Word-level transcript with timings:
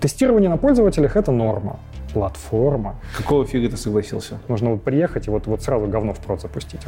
Тестирование 0.00 0.48
на 0.48 0.56
пользователях— 0.56 1.16
это 1.16 1.30
норма. 1.30 1.78
Платформа. 2.14 2.96
Какого 3.16 3.44
фига 3.44 3.68
ты 3.68 3.76
согласился? 3.76 4.38
Нужно 4.48 4.70
вот 4.70 4.82
приехать 4.82 5.28
и 5.28 5.30
вот, 5.30 5.46
вот 5.46 5.62
сразу 5.62 5.86
говно 5.86 6.14
в 6.14 6.18
прод 6.20 6.40
запустить. 6.40 6.80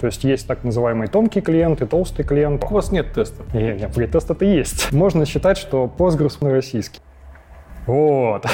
То 0.00 0.06
есть 0.06 0.24
есть 0.24 0.46
так 0.46 0.64
называемый 0.64 1.06
тонкий 1.06 1.40
клиент 1.40 1.82
и 1.82 1.86
толстый 1.86 2.24
клиент. 2.24 2.64
У 2.64 2.74
вас 2.74 2.90
нет 2.90 3.12
тестов. 3.12 3.52
Не, 3.54 3.74
не, 3.74 4.06
тест 4.06 4.30
это 4.30 4.44
есть. 4.44 4.92
Можно 4.92 5.26
считать, 5.26 5.58
что 5.58 5.92
Postgres 5.96 6.38
на 6.40 6.50
российский. 6.50 7.00
Вот. 7.86 8.44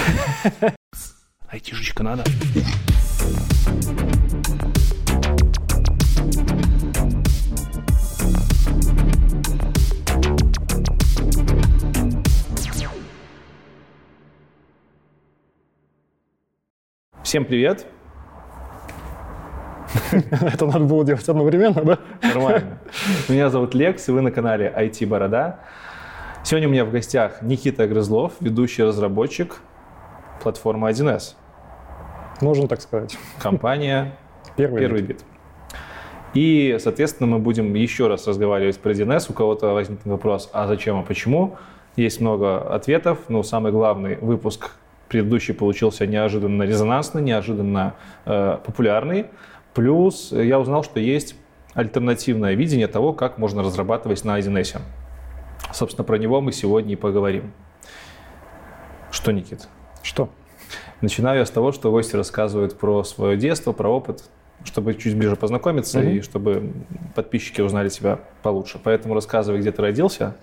Айтишечка 1.48 2.02
надо. 2.02 2.24
Всем 17.32 17.46
привет. 17.46 17.86
Это 20.12 20.66
надо 20.66 20.80
было 20.80 21.02
делать 21.02 21.26
одновременно, 21.26 21.82
да? 21.82 21.98
Нормально. 22.20 22.78
Меня 23.26 23.48
зовут 23.48 23.74
Лекс, 23.74 24.06
и 24.06 24.12
вы 24.12 24.20
на 24.20 24.30
канале 24.30 24.70
IT 24.76 25.06
Борода. 25.06 25.60
Сегодня 26.44 26.68
у 26.68 26.70
меня 26.70 26.84
в 26.84 26.90
гостях 26.90 27.40
Никита 27.40 27.88
Грызлов, 27.88 28.34
ведущий 28.40 28.82
разработчик 28.82 29.62
платформы 30.42 30.90
1С. 30.90 31.36
Можно 32.42 32.68
так 32.68 32.82
сказать. 32.82 33.16
Компания 33.38 34.14
Первый, 34.54 34.80
Первый 34.82 35.00
бит. 35.00 35.08
бит. 35.08 35.24
И, 36.34 36.76
соответственно, 36.80 37.28
мы 37.30 37.38
будем 37.38 37.72
еще 37.72 38.08
раз 38.08 38.26
разговаривать 38.26 38.78
про 38.78 38.92
1С. 38.92 39.30
У 39.30 39.32
кого-то 39.32 39.72
возникнет 39.72 40.04
вопрос, 40.04 40.50
а 40.52 40.66
зачем, 40.66 40.98
а 40.98 41.02
почему? 41.02 41.56
Есть 41.96 42.20
много 42.20 42.58
ответов, 42.58 43.20
но 43.28 43.42
самый 43.42 43.72
главный 43.72 44.16
выпуск 44.16 44.72
предыдущий 45.12 45.52
получился 45.52 46.06
неожиданно 46.06 46.62
резонансный, 46.62 47.20
неожиданно 47.20 47.94
э, 48.24 48.58
популярный. 48.64 49.26
Плюс 49.74 50.32
я 50.32 50.58
узнал, 50.58 50.82
что 50.82 51.00
есть 51.00 51.36
альтернативное 51.74 52.54
видение 52.54 52.86
того, 52.86 53.12
как 53.12 53.36
можно 53.36 53.62
разрабатывать 53.62 54.24
на 54.24 54.38
1С. 54.38 54.80
Собственно, 55.72 56.04
про 56.04 56.16
него 56.16 56.40
мы 56.40 56.52
сегодня 56.52 56.94
и 56.94 56.96
поговорим. 56.96 57.52
Что, 59.10 59.32
Никит? 59.32 59.68
Что? 60.02 60.30
Начинаю 61.02 61.40
я 61.40 61.46
с 61.46 61.50
того, 61.50 61.72
что 61.72 61.90
гости 61.90 62.16
рассказывают 62.16 62.78
про 62.78 63.04
свое 63.04 63.36
детство, 63.36 63.72
про 63.72 63.90
опыт, 63.90 64.24
чтобы 64.64 64.94
чуть 64.94 65.14
ближе 65.14 65.36
познакомиться 65.36 66.00
Мгм. 66.00 66.08
и 66.08 66.20
чтобы 66.22 66.72
подписчики 67.14 67.60
узнали 67.60 67.90
тебя 67.90 68.20
получше. 68.42 68.80
Поэтому 68.82 69.14
рассказывай, 69.14 69.60
где 69.60 69.72
ты 69.72 69.82
родился, 69.82 70.36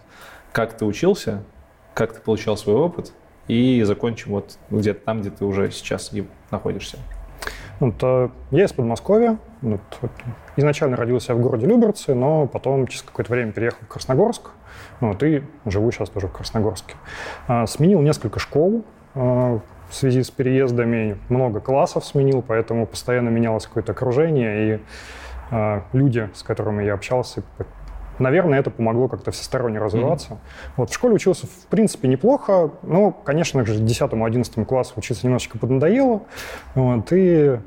как 0.52 0.78
ты 0.78 0.86
учился, 0.86 1.44
как 1.96 2.14
ты 2.14 2.22
получал 2.22 2.56
свой 2.56 2.76
опыт, 2.76 3.14
и 3.50 3.84
закончим 3.84 4.32
вот 4.32 4.58
где-то 4.70 5.04
там, 5.04 5.22
где 5.22 5.32
ты 5.32 5.44
уже 5.44 5.72
сейчас 5.72 6.14
и 6.14 6.26
находишься. 6.52 6.98
Вот, 7.80 7.96
э, 8.02 8.30
я 8.52 8.66
из 8.66 8.74
Подмосковья. 8.74 9.38
Вот, 9.62 9.82
изначально 10.56 10.96
родился 10.96 11.34
я 11.34 11.38
в 11.38 11.42
городе 11.42 11.66
Люберцы, 11.66 12.14
но 12.14 12.46
потом 12.48 12.88
через 12.88 13.04
какое-то 13.04 13.32
время 13.34 13.52
переехал 13.52 13.80
в 13.82 13.88
Красногорск. 13.88 14.52
Вот, 15.00 15.24
и 15.24 15.44
живу 15.66 15.92
сейчас 15.92 16.10
тоже 16.10 16.28
в 16.28 16.32
Красногорске. 16.32 16.96
А, 17.48 17.66
Сменил 17.66 18.02
несколько 18.02 18.40
школ 18.40 18.86
а, 19.16 19.60
в 19.90 19.96
связи 19.96 20.22
с 20.22 20.30
переездами. 20.30 21.18
Много 21.30 21.60
классов 21.60 22.06
сменил, 22.06 22.44
поэтому 22.46 22.86
постоянно 22.86 23.30
менялось 23.30 23.66
какое-то 23.66 23.94
окружение. 23.94 24.76
И 24.76 24.80
а, 25.52 25.84
люди, 25.94 26.30
с 26.36 26.44
которыми 26.44 26.84
я 26.84 26.94
общался, 26.94 27.44
наверное, 28.20 28.60
это 28.60 28.70
помогло 28.70 29.08
как-то 29.08 29.32
всесторонне 29.32 29.80
развиваться. 29.80 30.38
Вот, 30.78 30.90
в 30.90 30.94
школе 30.94 31.16
учился, 31.16 31.48
в 31.48 31.68
принципе, 31.68 32.08
неплохо, 32.08 32.72
но, 32.84 33.12
конечно 33.12 33.66
же, 33.66 33.76
к 33.76 33.82
10-11 33.82 34.66
классу 34.66 34.94
учиться 34.98 35.26
немножечко 35.26 35.58
поднадоело. 35.58 36.22
Вот, 36.76 37.12
и 37.12 37.60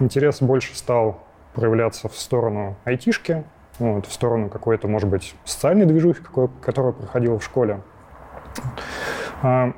интерес 0.00 0.42
больше 0.42 0.76
стал 0.76 1.22
проявляться 1.54 2.08
в 2.08 2.16
сторону 2.16 2.76
айтишки, 2.84 3.44
вот, 3.78 4.06
в 4.06 4.12
сторону 4.12 4.48
какой-то, 4.48 4.88
может 4.88 5.08
быть, 5.08 5.34
социальной 5.44 5.86
движухи, 5.86 6.22
какой, 6.22 6.48
которая 6.62 6.92
проходила 6.92 7.38
в 7.38 7.44
школе. 7.44 7.80
А, 9.42 9.72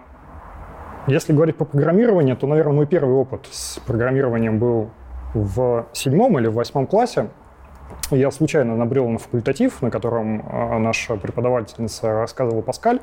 Если 1.07 1.33
говорить 1.33 1.57
по 1.57 1.65
программированию, 1.65 2.37
то, 2.37 2.47
наверное, 2.47 2.75
мой 2.75 2.87
первый 2.87 3.15
опыт 3.15 3.47
с 3.51 3.79
программированием 3.81 4.59
был 4.59 4.91
в 5.35 5.87
седьмом 5.93 6.39
или 6.39 6.49
в 6.49 6.55
восьмом 6.55 6.87
классе. 6.87 7.29
Я 8.10 8.31
случайно 8.31 8.75
набрел 8.75 9.06
на 9.09 9.19
факультатив, 9.19 9.82
на 9.82 9.91
котором 9.91 10.43
а, 10.50 10.78
наша 10.78 11.16
преподавательница 11.16 12.12
рассказывала 12.12 12.62
Паскаль. 12.62 13.00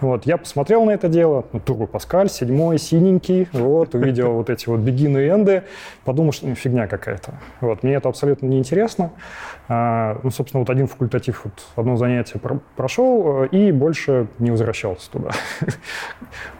Вот, 0.00 0.24
я 0.24 0.38
посмотрел 0.38 0.84
на 0.84 0.90
это 0.92 1.08
дело, 1.08 1.44
ну, 1.52 1.60
Турбо 1.60 1.86
Паскаль, 1.86 2.30
седьмой, 2.30 2.78
синенький, 2.78 3.46
вот, 3.52 3.94
увидел 3.94 4.32
вот 4.32 4.48
эти 4.48 4.68
вот 4.68 4.80
бегины 4.80 5.26
и 5.26 5.28
энды, 5.28 5.64
подумал, 6.04 6.32
что 6.32 6.46
ну, 6.46 6.54
фигня 6.54 6.86
какая-то. 6.86 7.34
Вот, 7.60 7.82
мне 7.82 7.94
это 7.94 8.08
абсолютно 8.08 8.46
неинтересно. 8.46 9.10
А, 9.68 10.18
ну, 10.22 10.30
собственно, 10.30 10.60
вот 10.60 10.70
один 10.70 10.86
факультатив, 10.86 11.42
вот, 11.44 11.52
одно 11.76 11.96
занятие 11.96 12.38
про- 12.38 12.60
прошел, 12.74 13.44
э, 13.44 13.48
и 13.48 13.70
больше 13.70 14.28
не 14.38 14.50
возвращался 14.50 15.10
туда. 15.10 15.30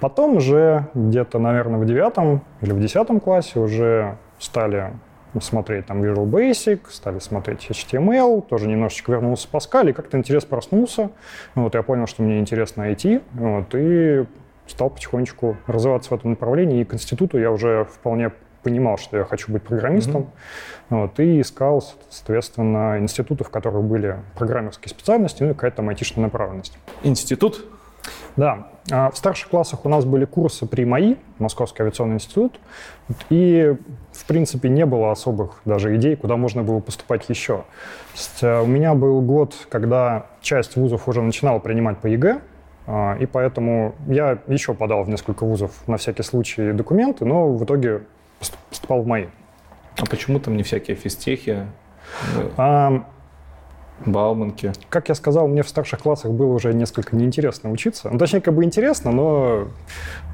Потом 0.00 0.36
уже 0.36 0.88
где-то, 0.94 1.38
наверное, 1.38 1.80
в 1.80 1.86
девятом 1.86 2.42
или 2.60 2.72
в 2.72 2.80
десятом 2.80 3.18
классе 3.18 3.58
уже 3.58 4.18
стали 4.38 4.92
смотреть 5.40 5.86
там 5.86 6.02
Visual 6.02 6.28
Basic, 6.28 6.80
стали 6.90 7.18
смотреть 7.18 7.66
HTML, 7.70 8.42
тоже 8.46 8.68
немножечко 8.68 9.12
вернулся 9.12 9.48
Pascal, 9.50 9.90
и 9.90 9.92
как-то 9.92 10.18
интерес 10.18 10.44
проснулся. 10.44 11.10
Вот, 11.54 11.74
я 11.74 11.82
понял, 11.82 12.06
что 12.06 12.22
мне 12.22 12.38
интересно 12.38 12.90
IT, 12.92 13.22
вот, 13.32 13.74
и 13.74 14.26
стал 14.66 14.90
потихонечку 14.90 15.56
развиваться 15.66 16.10
в 16.10 16.18
этом 16.18 16.30
направлении. 16.30 16.80
И 16.80 16.84
к 16.84 16.94
институту 16.94 17.38
я 17.38 17.50
уже 17.50 17.84
вполне 17.84 18.32
понимал, 18.62 18.96
что 18.96 19.16
я 19.16 19.24
хочу 19.24 19.50
быть 19.50 19.62
программистом, 19.62 20.30
вот, 20.88 21.18
и 21.18 21.40
искал, 21.40 21.82
соответственно, 22.10 22.98
институты, 23.00 23.44
в 23.44 23.50
которых 23.50 23.82
были 23.82 24.18
программерские 24.36 24.90
специальности, 24.90 25.42
ну 25.42 25.50
и 25.50 25.54
какая-то 25.54 25.78
там 25.78 25.88
айтишная 25.88 26.24
направленность. 26.24 26.78
Институт? 27.02 27.64
Да, 28.36 28.68
а 28.90 29.10
в 29.10 29.16
старших 29.16 29.48
классах 29.50 29.84
у 29.84 29.88
нас 29.88 30.04
были 30.04 30.24
курсы 30.24 30.66
при 30.66 30.84
МАИ, 30.84 31.16
Московский 31.38 31.82
авиационный 31.82 32.14
институт, 32.14 32.58
и, 33.30 33.76
в 34.12 34.24
принципе, 34.26 34.68
не 34.68 34.86
было 34.86 35.12
особых 35.12 35.60
даже 35.64 35.94
идей, 35.96 36.16
куда 36.16 36.36
можно 36.36 36.62
было 36.62 36.80
поступать 36.80 37.28
еще. 37.28 37.58
То 37.58 37.64
есть, 38.14 38.42
э, 38.42 38.60
у 38.60 38.66
меня 38.66 38.94
был 38.94 39.20
год, 39.20 39.54
когда 39.68 40.26
часть 40.40 40.76
вузов 40.76 41.08
уже 41.08 41.22
начинала 41.22 41.58
принимать 41.58 41.98
по 41.98 42.06
ЕГЭ, 42.06 42.40
а, 42.86 43.16
и 43.20 43.26
поэтому 43.26 43.94
я 44.08 44.38
еще 44.48 44.74
подал 44.74 45.04
в 45.04 45.08
несколько 45.08 45.44
вузов 45.44 45.70
на 45.86 45.96
всякий 45.96 46.22
случай 46.22 46.72
документы, 46.72 47.24
но 47.24 47.52
в 47.52 47.64
итоге 47.64 48.02
пост- 48.40 48.56
поступал 48.68 49.02
в 49.02 49.06
МАИ. 49.06 49.28
А 49.98 50.06
почему 50.06 50.40
там 50.40 50.56
не 50.56 50.62
всякие 50.62 50.96
физтехи, 50.96 51.66
А, 52.56 53.04
Бауманки? 54.06 54.72
как 54.88 55.08
я 55.08 55.14
сказал, 55.14 55.48
мне 55.48 55.62
в 55.62 55.68
старших 55.68 56.00
классах 56.00 56.32
было 56.32 56.52
уже 56.52 56.72
несколько 56.74 57.16
неинтересно 57.16 57.70
учиться. 57.70 58.08
Ну, 58.10 58.18
точнее, 58.18 58.40
как 58.40 58.54
бы 58.54 58.64
интересно, 58.64 59.10
но 59.12 59.68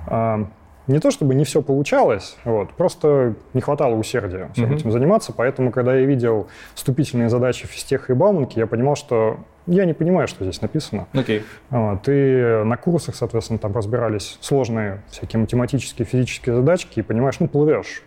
а, 0.07 0.47
не 0.87 0.99
то 1.01 1.11
чтобы 1.11 1.35
не 1.35 1.45
все 1.45 1.63
получалось, 1.63 2.37
вот, 2.45 2.71
просто 2.71 3.35
не 3.53 3.61
хватало 3.61 3.95
усердия 3.95 4.49
всем 4.55 4.67
Мгм. 4.67 4.75
этим 4.77 4.91
заниматься. 4.91 5.33
Поэтому, 5.33 5.71
когда 5.71 5.95
я 5.95 6.07
видел 6.07 6.49
вступительные 6.75 7.29
задачи 7.29 7.67
физтеха 7.67 8.13
и 8.13 8.17
Бауманки, 8.17 8.59
я 8.59 8.67
понимал, 8.67 8.97
что 8.97 9.39
я 9.67 9.85
не 9.85 9.93
понимаю, 9.93 10.29
что 10.29 10.45
здесь 10.45 10.63
написано. 10.63 11.07
Окей. 11.13 11.43
Вот, 11.69 12.09
и 12.09 12.63
на 12.65 12.77
курсах, 12.79 13.17
соответственно, 13.17 13.59
там 13.59 13.75
разбирались 13.75 14.39
сложные 14.41 15.03
всякие 15.11 15.41
математические, 15.41 16.07
физические 16.07 16.57
задачки, 16.57 17.01
и 17.01 17.03
понимаешь, 17.03 17.39
ну, 17.39 17.49
плывешь. 17.49 18.03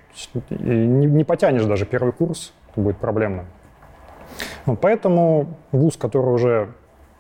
И 0.49 0.53
не, 0.55 1.05
не 1.05 1.23
потянешь 1.23 1.63
даже 1.65 1.85
первый 1.85 2.13
курс, 2.13 2.51
это 2.71 2.81
будет 2.81 2.97
проблемно. 2.97 3.45
Вот, 4.65 4.79
поэтому 4.81 5.57
вуз, 5.71 5.97
который 5.97 6.33
уже 6.33 6.69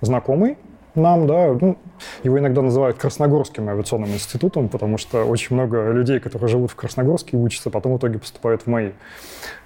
знакомый 0.01 0.57
нам, 0.93 1.25
да, 1.25 1.55
ну, 1.59 1.77
его 2.23 2.37
иногда 2.39 2.61
называют 2.61 2.97
Красногорским 2.97 3.69
авиационным 3.69 4.09
институтом, 4.09 4.67
потому 4.67 4.97
что 4.97 5.23
очень 5.23 5.55
много 5.55 5.89
людей, 5.91 6.19
которые 6.19 6.49
живут 6.49 6.71
в 6.71 6.75
Красногорске, 6.75 7.37
учатся, 7.37 7.69
потом 7.69 7.93
в 7.93 7.97
итоге 7.97 8.19
поступают 8.19 8.63
в 8.63 8.67
МАИ. 8.67 8.91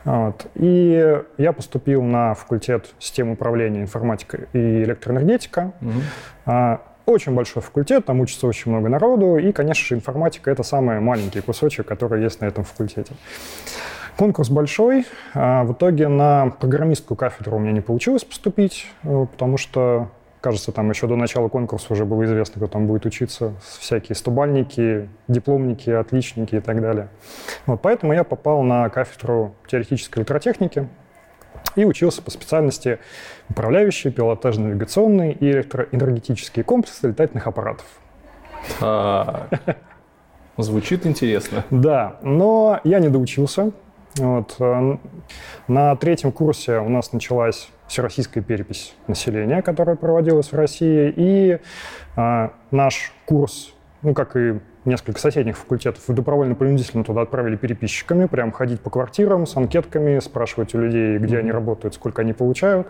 Вот. 0.04 0.46
И 0.54 1.20
я 1.38 1.52
поступил 1.52 2.04
на 2.04 2.36
факультет 2.36 2.94
систем 3.00 3.32
управления 3.32 3.82
информатикой 3.82 4.48
и 4.54 4.84
электроэнергетика. 4.84 5.74
А, 6.46 6.82
Очень 7.08 7.34
большой 7.34 7.62
факультет, 7.64 8.06
там 8.06 8.20
учится 8.20 8.48
очень 8.48 8.72
много 8.72 8.90
народу, 8.90 9.38
и, 9.38 9.52
конечно 9.52 9.86
же, 9.86 9.96
информатика— 9.96 10.52
это 10.52 10.64
самый 10.64 11.00
маленький 11.00 11.42
кусочек, 11.42 11.88
который 11.88 12.22
есть 12.24 12.42
на 12.42 12.46
этом 12.46 12.64
факультете. 12.64 13.14
Конкурс 14.18 14.50
большой. 14.50 15.06
а 15.34 15.64
В 15.66 15.74
итоге 15.74 16.08
на 16.08 16.52
программистскую 16.60 17.18
кафедру 17.18 17.58
у 17.58 17.60
меня 17.60 17.74
не 17.74 17.82
получилось 17.82 18.24
поступить, 18.24 18.88
э, 19.04 19.26
потому 19.30 19.58
что, 19.58 20.10
кажется, 20.40 20.72
там 20.72 20.90
еще 20.90 21.08
до 21.08 21.18
начала 21.18 21.50
конкурса 21.50 21.92
уже 21.92 22.06
было 22.06 22.24
известно, 22.24 22.56
кто 22.56 22.68
там 22.68 22.88
будет 22.88 23.06
учиться. 23.06 23.54
Всякие 23.80 24.16
стобальники, 24.16 25.10
дипломники, 25.28 25.90
отличники 25.90 26.56
и 26.56 26.60
так 26.62 26.82
далее. 26.82 27.10
Вот, 27.66 27.82
поэтому 27.82 28.14
я 28.14 28.24
попал 28.24 28.64
на 28.64 28.88
кафедру 28.90 29.54
теоретической 29.68 30.22
электротехники 30.22 30.88
и 31.76 31.84
учился 31.84 32.22
по 32.22 32.32
специальности 32.32 33.00
управляющие, 33.50 34.14
пилотажно-навигационные 34.14 35.34
и 35.34 35.52
электроэнергетические 35.52 36.64
комплексы 36.64 37.10
летательных 37.10 37.48
аппаратов. 37.48 37.86
А, 38.80 39.48
Звучит 40.58 41.06
интересно. 41.06 41.66
Да, 41.70 42.18
но 42.22 42.80
я 42.86 43.00
не 43.00 43.10
доучился. 43.10 43.72
Вот. 44.18 44.56
э, 44.60 44.98
На 45.68 45.96
третьем 45.96 46.32
курсе 46.32 46.80
у 46.80 46.90
нас 46.90 47.12
началась 47.12 47.70
всероссийская 47.88 48.44
перепись 48.44 48.96
населения, 49.08 49.62
которая 49.62 49.96
проводилась 49.96 50.52
в 50.52 50.56
России, 50.56 51.14
и 51.16 51.60
а, 52.16 52.52
наш 52.72 53.14
курс, 53.26 53.74
ну, 54.02 54.14
как 54.14 54.36
и 54.36 54.60
несколько 54.86 55.20
соседних 55.20 55.58
факультетов, 55.58 56.04
добровольно-принудительно 56.08 57.04
туда 57.04 57.22
отправили 57.22 57.56
переписчиками, 57.56 58.26
прям 58.26 58.52
ходить 58.52 58.80
по 58.82 58.90
квартирам 58.90 59.46
с 59.46 59.58
анкетками, 59.58 60.20
спрашивать 60.20 60.76
у 60.76 60.80
людей, 60.80 61.18
где 61.18 61.40
они 61.40 61.52
работают, 61.52 61.96
сколько 61.96 62.22
они 62.22 62.34
получают. 62.34 62.88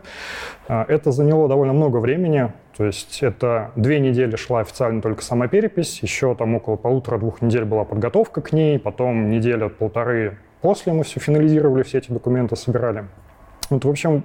А, 0.67 0.85
Это 0.87 1.11
заняло 1.11 1.47
довольно 1.47 1.73
много 1.73 1.97
времени, 1.97 2.51
то 2.77 2.85
есть 2.85 3.23
это 3.23 3.71
две 3.75 3.99
недели 3.99 4.35
шла 4.35 4.59
официально 4.59 5.01
только 5.01 5.23
сама 5.23 5.47
перепись, 5.47 5.99
еще 6.01 6.35
там 6.35 6.55
около 6.55 6.75
полутора-двух 6.75 7.41
недель 7.41 7.65
была 7.65 7.83
подготовка 7.85 8.41
к 8.41 8.51
ней, 8.53 8.77
потом 8.77 9.29
неделя-полторы 9.29 10.37
после 10.61 10.93
мы 10.93 11.03
все 11.03 11.19
финализировали, 11.19 11.83
все 11.83 11.99
эти 11.99 12.11
документы 12.11 12.55
собирали. 12.55 13.05
Вот, 13.69 13.83
в 13.85 13.89
общем, 13.89 14.23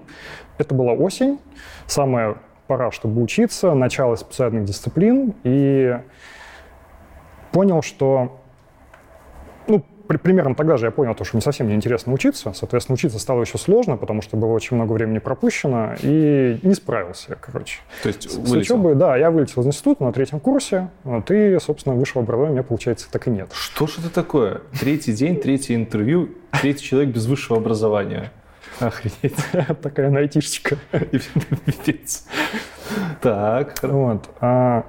это 0.59 0.75
была 0.75 0.93
осень, 0.93 1.39
самая 1.87 2.37
пора, 2.67 2.91
чтобы 2.91 3.23
учиться, 3.23 3.75
начало 3.75 4.17
специальных 4.17 4.65
дисциплин, 4.65 5.35
и 5.45 5.99
понял, 7.53 7.83
что 7.83 8.40
примерно 10.19 10.55
тогда 10.55 10.77
же 10.77 10.87
я 10.87 10.91
понял, 10.91 11.15
то, 11.15 11.25
что 11.25 11.37
не 11.37 11.41
совсем 11.41 11.69
неинтересно 11.69 12.13
учиться. 12.13 12.53
Соответственно, 12.55 12.95
учиться 12.95 13.19
стало 13.19 13.43
еще 13.43 13.59
сложно, 13.59 13.97
потому 13.97 14.23
что 14.23 14.37
было 14.37 14.53
очень 14.53 14.77
много 14.77 14.93
времени 14.93 15.19
пропущено, 15.19 15.95
и 16.03 16.59
не 16.63 16.75
справился 16.75 17.27
я, 17.31 17.35
короче. 17.37 17.81
То 18.03 18.09
есть 18.09 18.31
С 18.31 18.35
вылетел. 18.37 18.77
учебой, 18.77 18.95
да, 18.95 19.17
я 19.17 19.31
вылетел 19.31 19.63
из 19.63 19.67
института 19.67 20.05
на 20.05 20.13
третьем 20.13 20.41
курсе, 20.41 20.89
вот, 21.05 21.31
и, 21.31 21.59
собственно, 21.61 21.95
высшего 21.95 22.23
образования 22.23 22.51
у 22.51 22.55
меня, 22.55 22.63
получается, 22.63 23.09
так 23.11 23.29
и 23.29 23.31
нет. 23.31 23.51
Что 23.53 23.87
ж 23.87 23.99
это 23.99 24.11
такое? 24.11 24.63
Третий 24.79 25.13
день, 25.13 25.37
третье 25.41 25.75
интервью, 25.75 26.31
третий 26.61 26.85
человек 26.85 27.15
без 27.15 27.27
высшего 27.27 27.59
образования. 27.59 28.33
Охренеть. 28.79 29.37
Такая 29.83 30.15
айтишечка. 30.17 30.77
Пипец. 31.67 32.25
Так, 33.21 33.75
Вот. 33.83 34.29
а, 34.41 34.87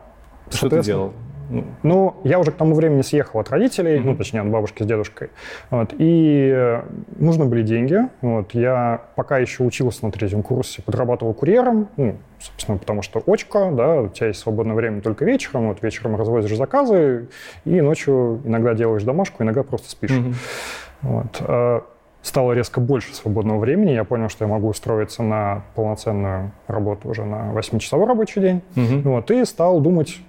что 0.50 0.69
ты 0.69 0.81
делал? 0.81 1.13
Ну, 1.51 1.63
Ну, 1.83 2.15
я 2.24 2.39
уже 2.39 2.51
к 2.51 2.56
тому 2.56 2.74
времени 2.75 3.01
съехал 3.01 3.39
от 3.39 3.50
родителей, 3.50 4.00
ну, 4.00 4.12
Мгм. 4.12 4.18
точнее, 4.18 4.42
от 4.42 4.48
бабушки 4.50 4.83
с 4.83 4.86
дедушкой. 4.86 5.30
Вот, 5.69 5.94
и 5.98 6.50
э, 6.53 6.81
нужны 7.18 7.45
были 7.45 7.62
деньги. 7.63 7.98
Вот, 8.21 8.53
я 8.53 9.01
пока 9.15 9.38
еще 9.38 9.63
учился 9.63 10.06
на 10.06 10.12
третьем 10.12 10.44
курсе, 10.44 10.81
подрабатывал 10.81 11.33
курьером, 11.33 11.88
ну, 11.98 12.15
собственно, 12.39 12.77
потому 12.77 13.01
что 13.01 13.21
очка, 13.27 13.71
да, 13.71 14.01
у 14.01 14.07
тебя 14.07 14.27
есть 14.27 14.39
свободное 14.39 14.75
время 14.75 15.01
только 15.01 15.25
вечером, 15.25 15.68
вот 15.68 15.83
вечером 15.83 16.15
развозишь 16.15 16.56
заказы, 16.56 17.27
и 17.65 17.81
ночью 17.81 18.42
иногда 18.45 18.74
делаешь 18.74 19.03
домашку, 19.03 19.44
иногда 19.44 19.63
просто 19.63 19.89
спишь. 19.89 20.12
мгм. 20.12 20.33
Вот. 21.01 21.42
э, 21.42 21.81
Стало 22.24 22.51
резко 22.53 22.80
больше 22.80 23.15
свободного 23.15 23.57
времени. 23.57 23.89
Я 23.94 24.03
понял, 24.03 24.30
что 24.30 24.45
я 24.45 24.48
могу 24.51 24.68
устроиться 24.68 25.24
на 25.24 25.63
полноценную 25.74 26.51
работу 26.68 27.09
уже 27.09 27.25
на 27.25 27.51
8-часовой 27.51 28.06
рабочий 28.06 28.39
день. 28.42 28.62
Мгм. 28.75 29.01
Вот, 29.01 29.31
и 29.31 29.44
стал 29.44 29.80
думать, 29.81 30.19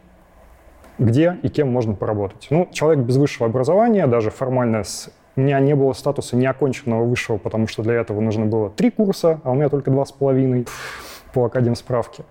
где 0.99 1.39
и 1.43 1.49
кем 1.49 1.71
можно 1.71 1.95
поработать. 1.95 2.49
Ну, 2.51 2.69
человек 2.73 3.05
без 3.05 3.17
высшего 3.17 3.47
образования, 3.49 4.07
даже 4.07 4.31
формально 4.31 4.85
с 4.85 5.11
у 5.35 5.41
меня 5.41 5.61
не 5.61 5.75
было 5.75 5.95
статуса 5.95 6.37
неоконченного 6.37 7.05
высшего, 7.05 7.39
потому 7.39 7.67
что 7.67 7.83
для 7.83 7.95
этого 7.95 8.21
нужно 8.21 8.45
было 8.45 8.69
три 8.69 8.91
курса, 8.91 9.41
а 9.45 9.53
у 9.53 9.55
меня 9.55 9.71
только 9.71 9.91
два 9.91 10.05
с 10.05 10.13
половиной 10.13 10.67
по 11.33 11.47
академ 11.47 11.75
справке. 11.75 12.25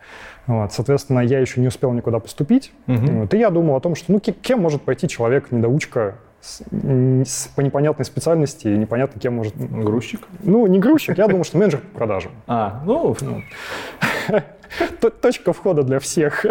Вот, 0.45 0.71
соответственно, 0.71 1.21
я 1.21 1.39
еще 1.39 1.61
не 1.61 1.67
успел 1.67 1.91
никуда 1.93 2.19
поступить. 2.19 2.71
Мгм. 2.85 3.21
Вот, 3.21 3.33
и 3.33 3.39
я 3.39 3.49
думал 3.49 3.75
о 3.75 3.79
том, 3.79 3.95
что 3.95 4.11
ну, 4.11 4.19
ке- 4.19 4.33
кем 4.33 4.61
может 4.61 4.83
пойти 4.83 5.07
человек-недоучка 5.07 6.15
с- 6.41 7.47
по 7.55 7.61
непонятной 7.61 8.05
специальности 8.05 8.67
и 8.67 8.77
непонятно 8.77 9.19
кем 9.21 9.35
может... 9.35 9.55
Грузчик? 9.57 10.21
Ну, 10.43 10.65
не 10.67 10.79
грузчик, 10.79 11.17
я 11.17 11.27
думал, 11.27 11.43
что 11.43 11.57
менеджер 11.57 11.79
по 11.79 11.97
продажам. 11.99 12.31
А, 12.47 12.81
ну, 12.85 13.15
Т- 15.01 15.09
Точка 15.09 15.53
входа 15.53 15.83
для 15.83 15.99
всех. 15.99 16.45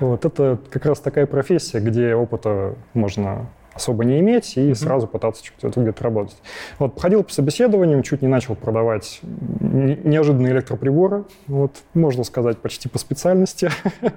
Вот, 0.00 0.24
это 0.24 0.58
как 0.70 0.86
раз 0.86 1.00
такая 1.00 1.26
профессия, 1.26 1.80
где 1.80 2.14
опыта 2.14 2.76
можно 2.94 3.46
особо 3.72 4.04
не 4.04 4.20
иметь 4.20 4.56
и 4.56 4.72
сразу 4.74 5.08
пытаться 5.08 5.44
что-то 5.44 5.80
где-то 5.80 6.04
работать. 6.04 6.36
Вот, 6.78 7.00
ходил 7.00 7.24
по 7.24 7.32
собеседованиям, 7.32 8.04
чуть 8.04 8.22
не 8.22 8.28
начал 8.28 8.54
продавать 8.54 9.18
не- 9.22 9.96
неожиданные 10.04 10.52
электроприборы, 10.52 11.24
вот, 11.48 11.72
можно 11.92 12.22
сказать, 12.22 12.58
почти 12.58 12.88
по 12.88 12.98
специальности. 13.00 13.68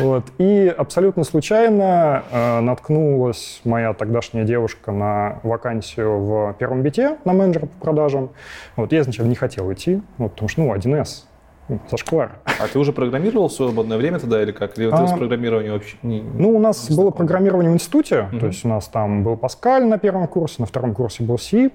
Вот. 0.00 0.24
И 0.38 0.74
абсолютно 0.76 1.24
случайно 1.24 2.22
э, 2.30 2.60
наткнулась 2.60 3.60
моя 3.64 3.92
тогдашняя 3.92 4.44
девушка 4.44 4.92
на 4.92 5.40
вакансию 5.42 6.18
в 6.18 6.54
первом 6.58 6.82
бите 6.82 7.18
на 7.24 7.32
менеджера 7.32 7.66
по 7.66 7.80
продажам. 7.84 8.30
Вот. 8.76 8.92
Я 8.92 9.00
изначально 9.00 9.28
не 9.28 9.34
хотел 9.36 9.72
идти, 9.72 10.00
вот, 10.18 10.32
потому 10.32 10.48
что, 10.48 10.62
ну, 10.62 10.74
1С, 10.74 11.24
ну, 11.68 11.80
зашквар. 11.90 12.32
а 12.44 12.66
ты 12.66 12.78
уже 12.78 12.92
программировал 12.92 13.48
в 13.48 13.52
свободное 13.52 13.96
время 13.98 14.18
тогда 14.18 14.42
или 14.42 14.52
как? 14.52 14.76
Или 14.78 14.86
вот 14.86 14.96
ты 14.96 15.02
А, 15.02 15.06
с 15.06 15.12
программированием 15.12 15.74
вообще 15.74 15.96
не... 16.02 16.20
Ну, 16.22 16.50
у 16.56 16.58
нас 16.58 16.88
Не 16.90 16.96
было 16.96 17.10
программирование 17.10 17.70
в 17.70 17.74
институте, 17.74 18.22
Мгм. 18.30 18.40
то 18.40 18.46
есть 18.46 18.64
у 18.64 18.68
нас 18.68 18.88
там 18.88 19.22
был 19.22 19.36
Паскаль 19.36 19.84
на 19.84 19.98
первом 19.98 20.26
курсе, 20.26 20.56
на 20.58 20.66
втором 20.66 20.94
курсе 20.94 21.22
был 21.22 21.38
C, 21.38 21.70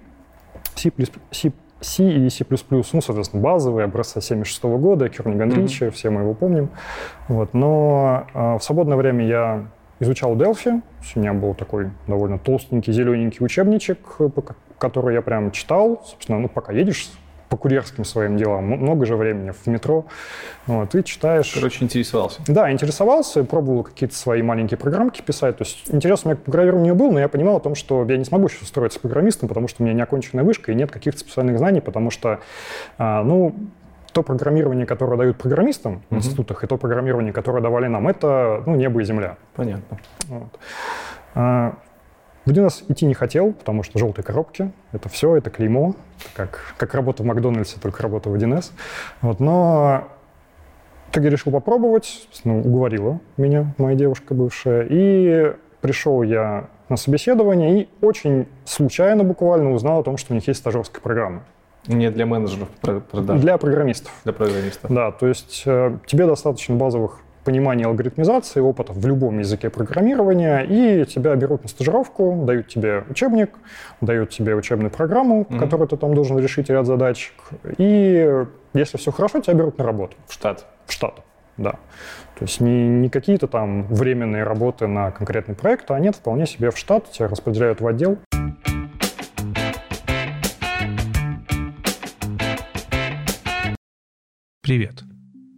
C++, 0.75 0.91
C, 1.31 1.51
C 1.81 2.03
и 2.03 2.29
C++, 2.29 2.45
ну, 2.69 2.83
соответственно, 2.83 3.43
базовые, 3.43 3.85
образца 3.85 4.21
76 4.21 4.63
года, 4.63 5.09
Керниган 5.09 5.49
Мгм. 5.49 5.63
Ричи, 5.63 5.89
все 5.89 6.09
мы 6.09 6.21
его 6.21 6.33
помним. 6.33 6.69
Вот. 7.27 7.53
Но 7.53 8.25
э, 8.33 8.57
в 8.57 8.63
свободное 8.63 8.97
время 8.97 9.25
я 9.27 9.65
изучал 9.99 10.35
Delphi, 10.35 10.81
у 11.15 11.19
меня 11.19 11.33
был 11.33 11.53
такой 11.53 11.91
довольно 12.07 12.39
толстенький, 12.39 12.91
зелененький 12.91 13.45
учебничек, 13.45 13.99
который 14.77 15.15
я 15.15 15.21
прям 15.21 15.51
читал, 15.51 16.01
собственно, 16.05 16.39
ну, 16.39 16.49
пока 16.49 16.73
едешь 16.73 17.09
по 17.55 17.61
курьерским 17.61 18.03
своим 18.03 18.35
делам, 18.35 18.65
много 18.65 19.05
же 19.05 19.15
времени 19.15 19.51
в 19.51 19.65
метро, 19.67 20.05
вот, 20.67 20.93
и 20.93 21.03
читаешь... 21.05 21.53
Короче, 21.53 21.85
интересовался. 21.85 22.41
Да, 22.47 22.69
интересовался, 22.69 23.45
пробовал 23.45 23.83
какие-то 23.83 24.13
свои 24.13 24.41
маленькие 24.41 24.77
программки 24.77 25.21
писать. 25.21 25.55
То 25.57 25.63
есть 25.63 25.85
интерес 25.87 26.25
у 26.25 26.27
меня 26.27 26.35
к 26.35 26.41
программированию 26.41 26.95
был, 26.95 27.13
но 27.13 27.19
я 27.19 27.29
понимал 27.29 27.55
о 27.55 27.59
том, 27.61 27.75
что 27.75 28.03
я 28.03 28.17
не 28.17 28.25
смогу 28.25 28.49
сейчас 28.49 28.63
устроиться 28.63 28.99
программистом, 28.99 29.47
потому 29.47 29.69
что 29.69 29.83
у 29.83 29.85
меня 29.85 29.95
неоконченная 29.95 30.43
вышка 30.43 30.73
и 30.73 30.75
нет 30.75 30.91
каких-то 30.91 31.19
специальных 31.21 31.57
знаний, 31.57 31.79
потому 31.79 32.11
что, 32.11 32.39
а, 32.97 33.23
ну, 33.23 33.55
то 34.11 34.21
программирование, 34.21 34.85
которое 34.85 35.17
дают 35.17 35.37
программистам 35.37 36.01
в 36.09 36.11
Мгм. 36.11 36.17
институтах, 36.17 36.63
и 36.63 36.67
то 36.67 36.77
программирование, 36.77 37.31
которое 37.31 37.61
давали 37.61 37.87
нам, 37.87 38.07
это, 38.09 38.63
ну, 38.65 38.75
небо 38.75 39.01
и 39.01 39.05
земля. 39.05 39.37
Понятно. 39.55 39.97
Вот. 40.27 40.59
В 42.45 42.51
1С 42.51 42.83
идти 42.89 43.05
не 43.07 43.13
хотел, 43.15 43.53
потому 43.53 43.81
что 43.83 43.97
желтые 43.97 44.23
коробки— 44.23 44.71
это 44.91 45.09
все, 45.09 45.35
это 45.35 45.49
клеймо, 45.49 45.95
как, 46.35 46.75
как 46.77 46.93
работа 46.93 47.23
в 47.23 47.25
Макдональдсе, 47.25 47.77
только 47.81 48.03
работа 48.03 48.29
в 48.29 48.35
1С. 48.35 48.71
Вот, 49.21 49.39
но 49.39 50.07
в 51.07 51.11
итоге 51.11 51.29
решил 51.29 51.51
попробовать, 51.51 52.05
собственно, 52.25 52.59
уговорила 52.59 53.19
меня 53.37 53.73
моя 53.77 53.95
девушка 53.95 54.33
бывшая, 54.35 54.85
и 54.89 55.55
пришел 55.81 56.21
я 56.21 56.67
на 56.89 56.97
собеседование 56.97 57.81
и 57.81 57.89
очень 58.01 58.47
случайно 58.65 59.23
буквально 59.23 59.71
узнал 59.71 60.01
о 60.01 60.03
том, 60.03 60.17
что 60.17 60.33
у 60.33 60.35
них 60.35 60.47
есть 60.47 60.59
стажерская 60.59 61.01
программа 61.01 61.41
Не 61.87 62.11
для 62.11 62.27
менеджеров 62.27 62.69
про- 62.81 62.99
продаж, 62.99 63.39
для, 63.39 63.53
для 63.53 63.57
программистов. 63.57 64.11
программистов. 64.23 64.91
Да, 64.91 65.11
то 65.11 65.25
есть 65.27 65.63
э, 65.65 65.97
тебе 66.05 66.27
достаточно 66.27 66.75
базовых 66.75 67.19
пониманий 67.45 67.85
алгоритмизации, 67.85 68.59
опыта 68.59 68.91
в 68.91 69.05
любом 69.05 69.39
языке 69.39 69.69
программирования, 69.69 70.61
и 70.61 71.05
тебя 71.05 71.35
берут 71.35 71.63
на 71.63 71.69
стажировку, 71.69 72.43
дают 72.45 72.67
тебе 72.67 73.03
учебник, 73.09 73.51
дают 74.01 74.31
тебе 74.31 74.55
учебную 74.55 74.89
программу, 74.91 75.45
по 75.45 75.53
Мгм. 75.53 75.59
которой 75.63 75.87
ты 75.87 75.95
там 75.97 76.13
должен 76.15 76.37
решить 76.39 76.69
ряд 76.69 76.85
задачек, 76.85 77.33
и 77.77 78.43
если 78.73 78.97
все 78.97 79.11
хорошо, 79.11 79.39
тебя 79.39 79.53
берут 79.53 79.77
на 79.77 79.85
работу, 79.85 80.17
В 80.27 80.33
штат. 80.33 80.65
в 80.85 80.91
штат. 80.91 81.21
Да. 81.57 81.71
То 82.37 82.41
есть 82.43 82.59
не, 82.59 82.87
не 82.89 83.09
какие-то 83.09 83.47
там 83.47 83.83
временные 83.83 84.43
работы 84.43 84.87
на 84.87 85.11
конкретный 85.11 85.55
проект, 85.55 85.89
а 85.91 85.99
нет, 85.99 86.15
вполне 86.15 86.45
себе 86.45 86.69
в 86.71 86.77
штат, 86.77 87.09
тебя 87.11 87.29
распределяют 87.29 87.79
в 87.79 87.87
отдел. 87.87 88.17
Привет. 94.61 95.03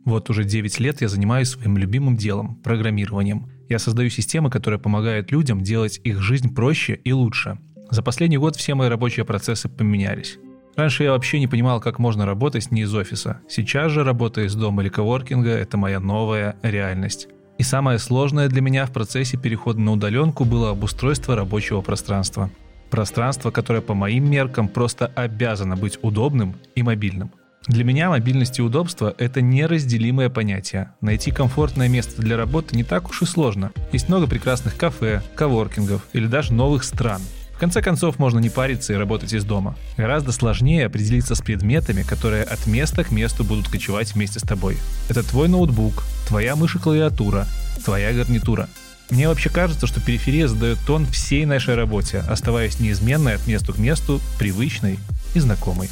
Вот 0.07 0.29
уже 0.29 0.45
9 0.45 0.79
лет 0.79 1.01
я 1.01 1.09
занимаюсь 1.09 1.49
своим 1.49 1.77
любимым 1.77 2.15
делом– 2.15 2.55
программированием. 2.63 3.49
Я 3.67 3.77
создаю 3.77 4.09
системы, 4.09 4.49
которые 4.49 4.79
помогают 4.79 5.33
людям 5.33 5.61
делать 5.61 5.99
их 6.01 6.21
жизнь 6.21 6.55
проще 6.55 6.93
и 7.03 7.11
лучше. 7.11 7.57
За 7.89 8.01
последний 8.01 8.37
год 8.37 8.55
все 8.55 8.73
мои 8.73 8.87
рабочие 8.87 9.25
процессы 9.25 9.67
поменялись. 9.67 10.37
Раньше 10.77 11.03
я 11.03 11.11
вообще 11.11 11.41
не 11.41 11.47
понимал, 11.47 11.81
как 11.81 11.99
можно 11.99 12.25
работать 12.25 12.71
не 12.71 12.83
из 12.83 12.95
офиса. 12.95 13.41
Сейчас 13.49 13.91
же, 13.91 14.05
работая 14.05 14.45
из 14.45 14.55
дома 14.55 14.81
или 14.81 14.87
коворкинга, 14.87 15.49
это 15.49 15.75
моя 15.75 15.99
новая 15.99 16.55
реальность. 16.61 17.27
И 17.57 17.63
самое 17.63 17.99
сложное 17.99 18.47
для 18.47 18.61
меня 18.61 18.85
в 18.85 18.93
процессе 18.93 19.35
перехода 19.35 19.81
на 19.81 19.91
удаленку 19.91 20.45
было 20.45 20.69
обустройство 20.69 21.35
рабочего 21.35 21.81
пространства. 21.81 22.49
Пространство, 22.89 23.51
которое 23.51 23.81
по 23.81 23.93
моим 23.93 24.31
меркам 24.31 24.69
просто 24.69 25.07
обязано 25.07 25.75
быть 25.75 25.99
удобным 26.01 26.55
и 26.75 26.81
мобильным. 26.81 27.29
Для 27.67 27.83
меня 27.83 28.09
мобильность 28.09 28.59
и 28.59 28.61
удобство– 28.61 29.13
это 29.17 29.41
неразделимое 29.41 30.29
понятие. 30.29 30.91
Найти 31.01 31.31
комфортное 31.31 31.89
место 31.89 32.21
для 32.21 32.37
работы 32.37 32.77
не 32.77 32.85
так 32.85 33.09
уж 33.09 33.23
и 33.23 33.25
сложно. 33.25 33.71
Есть 33.91 34.07
много 34.07 34.25
прекрасных 34.25 34.77
кафе, 34.77 35.21
коворкингов 35.35 36.01
или 36.13 36.27
даже 36.27 36.53
новых 36.53 36.85
стран. 36.85 37.21
В 37.51 37.59
конце 37.59 37.81
концов, 37.81 38.19
можно 38.19 38.39
не 38.39 38.49
париться 38.49 38.93
и 38.93 38.95
работать 38.95 39.33
из 39.33 39.43
дома. 39.43 39.75
Гораздо 39.97 40.31
сложнее 40.31 40.85
определиться 40.85 41.35
с 41.35 41.41
предметами, 41.41 42.03
которые 42.03 42.43
от 42.43 42.67
места 42.67 43.03
к 43.03 43.11
месту 43.11 43.43
будут 43.43 43.67
кочевать 43.67 44.13
вместе 44.15 44.39
с 44.39 44.43
тобой. 44.43 44.77
Это 45.09 45.21
твой 45.21 45.49
ноутбук, 45.49 46.03
твоя 46.27 46.55
мышь 46.55 46.75
и 46.75 46.79
клавиатура, 46.79 47.47
твоя 47.83 48.13
гарнитура. 48.13 48.69
Мне 49.09 49.27
вообще 49.27 49.49
кажется, 49.49 49.87
что 49.87 49.99
периферия 49.99 50.47
задает 50.47 50.77
тон 50.87 51.05
всей 51.05 51.45
нашей 51.45 51.75
работе, 51.75 52.19
оставаясь 52.29 52.79
неизменной 52.79 53.35
от 53.35 53.45
места 53.45 53.73
к 53.73 53.77
месту, 53.77 54.21
привычной 54.39 54.99
и 55.33 55.39
знакомой. 55.39 55.89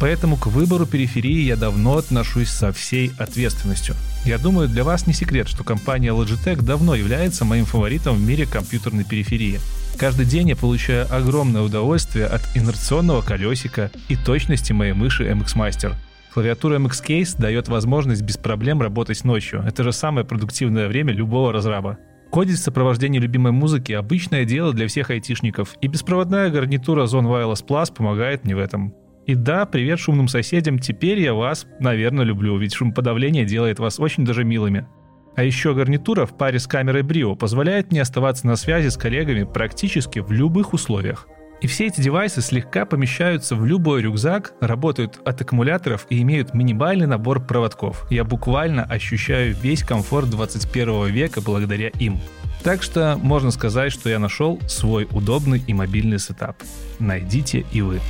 Поэтому 0.00 0.36
к 0.36 0.46
выбору 0.46 0.86
периферии 0.86 1.42
я 1.42 1.56
давно 1.56 1.96
отношусь 1.96 2.48
со 2.48 2.72
всей 2.72 3.12
ответственностью. 3.18 3.96
Я 4.24 4.38
думаю, 4.38 4.68
для 4.68 4.84
вас 4.84 5.06
не 5.06 5.12
секрет, 5.12 5.48
что 5.48 5.64
компания 5.64 6.12
Logitech 6.12 6.62
давно 6.62 6.94
является 6.94 7.44
моим 7.44 7.64
фаворитом 7.64 8.16
в 8.16 8.20
мире 8.20 8.46
компьютерной 8.46 9.04
периферии. 9.04 9.58
Каждый 9.98 10.26
день 10.26 10.50
я 10.50 10.56
получаю 10.56 11.12
огромное 11.12 11.62
удовольствие 11.62 12.26
от 12.26 12.42
инерционного 12.54 13.22
колесика 13.22 13.90
и 14.08 14.14
точности 14.14 14.72
моей 14.72 14.92
мыши 14.92 15.24
MX 15.24 15.56
Master. 15.56 15.94
Клавиатура 16.32 16.78
MX 16.78 17.04
Case 17.04 17.40
дает 17.40 17.66
возможность 17.66 18.22
без 18.22 18.36
проблем 18.36 18.80
работать 18.80 19.24
ночью. 19.24 19.64
Это 19.66 19.82
же 19.82 19.92
самое 19.92 20.24
продуктивное 20.24 20.86
время 20.86 21.12
любого 21.12 21.52
разраба. 21.52 21.98
Кодить 22.30 22.58
в 22.58 22.62
сопровождении 22.62 23.18
любимой 23.18 23.52
музыки– 23.52 23.92
обычное 23.94 24.44
дело 24.44 24.72
для 24.72 24.86
всех 24.86 25.10
айтишников, 25.10 25.74
и 25.80 25.88
беспроводная 25.88 26.50
гарнитура 26.50 27.06
Zone 27.06 27.24
Wireless 27.24 27.66
Plus 27.66 27.92
помогает 27.92 28.44
мне 28.44 28.54
в 28.54 28.58
этом. 28.58 28.94
И 29.28 29.34
да, 29.34 29.66
привет 29.66 30.00
шумным 30.00 30.26
соседям, 30.26 30.78
теперь 30.78 31.20
я 31.20 31.34
вас, 31.34 31.66
наверное, 31.80 32.24
люблю, 32.24 32.56
ведь 32.56 32.72
шумоподавление 32.72 33.44
делает 33.44 33.78
вас 33.78 34.00
очень 34.00 34.24
даже 34.24 34.42
милыми. 34.42 34.88
А 35.36 35.44
еще 35.44 35.74
гарнитура 35.74 36.24
в 36.24 36.34
паре 36.34 36.58
с 36.58 36.66
камерой 36.66 37.02
Brio 37.02 37.36
позволяет 37.36 37.90
мне 37.90 38.00
оставаться 38.00 38.46
на 38.46 38.56
связи 38.56 38.88
с 38.88 38.96
коллегами 38.96 39.44
практически 39.44 40.20
в 40.20 40.32
любых 40.32 40.72
условиях. 40.72 41.28
И 41.60 41.66
все 41.66 41.88
эти 41.88 42.00
девайсы 42.00 42.40
слегка 42.40 42.86
помещаются 42.86 43.54
в 43.54 43.66
любой 43.66 44.00
рюкзак, 44.00 44.54
работают 44.62 45.20
от 45.26 45.38
аккумуляторов 45.42 46.06
и 46.08 46.22
имеют 46.22 46.54
минимальный 46.54 47.06
набор 47.06 47.44
проводков. 47.44 48.06
Я 48.08 48.24
буквально 48.24 48.84
ощущаю 48.84 49.54
весь 49.54 49.82
комфорт 49.82 50.30
21 50.30 51.08
века 51.08 51.42
благодаря 51.42 51.88
им. 51.88 52.18
Так 52.62 52.82
что 52.82 53.18
можно 53.22 53.50
сказать, 53.50 53.92
что 53.92 54.08
я 54.08 54.18
нашел 54.18 54.58
свой 54.68 55.06
удобный 55.10 55.62
и 55.66 55.74
мобильный 55.74 56.18
сетап. 56.18 56.56
Найдите 56.98 57.66
и 57.72 57.82
вы. 57.82 58.00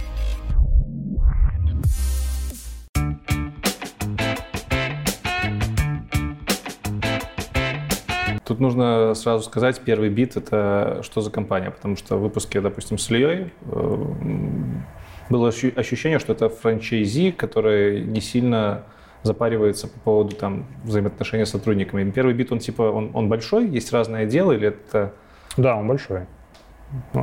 Тут 8.48 8.60
нужно 8.60 9.12
сразу 9.12 9.44
сказать, 9.44 9.78
первый 9.84 10.08
бит— 10.08 10.36
это 10.38 11.00
что 11.02 11.20
за 11.20 11.30
компания, 11.30 11.70
потому 11.70 11.96
что 11.96 12.16
в 12.16 12.22
выпуске, 12.22 12.62
допустим, 12.62 12.96
с 12.96 13.10
Ильей 13.10 13.52
э, 13.66 14.04
было 15.28 15.48
ощущение, 15.48 16.18
что 16.18 16.32
это 16.32 16.48
франчайзи, 16.48 17.32
который 17.32 18.00
не 18.04 18.22
сильно 18.22 18.84
запаривается 19.22 19.86
по 19.86 20.00
поводу 20.00 20.34
там, 20.34 20.64
взаимоотношения 20.82 21.44
с 21.44 21.50
сотрудниками. 21.50 22.10
Первый 22.10 22.32
бит, 22.32 22.50
он 22.50 22.60
типа, 22.60 22.84
он, 22.84 23.10
он 23.12 23.28
большой, 23.28 23.68
есть 23.68 23.92
разное 23.92 24.24
дело 24.24 24.52
или 24.52 24.68
это... 24.68 25.12
Да, 25.58 25.76
он 25.76 25.86
большой. 25.86 26.22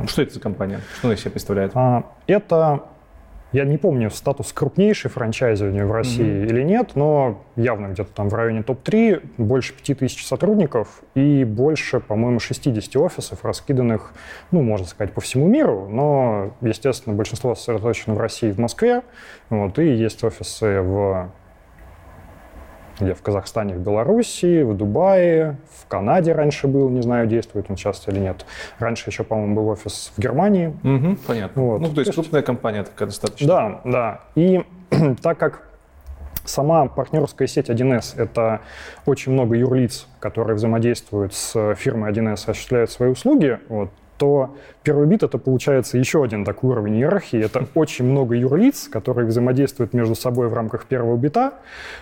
Что 0.06 0.22
это 0.22 0.32
за 0.32 0.38
компания? 0.38 0.80
Что 0.96 1.08
она 1.08 1.14
из 1.14 1.20
себя 1.22 1.32
представляет? 1.32 1.72
А, 1.74 2.04
это 2.28 2.84
я 3.52 3.64
не 3.64 3.78
помню 3.78 4.10
статус 4.10 4.52
крупнейшей 4.52 5.10
франчайзинга 5.10 5.84
в 5.84 5.92
России 5.92 6.24
mm-hmm. 6.24 6.46
или 6.46 6.62
нет, 6.62 6.90
но 6.94 7.42
явно 7.56 7.88
где-то 7.88 8.12
там 8.12 8.28
в 8.28 8.34
районе 8.34 8.62
топ-3, 8.62 9.22
больше 9.38 9.72
5000 9.74 10.24
сотрудников 10.24 11.02
и 11.14 11.44
больше, 11.44 12.00
по-моему, 12.00 12.40
60 12.40 12.96
офисов, 12.96 13.44
раскиданных, 13.44 14.12
ну, 14.50 14.62
можно 14.62 14.86
сказать, 14.86 15.12
по 15.12 15.20
всему 15.20 15.46
миру, 15.46 15.88
но, 15.88 16.54
естественно, 16.60 17.14
большинство 17.14 17.54
сосредоточено 17.54 18.14
в 18.14 18.18
России 18.18 18.48
и 18.48 18.52
в 18.52 18.58
Москве, 18.58 19.02
вот, 19.48 19.78
и 19.78 19.94
есть 19.94 20.22
офисы 20.24 20.80
в 20.80 21.30
где 23.00 23.14
в 23.14 23.22
Казахстане, 23.22 23.74
в 23.74 23.80
Белоруссии, 23.80 24.62
в 24.62 24.76
Дубае, 24.76 25.56
в 25.80 25.86
Канаде 25.86 26.32
раньше 26.32 26.66
был, 26.66 26.88
не 26.88 27.02
знаю, 27.02 27.26
действует 27.26 27.70
он 27.70 27.76
сейчас 27.76 28.06
или 28.08 28.18
нет. 28.18 28.46
Раньше 28.78 29.10
еще, 29.10 29.24
по-моему, 29.24 29.54
был 29.54 29.68
офис 29.68 30.12
в 30.16 30.20
Германии. 30.20 30.68
Угу, 30.82 31.18
понятно. 31.26 31.62
Вот. 31.62 31.80
Ну, 31.80 31.88
то 31.92 32.00
есть 32.00 32.14
крупная 32.14 32.42
компания 32.42 32.82
такая 32.84 33.08
достаточно. 33.08 33.46
Да, 33.46 33.80
да. 33.84 34.20
И 34.34 34.64
так 35.22 35.38
как 35.38 35.62
Сама 36.46 36.86
партнерская 36.86 37.48
сеть 37.48 37.68
1С— 37.68 38.14
это 38.16 38.60
очень 39.04 39.32
много 39.32 39.56
юрлиц, 39.56 40.06
которые 40.20 40.54
взаимодействуют 40.54 41.34
с 41.34 41.74
фирмой 41.74 42.12
1С, 42.12 42.48
осуществляют 42.48 42.90
свои 42.90 43.10
услуги. 43.10 43.58
Вот 43.68 43.90
то 44.18 44.54
первый 44.82 45.06
бит— 45.06 45.22
это, 45.24 45.38
получается, 45.38 45.98
еще 45.98 46.22
один 46.22 46.44
такой 46.44 46.70
уровень 46.70 46.96
иерархии. 46.96 47.42
Это 47.42 47.66
очень 47.74 48.04
много 48.04 48.34
юрлиц, 48.34 48.88
которые 48.88 49.26
взаимодействуют 49.26 49.92
между 49.92 50.14
собой 50.14 50.48
в 50.48 50.54
рамках 50.54 50.86
первого 50.86 51.16
бита. 51.16 51.54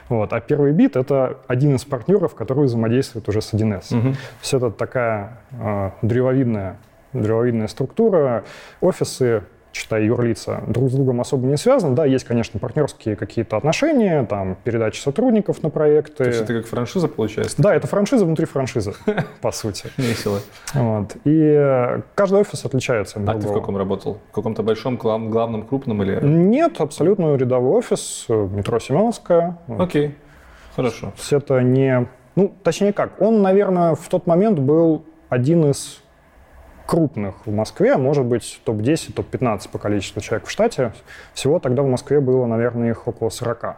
Вот. 0.08 0.32
А 0.32 0.40
первый 0.40 0.72
бит— 0.72 0.96
это 0.96 1.38
один 1.46 1.74
из 1.74 1.84
партнеров, 1.84 2.34
который 2.34 2.64
взаимодействует 2.64 3.28
уже 3.28 3.42
с 3.42 3.52
1С. 3.52 3.96
Угу. 3.98 4.14
Все 4.40 4.56
это 4.58 4.70
такая 4.70 5.38
э, 5.52 5.90
древовидная, 6.02 6.76
древовидная 7.12 7.68
структура. 7.68 8.44
Офисы 8.80 9.42
читай, 9.74 10.06
юрлица, 10.06 10.62
друг 10.66 10.88
с 10.88 10.92
другом 10.92 11.20
особо 11.20 11.46
не 11.46 11.56
связаны. 11.56 11.94
Да, 11.94 12.06
есть, 12.06 12.24
конечно, 12.24 12.58
партнерские 12.60 13.16
какие-то 13.16 13.56
отношения, 13.56 14.24
там, 14.24 14.56
передача 14.64 15.02
сотрудников 15.02 15.62
на 15.62 15.70
проекты. 15.70 16.14
То 16.14 16.24
есть 16.24 16.42
это 16.42 16.54
как 16.54 16.66
франшиза 16.66 17.08
получается? 17.08 17.60
Да, 17.60 17.74
это 17.74 17.86
франшиза 17.86 18.24
внутри 18.24 18.46
франшизы, 18.46 18.94
по 19.40 19.50
сути. 19.50 19.88
Весело. 19.96 20.38
Вот. 20.72 21.16
И 21.24 21.98
каждый 22.14 22.40
офис 22.40 22.64
отличается 22.64 23.20
от 23.20 23.28
А 23.28 23.34
ты 23.34 23.48
в 23.48 23.52
каком 23.52 23.76
работал? 23.76 24.18
В 24.30 24.34
каком-то 24.34 24.62
большом, 24.62 24.96
главном, 24.96 25.62
крупном 25.62 26.02
или... 26.02 26.20
Нет, 26.22 26.80
абсолютно 26.80 27.34
рядовой 27.34 27.78
офис, 27.78 28.26
метро 28.28 28.78
Семеновская. 28.78 29.58
Окей, 29.78 30.14
хорошо. 30.76 31.12
Это 31.30 31.60
не... 31.60 32.06
Ну, 32.36 32.52
точнее 32.62 32.92
как, 32.92 33.20
он, 33.20 33.42
наверное, 33.42 33.94
в 33.94 34.08
тот 34.08 34.26
момент 34.26 34.58
был 34.58 35.04
один 35.28 35.70
из 35.70 36.00
крупных 36.86 37.46
в 37.46 37.52
Москве, 37.52 37.94
а 37.94 37.98
может 37.98 38.24
быть 38.24 38.60
топ-10, 38.64 39.12
топ-15 39.14 39.68
по 39.70 39.78
количеству 39.78 40.20
человек 40.20 40.46
в 40.46 40.50
штате. 40.50 40.92
Всего 41.32 41.58
тогда 41.58 41.82
в 41.82 41.86
Москве 41.86 42.20
было, 42.20 42.46
наверное, 42.46 42.90
их 42.90 43.06
около 43.08 43.30
40. 43.30 43.76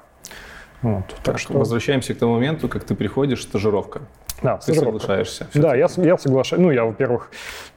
Вот, 0.83 1.07
так, 1.07 1.19
так 1.23 1.39
что 1.39 1.59
возвращаемся 1.59 2.15
к 2.15 2.19
тому 2.19 2.35
моменту, 2.35 2.69
как 2.69 2.85
ты 2.85 2.95
приходишь, 2.95 3.43
стажировка. 3.43 4.03
Да, 4.43 4.59
ты 4.59 4.75
соглашаешься. 4.75 5.47
Да, 5.55 5.75
я, 5.75 5.89
я 5.97 6.19
соглашаюсь. 6.19 6.63
Ну, 6.63 6.71
я, 6.71 6.85
во-первых, 6.85 7.31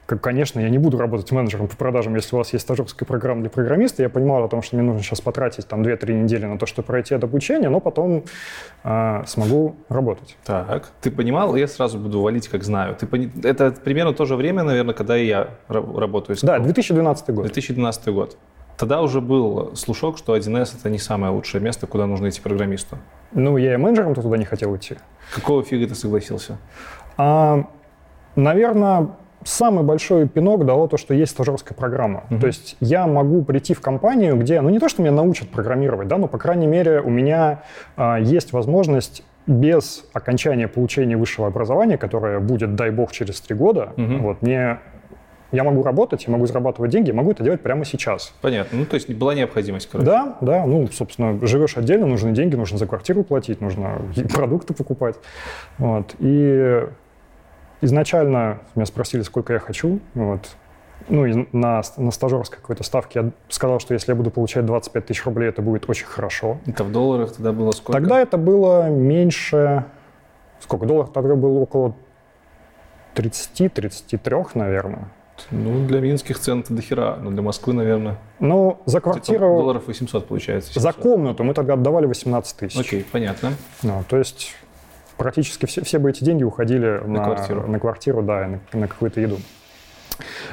как, 0.06 0.20
конечно, 0.20 0.58
я 0.58 0.68
не 0.68 0.78
буду 0.78 0.98
работать 0.98 1.30
менеджером 1.30 1.68
по 1.68 1.76
продажам, 1.76 2.14
если 2.16 2.34
у 2.34 2.38
вас 2.38 2.52
есть 2.52 2.64
стажерская 2.64 3.06
программа 3.06 3.42
для 3.42 3.50
программиста. 3.50 4.02
Я 4.02 4.08
понимал 4.08 4.42
о 4.44 4.48
том, 4.48 4.60
что 4.60 4.76
мне 4.76 4.84
нужно 4.84 5.02
сейчас 5.02 5.20
потратить 5.20 5.68
там 5.68 5.82
2-3 5.82 6.12
недели 6.12 6.46
на 6.46 6.58
то, 6.58 6.66
чтобы 6.66 6.86
пройти 6.86 7.14
это 7.14 7.26
обучение, 7.26 7.68
но 7.70 7.80
потом 7.80 8.24
э, 8.82 9.22
смогу 9.26 9.76
работать. 9.88 10.36
Так, 10.44 10.90
ты 11.00 11.10
понимал? 11.10 11.54
Я 11.54 11.68
сразу 11.68 11.98
буду 11.98 12.20
валить, 12.20 12.48
как 12.48 12.64
знаю. 12.64 12.96
Ты 12.96 13.06
пони... 13.06 13.30
Это 13.44 13.70
примерно 13.70 14.12
то 14.12 14.24
же 14.24 14.34
время, 14.34 14.64
наверное, 14.64 14.94
когда 14.94 15.16
и 15.16 15.26
я 15.26 15.50
работаю. 15.68 16.36
Да, 16.42 16.58
2012 16.58 17.30
год. 17.30 17.44
2012 17.44 18.08
год. 18.08 18.36
Тогда 18.80 19.02
уже 19.02 19.20
был 19.20 19.76
слушок, 19.76 20.16
что 20.16 20.34
1С— 20.34 20.70
это 20.80 20.88
не 20.88 20.98
самое 20.98 21.30
лучшее 21.30 21.60
место, 21.60 21.86
куда 21.86 22.06
нужно 22.06 22.30
идти 22.30 22.40
программисту. 22.40 22.96
Ну, 23.32 23.58
я 23.58 23.74
и 23.74 23.76
менеджером-то 23.76 24.22
туда 24.22 24.38
не 24.38 24.46
хотел 24.46 24.74
идти. 24.74 24.96
Какого 25.34 25.62
фига 25.62 25.86
ты 25.86 25.94
согласился? 25.94 26.56
А, 27.18 27.66
наверное, 28.36 29.08
самый 29.44 29.84
большой 29.84 30.26
пинок 30.26 30.64
дало 30.64 30.86
то, 30.88 30.96
что 30.96 31.12
есть 31.12 31.32
стажерская 31.32 31.76
программа. 31.76 32.24
Uh-huh. 32.30 32.40
То 32.40 32.46
есть 32.46 32.78
я 32.80 33.06
могу 33.06 33.42
прийти 33.42 33.74
в 33.74 33.82
компанию, 33.82 34.34
где, 34.38 34.58
ну 34.62 34.70
не 34.70 34.78
то, 34.78 34.88
что 34.88 35.02
меня 35.02 35.12
научат 35.12 35.50
программировать, 35.50 36.08
да, 36.08 36.16
но, 36.16 36.26
по 36.26 36.38
крайней 36.38 36.66
мере, 36.66 37.02
у 37.02 37.10
меня 37.10 37.64
а, 37.96 38.18
есть 38.18 38.54
возможность 38.54 39.22
без 39.46 40.06
окончания 40.14 40.68
получения 40.68 41.18
высшего 41.18 41.48
образования, 41.48 41.98
которое 41.98 42.40
будет, 42.40 42.76
дай 42.76 42.90
бог, 42.90 43.12
через 43.12 43.42
три 43.42 43.54
года, 43.54 43.92
uh-huh. 43.96 44.18
вот, 44.20 44.40
мне 44.40 44.78
я 45.52 45.64
могу 45.64 45.82
работать, 45.82 46.24
я 46.26 46.32
могу 46.32 46.46
зарабатывать 46.46 46.90
деньги, 46.90 47.08
я 47.08 47.14
могу 47.14 47.32
это 47.32 47.42
делать 47.42 47.60
прямо 47.60 47.84
сейчас. 47.84 48.32
Понятно. 48.40 48.78
Ну, 48.78 48.86
то 48.86 48.94
есть 48.94 49.10
была 49.10 49.34
необходимость, 49.34 49.88
короче. 49.90 50.06
Да, 50.06 50.36
да. 50.40 50.66
Ну, 50.66 50.86
собственно, 50.88 51.44
живешь 51.46 51.76
отдельно, 51.76 52.06
нужны 52.06 52.32
деньги, 52.32 52.54
нужно 52.54 52.78
за 52.78 52.86
квартиру 52.86 53.24
платить, 53.24 53.60
нужно 53.60 54.00
продукты 54.34 54.74
покупать. 54.74 55.16
Вот. 55.78 56.14
И 56.20 56.86
изначально 57.80 58.60
меня 58.74 58.86
спросили, 58.86 59.22
сколько 59.22 59.52
я 59.52 59.58
хочу. 59.58 60.00
Вот. 60.14 60.48
Ну, 61.08 61.26
и 61.26 61.46
на, 61.52 61.82
на 61.96 62.10
стажерской 62.10 62.58
какой-то 62.58 62.84
ставке 62.84 63.20
я 63.20 63.30
сказал, 63.48 63.80
что 63.80 63.94
если 63.94 64.12
я 64.12 64.16
буду 64.16 64.30
получать 64.30 64.66
25 64.66 65.06
тысяч 65.06 65.24
рублей, 65.24 65.48
это 65.48 65.62
будет 65.62 65.88
очень 65.88 66.06
хорошо. 66.06 66.58
Это 66.66 66.84
в 66.84 66.92
долларах 66.92 67.32
тогда 67.32 67.52
было 67.52 67.72
сколько? 67.72 67.92
Тогда 67.92 68.20
это 68.20 68.36
было 68.36 68.88
меньше... 68.88 69.84
Сколько? 70.60 70.86
Долларов 70.86 71.10
тогда 71.12 71.34
было 71.36 71.58
около 71.58 71.96
30-33, 73.14 74.50
наверное. 74.54 75.08
Ну, 75.50 75.86
для 75.86 76.00
минских 76.00 76.38
цен 76.38 76.60
это 76.60 76.72
дохера, 76.74 77.16
но 77.20 77.30
для 77.30 77.42
Москвы, 77.42 77.72
наверное... 77.72 78.18
Ну, 78.38 78.80
за 78.86 79.00
квартиру... 79.00 79.46
Долларов 79.46 79.86
800 79.86 80.26
получается. 80.26 80.72
700. 80.72 80.82
За 80.82 80.92
комнату 80.92 81.44
мы 81.44 81.54
тогда 81.54 81.74
отдавали 81.74 82.06
18 82.06 82.56
тысяч. 82.56 82.78
Окей, 82.78 83.04
понятно. 83.10 83.52
Ну, 83.82 84.04
то 84.08 84.16
есть 84.16 84.54
практически 85.16 85.66
все, 85.66 85.82
все 85.84 85.98
бы 85.98 86.10
эти 86.10 86.24
деньги 86.24 86.44
уходили 86.44 87.00
На 87.04 87.06
на, 87.06 87.24
квартиру. 87.24 87.66
на 87.66 87.78
квартиру, 87.78 88.22
да, 88.22 88.44
и 88.44 88.48
на, 88.48 88.60
на 88.72 88.88
какую-то 88.88 89.20
еду. 89.20 89.38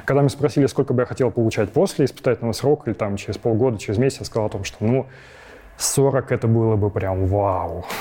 Когда 0.06 0.22
меня 0.22 0.30
спросили, 0.30 0.66
сколько 0.66 0.94
бы 0.94 1.02
я 1.02 1.06
хотел 1.06 1.32
получать 1.32 1.72
после 1.72 2.06
испытательного 2.06 2.54
срока, 2.54 2.90
или 2.90 2.98
там 2.98 3.18
через 3.18 3.38
полгода, 3.38 3.78
через 3.78 3.98
месяц, 3.98 4.20
я 4.20 4.26
сказал 4.26 4.48
о 4.48 4.50
том, 4.50 4.64
что, 4.64 4.78
ну, 4.84 5.08
40 5.78 6.32
это 6.32 6.48
было 6.48 6.76
бы 6.76 6.90
прям 6.90 7.26
вау. 7.26 7.86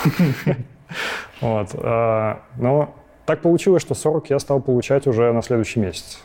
Вот. 1.41 1.71
а, 1.75 2.43
Но 2.59 2.95
так 3.27 3.41
получилось, 3.43 3.83
что 3.83 3.95
40 3.95 4.31
я 4.31 4.39
стал 4.39 4.61
получать 4.61 5.09
уже 5.09 5.33
на 5.33 5.43
следующий 5.43 5.81
месяц. 5.81 6.21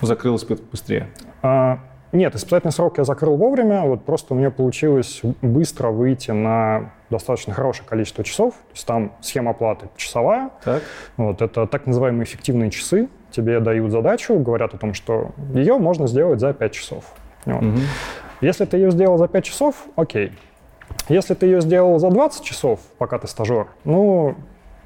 Закрылось 0.00 0.44
бы- 0.44 0.58
быстрее. 0.70 1.08
А, 1.42 1.78
Нет, 2.10 2.34
испытательный 2.34 2.72
срок 2.72 2.96
я 2.96 3.04
закрыл 3.04 3.36
вовремя, 3.36 3.82
вот 3.82 4.02
просто 4.06 4.32
меня 4.32 4.50
получилось 4.50 5.20
быстро 5.42 5.88
выйти 5.90 6.30
на 6.30 6.92
достаточно 7.10 7.52
хорошее 7.52 7.86
количество 7.86 8.24
часов. 8.24 8.54
То 8.54 8.72
есть 8.72 8.86
там 8.86 9.12
схема 9.20 9.50
оплаты 9.50 9.88
часовая, 9.96 10.48
Так? 10.64 10.82
Вот, 11.18 11.42
это 11.42 11.66
так 11.66 11.86
называемые 11.86 12.24
эффективные 12.24 12.70
часы. 12.70 13.08
Тебе 13.30 13.60
дают 13.60 13.92
задачу, 13.92 14.38
говорят 14.38 14.72
о 14.72 14.78
том, 14.78 14.94
что 14.94 15.32
ее 15.52 15.76
можно 15.76 16.06
сделать 16.06 16.40
за 16.40 16.54
5 16.54 16.72
часов. 16.72 17.04
Вот. 17.44 17.60
Мгм. 17.60 17.80
Если 18.40 18.64
ты 18.64 18.78
ее 18.78 18.90
сделал 18.90 19.18
за 19.18 19.28
5 19.28 19.44
часов, 19.44 19.84
окей. 19.94 20.32
Если 21.10 21.34
ты 21.34 21.44
ее 21.44 21.60
сделал 21.60 21.98
за 21.98 22.08
20 22.08 22.42
часов, 22.42 22.80
пока 22.96 23.18
ты 23.18 23.26
стажер, 23.26 23.66
ну, 23.84 24.34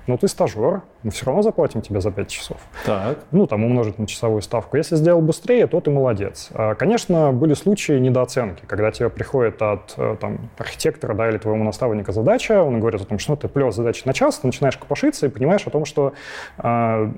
ну 0.06 0.18
ты 0.18 0.28
стажер, 0.28 0.82
мы 1.02 1.10
все 1.10 1.26
равно 1.26 1.42
заплатим 1.42 1.80
тебе 1.80 2.00
за 2.00 2.10
5 2.10 2.28
часов. 2.28 2.56
Так. 2.84 3.18
Ну, 3.30 3.46
там 3.46 3.64
умножить 3.64 3.98
на 3.98 4.06
часовую 4.06 4.42
ставку. 4.42 4.76
Если 4.76 4.96
сделал 4.96 5.20
быстрее, 5.20 5.66
то 5.66 5.80
ты 5.80 5.90
молодец. 5.90 6.50
А, 6.52 6.74
Конечно, 6.74 7.32
были 7.32 7.54
случаи 7.54 7.98
недооценки, 7.98 8.64
когда 8.66 8.90
тебе 8.90 9.08
приходит 9.10 9.60
от 9.62 9.94
э, 9.96 10.16
там, 10.20 10.50
архитектора 10.58 11.14
да, 11.14 11.28
или 11.28 11.38
твоего 11.38 11.62
наставника 11.62 12.12
задача, 12.12 12.62
он 12.62 12.80
говорит 12.80 13.00
о 13.00 13.04
том, 13.04 13.18
что 13.18 13.32
ну, 13.32 13.36
ты 13.36 13.48
плел 13.48 13.72
задачи 13.72 14.02
на 14.04 14.12
час, 14.12 14.38
ты 14.38 14.46
начинаешь 14.46 14.76
копошиться 14.76 15.26
и 15.26 15.28
понимаешь 15.28 15.66
о 15.66 15.70
том, 15.70 15.84
что 15.84 16.12
а, 16.58 17.10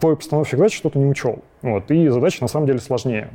твой 0.00 0.16
постановщик 0.16 0.58
задачи 0.58 0.76
что-то 0.76 0.98
не 0.98 1.06
учел. 1.06 1.42
Вот, 1.62 1.90
и 1.90 2.08
задача 2.08 2.38
на 2.42 2.48
самом 2.48 2.66
деле 2.66 2.78
сложнее. 2.78 3.30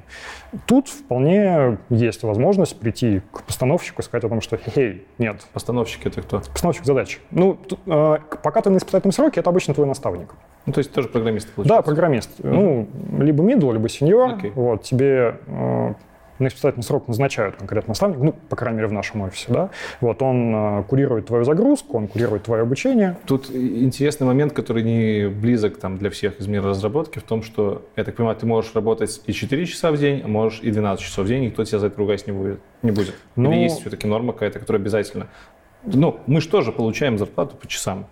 Тут 0.65 0.87
вполне 0.87 1.77
есть 1.89 2.23
возможность 2.23 2.79
прийти 2.79 3.21
к 3.31 3.43
постановщику 3.43 4.01
и 4.01 4.05
сказать 4.05 4.23
о 4.23 4.29
том, 4.29 4.41
что 4.41 4.57
«Хей, 4.57 5.05
нет, 5.17 5.45
Постановщики 5.53 6.07
это 6.07 6.21
кто? 6.21 6.39
постановщик 6.39 6.85
задачи». 6.85 7.19
Ну, 7.31 7.57
э, 7.87 8.17
пока 8.43 8.61
ты 8.61 8.69
на 8.69 8.77
испытательном 8.77 9.11
сроке, 9.11 9.39
это 9.41 9.49
обычно 9.49 9.73
твой 9.73 9.87
наставник. 9.87 10.33
Ну, 10.65 10.73
то 10.73 10.79
есть 10.79 10.93
тоже 10.93 11.07
программисты 11.09 11.49
Да, 11.49 11.55
получается? 11.55 11.83
программист. 11.83 12.29
Ну, 12.39 12.87
либо 13.17 13.43
middle, 13.43 13.73
либо 13.73 13.87
senior. 13.87 14.35
Окей. 14.37 14.51
Вот, 14.51 14.83
тебе 14.83 15.39
э, 15.47 15.93
на 16.41 16.47
испытательный 16.47 16.83
срок 16.83 17.07
назначают 17.07 17.55
конкретно 17.55 17.91
наставник, 17.91 18.17
ну, 18.19 18.33
по 18.49 18.55
крайней 18.55 18.77
мере, 18.77 18.87
в 18.89 18.93
нашем 18.93 19.21
офисе, 19.21 19.45
да. 19.49 19.69
Вот, 20.01 20.21
он 20.21 20.53
э, 20.53 20.83
курирует 20.83 21.27
твою 21.27 21.43
загрузку, 21.43 21.97
он 21.97 22.07
курирует 22.07 22.43
твое 22.43 22.63
обучение. 22.63 23.17
Тут 23.25 23.49
интересный 23.51 24.27
момент, 24.27 24.53
который 24.53 24.83
не 24.83 25.27
близок 25.29 25.77
там, 25.77 25.97
для 25.97 26.09
всех 26.09 26.39
из 26.39 26.47
мира 26.47 26.69
разработки, 26.69 27.19
в 27.19 27.23
том, 27.23 27.43
что, 27.43 27.85
я 27.95 28.03
так 28.03 28.15
понимаю, 28.15 28.35
ты 28.35 28.45
можешь 28.45 28.73
работать 28.75 29.21
и 29.25 29.31
4 29.33 29.65
часа 29.65 29.91
в 29.91 29.97
день, 29.97 30.21
а 30.23 30.27
можешь 30.27 30.59
и 30.61 30.71
12 30.71 31.03
часов 31.05 31.25
в 31.25 31.27
день, 31.27 31.45
никто 31.45 31.63
тебя 31.63 31.79
за 31.79 31.87
это 31.87 31.97
ругать 31.97 32.25
не 32.27 32.33
будет. 32.33 32.59
Не 32.81 32.91
будет. 32.91 33.15
Ну- 33.35 33.51
Или 33.51 33.59
есть 33.61 33.81
все-таки 33.81 34.07
норма 34.07 34.33
какая-то, 34.33 34.59
которая 34.59 34.81
обязательно... 34.81 35.27
Ну, 35.83 36.19
мы 36.27 36.41
же 36.41 36.49
тоже 36.49 36.71
получаем 36.71 37.17
зарплату 37.17 37.55
по 37.55 37.67
часам. 37.67 38.05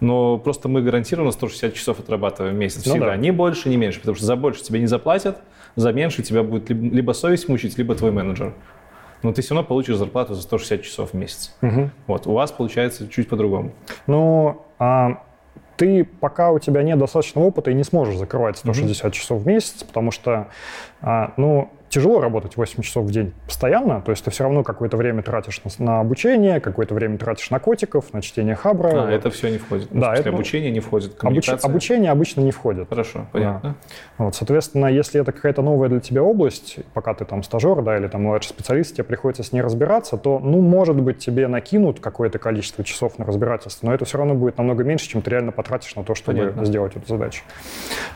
Но 0.00 0.38
просто 0.38 0.68
мы 0.68 0.82
гарантированно 0.82 1.30
160 1.32 1.72
часов 1.74 2.00
отрабатываем 2.00 2.54
в 2.54 2.58
месяц 2.58 2.84
Ну 2.84 2.92
всегда. 2.92 3.06
да. 3.06 3.16
Ни 3.16 3.30
больше, 3.30 3.68
ни 3.68 3.76
меньше. 3.76 4.00
Потому 4.00 4.16
что 4.16 4.26
за 4.26 4.36
больше 4.36 4.62
тебе 4.62 4.80
не 4.80 4.86
заплатят, 4.86 5.38
за 5.76 5.92
меньше 5.92 6.22
тебя 6.22 6.42
будет 6.42 6.70
либо, 6.70 7.12
совесть 7.12 7.48
мучить, 7.48 7.78
либо 7.78 7.94
твой 7.94 8.10
менеджер. 8.10 8.54
Но 9.22 9.32
ты 9.32 9.42
все 9.42 9.54
равно 9.54 9.66
получишь 9.66 9.96
зарплату 9.96 10.34
за 10.34 10.42
160 10.42 10.82
часов 10.82 11.10
в 11.10 11.14
месяц. 11.14 11.54
Вот. 12.06 12.26
У 12.26 12.32
вас 12.32 12.52
получается 12.52 13.08
чуть 13.08 13.28
по-другому. 13.28 13.72
Ну, 14.06 14.62
а 14.78 15.22
ты, 15.76 16.04
пока 16.04 16.50
у 16.52 16.58
тебя 16.58 16.82
нет 16.82 16.98
достаточного 16.98 17.46
опыта, 17.46 17.70
и 17.70 17.74
не 17.74 17.84
сможешь 17.84 18.16
закрывать 18.16 18.56
160 18.58 19.12
часов 19.12 19.42
в 19.42 19.46
месяц, 19.46 19.82
потому 19.84 20.10
что, 20.10 20.48
а, 21.02 21.32
ну, 21.36 21.70
тяжело 21.96 22.20
работать 22.20 22.58
8 22.58 22.82
часов 22.82 23.06
в 23.06 23.10
день 23.10 23.32
постоянно, 23.46 24.02
то 24.02 24.10
есть 24.10 24.22
ты 24.22 24.30
все 24.30 24.44
равно 24.44 24.62
какое-то 24.62 24.98
время 24.98 25.22
тратишь 25.22 25.62
на, 25.64 25.70
на 25.84 26.00
обучение, 26.00 26.60
какое-то 26.60 26.94
время 26.94 27.16
тратишь 27.16 27.48
на 27.50 27.58
котиков, 27.58 28.12
на 28.12 28.20
чтение 28.20 28.54
хабра. 28.54 28.88
А, 28.90 29.00
Вот. 29.06 29.10
это 29.10 29.30
все 29.30 29.48
не 29.48 29.56
входит. 29.56 29.88
Да, 29.90 30.12
Да, 30.12 30.14
это- 30.14 30.28
обучение 30.28 30.70
не 30.70 30.80
входит, 30.80 31.16
Обуч-. 31.24 31.48
Обучение 31.64 32.10
обычно 32.10 32.42
не 32.42 32.50
входит. 32.50 32.90
Хорошо, 32.90 33.28
понятно. 33.32 33.76
Вот, 34.18 34.34
соответственно, 34.34 34.88
если 34.88 35.22
это 35.22 35.32
какая-то 35.32 35.62
новая 35.62 35.88
для 35.88 36.00
тебя 36.00 36.22
область, 36.22 36.80
пока 36.92 37.14
ты 37.14 37.24
там 37.24 37.42
стажер, 37.42 37.80
да, 37.80 37.96
или 37.96 38.08
там 38.08 38.24
младший 38.24 38.50
специалист, 38.50 38.92
тебе 38.94 39.04
приходится 39.04 39.42
с 39.42 39.52
ней 39.52 39.62
разбираться, 39.62 40.18
то, 40.18 40.38
ну, 40.38 40.60
может 40.60 40.96
быть, 41.00 41.16
тебе 41.16 41.48
накинут 41.48 42.00
какое-то 42.00 42.38
количество 42.38 42.84
часов 42.84 43.18
на 43.18 43.24
разбирательство, 43.24 43.86
но 43.86 43.94
это 43.94 44.04
все 44.04 44.18
равно 44.18 44.34
будет 44.34 44.58
намного 44.58 44.84
меньше, 44.84 45.08
чем 45.08 45.22
ты 45.22 45.30
реально 45.30 45.50
потратишь 45.50 45.96
на 45.96 46.04
то, 46.04 46.14
чтобы 46.14 46.38
Понятно. 46.40 46.66
сделать 46.66 46.94
эту 46.94 47.08
задачу. 47.08 47.42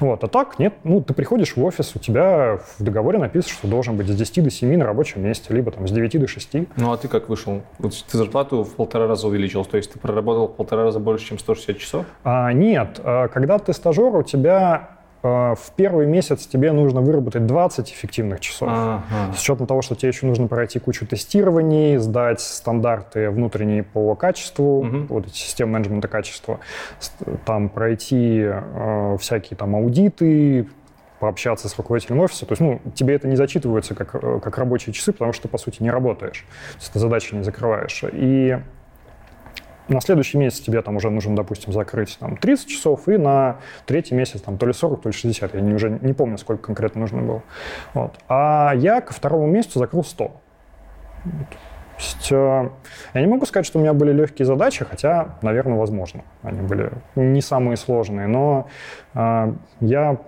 Вот, 0.00 0.22
а 0.22 0.26
так, 0.28 0.58
нет, 0.58 0.74
ну, 0.84 1.00
ты 1.00 1.14
приходишь 1.14 1.56
в 1.56 1.64
офис, 1.64 1.92
у 1.96 1.98
тебя 1.98 2.58
в 2.78 2.82
договоре 2.82 3.18
написано, 3.18 3.54
что 3.54 3.69
должен 3.70 3.96
быть 3.96 4.08
с 4.08 4.14
10 4.14 4.44
до 4.44 4.50
7 4.50 4.76
на 4.76 4.84
рабочем 4.84 5.22
месте, 5.22 5.54
либо 5.54 5.70
там 5.70 5.86
с 5.88 5.90
9 5.92 6.20
до 6.20 6.26
6. 6.26 6.54
Ну 6.76 6.92
а 6.92 6.96
ты 6.96 7.08
как 7.08 7.28
вышел? 7.28 7.62
Вот 7.78 7.94
ты 8.10 8.18
зарплату 8.18 8.64
в 8.64 8.74
полтора 8.74 9.06
раза 9.06 9.26
увеличил, 9.28 9.64
то 9.64 9.76
есть 9.76 9.92
ты 9.92 9.98
проработал 9.98 10.48
в 10.48 10.52
полтора 10.56 10.84
раза 10.84 10.98
больше, 10.98 11.26
чем 11.26 11.38
160 11.38 11.78
часов? 11.78 12.06
А, 12.24 12.52
нет, 12.52 13.00
а, 13.02 13.28
когда 13.28 13.58
ты 13.58 13.72
стажер, 13.72 14.14
у 14.14 14.22
тебя 14.22 14.90
а, 15.22 15.54
в 15.54 15.72
первый 15.76 16.06
месяц 16.06 16.46
тебе 16.46 16.72
нужно 16.72 17.00
выработать 17.02 17.46
20 17.46 17.90
эффективных 17.92 18.40
часов. 18.40 18.68
Ага. 18.72 19.02
С 19.36 19.40
учетом 19.42 19.66
того, 19.66 19.82
что 19.82 19.94
тебе 19.94 20.08
еще 20.08 20.26
нужно 20.26 20.46
пройти 20.48 20.78
кучу 20.78 21.06
тестирований, 21.06 21.98
сдать 21.98 22.40
стандарты 22.40 23.30
внутренние 23.30 23.82
по 23.82 24.14
качеству, 24.14 24.82
Мгм. 24.82 25.06
вот 25.08 25.26
эти 25.26 25.34
системы 25.36 25.72
менеджмента 25.72 26.08
качества, 26.08 26.60
там 27.44 27.68
пройти 27.68 28.40
э, 28.44 29.16
всякие 29.20 29.56
там 29.58 29.76
аудиты, 29.76 30.68
пообщаться 31.20 31.68
с 31.68 31.76
руководителем 31.76 32.20
офиса. 32.20 32.46
То 32.46 32.52
есть, 32.52 32.60
ну, 32.62 32.80
тебе 32.94 33.14
это 33.14 33.28
не 33.28 33.36
зачитывается 33.36 33.94
как, 33.94 34.14
э, 34.14 34.40
как 34.42 34.58
рабочие 34.58 34.92
часы, 34.92 35.12
потому 35.12 35.32
что 35.32 35.48
по 35.48 35.58
сути, 35.58 35.82
не 35.82 35.90
работаешь. 35.90 36.46
То 36.72 36.78
есть 36.78 36.92
ты 36.92 36.98
задачи 36.98 37.34
не 37.34 37.44
закрываешь. 37.44 38.02
И 38.10 38.58
на 39.88 40.00
следующий 40.00 40.38
месяц 40.38 40.60
тебе 40.60 40.80
там 40.82 40.96
уже 40.96 41.10
нужно, 41.10 41.36
допустим, 41.36 41.72
закрыть 41.72 42.16
там 42.18 42.36
30 42.36 42.68
часов, 42.68 43.08
и 43.08 43.16
на 43.18 43.58
третий 43.86 44.14
месяц 44.14 44.40
там 44.40 44.56
то 44.56 44.66
ли 44.66 44.72
40, 44.72 45.02
то 45.02 45.08
ли 45.10 45.12
60. 45.12 45.54
Я 45.54 45.60
не, 45.60 45.74
уже 45.74 45.90
не 46.00 46.14
помню, 46.14 46.38
сколько 46.38 46.62
конкретно 46.62 47.02
нужно 47.02 47.22
было. 47.22 47.42
Вот. 47.92 48.18
А 48.28 48.72
я 48.74 49.00
ко 49.00 49.12
второму 49.12 49.46
месяцу 49.46 49.78
закрыл 49.78 50.04
100. 50.04 50.24
Вот. 51.24 51.48
То 52.00 52.06
есть, 52.06 52.32
э, 52.32 52.70
я 53.12 53.20
не 53.20 53.26
могу 53.26 53.44
сказать, 53.44 53.66
что 53.66 53.78
у 53.78 53.82
меня 53.82 53.92
были 53.92 54.12
легкие 54.12 54.46
задачи, 54.46 54.86
хотя, 54.86 55.36
наверное, 55.42 55.76
возможно. 55.76 56.22
Они 56.42 56.62
были 56.62 56.92
не 57.14 57.42
самые 57.42 57.76
сложные, 57.76 58.26
но 58.26 58.68
э, 59.12 59.52
я 59.80 60.18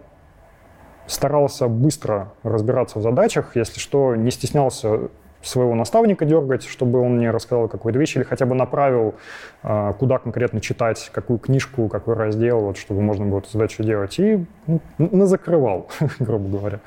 старался 1.13 1.69
быстро 1.69 2.33
разбираться 2.43 2.99
в 2.99 3.03
задачах, 3.03 3.57
если 3.57 3.79
что, 3.79 4.17
не 4.17 4.31
стеснялся 4.31 5.11
своего 5.43 5.75
наставника 5.75 6.25
дергать, 6.25 6.65
чтобы 6.65 7.01
он 7.01 7.17
мне 7.17 7.31
рассказал 7.31 7.69
какую-то 7.69 7.99
вещь, 7.99 8.17
или 8.17 8.23
хотя 8.23 8.47
бы 8.47 8.55
направил, 8.55 9.15
а, 9.63 9.93
куда 9.93 10.19
конкретно 10.19 10.61
читать, 10.61 11.11
какую 11.13 11.39
книжку, 11.39 11.89
какой 11.89 12.15
раздел, 12.15 12.61
вот, 12.61 12.77
чтобы 12.77 13.03
можно 13.03 13.27
было 13.27 13.41
эту 13.41 13.51
задачу 13.51 13.83
делать. 13.83 14.19
И 14.19 14.45
ну, 14.67 14.81
назакрывал, 14.99 15.89
грубо 16.19 16.49
говоря. 16.49 16.81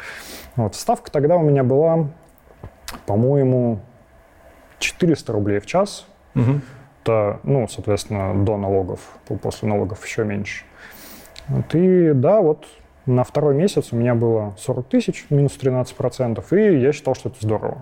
Вот. 0.56 0.76
Ставка 0.76 1.12
тогда 1.12 1.36
у 1.36 1.44
меня 1.44 1.64
была, 1.64 2.08
по-моему, 3.06 3.80
400 4.80 5.34
рублей 5.34 5.60
в 5.60 5.66
час. 5.66 6.06
Мгм. 6.34 6.62
Это, 7.04 7.40
ну, 7.44 7.68
соответственно, 7.68 8.46
до 8.46 8.58
налогов, 8.58 9.00
после 9.42 9.68
налогов 9.68 10.06
еще 10.06 10.24
меньше. 10.24 10.64
Вот, 11.48 11.76
и 11.76 12.12
да, 12.14 12.42
вот 12.42 12.66
на 13.06 13.24
второй 13.24 13.56
месяц 13.56 13.90
у 13.92 13.96
меня 13.96 14.16
было 14.16 14.56
40 14.58 14.88
тысяч, 14.88 15.26
минус 15.30 15.58
13%, 15.60 16.44
и 16.52 16.80
я 16.80 16.92
считал, 16.92 17.16
что 17.16 17.30
это 17.30 17.38
здорово. 17.42 17.78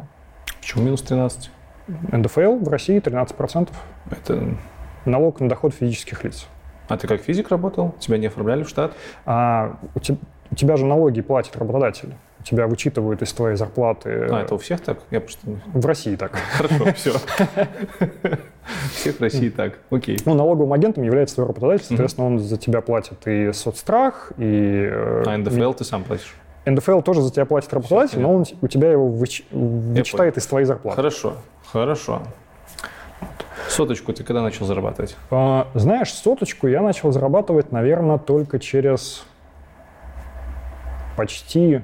Почему 0.60 0.84
минус 0.84 1.02
13? 1.02 1.50
НДФЛ 1.88 2.58
в 2.60 2.68
России 2.70 3.00
13%, 3.02 3.70
Это... 4.12 4.58
налог 5.06 5.40
на 5.40 5.50
доход 5.50 5.74
физических 5.74 6.24
лиц. 6.24 6.48
А 6.88 6.98
ты 6.98 7.08
как 7.08 7.22
физик 7.22 7.50
работал? 7.50 7.96
Тебя 8.00 8.18
не 8.18 8.28
оформляли 8.28 8.64
в 8.64 8.70
штат? 8.70 8.94
А 9.26 9.78
у, 9.96 10.00
те- 10.00 10.18
у 10.52 10.56
тебя 10.56 10.78
же 10.78 10.86
налоги 10.86 11.22
платит 11.22 11.56
работодатель. 11.58 12.14
Тебя 12.44 12.68
вычитывают 12.68 13.22
из 13.22 13.32
твоей 13.34 13.56
зарплаты. 13.56 14.28
А, 14.30 14.42
это 14.42 14.56
у 14.56 14.58
всех 14.58 14.82
так? 14.82 15.00
Я 15.12 15.22
просто... 15.22 15.40
В 15.74 15.86
России 15.86 16.16
так. 16.16 16.34
Хорошо, 16.58 16.86
все. 16.94 17.14
Всех 18.94 19.18
в 19.18 19.22
России 19.22 19.50
так. 19.50 19.80
Окей. 19.90 20.18
Ну, 20.26 20.34
налоговым 20.36 20.72
агентом 20.74 21.04
является 21.04 21.36
твой 21.36 21.48
работодатель, 21.48 21.86
соответственно, 21.86 22.28
он 22.28 22.40
за 22.40 22.58
тебя 22.58 22.82
платит 22.82 23.28
и 23.28 23.52
соцстрах, 23.52 24.32
и... 24.38 24.88
э, 24.90 25.24
А 25.26 25.38
НДФЛ 25.38 25.74
ты 25.74 25.84
сам 25.84 26.04
платишь? 26.04 26.34
НДФЛ 26.66 27.02
тоже 27.02 27.22
за 27.22 27.32
тебя 27.32 27.46
платит 27.46 27.74
работодатель, 27.74 28.20
но 28.22 28.34
он 28.34 28.46
у 28.62 28.68
тебя 28.68 28.90
его 28.92 29.10
выч- 29.10 29.44
вычитает 29.52 30.38
из 30.38 30.46
твоей 30.46 30.66
зарплаты. 30.66 30.96
Хорошо, 30.96 31.34
хорошо. 31.72 32.22
Соточку 33.68 34.14
ты 34.14 34.24
когда 34.24 34.42
начал 34.42 34.66
зарабатывать? 34.66 35.18
А, 35.30 35.68
Знаешь, 35.74 36.14
соточку 36.14 36.68
я 36.68 36.82
начал 36.82 37.12
зарабатывать, 37.12 37.72
наверное, 37.74 38.18
только 38.18 38.60
через 38.60 39.26
почти 41.18 41.82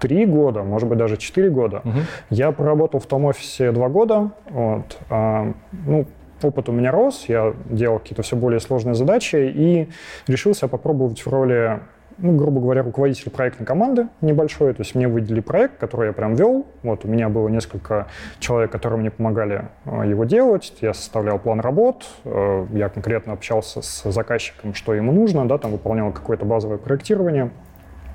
три 0.00 0.26
года, 0.26 0.62
может 0.62 0.88
быть, 0.88 0.98
даже 0.98 1.16
четыре 1.16 1.50
года. 1.50 1.82
Угу. 1.84 1.98
Я 2.30 2.52
проработал 2.52 3.00
в 3.00 3.06
том 3.06 3.24
офисе 3.24 3.72
два 3.72 3.88
года. 3.88 4.30
Вот. 4.50 4.98
А, 5.10 5.52
ну, 5.72 6.06
опыт 6.42 6.68
у 6.68 6.72
меня 6.72 6.92
рос, 6.92 7.24
я 7.28 7.54
делал 7.70 7.98
какие-то 7.98 8.22
все 8.22 8.36
более 8.36 8.60
сложные 8.60 8.94
задачи 8.94 9.36
и 9.36 9.88
решился 10.26 10.68
попробовать 10.68 11.20
в 11.20 11.28
роли 11.28 11.80
ну, 12.18 12.34
грубо 12.34 12.60
говоря, 12.60 12.82
руководитель 12.82 13.30
проектной 13.30 13.66
команды 13.66 14.08
небольшой. 14.20 14.72
То 14.72 14.80
есть 14.80 14.94
мне 14.94 15.08
выделили 15.08 15.40
проект, 15.40 15.78
который 15.78 16.08
я 16.08 16.12
прям 16.12 16.34
вел. 16.34 16.66
Вот 16.82 17.04
у 17.04 17.08
меня 17.08 17.28
было 17.28 17.48
несколько 17.48 18.06
человек, 18.38 18.72
которые 18.72 18.98
мне 18.98 19.10
помогали 19.10 19.68
э, 19.84 20.04
его 20.06 20.24
делать. 20.24 20.72
Я 20.80 20.94
составлял 20.94 21.38
план 21.38 21.60
работ, 21.60 22.06
э, 22.24 22.66
я 22.72 22.88
конкретно 22.88 23.34
общался 23.34 23.82
с 23.82 24.10
заказчиком, 24.10 24.74
что 24.74 24.94
ему 24.94 25.12
нужно, 25.12 25.46
да, 25.46 25.58
там 25.58 25.72
выполнял 25.72 26.10
какое-то 26.12 26.44
базовое 26.44 26.78
проектирование. 26.78 27.50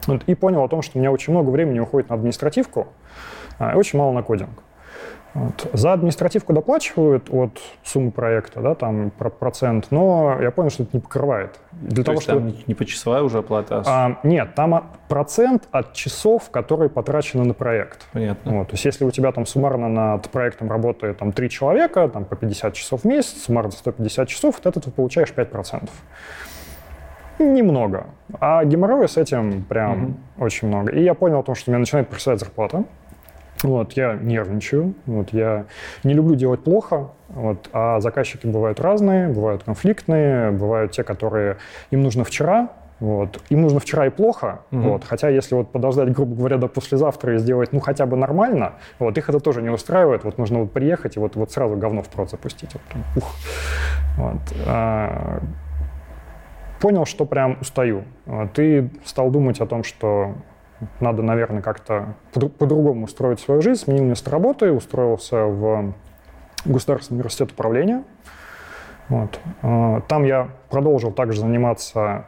Вот, 0.07 0.23
и 0.25 0.35
понял 0.35 0.63
о 0.63 0.67
том, 0.67 0.81
что 0.81 0.97
у 0.97 0.99
меня 1.01 1.11
очень 1.11 1.33
много 1.33 1.49
времени 1.49 1.79
уходит 1.79 2.09
на 2.09 2.15
административку, 2.15 2.87
а, 3.59 3.73
и 3.73 3.75
очень 3.75 3.99
мало 3.99 4.11
на 4.13 4.23
кодинг. 4.23 4.63
Вот. 5.33 5.69
За 5.71 5.93
административку 5.93 6.51
доплачивают 6.51 7.29
от 7.29 7.57
суммы 7.83 8.11
проекта, 8.11 8.59
да, 8.61 8.75
там 8.75 9.11
про 9.11 9.29
процент, 9.29 9.87
но 9.89 10.37
я 10.41 10.51
понял, 10.51 10.69
что 10.69 10.83
это 10.83 10.91
не 10.97 10.99
покрывает. 10.99 11.57
Для 11.71 12.03
То 12.03 12.03
того, 12.03 12.15
есть 12.15 12.23
что... 12.23 12.33
там 12.33 12.53
не 12.67 12.73
почасовая 12.73 13.21
уже 13.21 13.37
оплата? 13.37 13.81
А... 13.85 14.07
А, 14.07 14.27
нет, 14.27 14.55
там 14.55 14.91
процент 15.07 15.69
от 15.71 15.93
часов, 15.93 16.49
которые 16.51 16.89
потрачены 16.89 17.45
на 17.45 17.53
проект. 17.53 18.05
Понятно. 18.11 18.57
Вот. 18.59 18.67
То 18.67 18.73
есть 18.73 18.83
если 18.83 19.05
у 19.05 19.11
тебя 19.11 19.31
там 19.31 19.45
суммарно 19.45 19.87
над 19.87 20.29
проектом 20.29 20.69
работает 20.69 21.19
там 21.19 21.31
3 21.31 21.49
человека, 21.49 22.09
там 22.09 22.25
по 22.25 22.35
50 22.35 22.73
часов 22.73 23.01
в 23.01 23.05
месяц, 23.05 23.43
суммарно 23.43 23.71
150 23.71 24.27
часов, 24.27 24.59
от 24.59 24.65
этого 24.65 24.83
ты 24.83 24.91
получаешь 24.91 25.31
5%. 25.33 25.89
Немного. 27.41 28.07
А 28.39 28.63
геморроя 28.63 29.07
с 29.07 29.17
этим 29.17 29.63
прям 29.63 30.03
угу. 30.03 30.45
очень 30.45 30.67
много. 30.67 30.91
И 30.91 31.03
я 31.03 31.13
понял 31.13 31.39
о 31.39 31.43
том, 31.43 31.55
что 31.55 31.69
у 31.69 31.73
меня 31.73 31.79
начинает 31.79 32.07
просать 32.07 32.39
зарплата. 32.39 32.85
Вот, 33.63 33.93
я 33.93 34.15
нервничаю, 34.15 34.95
вот, 35.05 35.33
я 35.33 35.65
не 36.03 36.15
люблю 36.15 36.35
делать 36.35 36.63
плохо, 36.63 37.09
вот, 37.29 37.69
а 37.73 37.99
заказчики 37.99 38.47
бывают 38.47 38.79
разные, 38.79 39.27
бывают 39.27 39.63
конфликтные, 39.63 40.49
бывают 40.49 40.93
те, 40.93 41.03
которые 41.03 41.57
им 41.91 42.01
нужно 42.01 42.23
вчера, 42.23 42.69
вот. 42.99 43.41
Им 43.49 43.61
нужно 43.61 43.79
вчера 43.79 44.07
и 44.07 44.09
плохо, 44.09 44.61
угу. 44.71 44.81
вот. 44.81 45.03
хотя 45.03 45.29
если 45.29 45.55
вот 45.55 45.71
подождать, 45.71 46.11
грубо 46.11 46.35
говоря, 46.35 46.57
до 46.57 46.67
послезавтра 46.67 47.35
и 47.35 47.37
сделать, 47.39 47.73
ну, 47.73 47.79
хотя 47.79 48.05
бы 48.05 48.15
нормально, 48.15 48.73
вот, 48.99 49.17
их 49.17 49.29
это 49.29 49.39
тоже 49.39 49.61
не 49.61 49.69
устраивает, 49.69 50.23
вот 50.23 50.37
нужно 50.37 50.59
вот 50.59 50.71
приехать 50.71 51.17
и 51.17 51.19
вот, 51.19 51.35
вот 51.35 51.51
сразу 51.51 51.75
говно 51.75 52.03
в 52.03 52.09
прод 52.09 52.29
запустить. 52.29 52.73
Вот, 52.73 53.23
ух. 53.23 53.35
Вот. 54.17 54.41
А, 54.67 55.39
понял, 56.81 57.05
что 57.05 57.25
прям 57.25 57.57
устаю. 57.61 58.03
Вот, 58.25 58.57
и 58.59 58.89
стал 59.05 59.29
думать 59.29 59.61
о 59.61 59.67
том, 59.67 59.83
что 59.83 60.33
надо, 60.99 61.21
наверное, 61.21 61.61
как-то 61.61 62.15
по-другому 62.33 63.05
устроить 63.05 63.39
свою 63.39 63.61
жизнь. 63.61 63.83
Сменил 63.83 64.03
место 64.03 64.31
работы, 64.31 64.71
устроился 64.71 65.45
в 65.45 65.93
Государственный 66.65 67.17
университет 67.19 67.51
управления. 67.51 68.03
Вот. 69.09 69.39
А, 69.61 70.01
там 70.01 70.23
я 70.23 70.49
продолжил 70.69 71.11
также 71.11 71.39
заниматься 71.39 72.25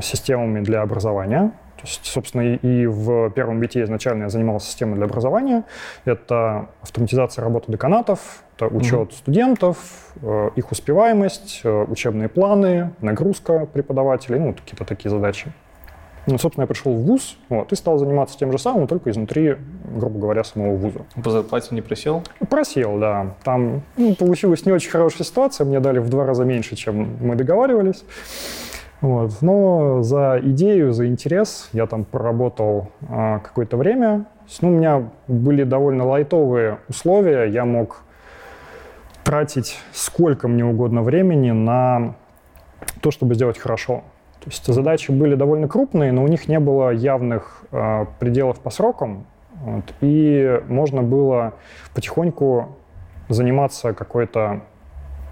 системами 0.00 0.60
для 0.60 0.82
образования. 0.82 1.52
То 1.78 1.84
есть, 1.84 2.04
собственно, 2.06 2.56
и 2.56 2.86
в 2.86 3.30
первом 3.30 3.60
бите 3.60 3.82
изначально 3.84 4.24
я 4.24 4.28
занимался 4.28 4.66
системой 4.66 4.96
для 4.96 5.04
образования. 5.04 5.64
Это 6.04 6.68
автоматизация 6.82 7.44
работы 7.44 7.70
деканатов, 7.70 8.42
это 8.56 8.66
учет 8.66 9.10
mm-hmm. 9.10 9.16
студентов, 9.16 9.78
э, 10.20 10.50
их 10.56 10.72
успеваемость, 10.72 11.60
э, 11.62 11.84
учебные 11.88 12.28
планы, 12.28 12.90
нагрузка 13.00 13.66
преподавателей, 13.66 14.40
ну, 14.40 14.54
какие-то 14.54 14.84
такие 14.84 15.08
задачи. 15.08 15.52
Ну, 16.26 16.36
собственно, 16.36 16.64
я 16.64 16.66
пришел 16.66 16.92
в 16.92 17.04
ВУЗ 17.04 17.38
вот, 17.48 17.72
и 17.72 17.76
стал 17.76 17.96
заниматься 17.96 18.36
тем 18.36 18.52
же 18.52 18.58
самым, 18.58 18.86
только 18.86 19.10
изнутри, 19.10 19.56
грубо 19.96 20.18
говоря, 20.18 20.44
самого 20.44 20.76
ВУЗа. 20.76 21.06
По 21.22 21.30
зарплате 21.30 21.74
не 21.74 21.80
просел? 21.80 22.22
Просел, 22.50 22.98
да. 22.98 23.34
Там 23.44 23.82
ну, 23.96 24.14
получилась 24.14 24.66
не 24.66 24.72
очень 24.72 24.90
хорошая 24.90 25.24
ситуация, 25.24 25.64
мне 25.64 25.80
дали 25.80 26.00
в 26.00 26.10
два 26.10 26.26
раза 26.26 26.44
меньше, 26.44 26.76
чем 26.76 27.16
мы 27.20 27.34
договаривались. 27.34 28.04
Вот. 29.00 29.32
Но 29.42 30.02
за 30.02 30.40
идею, 30.42 30.92
за 30.92 31.06
интерес 31.06 31.68
я 31.72 31.86
там 31.86 32.04
проработал 32.04 32.88
а, 33.08 33.38
какое-то 33.38 33.76
время. 33.76 34.26
Ну, 34.60 34.68
у 34.68 34.72
меня 34.72 35.10
были 35.28 35.64
довольно 35.64 36.06
лайтовые 36.06 36.78
условия, 36.88 37.44
я 37.44 37.64
мог 37.64 38.02
тратить 39.24 39.78
сколько 39.92 40.48
мне 40.48 40.64
угодно 40.64 41.02
времени 41.02 41.50
на 41.50 42.14
то, 43.02 43.10
чтобы 43.10 43.34
сделать 43.34 43.58
хорошо. 43.58 44.04
То 44.40 44.50
есть 44.50 44.66
задачи 44.66 45.10
были 45.10 45.34
довольно 45.34 45.68
крупные, 45.68 46.12
но 46.12 46.22
у 46.24 46.28
них 46.28 46.48
не 46.48 46.58
было 46.60 46.90
явных 46.90 47.64
э, 47.70 48.06
пределов 48.18 48.60
по 48.60 48.70
срокам, 48.70 49.26
вот, 49.60 49.84
и 50.00 50.62
можно 50.68 51.02
было 51.02 51.54
потихоньку 51.94 52.76
заниматься 53.28 53.92
какой-то 53.92 54.62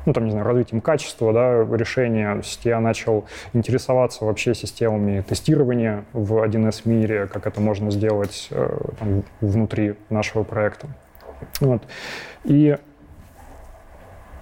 ну, 0.06 0.12
там, 0.12 0.24
не 0.24 0.30
знаю, 0.30 0.46
развитием 0.46 0.80
качества 0.80 1.32
да, 1.32 1.64
решения. 1.76 2.32
То 2.32 2.38
есть 2.38 2.64
я 2.64 2.80
начал 2.80 3.26
интересоваться 3.52 4.24
вообще 4.24 4.54
системами 4.54 5.20
тестирования 5.20 6.04
в 6.12 6.42
1С 6.42 6.82
мире, 6.84 7.26
как 7.26 7.46
это 7.46 7.60
можно 7.60 7.90
сделать 7.90 8.48
э, 8.50 8.78
там, 8.98 9.24
внутри 9.40 9.96
нашего 10.08 10.44
проекта. 10.44 10.86
Вот. 11.60 11.82
И 12.44 12.78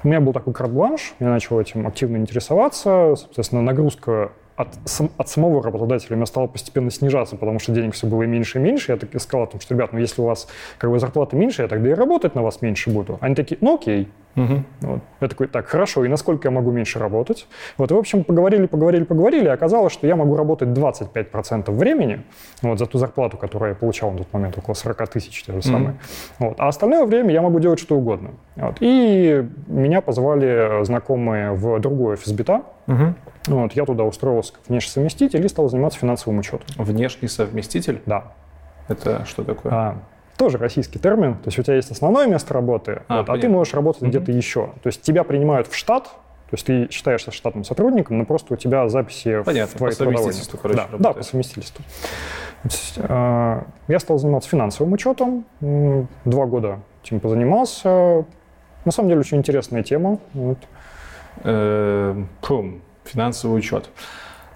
у 0.04 0.08
меня 0.08 0.20
был 0.20 0.34
такой 0.34 0.52
карт-бланш, 0.52 1.14
я 1.18 1.28
начал 1.28 1.58
этим 1.58 1.86
активно 1.86 2.18
интересоваться. 2.18 3.14
Соответственно, 3.16 3.62
нагрузка 3.62 4.32
от, 4.56 4.68
сам, 4.84 5.10
от 5.16 5.28
самого 5.28 5.62
работодателя 5.62 6.14
у 6.14 6.16
меня 6.16 6.26
стало 6.26 6.46
постепенно 6.46 6.90
снижаться, 6.90 7.36
потому 7.36 7.58
что 7.58 7.72
денег 7.72 7.94
все 7.94 8.06
было 8.06 8.22
меньше 8.22 8.58
и 8.58 8.62
меньше. 8.62 8.92
Я 8.92 8.98
так 8.98 9.14
и 9.14 9.18
сказал 9.18 9.46
том, 9.46 9.60
что, 9.60 9.74
ребят, 9.74 9.92
ну 9.92 9.98
если 9.98 10.22
у 10.22 10.24
вас 10.24 10.48
как 10.78 10.90
бы 10.90 10.98
зарплата 10.98 11.36
меньше, 11.36 11.62
я 11.62 11.68
тогда 11.68 11.90
и 11.90 11.94
работать 11.94 12.34
на 12.34 12.42
вас 12.42 12.62
меньше 12.62 12.90
буду. 12.90 13.18
Они 13.20 13.34
такие, 13.34 13.58
ну 13.60 13.74
окей. 13.74 14.08
Угу. 14.36 14.64
Вот. 14.80 15.00
Я 15.20 15.28
такой, 15.28 15.46
так, 15.46 15.66
хорошо, 15.66 16.04
и 16.04 16.08
насколько 16.08 16.48
я 16.48 16.52
могу 16.52 16.72
меньше 16.72 16.98
работать? 16.98 17.46
Вот, 17.78 17.90
и, 17.90 17.94
в 17.94 17.96
общем, 17.96 18.24
поговорили, 18.24 18.66
поговорили, 18.66 19.04
поговорили, 19.04 19.44
и 19.44 19.48
оказалось, 19.48 19.92
что 19.92 20.06
я 20.06 20.16
могу 20.16 20.36
работать 20.36 20.70
25% 20.70 21.70
времени 21.70 22.22
вот, 22.62 22.78
за 22.78 22.86
ту 22.86 22.98
зарплату, 22.98 23.36
которую 23.36 23.70
я 23.70 23.74
получал 23.76 24.10
на 24.10 24.18
тот 24.18 24.32
момент, 24.32 24.58
около 24.58 24.74
40 24.74 25.08
тысяч, 25.08 25.44
те 25.44 25.52
же 25.52 25.62
самые. 25.62 25.90
Угу. 26.38 26.48
Вот. 26.48 26.60
А 26.60 26.68
остальное 26.68 27.04
время 27.04 27.32
я 27.32 27.42
могу 27.42 27.60
делать 27.60 27.78
что 27.78 27.96
угодно. 27.96 28.30
Вот. 28.56 28.76
И 28.80 29.46
меня 29.68 30.00
позвали 30.00 30.84
знакомые 30.84 31.52
в 31.52 31.78
другой 31.78 32.14
офис 32.14 32.32
бита, 32.32 32.62
угу. 32.88 33.14
Вот, 33.46 33.72
я 33.72 33.84
туда 33.84 34.04
устроился 34.04 34.54
как 34.54 34.68
внешний 34.68 34.90
совместитель 34.90 35.44
и 35.44 35.48
стал 35.48 35.68
заниматься 35.68 35.98
финансовым 35.98 36.38
учетом. 36.38 36.66
Внешний 36.76 37.28
совместитель? 37.28 38.00
Да. 38.06 38.32
Это 38.88 39.24
что 39.26 39.44
такое? 39.44 39.72
А, 39.72 39.98
тоже 40.36 40.58
российский 40.58 40.98
термин. 40.98 41.34
То 41.34 41.48
есть 41.48 41.58
у 41.58 41.62
тебя 41.62 41.76
есть 41.76 41.90
основное 41.90 42.26
место 42.26 42.54
работы, 42.54 43.02
а, 43.08 43.18
вот, 43.18 43.30
а 43.30 43.38
ты 43.38 43.48
можешь 43.48 43.74
работать 43.74 44.02
угу. 44.02 44.10
где-то 44.10 44.32
еще. 44.32 44.70
То 44.82 44.86
есть 44.86 45.02
тебя 45.02 45.24
принимают 45.24 45.68
в 45.68 45.74
штат, 45.74 46.04
то 46.04 46.56
есть 46.56 46.66
ты 46.66 46.88
считаешься 46.90 47.30
штатным 47.32 47.64
сотрудником, 47.64 48.18
но 48.18 48.24
просто 48.24 48.54
у 48.54 48.56
тебя 48.56 48.88
записи 48.88 49.42
Понятно, 49.42 49.74
в 49.74 49.78
твоей 49.78 49.92
по 49.96 50.04
совместительству, 50.04 50.58
короче, 50.58 50.82
да, 50.90 50.98
да, 50.98 51.12
по 51.12 51.22
совместительству. 51.22 51.84
Есть, 52.64 52.94
э, 52.96 53.62
я 53.88 53.98
стал 53.98 54.18
заниматься 54.18 54.48
финансовым 54.48 54.92
учетом, 54.92 55.44
два 55.60 56.46
года 56.46 56.80
этим 57.02 57.20
позанимался. 57.20 58.24
На 58.84 58.92
самом 58.92 59.08
деле 59.08 59.20
очень 59.20 59.38
интересная 59.38 59.82
тема. 59.82 60.18
Вот. 60.32 60.58
Э, 61.42 62.22
финансовый 63.04 63.58
учет. 63.58 63.88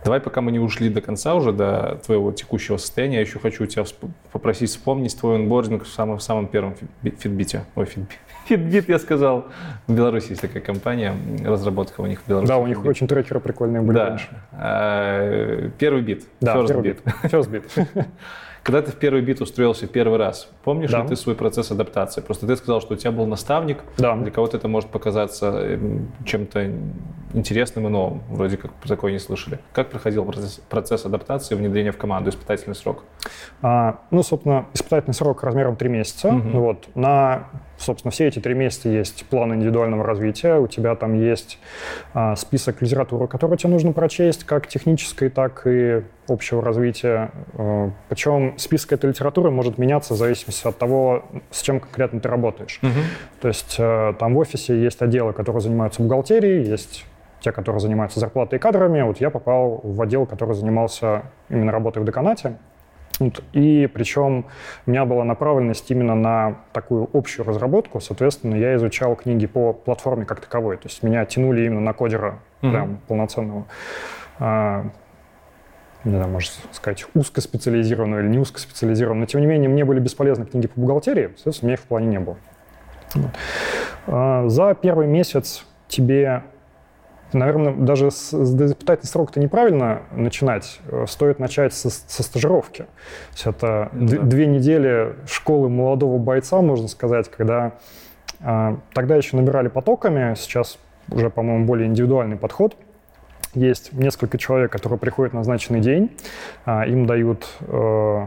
Давай, 0.04 0.20
пока 0.20 0.40
мы 0.40 0.52
не 0.52 0.60
ушли 0.60 0.88
до 0.88 1.00
конца 1.00 1.34
уже, 1.34 1.52
до 1.52 2.00
твоего 2.04 2.32
текущего 2.32 2.76
состояния, 2.76 3.16
я 3.16 3.20
еще 3.22 3.38
хочу 3.40 3.64
у 3.64 3.66
тебя 3.66 3.84
попросить 4.30 4.70
вспомнить 4.70 5.18
твой 5.18 5.36
онбординг 5.36 5.84
в 5.84 5.88
самом, 5.88 6.18
в 6.18 6.22
самом 6.22 6.46
первом 6.46 6.76
Fitbit 7.02 7.49
е. 7.49 7.64
Ой, 7.74 7.84
Fitbit. 7.84 8.18
Fitbit, 8.46 8.88
я 8.88 8.98
сказал. 8.98 9.46
В 9.86 9.94
Беларуси 9.94 10.30
есть 10.30 10.40
такая 10.40 10.62
компания, 10.62 11.14
разработка 11.44 12.00
у 12.00 12.06
них 12.06 12.22
в 12.22 12.28
Беларуси. 12.28 12.48
Да, 12.48 12.58
у 12.58 12.66
них 12.66 12.84
очень 12.84 13.08
трекеры 13.08 13.40
прикольные 13.40 13.82
были 13.82 13.96
да. 13.96 14.08
раньше. 14.08 14.28
А, 14.52 15.70
первый 15.78 16.02
бит. 16.02 16.26
Да, 16.40 16.56
First 16.56 16.68
первый 16.68 16.82
бит. 16.82 17.00
First 17.24 17.50
bit. 17.50 18.06
Когда 18.68 18.82
ты 18.82 18.92
в 18.92 18.96
первый 18.96 19.22
бит 19.22 19.40
устроился 19.40 19.86
первый 19.86 20.18
раз, 20.18 20.46
помнишь 20.62 20.90
да. 20.90 21.00
ли 21.00 21.08
ты 21.08 21.16
свой 21.16 21.34
процесс 21.34 21.70
адаптации? 21.70 22.20
Просто 22.20 22.46
ты 22.46 22.54
сказал, 22.54 22.82
что 22.82 22.92
у 22.92 22.96
тебя 22.98 23.12
был 23.12 23.24
наставник, 23.24 23.78
да. 23.96 24.14
для 24.14 24.30
кого-то 24.30 24.58
это 24.58 24.68
может 24.68 24.90
показаться 24.90 25.46
эм, 25.46 26.12
чем-то 26.26 26.70
интересным 27.32 27.86
и 27.86 27.88
новым, 27.88 28.22
вроде 28.28 28.58
как 28.58 28.72
такое 28.86 29.12
не 29.12 29.20
слышали. 29.20 29.58
Как 29.72 29.88
проходил 29.88 30.26
процесс, 30.26 30.60
процесс 30.68 31.06
адаптации 31.06 31.54
внедрения 31.54 31.92
в 31.92 31.96
команду, 31.96 32.28
испытательный 32.28 32.76
срок? 32.76 33.04
А, 33.62 34.00
ну, 34.10 34.22
собственно, 34.22 34.66
испытательный 34.74 35.14
срок 35.14 35.42
размером 35.44 35.76
3 35.76 35.88
месяца. 35.88 36.28
Угу. 36.28 36.48
Вот, 36.50 36.88
на 36.94 37.48
Собственно, 37.78 38.10
все 38.10 38.26
эти 38.26 38.40
три 38.40 38.54
месяца 38.54 38.88
есть 38.88 39.24
план 39.26 39.54
индивидуального 39.54 40.04
развития, 40.04 40.58
у 40.58 40.66
тебя 40.66 40.96
там 40.96 41.14
есть 41.14 41.58
а, 42.12 42.34
список 42.34 42.82
литературы, 42.82 43.28
которую 43.28 43.56
тебе 43.56 43.70
нужно 43.70 43.92
прочесть, 43.92 44.44
как 44.44 44.66
технической, 44.66 45.30
так 45.30 45.62
и 45.66 46.02
общего 46.26 46.62
развития. 46.62 47.30
А, 47.54 47.90
причем 48.08 48.58
список 48.58 48.92
этой 48.94 49.10
литературы 49.10 49.52
может 49.52 49.78
меняться 49.78 50.14
в 50.14 50.16
зависимости 50.16 50.66
от 50.66 50.76
того, 50.76 51.24
с 51.50 51.62
чем 51.62 51.78
конкретно 51.78 52.20
ты 52.20 52.28
работаешь. 52.28 52.80
Угу. 52.82 52.90
То 53.42 53.48
есть 53.48 53.76
а, 53.78 54.12
там 54.14 54.34
в 54.34 54.38
офисе 54.38 54.80
есть 54.82 55.00
отделы, 55.00 55.32
которые 55.32 55.60
занимаются 55.60 56.02
бухгалтерией, 56.02 56.64
есть 56.64 57.06
те, 57.40 57.52
которые 57.52 57.80
занимаются 57.80 58.18
зарплатой 58.18 58.58
и 58.58 58.60
кадрами. 58.60 59.02
Вот 59.02 59.20
я 59.20 59.30
попал 59.30 59.80
в 59.82 60.02
отдел, 60.02 60.26
который 60.26 60.54
занимался 60.54 61.22
именно 61.48 61.70
работой 61.70 62.02
в 62.02 62.04
деканате. 62.04 62.56
И 63.52 63.88
причем 63.92 64.46
у 64.86 64.90
меня 64.90 65.04
была 65.04 65.24
направленность 65.24 65.90
именно 65.90 66.14
на 66.14 66.58
такую 66.72 67.08
общую 67.12 67.46
разработку. 67.46 68.00
Соответственно, 68.00 68.54
я 68.54 68.76
изучал 68.76 69.16
книги 69.16 69.46
по 69.46 69.72
платформе 69.72 70.24
как 70.24 70.40
таковой. 70.40 70.76
То 70.76 70.88
есть 70.88 71.02
меня 71.02 71.24
тянули 71.24 71.66
именно 71.66 71.80
на 71.80 71.92
кодера 71.92 72.38
mm-hmm. 72.62 72.70
прям 72.70 72.98
полноценного. 73.08 73.64
А, 74.38 74.86
не 76.04 76.12
знаю, 76.12 76.28
можно 76.30 76.50
сказать, 76.72 77.06
узкоспециализированного 77.14 78.20
или 78.20 78.28
не 78.28 78.38
узкоспециализированного. 78.38 79.22
Но, 79.22 79.26
тем 79.26 79.40
не 79.40 79.46
менее, 79.46 79.68
мне 79.68 79.84
были 79.84 79.98
бесполезны 79.98 80.46
книги 80.46 80.68
по 80.68 80.80
бухгалтерии, 80.80 81.30
соответственно, 81.34 81.66
у 81.66 81.68
меня 81.68 81.74
их 81.74 81.80
в 81.80 81.86
плане 81.86 82.06
не 82.06 82.20
было. 82.20 82.36
Вот. 83.14 83.30
А, 84.06 84.48
за 84.48 84.74
первый 84.74 85.06
месяц 85.06 85.64
тебе 85.88 86.44
Наверное, 87.32 87.74
даже 87.74 88.10
с, 88.10 88.32
с 88.32 88.76
срок-то 89.02 89.38
неправильно 89.38 90.02
начинать. 90.12 90.80
Э, 90.86 91.04
стоит 91.06 91.38
начать 91.38 91.74
со, 91.74 91.90
со 91.90 92.22
стажировки. 92.22 92.82
То 92.82 93.32
есть 93.32 93.46
это 93.46 93.90
ну 93.92 94.08
да. 94.08 94.16
две 94.22 94.46
недели 94.46 95.14
школы 95.26 95.68
молодого 95.68 96.18
бойца, 96.18 96.60
можно 96.62 96.88
сказать, 96.88 97.30
когда 97.30 97.72
э, 98.40 98.76
тогда 98.94 99.16
еще 99.16 99.36
набирали 99.36 99.68
потоками, 99.68 100.34
сейчас 100.36 100.78
уже, 101.10 101.28
по-моему, 101.30 101.66
более 101.66 101.86
индивидуальный 101.86 102.36
подход. 102.36 102.76
Есть 103.54 103.92
несколько 103.92 104.38
человек, 104.38 104.70
которые 104.70 104.98
приходят 104.98 105.32
на 105.32 105.40
назначенный 105.40 105.80
день, 105.80 106.16
э, 106.66 106.88
им 106.88 107.06
дают 107.06 107.46
э, 107.60 108.26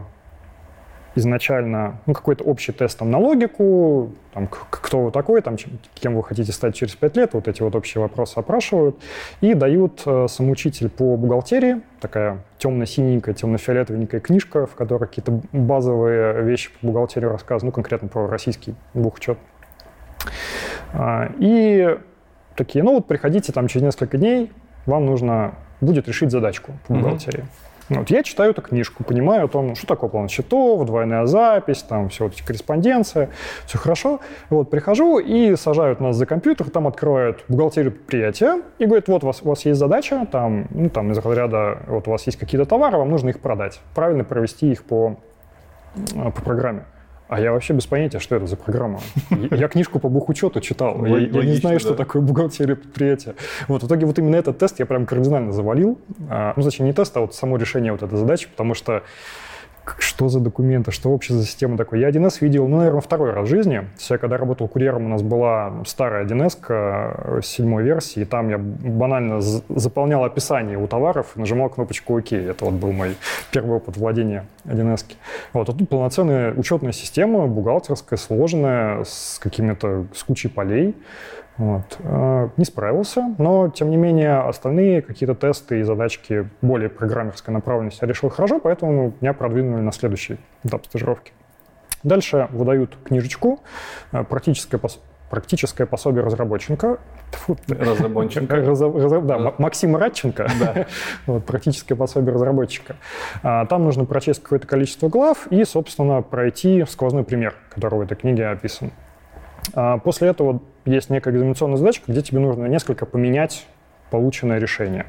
изначально 1.15 1.99
ну, 2.05 2.13
какой-то 2.13 2.43
общий 2.43 2.71
тест 2.71 2.97
там, 2.97 3.11
на 3.11 3.17
логику, 3.17 4.11
там, 4.33 4.47
кто 4.47 5.01
вы 5.01 5.11
такой, 5.11 5.41
там, 5.41 5.57
кем 5.93 6.15
вы 6.15 6.23
хотите 6.23 6.51
стать 6.51 6.75
через 6.75 6.95
пять 6.95 7.17
лет, 7.17 7.33
вот 7.33 7.47
эти 7.47 7.61
вот 7.61 7.75
общие 7.75 8.01
вопросы 8.01 8.37
опрашивают, 8.37 8.97
и 9.41 9.53
дают 9.53 10.03
э, 10.05 10.27
самоучитель 10.29 10.89
по 10.89 11.17
бухгалтерии, 11.17 11.81
такая 11.99 12.43
темно-синенькая, 12.57 13.35
темно-фиолетовенькая 13.35 14.21
книжка, 14.21 14.65
в 14.65 14.75
которой 14.75 15.07
какие-то 15.07 15.41
базовые 15.51 16.43
вещи 16.43 16.71
по 16.79 16.87
бухгалтерии 16.87 17.25
рассказаны, 17.25 17.67
ну, 17.67 17.71
конкретно 17.73 18.07
про 18.07 18.27
российский 18.27 18.75
бухучет. 18.93 19.37
А, 20.93 21.31
и 21.39 21.97
такие, 22.55 22.83
ну 22.83 22.95
вот 22.95 23.07
приходите 23.07 23.51
там 23.51 23.67
через 23.67 23.83
несколько 23.83 24.17
дней, 24.17 24.51
вам 24.85 25.05
нужно 25.05 25.55
будет 25.81 26.07
решить 26.07 26.31
задачку 26.31 26.73
по 26.87 26.93
бухгалтерии. 26.93 27.41
Mm-hmm. 27.41 27.70
Вот 27.97 28.09
я 28.09 28.23
читаю 28.23 28.51
эту 28.51 28.61
книжку, 28.61 29.03
понимаю 29.03 29.45
о 29.45 29.47
том, 29.47 29.75
что 29.75 29.85
такое 29.85 30.09
план 30.09 30.29
счетов, 30.29 30.85
двойная 30.85 31.25
запись, 31.25 31.83
там 31.83 32.07
все 32.09 32.25
вот 32.25 32.33
эти 32.33 32.41
корреспонденция, 32.41 33.29
все 33.65 33.77
хорошо. 33.77 34.21
Вот 34.49 34.69
прихожу 34.69 35.19
и 35.19 35.55
сажают 35.57 35.99
нас 35.99 36.15
за 36.15 36.25
компьютер, 36.25 36.69
там 36.69 36.87
открывают 36.87 37.43
бухгалтерию 37.49 37.91
предприятия 37.91 38.61
и 38.79 38.85
говорят, 38.85 39.07
вот 39.09 39.23
у 39.23 39.27
вас, 39.27 39.41
у 39.43 39.49
вас 39.49 39.65
есть 39.65 39.79
задача, 39.79 40.25
там, 40.31 40.67
ну, 40.69 40.89
там 40.89 41.11
из 41.11 41.17
разряда, 41.17 41.79
вот 41.87 42.07
у 42.07 42.11
вас 42.11 42.25
есть 42.27 42.37
какие-то 42.39 42.65
товары, 42.65 42.97
вам 42.97 43.09
нужно 43.09 43.29
их 43.29 43.39
продать, 43.39 43.81
правильно 43.93 44.23
провести 44.23 44.71
их 44.71 44.83
по, 44.85 45.17
по 46.15 46.41
программе. 46.41 46.85
А 47.31 47.39
я 47.39 47.53
вообще 47.53 47.71
без 47.73 47.85
понятия, 47.85 48.19
что 48.19 48.35
это 48.35 48.45
за 48.45 48.57
программа. 48.57 48.99
Я 49.51 49.69
книжку 49.69 49.99
по 49.99 50.09
бухучету 50.09 50.59
читал. 50.59 51.05
Я, 51.05 51.17
я 51.17 51.43
не 51.43 51.53
знаю, 51.53 51.79
что 51.79 51.95
такое 51.95 52.21
бухгалтерия 52.21 52.75
предприятия. 52.75 53.35
Вот, 53.69 53.83
в 53.83 53.87
итоге 53.87 54.05
вот 54.05 54.19
именно 54.19 54.35
этот 54.35 54.57
тест 54.57 54.79
я 54.79 54.85
прям 54.85 55.05
кардинально 55.05 55.53
завалил. 55.53 55.97
А, 56.29 56.51
ну, 56.57 56.61
зачем 56.61 56.87
не 56.87 56.91
тест, 56.91 57.15
а 57.15 57.21
вот 57.21 57.33
само 57.33 57.55
решение 57.55 57.93
вот 57.93 58.03
этой 58.03 58.17
задачи, 58.17 58.49
потому 58.49 58.73
что 58.73 59.03
что 59.99 60.29
за 60.29 60.39
документы, 60.39 60.91
что 60.91 61.11
вообще 61.11 61.33
за 61.33 61.45
система 61.45 61.77
такой. 61.77 61.99
Я 61.99 62.09
1С 62.09 62.37
видел, 62.41 62.67
ну, 62.67 62.77
наверное, 62.77 63.01
второй 63.01 63.31
раз 63.31 63.47
в 63.47 63.49
жизни. 63.49 63.87
Я 64.09 64.17
когда 64.17 64.37
работал 64.37 64.67
курьером, 64.67 65.05
у 65.05 65.09
нас 65.09 65.21
была 65.21 65.83
старая 65.85 66.25
1С 66.25 66.57
э, 66.69 67.41
седьмой 67.43 67.83
версии, 67.83 68.21
и 68.21 68.25
там 68.25 68.49
я 68.49 68.57
банально 68.57 69.41
заполнял 69.41 70.23
описание 70.23 70.77
у 70.77 70.87
товаров 70.87 71.35
нажимал 71.35 71.69
кнопочку 71.69 72.17
ОК. 72.17 72.33
Это 72.33 72.65
вот 72.65 72.75
был 72.75 72.91
мой 72.91 73.15
первый 73.51 73.77
опыт 73.77 73.97
владения 73.97 74.45
1С. 74.65 75.05
Вот, 75.53 75.69
а 75.69 75.73
тут 75.73 75.89
полноценная 75.89 76.53
учетная 76.53 76.91
система, 76.91 77.47
бухгалтерская, 77.47 78.17
сложная, 78.17 79.03
с 79.03 79.39
какими-то, 79.41 80.05
с 80.13 80.23
кучей 80.23 80.49
полей. 80.49 80.95
Вот. 81.61 81.99
Э, 81.99 82.49
не 82.57 82.65
справился, 82.65 83.35
но, 83.37 83.69
тем 83.69 83.91
не 83.91 83.97
менее, 83.97 84.39
остальные 84.39 85.03
какие-то 85.03 85.35
тесты 85.35 85.81
и 85.81 85.83
задачки 85.83 86.49
более 86.63 86.89
программерской 86.89 87.53
направленности 87.53 87.99
я 88.01 88.07
решил 88.07 88.29
хорошо, 88.29 88.59
поэтому 88.59 89.13
меня 89.21 89.33
продвинули 89.33 89.81
на 89.81 89.91
следующий 89.91 90.39
этап 90.63 90.87
стажировки. 90.87 91.33
Дальше 92.01 92.47
выдают 92.49 92.97
книжечку 93.03 93.59
э, 94.11 94.23
«Практическое, 94.23 94.79
пос... 94.79 94.99
практическое 95.29 95.85
пособие 95.85 96.23
разработчика». 96.23 96.97
Фу, 97.33 97.55
разработчика. 97.67 98.55
Раз, 98.55 98.81
раз, 98.81 99.23
да, 99.23 99.53
Максим 99.59 99.95
Радченко. 99.95 100.47
Да. 100.59 100.87
вот, 101.27 101.45
«Практическое 101.45 101.93
пособие 101.93 102.33
разработчика». 102.33 102.95
А, 103.43 103.67
там 103.67 103.83
нужно 103.83 104.05
прочесть 104.05 104.41
какое-то 104.41 104.65
количество 104.65 105.09
глав 105.09 105.45
и, 105.51 105.63
собственно, 105.63 106.23
пройти 106.23 106.85
сквозной 106.89 107.23
пример, 107.23 107.53
который 107.69 107.99
в 107.99 108.01
этой 108.01 108.15
книге 108.15 108.47
описан. 108.47 108.91
А 109.75 109.99
после 109.99 110.29
этого 110.29 110.59
есть 110.85 111.09
некая 111.09 111.33
экзаменационная 111.33 111.77
задачка, 111.77 112.11
где 112.11 112.21
тебе 112.21 112.39
нужно 112.39 112.65
несколько 112.65 113.05
поменять 113.05 113.67
полученное 114.09 114.59
решение. 114.59 115.05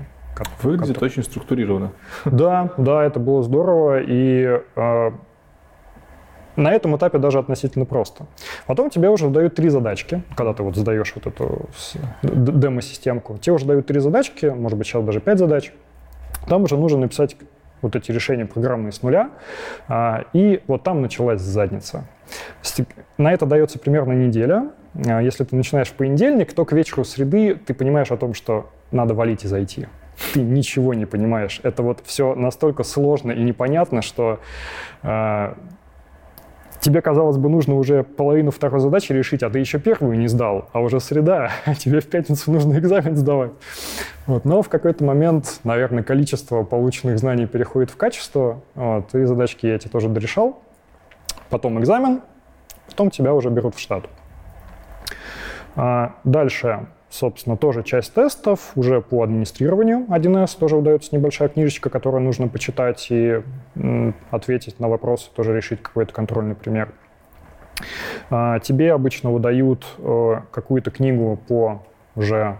Выглядит 0.62 0.94
который... 0.94 1.10
очень 1.10 1.22
структурированно. 1.22 1.92
Да, 2.24 2.72
да, 2.76 3.04
это 3.04 3.20
было 3.20 3.42
здорово. 3.42 4.00
И 4.00 4.60
э, 4.76 5.10
на 6.56 6.72
этом 6.72 6.96
этапе 6.96 7.18
даже 7.18 7.38
относительно 7.38 7.84
просто. 7.84 8.26
Потом 8.66 8.90
тебе 8.90 9.08
уже 9.10 9.28
дают 9.28 9.54
три 9.54 9.68
задачки, 9.68 10.22
когда 10.36 10.54
ты 10.54 10.62
вот 10.62 10.76
сдаешь 10.76 11.12
вот 11.14 11.26
эту 11.26 11.68
демо-системку. 12.22 13.38
Тебе 13.38 13.54
уже 13.54 13.66
дают 13.66 13.86
три 13.86 14.00
задачки, 14.00 14.46
может 14.46 14.78
быть, 14.78 14.86
сейчас 14.86 15.04
даже 15.04 15.20
пять 15.20 15.38
задач. 15.38 15.72
Там 16.48 16.62
уже 16.62 16.76
нужно 16.76 16.98
написать 16.98 17.36
вот 17.82 17.96
эти 17.96 18.10
решения 18.10 18.46
программные 18.46 18.92
с 18.92 19.02
нуля, 19.02 19.30
а, 19.88 20.24
и 20.32 20.62
вот 20.66 20.82
там 20.82 21.02
началась 21.02 21.40
задница. 21.40 22.06
На 23.18 23.32
это 23.32 23.44
дается 23.44 23.78
примерно 23.78 24.12
неделя. 24.12 24.70
А, 25.06 25.20
если 25.20 25.44
ты 25.44 25.56
начинаешь 25.56 25.88
в 25.88 25.94
понедельник, 25.94 26.52
то 26.52 26.64
к 26.64 26.72
вечеру 26.72 27.04
среды 27.04 27.54
ты 27.54 27.74
понимаешь 27.74 28.10
о 28.10 28.16
том, 28.16 28.34
что 28.34 28.70
надо 28.90 29.14
валить 29.14 29.44
и 29.44 29.48
зайти. 29.48 29.86
Ты 30.32 30.40
ничего 30.40 30.94
не 30.94 31.06
понимаешь. 31.06 31.60
Это 31.62 31.82
вот 31.82 32.00
все 32.04 32.34
настолько 32.34 32.84
сложно 32.84 33.32
и 33.32 33.42
непонятно, 33.42 34.02
что 34.02 34.40
э, 35.02 35.54
тебе, 36.82 37.00
казалось 37.00 37.38
бы, 37.38 37.48
нужно 37.48 37.76
уже 37.76 38.02
половину 38.02 38.50
второй 38.50 38.80
задачи 38.80 39.12
решить, 39.12 39.42
а 39.42 39.50
ты 39.50 39.60
еще 39.60 39.78
первую 39.78 40.18
не 40.18 40.26
сдал, 40.26 40.68
а 40.72 40.80
уже 40.80 41.00
среда, 41.00 41.50
а 41.64 41.74
тебе 41.74 42.00
в 42.00 42.06
пятницу 42.06 42.50
нужно 42.52 42.78
экзамен 42.78 43.16
сдавать. 43.16 43.52
Вот. 44.26 44.44
Но 44.44 44.62
в 44.62 44.68
какой-то 44.68 45.04
момент, 45.04 45.60
наверное, 45.64 46.02
количество 46.02 46.64
полученных 46.64 47.18
знаний 47.18 47.46
переходит 47.46 47.90
в 47.90 47.96
качество, 47.96 48.62
вот, 48.74 49.14
и 49.14 49.24
задачки 49.24 49.66
я 49.66 49.76
эти 49.76 49.88
тоже 49.88 50.08
дорешал. 50.08 50.60
Потом 51.50 51.78
экзамен, 51.80 52.20
потом 52.88 53.10
тебя 53.10 53.32
уже 53.32 53.48
берут 53.50 53.76
в 53.76 53.78
штат. 53.78 54.08
А 55.76 56.16
дальше, 56.24 56.86
собственно, 57.12 57.56
тоже 57.56 57.82
часть 57.82 58.14
тестов 58.14 58.72
уже 58.74 59.02
по 59.02 59.22
администрированию 59.22 60.06
1С. 60.08 60.58
Тоже 60.58 60.76
удается 60.76 61.14
небольшая 61.14 61.48
книжечка, 61.50 61.90
которую 61.90 62.22
нужно 62.22 62.48
почитать 62.48 63.06
и 63.10 63.42
ответить 64.30 64.80
на 64.80 64.88
вопросы, 64.88 65.30
тоже 65.34 65.54
решить 65.54 65.82
какой-то 65.82 66.12
контрольный 66.12 66.54
пример. 66.54 66.92
А 68.30 68.60
тебе 68.60 68.92
обычно 68.92 69.30
выдают 69.30 69.84
э, 69.98 70.36
какую-то 70.50 70.90
книгу 70.90 71.38
по 71.48 71.82
уже 72.14 72.58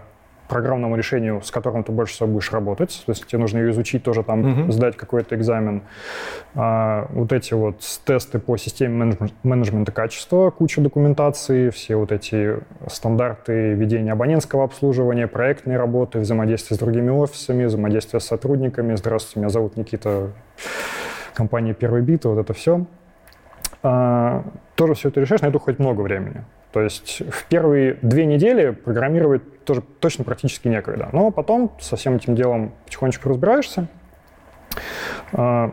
программному 0.53 0.95
решению, 0.95 1.41
с 1.41 1.49
которым 1.49 1.83
ты 1.83 1.91
больше 1.91 2.13
всего 2.13 2.27
будешь 2.27 2.51
работать. 2.51 3.01
То 3.05 3.11
есть 3.11 3.25
тебе 3.25 3.39
нужно 3.39 3.57
ее 3.57 3.71
изучить, 3.71 4.03
тоже 4.03 4.21
там 4.23 4.45
uh-huh. 4.45 4.71
сдать 4.71 4.95
какой-то 4.95 5.35
экзамен. 5.35 5.81
А, 6.53 7.07
вот 7.09 7.33
эти 7.33 7.55
вот 7.55 7.79
тесты 8.05 8.37
по 8.37 8.55
системе 8.57 8.93
менеджмент, 8.93 9.33
менеджмента 9.41 9.91
качества, 9.91 10.51
куча 10.51 10.79
документации, 10.79 11.71
все 11.71 11.95
вот 11.95 12.11
эти 12.11 12.59
стандарты 12.87 13.73
ведения 13.73 14.11
абонентского 14.11 14.65
обслуживания, 14.65 15.27
проектной 15.27 15.77
работы, 15.77 16.19
взаимодействие 16.19 16.77
с 16.77 16.79
другими 16.79 17.09
офисами, 17.09 17.65
взаимодействие 17.65 18.19
с 18.19 18.25
сотрудниками. 18.25 18.93
Здравствуйте, 18.95 19.39
меня 19.39 19.49
зовут 19.49 19.75
Никита, 19.75 20.33
компания 21.33 21.73
«Первый 21.73 22.03
бит», 22.03 22.25
вот 22.25 22.37
это 22.37 22.53
все. 22.53 22.85
А, 23.81 24.43
тоже 24.75 24.93
все 24.95 25.09
это 25.09 25.21
решаешь, 25.21 25.41
на 25.41 25.47
это 25.47 25.57
уходит 25.57 25.79
много 25.79 26.01
времени. 26.01 26.43
То 26.71 26.81
есть 26.81 27.21
в 27.29 27.45
первые 27.45 27.97
две 28.01 28.25
недели 28.25 28.71
программировать 28.71 29.63
тоже 29.63 29.81
точно 29.99 30.23
практически 30.23 30.67
некогда. 30.67 31.09
Но 31.11 31.29
потом 31.31 31.71
со 31.79 31.95
всем 31.95 32.15
этим 32.15 32.35
делом 32.35 32.73
потихонечку 32.85 33.29
разбираешься. 33.29 33.87
А, 35.33 35.71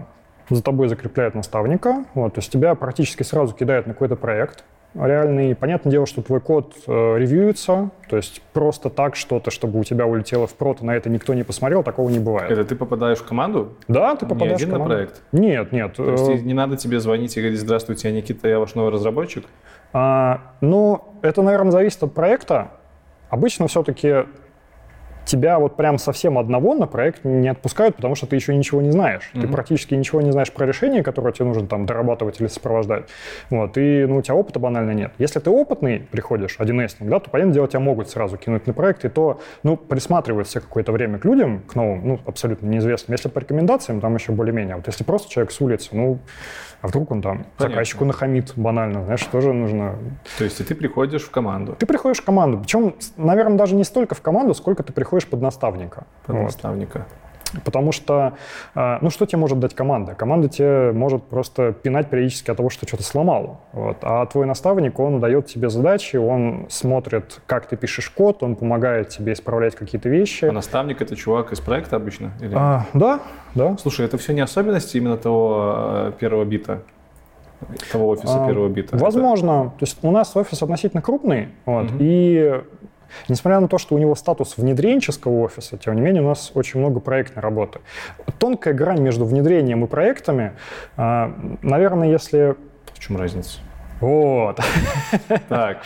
за 0.50 0.62
тобой 0.62 0.88
закрепляют 0.88 1.34
наставника. 1.34 2.04
Вот, 2.14 2.34
то 2.34 2.40
есть 2.40 2.52
тебя 2.52 2.74
практически 2.74 3.22
сразу 3.22 3.54
кидают 3.54 3.86
на 3.86 3.94
какой-то 3.94 4.16
проект 4.16 4.64
реальный. 4.94 5.54
Понятное 5.54 5.90
дело, 5.90 6.06
что 6.06 6.22
твой 6.22 6.40
код 6.40 6.74
э, 6.86 7.16
ревьюется, 7.18 7.90
то 8.08 8.16
есть 8.16 8.42
просто 8.52 8.90
так 8.90 9.16
что-то, 9.16 9.50
чтобы 9.50 9.78
у 9.78 9.84
тебя 9.84 10.06
улетело 10.06 10.46
в 10.46 10.54
прото, 10.54 10.84
на 10.84 10.92
это 10.96 11.08
никто 11.08 11.34
не 11.34 11.42
посмотрел, 11.42 11.82
такого 11.82 12.08
не 12.10 12.18
бывает. 12.18 12.50
Это 12.50 12.64
ты 12.64 12.74
попадаешь 12.74 13.18
в 13.18 13.26
команду? 13.26 13.74
Да, 13.88 14.16
ты 14.16 14.26
попадаешь 14.26 14.58
не 14.60 14.64
один 14.64 14.68
в 14.68 14.72
команду. 14.72 14.88
на 14.88 14.96
проект? 14.96 15.22
Нет, 15.32 15.72
нет. 15.72 15.94
То 15.94 16.10
есть 16.10 16.28
э, 16.28 16.34
не 16.38 16.54
надо 16.54 16.76
тебе 16.76 17.00
звонить 17.00 17.36
и 17.36 17.40
говорить, 17.40 17.60
здравствуйте, 17.60 18.08
я 18.08 18.14
Никита, 18.14 18.48
я 18.48 18.58
ваш 18.58 18.74
новый 18.74 18.92
разработчик? 18.92 19.44
А, 19.92 20.40
ну, 20.60 21.04
это, 21.22 21.42
наверное, 21.42 21.72
зависит 21.72 22.02
от 22.02 22.14
проекта. 22.14 22.72
Обычно 23.28 23.68
все-таки 23.68 24.24
тебя 25.30 25.58
вот 25.58 25.76
прям 25.76 25.98
совсем 25.98 26.38
одного 26.38 26.74
на 26.74 26.86
проект 26.86 27.24
не 27.24 27.48
отпускают, 27.48 27.96
потому 27.96 28.16
что 28.16 28.26
ты 28.26 28.36
еще 28.36 28.54
ничего 28.54 28.82
не 28.82 28.90
знаешь. 28.90 29.30
Mm-hmm. 29.32 29.40
Ты 29.40 29.48
практически 29.48 29.94
ничего 29.94 30.20
не 30.20 30.32
знаешь 30.32 30.52
про 30.52 30.66
решение, 30.66 31.02
которое 31.02 31.32
тебе 31.32 31.46
нужно 31.46 31.66
там 31.66 31.86
дорабатывать 31.86 32.40
или 32.40 32.48
сопровождать. 32.48 33.04
Вот, 33.48 33.78
и 33.78 34.06
ну, 34.06 34.16
у 34.16 34.22
тебя 34.22 34.34
опыта 34.34 34.58
банально 34.58 34.90
нет. 34.90 35.12
Если 35.18 35.38
ты 35.38 35.50
опытный 35.50 36.00
приходишь, 36.00 36.56
1С, 36.58 36.96
да, 37.00 37.20
то, 37.20 37.30
понятное 37.30 37.54
дело, 37.54 37.68
тебя 37.68 37.80
могут 37.80 38.10
сразу 38.10 38.36
кинуть 38.36 38.66
на 38.66 38.72
проект, 38.72 39.04
и 39.04 39.08
то, 39.08 39.40
ну, 39.62 39.76
присматриваются 39.76 40.60
какое-то 40.60 40.90
время 40.90 41.18
к 41.18 41.24
людям, 41.24 41.60
к 41.60 41.76
новым, 41.76 42.06
ну, 42.06 42.20
абсолютно 42.26 42.66
неизвестным. 42.66 43.14
Если 43.14 43.28
по 43.28 43.38
рекомендациям, 43.38 44.00
там 44.00 44.14
еще 44.16 44.32
более-менее. 44.32 44.76
Вот 44.76 44.86
если 44.88 45.04
просто 45.04 45.30
человек 45.30 45.52
с 45.52 45.60
улицы, 45.60 45.90
ну, 45.92 46.18
а 46.80 46.88
вдруг 46.88 47.10
он 47.10 47.20
там 47.20 47.38
Понятно. 47.38 47.68
заказчику 47.68 48.04
нахамит 48.06 48.52
банально, 48.56 49.04
знаешь, 49.04 49.22
тоже 49.24 49.52
нужно... 49.52 49.96
То 50.38 50.44
есть 50.44 50.60
и 50.60 50.64
ты 50.64 50.74
приходишь 50.74 51.22
в 51.22 51.30
команду? 51.30 51.76
Ты 51.78 51.84
приходишь 51.84 52.22
в 52.22 52.24
команду. 52.24 52.58
Причем, 52.58 52.94
наверное, 53.16 53.58
даже 53.58 53.74
не 53.74 53.84
столько 53.84 54.14
в 54.14 54.22
команду, 54.22 54.54
сколько 54.54 54.82
ты 54.82 54.92
приходишь 54.92 55.19
под 55.26 55.40
наставника. 55.40 56.04
Под 56.26 56.36
вот. 56.36 56.42
наставника. 56.44 57.06
Потому 57.64 57.92
что, 57.92 58.34
а, 58.74 58.98
ну, 59.00 59.10
что 59.10 59.26
тебе 59.26 59.38
может 59.38 59.58
дать 59.58 59.74
команда? 59.74 60.14
Команда 60.14 60.48
тебе 60.48 60.92
может 60.92 61.24
просто 61.24 61.72
пинать 61.72 62.08
периодически 62.08 62.50
от 62.50 62.56
того, 62.56 62.70
что 62.70 62.86
что-то 62.86 63.02
сломал. 63.02 63.60
Вот. 63.72 63.98
А 64.02 64.24
твой 64.26 64.46
наставник, 64.46 64.98
он 64.98 65.20
дает 65.20 65.46
тебе 65.46 65.68
задачи, 65.68 66.16
он 66.16 66.66
смотрит, 66.68 67.40
как 67.46 67.66
ты 67.66 67.76
пишешь 67.76 68.10
код, 68.10 68.42
он 68.42 68.56
помогает 68.56 69.08
тебе 69.08 69.32
исправлять 69.32 69.74
какие-то 69.74 70.08
вещи. 70.08 70.44
А 70.44 70.52
наставник— 70.52 71.00
это 71.02 71.16
чувак 71.16 71.52
из 71.52 71.60
проекта 71.60 71.96
обычно? 71.96 72.32
Или... 72.40 72.54
А, 72.54 72.86
да, 72.94 73.20
да. 73.54 73.76
Слушай, 73.78 74.06
это 74.06 74.18
все 74.18 74.32
не 74.32 74.40
особенности 74.40 74.96
именно 74.96 75.16
того 75.16 75.74
э, 76.08 76.12
первого 76.18 76.44
бита? 76.44 76.82
того 77.92 78.08
офиса 78.08 78.44
а, 78.44 78.46
первого 78.46 78.68
бита? 78.68 78.96
Возможно. 78.96 79.50
Это... 79.66 79.70
То 79.70 79.82
есть 79.82 79.98
у 80.02 80.10
нас 80.10 80.34
офис 80.34 80.62
относительно 80.62 81.02
крупный, 81.02 81.48
вот, 81.66 81.90
угу. 81.90 81.96
и 81.98 82.62
Несмотря 83.28 83.60
на 83.60 83.68
то, 83.68 83.78
что 83.78 83.94
у 83.94 83.98
него 83.98 84.14
статус 84.14 84.56
внедренческого 84.56 85.40
офиса, 85.40 85.78
тем 85.78 85.94
не 85.94 86.00
менее 86.00 86.22
у 86.22 86.28
нас 86.28 86.52
очень 86.54 86.80
много 86.80 87.00
проектной 87.00 87.42
работы. 87.42 87.80
Тонкая 88.38 88.74
грань 88.74 89.00
между 89.00 89.24
внедрением 89.24 89.84
и 89.84 89.86
проектами, 89.86 90.52
а, 90.96 91.34
наверное, 91.62 92.10
если... 92.10 92.56
В 92.94 92.98
чем 92.98 93.16
разница? 93.16 93.60
Вот. 94.00 94.58
Так. 95.48 95.78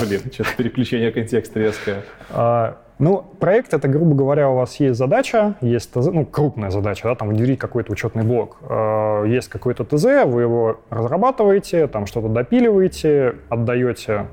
Блин, 0.00 0.20
что-то 0.32 0.50
переключение 0.56 1.12
контекста 1.12 1.60
резкое. 1.60 2.02
А, 2.30 2.78
ну, 2.98 3.22
проект 3.38 3.74
это, 3.74 3.86
грубо 3.86 4.14
говоря, 4.14 4.50
у 4.50 4.56
вас 4.56 4.80
есть 4.80 4.98
задача, 4.98 5.54
есть 5.60 5.92
ТЗ, 5.92 6.06
ну, 6.06 6.26
крупная 6.26 6.70
задача, 6.70 7.06
да, 7.06 7.14
там 7.14 7.28
внедрить 7.28 7.58
какой-то 7.58 7.92
учетный 7.92 8.24
блок. 8.24 8.56
А, 8.62 9.24
есть 9.24 9.48
какой-то 9.48 9.84
ТЗ, 9.84 10.24
вы 10.26 10.42
его 10.42 10.80
разрабатываете, 10.90 11.86
там 11.86 12.06
что-то 12.06 12.28
допиливаете, 12.28 13.36
отдаете 13.50 14.26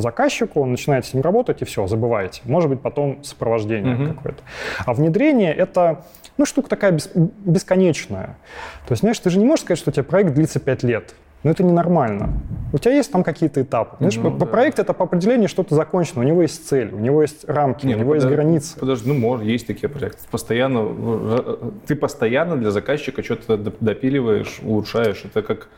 заказчику, 0.00 0.60
он 0.60 0.70
начинает 0.70 1.06
с 1.06 1.14
ним 1.14 1.22
работать, 1.22 1.62
и 1.62 1.64
все, 1.64 1.86
забываете. 1.86 2.42
Может 2.44 2.70
быть, 2.70 2.80
потом 2.80 3.22
сопровождение 3.22 3.96
mm-hmm. 3.96 4.14
какое-то. 4.14 4.42
А 4.84 4.94
внедрение— 4.94 5.52
это, 5.54 6.04
ну, 6.36 6.46
штука 6.46 6.68
такая 6.68 6.92
бес, 6.92 7.10
бесконечная. 7.14 8.36
То 8.86 8.92
есть, 8.92 9.00
знаешь, 9.00 9.18
ты 9.18 9.30
же 9.30 9.38
не 9.38 9.44
можешь 9.44 9.64
сказать, 9.64 9.78
что 9.78 9.90
у 9.90 9.92
тебя 9.92 10.04
проект 10.04 10.34
длится 10.34 10.60
5 10.60 10.82
лет. 10.82 11.14
Но 11.44 11.50
это 11.50 11.62
ненормально. 11.62 12.32
У 12.72 12.78
тебя 12.78 12.94
есть 12.94 13.12
там 13.12 13.22
какие-то 13.22 13.60
этапы. 13.60 13.96
Знаешь, 13.98 14.16
ну, 14.16 14.30
по, 14.30 14.38
да. 14.38 14.46
проект 14.46 14.78
это 14.78 14.94
по 14.94 15.04
определению 15.04 15.50
что-то 15.50 15.74
закончено. 15.74 16.22
У 16.22 16.24
него 16.24 16.40
есть 16.40 16.66
цель, 16.66 16.90
у 16.90 16.98
него 16.98 17.20
есть 17.20 17.44
рамки, 17.46 17.84
не, 17.84 17.92
у 17.92 17.98
ну, 17.98 18.02
него 18.02 18.10
ну, 18.12 18.14
есть 18.14 18.26
границы. 18.26 18.78
Подожди, 18.78 19.12
ну, 19.12 19.14
может, 19.14 19.44
есть 19.44 19.66
такие 19.66 19.90
проекты. 19.90 20.22
Постоянно, 20.30 20.82
ну, 20.82 21.74
ты 21.86 21.96
постоянно 21.96 22.56
для 22.56 22.70
заказчика 22.70 23.22
что-то 23.22 23.58
допиливаешь, 23.58 24.60
улучшаешь. 24.62 25.22
Это 25.26 25.42
как 25.42 25.68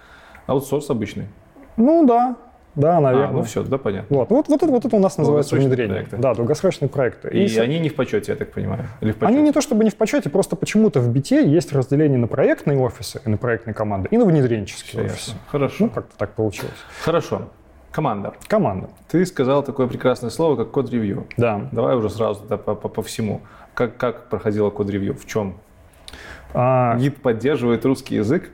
аутсорс 0.46 0.88
обычный. 0.88 1.26
Ну 1.76 2.06
да, 2.06 2.36
да, 2.76 3.00
наверное. 3.00 3.28
А, 3.28 3.32
ну 3.32 3.42
все, 3.42 3.62
да, 3.62 3.78
понятно. 3.78 4.16
Вот, 4.16 4.30
вот, 4.30 4.48
вот, 4.48 4.62
это, 4.62 4.70
вот 4.70 4.84
это 4.84 4.94
у 4.94 5.00
нас 5.00 5.18
называется 5.18 5.56
внедрение. 5.56 5.94
Проекты. 5.94 6.16
Да, 6.18 6.34
долгосрочные 6.34 6.88
проекты. 6.88 7.28
И, 7.30 7.46
и 7.46 7.58
они 7.58 7.80
не 7.80 7.88
в 7.88 7.94
почете, 7.94 8.32
я 8.32 8.36
так 8.36 8.52
понимаю? 8.52 8.86
Или 9.00 9.12
в 9.12 9.16
почете? 9.16 9.38
Они 9.38 9.42
не 9.42 9.52
то 9.52 9.60
чтобы 9.60 9.82
не 9.82 9.90
в 9.90 9.96
почете, 9.96 10.30
просто 10.30 10.56
почему-то 10.56 11.00
в 11.00 11.08
бите 11.10 11.48
есть 11.48 11.72
разделение 11.72 12.18
на 12.18 12.26
проектные 12.26 12.78
офисы 12.78 13.20
и 13.24 13.28
на 13.28 13.38
проектные 13.38 13.74
команды, 13.74 14.08
и 14.10 14.18
на 14.18 14.24
внедренческие 14.26 15.04
все 15.04 15.12
офисы. 15.12 15.30
Ясно. 15.30 15.42
Хорошо. 15.48 15.84
Ну, 15.84 15.90
как-то 15.90 16.16
так 16.16 16.34
получилось. 16.34 16.76
Хорошо. 17.02 17.48
Команда. 17.90 18.34
Команда. 18.46 18.90
Ты 19.08 19.24
сказал 19.24 19.62
такое 19.62 19.86
прекрасное 19.86 20.28
слово, 20.28 20.56
как 20.56 20.70
код-ревью. 20.70 21.26
Да. 21.38 21.68
Давай 21.72 21.96
уже 21.96 22.10
сразу 22.10 22.44
да, 22.46 22.58
по, 22.58 22.74
по, 22.74 22.90
по 22.90 23.02
всему. 23.02 23.40
Как, 23.72 23.96
как 23.96 24.28
проходило 24.28 24.68
код-ревью? 24.68 25.14
В 25.14 25.24
чем? 25.24 25.56
А... 26.52 26.96
Гид 26.98 27.22
поддерживает 27.22 27.86
русский 27.86 28.16
язык? 28.16 28.50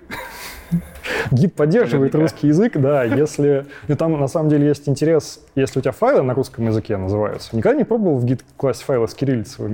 Гид 1.30 1.54
поддерживает 1.54 2.14
русский 2.14 2.48
язык, 2.48 2.76
да, 2.76 3.04
если... 3.04 3.66
И 3.88 3.94
там 3.94 4.18
на 4.18 4.28
самом 4.28 4.48
деле 4.48 4.66
есть 4.66 4.88
интерес, 4.88 5.40
если 5.54 5.78
у 5.78 5.82
тебя 5.82 5.92
файлы 5.92 6.22
на 6.22 6.35
русском 6.35 6.66
языке 6.66 6.96
называются. 6.96 7.56
Никогда 7.56 7.76
не 7.76 7.85
пробовал 7.85 8.18
в 8.18 8.24
гид 8.24 8.44
класть 8.56 8.82
файлы 8.82 9.08
с 9.08 9.14
кириллицей 9.14 9.66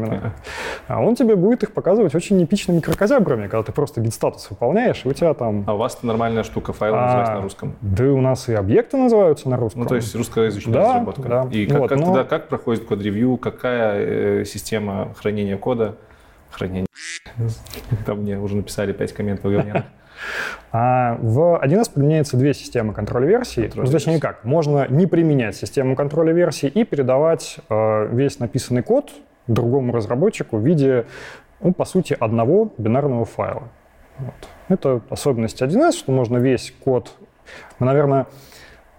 А 0.86 1.00
он 1.00 1.14
тебе 1.14 1.36
будет 1.36 1.62
их 1.62 1.72
показывать 1.72 2.14
очень 2.14 2.42
эпичными 2.42 2.80
крокозябрами, 2.80 3.48
когда 3.48 3.62
ты 3.62 3.72
просто 3.72 4.00
гид-статус 4.00 4.48
выполняешь, 4.50 5.02
и 5.04 5.08
у 5.08 5.12
тебя 5.12 5.34
там... 5.34 5.64
А 5.66 5.74
у 5.74 5.78
вас 5.78 6.02
нормальная 6.02 6.42
штука, 6.42 6.72
файлы 6.72 6.98
а, 6.98 7.04
называются 7.04 7.34
на 7.34 7.42
русском? 7.42 7.76
Да 7.80 8.04
у 8.04 8.20
нас 8.20 8.48
и 8.48 8.54
объекты 8.54 8.96
называются 8.96 9.48
на 9.48 9.56
русском. 9.56 9.82
Ну, 9.82 9.88
то 9.88 9.96
есть 9.96 10.14
русскоязычная 10.14 10.74
да, 10.74 10.88
разработка. 10.88 11.28
Да. 11.28 11.48
И 11.50 11.66
как, 11.66 11.78
вот, 11.78 11.88
как, 11.88 11.98
но... 11.98 12.06
тогда 12.06 12.24
как 12.24 12.48
проходит 12.48 12.84
код-ревью, 12.84 13.36
какая 13.36 14.40
э, 14.40 14.44
система 14.44 15.14
хранения 15.14 15.56
кода? 15.56 15.96
Хранение. 16.50 16.86
Там 18.06 18.22
мне 18.22 18.38
уже 18.38 18.56
написали 18.56 18.92
5 18.92 19.12
комментов 19.12 19.50
говняных. 19.50 19.84
А 20.72 21.16
в 21.20 21.60
1С 21.62 21.90
применяется 21.92 22.36
две 22.36 22.54
системы 22.54 22.92
контроля 22.92 23.26
версий. 23.26 23.70
Ну, 23.74 23.84
точнее 23.86 24.20
как, 24.20 24.44
можно 24.44 24.86
не 24.88 25.06
применять 25.06 25.56
систему 25.56 25.96
контроля 25.96 26.32
версий 26.32 26.68
и 26.68 26.84
передавать 26.84 27.58
э, 27.68 28.08
весь 28.12 28.38
написанный 28.38 28.82
код 28.82 29.12
другому 29.46 29.92
разработчику 29.92 30.58
в 30.58 30.66
виде, 30.66 31.06
ну, 31.60 31.72
по 31.72 31.84
сути, 31.84 32.16
одного 32.18 32.72
бинарного 32.78 33.24
файла. 33.24 33.68
Вот. 34.18 34.34
Это 34.68 35.00
особенность 35.10 35.60
1С, 35.62 35.92
что 35.92 36.12
можно 36.12 36.38
весь 36.38 36.72
код... 36.84 37.14
Мы, 37.78 37.86
наверное, 37.86 38.26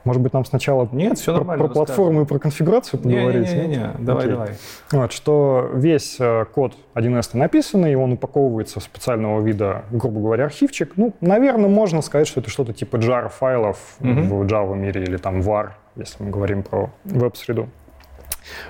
может 0.03 0.21
быть, 0.21 0.33
нам 0.33 0.45
сначала 0.45 0.87
Нет, 0.91 1.17
все 1.17 1.35
про, 1.35 1.57
про 1.57 1.67
платформу 1.67 2.21
и 2.21 2.25
про 2.25 2.39
конфигурацию 2.39 2.99
поговорить? 2.99 3.51
Не-не-не, 3.51 3.77
не, 3.77 4.05
давай, 4.05 4.23
Окей. 4.25 4.33
давай. 4.33 4.49
Вот, 4.91 5.11
что 5.11 5.69
весь 5.73 6.17
э, 6.19 6.45
код 6.53 6.75
1С 6.95 7.37
написанный, 7.37 7.95
он 7.95 8.13
упаковывается 8.13 8.79
в 8.79 8.83
специального 8.83 9.41
вида, 9.41 9.83
грубо 9.91 10.21
говоря, 10.21 10.45
архивчик. 10.45 10.93
Ну, 10.95 11.13
наверное, 11.21 11.69
можно 11.69 12.01
сказать, 12.01 12.27
что 12.27 12.39
это 12.39 12.49
что-то 12.49 12.73
типа 12.73 12.97
jar 12.97 13.29
файлов 13.29 13.77
угу. 13.99 14.09
в 14.09 14.43
Java 14.45 14.75
мире 14.75 15.03
или 15.03 15.17
там 15.17 15.41
var, 15.41 15.71
если 15.95 16.23
мы 16.23 16.29
говорим 16.29 16.63
про 16.63 16.91
веб-среду. 17.05 17.69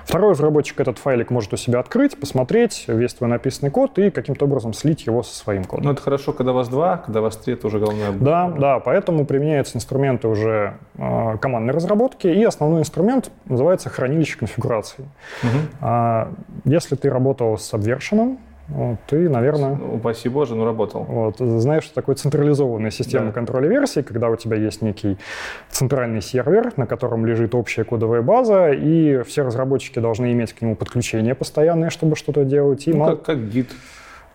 Второй 0.04 0.32
разработчик 0.32 0.80
этот 0.80 0.98
файлик 0.98 1.30
может 1.30 1.52
у 1.52 1.56
себя 1.56 1.80
открыть, 1.80 2.18
посмотреть 2.18 2.84
весь 2.88 3.14
твой 3.14 3.30
написанный 3.30 3.70
код 3.70 3.98
и 3.98 4.10
каким-то 4.10 4.44
образом 4.44 4.72
слить 4.72 5.06
его 5.06 5.22
со 5.22 5.34
своим 5.34 5.64
кодом. 5.64 5.86
Ну, 5.86 5.92
это 5.92 6.02
хорошо, 6.02 6.32
когда 6.32 6.52
вас 6.52 6.68
два, 6.68 6.98
когда 6.98 7.20
вас 7.20 7.36
три, 7.36 7.54
это 7.54 7.66
уже 7.66 7.78
боль. 7.78 7.94
Да, 8.20 8.48
да, 8.48 8.80
поэтому 8.80 9.24
применяются 9.24 9.76
инструменты 9.76 10.28
уже 10.28 10.74
э, 10.96 11.36
командной 11.40 11.74
разработки, 11.74 12.26
и 12.26 12.42
основной 12.44 12.80
инструмент 12.80 13.30
называется 13.46 13.88
хранилище 13.90 14.38
конфигурации. 14.38 15.08
Угу. 15.42 15.58
А, 15.80 16.32
если 16.64 16.96
ты 16.96 17.10
работал 17.10 17.58
с 17.58 17.72
Subversion, 17.72 18.38
вот, 18.70 18.98
ты, 19.06 19.28
наверное... 19.28 19.74
Ну, 19.74 19.96
упаси 19.96 20.28
боже, 20.28 20.54
ну 20.54 20.64
работал. 20.64 21.04
Вот, 21.04 21.36
знаешь, 21.38 21.84
что 21.84 21.94
такое 21.94 22.14
централизованная 22.14 22.90
система 22.90 23.26
да. 23.26 23.32
контроля 23.32 23.68
версий, 23.68 24.02
когда 24.02 24.28
у 24.28 24.36
тебя 24.36 24.56
есть 24.56 24.82
некий 24.82 25.18
центральный 25.70 26.22
сервер, 26.22 26.72
на 26.76 26.86
котором 26.86 27.26
лежит 27.26 27.54
общая 27.54 27.84
кодовая 27.84 28.22
база, 28.22 28.70
и 28.70 29.22
все 29.24 29.42
разработчики 29.42 29.98
должны 29.98 30.32
иметь 30.32 30.52
к 30.52 30.62
нему 30.62 30.76
подключение 30.76 31.34
постоянное, 31.34 31.90
чтобы 31.90 32.16
что-то 32.16 32.44
делать. 32.44 32.86
И 32.86 32.92
ну, 32.92 32.98
мало... 32.98 33.16
как, 33.16 33.24
как 33.24 33.48
гид. 33.48 33.70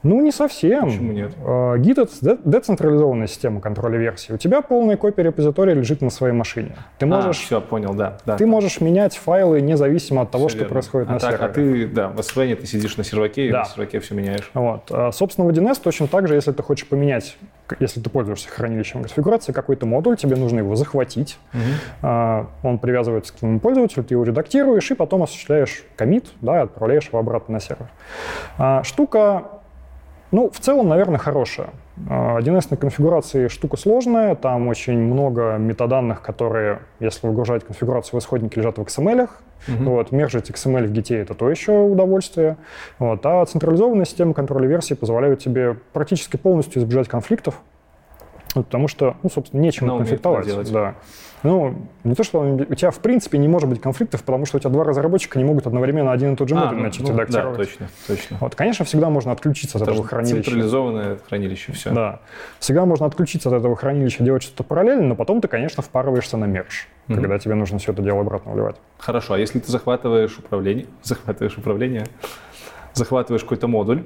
Ну, 0.05 0.21
не 0.21 0.31
совсем. 0.31 0.85
Почему 0.85 1.11
нет? 1.13 1.31
Git— 1.43 2.09
это 2.21 2.37
децентрализованная 2.45 3.25
система 3.25 3.59
контроля 3.59 3.97
версий. 3.97 4.33
У 4.33 4.37
тебя 4.37 4.61
полная 4.61 4.97
копия 4.97 5.23
репозитория 5.23 5.73
лежит 5.73 6.01
на 6.01 6.11
своей 6.11 6.33
машине. 6.33 6.75
Ты 6.99 7.05
а, 7.05 7.09
можешь, 7.09 7.41
а, 7.41 7.45
все, 7.45 7.59
понял, 7.61 7.95
да. 7.95 8.19
да. 8.23 8.37
Ты 8.37 8.45
можешь 8.45 8.81
менять 8.81 9.17
файлы 9.17 9.61
независимо 9.61 10.21
от 10.21 10.29
того, 10.29 10.47
все 10.47 10.57
что 10.57 10.59
верно. 10.59 10.73
происходит 10.73 11.09
а 11.09 11.13
на 11.13 11.19
так, 11.19 11.31
сервере. 11.31 11.49
А 11.49 11.53
ты, 11.53 11.87
да, 11.87 12.07
в 12.09 12.19
SVN 12.19 12.55
ты 12.55 12.67
сидишь 12.67 12.97
на 12.97 13.03
серваке, 13.03 13.49
да. 13.51 13.57
и 13.57 13.61
на 13.63 13.65
серваке 13.65 13.99
все 13.99 14.13
меняешь. 14.13 14.51
Вот. 14.53 14.83
А, 14.91 15.11
собственно, 15.11 15.47
в 15.47 15.51
1С 15.51 15.81
точно 15.81 16.07
так 16.07 16.27
же, 16.27 16.35
если 16.35 16.51
ты 16.51 16.61
хочешь 16.61 16.87
поменять, 16.87 17.35
если 17.79 17.99
ты 17.99 18.07
пользуешься 18.11 18.47
хранилищем 18.47 19.01
конфигурации, 19.01 19.53
какой-то 19.53 19.87
модуль, 19.87 20.17
тебе 20.17 20.35
нужно 20.35 20.59
его 20.59 20.75
захватить. 20.75 21.39
Угу. 21.51 22.47
Он 22.61 22.77
привязывается 22.77 23.33
к 23.33 23.37
твоему 23.37 23.59
пользователю, 23.59 24.03
ты 24.03 24.13
его 24.13 24.23
редактируешь, 24.23 24.91
и 24.91 24.93
потом 24.93 25.23
осуществляешь 25.23 25.83
комит, 25.95 26.25
да, 26.41 26.61
отправляешь 26.61 27.07
его 27.07 27.17
обратно 27.17 27.55
на 27.55 27.59
сервер. 27.59 27.89
Штука 28.83 29.45
ну, 30.35 30.49
в 30.49 30.59
целом, 30.59 30.89
наверное, 30.89 31.17
хорошая. 31.17 31.69
1С 31.97 32.67
а, 32.69 32.75
конфигурации 32.75 33.47
штука 33.47 33.77
сложная, 33.77 34.35
там 34.35 34.67
очень 34.67 34.99
много 34.99 35.55
метаданных, 35.57 36.21
которые, 36.21 36.79
если 36.99 37.25
выгружать 37.25 37.63
конфигурацию 37.63 38.19
в 38.19 38.23
исходнике, 38.23 38.59
лежат 38.59 38.77
в 38.77 38.81
XML. 38.81 39.29
Uh-huh. 39.67 39.83
Вот, 39.85 40.11
мержить 40.11 40.49
XML 40.49 40.87
в 40.87 40.91
Git— 40.91 41.15
это 41.21 41.35
то 41.35 41.49
еще 41.49 41.71
удовольствие. 41.71 42.57
Вот, 42.99 43.25
а 43.25 43.45
централизованная 43.45 44.03
система 44.03 44.33
контроля 44.33 44.67
версий 44.67 44.95
позволяет 44.95 45.39
тебе 45.39 45.77
практически 45.93 46.35
полностью 46.35 46.81
избежать 46.81 47.07
конфликтов. 47.07 47.61
Ну, 48.53 48.63
потому 48.63 48.87
что, 48.87 49.15
ну, 49.23 49.29
собственно, 49.29 49.61
нечем 49.61 49.87
умеет 49.87 49.99
конфликтовать. 49.99 50.45
делать. 50.45 50.71
Да. 50.71 50.95
Ну, 51.43 51.75
не 52.03 52.15
то, 52.15 52.23
что 52.23 52.39
у 52.41 52.73
тебя, 52.73 52.89
в 52.89 52.99
принципе, 52.99 53.37
не 53.37 53.47
может 53.47 53.69
быть 53.69 53.79
конфликтов, 53.79 54.23
потому 54.23 54.45
что 54.45 54.57
у 54.57 54.59
тебя 54.59 54.71
два 54.71 54.83
разработчика 54.83 55.37
не 55.37 55.45
могут 55.45 55.67
одновременно 55.67 56.11
один 56.11 56.33
и 56.33 56.35
тот 56.35 56.49
же 56.49 56.55
А, 56.55 56.59
модуль 56.59 56.77
ну, 56.77 56.83
начать 56.83 57.01
ну, 57.01 57.07
да, 57.07 57.13
редактировать. 57.23 57.57
точно, 57.57 57.87
точно. 58.07 58.37
Вот, 58.39 58.55
конечно, 58.55 58.83
всегда 58.85 59.09
можно 59.09 59.31
отключиться 59.31 59.77
от 59.77 59.83
Это 59.83 59.91
этого 59.91 60.07
хранилища. 60.07 60.43
централизованное 60.43 61.17
хранилище, 61.27 61.71
все. 61.73 61.91
Да. 61.91 62.19
Всегда 62.59 62.85
можно 62.85 63.05
отключиться 63.05 63.49
от 63.49 63.55
этого 63.55 63.75
хранилища, 63.75 64.23
делать 64.23 64.41
что-то 64.41 64.63
параллельно, 64.63 65.03
но 65.09 65.15
потом 65.15 65.39
ты, 65.41 65.47
конечно, 65.47 65.83
впарываешься 65.83 66.37
на 66.37 66.45
мерж, 66.45 66.87
Мгм. 67.07 67.19
когда 67.21 67.37
тебе 67.37 67.53
нужно 67.55 67.77
все 67.77 67.91
это 67.91 68.01
дело 68.01 68.21
обратно 68.21 68.53
вливать. 68.53 68.77
Хорошо, 68.97 69.35
а 69.35 69.37
если 69.37 69.59
ты 69.59 69.69
захватываешь 69.71 70.39
управление, 70.39 70.87
захватываешь 71.03 71.57
управление, 71.57 72.05
захватываешь 72.93 73.43
какой-то 73.43 73.67
модуль, 73.67 74.03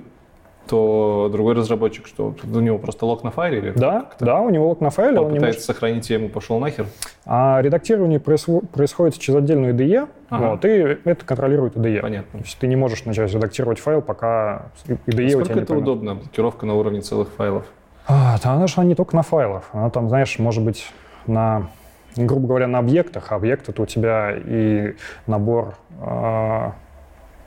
то 0.69 1.29
другой 1.31 1.55
разработчик, 1.55 2.05
что 2.05 2.35
у 2.43 2.59
него 2.59 2.77
просто 2.77 3.05
лог 3.05 3.23
на 3.23 3.31
файле 3.31 3.57
или 3.57 3.71
Да, 3.71 4.09
да, 4.19 4.39
у 4.41 4.49
него 4.49 4.69
лог 4.69 4.81
на 4.81 4.91
файле, 4.91 5.19
он, 5.19 5.25
он 5.25 5.33
пытается 5.33 5.59
может... 5.59 5.65
сохранить, 5.65 6.09
и 6.11 6.13
ему 6.13 6.29
пошел 6.29 6.59
нахер? 6.59 6.85
А 7.25 7.59
редактирование 7.61 8.19
происхо- 8.19 8.65
происходит 8.67 9.17
через 9.17 9.39
отдельную 9.39 9.73
IDE, 9.73 10.07
Ага. 10.29 10.51
вот, 10.51 10.65
и 10.65 10.69
это 11.03 11.25
контролирует 11.25 11.75
IDE. 11.75 12.01
Понятно. 12.01 12.39
То 12.39 12.45
есть 12.45 12.57
ты 12.59 12.67
не 12.67 12.75
можешь 12.75 13.03
начать 13.05 13.33
редактировать 13.33 13.79
файл, 13.79 14.01
пока 14.01 14.67
IDE 14.87 15.33
у 15.33 15.39
Насколько 15.39 15.45
тебя 15.45 15.55
не 15.55 15.61
это 15.61 15.67
поймет. 15.67 15.71
удобно, 15.83 16.15
блокировка 16.15 16.65
на 16.65 16.75
уровне 16.75 17.01
целых 17.01 17.29
файлов? 17.29 17.65
А, 18.07 18.37
да 18.43 18.53
она 18.53 18.67
же 18.67 18.81
не 18.85 18.95
только 18.95 19.15
на 19.15 19.23
файлах. 19.23 19.63
Она 19.73 19.89
там, 19.89 20.09
знаешь, 20.09 20.37
может 20.39 20.63
быть 20.63 20.91
на, 21.27 21.67
грубо 22.15 22.47
говоря, 22.47 22.67
на 22.67 22.79
объектах. 22.79 23.31
А 23.31 23.35
объект— 23.35 23.69
это 23.69 23.81
у 23.81 23.85
тебя 23.85 24.33
и 24.35 24.93
набор 25.27 25.75
а, 26.01 26.73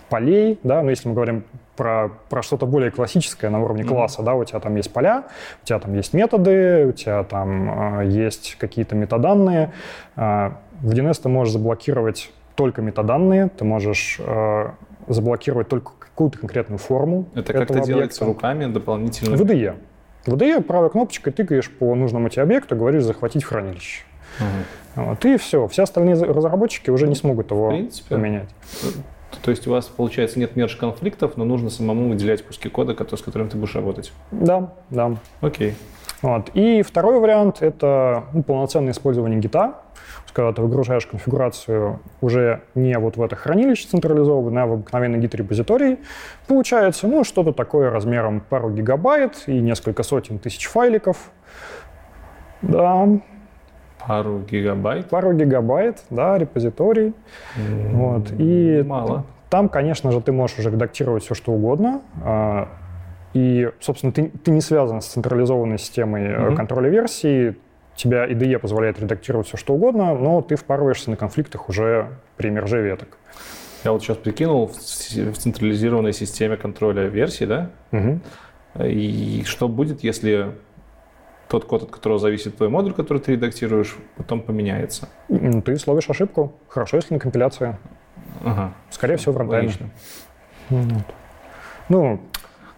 полей, 0.09 0.59
да, 0.63 0.83
ну, 0.83 0.91
если 0.91 1.09
мы 1.09 1.15
говорим 1.15 1.45
про, 1.83 2.11
про 2.29 2.43
что-то 2.43 2.65
более 2.65 2.93
классическое 2.93 3.51
на 3.51 3.61
уровне 3.61 3.83
Мгм. 3.83 3.95
класса, 3.95 4.23
да, 4.23 4.35
у 4.35 4.45
тебя 4.45 4.61
там 4.61 4.77
есть 4.77 4.93
поля, 4.93 5.25
у 5.63 5.67
тебя 5.67 5.81
там 5.81 5.93
есть 5.95 6.15
методы, 6.15 6.87
у 6.87 6.93
тебя 6.93 7.25
там 7.25 7.99
а, 7.99 8.03
есть 8.03 8.57
какие-то 8.61 8.95
метаданные. 8.95 9.73
А, 10.15 10.59
в 10.81 10.93
DNS 10.93 11.21
ты 11.23 11.29
можешь 11.29 11.53
заблокировать 11.53 12.31
только 12.55 12.83
метаданные, 12.83 13.49
ты 13.49 13.65
можешь 13.65 14.21
а, 14.21 14.75
заблокировать 15.09 15.69
только 15.69 15.91
какую-то 15.99 16.39
конкретную 16.39 16.79
форму 16.79 17.27
Это 17.35 17.53
как-то 17.53 17.81
делается 17.81 18.25
руками 18.25 18.67
дополнительно? 18.67 19.37
В 19.37 19.43
IDE 19.43 20.63
правой 20.63 20.89
кнопочкой 20.89 21.33
тыкаешь 21.33 21.69
по 21.69 21.97
нужному 21.97 22.29
тебе 22.29 22.43
объекту, 22.43 22.77
говоришь 22.77 23.03
«захватить 23.03 23.43
в 23.43 23.49
хранилище». 23.49 24.05
Мгм. 24.39 25.09
Вот, 25.09 25.25
и 25.25 25.37
все. 25.37 25.67
Все 25.67 25.83
остальные 25.83 26.15
разработчики 26.23 26.91
уже 26.91 27.09
не 27.09 27.17
смогут 27.17 27.51
его 27.51 27.67
В 27.67 27.71
принципе. 27.71 28.15
поменять. 28.15 28.49
То 29.43 29.51
есть 29.51 29.67
у 29.67 29.71
вас, 29.71 29.87
получается, 29.87 30.39
нет 30.39 30.57
мерж 30.57 30.77
конфликтов, 30.77 31.37
но 31.37 31.45
нужно 31.45 31.71
самому 31.71 32.09
выделять 32.09 32.43
куски 32.43 32.69
кода, 32.69 32.95
с 32.95 33.23
которым 33.23 33.49
ты 33.49 33.57
будешь 33.57 33.75
работать. 33.75 34.13
Да, 34.31 34.75
да. 34.91 35.17
Окей. 35.41 35.75
Вот. 36.23 36.51
И 36.55 36.83
второй 36.83 37.19
вариант— 37.19 37.59
это 37.63 38.25
ну, 38.33 38.43
полноценное 38.43 38.93
использование 38.93 39.41
гита. 39.41 39.75
Когда 40.33 40.53
ты 40.53 40.63
выгружаешь 40.63 41.05
конфигурацию 41.07 42.01
уже 42.23 42.63
не 42.75 42.97
вот 42.99 43.19
в 43.19 43.23
это 43.23 43.37
хранилище 43.37 43.87
централизованное, 43.89 44.63
а 44.63 44.67
в 44.67 44.73
обыкновенный 44.73 45.19
гид-репозиторий, 45.19 45.99
получается 46.47 47.07
ну, 47.07 47.23
что-то 47.23 47.53
такое 47.53 47.91
размером 47.91 48.41
пару 48.41 48.71
гигабайт 48.71 49.43
и 49.47 49.61
несколько 49.61 50.03
сотен 50.03 50.39
тысяч 50.39 50.67
файликов. 50.69 51.31
Да, 52.63 53.07
Пару 54.07 54.41
гигабайт. 54.41 55.09
пару 55.09 55.33
гигабайт, 55.33 56.03
да, 56.11 56.37
репозиторий. 56.39 57.15
Вот, 57.57 58.33
и 58.39 58.83
Мало. 58.87 59.25
Там, 59.51 59.69
конечно 59.69 60.11
же, 60.13 60.21
ты 60.23 60.33
можешь 60.33 60.59
уже 60.59 60.71
редактировать 60.71 61.25
все, 61.25 61.35
что 61.35 61.53
угодно. 61.53 62.01
а, 62.25 62.69
И, 63.35 63.71
собственно, 63.81 64.13
ты, 64.13 64.31
ты 64.45 64.51
не 64.51 64.61
связан 64.61 65.01
с 65.01 65.07
централизованной 65.07 65.79
системой 65.79 66.29
Мгм. 66.37 66.57
контроля 66.57 66.89
версий. 66.91 67.57
Тебя 67.95 68.27
IDE 68.27 68.59
позволяет 68.59 68.99
редактировать 69.01 69.47
все, 69.47 69.57
что 69.59 69.75
угодно, 69.75 70.15
но 70.15 70.41
ты 70.41 70.57
впарываешься 70.57 71.11
на 71.11 71.17
конфликтах 71.17 71.69
уже 71.69 72.09
при 72.39 72.49
мерже 72.51 72.81
веток. 72.83 73.19
Я 73.85 73.93
вот 73.93 74.03
сейчас 74.03 74.17
прикинул 74.17 74.67
в, 74.69 74.73
централизированной 75.37 76.13
системе 76.15 76.57
контроля 76.57 77.03
версий, 77.09 77.47
да? 77.47 77.71
Мгм. 77.91 78.21
И 78.83 79.43
что 79.47 79.69
будет, 79.69 80.03
если 80.03 80.53
тот 81.53 81.67
код, 81.67 81.83
от 81.83 81.91
которого 81.91 82.19
зависит 82.19 82.57
твой 82.57 82.71
модуль, 82.71 82.95
который 82.95 83.19
ты 83.19 83.33
редактируешь, 83.33 83.95
потом 84.17 84.41
поменяется? 84.41 85.11
Ты 85.29 85.77
словишь 85.77 86.09
ошибку. 86.09 86.55
Хорошо, 86.69 86.97
если 86.97 87.13
на 87.13 87.21
компиляции. 87.21 87.77
Ага. 88.43 88.73
Скорее 88.89 89.19
всего, 89.19 89.35
в. 89.35 89.61
Логично. 89.61 89.91
Вот. 90.71 91.05
Ну, 91.91 92.21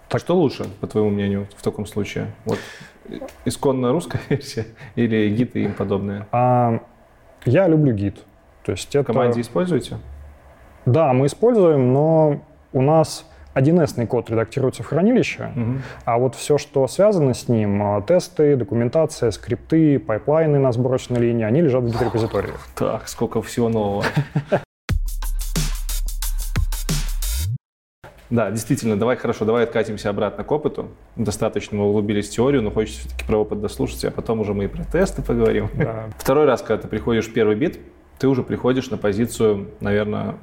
Так 0.09 0.21
что 0.21 0.35
лучше, 0.35 0.65
по 0.81 0.89
твоему 0.89 1.11
мнению, 1.11 1.47
в 1.57 1.63
таком 1.63 1.87
случае? 1.87 2.33
Вот 2.45 2.59
исконно 3.45 3.93
русская 3.93 4.21
версия 4.29 4.67
или 4.97 5.29
Git 5.31 5.55
и 5.55 5.65
им 5.65 5.73
подобное? 5.75 6.27
а, 6.33 6.81
я 7.45 7.69
люблю 7.69 7.95
Git. 7.95 8.17
То 8.65 8.73
есть 8.73 8.91
В 8.91 8.95
это... 8.97 9.05
команде 9.05 9.41
используете? 9.41 9.99
Да, 10.85 11.13
мы 11.13 11.27
используем, 11.27 11.93
но 11.93 12.41
у 12.73 12.83
нас 12.83 13.25
1С 13.55 14.07
код 14.07 14.31
редактируется 14.31 14.83
в 14.83 14.87
хранилище, 14.87 15.51
Мгм. 15.55 15.83
а 16.05 16.19
вот 16.19 16.35
все, 16.35 16.59
что 16.59 16.87
связано 16.89 17.35
с 17.35 17.49
ним, 17.49 17.83
а, 17.83 18.03
тесты, 18.03 18.57
документация, 18.57 19.31
скрипты, 19.31 19.99
пайплайны 19.99 20.59
на 20.59 20.73
сборочной 20.73 21.21
линии, 21.21 21.45
они 21.45 21.61
лежат 21.63 21.85
в 21.85 21.87
Git 21.91 22.02
-репозитории. 22.02 22.53
Так, 22.75 23.09
сколько 23.09 23.41
всего 23.43 23.69
нового. 23.69 24.05
Да, 28.31 28.51
действительно, 28.51 28.99
давай 28.99 29.17
хорошо, 29.17 29.45
давай 29.45 29.63
откатимся 29.65 30.11
обратно 30.11 30.43
к 30.45 30.51
опыту. 30.51 30.89
Достаточно 31.15 31.77
мы 31.77 31.85
углубились 31.89 32.29
в 32.29 32.33
теорию, 32.33 32.63
но 32.63 32.71
хочется 32.73 33.01
все-таки 33.03 33.25
про 33.27 33.37
опыт 33.37 33.61
дослушать, 33.61 34.05
а 34.07 34.11
потом 34.11 34.41
уже 34.41 34.55
мы 34.55 34.65
и 34.65 34.67
про 34.67 34.83
тесты 34.83 35.23
поговорим. 35.23 35.69
Да. 35.75 36.07
Второй 36.19 36.47
раз, 36.47 36.63
когда 36.63 36.83
ты 36.83 36.89
приходишь 36.89 37.27
в 37.29 37.33
первый 37.33 37.55
бит, 37.55 37.79
ты 38.19 38.27
уже 38.27 38.43
приходишь 38.43 38.91
на 38.91 38.97
позицию, 38.97 39.69
наверное, 39.81 40.35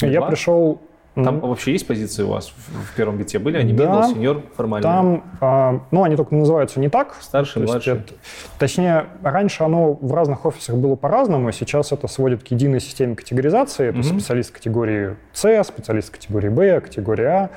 Я 0.00 0.22
пришел... 0.22 0.82
Там 1.16 1.26
м, 1.36 1.40
вообще 1.40 1.72
есть 1.72 1.86
позиции 1.88 2.22
у 2.22 2.28
вас 2.28 2.50
в, 2.56 2.92
в 2.92 2.94
первом 2.94 3.18
бите? 3.18 3.38
Были 3.40 3.56
они? 3.56 3.72
Да. 3.72 3.84
Middle, 3.84 4.14
senior, 4.14 4.42
формально? 4.56 4.82
Там, 4.82 5.24
а, 5.40 5.80
ну, 5.90 6.04
они 6.04 6.14
только 6.14 6.34
называются 6.36 6.78
не 6.78 6.88
так. 6.88 7.16
Старший, 7.20 7.62
младший? 7.62 7.94
это- 7.94 8.14
точнее, 8.58 9.06
раньше 9.22 9.64
оно 9.64 9.94
в 9.94 10.14
разных 10.14 10.46
офисах 10.46 10.76
было 10.76 10.94
по-разному, 10.94 11.50
сейчас 11.50 11.90
это 11.90 12.06
сводит 12.06 12.44
к 12.44 12.46
единой 12.48 12.80
системе 12.80 13.16
категоризации. 13.16 13.88
Это 13.88 13.98
Мгм. 13.98 14.04
специалист 14.04 14.52
категории 14.52 15.16
С, 15.32 15.64
специалист 15.64 16.10
категории 16.10 16.48
Б, 16.48 16.80
категория 16.80 17.28
А. 17.28 17.50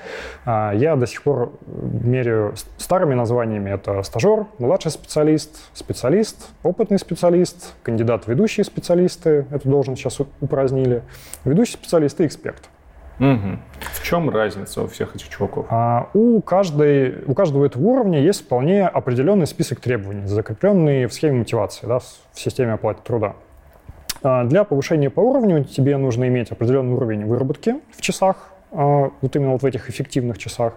А. 0.46 0.74
Я 0.74 0.96
до 0.96 1.06
сих 1.06 1.22
пор 1.22 1.52
меряю 1.68 2.56
старыми 2.78 3.14
названиями. 3.14 3.70
Это 3.70 4.02
стажер, 4.04 4.48
младший 4.58 4.90
специалист, 4.92 5.70
специалист, 5.74 6.50
опытный 6.64 6.98
специалист, 6.98 7.74
кандидат 7.84 8.28
ведущие 8.28 8.64
специалисты. 8.64 9.46
Эту 9.52 9.70
должность 9.70 10.02
сейчас 10.02 10.20
упразднили. 10.42 11.04
Ведущий 11.46 11.74
специалист 11.74 12.20
и 12.20 12.26
эксперт. 12.26 12.64
Мгм. 13.20 13.60
В 13.80 14.04
чем 14.04 14.30
разница 14.30 14.82
у 14.82 14.88
всех 14.88 15.16
этих 15.16 15.30
чуваков? 15.30 15.66
А 15.70 16.10
у, 16.14 16.42
каждой, 16.42 17.24
у 17.26 17.34
каждого 17.34 17.66
этого 17.66 17.84
уровня 17.84 18.22
есть 18.22 18.46
вполне 18.46 18.88
определенный 18.88 19.48
список 19.48 19.80
требований, 19.80 20.26
закрепленные 20.26 21.08
в 21.08 21.14
схеме 21.14 21.40
мотивации, 21.40 21.86
да, 21.86 22.00
в 22.00 22.40
системе 22.40 22.74
оплаты 22.74 23.02
труда. 23.04 23.36
А 24.24 24.46
Для 24.46 24.64
повышения 24.64 25.10
по 25.10 25.20
уровню 25.20 25.64
тебе 25.64 25.98
нужно 25.98 26.28
иметь 26.28 26.52
определенный 26.52 26.94
уровень 26.94 27.26
выработки 27.26 27.76
в 27.96 28.02
часах, 28.02 28.54
а, 28.72 29.12
вот 29.22 29.36
именно 29.36 29.52
вот 29.52 29.62
в 29.62 29.66
этих 29.66 29.90
эффективных 29.90 30.38
часах. 30.38 30.74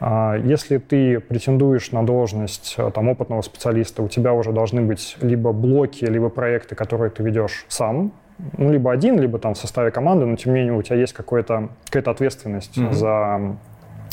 А, 0.00 0.36
Если 0.36 0.78
ты 0.78 1.18
претендуешь 1.18 1.90
на 1.92 2.04
должность 2.04 2.74
а, 2.78 2.90
там, 2.90 3.08
опытного 3.08 3.42
специалиста, 3.42 4.02
у 4.02 4.08
тебя 4.08 4.32
уже 4.32 4.52
должны 4.52 4.82
быть 4.82 5.16
либо 5.20 5.52
блоки, 5.52 6.04
либо 6.04 6.28
проекты, 6.28 6.74
которые 6.74 7.10
ты 7.10 7.22
ведешь 7.22 7.64
сам, 7.68 8.12
ну, 8.56 8.72
либо 8.72 8.92
один, 8.92 9.18
либо 9.20 9.38
там 9.38 9.54
в 9.54 9.58
составе 9.58 9.90
команды, 9.90 10.26
но 10.26 10.36
тем 10.36 10.52
не 10.52 10.60
менее 10.60 10.76
у 10.76 10.82
тебя 10.82 10.96
есть 10.96 11.12
какая-то 11.12 11.68
ответственность 11.92 12.76
Мгм. 12.76 12.92
за, 12.92 13.40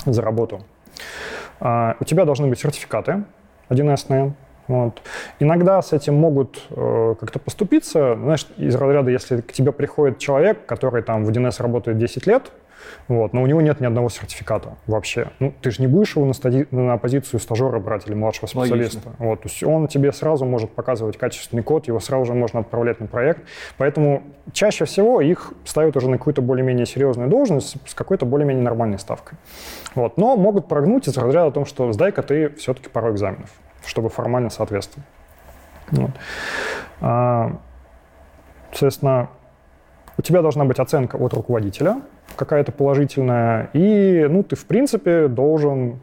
за 0.05 0.21
работу. 0.21 0.61
А, 1.59 1.95
у 1.99 2.03
тебя 2.03 2.25
должны 2.25 2.47
быть 2.47 2.59
сертификаты 2.59 3.23
1С. 3.69 4.33
Вот. 4.67 5.01
Иногда 5.39 5.81
с 5.81 5.91
этим 5.91 6.15
могут 6.15 6.61
э, 6.69 7.15
как-то 7.19 7.39
поступиться. 7.39 8.15
Знаешь, 8.15 8.47
из 8.57 8.75
разряда, 8.75 9.11
если 9.11 9.41
к 9.41 9.51
тебе 9.51 9.71
приходит 9.71 10.17
человек, 10.19 10.65
который 10.65 11.01
там 11.03 11.25
в 11.25 11.29
1С 11.29 11.61
работает 11.61 11.97
10 11.97 12.25
лет, 12.27 12.51
вот, 13.07 13.33
но 13.33 13.41
у 13.41 13.47
него 13.47 13.61
нет 13.61 13.79
ни 13.79 13.85
одного 13.85 14.09
сертификата 14.09 14.75
вообще. 14.87 15.27
Ну, 15.39 15.53
ты 15.61 15.71
же 15.71 15.81
не 15.81 15.87
будешь 15.87 16.15
его 16.15 16.25
на, 16.25 16.33
стади- 16.33 16.67
на 16.71 16.97
позицию 16.97 17.39
стажера 17.39 17.79
брать 17.79 18.07
или 18.07 18.13
младшего 18.13 18.49
Логично. 18.53 18.77
специалиста. 18.77 19.11
Вот, 19.19 19.41
то 19.41 19.49
есть 19.49 19.63
он 19.63 19.87
тебе 19.87 20.11
сразу 20.11 20.45
может 20.45 20.71
показывать 20.71 21.17
качественный 21.17 21.63
код, 21.63 21.87
его 21.87 21.99
сразу 21.99 22.25
же 22.25 22.33
можно 22.33 22.59
отправлять 22.59 22.99
на 22.99 23.07
проект. 23.07 23.41
Поэтому 23.77 24.23
чаще 24.53 24.85
всего 24.85 25.21
их 25.21 25.53
ставят 25.65 25.95
уже 25.97 26.09
на 26.09 26.17
какую-то 26.17 26.41
более-менее 26.41 26.85
серьезную 26.85 27.29
должность 27.29 27.75
с 27.87 27.93
какой-то 27.93 28.25
более-менее 28.25 28.63
нормальной 28.63 28.99
ставкой. 28.99 29.37
Вот. 29.95 30.17
Но 30.17 30.35
могут 30.35 30.67
прогнуть 30.67 31.07
из 31.07 31.17
разряда 31.17 31.47
о 31.47 31.51
том, 31.51 31.65
что 31.65 31.91
сдай-ка 31.91 32.21
ты 32.23 32.49
все-таки 32.55 32.89
пару 32.89 33.11
экзаменов, 33.11 33.49
чтобы 33.85 34.09
формально 34.09 34.49
соответствовать. 34.49 35.07
Вот. 35.91 36.11
А, 37.01 37.57
соответственно, 38.71 39.29
у 40.21 40.23
тебя 40.23 40.43
должна 40.43 40.65
быть 40.65 40.77
оценка 40.77 41.15
от 41.15 41.33
руководителя, 41.33 42.03
какая-то 42.35 42.71
положительная, 42.71 43.71
и 43.73 44.27
ну, 44.29 44.43
ты, 44.43 44.55
в 44.55 44.65
принципе, 44.65 45.27
должен 45.27 45.99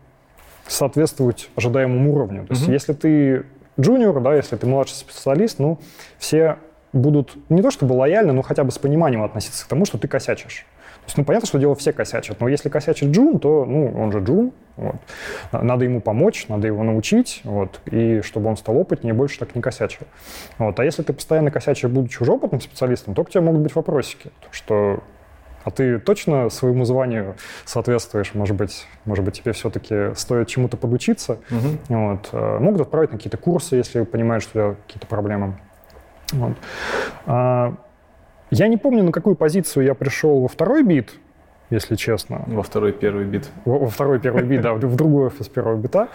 соответствовать 0.66 1.51
ожидаемому 1.55 2.12
уровню. 2.12 2.45
То 2.47 2.55
есть 2.55 2.64
Мгм. 2.64 2.73
если 2.73 2.93
ты 2.95 3.47
джуниор, 3.79 4.21
да, 4.21 4.35
если 4.35 4.57
ты 4.57 4.66
младший 4.66 4.97
специалист, 4.97 5.61
ну, 5.61 5.79
все 6.19 6.57
будут 6.93 7.37
не 7.49 7.62
то 7.62 7.71
чтобы 7.71 7.93
лояльны, 7.93 8.33
но 8.33 8.43
хотя 8.43 8.64
бы 8.64 8.73
с 8.73 8.79
пониманием 8.79 9.23
относиться 9.23 9.64
к 9.64 9.69
тому, 9.69 9.85
что 9.85 9.99
ты 9.99 10.09
косячишь. 10.09 10.66
Есть, 11.09 11.17
ну, 11.17 11.25
понятно, 11.25 11.49
что 11.49 11.59
дело 11.59 11.75
все 11.75 11.95
косячат, 11.95 12.39
но 12.39 12.49
если 12.49 12.69
косячит 12.69 13.09
Джун, 13.09 13.39
то, 13.39 13.65
ну, 13.65 13.91
он 13.99 14.13
же 14.13 14.21
Джун, 14.21 14.53
вот. 14.77 14.97
Надо 15.53 15.87
ему 15.87 16.03
помочь, 16.03 16.47
надо 16.49 16.67
его 16.67 16.83
научить, 16.83 17.41
вот, 17.45 17.81
и 17.87 18.21
чтобы 18.21 18.51
он 18.51 18.59
стал 18.59 18.77
опытнее, 18.77 19.15
больше 19.15 19.39
так 19.39 19.55
не 19.55 19.63
косячил. 19.63 20.07
Вот. 20.59 20.79
А 20.79 20.85
если 20.85 21.03
ты 21.03 21.15
постоянно 21.15 21.51
косячишь, 21.51 21.89
будучи 21.89 22.23
уже 22.23 22.33
опытным 22.33 22.61
специалистом, 22.61 23.15
то 23.15 23.25
к 23.25 23.31
тебе 23.31 23.41
могут 23.41 23.63
быть 23.63 23.75
вопросики, 23.75 24.31
что 24.51 25.03
а 25.65 25.71
ты 25.71 25.99
точно 25.99 26.51
своему 26.51 26.85
званию 26.85 27.37
соответствуешь? 27.65 28.35
Может 28.35 28.57
быть, 28.57 28.87
может 29.07 29.25
быть 29.25 29.41
тебе 29.41 29.53
все-таки 29.53 30.15
стоит 30.15 30.49
чему-то 30.49 30.77
подучиться? 30.77 31.39
Угу. 31.51 31.97
Вот. 31.97 32.29
Э, 32.33 32.59
могут 32.59 32.83
отправить 32.83 33.13
на 33.13 33.17
какие-то 33.17 33.39
курсы, 33.39 33.77
если 33.77 34.03
понимают, 34.05 34.45
что 34.45 34.51
у 34.51 34.73
тебя 34.73 34.77
какие-то 34.87 35.07
проблемы. 35.07 35.59
Вот. 36.33 36.57
А, 38.51 38.55
я 38.55 38.68
не 38.68 38.76
помню, 38.76 39.03
на 39.03 39.12
какую 39.12 39.36
позицию 39.36 39.84
я 39.84 39.94
пришел 39.94 40.40
во 40.40 40.49
второй 40.49 40.82
бит, 40.82 41.14
если 41.70 41.96
честно. 41.96 42.44
Во 42.46 42.62
второй 42.62 42.92
первый 42.92 43.24
бит. 43.24 43.51
Во, 43.64 43.78
во 43.78 43.88
второй 43.88 44.20
первый 44.20 44.44
бит, 44.44 44.61
да, 44.61 44.74
в 44.74 44.96
другой 44.96 45.26
офис 45.26 45.49
первого 45.49 45.76
бита. 45.76 46.09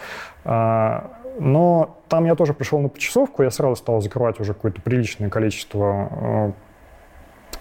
А, 0.44 1.20
но 1.38 2.00
там 2.08 2.24
я 2.24 2.34
тоже 2.34 2.54
пришел 2.54 2.78
на 2.80 2.88
почасовку, 2.88 3.42
я 3.42 3.50
сразу 3.50 3.76
стал 3.76 4.00
закрывать 4.00 4.40
уже 4.40 4.54
какое-то 4.54 4.80
приличное 4.80 5.30
количество 5.30 6.08
э, 6.10 6.52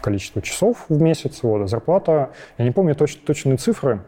количество 0.01 0.41
часов 0.41 0.85
в 0.89 1.01
месяц. 1.01 1.41
Вот, 1.41 1.67
зарплата, 1.69 2.31
я 2.57 2.65
не 2.65 2.71
помню 2.71 2.93
точ, 2.93 3.15
точные 3.15 3.57
цифры. 3.57 4.01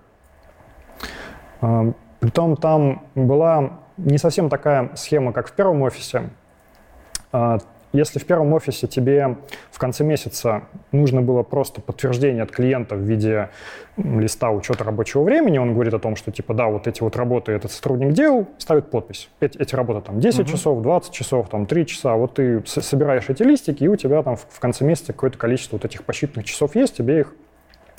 А, 1.62 1.94
притом 2.20 2.58
там 2.58 3.08
была 3.16 3.80
не 3.98 4.18
совсем 4.18 4.50
такая 4.50 4.92
схема, 4.96 5.32
как 5.34 5.48
в 5.48 5.54
первом 5.54 5.82
офисе. 5.82 6.30
Если 7.96 8.20
в 8.20 8.26
первом 8.26 8.54
офисе 8.54 8.88
тебе 8.88 9.38
в 9.72 9.80
конце 9.80 10.04
месяца 10.04 10.64
нужно 10.92 11.22
было 11.22 11.44
просто 11.44 11.80
подтверждение 11.80 12.44
от 12.44 12.52
клиента 12.52 12.96
в 12.96 13.00
виде 13.00 13.50
листа 13.96 14.52
учета 14.52 14.84
рабочего 14.84 15.24
времени, 15.24 15.58
он 15.58 15.74
говорит 15.74 15.94
о 15.94 16.00
том, 16.00 16.18
что 16.18 16.32
типа 16.32 16.54
да, 16.54 16.68
вот 16.68 16.88
эти 16.88 17.02
вот 17.02 17.16
работы 17.16 17.54
этот 17.54 17.72
сотрудник 17.72 18.12
делал, 18.12 18.48
ставит 18.58 18.92
подпись. 18.92 19.30
Эти, 19.40 19.58
эти 19.58 19.76
работы 19.76 20.02
там 20.02 20.20
10 20.20 20.42
угу. 20.42 20.50
часов, 20.50 20.82
20 20.82 21.14
часов, 21.14 21.48
там 21.48 21.66
3 21.66 21.86
часа. 21.86 22.16
Вот 22.16 22.34
ты 22.34 22.62
собираешь 22.66 23.30
эти 23.30 23.44
листики, 23.44 23.86
и 23.86 23.88
у 23.88 23.96
тебя 23.96 24.22
там 24.24 24.36
в, 24.36 24.46
в 24.50 24.60
конце 24.60 24.84
месяца 24.84 25.14
какое-то 25.14 25.38
количество 25.38 25.78
вот 25.78 25.86
этих 25.86 26.04
посчитанных 26.04 26.46
часов 26.46 26.76
есть, 26.76 26.98
тебе 26.98 27.22
их 27.22 27.34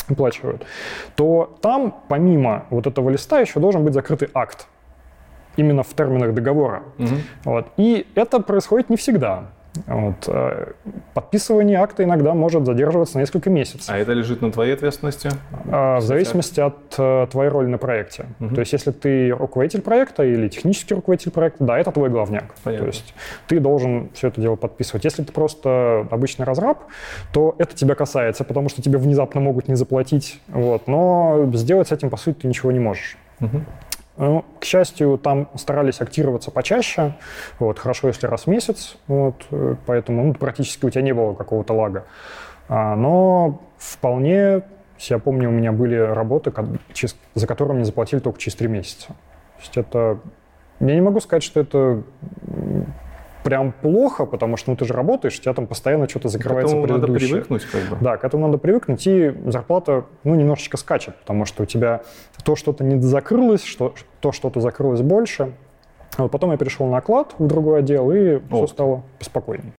оплачивают, 0.09 0.65
то 1.17 1.57
там 1.63 2.03
помимо 2.09 2.67
вот 2.71 2.87
этого 2.87 3.09
листа 3.09 3.41
еще 3.41 3.61
должен 3.61 3.85
быть 3.85 3.95
закрытый 3.95 4.29
акт 4.35 4.69
именно 5.57 5.83
в 5.83 5.95
терминах 5.95 6.35
договора. 6.35 6.83
Угу. 6.99 7.15
Вот. 7.45 7.69
И 7.79 8.07
это 8.15 8.41
происходит 8.41 8.91
не 8.91 8.97
всегда. 8.97 9.53
Вот. 9.87 10.29
Э, 10.29 10.73
подписывание 11.15 11.79
акта 11.79 12.05
иногда 12.05 12.35
может 12.35 12.65
задерживаться 12.67 13.19
несколько 13.19 13.51
месяцев. 13.51 13.89
А 13.89 13.99
это 13.99 14.13
лежит 14.13 14.43
на 14.43 14.51
твоей 14.53 14.75
ответственности? 14.75 15.31
А, 15.71 15.99
в 15.99 16.03
зависимости 16.03 16.61
от 16.61 16.95
э, 16.99 17.27
твоей 17.31 17.51
роли 17.51 17.67
на 17.67 17.79
проекте. 17.79 18.27
Угу. 18.41 18.55
То 18.55 18.61
есть 18.61 18.73
если 18.73 18.91
ты 18.91 19.31
руководитель 19.31 19.83
проекта 19.83 20.25
или 20.25 20.49
технический 20.49 20.95
руководитель 20.95 21.31
проекта, 21.31 21.65
да, 21.65 21.79
это 21.79 21.93
твой 21.93 22.09
главняк. 22.09 22.55
Понятно. 22.63 22.87
То 22.87 22.93
есть 22.93 23.15
ты 23.47 23.61
должен 23.61 24.11
все 24.15 24.29
это 24.29 24.41
дело 24.41 24.57
подписывать. 24.57 25.05
Если 25.05 25.23
ты 25.23 25.33
просто 25.33 26.07
обычный 26.11 26.45
разраб, 26.45 26.85
то 27.33 27.55
это 27.59 27.75
тебя 27.75 27.95
касается, 27.95 28.45
потому 28.45 28.69
что 28.69 28.83
тебе 28.83 28.99
внезапно 28.99 29.41
могут 29.41 29.69
не 29.69 29.75
заплатить. 29.75 30.41
Вот. 30.49 30.87
Но 30.87 31.51
сделать 31.55 31.89
с 31.89 31.93
этим, 31.93 32.11
по 32.11 32.17
сути, 32.17 32.43
ты 32.43 32.49
ничего 32.49 32.73
не 32.73 32.79
можешь. 32.79 33.17
Угу. 33.41 33.61
Ну, 34.19 34.45
к 34.61 34.65
счастью, 34.65 35.19
там 35.19 35.49
старались 35.57 36.01
актироваться 36.01 36.51
почаще. 36.51 37.15
Вот, 37.59 37.79
хорошо, 37.79 38.09
если 38.09 38.27
раз 38.27 38.45
в 38.45 38.47
месяц. 38.47 38.97
Вот, 39.09 39.47
поэтому 39.85 40.25
ну, 40.25 40.35
практически 40.35 40.87
у 40.87 40.91
тебя 40.91 41.03
не 41.03 41.13
было 41.13 41.35
какого-то 41.35 41.75
лага. 41.75 42.05
А, 42.69 42.97
но 42.97 43.61
вполне, 43.77 44.63
я 44.99 45.19
помню, 45.19 45.51
у 45.51 45.53
меня 45.53 45.73
были 45.73 45.97
работы, 45.97 46.53
за 47.35 47.47
которые 47.47 47.77
мне 47.77 47.85
заплатили 47.85 48.21
только 48.21 48.41
через 48.41 48.57
три 48.57 48.69
месяца. 48.69 49.09
То 49.09 49.61
есть 49.61 49.77
это... 49.77 50.19
Я 50.81 50.95
не 50.95 51.01
могу 51.01 51.21
сказать, 51.21 51.43
что 51.43 51.61
это 51.61 52.03
прям 53.47 53.71
плохо, 53.71 54.27
потому 54.27 54.57
что 54.57 54.73
ну, 54.73 54.77
ты 54.77 54.85
же 54.85 54.93
работаешь, 54.93 55.39
у 55.39 55.41
тебя 55.41 55.55
там 55.55 55.69
постоянно 55.69 56.09
что-то 56.09 56.29
закрывается 56.29 56.75
к 56.75 56.79
этому 56.79 56.99
предыдущее. 56.99 57.29
надо 57.29 57.47
привыкнуть 57.47 57.65
как 57.67 57.83
бы. 57.89 58.05
Да, 58.05 58.17
к 58.17 58.25
этому 58.25 58.47
надо 58.47 58.59
привыкнуть, 58.59 59.07
и 59.07 59.33
зарплата 59.47 60.05
ну, 60.25 60.35
немножечко 60.35 60.77
скачет, 60.77 61.15
потому 61.21 61.45
что 61.45 61.63
у 61.63 61.67
тебя 61.67 62.03
то 62.45 62.57
что-то 62.57 62.83
не 62.83 63.01
закрылось, 63.01 63.63
что, 63.63 63.95
то 64.21 64.33
что-то 64.33 64.59
закрылось 64.59 65.01
больше. 65.01 65.53
А 66.17 66.23
вот 66.23 66.33
потом 66.33 66.51
я 66.51 66.57
перешел 66.57 66.89
на 66.89 66.97
оклад 66.97 67.37
в 67.39 67.47
другой 67.47 67.79
отдел, 67.81 68.11
и 68.11 68.37
О. 68.37 68.41
все 68.57 68.67
стало 68.67 69.03
поспокойнее. 69.21 69.73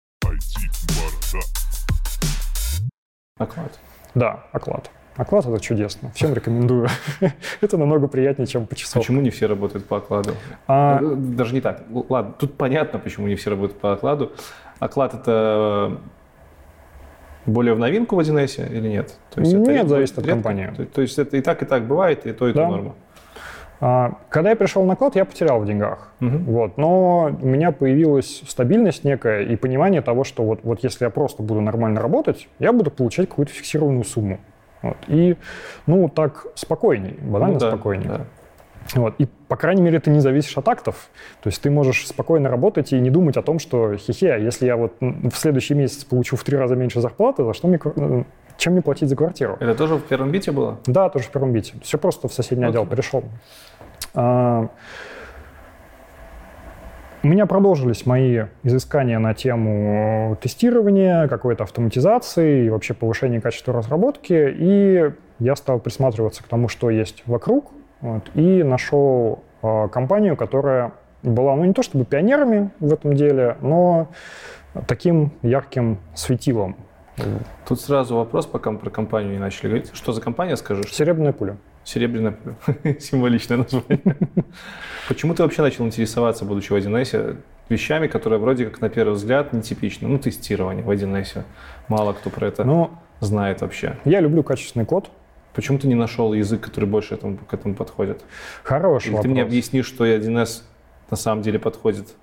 Оклад. 3.38 3.80
Да, 4.16 4.46
оклад. 4.54 4.90
Оклад— 5.18 5.46
это 5.48 5.60
чудесно. 5.60 6.12
Всем 6.14 6.34
рекомендую. 6.34 6.88
это 7.62 7.78
намного 7.78 8.08
приятнее, 8.08 8.48
чем 8.48 8.68
по 8.68 8.76
часам. 8.76 9.02
Почему 9.02 9.20
не 9.22 9.32
все 9.32 9.48
работают 9.48 9.86
по 9.86 9.98
окладу? 9.98 10.32
А... 10.68 11.00
Э, 11.02 11.16
даже 11.16 11.54
не 11.56 11.62
так. 11.62 11.84
Ладно, 11.90 12.34
тут 12.38 12.54
понятно, 12.54 13.00
почему 13.00 13.28
не 13.28 13.36
все 13.36 13.50
работают 13.50 13.80
по 13.80 13.94
окладу. 13.94 14.32
Оклад— 14.80 15.14
это 15.16 15.98
более 17.48 17.74
в 17.74 17.80
новинку 17.80 18.16
в 18.16 18.20
1С 18.20 18.72
или 18.72 18.90
нет? 18.90 19.16
То 19.34 19.42
есть 19.42 19.54
нет, 19.54 19.68
это 19.68 19.88
зависит 19.88 20.18
от 20.20 20.26
редко? 20.26 20.34
компании. 20.34 20.72
То, 20.76 20.86
то 20.86 21.02
есть 21.02 21.18
это 21.18 21.36
и 21.38 21.42
так, 21.42 21.64
и 21.64 21.66
так 21.66 21.88
бывает, 21.88 22.28
и 22.28 22.34
то, 22.34 22.48
и 22.48 22.54
то 22.54 22.60
да. 22.60 22.68
норма. 22.70 22.96
А, 23.80 24.18
когда 24.30 24.52
я 24.52 24.56
пришел 24.56 24.84
на 24.84 24.96
клад, 24.96 25.16
я 25.16 25.26
потерял 25.26 25.60
в 25.60 25.66
деньгах. 25.66 26.12
Угу. 26.20 26.38
Вот, 26.46 26.78
но 26.78 27.36
у 27.42 27.46
меня 27.46 27.72
появилась 27.72 28.44
стабильность 28.48 29.04
некая 29.04 29.44
и 29.44 29.56
понимание 29.56 30.02
того, 30.02 30.24
что 30.24 30.44
вот, 30.44 30.60
вот 30.64 30.84
если 30.84 31.06
я 31.06 31.10
просто 31.10 31.42
буду 31.42 31.62
нормально 31.62 32.02
работать, 32.02 32.48
я 32.60 32.74
буду 32.74 32.92
получать 32.92 33.30
какую-то 33.30 33.54
фиксированную 33.54 34.04
сумму. 34.04 34.40
Вот. 34.82 34.98
И, 35.08 35.36
ну, 35.86 36.10
так 36.10 36.48
спокойней, 36.56 37.18
банально 37.22 37.56
ну, 37.56 37.60
да, 37.60 37.72
спокойней. 37.72 38.08
Да. 38.08 38.22
Вот. 38.96 39.16
И, 39.18 39.28
по 39.48 39.56
крайней 39.56 39.82
мере, 39.82 40.00
ты 40.00 40.10
не 40.12 40.20
зависишь 40.20 40.58
от 40.58 40.68
актов. 40.68 41.10
То 41.42 41.50
есть 41.50 41.62
ты 41.62 41.70
можешь 41.70 42.08
спокойно 42.08 42.50
работать 42.50 42.94
и 42.94 43.00
не 43.00 43.10
думать 43.10 43.38
о 43.38 43.42
том, 43.42 43.60
что 43.60 43.96
хе-хе, 43.98 44.34
а 44.34 44.38
если 44.38 44.66
я 44.66 44.78
вот 44.78 44.94
в 45.00 45.36
следующий 45.36 45.74
месяц 45.74 46.04
получу 46.04 46.36
в 46.36 46.44
три 46.44 46.58
раза 46.58 46.76
меньше 46.76 47.02
зарплаты, 47.02 47.44
за 47.44 47.54
что 47.54 47.68
мне 47.68 47.80
э, 47.84 48.24
чем 48.58 48.74
мне 48.74 48.82
платить 48.82 49.10
за 49.10 49.16
квартиру? 49.16 49.58
Это 49.60 49.76
тоже 49.76 49.96
в 49.96 50.04
первом 50.04 50.32
бите 50.32 50.52
было? 50.52 50.80
Да, 50.86 51.10
тоже 51.10 51.26
в 51.26 51.32
первом 51.32 51.52
бите. 51.52 51.74
Все 51.82 51.98
просто 51.98 52.28
в 52.28 52.34
соседний 52.34 52.66
okay. 52.66 52.70
отдел 52.70 52.86
пришел. 52.86 53.24
У 57.24 57.28
меня 57.28 57.48
продолжились 57.48 58.06
мои 58.06 58.44
изыскания 58.64 59.18
на 59.18 59.34
тему 59.34 60.38
тестирования, 60.40 61.28
какой-то 61.28 61.64
автоматизации 61.64 62.66
и 62.66 62.70
вообще 62.70 62.94
повышения 62.94 63.42
качества 63.42 63.74
разработки. 63.74 64.34
И 64.34 65.12
я 65.40 65.56
стал 65.56 65.80
присматриваться 65.80 66.44
к 66.44 66.48
тому, 66.48 66.68
что 66.68 66.90
есть 66.90 67.24
вокруг, 67.26 67.72
вот, 68.02 68.24
и 68.36 68.62
нашел 68.62 69.44
э, 69.64 69.88
компанию, 69.92 70.38
которая 70.38 70.94
была, 71.24 71.56
ну, 71.56 71.66
не 71.66 71.74
то 71.74 71.82
чтобы 71.82 72.06
пионерами 72.06 72.70
в 72.80 72.94
этом 72.94 73.14
деле, 73.14 73.58
но 73.62 74.10
таким 74.88 75.32
ярким 75.42 75.98
светилом. 76.14 76.76
Тут 77.68 77.82
сразу 77.82 78.16
вопрос, 78.16 78.46
пока 78.46 78.70
мы 78.70 78.78
про 78.78 78.92
компанию 78.92 79.34
не 79.34 79.40
начали 79.40 79.70
говорить. 79.70 79.90
Что 79.94 80.12
за 80.14 80.22
компания, 80.22 80.56
скажешь? 80.56 80.94
Серебряная 80.94 81.34
пуля. 81.34 81.58
Серебряная 81.88 82.34
пуля. 82.34 82.98
Символичное 83.00 83.60
название. 83.60 84.18
Почему 85.08 85.34
ты 85.34 85.44
вообще 85.44 85.62
начал 85.62 85.86
интересоваться, 85.86 86.44
будучи 86.44 86.74
в 86.74 86.76
1С, 86.76 87.38
вещами, 87.70 88.08
которые 88.08 88.40
вроде 88.40 88.66
как 88.66 88.82
на 88.82 88.90
первый 88.90 89.14
взгляд 89.14 89.54
нетипичны? 89.54 90.10
Ну, 90.10 90.20
тестирование 90.20 90.84
в 90.84 90.92
1С. 90.92 91.44
Мало 91.88 92.12
кто 92.12 92.30
про 92.30 92.48
это 92.48 92.66
Но 92.66 92.92
знает 93.22 93.62
вообще. 93.62 93.96
Я 94.04 94.20
люблю 94.20 94.44
качественный 94.44 94.86
код. 94.86 95.10
Почему 95.54 95.80
ты 95.80 95.88
не 95.88 95.96
нашел 95.96 96.34
язык, 96.34 96.60
который 96.60 96.90
больше 96.90 97.14
этому, 97.14 97.38
к 97.38 97.54
этому 97.54 97.74
подходит? 97.74 98.22
Хороший 98.64 99.06
Или 99.06 99.12
вопрос. 99.14 99.24
ты 99.24 99.30
мне 99.30 99.42
объяснишь, 99.42 99.86
что 99.86 100.06
1С 100.06 100.64
на 101.10 101.16
самом 101.16 101.42
деле 101.42 101.58
подходит 101.58 102.16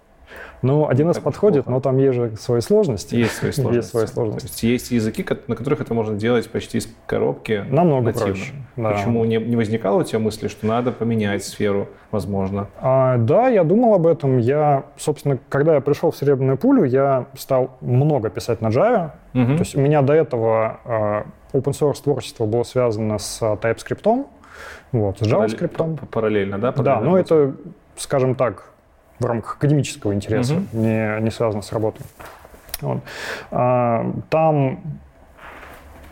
ну, 0.64 0.88
1С 0.90 1.20
подходит, 1.20 1.64
плохо. 1.64 1.70
но 1.70 1.80
там 1.80 1.98
есть 1.98 2.14
же 2.14 2.36
свои 2.36 2.60
сложности. 2.60 3.14
Есть 3.14 3.34
свои 3.34 3.52
сложности. 3.52 3.76
Есть 3.76 3.90
свои 3.90 4.06
сложности. 4.06 4.46
То 4.46 4.52
есть, 4.52 4.62
есть 4.62 4.90
языки, 4.92 5.26
на 5.46 5.56
которых 5.56 5.82
это 5.82 5.92
можно 5.92 6.16
делать 6.16 6.48
почти 6.48 6.78
из 6.78 6.88
коробки. 7.06 7.64
Намного 7.68 8.06
нативно. 8.06 8.26
проще. 8.28 8.52
Да. 8.76 8.92
Почему 8.92 9.24
не, 9.26 9.36
не 9.36 9.56
возникало 9.56 10.00
у 10.00 10.04
тебя 10.04 10.20
мысли, 10.20 10.48
что 10.48 10.66
надо 10.66 10.90
поменять 10.90 11.44
сферу, 11.44 11.88
возможно? 12.10 12.68
А, 12.80 13.18
да, 13.18 13.48
я 13.48 13.62
думал 13.62 13.94
об 13.94 14.06
этом. 14.06 14.38
Я, 14.38 14.84
собственно, 14.96 15.38
когда 15.50 15.74
я 15.74 15.80
пришел 15.82 16.10
в 16.10 16.16
серебряную 16.16 16.56
пулю, 16.56 16.84
я 16.84 17.26
стал 17.36 17.76
много 17.82 18.30
писать 18.30 18.62
на 18.62 18.68
Java. 18.68 19.10
Угу. 19.34 19.56
То 19.56 19.60
есть 19.60 19.76
у 19.76 19.80
меня 19.80 20.00
до 20.00 20.14
этого 20.14 20.80
а, 20.86 21.26
open 21.52 21.72
source 21.72 22.02
творчество 22.02 22.46
было 22.46 22.62
связано 22.62 23.18
с 23.18 23.42
TypeScript, 23.42 24.26
вот, 24.92 25.18
с 25.18 25.22
JavaScript. 25.22 26.06
Параллельно, 26.10 26.58
да? 26.58 26.72
Параллельно 26.72 27.00
да, 27.00 27.00
но 27.00 27.18
это, 27.18 27.54
скажем 27.96 28.34
так, 28.34 28.73
в 29.24 29.26
рамках 29.26 29.56
академического 29.56 30.14
интереса, 30.14 30.54
угу. 30.54 30.64
не, 30.72 31.20
не 31.20 31.30
связано 31.30 31.62
с 31.62 31.72
работой. 31.72 32.04
Вот. 32.80 33.00
А, 33.50 34.12
там 34.30 34.80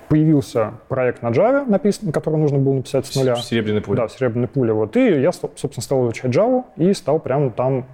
появился 0.08 0.74
проект 0.88 1.22
на 1.22 1.28
Java, 1.28 1.64
написан, 1.68 2.12
который 2.12 2.36
нужно 2.36 2.58
было 2.58 2.74
написать 2.74 3.06
с 3.06 3.14
нуля. 3.14 3.36
Серебряный 3.36 3.80
пуля. 3.80 3.96
Да, 3.96 4.08
серебряный 4.08 4.48
пуля. 4.48 4.74
Вот. 4.74 4.96
И 4.96 5.20
я, 5.20 5.32
собственно, 5.32 5.82
стал 5.82 6.04
изучать 6.04 6.34
Java 6.34 6.64
и 6.76 6.92
стал 6.92 7.18
прямо 7.18 7.50
там 7.50 7.86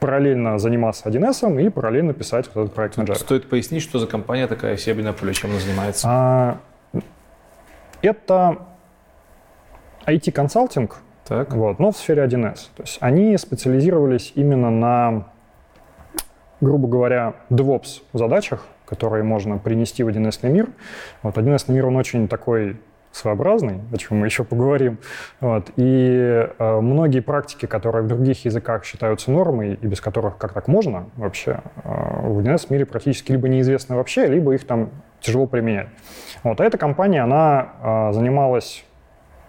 параллельно 0.00 0.58
заниматься 0.58 1.08
1С 1.08 1.62
и 1.62 1.68
параллельно 1.68 2.12
писать 2.12 2.48
вот 2.54 2.64
этот 2.64 2.74
проект 2.74 2.96
на 2.96 3.02
Java. 3.02 3.16
Стоит 3.16 3.48
пояснить, 3.48 3.82
что 3.82 3.98
за 3.98 4.06
компания 4.06 4.46
такая 4.46 4.76
Себина 4.76 5.12
Пуля, 5.12 5.32
чем 5.32 5.50
она 5.50 5.60
занимается? 5.60 6.06
А, 6.08 6.58
это 8.02 8.58
IT-консалтинг, 10.06 10.96
Так. 11.26 11.54
вот, 11.54 11.78
но 11.78 11.90
в 11.90 11.96
сфере 11.96 12.24
1С. 12.24 12.68
То 12.76 12.82
есть 12.82 12.98
они 13.00 13.36
специализировались 13.38 14.32
именно 14.34 14.70
на, 14.70 15.28
грубо 16.60 16.86
говоря, 16.88 17.34
DevOps 17.50 18.02
задачах, 18.12 18.66
которые 18.84 19.24
можно 19.24 19.58
принести 19.58 20.02
в 20.02 20.08
1С 20.08 20.46
мир. 20.48 20.68
Вот 21.22 21.36
1С 21.38 21.72
мир, 21.72 21.86
он 21.86 21.96
очень 21.96 22.28
такой 22.28 22.78
своеобразный, 23.14 23.80
о 23.92 23.96
чем 23.96 24.18
мы 24.18 24.26
еще 24.26 24.44
поговорим. 24.44 24.98
Вот. 25.40 25.70
И 25.76 26.48
э, 26.58 26.80
многие 26.80 27.20
практики, 27.20 27.66
которые 27.66 28.02
в 28.02 28.08
других 28.08 28.44
языках 28.44 28.84
считаются 28.84 29.30
нормой, 29.30 29.78
и 29.80 29.86
без 29.86 30.00
которых 30.00 30.36
как 30.36 30.52
так 30.52 30.68
можно 30.68 31.08
вообще, 31.16 31.60
э, 31.84 32.28
в 32.28 32.40
1С 32.40 32.66
мире 32.70 32.86
практически 32.86 33.32
либо 33.32 33.48
неизвестны 33.48 33.96
вообще, 33.96 34.26
либо 34.26 34.52
их 34.54 34.66
там 34.66 34.90
тяжело 35.20 35.46
применять. 35.46 35.88
Вот. 36.42 36.60
А 36.60 36.64
эта 36.64 36.76
компания, 36.76 37.22
она 37.22 37.68
э, 37.82 38.12
занималась 38.12 38.84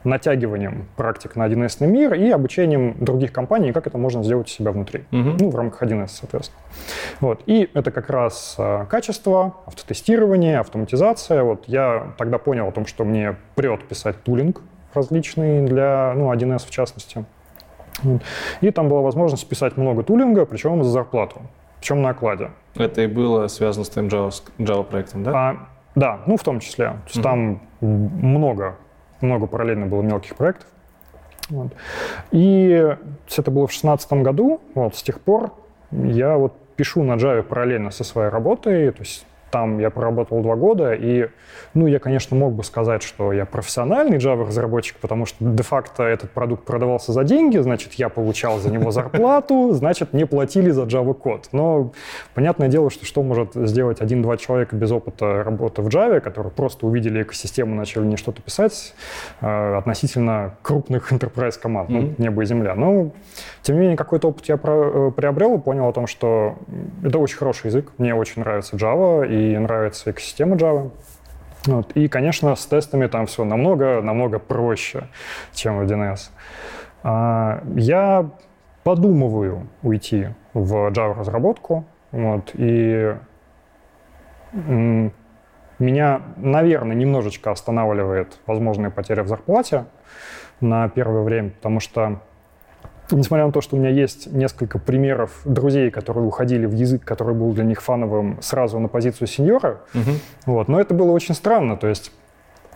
натягиванием 0.06 0.86
практик 0.96 1.36
на 1.36 1.48
1С 1.48 1.86
мир 1.86 2.14
и 2.14 2.30
обучением 2.30 2.96
других 3.00 3.32
компаний, 3.34 3.72
как 3.74 3.88
это 3.88 3.98
можно 3.98 4.24
сделать 4.24 4.48
у 4.48 4.50
себя 4.50 4.72
внутри, 4.72 5.04
Мгм. 5.12 5.38
ну, 5.40 5.50
в 5.50 5.56
рамках 5.56 5.82
1С, 5.84 6.08
соответственно. 6.20 6.60
Вот. 7.20 7.42
И 7.46 7.70
это 7.74 7.92
как 7.92 8.10
раз 8.10 8.56
э, 8.58 8.86
качество, 8.90 9.56
автотестирование, 9.66 10.60
автоматизация. 10.60 11.44
Вот 11.44 11.66
я 11.68 12.14
тогда 12.18 12.38
понял 12.38 12.68
о 12.68 12.72
том, 12.72 12.86
что 12.86 13.04
мне 13.04 13.36
прет 13.56 13.88
писать 13.88 14.22
тулинг 14.24 14.62
различный 14.94 15.66
для, 15.66 16.14
ну, 16.16 16.32
1С 16.32 16.66
в 16.66 16.70
частности. 16.70 17.26
Вот. 18.04 18.22
И 18.62 18.72
там 18.72 18.90
была 18.90 19.02
возможность 19.02 19.48
писать 19.50 19.78
много 19.78 20.04
тулинга, 20.04 20.46
причем 20.46 20.84
за 20.84 20.90
зарплату, 20.90 21.42
причем 21.80 22.02
на 22.02 22.10
окладе. 22.10 22.52
Это 22.76 23.02
и 23.02 23.08
было 23.08 23.48
связано 23.48 23.86
с 23.86 23.90
твоим 23.90 24.08
Java, 24.10 24.32
Java 24.60 24.84
проектом, 24.84 25.24
да? 25.24 25.32
А, 25.34 25.58
да, 25.96 26.20
ну 26.28 26.36
в 26.38 26.44
том 26.44 26.60
числе. 26.60 26.88
То 26.90 27.00
есть 27.06 27.16
Мгм. 27.18 27.24
там 27.24 27.62
много, 27.82 28.76
много 29.26 29.48
параллельно 29.48 29.86
было 29.86 30.02
мелких 30.02 30.36
проектов. 30.36 30.68
Вот. 31.50 31.74
И 32.32 32.70
это 33.38 33.52
было 33.52 33.68
в 33.68 33.72
2016 33.72 34.14
году. 34.14 34.62
Вот, 34.74 34.96
с 34.96 35.04
тех 35.04 35.20
пор 35.22 35.54
я 35.92 36.38
вот 36.38 36.54
пишу 36.76 37.04
на 37.04 37.14
Java 37.14 37.44
параллельно 37.44 37.92
со 37.92 38.04
своей 38.04 38.30
работой. 38.30 38.92
То 38.92 39.02
есть 39.02 39.26
там 39.56 39.80
я 39.80 39.90
проработал 39.90 40.42
два 40.42 40.58
года, 40.58 40.94
и, 40.94 41.30
ну, 41.74 41.88
я, 41.88 42.00
конечно, 42.00 42.36
мог 42.36 42.52
бы 42.52 42.62
сказать, 42.66 43.04
что 43.04 43.32
я 43.32 43.46
профессиональный 43.46 44.18
Java-разработчик, 44.18 44.98
потому 45.00 45.26
что 45.26 45.38
де-факто 45.40 46.04
этот 46.04 46.32
продукт 46.32 46.66
продавался 46.66 47.14
за 47.14 47.24
деньги, 47.24 47.58
значит, 47.60 47.94
я 47.94 48.10
получал 48.10 48.58
за 48.60 48.70
него 48.70 48.92
зарплату, 48.92 49.70
значит, 49.72 50.12
мне 50.12 50.26
платили 50.26 50.72
за 50.72 50.84
Java-код. 50.84 51.48
Но 51.54 51.94
понятное 52.34 52.68
дело, 52.68 52.90
что 52.90 53.06
что 53.06 53.24
может 53.24 53.54
сделать 53.54 54.02
один-два 54.02 54.36
человека 54.36 54.76
без 54.76 54.92
опыта 54.92 55.42
работы 55.46 55.82
в 55.82 55.88
Java, 55.88 56.20
которые 56.20 56.52
просто 56.52 56.86
увидели 56.86 57.22
экосистему, 57.24 57.76
начали 57.76 58.04
не 58.04 58.18
что-то 58.18 58.42
писать 58.42 58.94
э, 59.40 59.76
относительно 59.78 60.56
крупных 60.64 61.14
enterprise 61.14 61.58
команд, 61.58 61.88
ну, 61.88 62.14
небо 62.18 62.42
и 62.42 62.46
земля. 62.46 62.76
Но, 62.76 63.12
тем 63.62 63.76
не 63.76 63.82
менее, 63.84 63.96
какой-то 63.96 64.28
опыт 64.28 64.48
я 64.50 64.58
про- 64.58 65.08
э, 65.08 65.12
приобрел 65.12 65.56
и 65.56 65.62
понял 65.62 65.88
о 65.88 65.94
том, 65.94 66.08
что 66.08 66.58
это 67.02 67.20
очень 67.20 67.38
хороший 67.38 67.68
язык, 67.68 67.94
мне 67.98 68.14
очень 68.14 68.42
нравится 68.42 68.76
Java 68.76 69.26
и 69.26 69.45
нравится 69.54 70.12
экосистема 70.12 70.56
Java. 70.56 70.92
Вот. 71.66 71.92
И, 71.94 72.08
конечно, 72.08 72.56
с 72.56 72.66
тестами 72.66 73.08
там 73.08 73.26
все 73.26 73.44
намного, 73.44 74.02
намного 74.02 74.40
проще, 74.40 75.08
чем 75.54 75.80
в 75.80 75.82
1С. 75.84 76.30
А, 77.04 77.64
Я 77.76 78.30
подумываю 78.84 79.68
уйти 79.82 80.30
в 80.54 80.92
Java-разработку, 80.92 81.86
вот, 82.12 82.52
и 82.54 83.16
меня, 85.80 86.22
наверное, 86.38 86.96
немножечко 86.96 87.52
останавливает 87.52 88.40
возможная 88.46 88.90
потеря 88.90 89.24
в 89.24 89.28
зарплате 89.28 89.86
на 90.62 90.88
первое 90.88 91.24
время, 91.24 91.50
потому 91.50 91.80
что 91.80 92.22
Несмотря 93.12 93.46
на 93.46 93.52
то, 93.52 93.62
что 93.62 93.76
у 93.76 93.80
меня 93.80 93.90
есть 93.90 94.32
несколько 94.32 94.80
примеров 94.80 95.42
друзей, 95.46 95.92
которые 95.92 96.26
уходили 96.26 96.66
в 96.66 96.74
язык, 96.74 97.04
который 97.04 97.36
был 97.36 97.52
для 97.54 97.64
них 97.64 97.82
фановым, 97.82 98.38
сразу 98.42 98.80
на 98.80 98.88
позицию 98.88 99.28
сеньора, 99.28 99.82
Мгм. 99.94 100.14
вот, 100.48 100.68
но 100.68 100.80
это 100.80 100.94
было 100.94 101.12
очень 101.12 101.36
странно. 101.36 101.78
То 101.78 101.88
есть, 101.88 102.12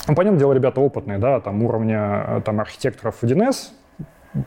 ну, 0.07 0.15
понятное 0.15 0.39
дело, 0.39 0.53
ребята 0.53 0.81
опытные, 0.81 1.17
да, 1.17 1.39
там 1.39 1.63
уровня 1.63 2.23
э, 2.27 2.41
там, 2.45 2.59
архитекторов 2.59 3.15
1С. 3.23 3.71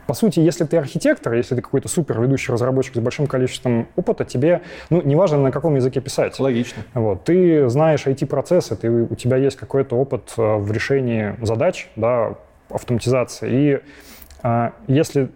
По 0.07 0.13
сути, 0.13 0.39
если 0.39 0.63
ты 0.63 0.77
архитектор, 0.77 1.33
если 1.33 1.55
ты 1.55 1.61
какой-то 1.61 1.89
супер 1.89 2.21
ведущий 2.21 2.53
разработчик 2.53 2.95
с 2.95 2.99
большим 2.99 3.27
количеством 3.27 3.89
опыта, 3.97 4.23
тебе, 4.23 4.61
ну, 4.89 5.01
неважно, 5.01 5.37
на 5.39 5.51
каком 5.51 5.75
языке 5.75 5.99
писать. 5.99 6.39
Логично. 6.39 6.83
Вот, 6.93 7.25
ты 7.25 7.67
знаешь 7.67 8.07
IT-процессы, 8.07 8.77
ты, 8.77 8.89
у 8.89 9.15
тебя 9.15 9.35
есть 9.35 9.57
какой-то 9.57 9.97
опыт 9.97 10.33
э, 10.37 10.55
в 10.55 10.71
решении 10.71 11.35
задач, 11.41 11.89
да, 11.97 12.35
автоматизации. 12.69 13.49
И 13.51 13.79
а, 14.41 14.71
если 14.87 15.29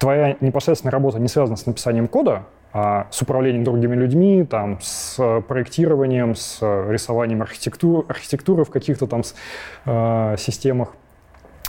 твоя 0.00 0.36
непосредственная 0.40 0.90
работа 0.92 1.20
не 1.20 1.28
связана 1.28 1.56
с 1.56 1.66
написанием 1.66 2.08
кода, 2.08 2.46
а 2.72 3.06
с 3.10 3.20
управлением 3.22 3.64
другими 3.64 3.94
людьми, 3.94 4.44
там, 4.44 4.78
с 4.80 5.16
э, 5.18 5.42
проектированием, 5.42 6.34
с 6.34 6.58
э, 6.62 6.90
рисованием 6.90 7.42
архитектуры, 7.42 8.06
архитектуры 8.08 8.64
в 8.64 8.70
каких-то 8.70 9.06
там 9.06 9.22
э, 9.84 10.36
системах, 10.38 10.94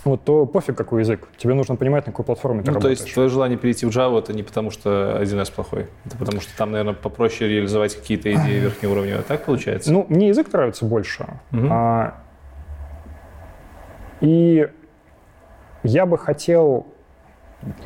вот, 0.05 0.23
то 0.23 0.45
пофиг 0.45 0.77
какой 0.77 1.01
язык. 1.01 1.27
Тебе 1.37 1.53
нужно 1.55 1.75
понимать, 1.75 2.05
на 2.05 2.11
какой 2.11 2.25
платформе 2.25 2.61
ты 2.61 2.67
Ну, 2.67 2.73
то 2.73 2.79
работаешь. 2.79 2.99
есть 2.99 3.13
твое 3.13 3.29
желание 3.29 3.57
перейти 3.57 3.85
в 3.85 3.89
Java 3.89 4.19
это 4.19 4.33
не 4.33 4.43
потому, 4.43 4.71
что 4.71 5.19
1С 5.21 5.53
плохой, 5.53 5.87
это 6.05 6.17
потому 6.17 6.39
что 6.39 6.55
там, 6.55 6.71
наверное, 6.71 6.93
попроще 6.93 7.49
реализовать 7.49 7.95
какие-то 7.95 8.31
идеи 8.31 8.59
верхнеуровневые. 8.61 9.23
Так 9.23 9.45
получается? 9.45 9.91
Ну, 9.91 10.05
мне 10.07 10.29
язык 10.29 10.53
нравится 10.53 10.85
больше. 10.85 11.27
Мгм. 11.51 11.67
А, 11.71 12.13
и 14.21 14.69
я 15.83 16.05
бы 16.05 16.17
хотел... 16.17 16.87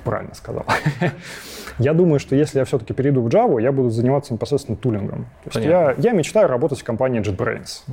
Правильно 0.03 0.33
сказал. 0.35 0.65
я 1.79 1.93
думаю, 1.93 2.19
что 2.19 2.35
если 2.35 2.59
я 2.59 2.65
все-таки 2.65 2.93
перейду 2.93 3.21
в 3.21 3.27
Java, 3.27 3.61
я 3.61 3.71
буду 3.71 3.89
заниматься 3.89 4.33
непосредственно 4.33 4.77
тулингом. 4.77 5.25
То 5.43 5.59
есть 5.59 5.67
я, 5.67 5.95
я 5.97 6.11
мечтаю 6.11 6.47
работать 6.47 6.79
в 6.79 6.83
компании 6.83 7.21
JetBrains. 7.21 7.83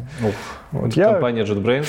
Вот 0.72 0.93
я- 0.95 1.12
Компания 1.12 1.43
JetBrains. 1.45 1.89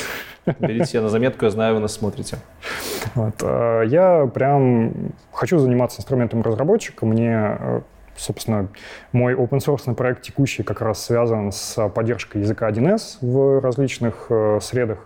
Берите 0.59 0.85
себе 0.85 1.01
на 1.01 1.09
заметку, 1.09 1.45
я 1.45 1.51
знаю, 1.51 1.75
вы 1.75 1.79
нас 1.81 1.93
смотрите. 1.93 2.37
Вот, 3.15 3.35
э, 3.43 3.83
я 3.87 4.25
прям 4.33 5.11
хочу 5.31 5.59
заниматься 5.59 5.99
инструментом 5.99 6.41
разработчика. 6.41 7.05
Мне, 7.05 7.57
э, 7.59 7.81
собственно, 8.15 8.69
мой 9.11 9.33
open 9.35 9.59
source 9.59 9.93
проект 9.93 10.21
текущий 10.23 10.63
как 10.63 10.81
раз 10.81 11.03
связан 11.05 11.51
с 11.51 11.89
поддержкой 11.89 12.41
языка 12.41 12.69
1С 12.69 13.17
в 13.21 13.61
различных 13.61 14.27
э, 14.29 14.59
средах. 14.61 14.99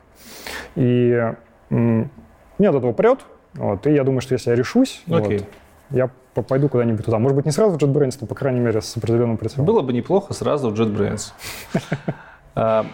И 0.76 1.34
меня 1.70 2.70
от 2.70 2.76
этого 2.76 2.94
прет. 2.94 3.20
Вот, 3.58 3.86
и 3.88 3.94
я 3.94 4.04
думаю, 4.04 4.22
что 4.22 4.34
если 4.34 4.52
я 4.52 4.56
решусь, 4.56 5.04
Окей. 5.12 5.40
вот, 5.40 5.48
я 5.92 6.10
по- 6.34 6.42
пойду 6.44 6.70
куда-нибудь 6.70 7.04
туда. 7.06 7.18
Может 7.20 7.36
быть, 7.36 7.46
не 7.46 7.52
сразу 7.52 7.78
в 7.78 7.82
JetBrains, 7.82 8.18
но, 8.22 8.28
по 8.28 8.36
крайней 8.36 8.60
мере, 8.60 8.82
с 8.82 8.96
определенным 8.98 9.38
прицелом. 9.38 9.66
Было 9.66 9.82
бы 9.82 9.94
неплохо 9.94 10.34
сразу 10.34 10.70
в 10.70 10.74
JetBrains. 10.80 11.32
А, 12.60 12.86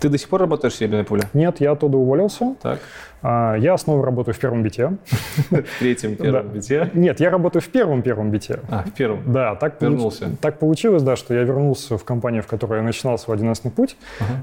Ты 0.00 0.08
до 0.08 0.18
сих 0.18 0.28
пор 0.28 0.40
работаешь 0.40 0.74
в 0.74 0.76
Серебряной 0.76 1.04
пуле? 1.04 1.22
Нет, 1.32 1.60
я 1.60 1.70
оттуда 1.72 1.96
уволился. 1.96 2.56
Так. 2.60 2.80
А, 3.22 3.54
Я 3.54 3.78
снова 3.78 4.04
работаю 4.04 4.34
в 4.34 4.38
первом 4.38 4.62
бите. 4.64 4.96
В 5.50 5.62
третьем, 5.78 6.16
первом 6.16 6.48
бите. 6.48 6.90
Нет, 6.94 7.20
я 7.20 7.30
работаю 7.30 7.62
в 7.62 7.68
первом-первом 7.68 8.30
бите. 8.30 8.58
А, 8.68 8.82
в 8.82 8.92
первом. 8.92 9.32
Да, 9.32 9.54
так, 9.54 9.80
Вернулся. 9.80 10.30
так 10.40 10.58
получилось, 10.58 11.02
да, 11.02 11.14
что 11.16 11.34
я 11.34 11.42
вернулся 11.44 11.96
в 11.96 12.04
компанию, 12.04 12.42
в 12.42 12.46
которой 12.48 12.78
я 12.78 12.82
начинал 12.82 13.16
свой 13.18 13.36
11 13.36 13.72
путь, 13.72 13.96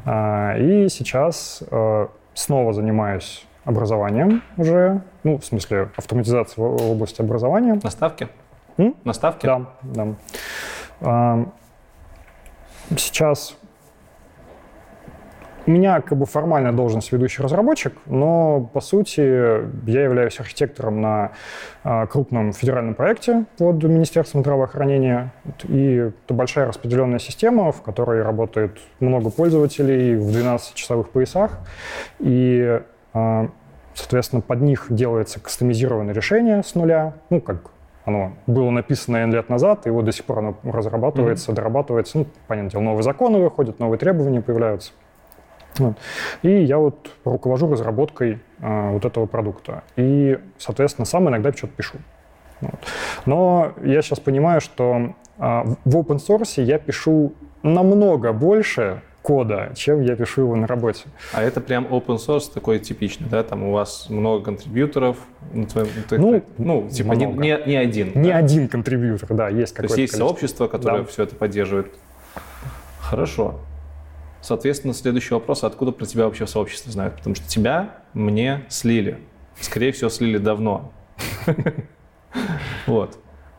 А, 0.05 0.55
и 0.57 0.87
сейчас 0.89 1.61
э, 1.69 2.07
снова 2.33 2.71
занимаюсь 2.73 3.45
образованием 3.65 4.41
уже, 4.57 5.01
ну, 5.23 5.37
в 5.39 5.45
смысле, 5.45 5.89
автоматизацией 5.97 6.65
в, 6.65 6.91
области 6.91 7.21
образования. 7.21 7.79
На 7.83 7.89
ставке? 7.89 8.29
М? 8.77 8.95
На 9.03 9.13
ставке? 9.13 9.47
Да, 9.47 9.65
да. 9.81 10.07
А, 11.01 11.45
Сейчас 12.97 13.57
у 15.65 15.71
меня 15.71 16.01
как 16.01 16.17
бы 16.17 16.27
формальная 16.27 16.71
должность 16.71 17.11
ведущий 17.11 17.41
разработчик, 17.41 17.93
но 18.05 18.69
по 18.71 18.81
сути 18.81 19.19
я 19.89 20.03
являюсь 20.03 20.39
архитектором 20.39 21.01
на 21.01 21.31
а, 21.83 22.05
крупном 22.05 22.53
федеральном 22.53 22.93
проекте 22.93 23.45
под 23.57 23.81
Министерством 23.83 24.41
здравоохранения. 24.41 25.33
И 25.67 26.11
это 26.25 26.35
большая 26.35 26.67
распределенная 26.67 27.17
система, 27.17 27.71
в 27.71 27.81
которой 27.81 28.21
работает 28.21 28.77
много 28.99 29.31
пользователей 29.31 30.15
в 30.15 30.29
12-часовых 30.29 31.09
поясах. 31.09 31.57
И, 32.19 32.81
соответственно, 33.93 34.41
под 34.41 34.61
них 34.61 34.87
делается 34.89 35.39
кастомизированное 35.39 36.13
решение 36.13 36.63
с 36.63 36.75
нуля, 36.75 37.13
ну, 37.29 37.41
как 37.41 37.71
оно 38.05 38.33
было 38.45 38.69
написано 38.69 39.17
N 39.17 39.33
лет 39.33 39.49
назад, 39.49 39.87
и 39.87 39.89
вот 39.89 40.05
до 40.05 40.11
сих 40.11 40.25
пор 40.25 40.39
оно 40.39 40.57
разрабатывается, 40.63 41.51
дорабатывается. 41.51 42.19
Ну, 42.19 42.27
понятное 42.47 42.71
дело, 42.71 42.81
новые 42.81 43.03
законы 43.03 43.39
выходят, 43.39 43.79
новые 43.79 43.97
требования 43.97 44.41
появляются. 44.41 44.91
Вот. 45.77 45.97
И 46.41 46.63
я 46.63 46.77
вот 46.77 47.11
руковожу 47.25 47.69
разработкой 47.69 48.39
а, 48.61 48.91
вот 48.91 49.05
этого 49.05 49.25
продукта. 49.25 49.83
И, 49.95 50.39
соответственно, 50.57 51.05
сам 51.05 51.27
иногда 51.27 51.51
что-то 51.51 51.73
пишу. 51.73 51.97
Вот. 52.61 52.79
Но 53.25 53.73
я 53.83 54.01
сейчас 54.01 54.19
понимаю, 54.19 54.61
что 54.61 55.15
а, 55.37 55.65
в 55.83 55.97
open 55.97 56.17
source 56.17 56.63
я 56.63 56.77
пишу 56.77 57.33
намного 57.63 58.31
больше 58.31 59.01
кода, 59.25 59.71
чем 59.75 60.01
я 60.01 60.15
пишу 60.15 60.41
его 60.41 60.55
на 60.55 60.67
работе. 60.67 61.05
А 61.33 61.41
это 61.41 61.59
прям 61.59 61.85
open 61.87 62.17
source 62.17 62.53
такой 62.53 62.77
типичный, 62.77 63.27
да? 63.27 63.41
Там 63.41 63.63
у 63.63 63.71
вас 63.71 64.05
много 64.09 64.45
контрибьюторов, 64.45 65.17
ну, 65.51 65.67
ну, 66.11 66.43
ну 66.59 66.89
типа 66.89 67.13
не, 67.13 67.25
не, 67.25 67.59
не 67.65 67.75
один. 67.75 68.11
Не 68.13 68.29
да? 68.29 68.37
один 68.37 68.69
контрибьютор, 68.69 69.33
да, 69.33 69.49
есть 69.49 69.73
какое-то 69.73 69.95
То 69.95 70.01
есть 70.01 70.13
есть 70.13 70.23
сообщество, 70.23 70.67
которое 70.67 71.01
да. 71.01 71.05
все 71.05 71.23
это 71.23 71.35
поддерживает. 71.35 71.87
Хорошо. 72.99 73.59
Соответственно, 74.41 74.93
следующий 74.93 75.33
вопрос, 75.33 75.63
откуда 75.63 75.91
про 75.91 76.05
тебя 76.05 76.25
вообще 76.25 76.45
сообщество 76.45 76.91
знают? 76.91 77.15
Потому 77.15 77.35
что 77.35 77.47
тебя 77.47 77.95
мне 78.13 78.63
слили. 78.69 79.17
Скорее 79.59 79.91
всего, 79.91 80.09
слили 80.09 80.37
давно. 80.37 80.91
Вот. 82.85 83.17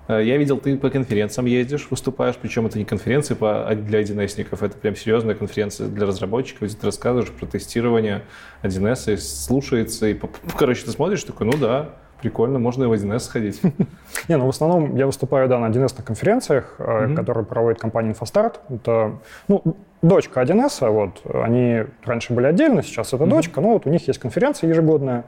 Э, 0.09 0.23
я 0.23 0.37
видел, 0.37 0.59
ты 0.59 0.77
по 0.77 0.91
конференциям 0.91 1.47
ездишь, 1.47 1.89
выступаешь, 1.91 2.37
причем 2.37 2.67
это 2.67 2.79
не 2.79 2.85
конференции 2.85 3.35
по, 3.35 3.69
для 3.75 4.03
1С, 4.03 4.47
это 4.61 4.77
прям 4.77 4.97
серьезная 4.97 5.35
конференция 5.35 5.89
для 5.89 6.07
разработчиков, 6.07 6.69
где 6.69 6.77
ты 6.77 6.87
рассказываешь 6.87 7.31
про 7.31 7.47
тестирование 7.47 8.23
1С, 8.63 9.15
и 9.15 9.17
слушается, 9.17 10.07
и, 10.07 10.19
короче, 10.57 10.85
ты 10.85 10.91
смотришь, 10.91 11.25
такой, 11.25 11.47
ну 11.47 11.57
да, 11.57 11.91
прикольно, 12.21 12.59
можно 12.59 12.85
и 12.85 12.87
в 12.87 12.93
1С 12.93 13.21
сходить. 13.21 13.61
Не, 14.29 14.37
ну 14.37 14.47
в 14.47 14.49
основном 14.49 14.97
я 14.97 15.07
выступаю, 15.07 15.49
да, 15.49 15.59
на 15.59 15.67
1С 15.67 16.03
конференциях, 16.03 16.77
mm-hmm. 16.79 17.15
которые 17.15 17.45
проводит 17.45 17.81
компания 17.81 18.13
InfoStart. 18.13 18.57
Это, 18.71 19.19
ну, 19.49 19.77
дочка 20.03 20.41
1С, 20.41 20.89
вот, 20.89 21.23
они 21.35 21.85
раньше 22.05 22.33
были 22.33 22.47
отдельно, 22.47 22.83
сейчас 22.83 23.13
это 23.13 23.25
mm-hmm. 23.25 23.29
дочка, 23.29 23.61
но 23.61 23.73
вот 23.73 23.87
у 23.87 23.91
них 23.91 24.07
есть 24.07 24.19
конференция 24.19 24.71
ежегодная, 24.71 25.25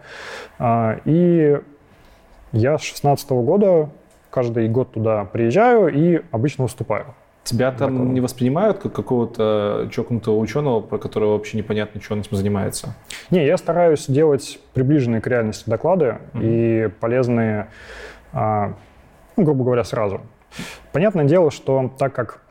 а, 0.59 0.99
и 1.05 1.59
я 2.53 2.79
с 2.79 2.83
16 2.83 3.31
года 3.31 3.91
каждый 4.31 4.69
год 4.69 4.93
туда 4.93 5.25
приезжаю 5.25 5.89
и 5.89 6.23
обычно 6.31 6.65
выступаю. 6.65 7.15
Тебя 7.45 7.71
там 7.73 7.93
Такого. 7.93 8.13
не 8.13 8.21
воспринимают 8.21 8.79
как 8.79 8.93
какого-то 8.93 9.89
чокнутого 9.91 10.37
ученого, 10.37 10.81
про 10.81 10.99
которого 10.99 11.33
вообще 11.33 11.57
непонятно, 11.57 12.01
что 12.01 12.15
он 12.15 12.21
этим 12.21 12.37
занимается? 12.37 12.95
Не, 13.31 13.47
я 13.47 13.57
стараюсь 13.57 14.07
делать 14.07 14.61
приближенные 14.75 15.23
к 15.23 15.27
реальности 15.27 15.69
доклады 15.69 16.19
mm-hmm. 16.35 16.41
и 16.43 16.89
полезные, 16.89 17.69
а, 18.33 18.75
ну, 19.37 19.45
грубо 19.45 19.65
говоря, 19.65 19.85
сразу. 19.85 20.21
Понятное 20.93 21.25
дело, 21.25 21.51
что 21.51 21.91
так 21.99 22.13
как 22.13 22.43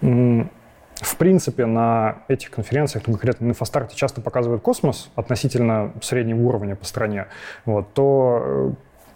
в 0.00 1.16
принципе, 1.16 1.66
на 1.66 2.18
этих 2.28 2.50
конференциях, 2.50 3.04
ну, 3.06 3.14
конкретно 3.14 3.46
на 3.46 3.50
инфостарте, 3.50 3.96
часто 3.96 4.20
показывают 4.20 4.62
космос 4.62 5.10
относительно 5.16 5.92
среднего 6.00 6.40
уровня 6.42 6.76
по 6.76 6.84
стране, 6.84 7.26
вот, 7.64 7.92
то 7.94 8.42
э, 8.44 8.70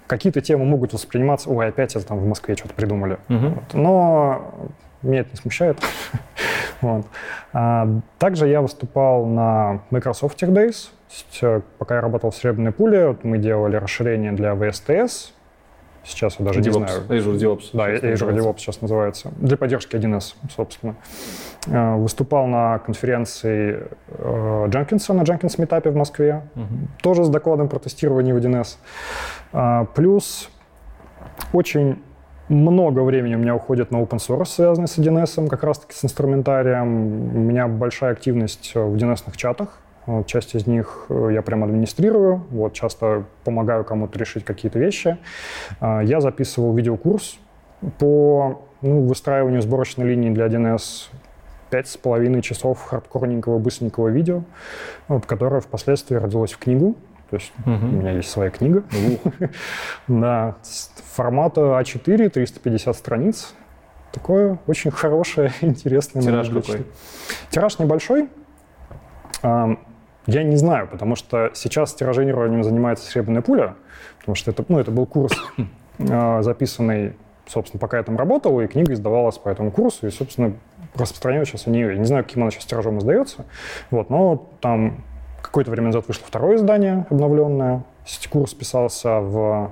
какие-то 0.09 0.41
темы 0.41 0.65
могут 0.65 0.93
восприниматься, 0.93 1.49
ой, 1.51 1.69
опять 1.69 1.95
это 1.95 2.05
там 2.05 2.19
в 2.19 2.27
Москве 2.27 2.57
что-то 2.57 2.75
придумали. 2.75 3.19
Угу. 3.29 3.49
Вот. 3.49 3.75
Но 3.75 4.71
меня 5.03 5.21
это 5.21 5.31
не 5.31 5.37
смущает. 5.37 5.79
вот. 6.81 7.07
а, 7.53 7.89
также 8.19 8.49
я 8.49 8.61
выступал 8.61 9.27
на 9.27 9.83
Microsoft 9.91 10.43
Tech 10.43 10.51
Days. 10.51 10.89
Есть, 11.11 11.39
э, 11.43 11.61
пока 11.79 11.97
я 11.97 12.01
работал 12.01 12.31
в 12.31 12.37
Серебряной 12.37 12.73
пуле, 12.73 13.09
вот 13.09 13.25
мы 13.25 13.39
делали 13.39 13.77
расширение 13.77 14.33
для 14.33 14.53
VSTS. 14.53 15.31
Сейчас 16.09 16.37
я 16.39 16.47
даже 16.47 16.61
DevOps. 16.61 16.65
не 16.65 16.73
знаю. 16.73 17.03
Azure 17.09 17.37
DevOps. 17.37 17.65
Да, 17.75 17.91
Azure 17.91 18.35
DevOps 18.35 18.59
сейчас 18.59 18.81
называется. 18.81 19.31
Для 19.37 19.57
поддержки 19.59 19.95
1С, 19.95 20.35
собственно. 20.57 20.97
А, 21.71 21.97
выступал 21.97 22.47
на 22.47 22.79
конференции 22.79 23.87
э, 24.09 24.67
Дженкинса, 24.69 25.13
на 25.13 25.23
Jenkins 25.23 25.59
Meetup 25.59 25.91
в 25.91 25.95
Москве. 25.95 26.43
Угу. 26.55 26.65
Тоже 27.03 27.25
с 27.25 27.29
докладом 27.29 27.69
про 27.69 27.79
тестирование 27.79 28.35
в 28.35 28.39
1С. 28.39 28.77
А, 29.53 29.85
плюс 29.85 30.49
очень 31.53 32.03
много 32.49 33.01
времени 33.01 33.35
у 33.35 33.39
меня 33.39 33.55
уходит 33.55 33.91
на 33.91 33.99
open 33.99 34.17
source, 34.17 34.47
связанный 34.47 34.89
с 34.89 34.97
1С, 34.97 35.47
как 35.49 35.63
раз-таки 35.63 35.95
с 35.95 36.03
инструментарием. 36.05 37.37
У 37.37 37.41
меня 37.41 37.69
большая 37.69 38.13
активность 38.13 38.73
в 38.75 38.95
1С 38.95 39.37
чатах. 39.37 39.81
Вот, 40.09 40.27
часть 40.27 40.55
из 40.55 40.67
них 40.67 41.05
э, 41.11 41.29
я 41.35 41.43
прям 41.43 41.65
администрирую, 41.65 42.47
вот, 42.51 42.73
часто 42.73 43.25
помогаю 43.45 43.85
кому-то 43.85 44.19
решить 44.19 44.43
какие-то 44.43 44.79
вещи. 44.79 45.19
А, 45.81 46.01
я 46.01 46.23
записывал 46.23 46.75
видеокурс 46.75 47.39
по 47.99 48.63
ну, 48.81 49.03
выстраиванию 49.03 49.61
сборочной 49.61 50.07
линии 50.07 50.31
для 50.31 50.47
1С 50.47 51.11
пять 51.69 51.89
с 51.89 51.99
половиной 51.99 52.41
часов 52.41 52.83
хардкорненького, 52.85 53.59
быстренького 53.59 54.09
видео, 54.09 54.45
вот, 55.09 55.27
которое 55.27 55.61
впоследствии 55.61 56.17
родилось 56.17 56.53
в 56.53 56.59
книгу. 56.59 56.97
То 57.29 57.37
есть 57.37 57.53
угу. 57.67 57.73
у 57.73 57.89
меня 58.01 58.13
есть 58.13 58.31
своя 58.31 58.49
книга. 58.49 58.85
Да, 60.09 60.57
формата 61.13 61.61
А4, 61.61 62.31
350 62.31 62.97
страниц. 62.97 63.55
Такое 64.11 64.59
очень 64.67 64.91
хорошее, 64.91 65.53
интересное. 65.61 66.23
Тираж 66.23 66.49
какой? 66.49 66.87
Тираж 67.51 67.79
небольшой. 67.79 68.31
Я 70.29 70.45
не 70.45 70.57
знаю, 70.57 70.87
потому 70.87 71.17
что 71.17 71.51
сейчас 71.55 71.95
тиражированием 71.95 72.63
занимается 72.63 73.11
«Серебряная 73.11 73.43
пуля», 73.43 73.75
потому 74.21 74.37
что 74.37 74.53
это, 74.53 74.65
ну, 74.69 74.79
это 74.79 74.93
был 74.93 75.07
курс, 75.07 75.33
а, 76.11 76.43
записанный, 76.43 77.15
собственно, 77.47 77.81
пока 77.81 77.97
я 77.97 78.05
там 78.05 78.17
работал, 78.17 78.61
и 78.61 78.67
книга 78.69 78.93
издавалась 78.93 79.39
по 79.39 79.49
этому 79.49 79.73
курсу, 79.73 80.07
и, 80.07 80.11
собственно, 80.11 80.53
распространяют 80.95 81.49
сейчас 81.49 81.67
они, 81.67 81.81
я 81.81 81.97
не 81.97 82.05
знаю, 82.05 82.25
каким 82.25 82.43
она 82.43 82.53
сейчас 82.53 82.67
тиражом 82.67 82.99
издается, 82.99 83.47
вот, 83.91 84.11
но 84.11 84.49
там 84.61 85.03
Какое-то 85.43 85.71
время 85.71 85.87
назад 85.87 86.07
вышло 86.09 86.27
второе 86.27 86.57
издание 86.57 87.07
обновленное. 87.11 87.83
Курс 88.31 88.55
писался 88.55 89.21
в 89.21 89.71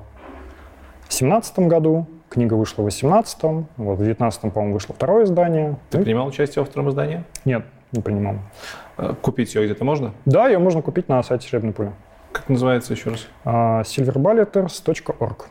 2017 1.02 1.58
году, 1.60 2.06
книга 2.28 2.54
вышла 2.54 2.82
в 2.82 2.84
2018, 2.84 3.42
вот, 3.42 3.64
в 3.76 3.98
2019, 3.98 4.52
по-моему, 4.52 4.74
вышло 4.74 4.94
второе 4.94 5.24
издание. 5.24 5.76
Ты 5.90 6.02
принимал 6.02 6.28
участие 6.28 6.62
во 6.62 6.66
втором 6.66 6.90
издании? 6.90 7.24
Нет, 7.44 7.64
не 7.92 8.00
принимал. 8.00 8.36
А, 8.96 9.14
купить 9.14 9.54
ее 9.54 9.64
где-то 9.64 9.84
можно? 9.84 10.12
Да, 10.24 10.48
ее 10.48 10.58
можно 10.58 10.82
купить 10.82 11.08
на 11.08 11.22
сайте 11.22 11.48
Серебряной 11.48 11.74
пули. 11.74 11.92
Как 12.32 12.48
называется 12.48 12.92
еще 12.92 13.10
раз? 13.10 13.26
Uh, 13.44 13.82
silverballeters.org. 13.82 15.46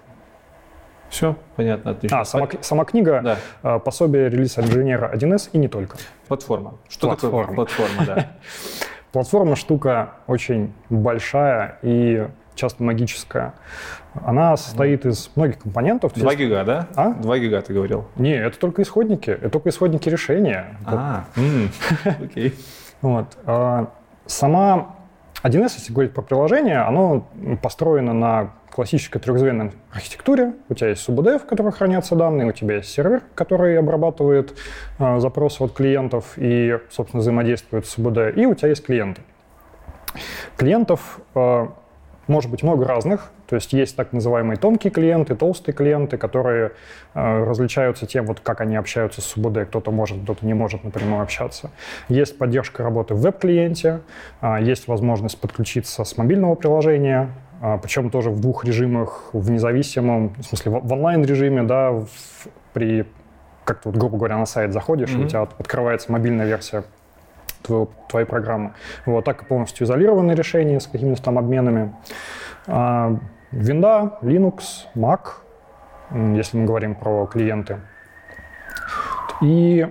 Все, 1.09 1.35
понятно, 1.55 1.91
отлично. 1.91 2.19
А, 2.21 2.25
сама, 2.25 2.49
сама 2.61 2.85
книга 2.85 3.21
да. 3.23 3.37
uh, 3.63 3.79
«Пособие 3.79 4.29
релиза 4.29 4.61
инженера 4.61 5.11
1С» 5.15 5.49
и 5.53 5.57
не 5.57 5.67
только. 5.67 5.97
Платформа. 6.27 6.75
Что 6.89 7.07
платформа. 7.07 7.41
такое 7.41 7.55
платформа, 7.55 8.05
да? 8.05 8.31
Платформа 9.11 9.55
штука 9.55 10.15
очень 10.27 10.73
большая 10.89 11.79
и 11.83 12.27
часто 12.55 12.83
магическая. 12.83 13.53
Она 14.13 14.57
состоит 14.57 15.05
из 15.05 15.29
многих 15.35 15.59
компонентов. 15.59 16.13
2 16.15 16.35
гига, 16.35 16.63
да? 16.63 16.87
А? 16.95 17.11
2 17.11 17.39
гига 17.39 17.61
ты 17.61 17.73
говорил. 17.73 18.07
Не, 18.17 18.35
это 18.35 18.57
только 18.59 18.81
исходники. 18.81 19.29
Это 19.29 19.49
только 19.49 19.69
исходники 19.69 20.09
решения. 20.09 20.77
А, 20.85 21.25
окей. 22.23 22.49
А, 22.49 22.84
сама 24.25 24.95
1С, 25.43 25.73
если 25.75 25.93
говорить 25.93 26.13
про 26.13 26.21
приложение, 26.21 26.79
оно 26.79 27.27
построено 27.61 28.13
на 28.13 28.51
классической 28.71 29.21
трехзвенной 29.21 29.71
архитектуре. 29.93 30.53
У 30.67 30.73
тебя 30.73 30.89
есть 30.89 31.01
СУБД, 31.03 31.41
в 31.41 31.45
котором 31.45 31.71
хранятся 31.71 32.15
данные, 32.15 32.49
у 32.49 32.51
тебя 32.51 32.75
есть 32.77 32.89
сервер, 32.89 33.21
который 33.33 33.79
обрабатывает 33.79 34.57
э, 34.99 35.19
запросы 35.19 35.61
от 35.61 35.71
клиентов 35.71 36.33
и, 36.35 36.77
собственно, 36.89 37.21
взаимодействует 37.21 37.85
с 37.85 37.91
СУБД, 37.91 38.35
и 38.35 38.45
у 38.45 38.53
тебя 38.53 38.69
есть 38.69 38.85
клиенты. 38.85 39.21
Клиентов 40.57 41.19
э, 41.35 41.67
может 42.27 42.49
быть 42.51 42.63
много 42.63 42.85
разных, 42.85 43.31
то 43.47 43.55
есть 43.55 43.73
есть 43.73 43.95
так 43.95 44.13
называемые 44.13 44.57
тонкие 44.57 44.91
клиенты, 44.91 45.35
толстые 45.35 45.73
клиенты, 45.73 46.17
которые 46.17 46.71
э, 47.13 47.43
различаются 47.43 48.05
тем, 48.05 48.25
вот 48.25 48.39
как 48.39 48.61
они 48.61 48.75
общаются 48.75 49.21
с 49.21 49.25
СУБД. 49.25 49.67
Кто-то 49.67 49.91
может, 49.91 50.21
кто-то 50.23 50.45
не 50.45 50.53
может 50.53 50.83
напрямую 50.83 51.21
общаться. 51.21 51.71
Есть 52.09 52.37
поддержка 52.37 52.83
работы 52.83 53.13
в 53.13 53.21
веб-клиенте, 53.21 54.01
э, 54.41 54.57
есть 54.61 54.87
возможность 54.87 55.39
подключиться 55.39 56.03
с 56.03 56.17
мобильного 56.17 56.55
приложения, 56.55 57.29
а, 57.61 57.77
причем 57.77 58.09
тоже 58.09 58.29
в 58.29 58.39
двух 58.39 58.65
режимах, 58.65 59.29
в 59.33 59.49
независимом, 59.49 60.35
в 60.37 60.43
смысле 60.43 60.71
в, 60.71 60.87
в 60.87 60.93
онлайн-режиме, 60.93 61.63
да, 61.63 61.91
в, 61.91 62.07
при, 62.73 63.05
как 63.63 63.81
то 63.81 63.89
вот, 63.89 63.97
грубо 63.97 64.17
говоря, 64.17 64.37
на 64.37 64.45
сайт 64.45 64.73
заходишь, 64.73 65.09
mm-hmm. 65.09 65.21
и 65.21 65.25
у 65.25 65.27
тебя 65.27 65.41
открывается 65.41 66.11
мобильная 66.11 66.45
версия 66.45 66.83
твоего, 67.65 67.89
твоей 68.07 68.25
программы. 68.25 68.73
Вот 69.05 69.25
так 69.25 69.41
и 69.43 69.45
полностью 69.45 69.85
изолированное 69.85 70.35
решение 70.35 70.79
с 70.79 70.87
какими-то 70.87 71.21
там 71.21 71.37
обменами. 71.37 71.93
А, 72.67 73.15
Винда, 73.51 74.17
Linux, 74.21 74.59
Mac, 74.95 75.19
если 76.11 76.57
мы 76.57 76.65
говорим 76.65 76.95
про 76.95 77.25
клиенты. 77.25 77.79
И 79.41 79.87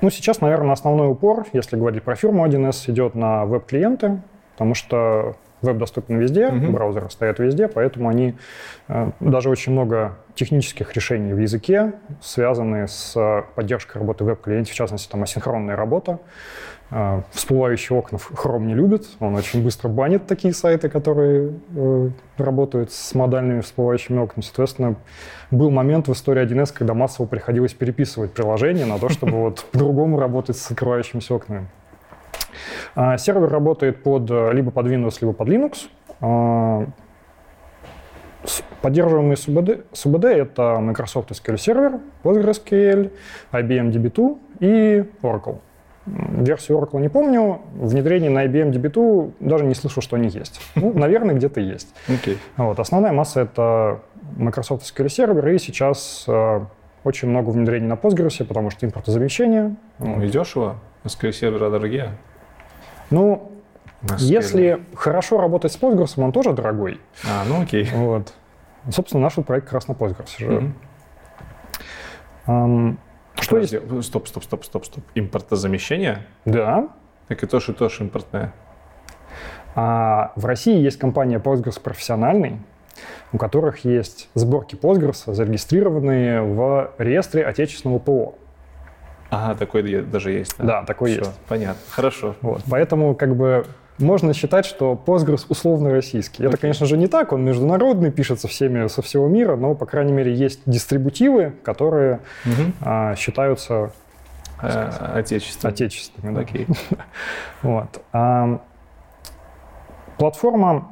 ну, 0.00 0.10
сейчас, 0.10 0.40
наверное, 0.40 0.72
основной 0.72 1.08
упор, 1.10 1.46
если 1.52 1.76
говорить 1.76 2.02
про 2.02 2.14
фирму 2.14 2.46
1С, 2.46 2.90
идет 2.90 3.14
на 3.14 3.44
веб-клиенты, 3.44 4.20
потому 4.52 4.74
что 4.74 5.34
веб 5.60 5.76
доступен 5.78 6.18
везде, 6.18 6.50
Мгм. 6.50 6.72
браузеры 6.72 7.10
стоят 7.10 7.40
везде, 7.40 7.66
поэтому 7.66 8.08
они 8.08 8.36
э, 8.86 9.10
даже 9.18 9.50
очень 9.50 9.72
много 9.72 10.16
технических 10.38 10.94
решений 10.94 11.32
в 11.32 11.38
языке, 11.38 11.94
связанные 12.22 12.86
с 12.86 13.14
э, 13.16 13.42
поддержкой 13.56 13.98
работы 13.98 14.24
веб-клиентов, 14.24 14.72
в 14.72 14.76
частности, 14.76 15.10
там 15.10 15.22
асинхронная 15.24 15.74
работа. 15.74 16.20
Э, 16.90 17.22
Всплывающие 17.32 17.98
окна 17.98 18.16
Chrome 18.16 18.66
не 18.66 18.74
любит, 18.74 19.06
он 19.18 19.34
очень 19.34 19.64
быстро 19.64 19.88
банит 19.88 20.26
такие 20.26 20.54
сайты, 20.54 20.88
которые 20.88 21.54
э, 21.74 22.10
работают 22.36 22.92
с 22.92 23.14
модальными 23.14 23.62
всплывающими 23.62 24.18
окнами. 24.18 24.44
Соответственно, 24.44 24.94
был 25.50 25.70
момент 25.70 26.06
в 26.06 26.12
истории 26.12 26.46
1С, 26.46 26.72
когда 26.72 26.94
массово 26.94 27.26
приходилось 27.26 27.74
переписывать 27.74 28.32
приложение 28.32 28.86
на 28.86 28.98
то, 28.98 29.08
чтобы 29.08 29.32
вот 29.42 29.66
по-другому 29.72 30.20
работать 30.20 30.56
с 30.56 30.70
открывающимися 30.70 31.34
окнами. 31.34 31.66
А, 32.94 33.18
Сервер 33.18 33.48
работает 33.48 34.04
под, 34.04 34.30
либо 34.30 34.70
под 34.70 34.86
Windows, 34.86 35.18
либо 35.20 35.32
под 35.32 35.48
Linux. 35.48 36.94
Поддерживаемые 38.82 39.36
СУБД, 39.36 39.86
СУБД— 39.92 40.24
это 40.26 40.78
Microsoft 40.80 41.30
SQL 41.32 41.56
Server, 41.56 42.00
PostgreSQL, 42.22 43.10
IBM 43.52 43.90
DB2 43.90 44.38
и 44.60 45.04
Oracle. 45.22 45.58
Версию 46.06 46.78
Oracle 46.78 47.00
не 47.00 47.08
помню, 47.08 47.60
внедрение 47.74 48.30
на 48.30 48.46
IBM 48.46 48.70
DB2 48.70 49.32
даже 49.40 49.64
не 49.64 49.74
слышал, 49.74 50.02
что 50.02 50.16
они 50.16 50.28
есть. 50.28 50.60
Ну, 50.74 50.92
наверное, 50.98 51.34
где-то 51.34 51.60
есть. 51.60 51.94
Окей. 52.08 52.38
Вот. 52.56 52.78
Основная 52.78 53.12
масса— 53.12 53.40
это 53.42 54.00
Microsoft 54.36 54.84
SQL 54.84 55.06
Server, 55.06 55.54
и 55.54 55.58
сейчас 55.58 56.24
э, 56.28 56.60
очень 57.04 57.28
много 57.28 57.50
внедрений 57.50 57.88
на 57.88 57.94
Postgres, 57.94 58.44
потому 58.44 58.70
что 58.70 58.86
импортозамещение. 58.86 59.76
Ну, 59.98 60.22
и 60.22 60.28
дешево. 60.28 60.76
SQL 61.04 61.32
сервера 61.32 61.70
дорогие. 61.70 62.10
Ну, 63.10 63.52
На 64.02 64.14
Если 64.18 64.84
хорошо 64.94 65.40
работать 65.40 65.72
с 65.72 65.78
Postgres, 65.78 66.22
он 66.22 66.32
тоже 66.32 66.52
дорогой. 66.52 67.00
А, 67.24 67.44
ну 67.46 67.62
окей. 67.62 67.88
Вот. 67.92 68.32
Собственно, 68.90 69.24
наш 69.24 69.36
вот 69.36 69.46
проект 69.46 69.66
как 69.66 69.74
раз 69.74 69.88
на 69.88 69.92
Postgres. 69.92 70.28
Мгм. 70.38 70.74
Ам, 72.46 72.98
Что 73.40 73.58
есть? 73.58 73.72
Подожди, 73.78 74.02
Стоп, 74.02 74.28
стоп, 74.28 74.44
стоп, 74.44 74.64
стоп, 74.64 74.84
стоп. 74.86 75.04
Импортозамещение? 75.14 76.26
Да. 76.44 76.88
Так 77.26 77.42
и 77.42 77.46
то, 77.46 77.60
что 77.60 77.72
тоже 77.72 78.04
импортное. 78.04 78.52
А 79.74 80.32
в 80.36 80.46
России 80.46 80.78
есть 80.78 80.98
компания 80.98 81.38
Postgres 81.38 81.80
профессиональный, 81.80 82.58
у 83.32 83.38
которых 83.38 83.84
есть 83.84 84.30
сборки 84.34 84.76
Postgres, 84.76 85.32
зарегистрированные 85.32 86.40
в 86.42 86.92
реестре 86.98 87.44
отечественного 87.44 87.98
ПО. 87.98 88.34
Ага, 89.30 89.56
такой 89.56 89.82
даже 90.02 90.30
есть. 90.30 90.54
Да, 90.58 90.84
такой 90.84 91.10
Всё, 91.12 91.20
есть. 91.20 91.38
Понятно. 91.48 91.82
Хорошо. 91.90 92.34
Вот. 92.40 92.62
Поэтому 92.70 93.14
как 93.14 93.36
бы 93.36 93.66
можно 93.98 94.32
считать, 94.34 94.64
что 94.66 95.00
Postgres 95.06 95.46
условно 95.48 95.90
российский. 95.90 96.44
Это, 96.44 96.56
конечно 96.56 96.86
же, 96.86 96.96
не 96.96 97.06
так, 97.06 97.32
он 97.32 97.44
международный, 97.44 98.10
пишется 98.10 98.48
всеми 98.48 98.86
со 98.88 99.02
всего 99.02 99.28
мира, 99.28 99.56
но, 99.56 99.74
по 99.74 99.86
крайней 99.86 100.12
мере, 100.12 100.32
есть 100.34 100.60
дистрибутивы, 100.66 101.54
которые 101.62 102.20
Мгм. 102.44 102.74
а, 102.80 103.14
считаются 103.16 103.92
Э, 104.60 104.90
Отечественное. 105.14 105.72
отечественными. 105.72 106.34
да. 106.34 106.40
Окей. 106.40 106.66
Вот. 107.62 108.02
А, 108.12 108.60
платформа... 110.18 110.88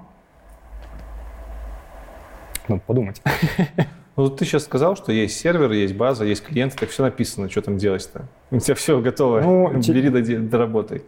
Надо 2.68 2.80
подумать. 2.86 3.20
Ну, 4.16 4.24
вот 4.24 4.38
ты 4.38 4.44
сейчас 4.46 4.64
сказал, 4.64 4.96
что 4.96 5.12
есть 5.12 5.38
сервер, 5.38 5.70
есть 5.72 5.94
база, 5.94 6.24
есть 6.24 6.42
клиенты, 6.44 6.76
так 6.78 6.88
все 6.88 7.02
написано, 7.02 7.50
что 7.50 7.60
там 7.62 7.76
делать-то? 7.76 8.22
У 8.50 8.58
тебя 8.58 8.74
все 8.74 9.00
готово, 9.00 9.40
Ну, 9.40 9.80
те- 9.82 9.92
бери, 9.92 10.08
доде- 10.08 10.38
доработай. 10.38 11.02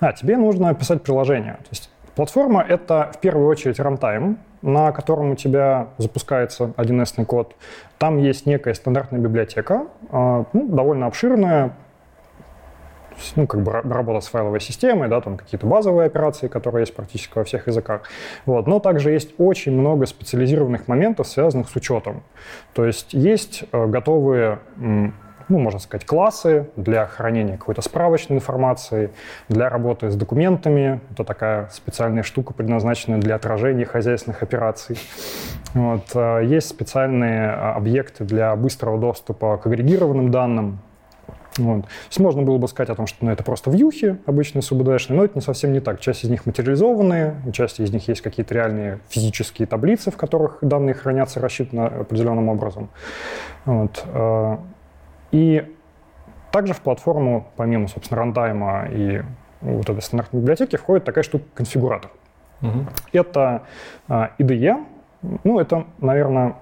А, 0.00 0.12
тебе 0.12 0.36
нужно 0.36 0.74
писать 0.74 1.02
приложение. 1.02 1.54
То 1.54 1.68
есть 1.70 1.90
платформа— 2.14 2.62
это 2.68 3.12
в 3.14 3.20
первую 3.20 3.46
очередь 3.48 3.78
рантайм, 3.78 4.38
на 4.62 4.90
котором 4.92 5.32
у 5.32 5.36
тебя 5.36 5.88
запускается 5.98 6.72
1С 6.76 7.24
код. 7.26 7.54
Там 7.98 8.16
есть 8.18 8.46
некая 8.46 8.72
стандартная 8.74 9.20
библиотека, 9.20 9.86
а, 10.10 10.44
ну, 10.54 10.66
довольно 10.68 11.06
обширная, 11.06 11.76
ну, 13.36 13.46
как 13.46 13.62
бы 13.62 13.72
ра- 13.72 13.88
работа 13.88 14.20
с 14.20 14.28
файловой 14.28 14.60
системой, 14.60 15.08
да, 15.08 15.20
там 15.20 15.36
какие-то 15.36 15.66
базовые 15.66 16.06
операции, 16.06 16.48
которые 16.48 16.82
есть 16.82 16.94
практически 16.94 17.32
во 17.36 17.44
всех 17.44 17.66
языках. 17.66 18.02
Вот. 18.44 18.66
Но 18.66 18.80
также 18.80 19.10
есть 19.10 19.34
очень 19.38 19.72
много 19.72 20.06
специализированных 20.06 20.88
моментов, 20.88 21.26
связанных 21.26 21.68
с 21.68 21.76
учетом. 21.76 22.22
То 22.74 22.84
есть 22.84 23.12
есть 23.12 23.64
э, 23.72 23.86
готовые 23.86 24.58
ну, 25.48 25.58
можно 25.58 25.78
сказать, 25.78 26.04
классы 26.06 26.70
для 26.76 27.06
хранения 27.06 27.56
какой-то 27.56 27.82
справочной 27.82 28.36
информации, 28.36 29.10
для 29.48 29.68
работы 29.68 30.10
с 30.10 30.16
документами. 30.16 31.00
Это 31.12 31.24
такая 31.24 31.68
специальная 31.72 32.22
штука, 32.22 32.52
предназначенная 32.52 33.18
для 33.18 33.36
отражения 33.36 33.84
хозяйственных 33.84 34.42
операций. 34.42 34.98
Вот. 35.74 36.04
э, 36.14 36.42
Есть 36.44 36.68
специальные 36.68 37.50
а, 37.50 37.74
объекты 37.76 38.24
для 38.24 38.56
быстрого 38.56 38.98
доступа 38.98 39.56
к 39.58 39.66
агрегированным 39.66 40.30
данным. 40.30 40.80
Вот. 41.58 41.82
То 41.82 41.88
есть 42.08 42.20
можно 42.20 42.42
было 42.42 42.58
бы 42.58 42.68
сказать 42.68 42.90
о 42.90 42.94
том, 42.94 43.06
что 43.06 43.24
ну, 43.24 43.30
это 43.30 43.42
просто 43.42 43.70
вьюхи 43.70 44.18
обычные 44.26 44.62
СУБДшные, 44.62 45.16
но 45.16 45.24
это 45.24 45.34
не 45.36 45.40
совсем 45.40 45.72
не 45.72 45.80
так. 45.80 46.00
Часть 46.00 46.24
из 46.24 46.30
них 46.30 46.46
материализованные, 46.46 47.40
у 47.46 47.52
части 47.52 47.82
из 47.82 47.92
них 47.92 48.06
есть 48.08 48.20
какие-то 48.20 48.54
реальные 48.54 49.00
физические 49.08 49.66
таблицы, 49.66 50.10
в 50.10 50.16
которых 50.16 50.58
данные 50.60 50.94
хранятся, 50.94 51.40
рассчитаны 51.40 51.82
определенным 51.82 52.48
образом. 52.48 52.90
Вот. 53.64 54.04
э, 54.06 54.56
И 55.32 55.74
также 56.52 56.74
в 56.74 56.80
платформу, 56.80 57.48
помимо, 57.56 57.88
собственно, 57.88 58.20
рантайма 58.20 58.88
и 58.90 59.22
вот 59.60 59.88
этой 59.88 60.00
стандартной 60.02 60.40
библиотеки, 60.40 60.76
входит 60.76 61.04
такая 61.04 61.24
штука 61.24 61.44
конфигуратор. 61.54 62.10
Мгм. 62.60 62.88
Это 63.12 63.62
а, 64.08 64.30
IDE, 64.38 64.84
ну, 65.44 65.58
это, 65.58 65.86
наверное, 65.98 66.56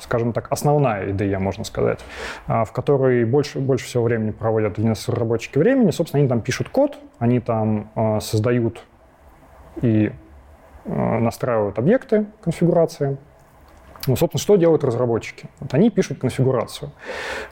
скажем 0.00 0.32
так, 0.32 0.48
основная 0.50 1.08
IDE, 1.08 1.38
можно 1.38 1.64
сказать, 1.64 2.00
а, 2.46 2.64
в 2.64 2.72
которой 2.72 3.24
больше, 3.24 3.58
больше 3.58 3.86
всего 3.86 4.04
времени 4.04 4.30
проводят 4.30 4.78
разработчики 4.78 5.58
времени. 5.58 5.90
Собственно, 5.90 6.20
они 6.20 6.28
там 6.28 6.40
пишут 6.40 6.68
код, 6.68 6.98
они 7.18 7.40
там 7.40 7.90
а, 7.94 8.20
создают 8.20 8.82
и 9.82 10.12
а, 10.84 11.18
настраивают 11.18 11.78
объекты 11.78 12.26
конфигурации. 12.42 13.16
Ну, 14.06 14.16
собственно, 14.16 14.40
что 14.40 14.56
делают 14.56 14.84
разработчики? 14.84 15.48
Вот 15.60 15.74
они 15.74 15.90
пишут 15.90 16.18
конфигурацию. 16.18 16.92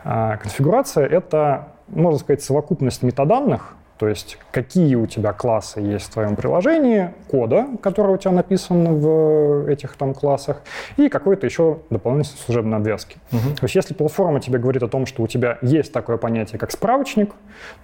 Конфигурация— 0.05 1.05
это, 1.07 1.72
можно 1.88 2.18
сказать, 2.18 2.42
совокупность 2.42 3.03
метаданных, 3.03 3.76
то 3.99 4.09
есть 4.09 4.38
какие 4.51 4.94
у 4.94 5.07
тебя 5.07 5.32
классы 5.32 5.80
есть 5.80 6.07
в 6.07 6.12
твоем 6.12 6.36
приложении, 6.36 7.12
кода, 7.30 7.66
который 7.82 8.14
у 8.14 8.18
тебя 8.18 8.32
написан 8.32 9.01
в 9.01 9.68
этих 9.68 9.97
там 9.97 10.12
классах, 10.12 10.62
и 10.97 11.09
какой-то 11.09 11.47
еще 11.47 11.78
дополнительной 11.90 12.38
служебной 12.38 12.78
обвязки. 12.78 13.16
Мгм. 13.32 13.55
То 13.57 13.64
есть 13.64 13.74
если 13.74 13.94
платформа 13.94 14.40
тебе 14.40 14.59
говорит 14.59 14.82
о 14.82 14.88
том, 14.88 15.07
что 15.07 15.22
у 15.22 15.26
тебя 15.26 15.59
есть 15.62 15.92
такое 15.92 16.18
понятие, 16.18 16.59
как 16.59 16.70
справочник, 16.72 17.32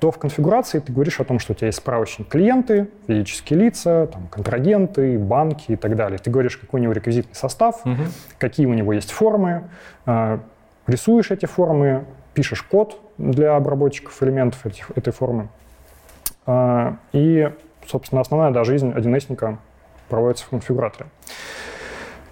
то 0.01 0.11
в 0.11 0.19
конфигурации 0.19 0.81
ты 0.81 0.93
говоришь 0.93 1.19
о 1.21 1.25
том, 1.25 1.39
что 1.39 1.53
у 1.53 1.57
тебя 1.57 1.69
есть 1.69 1.79
справочник 1.79 2.29
клиенты, 2.29 2.89
физические 3.07 3.59
лица, 3.59 4.09
там, 4.13 4.29
контрагенты, 4.29 5.19
банки 5.19 5.73
и 5.73 5.77
так 5.77 5.97
далее. 5.97 6.19
Ты 6.19 6.31
говоришь, 6.31 6.57
какой 6.59 6.81
у 6.81 6.83
него 6.83 6.93
реквизитный 6.93 7.35
состав, 7.35 7.85
Мгм. 7.85 8.07
какие 8.39 8.67
у 8.67 8.75
него 8.75 8.93
есть 8.93 9.11
формы, 9.13 9.65
э, 10.07 10.39
рисуешь 10.87 11.31
эти 11.31 11.47
формы, 11.47 12.05
пишешь 12.35 12.63
код 12.63 13.01
для 13.19 13.57
обработчиков 13.57 14.23
элементов 14.23 14.67
этих, 14.67 14.91
этой 14.97 15.13
формы. 15.13 15.49
Э, 16.47 16.93
И, 17.13 17.51
собственно, 17.87 18.21
основная 18.21 18.51
да, 18.51 18.65
жизнь 18.65 18.91
1С 18.91 19.57
проводится 20.09 20.45
в 20.47 20.49
конфигураторе. 20.51 21.07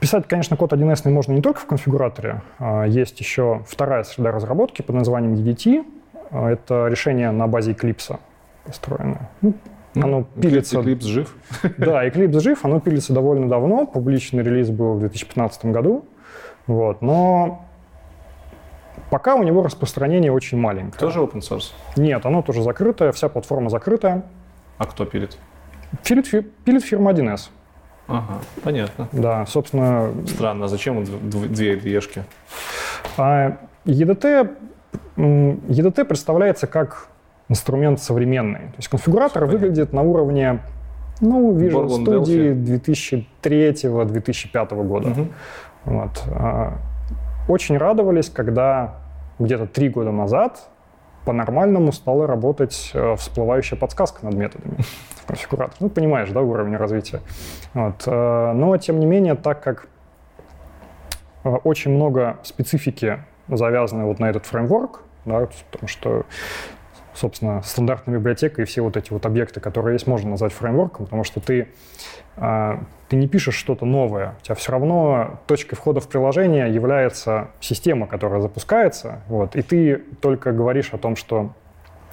Писать, 0.00 0.26
конечно, 0.26 0.56
код 0.56 0.72
1С 0.72 1.08
можно 1.10 1.32
не 1.32 1.42
только 1.42 1.60
в 1.60 1.66
конфигураторе. 1.66 2.40
А, 2.58 2.84
Есть 2.84 3.20
еще 3.20 3.62
вторая 3.68 4.02
среда 4.04 4.30
разработки 4.32 4.82
под 4.82 4.96
названием 4.96 5.34
EDT. 5.34 5.84
А, 6.30 6.50
Это 6.50 6.86
решение 6.88 7.30
на 7.30 7.46
базе 7.46 7.72
Eclipse 7.72 8.18
построенное. 8.64 9.28
Ну, 9.42 9.54
Оно 9.94 10.20
Eclipse- 10.20 10.40
пилится 10.40 10.78
Eclipse 10.80 11.02
жив. 11.06 11.36
да, 11.78 12.06
Eclipse 12.06 12.40
жив, 12.40 12.64
оно 12.64 12.80
пилится 12.80 13.12
довольно 13.12 13.48
давно, 13.48 13.86
публичный 13.86 14.42
релиз 14.42 14.70
был 14.70 14.94
в 14.94 15.00
2015 15.00 15.66
году, 15.66 16.04
вот, 16.66 17.02
но 17.02 17.64
пока 19.10 19.34
у 19.34 19.42
него 19.42 19.62
распространение 19.62 20.32
очень 20.32 20.58
маленькое. 20.58 20.98
Тоже 21.00 21.20
open 21.20 21.40
source? 21.40 21.72
Нет, 21.96 22.24
оно 22.26 22.42
тоже 22.42 22.62
закрытое, 22.62 23.12
вся 23.12 23.28
платформа 23.28 23.68
закрытая. 23.70 24.22
А 24.78 24.86
кто 24.86 25.04
пилит? 25.04 25.36
Пилит, 26.04 26.30
пилит 26.64 26.84
фирма 26.84 27.10
1С, 27.12 27.48
Ага, 28.06 28.38
понятно. 28.62 29.08
да, 29.12 29.44
собственно, 29.46 30.10
Странно, 30.26 30.64
а 30.66 30.68
зачем 30.68 31.04
две 31.04 31.72
ешки? 31.74 32.22
а 33.16 33.56
EDT, 33.84 34.56
EDT 35.16 36.04
представляется 36.04 36.66
как 36.66 37.08
инструмент 37.48 38.00
современный. 38.00 38.60
То 38.68 38.76
есть 38.76 38.88
конфигуратор 38.88 39.42
Понятно. 39.42 39.58
выглядит 39.58 39.92
на 39.92 40.02
уровне 40.02 40.60
ну, 41.20 41.52
Visual 41.58 41.86
Borland 41.86 42.22
Studio 42.24 42.54
2003-2005 43.42 44.84
года. 44.84 45.08
Мгм. 45.08 45.32
Вот. 45.84 46.22
а, 46.28 46.74
Очень 47.48 47.76
радовались, 47.78 48.30
когда 48.30 48.99
где-то 49.40 49.66
три 49.66 49.88
года 49.88 50.12
назад 50.12 50.68
по-нормальному 51.24 51.92
стала 51.92 52.26
работать 52.26 52.90
э, 52.94 53.16
всплывающая 53.16 53.76
подсказка 53.76 54.24
над 54.24 54.34
методами 54.34 54.76
в 55.22 55.26
конфигуратор. 55.26 55.76
Ну, 55.80 55.90
понимаешь, 55.90 56.30
да, 56.30 56.40
уровень 56.40 56.76
развития. 56.76 57.20
Вот. 57.74 58.04
Э, 58.06 58.52
но, 58.52 58.76
тем 58.76 59.00
не 59.00 59.06
менее, 59.06 59.34
так 59.34 59.62
как 59.62 59.88
э, 61.44 61.48
очень 61.48 61.92
много 61.92 62.38
специфики 62.42 63.24
завязаны 63.48 64.04
вот 64.04 64.18
на 64.18 64.30
этот 64.30 64.46
фреймворк, 64.46 65.02
да, 65.24 65.48
потому 65.70 65.88
что 65.88 66.24
собственно, 67.14 67.62
стандартная 67.62 68.18
библиотека 68.18 68.62
и 68.62 68.64
все 68.64 68.82
вот 68.82 68.96
эти 68.96 69.12
вот 69.12 69.26
объекты, 69.26 69.60
которые 69.60 69.94
есть, 69.94 70.06
можно 70.06 70.30
назвать 70.30 70.52
фреймворком, 70.52 71.06
потому 71.06 71.24
что 71.24 71.40
ты, 71.40 71.68
а, 72.36 72.82
ты 73.08 73.16
не 73.16 73.28
пишешь 73.28 73.54
что-то 73.54 73.86
новое. 73.86 74.34
У 74.40 74.44
тебя 74.44 74.54
все 74.54 74.72
равно 74.72 75.40
точкой 75.46 75.76
входа 75.76 76.00
в 76.00 76.08
приложение 76.08 76.72
является 76.72 77.48
система, 77.60 78.06
которая 78.06 78.40
запускается, 78.40 79.20
вот, 79.28 79.56
и 79.56 79.62
ты 79.62 79.96
только 80.20 80.52
говоришь 80.52 80.90
о 80.92 80.98
том, 80.98 81.16
что 81.16 81.52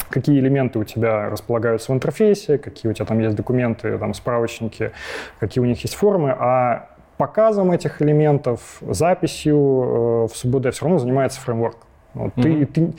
какие 0.09 0.39
элементы 0.39 0.79
у 0.79 0.83
тебя 0.83 1.29
располагаются 1.29 1.91
в 1.91 1.95
интерфейсе, 1.95 2.57
какие 2.57 2.89
у 2.89 2.93
тебя 2.93 3.05
там 3.05 3.19
есть 3.19 3.35
документы, 3.35 3.97
там, 3.97 4.13
справочники, 4.13 4.91
какие 5.39 5.61
у 5.61 5.65
них 5.65 5.81
есть 5.81 5.95
формы, 5.95 6.31
а 6.31 6.89
показом 7.17 7.71
этих 7.71 8.01
элементов, 8.01 8.77
записью 8.81 9.57
э, 9.57 10.27
в 10.27 10.37
СУБД 10.37 10.73
все 10.73 10.85
равно 10.85 10.99
занимается 10.99 11.41
фреймворк. 11.41 11.86
Вот 12.17 12.33
mm-hmm. 12.35 12.65
ты, 12.65 12.87
ты, 12.87 12.93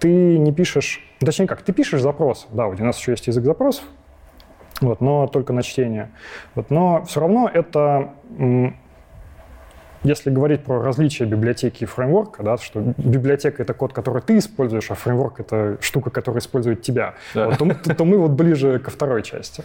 ты 0.00 0.38
не 0.38 0.52
пишешь, 0.52 1.00
точнее 1.20 1.46
как, 1.46 1.62
ты 1.62 1.72
пишешь 1.72 2.00
запрос, 2.00 2.48
да, 2.52 2.66
у 2.66 2.74
нас 2.74 2.98
еще 2.98 3.12
есть 3.12 3.26
язык 3.26 3.44
запросов, 3.44 3.84
вот, 4.80 5.00
но 5.00 5.26
только 5.26 5.52
на 5.52 5.62
чтение. 5.62 6.10
Вот, 6.54 6.70
но 6.70 7.04
все 7.04 7.20
равно 7.20 7.48
это 7.52 8.14
если 10.04 10.30
говорить 10.30 10.64
про 10.64 10.82
различия 10.82 11.24
библиотеки 11.24 11.84
и 11.84 11.86
фреймворка, 11.86 12.42
да, 12.42 12.58
что 12.58 12.80
библиотека— 12.98 13.62
это 13.64 13.72
код, 13.74 13.92
который 13.92 14.22
ты 14.22 14.38
используешь, 14.38 14.90
а 14.90 14.94
фреймворк— 14.94 15.40
это 15.40 15.78
штука, 15.80 16.10
которая 16.10 16.40
использует 16.40 16.82
тебя, 16.82 17.14
да. 17.34 17.46
вот, 17.46 17.58
то, 17.58 17.74
то, 17.74 17.94
то 17.94 18.04
мы 18.04 18.18
вот 18.18 18.32
ближе 18.32 18.78
ко 18.78 18.90
второй 18.90 19.22
части. 19.22 19.64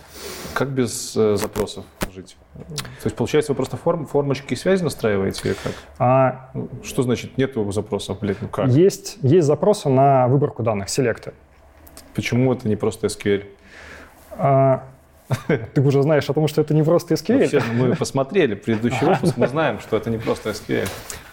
Как 0.53 0.69
без 0.69 1.15
э, 1.15 1.35
запросов 1.35 1.83
жить? 2.13 2.37
То 2.55 3.05
есть, 3.05 3.15
получается, 3.15 3.51
вы 3.51 3.57
просто 3.57 3.77
форм, 3.77 4.05
формочки 4.05 4.53
и 4.53 4.55
связи 4.55 4.83
настраиваете 4.83 5.49
или 5.49 5.55
как? 5.61 5.73
А, 5.97 6.51
что 6.83 7.03
значит 7.03 7.37
нет 7.37 7.53
запросов, 7.69 8.19
блядь, 8.19 8.41
ну 8.41 8.47
как? 8.47 8.69
Есть, 8.69 9.17
есть 9.21 9.45
запросы 9.45 9.89
на 9.89 10.27
выборку 10.27 10.63
данных, 10.63 10.89
селекты. 10.89 11.33
Почему 12.15 12.53
это 12.53 12.67
не 12.67 12.75
просто 12.75 13.07
SQL? 13.07 13.45
А, 14.31 14.85
ты 15.73 15.81
уже 15.81 16.01
знаешь 16.01 16.29
о 16.29 16.33
том, 16.33 16.47
что 16.47 16.61
это 16.61 16.73
не 16.73 16.83
просто 16.83 17.13
SQL. 17.13 17.39
Вообще, 17.39 17.61
мы 17.73 17.95
посмотрели 17.95 18.55
предыдущий 18.55 19.05
выпуск, 19.05 19.37
мы 19.37 19.47
знаем, 19.47 19.79
что 19.79 19.97
это 19.97 20.09
не 20.09 20.17
просто 20.17 20.49
SQL. 20.51 20.87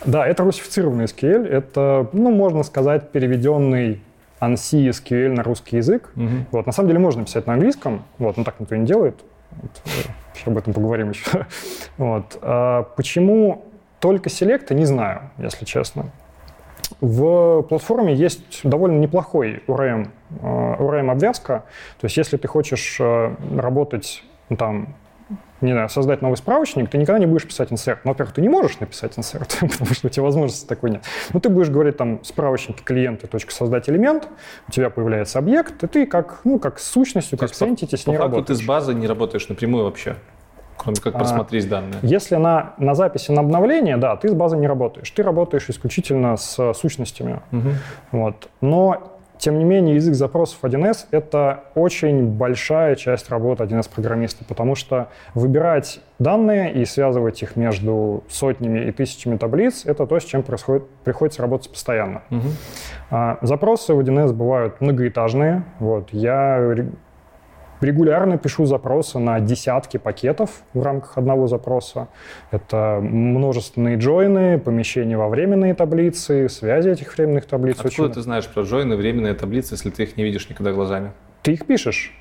Да, 0.04 0.26
это 0.26 0.44
русифицированный 0.44 1.04
SQL. 1.04 1.46
Это, 1.46 2.08
ну, 2.12 2.30
можно 2.30 2.62
сказать, 2.62 3.10
переведенный 3.10 4.02
ANSI 4.40 4.90
SQL 4.90 5.32
на 5.32 5.42
русский 5.42 5.76
язык. 5.76 6.10
Угу. 6.16 6.28
Вот, 6.52 6.66
на 6.66 6.72
самом 6.72 6.88
деле 6.88 7.00
можно 7.00 7.24
писать 7.24 7.46
на 7.46 7.54
английском, 7.54 8.04
вот, 8.18 8.36
но 8.36 8.44
так 8.44 8.60
никто 8.60 8.76
не 8.76 8.86
делает. 8.86 9.16
Вот, 9.50 9.70
еще 10.34 10.50
об 10.50 10.58
этом 10.58 10.74
поговорим 10.74 11.10
еще. 11.10 11.46
Вот. 11.96 12.38
А 12.42 12.82
почему 12.96 13.64
только 14.00 14.28
селекта, 14.28 14.74
не 14.74 14.84
знаю, 14.84 15.30
если 15.38 15.64
честно. 15.64 16.10
В 17.00 17.62
платформе 17.62 18.14
есть 18.14 18.60
довольно 18.62 18.98
неплохой 18.98 19.62
URM, 19.66 20.08
URM-обвязка. 20.40 21.52
Э, 21.52 22.00
То 22.00 22.04
есть 22.04 22.16
если 22.16 22.36
ты 22.36 22.48
хочешь 22.48 22.96
э, 23.00 23.34
работать 23.56 24.22
ну, 24.48 24.56
там, 24.56 24.94
не 25.60 25.72
знаю, 25.72 25.88
создать 25.88 26.22
новый 26.22 26.36
справочник, 26.36 26.90
ты 26.90 26.98
никогда 26.98 27.18
не 27.18 27.26
будешь 27.26 27.46
писать 27.46 27.70
insert. 27.70 27.98
Ну, 28.04 28.10
во-первых, 28.10 28.34
ты 28.34 28.42
не 28.42 28.48
можешь 28.48 28.78
написать 28.78 29.16
insert, 29.16 29.58
потому 29.60 29.94
что 29.94 30.06
у 30.06 30.10
тебя 30.10 30.22
возможности 30.22 30.66
такой 30.66 30.90
нет. 30.90 31.02
Но 31.32 31.40
ты 31.40 31.48
будешь 31.48 31.68
говорить 31.68 31.96
там 31.96 32.22
справочники 32.24 32.82
клиенты, 32.82 33.26
точка 33.26 33.52
создать 33.52 33.88
элемент, 33.88 34.28
у 34.68 34.70
тебя 34.70 34.90
появляется 34.90 35.38
объект, 35.38 35.82
и 35.82 35.86
ты 35.86 36.06
как, 36.06 36.40
ну, 36.44 36.58
как 36.58 36.78
с 36.78 36.84
сущностью, 36.84 37.38
как 37.38 37.54
с 37.54 37.62
entity 37.62 37.96
с 37.96 38.06
ней 38.06 38.16
работаешь. 38.16 38.46
ты 38.46 38.54
с 38.54 38.62
базой 38.62 38.94
не 38.94 39.06
работаешь 39.06 39.48
напрямую 39.48 39.84
вообще? 39.84 40.16
Кроме 40.76 40.96
как 40.96 41.14
просмотреть 41.14 41.66
а, 41.66 41.70
данные. 41.70 41.98
Если 42.02 42.36
на, 42.36 42.74
на 42.78 42.94
записи 42.94 43.30
на 43.30 43.40
обновление, 43.40 43.96
да, 43.96 44.16
ты 44.16 44.28
с 44.28 44.34
базой 44.34 44.58
не 44.58 44.66
работаешь. 44.66 45.10
Ты 45.10 45.22
работаешь 45.22 45.68
исключительно 45.68 46.36
с 46.36 46.72
сущностями. 46.74 47.40
Угу. 47.52 47.68
Вот. 48.12 48.48
Но 48.60 49.16
тем 49.38 49.58
не 49.58 49.64
менее, 49.64 49.96
язык 49.96 50.14
запросов 50.14 50.58
1С— 50.62 51.06
это 51.10 51.64
очень 51.74 52.26
большая 52.26 52.94
часть 52.96 53.28
работы 53.28 53.64
1С-программиста, 53.64 54.44
потому 54.44 54.74
что 54.74 55.08
выбирать 55.34 56.00
данные 56.18 56.72
и 56.72 56.84
связывать 56.86 57.42
их 57.42 57.56
между 57.56 58.24
сотнями 58.28 58.88
и 58.88 58.92
тысячами 58.92 59.36
таблиц— 59.36 59.84
это 59.86 60.06
то, 60.06 60.18
с 60.18 60.24
чем 60.24 60.42
происходит, 60.42 60.88
приходится 61.04 61.42
работать 61.42 61.70
постоянно. 61.70 62.22
Угу. 62.30 63.38
Запросы 63.42 63.94
в 63.94 64.00
1С 64.00 64.32
бывают 64.32 64.80
многоэтажные. 64.80 65.64
Вот. 65.80 66.08
Я 66.12 66.86
Регулярно 67.80 68.38
пишу 68.38 68.66
запросы 68.66 69.18
на 69.18 69.40
десятки 69.40 69.96
пакетов 69.96 70.62
в 70.74 70.82
рамках 70.82 71.18
одного 71.18 71.46
запроса. 71.46 72.08
Это 72.50 72.98
множественные 73.02 73.96
джойны, 73.96 74.58
помещения 74.58 75.16
во 75.16 75.28
временные 75.28 75.74
таблицы, 75.74 76.48
связи 76.48 76.90
этих 76.90 77.16
временных 77.16 77.46
таблиц. 77.46 77.76
Откуда 77.78 78.02
очень... 78.04 78.14
ты 78.14 78.20
знаешь 78.22 78.46
про 78.48 78.62
джойны, 78.62 78.96
временные 78.96 79.34
таблицы, 79.34 79.74
если 79.74 79.90
ты 79.90 80.04
их 80.04 80.16
не 80.16 80.24
видишь 80.24 80.48
никогда 80.48 80.72
глазами? 80.72 81.12
Ты 81.42 81.52
их 81.52 81.66
пишешь. 81.66 82.12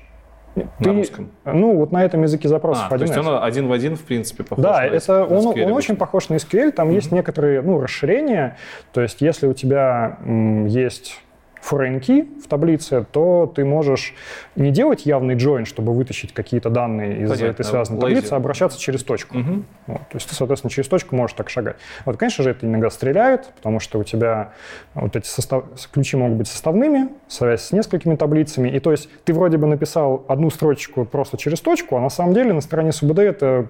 Ты, 0.56 0.66
на 0.78 0.94
русском? 0.94 1.30
Ну, 1.44 1.76
вот 1.76 1.92
на 1.92 2.02
этом 2.02 2.22
языке 2.22 2.48
запросов 2.48 2.86
а, 2.88 2.94
1С. 2.94 2.98
То 2.98 3.04
есть 3.04 3.16
он 3.18 3.42
один 3.42 3.68
в 3.68 3.72
один, 3.72 3.96
в 3.96 4.02
принципе, 4.02 4.42
похож 4.42 4.62
да, 4.62 4.80
на 4.80 4.84
это 4.84 5.24
он, 5.24 5.46
он 5.46 5.72
очень 5.72 5.96
похож 5.96 6.30
на 6.30 6.34
SQL. 6.36 6.72
Там 6.72 6.88
mm-hmm. 6.88 6.94
есть 6.94 7.12
некоторые 7.12 7.60
ну, 7.60 7.78
расширения. 7.78 8.56
То 8.92 9.02
есть 9.02 9.20
если 9.20 9.46
у 9.46 9.52
тебя 9.52 10.18
м, 10.24 10.64
есть 10.66 11.20
foreign 11.68 12.00
key 12.00 12.40
в 12.40 12.46
таблице, 12.48 13.04
то 13.10 13.50
ты 13.54 13.64
можешь 13.64 14.14
не 14.54 14.70
делать 14.70 15.06
явный 15.06 15.34
join, 15.34 15.64
чтобы 15.64 15.92
вытащить 15.92 16.32
какие-то 16.32 16.70
данные 16.70 17.22
из 17.22 17.30
Понятно. 17.30 17.46
этой 17.46 17.64
связанной 17.64 17.98
Lazy. 17.98 18.02
таблицы, 18.02 18.32
а 18.32 18.36
обращаться 18.36 18.78
через 18.78 19.02
точку. 19.02 19.38
Угу. 19.38 19.62
Вот, 19.88 20.00
то 20.00 20.16
есть 20.16 20.28
ты, 20.28 20.34
соответственно, 20.34 20.70
через 20.70 20.88
точку 20.88 21.16
можешь 21.16 21.36
так 21.36 21.50
шагать. 21.50 21.76
Вот, 22.04 22.16
конечно 22.16 22.44
же, 22.44 22.50
это 22.50 22.66
иногда 22.66 22.90
стреляет, 22.90 23.46
потому 23.56 23.80
что 23.80 23.98
у 23.98 24.04
тебя 24.04 24.52
вот 24.94 25.16
эти 25.16 25.26
состав... 25.26 25.64
ключи 25.92 26.16
могут 26.16 26.38
быть 26.38 26.48
составными, 26.48 27.08
связь 27.28 27.62
с 27.62 27.72
несколькими 27.72 28.16
таблицами, 28.16 28.68
и 28.68 28.78
то 28.80 28.90
есть 28.92 29.08
ты 29.24 29.32
вроде 29.32 29.56
бы 29.56 29.66
написал 29.66 30.24
одну 30.28 30.50
строчку 30.50 31.04
просто 31.04 31.36
через 31.36 31.60
точку, 31.60 31.96
а 31.96 32.00
на 32.00 32.10
самом 32.10 32.34
деле 32.34 32.52
на 32.52 32.60
стороне 32.60 32.92
СУБД 32.92 33.18
это 33.20 33.66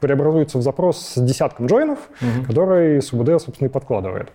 преобразуется 0.00 0.58
в 0.58 0.62
запрос 0.62 1.14
с 1.14 1.20
десятком 1.20 1.66
джойнов, 1.66 1.98
угу. 2.20 2.46
который 2.46 3.00
СУБД, 3.00 3.40
собственно, 3.40 3.68
и 3.68 3.70
подкладывает. 3.70 4.32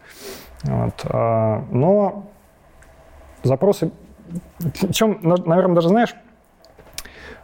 Вот. 0.64 0.94
А, 1.06 1.66
но 1.72 2.30
запросы... 3.44 3.92
Причем, 4.82 5.20
наверное, 5.22 5.76
даже 5.76 5.90
знаешь, 5.90 6.16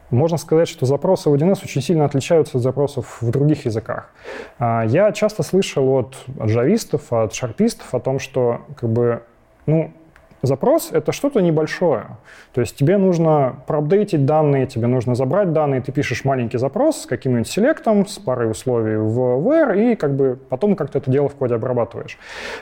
можно 0.10 0.38
сказать, 0.38 0.68
что 0.68 0.86
запросы 0.86 1.30
в 1.30 1.34
1С 1.34 1.60
очень 1.64 1.82
сильно 1.82 2.06
отличаются 2.06 2.58
от 2.58 2.64
запросов 2.64 3.22
в 3.22 3.30
других 3.30 3.66
языках. 3.66 4.10
А, 4.58 4.84
я 4.86 5.12
часто 5.12 5.44
слышал 5.44 5.88
от 5.90 6.16
джавистов, 6.44 7.14
от 7.14 7.34
шарпистов 7.34 7.94
о 7.94 8.00
том, 8.00 8.20
что 8.20 8.62
как 8.76 8.90
бы, 8.90 9.24
ну, 9.68 9.94
Запрос— 10.42 10.90
это 10.92 11.12
что-то 11.12 11.42
небольшое. 11.42 12.18
То 12.54 12.62
есть 12.62 12.76
тебе 12.76 12.98
нужно 12.98 13.58
проапдейтить 13.68 14.26
данные, 14.26 14.68
тебе 14.68 14.88
нужно 14.88 15.16
забрать 15.16 15.52
данные, 15.52 15.82
ты 15.82 15.92
пишешь 15.92 16.24
маленький 16.24 16.58
запрос 16.58 17.02
с 17.02 17.06
каким-нибудь 17.06 17.48
селектом, 17.48 18.08
с 18.08 18.18
парой 18.20 18.50
условий 18.50 18.96
в 18.96 19.20
where, 19.20 19.92
и 19.92 19.96
как 19.96 20.16
бы 20.16 20.40
потом 20.50 20.76
как-то 20.76 21.00
это 21.00 21.12
дело 21.12 21.28
в 21.28 21.36
коде 21.36 21.56
обрабатываешь. 21.56 22.18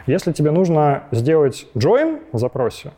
Если 0.07 0.32
тебе 0.32 0.51
нужно 0.51 1.03
сделать 1.11 1.67
join 1.75 2.21
в 2.32 2.39
запросе, 2.39 2.91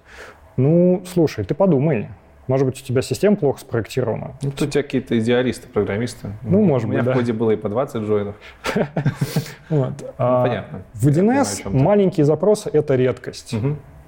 ну, 0.55 1.03
слушай, 1.05 1.43
ты 1.43 1.53
подумай, 1.53 2.09
может 2.47 2.65
быть, 2.65 2.81
у 2.81 2.83
тебя 2.83 3.03
система 3.03 3.35
плохо 3.35 3.59
спроектирована. 3.59 4.31
Ну, 4.41 4.49
тут 4.49 4.69
у 4.69 4.71
тебя 4.71 4.81
какие-то 4.81 5.19
идеалисты, 5.19 5.67
программисты. 5.67 6.29
Ну, 6.41 6.63
может 6.63 6.89
быть, 6.89 6.97
У 6.97 7.01
меня 7.03 7.11
в 7.11 7.15
коде 7.15 7.31
было 7.31 7.51
и 7.51 7.55
по 7.55 7.69
20 7.69 8.01
джойнов. 8.03 8.35
Ну, 9.69 9.93
понятно. 10.17 10.81
В 10.95 11.07
1С 11.07 11.69
маленькие 11.69 12.25
запросы— 12.25 12.71
это 12.73 12.95
редкость. 12.95 13.53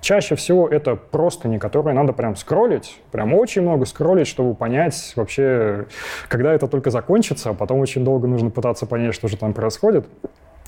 Чаще 0.01 0.35
всего 0.35 0.67
это 0.67 0.95
просто 0.95 1.47
не 1.47 1.59
которые 1.59 1.93
надо 1.93 2.11
прям 2.11 2.35
скроллить, 2.35 2.99
прям 3.11 3.33
очень 3.35 3.61
много 3.61 3.85
скроллить, 3.85 4.27
чтобы 4.27 4.55
понять 4.55 5.13
вообще, 5.15 5.85
когда 6.27 6.53
это 6.53 6.67
только 6.67 6.89
закончится, 6.89 7.51
а 7.51 7.53
потом 7.53 7.79
очень 7.79 8.03
долго 8.03 8.27
нужно 8.27 8.49
пытаться 8.49 8.87
понять, 8.87 9.13
что 9.13 9.27
же 9.27 9.37
там 9.37 9.53
происходит. 9.53 10.07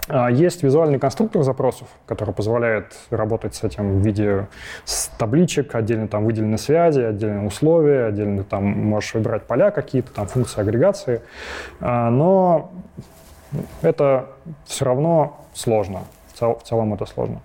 А, 0.08 0.30
есть 0.30 0.62
визуальный 0.62 1.00
конструктор 1.00 1.42
запросов, 1.44 1.88
который 2.06 2.34
позволяет 2.34 2.94
работать 3.10 3.56
с 3.56 3.64
этим 3.64 4.02
в 4.02 4.06
виде 4.06 4.48
с 4.86 5.08
табличек, 5.18 5.74
отдельно 5.74 6.08
там 6.08 6.26
выделены 6.26 6.60
связи, 6.60 7.02
отдельно 7.02 7.46
условия, 7.46 8.06
отдельно 8.06 8.44
там 8.44 8.66
можешь 8.66 9.16
выбирать 9.16 9.44
поля 9.44 9.72
какие-то, 9.72 10.14
там 10.14 10.28
функции 10.28 10.62
агрегации. 10.62 11.22
А, 11.80 12.10
но 12.10 12.72
это 13.82 14.28
все 14.66 14.86
равно 14.86 15.40
сложно. 15.54 16.02
В 16.34 16.64
целом 16.64 16.94
это 16.94 17.06
сложно. 17.06 17.42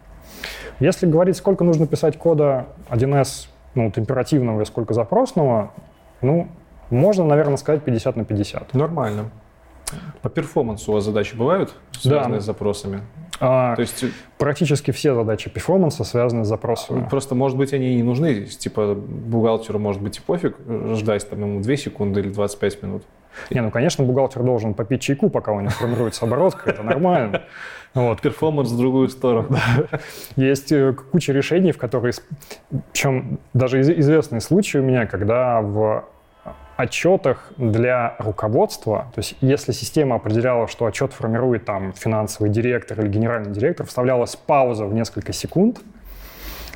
Если 0.80 1.06
говорить, 1.06 1.36
сколько 1.36 1.64
нужно 1.64 1.86
писать 1.86 2.16
кода 2.18 2.66
1С, 2.90 3.48
ну, 3.74 3.86
вот 3.86 3.98
императивного 3.98 4.62
и 4.62 4.64
сколько 4.64 4.94
запросного, 4.94 5.72
ну, 6.22 6.48
можно, 6.90 7.24
наверное, 7.24 7.56
сказать 7.56 7.82
50 7.82 8.16
на 8.16 8.24
50. 8.24 8.74
Нормально. 8.74 9.30
По 10.22 10.28
перформансу 10.28 10.92
у 10.92 10.94
вас 10.94 11.04
задачи 11.04 11.34
бывают, 11.34 11.74
связанные 11.92 12.38
да. 12.38 12.40
с 12.40 12.44
запросами? 12.44 13.02
А, 13.40 13.74
То 13.76 13.82
есть 13.82 14.04
практически 14.36 14.90
все 14.90 15.14
задачи 15.14 15.48
перформанса 15.48 16.04
связаны 16.04 16.44
с 16.44 16.48
запросами. 16.48 17.06
Просто, 17.08 17.34
может 17.34 17.56
быть, 17.56 17.72
они 17.72 17.92
и 17.92 17.96
не 17.96 18.02
нужны. 18.02 18.44
Типа 18.44 18.94
бухгалтеру 18.94 19.78
может 19.78 20.02
быть 20.02 20.18
и 20.18 20.20
пофиг 20.20 20.56
ждать 20.94 21.28
там 21.28 21.40
ему 21.40 21.60
2 21.60 21.76
секунды 21.76 22.20
или 22.20 22.28
25 22.28 22.82
минут. 22.82 23.04
Не, 23.50 23.62
ну, 23.62 23.70
конечно, 23.70 24.04
бухгалтер 24.04 24.42
должен 24.42 24.74
попить 24.74 25.00
чайку, 25.00 25.30
пока 25.30 25.52
у 25.52 25.60
него 25.60 25.70
формируется 25.70 26.24
оборотка, 26.24 26.70
это 26.70 26.82
нормально. 26.82 27.44
Вот. 27.94 28.20
Перформанс 28.20 28.70
в 28.70 28.76
другую 28.76 29.08
сторону. 29.08 29.56
Есть 30.36 30.72
э, 30.72 30.92
куча 30.92 31.32
решений, 31.32 31.72
в 31.72 31.78
которые... 31.78 32.12
Причем 32.92 33.38
даже 33.54 33.80
известные 33.80 34.40
случаи 34.40 34.78
у 34.78 34.82
меня, 34.82 35.06
когда 35.06 35.60
в 35.60 36.04
отчетах 36.76 37.50
для 37.56 38.14
руководства, 38.18 39.10
то 39.12 39.18
есть 39.18 39.36
если 39.40 39.72
система 39.72 40.16
определяла, 40.16 40.68
что 40.68 40.86
отчет 40.86 41.12
формирует 41.12 41.64
там 41.64 41.92
финансовый 41.92 42.50
директор 42.50 43.00
или 43.00 43.08
генеральный 43.08 43.52
директор, 43.52 43.84
вставлялась 43.84 44.36
пауза 44.36 44.86
в 44.86 44.94
несколько 44.94 45.32
секунд, 45.32 45.80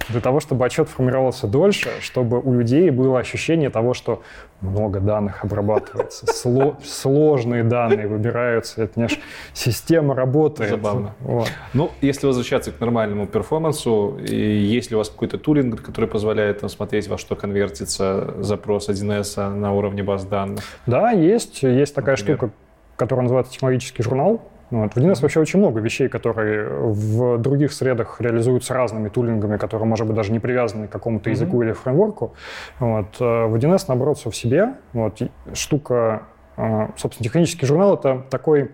для 0.08 0.20
того, 0.20 0.40
чтобы 0.40 0.64
отчет 0.66 0.88
формировался 0.88 1.46
дольше, 1.46 1.90
чтобы 2.00 2.40
у 2.40 2.54
людей 2.54 2.90
было 2.90 3.18
ощущение 3.18 3.70
того, 3.70 3.94
что 3.94 4.22
много 4.60 5.00
данных 5.00 5.44
обрабатывается, 5.44 6.26
сло, 6.26 6.76
сложные 6.84 7.64
данные 7.64 8.06
выбираются, 8.06 8.82
это 8.82 9.00
не 9.00 9.08
система 9.52 10.14
работает. 10.14 10.70
Забавно. 10.70 11.14
Вот. 11.20 11.50
Ну, 11.74 11.90
если 12.00 12.26
возвращаться 12.26 12.72
к 12.72 12.80
нормальному 12.80 13.26
перформансу, 13.26 14.18
и 14.18 14.36
есть 14.36 14.90
ли 14.90 14.96
у 14.96 14.98
вас 14.98 15.10
какой-то 15.10 15.38
тулинг, 15.38 15.82
который 15.82 16.08
позволяет 16.08 16.60
там, 16.60 16.68
смотреть, 16.68 17.08
во 17.08 17.18
что 17.18 17.36
конвертится 17.36 18.34
запрос 18.38 18.88
1С 18.88 19.48
на 19.54 19.72
уровне 19.74 20.02
баз 20.02 20.24
данных? 20.24 20.62
Да, 20.86 21.10
есть. 21.10 21.62
Есть 21.62 21.94
такая 21.94 22.16
Например? 22.16 22.38
штука, 22.38 22.52
которая 22.96 23.22
называется 23.24 23.52
технологический 23.52 24.02
журнал. 24.02 24.42
Вот. 24.72 24.94
В 24.94 24.96
1С 24.96 25.20
вообще 25.20 25.38
очень 25.38 25.58
много 25.58 25.80
вещей, 25.80 26.08
которые 26.08 26.66
в 26.66 27.36
других 27.36 27.74
средах 27.74 28.22
реализуются 28.22 28.72
разными 28.72 29.10
тулингами, 29.10 29.58
которые, 29.58 29.86
может 29.86 30.06
быть, 30.06 30.16
даже 30.16 30.32
не 30.32 30.38
привязаны 30.38 30.88
к 30.88 30.90
какому-то 30.90 31.28
mm-hmm. 31.28 31.34
языку 31.34 31.62
или 31.62 31.72
фреймворку. 31.72 32.32
Вот. 32.80 33.20
Э, 33.20 33.46
в 33.46 33.54
1С, 33.54 33.84
наоборот, 33.88 34.16
все 34.16 34.30
в 34.30 34.36
себе. 34.36 34.76
Вот. 34.94 35.20
Штука, 35.52 36.22
э, 36.56 36.88
собственно, 36.96 37.24
технический 37.24 37.66
журнал— 37.66 37.94
это 37.98 38.24
такой 38.30 38.70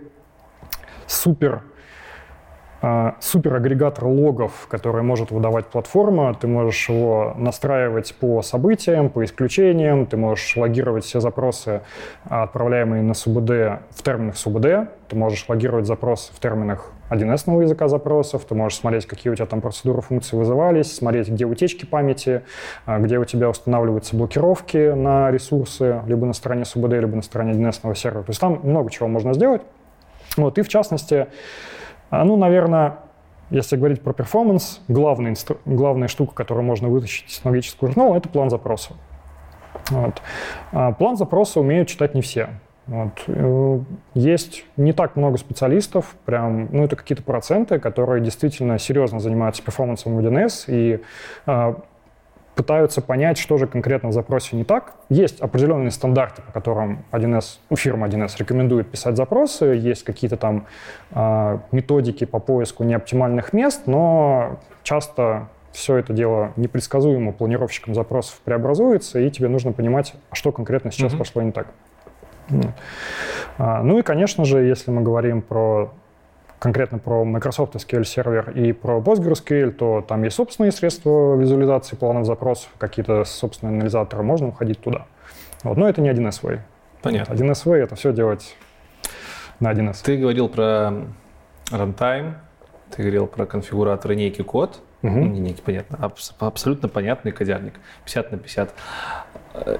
супер 1.09 1.63
суперагрегатор 3.20 4.05
логов, 4.05 4.66
который 4.68 5.03
может 5.03 5.31
выдавать 5.31 5.66
платформа. 5.66 6.35
Ты 6.35 6.47
можешь 6.47 6.89
его 6.89 7.35
настраивать 7.37 8.14
по 8.14 8.43
событиям, 8.43 9.11
по 9.11 9.24
исключениям. 9.24 10.07
Ты 10.07 10.16
можешь 10.16 10.57
логировать 10.57 11.05
все 11.05 11.20
запросы, 11.20 11.83
отправляемые 12.29 13.03
на 13.03 13.14
СУБД, 13.14 13.81
в 13.91 14.03
терминах 14.03 14.37
СУБД. 14.37 14.91
Ты 15.09 15.16
можешь 15.16 15.45
логировать 15.49 15.87
запросы 15.87 16.33
в 16.33 16.39
терминах 16.39 16.93
1С 17.11 17.62
языка 17.62 17.89
запросов. 17.89 18.45
Ты 18.45 18.55
можешь 18.55 18.79
смотреть, 18.79 19.07
какие 19.07 19.33
у 19.33 19.35
тебя 19.35 19.47
там 19.47 19.61
процедуры 19.61 20.03
функции 20.03 20.37
вызывались, 20.37 20.95
смотреть, 20.95 21.29
где 21.29 21.47
утечки 21.47 21.85
памяти, 21.85 22.43
а, 22.87 22.99
где 22.99 23.18
у 23.18 23.24
тебя 23.24 23.49
устанавливаются 23.49 24.16
блокировки 24.16 24.93
на 24.95 25.31
ресурсы, 25.31 26.03
либо 26.07 26.26
на 26.26 26.33
стороне 26.33 26.64
СУБД, 26.64 26.93
либо 26.93 27.16
на 27.16 27.22
стороне 27.22 27.55
1С 27.55 27.95
сервера. 27.95 28.22
То 28.22 28.31
есть 28.31 28.41
там 28.41 28.61
много 28.62 28.91
чего 28.91 29.09
можно 29.09 29.33
сделать. 29.33 29.62
Вот, 30.37 30.59
и 30.59 30.62
в 30.62 30.68
частности, 30.68 31.29
а, 32.11 32.25
ну, 32.25 32.37
наверное, 32.37 32.99
если 33.51 33.77
говорить 33.77 34.03
про 34.03 34.13
перформанс, 34.13 34.81
главная, 34.89 35.31
инстру... 35.31 35.59
главная 35.65 36.09
штука, 36.09 36.35
которую 36.35 36.65
можно 36.65 36.89
вытащить 36.89 37.29
из 37.29 37.37
технологического 37.37 37.89
журнала, 37.89 38.17
это 38.17 38.29
план 38.29 38.51
запроса. 38.51 38.93
Вот. 39.91 40.21
А 40.73 40.93
план 40.93 41.17
запроса 41.17 41.61
умеют 41.61 41.89
читать 41.89 42.15
не 42.15 42.21
все. 42.21 42.51
Вот. 42.87 43.23
Э, 43.27 43.81
есть 44.15 44.65
не 44.77 44.93
так 44.93 45.17
много 45.17 45.37
специалистов, 45.37 46.17
прям, 46.25 46.69
ну, 46.73 46.85
это 46.85 46.97
какие-то 46.97 47.23
проценты, 47.23 47.79
которые 47.79 48.23
действительно 48.23 48.79
серьезно 48.79 49.21
занимаются 49.21 49.63
перформансом 49.63 50.17
в 50.17 50.21
1С, 50.21 50.65
и 50.69 51.03
а, 51.45 51.77
пытаются 52.59 53.01
понять, 53.01 53.39
что 53.39 53.57
же 53.57 53.69
конкретно 53.69 54.09
в 54.09 54.13
запросе 54.13 54.57
не 54.57 54.65
так. 54.65 54.97
Есть 55.09 55.41
определенные 55.41 55.93
стандарты, 55.93 56.43
по 56.43 56.51
которым 56.51 57.05
1С, 57.13 57.61
ну, 57.71 57.77
фирма 57.77 58.09
1С 58.09 58.37
рекомендует 58.37 58.91
писать 58.91 59.17
запросы, 59.17 59.67
есть 59.67 60.03
какие-то 60.03 60.37
там 60.37 60.67
э, 61.13 61.59
методики 61.71 62.27
по 62.27 62.41
поиску 62.41 62.83
неоптимальных 62.83 63.53
мест, 63.53 63.83
но 63.87 64.59
часто 64.83 65.47
все 65.71 65.99
это 65.99 66.13
дело 66.13 66.53
непредсказуемо 66.57 67.31
планировщиком 67.31 67.95
запросов 67.95 68.41
преобразуется, 68.45 69.21
и 69.21 69.31
тебе 69.31 69.47
нужно 69.47 69.71
понимать, 69.71 70.15
что 70.33 70.51
конкретно 70.51 70.91
сейчас 70.91 71.13
mm-hmm. 71.13 71.19
пошло 71.19 71.43
не 71.43 71.53
так. 71.53 71.69
А, 73.57 73.85
ну 73.85 74.01
и, 74.01 74.03
конечно 74.03 74.45
же, 74.45 74.65
если 74.65 74.91
мы 74.91 75.03
говорим 75.03 75.43
про 75.43 75.93
конкретно 76.59 76.99
про 76.99 77.25
Microsoft 77.25 77.75
SQL 77.77 78.05
сервер 78.05 78.51
и 78.51 78.73
про 78.73 78.99
PostgreSQL, 79.01 79.71
то 79.73 80.05
там 80.07 80.23
есть 80.25 80.37
собственные 80.37 80.73
средства 80.73 81.37
визуализации 81.37 81.97
планов 81.97 82.27
запросов, 82.27 82.71
какие-то 82.79 83.25
собственные 83.25 83.77
анализаторы, 83.77 84.23
можно 84.23 84.49
уходить 84.49 84.81
туда. 84.81 85.07
Вот. 85.63 85.77
Но 85.77 85.89
это 85.89 86.01
не 86.01 86.11
1С 86.11 86.61
Понятно. 87.03 87.33
1С 87.33 87.75
это 87.75 87.95
все 87.95 88.13
делать 88.13 88.57
на 89.61 89.73
1С. 89.73 90.03
Ты 90.05 90.17
говорил 90.17 90.49
про 90.49 90.93
runtime, 91.71 92.35
ты 92.91 93.03
говорил 93.03 93.27
про 93.27 93.47
конфигураторы 93.47 94.17
некий 94.17 94.43
код, 94.43 94.81
угу. 95.03 95.11
не 95.11 95.41
некий, 95.41 95.63
понятно, 95.63 95.99
абс- 96.01 96.35
абсолютно 96.39 96.89
понятный 96.89 97.33
кодярник, 97.33 97.75
50 98.05 98.33
на 98.33 98.39
50. 98.39 98.75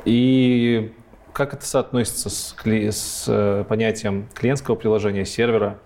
И 0.05 0.93
как 1.33 1.55
это 1.55 1.65
соотносится 1.65 2.31
с, 2.31 2.57
кли- 2.61 2.91
с 2.91 3.25
э, 3.29 3.65
понятием 3.69 4.29
клиентского 4.35 4.75
приложения, 4.75 5.25
сервера? 5.25 5.79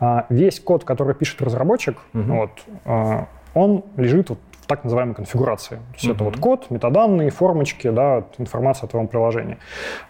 А, 0.00 0.26
весь 0.28 0.60
код, 0.60 0.84
который 0.84 1.14
пишет 1.14 1.40
разработчик, 1.42 1.98
угу. 2.12 2.22
вот, 2.22 2.50
а, 2.84 3.26
он 3.54 3.84
лежит 3.96 4.30
вот 4.30 4.38
в 4.60 4.66
так 4.66 4.84
называемой 4.84 5.14
конфигурации. 5.14 5.76
То 5.76 5.94
есть 5.94 6.04
угу. 6.06 6.14
это 6.14 6.24
вот 6.24 6.36
код, 6.38 6.70
метаданные, 6.70 7.30
формочки, 7.30 7.88
да, 7.90 8.24
информация 8.38 8.86
о 8.86 8.90
твоем 8.90 9.08
приложении. 9.08 9.58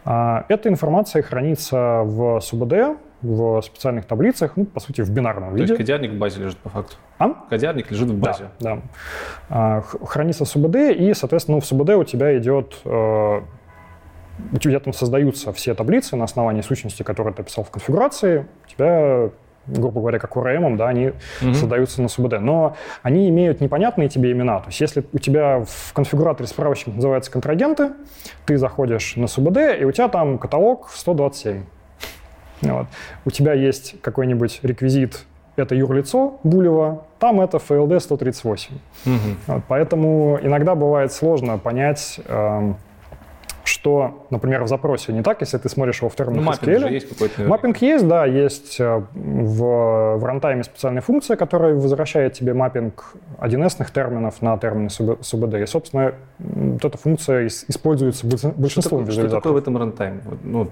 А, 0.04 0.44
эта 0.48 0.68
информация 0.68 1.22
хранится 1.22 2.02
в 2.04 2.40
СУБД, 2.40 2.98
в 3.22 3.62
специальных 3.62 4.04
таблицах, 4.04 4.52
ну, 4.56 4.66
по 4.66 4.80
сути, 4.80 5.00
в 5.00 5.10
бинарном 5.10 5.50
То 5.50 5.56
виде. 5.56 5.66
То 5.68 5.72
есть 5.72 5.78
кодярник 5.78 6.12
в 6.12 6.18
базе 6.18 6.42
лежит 6.42 6.58
по 6.58 6.68
факту? 6.68 6.96
А? 7.18 7.30
Кодярник 7.48 7.90
лежит 7.90 8.08
в 8.10 8.18
базе? 8.18 8.50
Да, 8.60 8.80
да. 9.48 9.82
Хранится 10.04 10.44
в 10.44 10.48
СУБД, 10.48 10.76
и, 10.76 11.14
соответственно, 11.14 11.56
ну, 11.56 11.60
в 11.60 11.66
СУБД 11.66 11.90
у 11.90 12.04
тебя 12.04 12.36
идет 12.36 12.76
э, 12.84 13.40
у 14.52 14.58
тебя 14.58 14.80
там 14.80 14.92
создаются 14.92 15.52
все 15.52 15.74
таблицы 15.74 16.16
на 16.16 16.24
основании 16.24 16.62
сущности, 16.62 17.02
которые 17.02 17.34
ты 17.34 17.42
описал 17.42 17.64
в 17.64 17.70
конфигурации. 17.70 18.46
У 18.66 18.68
тебя 18.68 19.30
грубо 19.66 20.00
говоря, 20.00 20.18
как 20.18 20.36
URM, 20.36 20.76
да, 20.76 20.88
они 20.88 21.12
mm-hmm. 21.40 21.54
создаются 21.54 22.02
на 22.02 22.08
СУБД. 22.08 22.40
Но 22.40 22.76
они 23.02 23.28
имеют 23.30 23.60
непонятные 23.60 24.08
тебе 24.08 24.32
имена. 24.32 24.60
То 24.60 24.66
есть 24.66 24.80
если 24.80 25.04
у 25.12 25.18
тебя 25.18 25.64
в 25.66 25.92
конфигураторе 25.92 26.46
справочник 26.46 26.94
называется 26.96 27.30
контрагенты, 27.30 27.92
ты 28.44 28.58
заходишь 28.58 29.16
на 29.16 29.26
СУБД, 29.26 29.80
и 29.80 29.84
у 29.84 29.92
тебя 29.92 30.08
там 30.08 30.38
каталог 30.38 30.90
127. 30.90 31.62
Вот. 32.62 32.86
У 33.24 33.30
тебя 33.30 33.54
есть 33.54 34.00
какой-нибудь 34.00 34.60
реквизит 34.62 35.24
это 35.56 35.74
юрлицо 35.74 36.40
Булева, 36.42 37.04
там 37.18 37.40
это 37.40 37.58
FLD 37.58 38.00
138. 38.00 38.74
Угу. 39.06 39.14
Вот, 39.46 39.62
поэтому 39.68 40.38
иногда 40.42 40.74
бывает 40.74 41.12
сложно 41.12 41.58
понять, 41.58 42.20
эм, 42.26 42.76
что, 43.64 44.26
например, 44.30 44.62
в 44.62 44.68
запросе 44.68 45.12
не 45.12 45.22
так, 45.22 45.40
если 45.40 45.58
ты 45.58 45.68
смотришь 45.68 45.98
его 45.98 46.08
в 46.08 46.14
терминах 46.14 46.40
ну, 46.40 46.46
mapping 46.50 46.68
SQL. 46.68 46.92
есть 46.92 47.08
какой-то. 47.08 47.42
Mapping 47.44 47.78
есть, 47.78 48.06
да, 48.06 48.26
есть 48.26 48.78
э, 48.78 49.02
в, 49.14 50.16
в 50.18 50.24
runtime 50.24 50.57
е 50.57 50.62
специальная 50.62 51.02
функция, 51.02 51.36
которая 51.36 51.74
возвращает 51.74 52.34
тебе 52.34 52.54
mapping 52.54 53.14
1С 53.38 53.92
терминов 53.92 54.42
на 54.42 54.56
термины 54.58 54.90
СУБД. 54.90 55.54
И, 55.54 55.66
собственно, 55.66 56.14
вот 56.38 56.84
эта 56.84 56.98
функция 56.98 57.46
используется 57.46 58.26
большинством 58.26 58.60
что 58.68 58.82
такое, 58.82 59.04
визуализаторов. 59.06 59.30
Что 59.30 59.40
такое 59.40 59.52
в 59.52 59.56
этом 59.56 59.76
runtime? 59.76 60.20
Ну, 60.42 60.70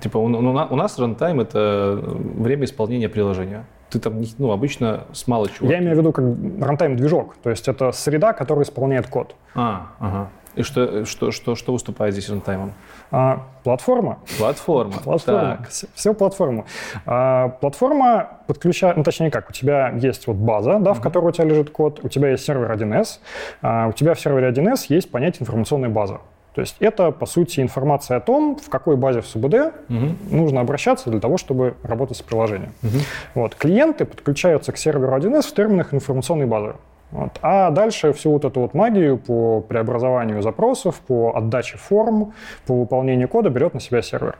типа 0.00 0.18
у, 0.18 0.24
у 0.24 0.76
нас 0.76 0.98
рантайм— 0.98 1.40
это 1.40 1.98
время 2.02 2.64
исполнения 2.64 3.08
приложения 3.08 3.64
ты 3.90 3.98
там, 3.98 4.22
ну, 4.38 4.52
обычно 4.52 5.04
с 5.12 5.26
мало 5.26 5.48
чего. 5.48 5.68
Я 5.68 5.78
имею 5.78 5.96
в 5.96 5.98
виду 5.98 6.12
как 6.12 6.24
runtime-движок, 6.60 7.36
то 7.42 7.50
есть 7.50 7.68
это 7.68 7.92
среда, 7.92 8.32
которая 8.32 8.64
исполняет 8.64 9.08
код. 9.08 9.34
А, 9.54 9.88
ага. 9.98 10.30
И 10.56 10.62
что, 10.62 11.04
что, 11.04 11.30
что, 11.30 11.54
что 11.54 11.72
выступает 11.72 12.12
здесь 12.14 12.28
runtime 12.28 12.60
ом? 12.60 12.74
А, 13.10 13.46
платформа. 13.62 14.18
Платформа. 14.38 14.92
Платформа. 15.04 15.56
Так. 15.58 15.68
Все, 15.68 15.86
все 15.94 16.14
платформа. 16.14 16.64
А, 17.06 17.48
платформа 17.48 18.40
подключает, 18.46 18.96
ну 18.96 19.04
точнее 19.04 19.30
как, 19.30 19.50
у 19.50 19.52
тебя 19.52 19.90
есть 19.90 20.26
вот 20.26 20.36
база, 20.36 20.78
да, 20.78 20.90
uh-huh. 20.90 20.94
в 20.94 21.00
которой 21.00 21.26
у 21.26 21.32
тебя 21.32 21.44
лежит 21.44 21.70
код, 21.70 22.00
у 22.02 22.08
тебя 22.08 22.30
есть 22.30 22.44
сервер 22.44 22.70
1С, 22.72 23.20
а, 23.62 23.88
у 23.88 23.92
тебя 23.92 24.14
в 24.14 24.20
сервере 24.20 24.50
1С 24.50 24.86
есть 24.88 25.10
понятие 25.10 25.42
информационной 25.42 25.88
базы. 25.88 26.18
То 26.54 26.62
есть 26.62 26.76
это, 26.80 27.12
по 27.12 27.26
сути, 27.26 27.60
информация 27.60 28.16
о 28.16 28.20
том, 28.20 28.56
в 28.56 28.68
какой 28.68 28.96
базе 28.96 29.20
в 29.20 29.26
СУБД 29.26 29.54
угу. 29.88 30.16
нужно 30.30 30.60
обращаться 30.60 31.08
для 31.08 31.20
того, 31.20 31.36
чтобы 31.36 31.76
работать 31.82 32.16
с 32.16 32.22
приложением. 32.22 32.72
Угу. 32.82 32.98
Вот. 33.34 33.54
Клиенты 33.54 34.04
подключаются 34.04 34.72
к 34.72 34.76
серверу 34.76 35.16
1С 35.16 35.42
в 35.42 35.54
терминах 35.54 35.94
информационной 35.94 36.46
базы. 36.46 36.74
Вот. 37.10 37.38
А 37.42 37.70
дальше 37.70 38.12
всю 38.12 38.30
вот 38.32 38.44
эту 38.44 38.60
вот 38.60 38.74
магию 38.74 39.18
по 39.18 39.60
преобразованию 39.60 40.42
запросов, 40.42 41.00
по 41.00 41.32
отдаче 41.34 41.76
форм, 41.76 42.32
по 42.66 42.78
выполнению 42.78 43.28
кода 43.28 43.50
берет 43.50 43.74
на 43.74 43.80
себя 43.80 44.00
сервер. 44.02 44.38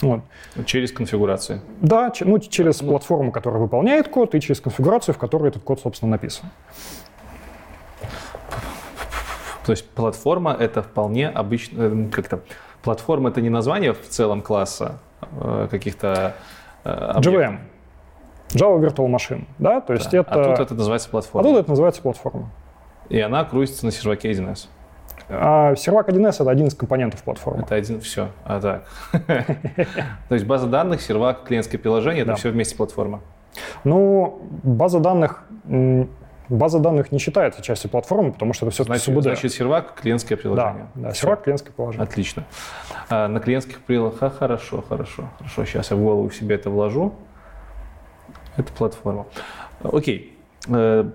Вот. 0.00 0.20
Через 0.66 0.92
конфигурации. 0.92 1.60
Да, 1.80 2.12
ну, 2.20 2.38
через 2.38 2.80
ну, 2.82 2.90
платформу, 2.90 3.32
которая 3.32 3.60
выполняет 3.60 4.08
код, 4.08 4.34
и 4.34 4.40
через 4.40 4.60
конфигурацию, 4.60 5.14
в 5.14 5.18
которой 5.18 5.48
этот 5.48 5.62
код, 5.62 5.80
собственно, 5.80 6.12
написан. 6.12 6.50
То 9.64 9.72
есть 9.72 9.88
платформа 9.90 10.56
это 10.58 10.82
вполне 10.82 11.28
обычно, 11.28 11.82
э, 11.82 12.08
как-то, 12.10 12.40
платформа 12.82 13.30
это 13.30 13.40
не 13.40 13.50
название 13.50 13.92
в 13.92 14.08
целом 14.08 14.40
класса 14.40 14.98
э, 15.20 15.68
каких-то 15.70 16.36
э, 16.84 16.88
объектов. 16.88 17.34
JVM. 17.34 17.58
Java 18.54 18.80
Virtual 18.80 19.06
Machine, 19.08 19.44
да, 19.58 19.80
то 19.80 19.92
есть 19.92 20.10
да. 20.10 20.18
это... 20.18 20.30
А 20.30 20.56
тут 20.56 20.66
это 20.66 20.74
называется 20.74 21.10
платформа. 21.10 21.48
А 21.48 21.52
тут 21.52 21.60
это 21.60 21.70
называется 21.70 22.02
платформа. 22.02 22.50
И 23.08 23.20
она 23.20 23.44
крутится 23.44 23.84
на 23.84 23.92
серваке 23.92 24.30
1С. 24.30 24.66
А 25.30 25.74
сервак 25.76 26.08
1С— 26.08 26.36
это 26.40 26.50
один 26.50 26.68
из 26.68 26.74
компонентов 26.74 27.22
платформы. 27.22 27.62
Это 27.62 27.74
один, 27.74 28.00
все, 28.00 28.28
а 28.44 28.60
так. 28.60 28.84
То 30.28 30.34
есть 30.34 30.46
база 30.46 30.66
данных, 30.66 31.02
сервак, 31.02 31.44
клиентское 31.44 31.78
приложение— 31.78 32.22
это 32.24 32.34
все 32.36 32.50
вместе 32.50 32.76
платформа? 32.76 33.20
Ну, 33.84 34.40
база 34.62 35.00
данных 35.00 35.44
база 36.48 36.78
данных 36.78 37.12
не 37.12 37.18
считается 37.18 37.62
частью 37.62 37.90
платформы, 37.90 38.32
потому 38.32 38.52
что 38.52 38.66
это 38.66 38.74
все 38.74 38.84
значит, 38.84 39.04
СУБД. 39.04 39.22
Значит, 39.22 39.52
сервак— 39.52 39.94
клиентское 40.00 40.38
приложение. 40.38 40.86
Да, 40.94 41.08
да 41.08 41.14
сервак— 41.14 41.42
клиентское 41.44 41.72
приложение. 41.72 42.04
Отлично. 42.04 42.44
А 43.10 43.28
на 43.28 43.40
клиентских 43.40 43.80
приложениях 43.82 44.38
хорошо, 44.38 44.82
хорошо, 44.88 45.28
хорошо. 45.38 45.64
Сейчас 45.64 45.90
я 45.90 45.96
в 45.96 46.00
голову 46.00 46.30
себе 46.30 46.54
это 46.54 46.70
вложу. 46.70 47.12
Это 48.58 48.72
платформа. 48.72 49.26
Окей. 49.82 50.36
Э, 50.68 51.08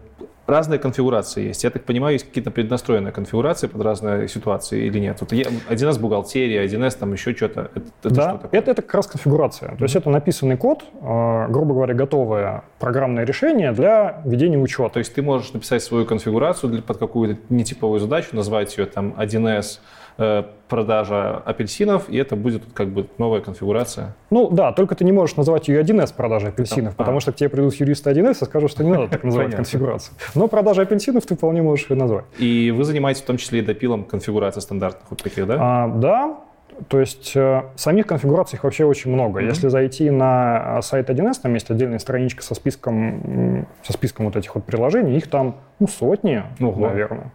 разные 0.48 0.80
конфигурации 0.80 1.48
есть. 1.48 1.64
Я 1.64 1.70
так 1.70 1.84
понимаю, 1.84 2.14
есть 2.14 2.26
какие-то 2.26 2.52
преднастроенные 2.52 3.11
конфигурации 3.11 3.68
под 3.68 3.82
разные 3.82 4.28
ситуации 4.28 4.86
или 4.86 4.99
нет? 4.99 5.18
Вот 5.22 5.32
1С 5.32 5.99
бухгалтерия, 5.99 6.65
1С 6.65 6.98
там 6.98 7.14
еще 7.14 7.36
что-то. 7.36 7.72
Это, 7.76 7.88
это 8.03 8.14
да, 8.14 8.38
что 8.40 8.49
это, 8.52 8.72
это 8.72 8.82
как 8.82 8.94
раз 8.94 9.07
конфигурация. 9.07 9.70
Mm-hmm. 9.70 9.78
То 9.78 9.84
есть 9.84 9.95
это 9.95 10.10
написанный 10.10 10.57
код, 10.57 10.84
э, 11.02 11.48
грубо 11.49 11.74
говоря, 11.74 11.94
готовое 11.94 12.64
программное 12.80 13.26
решение 13.26 13.72
для 13.72 14.22
ведения 14.26 14.57
учета. 14.57 14.90
То 14.90 14.99
есть 14.99 15.14
ты 15.14 15.22
можешь 15.22 15.53
написать 15.53 15.84
свою 15.84 16.06
конфигурацию 16.06 16.72
для, 16.72 16.82
под 16.82 16.98
какую-то 16.98 17.41
нетиповую 17.49 17.99
задачу, 17.99 18.36
назвать 18.36 18.78
ее 18.78 18.86
там 18.86 19.14
1С 19.18 19.80
Э, 19.80 20.03
продажа 20.18 21.38
апельсинов, 21.45 22.10
и 22.10 22.18
это 22.18 22.35
будет 22.35 22.64
как 22.73 22.90
бы 22.90 23.07
новая 23.18 23.41
конфигурация. 23.41 24.15
Ну 24.30 24.49
да, 24.49 24.72
только 24.72 24.95
ты 24.95 25.03
не 25.06 25.11
можешь 25.11 25.35
называть 25.35 25.68
ее 25.68 25.81
1С 25.81 26.14
продажей 26.15 26.49
апельсинов, 26.49 26.95
потому 26.95 27.18
а. 27.18 27.22
что 27.22 27.31
к 27.31 27.35
тебе 27.35 27.49
придут 27.49 27.76
юристы 27.76 28.10
1С 28.10 28.41
и 28.41 28.45
скажут, 28.45 28.72
что 28.72 28.84
не 28.84 28.91
надо 28.91 29.07
так 29.07 29.23
называть 29.23 29.56
конфигурацию. 29.56 30.15
Но 30.35 30.48
продажа 30.48 30.81
апельсинов 30.81 31.26
ты 31.26 31.35
вполне 31.35 31.61
можешь 31.61 31.90
ее 31.90 31.95
назвать. 31.95 32.26
И 32.38 32.73
вы 32.76 32.84
занимаетесь 32.84 33.22
в 33.22 33.26
том 33.26 33.38
числе 33.38 33.60
и 33.60 33.61
допилом 33.61 34.03
конфигурации 34.03 34.61
стандартных 34.61 35.10
вот 35.10 35.22
таких, 35.22 35.45
да? 35.45 35.57
А, 35.60 35.88
да, 35.88 36.40
то 36.88 36.99
есть 36.99 37.34
э, 37.35 37.64
самих 37.76 38.07
конфигураций 38.07 38.57
их 38.57 38.64
вообще 38.64 38.85
очень 38.85 39.11
много. 39.11 39.41
Mm-hmm. 39.41 39.48
Если 39.48 39.68
зайти 39.68 40.10
на 40.10 40.81
сайт 40.81 41.10
1С, 41.10 41.41
там 41.41 41.53
есть 41.53 41.69
отдельная 41.69 41.99
страничка 41.99 42.44
со 42.44 42.56
списком, 42.56 43.68
со 43.84 43.94
списком 43.94 44.26
вот 44.26 44.35
этих 44.35 44.56
вот 44.56 44.65
приложений, 44.65 45.18
их 45.18 45.30
там 45.30 45.57
ну, 45.80 45.88
сотни, 45.88 46.44
Ого. 46.60 46.88
наверное. 46.88 47.31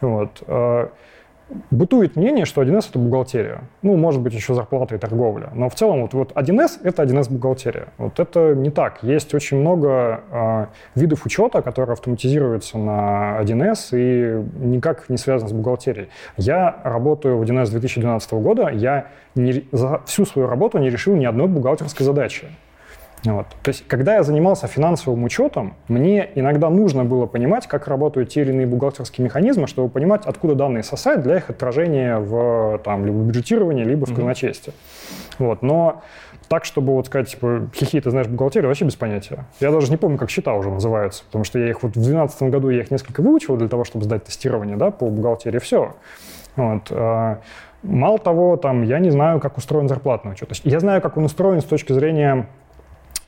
Вот. 0.00 0.42
Бытует 1.70 2.16
мнение, 2.16 2.44
что 2.44 2.62
1С— 2.62 2.88
это 2.90 2.98
бухгалтерия. 2.98 3.62
Ну, 3.82 3.96
может 3.96 4.20
быть, 4.20 4.34
еще 4.34 4.54
зарплата 4.54 4.94
и 4.94 4.98
торговля. 4.98 5.50
Но 5.54 5.68
в 5.68 5.74
целом 5.74 6.02
вот, 6.02 6.14
вот 6.14 6.32
1С— 6.32 6.80
это 6.82 7.02
1С 7.02 7.30
бухгалтерия. 7.30 7.88
Вот 7.98 8.20
это 8.20 8.54
не 8.54 8.70
так. 8.70 9.02
Есть 9.02 9.34
очень 9.34 9.58
много 9.58 10.20
э, 10.30 10.66
видов 10.94 11.26
учета, 11.26 11.62
которые 11.62 11.94
автоматизируются 11.94 12.78
на 12.78 13.40
1С 13.42 13.88
и 13.92 14.44
никак 14.64 15.08
не 15.08 15.16
связаны 15.16 15.48
с 15.48 15.52
бухгалтерией. 15.52 16.08
Я 16.36 16.80
работаю 16.84 17.38
в 17.38 17.42
1С 17.42 17.70
2012 17.70 18.32
года, 18.34 18.68
я 18.68 19.06
не, 19.34 19.64
за 19.72 20.00
всю 20.06 20.24
свою 20.24 20.48
работу 20.48 20.78
не 20.78 20.90
решил 20.90 21.16
ни 21.16 21.24
одной 21.24 21.48
бухгалтерской 21.48 22.04
задачи. 22.04 22.46
Вот. 23.24 23.46
То 23.62 23.68
есть, 23.68 23.86
когда 23.86 24.14
я 24.14 24.22
занимался 24.22 24.66
финансовым 24.66 25.24
учетом, 25.24 25.74
мне 25.88 26.30
иногда 26.34 26.70
нужно 26.70 27.04
было 27.04 27.26
понимать, 27.26 27.66
как 27.66 27.86
работают 27.86 28.30
те 28.30 28.42
или 28.42 28.52
иные 28.52 28.66
бухгалтерские 28.66 29.24
механизмы, 29.24 29.66
чтобы 29.66 29.90
понимать, 29.90 30.24
откуда 30.24 30.54
данные 30.54 30.82
сосать 30.82 31.22
для 31.22 31.36
их 31.36 31.50
отражения 31.50 32.16
в 32.16 32.80
там, 32.84 33.04
либо 33.04 33.18
бюджетировании, 33.18 33.84
либо 33.84 34.06
в 34.06 34.14
казначействе. 34.14 34.72
Mm-hmm. 34.72 35.34
Вот. 35.38 35.62
Но 35.62 36.02
так, 36.48 36.64
чтобы 36.64 36.94
вот 36.94 37.06
сказать, 37.06 37.28
типа, 37.28 37.70
хихи, 37.74 38.00
ты 38.00 38.10
знаешь 38.10 38.26
бухгалтерию, 38.26 38.68
вообще 38.68 38.84
без 38.84 38.96
понятия. 38.96 39.44
Я 39.60 39.70
даже 39.70 39.90
не 39.90 39.96
помню, 39.96 40.18
как 40.18 40.30
счета 40.30 40.54
уже 40.54 40.70
называются, 40.70 41.24
потому 41.24 41.44
что 41.44 41.58
я 41.58 41.68
их 41.68 41.82
вот 41.82 41.90
в 41.90 41.94
2012 41.94 42.42
году 42.44 42.70
я 42.70 42.80
их 42.80 42.90
несколько 42.90 43.20
выучил 43.22 43.56
для 43.56 43.68
того, 43.68 43.84
чтобы 43.84 44.04
сдать 44.04 44.24
тестирование 44.24 44.76
да, 44.76 44.90
по 44.90 45.06
бухгалтерии, 45.08 45.58
все. 45.58 45.94
Вот. 46.56 46.88
А, 46.90 47.38
мало 47.82 48.18
того, 48.18 48.56
там, 48.56 48.82
я 48.82 48.98
не 48.98 49.10
знаю, 49.10 49.38
как 49.38 49.58
устроен 49.58 49.88
зарплатный 49.88 50.32
учет. 50.32 50.48
То 50.48 50.54
есть 50.54 50.64
я 50.64 50.80
знаю, 50.80 51.00
как 51.00 51.16
он 51.16 51.24
устроен 51.24 51.60
с 51.60 51.64
точки 51.64 51.92
зрения 51.92 52.48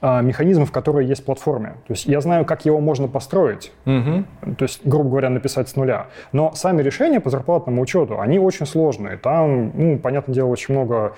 механизмов, 0.02 0.72
которые 0.72 1.08
есть 1.08 1.22
в 1.22 1.24
платформе. 1.24 1.76
То 1.86 1.92
есть 1.92 2.06
я 2.06 2.20
знаю, 2.20 2.44
как 2.44 2.64
его 2.64 2.80
можно 2.80 3.06
построить, 3.06 3.72
угу. 3.86 4.24
то 4.56 4.64
есть, 4.64 4.80
грубо 4.84 5.10
говоря, 5.10 5.30
написать 5.30 5.68
с 5.68 5.76
нуля. 5.76 6.06
Но 6.32 6.52
сами 6.54 6.82
решения 6.82 7.20
по 7.20 7.30
зарплатному 7.30 7.80
учету, 7.80 8.20
они 8.20 8.38
очень 8.40 8.66
сложные. 8.66 9.16
Там, 9.16 9.70
ну, 9.74 9.98
понятное 9.98 10.34
дело, 10.34 10.48
очень 10.48 10.74
много 10.74 11.14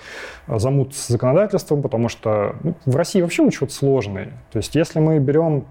замут 0.47 0.95
с 0.95 1.07
законодательством, 1.07 1.81
потому 1.81 2.09
что 2.09 2.55
ну, 2.63 2.75
в 2.85 2.95
России 2.95 3.21
вообще 3.21 3.41
учет 3.41 3.71
сложный. 3.71 4.25
То 4.51 4.57
есть 4.57 4.75
если 4.75 4.99
мы 4.99 5.17
берем 5.17 5.63
а, 5.63 5.65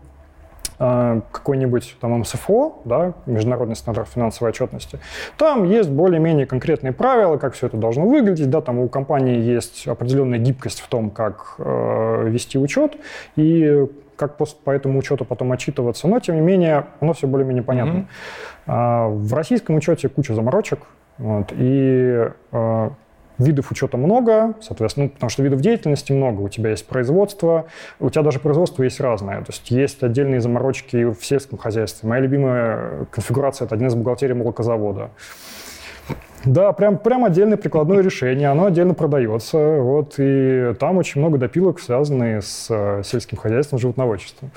какой-нибудь 0.79 1.97
там 2.01 2.19
МСФО, 2.19 2.75
да, 2.85 3.15
Международный 3.27 3.77
стандарт 3.77 4.09
финансовой 4.09 4.51
отчетности, 4.51 4.99
там 5.39 5.65
есть 5.65 5.89
более-менее 5.89 6.47
конкретные 6.47 6.93
правила, 6.93 7.37
как 7.37 7.55
все 7.55 7.69
это 7.69 7.77
должно 7.77 8.07
выглядеть, 8.07 8.51
да, 8.51 8.61
там 8.61 8.79
у 8.81 8.89
компании 8.89 9.39
есть 9.39 9.87
определенная 9.87 10.39
гибкость 10.39 10.81
в 10.81 10.89
том, 10.89 11.11
как 11.11 11.55
э, 11.59 12.29
вести 12.29 12.59
учет 12.59 12.97
и 13.37 13.87
как 14.17 14.37
по, 14.37 14.71
этому 14.71 14.99
учету 14.99 15.25
потом 15.25 15.53
отчитываться, 15.53 16.09
но 16.09 16.21
тем 16.21 16.37
не 16.37 16.41
менее 16.41 16.87
оно 17.01 17.13
все 17.13 17.27
более-менее 17.27 17.65
понятно. 17.65 17.99
Mm-hmm. 17.99 18.07
А, 18.67 19.09
в 19.09 19.35
российском 19.35 19.77
учете 19.77 20.09
куча 20.09 20.35
заморочек, 20.35 20.81
вот, 21.19 21.53
и 21.53 22.29
э, 22.53 22.91
Видов 23.39 23.71
учета 23.71 23.97
много, 23.97 24.55
соответственно, 24.61 25.07
ну, 25.07 25.11
потому 25.11 25.31
что 25.31 25.43
видов 25.43 25.61
деятельности 25.61 26.13
много. 26.13 26.41
У 26.41 26.49
тебя 26.49 26.71
есть 26.71 26.87
производство, 26.87 27.67
у 27.99 28.11
тебя 28.11 28.23
даже 28.23 28.39
производство 28.39 28.83
есть 28.83 29.01
разное. 29.01 29.39
То 29.41 29.53
есть 29.53 29.71
есть 29.71 30.03
отдельные 30.03 30.41
заморочки 30.41 31.05
в 31.05 31.25
сельском 31.25 31.59
хозяйстве. 31.59 32.09
Моя 32.09 32.23
любимая 32.23 33.07
конфигурация– 33.11 33.65
это 33.67 33.75
один 33.75 33.89
из 33.89 33.95
бухгалтерий 33.95 34.35
молокозавода. 34.35 35.11
Да, 36.45 36.73
прям, 36.73 36.99
прям 36.99 37.25
отдельное 37.25 37.57
прикладное 37.57 38.03
решение, 38.03 38.49
оно 38.49 38.67
отдельно 38.67 38.93
продается, 38.93 39.79
вот, 39.81 40.17
и 40.19 40.75
там 40.79 40.99
очень 40.99 41.23
много 41.23 41.39
допилок, 41.39 41.81
связанные 41.81 42.43
с 42.43 42.67
э, 42.69 43.01
сельским 43.03 43.39
хозяйством, 43.39 43.79
животноводчеством. 43.79 44.51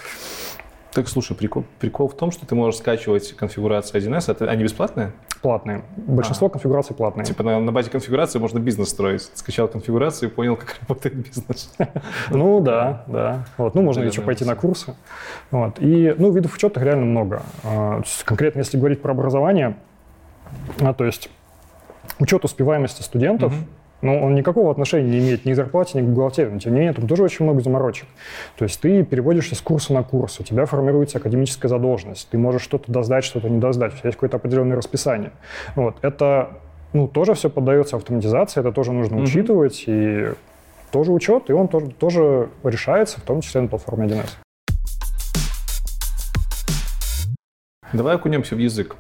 Так, 0.97 1.07
слушай, 1.07 1.37
прикол, 1.37 1.63
прикол 1.77 2.07
в 2.07 2.15
том, 2.15 2.31
что 2.31 2.47
ты 2.47 2.55
можешь 2.55 2.79
скачивать 2.79 3.33
конфигурацию 3.33 4.01
1С. 4.01 4.31
Это, 4.31 4.49
они 4.49 4.63
бесплатные? 4.63 5.11
Платные. 5.43 5.83
Большинство 5.95 6.47
а. 6.47 6.49
конфигураций 6.49 6.95
платные. 6.95 7.23
Типа 7.23 7.43
на, 7.43 7.59
на 7.59 7.71
базе 7.71 7.91
конфигурации 7.91 8.39
можно 8.39 8.57
бизнес 8.57 8.89
строить. 8.89 9.29
Скачал 9.35 9.67
конфигурацию 9.67 10.31
и 10.31 10.33
понял, 10.33 10.55
как 10.55 10.75
работает 10.81 11.13
бизнес. 11.13 11.71
Ну 12.31 12.61
да, 12.61 13.03
да. 13.05 13.45
Вот. 13.59 13.75
Ну, 13.75 13.83
можно 13.83 14.01
еще 14.01 14.23
пойти 14.23 14.43
на 14.43 14.55
курсы. 14.55 14.95
Вот. 15.51 15.77
И, 15.77 16.15
ну, 16.17 16.31
видов 16.31 16.55
учета 16.55 16.79
реально 16.83 17.05
много. 17.05 17.43
А, 17.63 18.01
конкретно, 18.25 18.61
если 18.61 18.79
говорить 18.79 18.99
про 18.99 19.11
образование, 19.11 19.77
а, 20.79 20.95
то 20.95 21.05
есть 21.05 21.29
учет 22.17 22.43
успеваемости 22.43 23.03
студентов, 23.03 23.53
но 24.01 24.19
он 24.19 24.35
никакого 24.35 24.71
отношения 24.71 25.09
не 25.09 25.19
имеет 25.19 25.45
ни 25.45 25.53
к 25.53 25.55
зарплате, 25.55 25.99
ни 25.99 26.05
к 26.05 26.09
бухгалтерии. 26.09 26.51
Но 26.51 26.59
тем 26.59 26.73
не 26.73 26.79
менее, 26.79 26.93
там 26.93 27.07
тоже 27.07 27.23
очень 27.23 27.45
много 27.45 27.61
заморочек. 27.61 28.07
То 28.57 28.63
есть 28.63 28.79
ты 28.79 29.03
переводишься 29.03 29.55
с 29.55 29.61
курса 29.61 29.93
на 29.93 30.03
курс, 30.03 30.39
у 30.39 30.43
тебя 30.43 30.65
формируется 30.65 31.17
академическая 31.17 31.69
задолженность, 31.69 32.29
ты 32.29 32.37
можешь 32.37 32.61
что-то 32.61 32.91
доздать, 32.91 33.23
что-то 33.23 33.49
не 33.49 33.59
доздать, 33.59 33.93
у 33.93 33.97
тебя 33.97 34.07
есть 34.09 34.17
какое-то 34.17 34.37
определенное 34.37 34.77
расписание. 34.77 35.31
Вот. 35.75 35.95
Это 36.01 36.57
ну, 36.93 37.07
тоже 37.07 37.33
все 37.33 37.49
поддается 37.49 37.95
автоматизации, 37.95 38.59
это 38.59 38.71
тоже 38.71 38.91
нужно 38.91 39.15
mm-hmm. 39.15 39.23
учитывать, 39.23 39.83
и 39.87 40.27
тоже 40.91 41.11
учет, 41.11 41.49
и 41.49 41.53
он 41.53 41.67
тоже, 41.67 41.89
тоже 41.91 42.49
решается, 42.63 43.19
в 43.19 43.23
том 43.23 43.41
числе 43.41 43.61
на 43.61 43.67
платформе 43.67 44.07
1С. 44.07 44.29
Давай 47.93 48.15
окунемся 48.15 48.55
в 48.55 48.59
язык. 48.59 48.95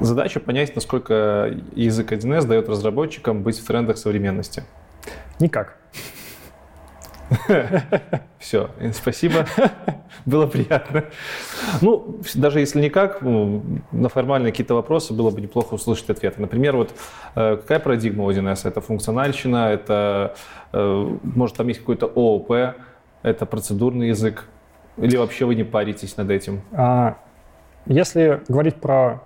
Задача 0.00 0.40
понять, 0.40 0.74
насколько 0.74 1.52
язык 1.74 2.12
1С 2.12 2.46
дает 2.46 2.68
разработчикам 2.68 3.42
быть 3.42 3.58
в 3.58 3.66
трендах 3.66 3.98
современности. 3.98 4.64
Никак. 5.40 5.76
Все, 8.38 8.70
спасибо, 8.92 9.46
было 10.26 10.46
приятно. 10.46 11.04
Ну, 11.80 12.20
даже 12.34 12.60
если 12.60 12.80
никак, 12.80 13.22
ну, 13.22 13.64
на 13.92 14.08
формальные 14.08 14.52
какие-то 14.52 14.74
вопросы 14.74 15.14
было 15.14 15.30
бы 15.30 15.40
неплохо 15.40 15.74
услышать 15.74 16.10
ответы. 16.10 16.40
Например, 16.40 16.76
вот 16.76 16.90
э, 17.34 17.56
какая 17.56 17.78
парадигма 17.78 18.24
у 18.24 18.30
1С? 18.30 18.68
Это 18.68 18.80
функциональщина, 18.80 19.70
это, 19.70 20.34
э, 20.72 21.18
может, 21.22 21.56
там 21.56 21.68
есть 21.68 21.80
какой-то 21.80 22.06
ООП, 22.06 22.76
это 23.22 23.46
процедурный 23.46 24.08
язык, 24.08 24.44
или 24.98 25.16
вообще 25.16 25.46
вы 25.46 25.54
не 25.54 25.64
паритесь 25.64 26.16
над 26.16 26.30
этим? 26.30 26.60
А, 26.72 27.16
если 27.86 28.42
говорить 28.48 28.76
про 28.76 29.22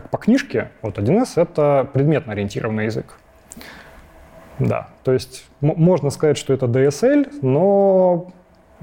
как 0.00 0.10
по 0.10 0.18
книжке, 0.18 0.70
вот 0.82 0.98
1С— 0.98 1.32
это 1.36 1.88
предметно 1.92 2.32
ориентированный 2.32 2.86
язык. 2.86 3.14
Да, 4.58 4.88
то 5.04 5.12
есть 5.12 5.46
можно 5.60 6.10
сказать, 6.10 6.36
что 6.36 6.52
это 6.52 6.66
DSL, 6.66 7.38
но 7.42 8.32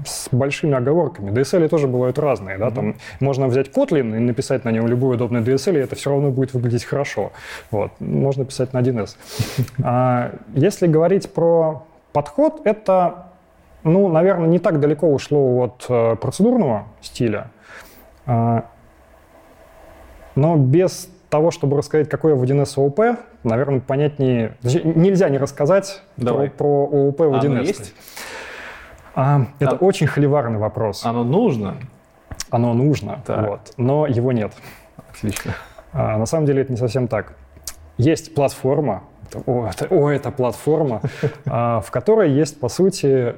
с 0.04 0.28
большими 0.30 0.74
оговорками. 0.74 1.30
DSL 1.30 1.68
тоже 1.68 1.86
бывают 1.86 2.18
разные. 2.18 2.58
Да? 2.58 2.66
Mm-hmm. 2.66 2.74
Там 2.74 2.94
можно 3.20 3.46
взять 3.46 3.68
Kotlin 3.68 4.16
и 4.16 4.20
написать 4.20 4.64
на 4.64 4.70
нем 4.70 4.86
любой 4.86 5.16
удобный 5.16 5.40
DSL, 5.40 5.76
и 5.76 5.80
это 5.80 5.96
все 5.96 6.10
равно 6.10 6.30
будет 6.30 6.52
выглядеть 6.54 6.84
хорошо. 6.84 7.32
Вот. 7.70 7.92
Можно 7.98 8.44
писать 8.44 8.72
на 8.72 8.82
1С. 8.82 9.16
а, 9.82 10.32
если 10.54 10.86
говорить 10.86 11.32
про 11.32 11.86
подход, 12.12 12.60
это, 12.64 13.28
ну, 13.84 14.08
наверное, 14.08 14.48
не 14.48 14.58
так 14.58 14.80
далеко 14.80 15.08
ушло 15.08 15.64
от 15.64 15.86
э, 15.88 16.16
процедурного 16.16 16.86
стиля. 17.00 17.50
А, 18.26 18.66
но 20.36 20.56
без 20.56 21.08
того, 21.28 21.50
чтобы 21.50 21.76
рассказать, 21.76 22.08
какое 22.08 22.34
в 22.34 22.42
1С 22.42 22.78
ООП, 22.78 23.18
наверное, 23.42 23.80
понятнее... 23.80 24.56
Нельзя 24.62 25.28
не 25.28 25.38
рассказать 25.38 26.02
про, 26.16 26.48
про 26.48 26.86
ООП 26.86 27.20
в 27.20 27.34
1С. 27.34 27.58
А 27.58 27.62
есть? 27.62 27.94
А, 29.14 29.46
это 29.58 29.76
а, 29.76 29.78
очень 29.78 30.06
холиварный 30.06 30.58
вопрос. 30.58 31.04
Оно 31.04 31.24
нужно? 31.24 31.78
Оно 32.50 32.74
нужно, 32.74 33.22
вот, 33.26 33.72
но 33.76 34.06
его 34.06 34.30
нет. 34.30 34.52
Отлично. 35.10 35.54
А, 35.92 36.16
на 36.18 36.26
самом 36.26 36.46
деле 36.46 36.62
это 36.62 36.72
не 36.72 36.78
совсем 36.78 37.08
так. 37.08 37.32
Есть 37.96 38.34
платформа, 38.34 39.02
о, 39.46 39.66
это, 39.66 39.86
о, 39.90 40.10
это 40.10 40.30
платформа, 40.30 41.00
а, 41.46 41.80
в 41.80 41.90
которой 41.90 42.30
есть, 42.30 42.60
по 42.60 42.68
сути, 42.68 43.34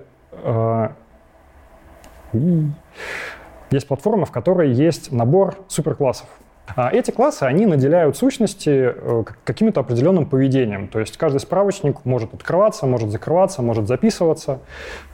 есть 3.70 3.89
платформа, 3.89 4.27
в 4.27 4.31
которой 4.31 4.73
есть 4.73 5.12
набор 5.12 5.57
суперклассов. 5.69 6.29
А 6.77 6.90
эти 6.90 7.11
классы, 7.11 7.45
они 7.45 7.66
наделяют 7.66 8.16
сущности 8.16 8.93
э, 8.95 9.24
каким-то 9.45 9.81
определенным 9.81 10.27
поведением. 10.27 10.89
То 10.89 11.01
есть 11.01 11.16
каждый 11.16 11.39
справочник 11.39 12.05
может 12.05 12.35
открываться, 12.35 12.86
может 12.86 13.11
закрываться, 13.11 13.62
может 13.62 13.86
записываться. 13.86 14.61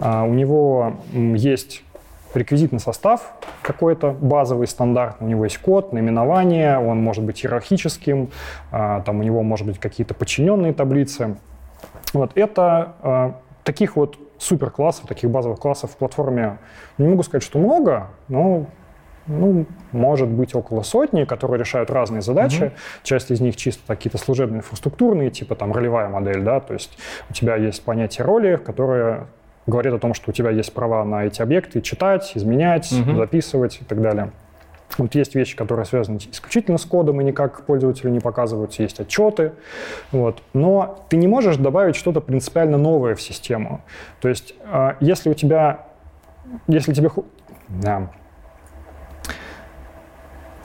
А 0.01 0.25
у 0.25 0.33
него 0.35 0.95
есть 1.13 1.83
реквизитный 2.35 2.81
состав 2.81 3.33
какой-то 3.63 4.11
базовый, 4.11 4.67
стандартный. 4.67 5.29
У 5.29 5.31
него 5.31 5.45
есть 5.45 5.59
код, 5.59 5.93
наименование, 5.93 6.79
он 6.79 7.01
может 7.01 7.23
быть 7.23 7.45
иерархическим, 7.45 8.31
а, 8.73 9.03
там 9.03 9.21
у 9.21 9.23
него 9.23 9.43
может 9.43 9.67
быть 9.67 9.79
какие-то 9.79 10.15
подчиненные 10.15 10.73
таблицы. 10.73 11.37
Вот 12.13 12.33
это 12.35 13.35
таких 13.63 13.97
вот 13.97 14.19
суперклассов, 14.39 15.07
таких 15.07 15.31
базовых 15.31 15.59
классов 15.59 15.93
в 15.93 15.97
платформе, 15.97 16.59
не 16.99 17.09
могу 17.09 17.23
сказать, 17.23 17.43
что 17.43 17.59
много, 17.59 18.09
но 18.29 18.67
ну, 19.27 19.67
может 19.93 20.29
быть 20.29 20.55
около 20.55 20.83
сотни, 20.83 21.25
которые 21.25 21.59
решают 21.59 21.91
разные 21.91 22.23
задачи. 22.23 22.65
Угу. 22.65 22.73
Часть 23.03 23.31
из 23.31 23.41
них 23.41 23.57
чисто 23.57 23.83
какие-то 23.87 24.19
служебные 24.19 24.59
инфраструктурные, 24.59 25.31
типа 25.31 25.55
там 25.55 25.73
ролевая 25.73 26.09
модель, 26.09 26.43
да, 26.43 26.61
то 26.61 26.75
есть 26.75 26.99
у 27.31 27.33
тебя 27.33 27.57
есть 27.57 27.83
понятие 27.85 28.25
роли, 28.25 28.57
которое 28.57 29.27
говорит 29.67 29.95
о 29.95 29.99
том, 29.99 30.15
что 30.15 30.31
у 30.31 30.35
тебя 30.35 30.51
есть 30.51 30.73
права 30.73 31.05
на 31.05 31.25
эти 31.25 31.41
объекты 31.41 31.81
читать, 31.81 32.33
изменять, 32.35 32.93
угу. 32.93 33.17
записывать 33.17 33.81
и 33.81 33.85
так 33.85 34.01
далее. 34.01 34.31
Вот 34.99 35.15
есть 35.15 35.35
вещи, 35.35 35.57
которые 35.57 35.87
связаны 35.87 36.19
исключительно 36.19 36.79
с 36.79 36.85
кодом 36.85 37.21
и 37.21 37.25
никак 37.25 37.65
пользователю 37.65 38.11
не 38.11 38.21
показываются, 38.21 38.83
есть 38.83 39.01
отчеты. 39.01 39.53
Вот. 40.13 40.43
Но 40.53 41.05
ты 41.09 41.17
не 41.17 41.27
можешь 41.27 41.57
добавить 41.57 41.97
что-то 41.97 42.21
принципиально 42.21 42.79
новое 42.79 43.17
в 43.17 43.21
систему. 43.21 43.81
То 44.21 44.29
есть, 44.29 44.55
а, 44.67 44.97
если 45.01 45.31
у 45.31 45.35
тебя, 45.35 45.87
если 46.69 46.93
тебе, 46.93 47.11
да, 47.69 48.11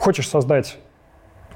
Хочешь 0.00 0.30
создать 0.30 0.78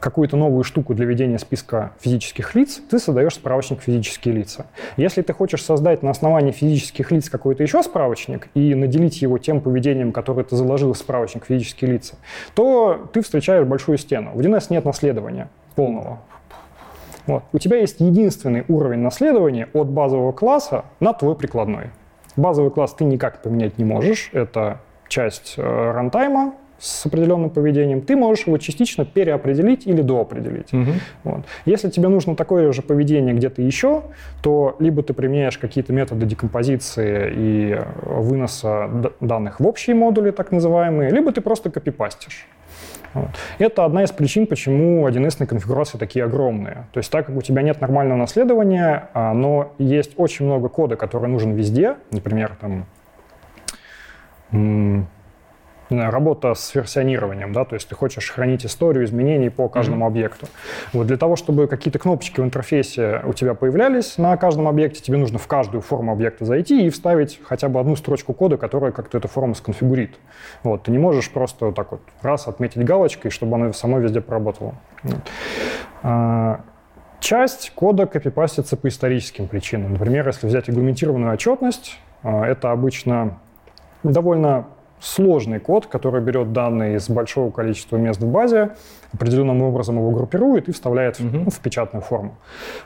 какую-то 0.01 0.37
новую 0.37 0.65
штуку 0.65 0.93
для 0.93 1.07
ведения 1.07 1.39
списка 1.39 1.93
физических 1.99 2.55
лиц, 2.55 2.79
ты 2.91 2.99
создаешь 2.99 3.37
справочник 3.37 3.81
физические 3.81 4.35
лица. 4.35 4.67
Если 4.99 5.23
ты 5.23 5.33
хочешь 5.33 5.65
создать 5.65 6.03
на 6.03 6.11
основании 6.11 6.53
физических 6.53 7.11
лиц 7.11 7.31
какой-то 7.31 7.63
еще 7.63 7.83
справочник 7.83 8.49
и 8.53 8.75
наделить 8.75 9.23
его 9.23 9.39
тем 9.39 9.63
поведением, 9.63 10.13
которое 10.13 10.45
ты 10.45 10.57
заложил 10.57 10.93
в 10.93 10.99
справочник 10.99 11.47
физические 11.47 11.93
лица, 11.93 12.17
то 12.55 13.09
ты 13.15 13.23
встречаешь 13.23 13.67
большую 13.67 13.97
стену. 13.97 14.33
В 14.35 14.41
DNS 14.41 14.67
нет 14.69 14.85
наследования 14.85 15.49
полного. 15.75 16.21
Вот. 17.25 17.45
У 17.55 17.59
тебя 17.59 17.79
есть 17.79 17.99
единственный 18.01 18.67
уровень 18.69 18.99
наследования 18.99 19.71
от 19.73 19.89
базового 19.89 20.33
класса 20.33 20.85
на 21.01 21.15
твой 21.15 21.35
прикладной. 21.35 21.93
Базовый 22.37 22.71
класс 22.71 22.93
ты 22.93 23.05
никак 23.05 23.41
поменять 23.41 23.79
не 23.79 23.87
можешь. 23.87 24.29
Это 24.35 24.83
часть 25.09 25.55
э, 25.57 25.63
рантайма, 25.63 26.53
с 26.85 27.07
определенным 27.07 27.49
поведением, 27.49 28.03
ты 28.03 28.15
можешь 28.15 28.47
его 28.47 28.59
частично 28.59 29.07
переопределить 29.07 29.87
или 29.87 30.03
доопределить. 30.03 30.73
Угу. 30.73 30.91
Вот. 31.25 31.45
Если 31.65 31.89
тебе 31.89 32.09
нужно 32.09 32.37
такое 32.37 32.73
же 32.73 32.83
поведение 32.83 33.35
где-то 33.35 33.63
еще, 33.63 34.03
то 34.43 34.77
либо 34.79 35.03
ты 35.03 35.15
применяешь 35.15 35.57
какие-то 35.57 35.93
методы 35.93 36.27
декомпозиции 36.27 37.33
и 37.35 37.81
выноса 38.03 38.91
данных 39.21 39.61
в 39.61 39.67
общие 39.67 39.97
модули, 39.97 40.31
так 40.31 40.53
называемые, 40.53 41.11
либо 41.11 41.33
ты 41.33 41.41
просто 41.41 41.71
копипастишь. 41.71 42.47
Вот. 43.15 43.29
Это 43.59 43.85
одна 43.85 44.03
из 44.03 44.11
причин, 44.11 44.47
почему 44.47 45.09
1С 45.09 45.47
конфигурации 45.47 45.97
такие 45.97 46.25
огромные. 46.25 46.89
То 46.93 46.99
есть 46.99 47.11
так 47.11 47.27
как 47.27 47.37
у 47.37 47.43
тебя 47.43 47.63
нет 47.63 47.81
нормального 47.81 48.19
наследования, 48.19 49.09
а, 49.15 49.33
но 49.33 49.73
есть 49.79 50.15
очень 50.17 50.45
много 50.45 50.69
кода, 50.69 50.97
который 50.97 51.29
нужен 51.29 51.53
везде, 51.53 51.97
например, 52.11 52.59
там 52.61 52.87
работа 55.91 56.55
с 56.55 56.75
версионированием, 56.75 57.53
да, 57.53 57.65
то 57.65 57.75
есть 57.75 57.89
ты 57.89 57.95
хочешь 57.95 58.31
хранить 58.31 58.65
историю 58.65 59.05
изменений 59.05 59.51
по 59.51 59.69
каждому 59.69 60.05
mm-hmm. 60.05 60.09
объекту. 60.09 60.47
Вот 60.93 61.07
для 61.07 61.17
того, 61.17 61.37
чтобы 61.37 61.67
какие-то 61.67 61.99
кнопочки 61.99 62.41
в 62.41 62.45
интерфейсе 62.45 63.23
у 63.25 63.33
тебя 63.33 63.55
появлялись 63.55 64.19
на 64.19 64.37
каждом 64.37 64.69
объекте, 64.69 65.01
тебе 65.01 65.19
нужно 65.19 65.39
в 65.39 65.47
каждую 65.47 65.83
форму 65.83 66.13
объекта 66.13 66.45
зайти 66.45 66.87
и 66.87 66.91
вставить 66.91 67.41
хотя 67.45 67.69
бы 67.69 67.81
одну 67.81 67.97
строчку 67.97 68.33
кода, 68.33 68.57
которая 68.57 68.93
как-то 68.93 69.19
эту 69.19 69.29
форму 69.29 69.55
сконфигурит. 69.55 70.17
Вот, 70.63 70.85
ты 70.85 70.91
не 70.91 70.99
можешь 70.99 71.31
просто 71.31 71.67
вот 71.67 71.75
так 71.75 71.93
вот 71.93 72.01
раз 72.23 72.49
отметить 72.49 72.85
галочкой, 72.85 73.31
чтобы 73.31 73.57
она 73.57 73.73
самой 73.73 74.01
везде 74.03 74.21
проработала. 74.21 74.75
Вот. 75.03 75.21
А, 76.03 76.61
часть 77.21 77.73
кода 77.75 78.07
копипастится 78.07 78.77
по 78.77 78.89
историческим 78.89 79.49
причинам. 79.49 79.93
Например, 79.93 80.27
если 80.27 80.47
взять 80.47 80.69
аргументированную 80.69 81.33
отчетность, 81.33 81.99
а, 82.23 82.47
это 82.47 82.71
обычно 82.71 83.39
довольно 84.03 84.67
сложный 85.05 85.61
код, 85.61 85.87
который 85.87 86.21
берет 86.21 86.53
данные 86.53 86.97
из 86.97 87.09
большого 87.09 87.51
количества 87.51 87.97
мест 87.97 88.21
в 88.21 88.27
базе, 88.27 88.75
определенным 89.13 89.63
образом 89.63 89.97
его 89.99 90.11
группирует 90.11 90.69
и 90.69 90.73
вставляет 90.73 91.21
mm-hmm. 91.21 91.51
в, 91.51 91.55
в 91.55 91.61
печатную 91.61 92.03
форму. 92.03 92.37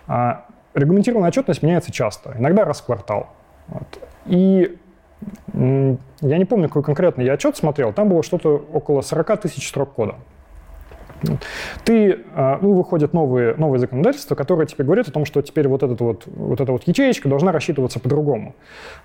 А 0.07 0.47
регламентированная 0.75 1.29
отчетность 1.29 1.63
меняется 1.63 1.93
часто, 1.93 2.35
иногда 2.39 2.65
раз 2.65 2.81
в 2.81 2.87
квартал. 2.87 3.29
Вот. 3.69 4.01
И 4.27 4.77
я 5.53 6.39
не 6.39 6.45
помню, 6.45 6.69
какой 6.69 6.83
конкретно 6.83 7.23
я 7.23 7.35
отчет 7.35 7.57
смотрел, 7.57 7.93
там 7.93 8.09
было 8.09 8.23
что-то 8.23 8.57
около 8.73 9.01
40 9.01 9.41
тысяч 9.41 9.69
строк 9.69 9.93
кода. 9.93 10.17
Ты, 11.85 12.25
а, 12.35 12.59
ну, 12.63 12.75
выходят 12.75 13.13
новые, 13.13 13.55
новые 13.57 13.81
законодательства, 13.81 14.37
которые 14.37 14.69
тебе 14.69 14.85
говорят 14.85 15.09
о 15.09 15.13
том, 15.13 15.25
что 15.25 15.43
теперь 15.43 15.67
вот, 15.67 15.83
этот 15.83 16.01
вот, 16.01 16.25
вот 16.27 16.61
эта 16.61 16.71
вот 16.71 16.85
ячеечка 16.87 17.29
должна 17.29 17.51
рассчитываться 17.51 17.99
по-другому. 17.99 18.55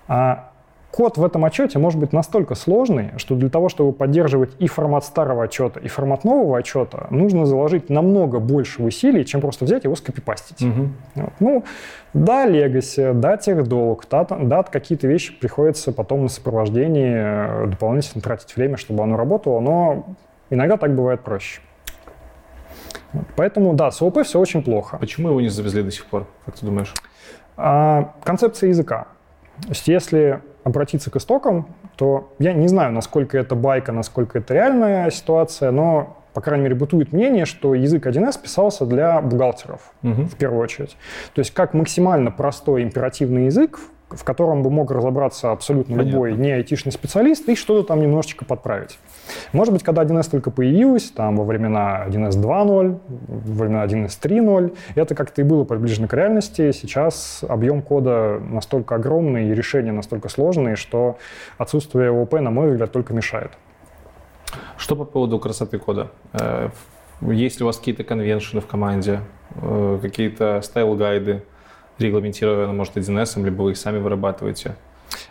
А 0.06 0.52
код 0.94 1.18
в 1.18 1.24
этом 1.24 1.44
отчете 1.44 1.80
может 1.80 1.98
быть 1.98 2.12
настолько 2.12 2.54
сложный, 2.54 3.10
что 3.16 3.34
для 3.34 3.48
того, 3.48 3.68
чтобы 3.68 3.92
поддерживать 3.92 4.52
и 4.60 4.68
формат 4.68 5.04
старого 5.04 5.42
отчета, 5.42 5.80
и 5.80 5.88
формат 5.88 6.22
нового 6.22 6.56
отчета, 6.56 7.08
нужно 7.10 7.46
заложить 7.46 7.90
намного 7.90 8.38
больше 8.38 8.80
усилий, 8.80 9.26
чем 9.26 9.40
просто 9.40 9.64
взять 9.64 9.82
его 9.82 9.96
скопипастить. 9.96 10.62
Угу. 10.62 10.88
Вот. 11.16 11.32
Ну, 11.40 11.64
да, 12.12 12.46
легаси, 12.46 13.10
да, 13.12 13.36
техдолг, 13.36 14.04
да, 14.08 14.24
да, 14.24 14.62
какие-то 14.62 15.08
вещи 15.08 15.36
приходится 15.36 15.90
потом 15.90 16.22
на 16.22 16.28
сопровождении 16.28 17.64
э, 17.64 17.66
дополнительно 17.66 18.22
тратить 18.22 18.54
время, 18.54 18.76
чтобы 18.76 19.02
оно 19.02 19.16
работало, 19.16 19.58
но 19.58 20.06
иногда 20.48 20.76
так 20.76 20.94
бывает 20.94 21.22
проще. 21.22 21.60
Вот. 23.12 23.26
Поэтому, 23.34 23.74
да, 23.74 23.90
с 23.90 24.00
ООП 24.00 24.22
все 24.22 24.38
очень 24.38 24.62
плохо. 24.62 24.98
Почему 24.98 25.30
его 25.30 25.40
не 25.40 25.48
завезли 25.48 25.82
до 25.82 25.90
сих 25.90 26.06
пор, 26.06 26.28
как 26.46 26.54
ты 26.54 26.64
думаешь? 26.64 26.94
А, 27.56 28.12
концепция 28.22 28.68
языка. 28.68 29.08
То 29.62 29.70
есть 29.70 29.88
если 29.88 30.40
обратиться 30.64 31.10
к 31.10 31.16
истокам, 31.16 31.68
то 31.96 32.32
я 32.38 32.52
не 32.52 32.66
знаю, 32.68 32.92
насколько 32.92 33.38
это 33.38 33.54
байка, 33.54 33.92
насколько 33.92 34.38
это 34.38 34.54
реальная 34.54 35.10
ситуация, 35.10 35.70
но, 35.70 36.16
по 36.32 36.40
крайней 36.40 36.64
мере, 36.64 36.74
бытует 36.74 37.12
мнение, 37.12 37.44
что 37.44 37.74
язык 37.74 38.06
1С 38.06 38.42
писался 38.42 38.86
для 38.86 39.20
бухгалтеров 39.20 39.92
угу. 40.02 40.22
в 40.22 40.34
первую 40.36 40.62
очередь. 40.62 40.96
То 41.34 41.40
есть 41.40 41.52
как 41.52 41.74
максимально 41.74 42.30
простой 42.30 42.82
императивный 42.82 43.44
язык, 43.46 43.78
в 44.10 44.24
котором 44.24 44.62
бы 44.62 44.70
мог 44.70 44.90
разобраться 44.90 45.50
абсолютно 45.50 45.96
Понятно. 45.96 46.10
любой 46.10 46.32
не 46.34 46.52
айтишный 46.52 46.92
специалист 46.92 47.48
и 47.48 47.54
что-то 47.54 47.88
там 47.88 48.00
немножечко 48.00 48.44
подправить. 48.44 48.98
Может 49.52 49.72
быть, 49.72 49.82
когда 49.82 50.04
1С 50.04 50.30
только 50.30 50.50
появилась, 50.50 51.10
там 51.10 51.36
во 51.36 51.44
времена 51.44 52.04
1С 52.06 52.40
2.0, 52.40 53.00
во 53.28 53.64
времена 53.64 53.84
1С 53.84 54.18
3.0, 54.20 54.76
это 54.94 55.14
как-то 55.14 55.40
и 55.40 55.44
было 55.44 55.64
приближено 55.64 56.06
к 56.06 56.14
реальности. 56.14 56.72
Сейчас 56.72 57.42
объем 57.48 57.82
кода 57.82 58.40
настолько 58.40 58.96
огромный 58.96 59.48
и 59.48 59.54
решения 59.54 59.92
настолько 59.92 60.28
сложные, 60.28 60.76
что 60.76 61.18
отсутствие 61.58 62.10
ООП, 62.10 62.34
на 62.34 62.50
мой 62.50 62.70
взгляд, 62.70 62.92
только 62.92 63.14
мешает. 63.14 63.52
Что 64.76 64.96
по 64.96 65.04
поводу 65.04 65.38
красоты 65.38 65.78
кода? 65.78 66.10
Э, 66.32 66.68
есть 67.20 67.58
ли 67.58 67.64
у 67.64 67.66
вас 67.66 67.78
какие-то 67.78 68.04
convention 68.04 68.55
ы 68.55 68.60
в 68.60 68.66
команде, 68.66 69.20
э, 69.56 69.98
какие-то 70.00 70.60
style 70.62 70.95
guide 70.95 71.29
ы? 71.29 71.42
Регламентировано, 71.98 72.72
может, 72.72 72.96
1С, 72.96 73.42
либо 73.42 73.62
вы 73.62 73.72
их 73.72 73.76
сами 73.76 73.98
вырабатываете? 73.98 74.74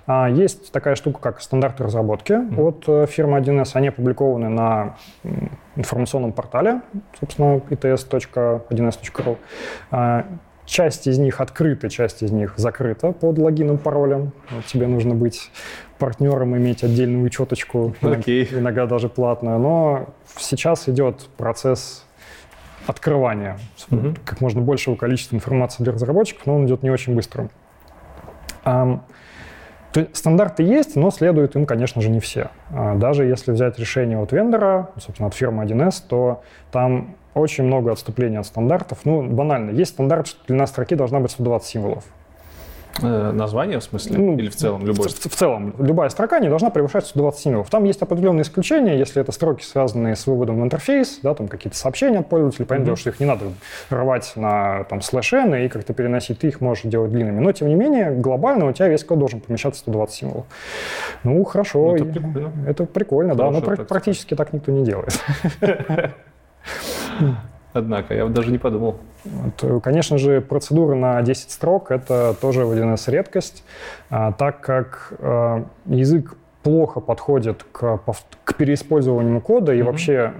А, 0.06 0.30
есть 0.30 0.72
такая 0.72 0.96
штука, 0.96 1.20
как 1.20 1.42
стандарты 1.42 1.84
разработки 1.84 2.34
mm-hmm. 2.34 2.62
от 2.62 2.84
э, 2.88 3.06
фирмы 3.08 3.40
1С. 3.40 3.72
Они 3.74 3.88
опубликованы 3.88 4.50
на 4.50 4.98
информационном 5.76 6.34
портале, 6.34 6.82
собственно, 7.20 7.58
its.1c.ru. 7.70 9.38
А, 9.92 10.26
часть 10.66 11.08
из 11.08 11.18
них 11.18 11.42
открыта, 11.42 11.90
часть 11.90 12.24
из 12.24 12.32
них 12.32 12.54
закрыта 12.58 13.12
под 13.12 13.38
логином, 13.38 13.78
паролем. 13.78 14.32
Тебе 14.68 14.88
нужно 14.88 15.16
быть 15.16 15.52
партнером, 15.98 16.58
иметь 16.58 16.84
отдельную 16.84 17.24
учеточку, 17.24 17.96
окей. 18.02 18.44
иногда, 18.44 18.60
иногда 18.60 18.86
даже 18.86 19.10
платную. 19.10 19.60
Но 19.60 20.10
сейчас 20.38 20.90
идет 20.90 21.28
процесс 21.38 22.03
открывания 22.88 23.58
mm-hmm. 23.90 24.20
как 24.26 24.42
можно 24.42 24.62
большего 24.62 24.96
количества 24.96 25.36
информации 25.36 25.84
для 25.84 25.94
разработчиков, 25.94 26.46
но 26.46 26.56
он 26.56 26.66
идет 26.66 26.84
не 26.84 26.90
очень 26.90 27.16
быстро. 27.16 27.50
То 29.94 30.00
есть 30.00 30.16
стандарты 30.18 30.64
есть, 30.64 30.96
но 30.96 31.12
следуют 31.12 31.56
им, 31.56 31.68
конечно 31.68 32.02
же, 32.02 32.10
не 32.10 32.20
все. 32.20 32.50
А, 32.72 32.96
даже 32.96 33.26
если 33.26 33.52
взять 33.52 33.78
решение 33.78 34.18
от 34.18 34.32
вендора, 34.32 34.90
собственно, 34.98 35.28
от 35.28 35.36
фирмы 35.36 35.64
1С, 35.66 36.04
то 36.10 36.42
там 36.72 37.16
очень 37.36 37.64
много 37.66 37.92
отступлений 37.92 38.38
от 38.38 38.48
стандартов. 38.48 39.00
Ну, 39.04 39.22
банально. 39.30 39.70
Есть 39.70 39.92
стандарт, 39.92 40.26
что 40.26 40.46
длина 40.48 40.66
строки 40.66 40.96
должна 40.96 41.20
быть 41.20 41.30
120 41.30 41.68
символов. 41.68 42.06
Э, 43.02 43.32
название, 43.32 43.80
в 43.80 43.84
смысле? 43.84 44.18
Ну, 44.18 44.38
Или 44.38 44.50
в 44.50 44.56
целом 44.56 44.86
любой? 44.86 45.10
В, 45.10 45.12
в, 45.12 45.30
в 45.30 45.36
целом. 45.36 45.76
Любая 45.80 46.10
строка 46.10 46.40
не 46.40 46.50
должна 46.50 46.70
превышать 46.70 47.06
120 47.06 47.42
символов. 47.42 47.70
Там 47.70 47.84
есть 47.86 48.02
определенные 48.02 48.44
исключения, 48.44 48.98
если 48.98 49.22
это 49.22 49.32
строки, 49.32 49.64
связанные 49.64 50.16
с 50.16 50.28
выводом 50.28 50.62
в 50.62 50.64
интерфейс, 50.64 51.20
да, 51.24 51.34
там 51.34 51.48
какие-то 51.48 51.78
сообщения 51.78 52.20
от 52.20 52.30
пользователя, 52.30 52.66
понятно, 52.66 52.92
mm-hmm. 52.92 52.96
что 52.96 53.10
их 53.10 53.20
не 53.20 53.26
надо 53.26 53.46
рвать 53.90 54.34
на 54.36 54.84
там, 54.86 55.02
слэш 55.02 55.34
и 55.34 55.70
как-то 55.70 55.94
переносить, 55.94 56.40
ты 56.40 56.48
их 56.48 56.62
можешь 56.62 56.84
делать 56.84 57.12
длинными. 57.12 57.40
Но, 57.40 57.52
тем 57.52 57.70
не 57.70 57.76
менее, 57.76 58.12
глобально 58.12 58.68
у 58.68 58.74
тебя 58.74 58.88
весь 58.88 59.04
код 59.04 59.20
должен 59.20 59.40
помещаться 59.40 59.80
120 59.82 60.16
символов. 60.16 60.46
Ну, 61.24 61.44
хорошо. 61.44 61.80
Ну, 61.80 61.96
это 61.96 62.06
прикольно. 62.06 62.52
Это 62.68 62.86
прикольно, 62.86 63.36
да, 63.36 63.50
но 63.50 63.62
так 63.62 63.88
практически 63.88 64.36
так 64.36 64.54
никто 64.54 64.72
не 64.72 64.84
делает. 64.84 65.20
Однако, 67.74 68.14
я 68.14 68.26
даже 68.28 68.52
не 68.52 68.58
подумал. 68.58 68.98
Вот, 69.26 69.84
конечно 69.84 70.18
же, 70.18 70.42
процедура 70.42 70.96
на 70.96 71.22
10 71.22 71.52
строк— 71.52 71.88
это 71.92 72.36
тоже 72.40 72.66
в 72.66 72.72
1С 72.72 73.10
редкость, 73.10 73.64
а, 74.10 74.32
так 74.32 74.62
как 74.62 75.14
а, 75.20 75.66
язык 75.86 76.36
плохо 76.62 77.02
подходит 77.02 77.66
к, 77.72 78.00
к 78.44 78.56
переиспользованию 78.56 79.42
кода, 79.42 79.74
и 79.74 79.80
mm-hmm. 79.80 79.84
вообще 79.84 80.34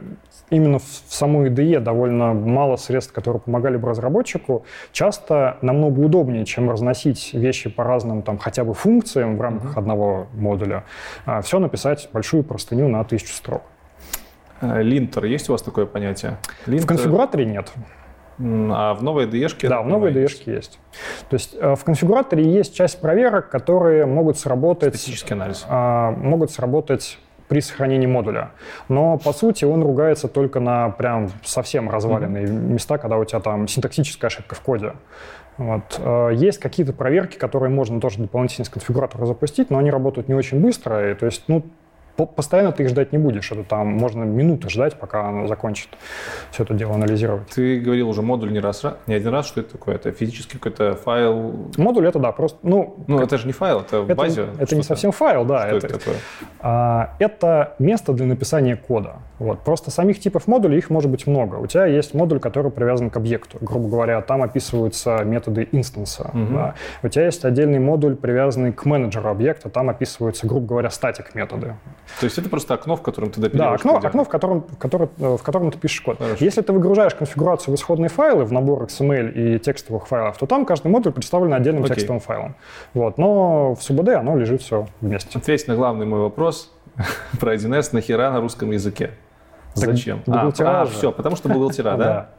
именно 0.50 0.80
в, 0.80 0.84
в 0.84 1.14
самой 1.14 1.50
IDE 1.50 1.80
довольно 1.80 2.34
мало 2.34 2.78
средств, 2.78 3.14
которые 3.14 3.42
помогали 3.42 3.78
бы 3.78 3.90
разработчику. 3.90 4.64
Часто 4.92 5.58
намного 5.62 6.00
удобнее, 6.00 6.46
чем 6.46 6.70
разносить 6.70 7.34
вещи 7.34 7.70
по 7.70 7.84
разным 7.84 8.22
там 8.22 8.38
хотя 8.38 8.64
бы 8.64 8.74
функциям 8.74 9.38
в 9.38 9.42
рамках 9.42 9.76
mm-hmm. 9.76 9.80
одного 9.80 10.28
модуля, 10.34 10.84
а, 11.26 11.42
все 11.42 11.60
написать 11.60 12.10
большую 12.14 12.44
простыню 12.44 12.88
на 12.88 13.04
тысячу 13.04 13.34
строк. 13.34 13.64
Э, 14.64 14.82
линтер, 14.82 15.26
есть 15.26 15.50
у 15.50 15.52
вас 15.52 15.62
такое 15.62 15.86
понятие? 15.86 16.38
Линтер... 16.66 16.86
В 16.86 16.88
конфигураторе 16.88 17.46
нет. 17.46 17.72
А 18.40 18.94
в 18.96 19.04
новой 19.04 19.28
DE? 19.28 19.68
Да, 19.68 19.82
в 19.82 19.88
новой 19.88 20.12
DE 20.12 20.22
есть. 20.22 20.48
есть. 20.48 20.80
То 21.30 21.36
есть 21.36 21.56
э, 21.60 21.76
в 21.76 21.84
конфигураторе 21.84 22.44
есть 22.44 22.76
часть 22.76 23.00
проверок, 23.00 23.50
которые 23.50 24.06
могут 24.06 24.40
сработать... 24.40 24.96
Статический 24.96 25.36
анализ. 25.36 25.66
А, 25.70 26.12
могут 26.12 26.52
сработать 26.52 27.20
при 27.48 27.60
сохранении 27.60 28.08
модуля. 28.08 28.52
Но, 28.90 29.18
по 29.18 29.34
сути, 29.34 29.66
он 29.66 29.84
ругается 29.84 30.28
только 30.28 30.60
на 30.60 30.90
прям 30.90 31.30
совсем 31.44 31.90
разваленные 31.90 32.46
mm-hmm. 32.46 32.72
места, 32.74 32.98
когда 32.98 33.18
у 33.18 33.26
тебя 33.26 33.40
там 33.42 33.68
синтаксическая 33.68 34.30
ошибка 34.30 34.56
в 34.56 34.62
коде. 34.62 34.94
Вот. 35.58 36.00
Э, 36.00 36.32
есть 36.34 36.60
какие-то 36.60 36.94
проверки, 36.94 37.38
которые 37.38 37.70
можно 37.70 38.02
тоже 38.02 38.20
дополнительно 38.20 38.66
с 38.66 38.70
конфигуратора 38.70 39.26
запустить, 39.26 39.70
но 39.70 39.78
они 39.78 39.92
работают 39.92 40.28
не 40.28 40.34
очень 40.34 40.60
быстро. 40.62 41.12
И, 41.12 41.14
то 41.14 41.28
есть, 41.28 41.44
ну, 41.48 41.64
постоянно 42.16 42.72
ты 42.72 42.84
их 42.84 42.90
ждать 42.90 43.12
не 43.12 43.18
будешь. 43.18 43.52
Это 43.52 43.64
там 43.64 43.88
можно 43.88 44.24
минуты 44.24 44.70
ждать, 44.70 44.96
пока 44.96 45.30
она 45.30 45.48
закончит 45.48 45.90
все 46.52 46.64
это 46.64 46.74
дело 46.74 46.96
анализировать. 46.96 47.48
Ты 47.50 47.80
говорил 47.80 48.10
уже 48.10 48.22
модуль 48.22 48.52
не 48.52 48.60
раз, 48.60 48.84
не 49.08 49.16
один 49.16 49.32
раз, 49.32 49.48
что 49.48 49.62
это 49.62 49.72
такое? 49.74 49.96
Это 49.96 50.12
физический 50.12 50.58
какой-то 50.58 50.96
файл? 50.96 51.72
Модуль 51.78 52.08
это 52.08 52.20
да, 52.20 52.32
просто, 52.32 52.60
ну... 52.64 52.96
Ну, 53.08 53.18
как... 53.18 53.28
это 53.28 53.38
же 53.38 53.48
не 53.48 53.54
файл, 53.54 53.80
это 53.80 54.02
в 54.02 54.06
это, 54.06 54.16
базе. 54.16 54.48
Это 54.60 54.76
не 54.76 54.84
совсем 54.84 55.12
файл, 55.12 55.46
да. 55.46 55.68
Что 55.68 55.78
это, 55.78 55.88
это 55.88 56.00
такое? 56.00 56.16
А, 56.60 57.16
это 57.20 57.76
место 57.80 58.14
для 58.14 58.26
написания 58.26 58.76
кода. 58.76 59.18
Вот. 59.40 59.60
Просто 59.60 59.92
самих 59.92 60.20
типов 60.20 60.48
модулей, 60.48 60.78
их 60.78 60.90
может 60.90 61.12
быть 61.12 61.28
много. 61.28 61.58
У 61.58 61.68
тебя 61.68 61.86
есть 61.86 62.14
модуль, 62.14 62.40
который 62.40 62.72
привязан 62.72 63.10
к 63.10 63.18
объекту. 63.18 63.58
Грубо 63.60 63.90
говоря, 63.90 64.22
там 64.22 64.42
описываются 64.42 65.24
методы 65.26 65.68
инстанса. 65.72 66.32
Угу. 66.34 66.54
Да. 66.54 66.76
У 67.02 67.08
тебя 67.10 67.26
есть 67.26 67.44
отдельный 67.44 67.80
модуль, 67.80 68.16
привязанный 68.16 68.72
к 68.72 68.86
менеджеру 68.86 69.30
объекта. 69.30 69.70
Там 69.70 69.90
описываются, 69.90 70.48
грубо 70.48 70.68
говоря, 70.68 70.90
статик 70.90 71.36
методы. 71.36 71.76
То 72.20 72.26
есть 72.26 72.38
это 72.38 72.50
просто 72.50 72.74
окно, 72.74 72.96
в 72.96 73.02
котором 73.02 73.32
ты 73.32 73.42
допиливаешь? 73.42 73.82
Да, 73.82 73.90
окно, 73.90 74.08
окно 74.08 74.24
в, 74.24 74.30
котором, 74.30 74.62
в, 74.62 74.78
котором, 74.78 75.10
в 75.18 75.42
котором 75.42 75.72
ты 75.72 75.78
пишешь 75.78 76.02
код. 76.02 76.18
Хорошо. 76.18 76.44
Если 76.44 76.62
ты 76.62 76.72
выгружаешь 76.74 77.16
конфигурацию 77.16 77.76
в 77.76 77.80
исходные 77.80 78.10
файлы, 78.10 78.46
в 78.46 78.52
набор 78.52 78.84
XML 78.84 79.32
и 79.32 79.60
текстовых 79.60 80.08
файлов, 80.08 80.38
то 80.38 80.46
там 80.46 80.66
каждый 80.66 80.88
модуль 80.88 81.14
представлен 81.14 81.54
отдельным 81.54 81.84
Окей. 81.84 81.96
текстовым 81.96 82.20
файлом. 82.20 82.56
Вот. 82.94 83.18
Но 83.18 83.76
в 83.76 83.80
SUBD 83.80 84.14
оно 84.14 84.38
лежит 84.38 84.62
все 84.62 84.88
вместе. 85.02 85.38
Ответь 85.38 85.68
на 85.68 85.76
главный 85.76 86.06
мой 86.06 86.20
вопрос 86.20 86.72
про 87.40 87.56
1С. 87.56 87.90
Нахера 87.94 88.32
на 88.32 88.42
русском 88.42 88.72
языке? 88.72 89.12
Зачем? 89.76 90.22
А, 90.28 90.52
а, 90.60 90.86
все, 90.86 91.12
потому 91.12 91.36
что 91.36 91.50
бухгалтера, 91.50 91.96
да? 91.98 92.30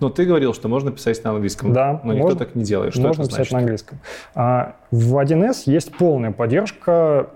Но 0.00 0.10
ты 0.10 0.24
говорил, 0.24 0.54
что 0.54 0.68
можно 0.68 0.92
писать 0.92 1.22
на 1.24 1.30
английском. 1.30 1.72
Да. 1.72 2.00
Но 2.04 2.12
никто 2.12 2.34
так 2.34 2.54
не 2.54 2.64
делает. 2.64 2.94
Что 2.94 3.02
можно 3.02 3.26
писать 3.26 3.50
на 3.50 3.58
английском. 3.58 3.98
А, 4.34 4.76
в 4.90 5.16
1С 5.16 5.62
есть 5.66 5.96
полная 5.96 6.32
поддержка 6.32 7.30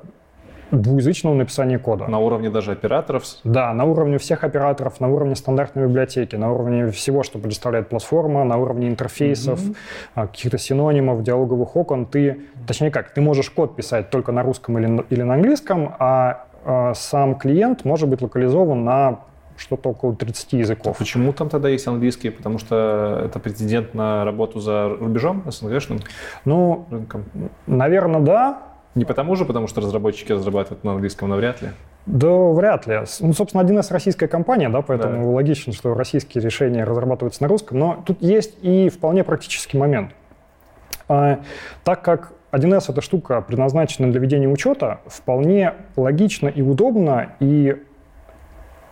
двуязычного 0.71 1.35
написания 1.35 1.79
кода. 1.79 2.07
На 2.09 2.19
уровне 2.19 2.51
даже 2.51 2.73
операторов? 2.73 3.25
Да, 3.45 3.73
на 3.73 3.85
уровне 3.85 4.19
всех 4.19 4.45
операторов, 4.45 5.01
на 5.01 5.09
уровне 5.09 5.35
стандартной 5.35 5.87
библиотеки, 5.87 6.37
на 6.37 6.53
уровне 6.53 6.91
всего, 6.91 7.23
что 7.23 7.39
предоставляет 7.39 7.89
платформа, 7.89 8.45
на 8.45 8.57
уровне 8.57 8.89
интерфейсов, 8.89 9.61
mm-hmm. 9.61 10.27
каких-то 10.29 10.59
синонимов, 10.59 11.23
диалоговых 11.23 11.77
окон. 11.77 12.07
Ты, 12.07 12.43
точнее 12.67 12.91
как, 12.91 13.13
ты 13.13 13.21
можешь 13.21 13.51
код 13.51 13.77
писать 13.77 14.11
только 14.11 14.33
на 14.33 14.43
русском 14.43 14.79
или, 14.79 15.05
или 15.11 15.23
на 15.23 15.35
английском, 15.35 15.95
а, 15.99 16.47
а 16.65 16.95
сам 16.95 17.37
клиент 17.37 17.85
может 17.85 18.09
быть 18.09 18.21
локализован 18.23 18.85
на 18.85 19.21
что-то 19.59 19.91
около 19.91 20.15
30 20.15 20.53
языков. 20.55 20.97
А 20.97 20.99
почему 20.99 21.33
там 21.33 21.49
тогда 21.49 21.69
есть 21.69 21.87
английский? 21.87 22.31
Потому 22.31 22.59
что 22.59 23.23
это 23.25 23.39
претендент 23.39 23.95
на 23.95 24.25
работу 24.25 24.61
за 24.61 24.89
рубежом, 24.89 25.45
СНГшным 25.51 26.01
ну, 26.45 26.87
рынком? 26.91 27.25
Наверное, 27.67 28.21
да. 28.21 28.63
Не 28.95 29.05
потому 29.05 29.37
же, 29.37 29.45
потому 29.45 29.67
что 29.69 29.81
разработчики 29.81 30.33
разрабатывают 30.33 30.83
на 30.83 30.93
английском 30.93 31.29
навряд 31.29 31.63
ли? 31.63 31.69
Да, 32.07 32.29
вряд 32.29 32.87
ли. 32.87 33.01
Ну, 33.21 33.33
собственно, 33.33 33.63
1С 33.63 33.93
российская 33.93 34.29
компания, 34.29 34.69
да, 34.69 34.83
поэтому 34.83 35.25
да. 35.25 35.31
логично, 35.31 35.73
что 35.73 35.95
российские 35.95 36.43
решения 36.43 36.85
разрабатываются 36.85 37.43
на 37.43 37.49
русском. 37.49 37.79
Но 37.79 38.03
тут 38.07 38.23
есть 38.23 38.57
и 38.63 38.89
вполне 38.89 39.25
практический 39.25 39.77
момент. 39.77 40.13
А, 41.09 41.41
так 41.85 42.03
как 42.03 42.33
1С— 42.53 42.85
это 42.89 43.01
штука, 43.03 43.41
предназначена 43.43 44.11
для 44.11 44.21
ведения 44.21 44.49
учета, 44.49 45.01
вполне 45.07 45.75
логично 45.97 46.49
и 46.49 46.63
удобно 46.63 47.35
и 47.41 47.83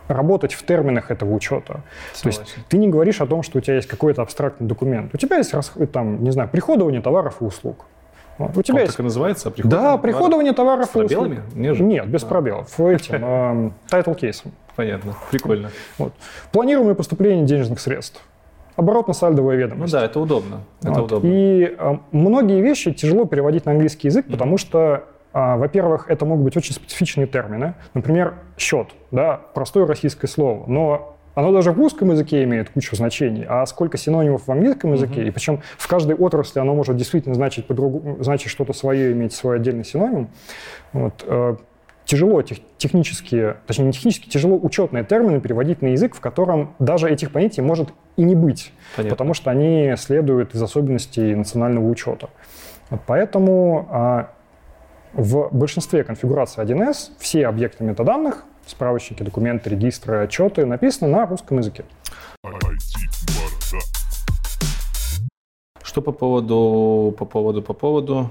работать 0.09 0.53
в 0.55 0.65
терминах 0.65 1.11
этого 1.11 1.33
учета. 1.35 1.83
Согласен. 2.13 2.23
То 2.23 2.29
есть 2.29 2.69
ты 2.69 2.79
не 2.79 2.89
говоришь 2.89 3.21
о 3.21 3.27
том, 3.27 3.43
что 3.43 3.59
у 3.59 3.61
тебя 3.61 3.77
есть 3.77 3.89
какой-то 3.89 4.23
абстрактный 4.23 4.69
документ. 4.69 5.15
У 5.15 5.19
тебя 5.19 5.39
есть, 5.39 5.53
там, 5.93 6.23
не 6.23 6.31
знаю, 6.31 6.49
приходование 6.49 7.01
товаров 7.01 7.41
и 7.41 7.45
услуг. 7.45 7.87
Вот. 8.39 8.57
У 8.57 8.63
тебя 8.63 8.77
Он 8.77 8.81
есть... 8.81 8.93
так 8.93 9.01
и 9.01 9.03
называется? 9.03 9.51
Приходование 9.51 9.93
да, 9.93 9.99
приходование 9.99 10.53
товаров. 10.53 10.87
С 10.87 10.89
пробелами? 10.89 11.43
Нет, 11.55 11.81
Нет 11.81 12.07
без 12.07 12.23
а. 12.25 12.27
пробелов. 12.27 12.81
Этим, 12.81 13.25
э, 13.25 13.71
title 13.89 14.15
case 14.15 14.36
ом. 14.36 14.53
Понятно, 14.75 15.15
прикольно. 15.31 15.71
Вот. 15.99 16.13
Планируемое 16.53 16.95
поступление 16.95 17.47
денежных 17.47 17.81
средств. 17.81 18.23
Оборотно-сальдовая 18.77 19.57
ведомость. 19.57 19.93
Ну 19.93 19.99
да, 19.99 20.05
это 20.05 20.21
удобно. 20.21 20.61
Это 20.83 20.93
вот. 20.93 21.05
удобно. 21.05 21.29
И 21.29 21.75
э, 21.79 21.97
многие 22.13 22.61
вещи 22.61 22.93
тяжело 22.93 23.25
переводить 23.25 23.65
на 23.65 23.73
английский 23.73 24.09
язык, 24.09 24.27
mm-hmm. 24.27 24.33
потому 24.33 24.59
что 24.59 25.05
а, 25.39 25.59
во-первых, 25.59 26.09
это 26.09 26.25
могут 26.25 26.45
быть 26.45 26.57
очень 26.57 26.73
специфичные 26.73 27.27
термины. 27.27 27.75
Например, 27.93 28.37
счет, 28.57 28.89
да, 29.11 29.39
простое 29.53 29.87
российское 29.87 30.29
слово, 30.29 30.65
но 30.67 31.16
оно 31.37 31.53
даже 31.53 31.71
в 31.71 31.79
русском 31.79 32.11
языке 32.11 32.43
имеет 32.45 32.71
кучу 32.71 32.97
значений, 32.97 33.45
а 33.47 33.67
сколько 33.67 33.99
синонимов 33.99 34.47
в 34.47 34.51
английском 34.51 34.95
языке, 34.95 35.21
mm-hmm. 35.21 35.29
и 35.29 35.31
причем 35.31 35.63
в 35.77 35.87
каждой 35.87 36.17
отрасли 36.17 36.61
оно 36.61 36.75
может 36.75 36.97
действительно 36.97 37.35
значить, 37.35 37.67
по 37.67 37.75
значить 38.21 38.51
что-то 38.51 38.73
свое, 38.73 39.13
иметь 39.13 39.35
свой 39.35 39.57
отдельный 39.57 39.85
синоним. 39.85 40.29
Вот. 40.95 41.23
Э, 41.27 41.57
тяжело 42.07 42.41
тех, 42.41 42.59
технические, 42.79 43.59
точнее 43.67 43.85
не 43.85 43.93
технически, 43.93 44.31
тяжело 44.31 44.59
учетные 44.61 45.05
термины 45.05 45.39
переводить 45.41 45.83
на 45.83 45.89
язык, 45.89 46.15
в 46.15 46.21
котором 46.21 46.75
даже 46.79 47.11
этих 47.11 47.33
понятий 47.33 47.61
может 47.61 47.91
и 48.17 48.23
не 48.23 48.35
быть, 48.35 48.73
Понятно. 48.97 49.15
потому 49.15 49.35
что 49.35 49.51
они 49.51 49.95
следуют 49.99 50.55
из 50.55 50.63
особенностей 50.63 51.35
национального 51.35 51.87
учета. 51.87 52.31
Вот 52.89 53.03
поэтому 53.07 53.87
а, 53.91 54.31
в 55.13 55.51
большинстве 55.53 56.03
конфигураций 56.03 56.65
1С 56.65 57.11
все 57.19 57.47
объекты 57.47 57.85
метаданных 57.85 58.47
справочники, 58.67 59.23
документы, 59.23 59.71
регистры, 59.71 60.19
отчеты 60.19 60.67
написаны 60.67 61.11
на 61.11 61.27
русском 61.27 61.59
языке. 61.59 61.85
Что 65.83 66.03
по 66.03 66.13
поводу, 66.13 67.15
по 67.17 67.25
поводу, 67.25 67.63
по 67.63 67.73
поводу, 67.73 68.31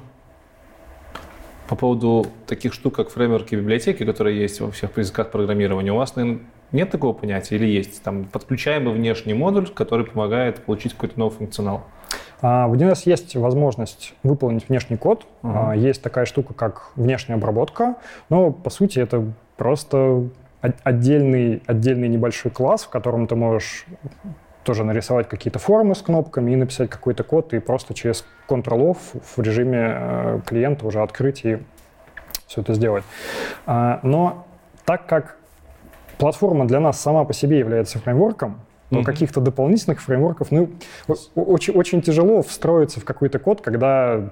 по 1.67 1.75
поводу 1.75 2.27
таких 2.45 2.73
штук, 2.73 2.95
как 2.95 3.09
фреймворки 3.09 3.55
библиотеки, 3.55 4.05
которые 4.05 4.39
есть 4.39 4.61
во 4.61 4.71
всех 4.71 4.97
языках 4.97 5.31
программирования, 5.31 5.91
у 5.91 5.97
вас, 5.97 6.15
наверное, 6.15 6.41
нет 6.71 6.91
такого 6.91 7.13
понятия 7.13 7.55
или 7.55 7.65
есть? 7.65 8.03
Там 8.03 8.25
подключаемый 8.25 8.93
внешний 8.93 9.33
модуль, 9.33 9.67
который 9.67 10.05
помогает 10.05 10.63
получить 10.63 10.93
какой-то 10.93 11.17
новый 11.19 11.35
функционал. 11.35 11.85
А, 12.41 12.67
в 12.67 12.73
1С 12.73 13.03
есть 13.05 13.35
возможность 13.35 14.13
выполнить 14.23 14.69
внешний 14.69 14.97
код. 14.97 15.25
Uh-huh. 15.41 15.77
Есть 15.77 16.01
такая 16.01 16.25
штука, 16.25 16.53
как 16.53 16.91
внешняя 16.95 17.35
обработка. 17.35 17.95
Но, 18.29 18.51
по 18.51 18.69
сути, 18.69 18.99
это 18.99 19.33
просто 19.57 20.29
отдельный, 20.83 21.61
отдельный 21.65 22.07
небольшой 22.07 22.51
класс, 22.51 22.83
в 22.83 22.89
котором 22.89 23.27
ты 23.27 23.35
можешь 23.35 23.85
тоже 24.63 24.83
нарисовать 24.83 25.29
какие-то 25.29 25.59
формы 25.59 25.93
с 25.93 26.01
кнопками 26.01 26.51
и 26.51 26.55
написать 26.55 26.89
какой-то 26.89 27.23
код, 27.23 27.53
и 27.53 27.59
просто 27.59 27.93
через 27.93 28.25
Ctrl-Off 28.49 28.97
в 29.13 29.39
режиме 29.39 29.93
э, 29.93 30.39
клиента 30.45 30.87
уже 30.87 31.01
открыть 31.01 31.45
и 31.45 31.59
все 32.47 32.61
это 32.61 32.73
сделать. 32.73 33.03
А, 33.67 33.99
но 34.01 34.47
так 34.85 35.05
как 35.05 35.37
платформа 36.17 36.65
для 36.65 36.79
нас 36.79 36.99
сама 36.99 37.23
по 37.25 37.33
себе 37.33 37.59
является 37.59 37.99
фреймворком, 37.99 38.59
то 38.89 38.97
mm-hmm. 38.97 39.03
каких-то 39.03 39.41
дополнительных 39.41 40.01
фреймворков, 40.01 40.51
ну, 40.51 40.69
очень, 41.35 41.73
очень 41.73 42.01
тяжело 42.01 42.41
встроиться 42.41 42.99
в 42.99 43.05
какой-то 43.05 43.39
код, 43.39 43.61
когда 43.61 44.31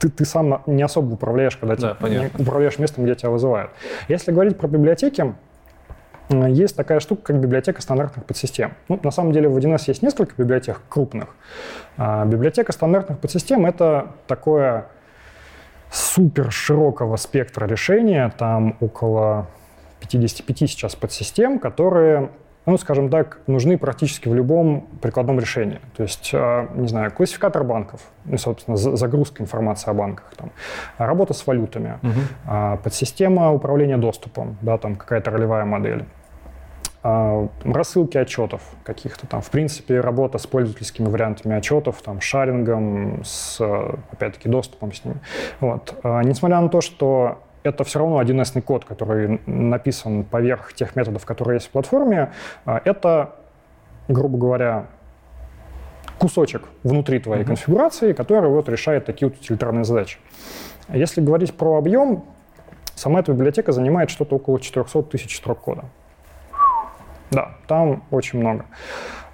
ты, 0.00 0.08
ты 0.08 0.24
сам 0.24 0.62
не 0.66 0.82
особо 0.82 1.14
управляешь, 1.14 1.56
когда 1.56 1.76
да, 1.76 1.94
тебя, 1.94 2.30
управляешь 2.38 2.78
местом, 2.78 3.04
где 3.04 3.14
тебя 3.14 3.30
вызывают. 3.30 3.70
Если 4.08 4.32
говорить 4.32 4.58
про 4.58 4.66
библиотеки, 4.66 5.34
есть 6.30 6.74
такая 6.74 7.00
штука, 7.00 7.22
как 7.24 7.40
библиотека 7.40 7.82
стандартных 7.82 8.24
подсистем. 8.24 8.74
Ну, 8.88 8.98
на 9.02 9.10
самом 9.10 9.32
деле 9.32 9.48
в 9.48 9.56
1С 9.56 9.84
есть 9.88 10.02
несколько 10.02 10.34
библиотек 10.36 10.80
крупных. 10.88 11.28
А 11.96 12.24
библиотека 12.24 12.72
стандартных 12.72 13.18
подсистем— 13.18 13.66
это 13.66 14.12
такое 14.26 14.86
супер 15.90 16.50
широкого 16.50 17.16
спектра 17.16 17.66
решения, 17.66 18.32
там 18.38 18.76
около 18.80 19.48
55 20.00 20.58
сейчас 20.58 20.94
подсистем, 20.94 21.58
которые, 21.58 22.30
ну, 22.70 22.78
скажем 22.78 23.10
так, 23.10 23.40
нужны 23.48 23.76
практически 23.76 24.28
в 24.28 24.34
любом 24.34 24.82
прикладном 25.02 25.40
решении. 25.40 25.80
То 25.96 26.04
есть, 26.04 26.30
а, 26.32 26.68
не 26.74 26.86
знаю, 26.86 27.10
классификатор 27.10 27.64
банков, 27.64 28.00
ну, 28.24 28.38
собственно, 28.38 28.76
загрузка 28.76 29.42
информации 29.42 29.90
о 29.90 29.94
банках, 29.94 30.32
там, 30.36 30.52
работа 30.96 31.34
с 31.34 31.44
валютами, 31.46 31.98
угу. 32.02 32.78
подсистема 32.84 33.52
управления 33.52 33.96
доступом, 33.96 34.56
да, 34.62 34.78
там 34.78 34.94
какая-то 34.94 35.32
ролевая 35.32 35.64
модель, 35.64 36.04
а, 37.02 37.48
рассылки 37.64 38.16
отчетов 38.16 38.62
каких-то 38.84 39.26
там, 39.26 39.40
в 39.40 39.50
принципе, 39.50 40.00
работа 40.00 40.38
с 40.38 40.46
пользовательскими 40.46 41.08
вариантами 41.08 41.56
отчетов, 41.56 42.00
там, 42.02 42.20
шарингом, 42.20 43.24
с, 43.24 43.60
опять-таки, 44.12 44.48
доступом 44.48 44.92
с 44.92 45.04
ними. 45.04 45.18
Вот. 45.58 45.98
Несмотря 46.04 46.60
на 46.60 46.68
то, 46.68 46.80
что 46.80 47.42
это 47.62 47.84
все 47.84 47.98
равно 47.98 48.20
1С 48.22 48.60
код, 48.62 48.84
который 48.84 49.40
написан 49.46 50.24
поверх 50.24 50.72
тех 50.72 50.96
методов, 50.96 51.24
которые 51.24 51.56
есть 51.56 51.68
в 51.68 51.70
платформе. 51.70 52.32
А, 52.64 52.80
это, 52.84 53.36
грубо 54.08 54.38
говоря, 54.38 54.86
кусочек 56.18 56.62
внутри 56.82 57.18
твоей 57.18 57.42
mm-hmm. 57.42 57.46
конфигурации, 57.46 58.12
который 58.12 58.50
вот 58.50 58.68
решает 58.68 59.06
такие 59.06 59.28
вот 59.28 59.38
утилитарные 59.38 59.84
задачи. 59.84 60.18
Если 60.88 61.20
говорить 61.20 61.54
про 61.54 61.76
объем, 61.76 62.24
сама 62.94 63.20
эта 63.20 63.32
библиотека 63.32 63.72
занимает 63.72 64.10
что-то 64.10 64.36
около 64.36 64.60
400 64.60 65.02
тысяч 65.04 65.36
строк 65.36 65.60
кода. 65.60 65.84
Да, 67.30 67.56
там 67.66 68.02
очень 68.10 68.40
много. 68.40 68.64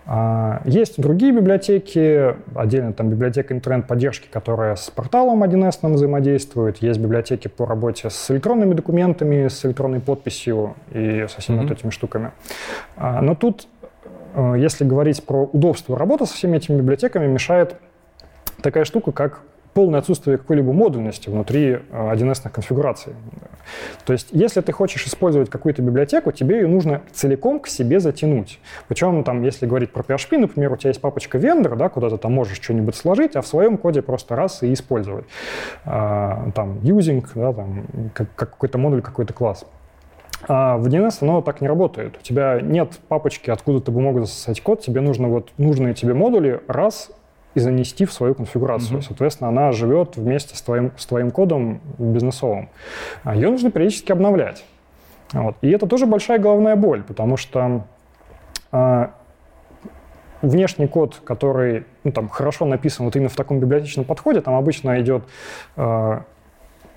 А, 0.08 0.62
есть 0.64 1.00
другие 1.00 1.32
библиотеки, 1.32 2.36
отдельно 2.54 2.92
там 2.92 3.10
библиотека 3.10 3.52
интернет-поддержки, 3.52 4.28
которая 4.30 4.76
с 4.76 4.88
порталом 4.88 5.42
1С 5.42 5.92
взаимодействует. 5.92 6.78
Есть 6.78 7.00
библиотеки 7.00 7.48
по 7.48 7.66
работе 7.66 8.08
с 8.08 8.30
электронными 8.30 8.74
документами, 8.74 9.48
с 9.48 9.64
электронной 9.64 9.98
подписью 10.00 10.76
и 10.92 11.26
со 11.28 11.40
всеми 11.40 11.58
mm-hmm. 11.58 11.62
вот 11.62 11.70
этими 11.72 11.90
штуками. 11.90 12.30
А, 12.96 13.20
но 13.20 13.34
тут, 13.34 13.66
э, 14.34 14.54
если 14.58 14.84
говорить 14.84 15.24
про 15.24 15.44
удобство 15.44 15.98
работы 15.98 16.26
со 16.26 16.34
всеми 16.34 16.56
этими 16.56 16.76
библиотеками, 16.76 17.26
мешает 17.26 17.74
такая 18.62 18.84
штука, 18.84 19.10
как 19.10 19.40
полное 19.76 20.00
отсутствие 20.00 20.38
какой-либо 20.38 20.72
модульности 20.72 21.28
внутри 21.28 21.80
1С 21.92 22.40
э, 22.46 22.48
конфигураций. 22.48 23.12
То 24.06 24.14
есть, 24.14 24.28
если 24.30 24.62
ты 24.62 24.72
хочешь 24.72 25.06
использовать 25.06 25.50
какую-то 25.50 25.82
библиотеку, 25.82 26.32
тебе 26.32 26.62
ее 26.62 26.66
нужно 26.66 27.02
целиком 27.12 27.60
к 27.60 27.66
себе 27.66 28.00
затянуть. 28.00 28.58
Причем, 28.88 29.22
там, 29.22 29.42
если 29.42 29.66
говорить 29.66 29.92
про 29.92 30.02
PHP, 30.02 30.38
например, 30.38 30.72
у 30.72 30.76
тебя 30.78 30.88
есть 30.88 31.02
папочка 31.02 31.36
vendor, 31.36 31.76
да, 31.76 31.90
куда 31.90 32.08
ты 32.08 32.16
там 32.16 32.32
можешь 32.32 32.58
что-нибудь 32.58 32.94
сложить, 32.94 33.36
а 33.36 33.42
в 33.42 33.46
своем 33.46 33.76
коде 33.76 34.00
просто 34.00 34.34
раз 34.34 34.62
и 34.62 34.72
использовать. 34.72 35.26
А, 35.84 36.50
там, 36.54 36.78
using, 36.78 37.22
да, 37.34 37.52
там, 37.52 37.84
как, 38.14 38.34
какой-то 38.34 38.78
модуль, 38.78 39.02
какой-то 39.02 39.34
класс. 39.34 39.66
А 40.48 40.78
в 40.78 40.86
DNS 40.86 41.18
оно 41.20 41.42
так 41.42 41.60
не 41.60 41.68
работает. 41.68 42.16
У 42.18 42.22
тебя 42.22 42.60
нет 42.62 42.98
папочки, 43.08 43.50
откуда 43.50 43.80
ты 43.80 43.90
бы 43.90 44.00
мог 44.00 44.20
засосать 44.20 44.62
код, 44.62 44.80
тебе 44.80 45.02
нужно 45.02 45.28
вот 45.28 45.52
нужные 45.58 45.92
тебе 45.92 46.14
модули 46.14 46.60
раз 46.66 47.10
и 47.56 47.60
занести 47.60 48.04
в 48.04 48.12
свою 48.12 48.34
конфигурацию. 48.34 48.98
Mm-hmm. 48.98 49.04
Соответственно, 49.08 49.48
она 49.48 49.72
живет 49.72 50.16
вместе 50.16 50.54
с 50.54 50.60
твоим, 50.60 50.92
с 50.98 51.06
твоим 51.06 51.30
кодом 51.30 51.80
бизнесовым. 51.98 52.68
А 53.24 53.34
Ее 53.34 53.50
нужно 53.50 53.70
периодически 53.70 54.12
обновлять. 54.12 54.62
Вот. 55.32 55.56
И 55.62 55.70
это 55.70 55.86
тоже 55.86 56.04
большая 56.04 56.38
головная 56.38 56.76
боль, 56.76 57.02
потому 57.02 57.38
что 57.38 57.86
э, 58.72 59.06
внешний 60.42 60.86
код, 60.86 61.22
который 61.24 61.86
ну, 62.04 62.12
там, 62.12 62.28
хорошо 62.28 62.66
написан 62.66 63.06
вот 63.06 63.16
именно 63.16 63.30
в 63.30 63.36
таком 63.36 63.58
библиотечном 63.58 64.04
подходе, 64.04 64.42
там 64.42 64.54
обычно 64.54 65.00
идет 65.00 65.24
э, 65.76 66.20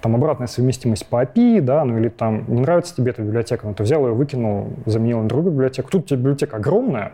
там 0.02 0.16
обратная 0.16 0.48
совместимость 0.48 1.06
по 1.06 1.24
API, 1.24 1.62
да, 1.62 1.84
ну 1.86 1.98
или 1.98 2.10
там 2.10 2.46
не 2.48 2.62
нравится 2.62 2.96
тебе 2.96 3.12
эта 3.12 3.22
библиотека, 3.22 3.68
но 3.68 3.74
ты 3.74 3.84
взял 3.84 4.06
ее, 4.06 4.14
выкинул, 4.14 4.74
заменил 4.86 5.22
на 5.22 5.28
другую 5.28 5.54
библиотеку. 5.54 5.90
Тут 5.92 6.04
у 6.04 6.06
тебя 6.06 6.18
библиотека 6.18 6.58
огромная, 6.58 7.14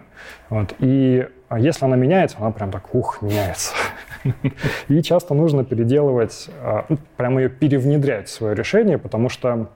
вот, 0.50 0.74
и 0.80 1.28
если 1.58 1.86
она 1.86 1.96
меняется, 1.96 2.38
она 2.40 2.52
прям 2.52 2.72
так, 2.72 2.94
ух, 2.94 3.22
меняется. 3.22 3.74
И 4.88 5.02
часто 5.04 5.36
нужно 5.36 5.64
переделывать, 5.64 6.50
а, 6.62 6.86
ну, 6.90 6.98
прямо 7.18 7.42
ее 7.42 7.50
перевнедрять 7.50 8.28
в 8.28 8.32
свое 8.32 8.56
решение, 8.56 8.98
потому 8.98 9.30
что 9.30 9.70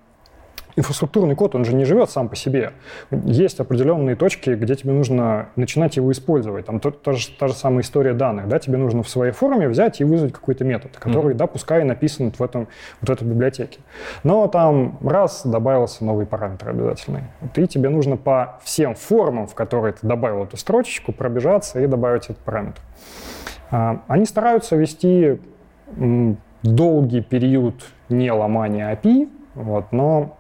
инфраструктурный 0.76 1.36
код, 1.36 1.56
он 1.56 1.66
же 1.66 1.74
не 1.74 1.86
живет 1.86 2.10
сам 2.10 2.30
по 2.30 2.36
себе. 2.36 2.74
Есть 3.12 3.60
определенные 3.60 4.16
точки, 4.16 4.52
где 4.52 4.76
тебе 4.76 4.94
нужно 4.94 5.50
начинать 5.56 5.98
его 5.98 6.12
использовать. 6.12 6.66
Там 6.66 6.80
та, 6.80 6.92
та, 6.92 7.14
же, 7.14 7.30
та 7.32 7.48
же 7.48 7.54
самая 7.54 7.82
история 7.82 8.14
данных. 8.14 8.48
Да? 8.48 8.60
Тебе 8.60 8.78
нужно 8.78 9.04
в 9.04 9.10
своей 9.10 9.32
форме 9.32 9.68
взять 9.68 10.02
и 10.02 10.04
вызвать 10.04 10.34
какой-то 10.34 10.64
метод, 10.64 10.98
который, 10.98 11.34
mm-hmm. 11.34 11.38
да, 11.38 11.48
пускай 11.48 11.84
написан 11.84 12.32
в 12.32 12.42
этом, 12.42 12.68
вот 13.02 13.10
этой 13.10 13.28
библиотеке. 13.28 13.80
Но 14.24 14.48
там 14.48 14.98
раз 15.02 15.46
добавился 15.46 16.06
новый 16.06 16.26
параметр 16.26 16.70
обязательный. 16.70 17.24
И 17.56 17.68
тебе 17.68 17.90
нужно 17.90 18.18
по 18.18 18.60
всем 18.64 18.96
формам, 18.96 19.48
в 19.48 19.56
которые 19.56 19.94
ты 19.94 20.08
добавил 20.08 20.44
эту 20.44 20.58
строчечку, 20.58 21.12
пробежаться 21.12 21.80
и 21.82 21.88
добавить 21.88 22.26
этот 22.26 22.38
параметр. 22.38 22.82
А, 23.72 24.02
они 24.08 24.26
стараются 24.26 24.76
вести 24.76 25.40
долгий 26.64 27.22
период 27.22 27.76
не 28.10 28.32
ломания 28.32 28.94
API, 28.94 29.30
вот, 29.56 29.92
но 29.92 30.38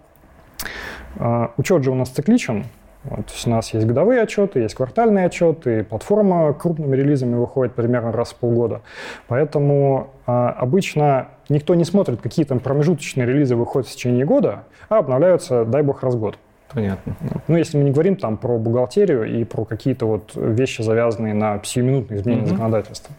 учет 1.57 1.83
же 1.83 1.91
у 1.91 1.95
нас 1.95 2.09
цикличен. 2.09 2.65
Вот, 3.03 3.27
то 3.27 3.33
есть 3.33 3.47
у 3.47 3.49
нас 3.49 3.73
есть 3.73 3.87
годовые 3.87 4.21
отчеты, 4.21 4.59
есть 4.59 4.75
квартальные 4.75 5.27
отчеты, 5.27 5.79
и 5.79 5.83
платформа 5.83 6.53
крупными 6.53 6.95
релизами 6.95 7.35
выходит 7.35 7.73
примерно 7.73 8.11
раз 8.11 8.31
в 8.31 8.35
полгода. 8.35 8.81
Поэтому 9.27 10.09
а, 10.25 10.49
обычно 10.49 11.29
никто 11.47 11.75
не 11.75 11.85
смотрит, 11.85 12.19
какие 12.19 12.45
там 12.45 12.59
промежуточные 12.59 13.25
релизы 13.25 13.55
выходят 13.55 13.87
в 13.87 13.91
течение 13.91 14.25
года, 14.25 14.63
а 14.89 14.97
обновляются, 14.97 15.63
дай 15.63 15.81
бог, 15.81 16.03
раз 16.03 16.15
в 16.15 16.19
год. 16.19 16.37
Понятно. 16.73 17.15
Ну, 17.47 17.57
если 17.57 17.77
мы 17.77 17.85
не 17.85 17.91
говорим 17.91 18.15
там 18.15 18.37
про 18.37 18.57
бухгалтерию 18.57 19.39
и 19.39 19.43
про 19.43 19.65
какие-то 19.65 20.05
вот 20.05 20.33
вещи, 20.35 20.81
завязанные 20.81 21.33
на 21.33 21.59
сиюминутные 21.63 22.19
изменения 22.19 22.43
mm-hmm. 22.43 22.49
законодательства. 22.49 23.15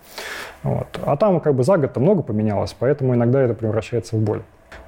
Вот. 0.62 0.86
А 1.02 1.16
там 1.16 1.40
как 1.40 1.54
бы 1.54 1.64
за 1.64 1.78
год 1.78 1.96
много 1.96 2.22
поменялось, 2.22 2.76
поэтому 2.78 3.14
иногда 3.14 3.40
это 3.40 3.54
превращается 3.54 4.14
в 4.16 4.20
боль. 4.20 4.42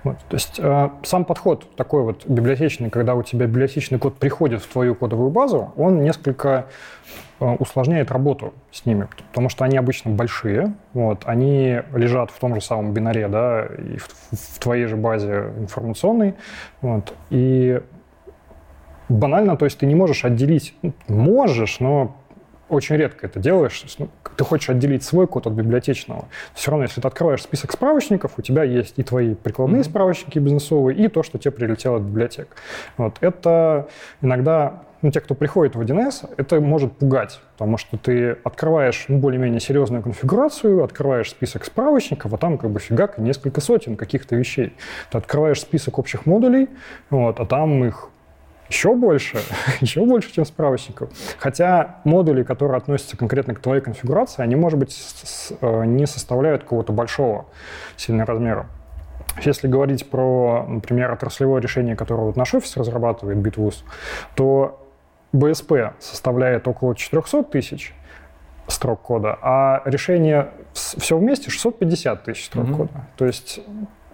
Вот, 0.05 0.19
то 0.29 0.35
есть 0.35 0.59
э, 0.59 0.91
сам 1.05 1.25
подход 1.25 1.77
такой 1.77 2.03
вот 2.03 2.27
библиотечный, 2.27 2.91
когда 2.91 3.15
у 3.15 3.23
тебя 3.23 3.47
библиотечный 3.47 3.99
код 3.99 4.17
приходит 4.17 4.63
в 4.63 4.67
твою 4.67 4.97
кодовую 4.97 5.31
базу, 5.31 5.73
он 5.77 6.03
несколько 6.03 6.67
э, 7.39 7.57
усложняет 7.61 8.11
работу 8.11 8.53
с 8.73 8.85
ними, 8.85 9.07
потому 9.29 9.49
что 9.49 9.65
они 9.65 9.77
обычно 9.77 10.11
большие, 10.11 10.75
вот, 10.93 11.23
они 11.27 11.83
лежат 11.95 12.33
в 12.33 12.39
том 12.41 12.55
же 12.57 12.61
самом 12.61 12.93
бинаре, 12.93 13.29
да, 13.29 13.67
и 13.67 13.97
в, 13.99 14.09
в 14.33 14.59
твоей 14.59 14.87
же 14.87 14.97
базе 14.97 15.53
информационной, 15.59 16.35
вот, 16.81 17.15
и 17.31 17.81
банально, 19.09 19.57
то 19.57 19.67
есть 19.67 19.79
ты 19.79 19.87
не 19.87 19.95
можешь 19.95 20.25
отделить, 20.25 20.75
ну, 20.83 20.93
можешь, 21.09 21.79
но 21.79 22.17
очень 22.73 22.97
редко 22.97 23.27
это 23.27 23.39
делаешь. 23.39 23.85
Ну, 23.99 24.09
ты 24.37 24.45
хочешь 24.45 24.71
отделить 24.71 25.05
свой 25.05 25.27
код 25.27 25.47
от 25.47 25.53
библиотечного. 25.53 26.29
Все 26.55 26.71
равно, 26.71 26.85
если 26.85 27.01
ты 27.01 27.07
открываешь 27.07 27.43
список 27.43 27.73
справочников, 27.73 28.33
у 28.39 28.43
тебя 28.43 28.65
есть 28.65 28.95
и 28.99 29.03
твои 29.03 29.35
прикладные 29.35 29.83
mm-hmm. 29.83 29.91
справочники 29.91 30.39
бизнесовые, 30.39 30.97
и 30.97 31.09
то, 31.09 31.23
что 31.23 31.39
тебе 31.39 31.53
прилетело 31.53 31.97
от 31.99 32.03
библиотек. 32.03 32.49
Вот. 32.97 33.17
Это 33.21 33.89
иногда 34.21 34.83
ну, 35.03 35.11
те, 35.11 35.21
кто 35.21 35.35
приходит 35.35 35.75
в 35.75 35.81
1С, 35.81 36.31
это 36.37 36.61
может 36.61 36.93
пугать, 36.93 37.41
потому 37.59 37.77
что 37.77 37.99
ты 37.99 38.37
открываешь 38.45 39.07
ну, 39.09 39.19
более-менее 39.19 39.61
серьезную 39.61 40.03
конфигурацию, 40.03 40.83
открываешь 40.85 41.31
список 41.31 41.65
справочников, 41.65 42.33
а 42.33 42.37
там 42.39 42.57
как 42.57 42.71
бы 42.71 42.79
фигак 42.79 43.19
несколько 43.19 43.61
сотен 43.61 43.97
каких-то 43.97 44.37
вещей. 44.37 44.75
Ты 45.11 45.19
открываешь 45.19 45.61
список 45.61 45.99
общих 45.99 46.25
модулей, 46.25 46.69
вот, 47.11 47.41
а 47.41 47.47
там 47.47 47.85
их 47.85 48.11
еще 48.73 48.95
больше, 48.95 49.39
еще 49.81 50.05
больше, 50.05 50.33
чем 50.33 50.45
справочников. 50.45 51.11
Хотя 51.39 52.01
модули, 52.05 52.43
которые 52.43 52.79
относятся 52.79 53.17
конкретно 53.17 53.55
к 53.55 53.61
твоей 53.61 53.83
конфигурации, 53.83 54.43
они, 54.43 54.57
может 54.57 54.79
быть, 54.79 54.97
э, 55.61 55.85
не 55.85 56.07
составляют 56.07 56.63
какого-то 56.63 56.93
большого 56.93 57.47
сильного 57.97 58.27
размера. 58.27 58.67
Если 59.43 59.69
говорить 59.69 60.11
про, 60.11 60.65
например, 60.67 61.13
отраслевое 61.13 61.61
решение, 61.61 61.97
которое 61.97 62.25
вот 62.25 62.37
наш 62.37 62.55
офис 62.55 62.77
разрабатывает, 62.77 63.39
Bitwus, 63.39 63.85
то 64.35 64.87
БСП 65.33 65.95
составляет 65.99 66.67
около 66.67 66.95
400 66.95 67.45
тысяч 67.45 67.95
строк 68.69 69.03
кода, 69.03 69.39
а 69.43 69.83
решение 69.85 70.51
все 70.73 71.17
вместе 71.19 71.51
650 71.51 72.25
тысяч 72.25 72.47
строк 72.47 72.67
mm-hmm. 72.67 72.77
кода. 72.77 72.91
То 73.17 73.27
есть 73.27 73.61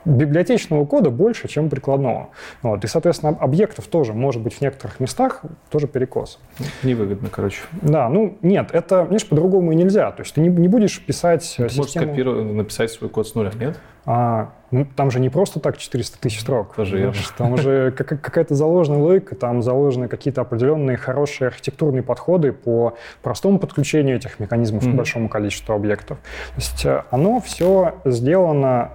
библиотечного 0.08 0.84
кода 0.86 1.10
больше, 1.10 1.48
чем 1.48 1.68
прикладного. 1.68 2.30
Вот. 2.62 2.84
И, 2.84 2.86
соответственно, 2.86 3.36
объектов 3.38 3.86
тоже 3.86 4.12
может 4.12 4.42
быть 4.42 4.54
в 4.54 4.60
некоторых 4.60 5.00
местах 5.00 5.42
тоже 5.70 5.86
перекос. 5.86 6.40
Невыгодно, 6.82 7.28
короче. 7.30 7.60
Да, 7.82 8.08
ну 8.08 8.38
нет, 8.42 8.70
это, 8.72 9.02
видишь, 9.02 9.26
по-другому 9.28 9.72
и 9.72 9.74
нельзя. 9.74 10.10
То 10.12 10.22
есть 10.22 10.34
ты 10.34 10.40
не, 10.40 10.48
не 10.48 10.68
будешь 10.68 11.00
писать 11.00 11.42
ты 11.56 11.68
систему... 11.68 11.78
Можешь 11.78 11.92
скопировать, 11.92 12.44
написать 12.46 12.90
свой 12.90 13.10
код 13.10 13.28
с 13.28 13.34
нуля, 13.34 13.52
нет? 13.58 13.78
А, 14.10 14.54
ну, 14.70 14.86
там 14.96 15.10
же 15.10 15.20
не 15.20 15.28
просто 15.28 15.60
так 15.60 15.76
400 15.76 16.18
тысяч 16.18 16.40
строк. 16.40 16.74
Тоже 16.74 17.12
там 17.36 17.52
уже 17.52 17.90
какая-то 17.96 18.54
заложенная 18.54 19.00
логика, 19.00 19.34
там 19.34 19.62
заложены 19.62 20.08
какие-то 20.08 20.40
определенные 20.40 20.96
хорошие 20.96 21.48
архитектурные 21.48 22.02
подходы 22.02 22.52
по 22.52 22.94
простому 23.22 23.58
подключению 23.58 24.16
этих 24.16 24.40
механизмов 24.40 24.86
mm-hmm. 24.86 24.92
к 24.92 24.96
большому 24.96 25.28
количеству 25.28 25.74
объектов. 25.74 26.16
То 26.18 26.56
есть 26.56 26.86
э, 26.86 27.02
оно 27.10 27.40
все 27.40 27.96
сделано 28.06 28.92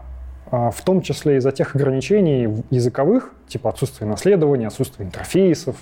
в 0.54 0.82
том 0.84 1.02
числе 1.02 1.38
из-за 1.38 1.52
тех 1.52 1.76
ограничений 1.76 2.64
языковых, 2.70 3.34
типа 3.48 3.72
отсутствия 3.72 4.06
наследования, 4.06 4.68
отсутствия 4.68 5.04
интерфейсов 5.04 5.78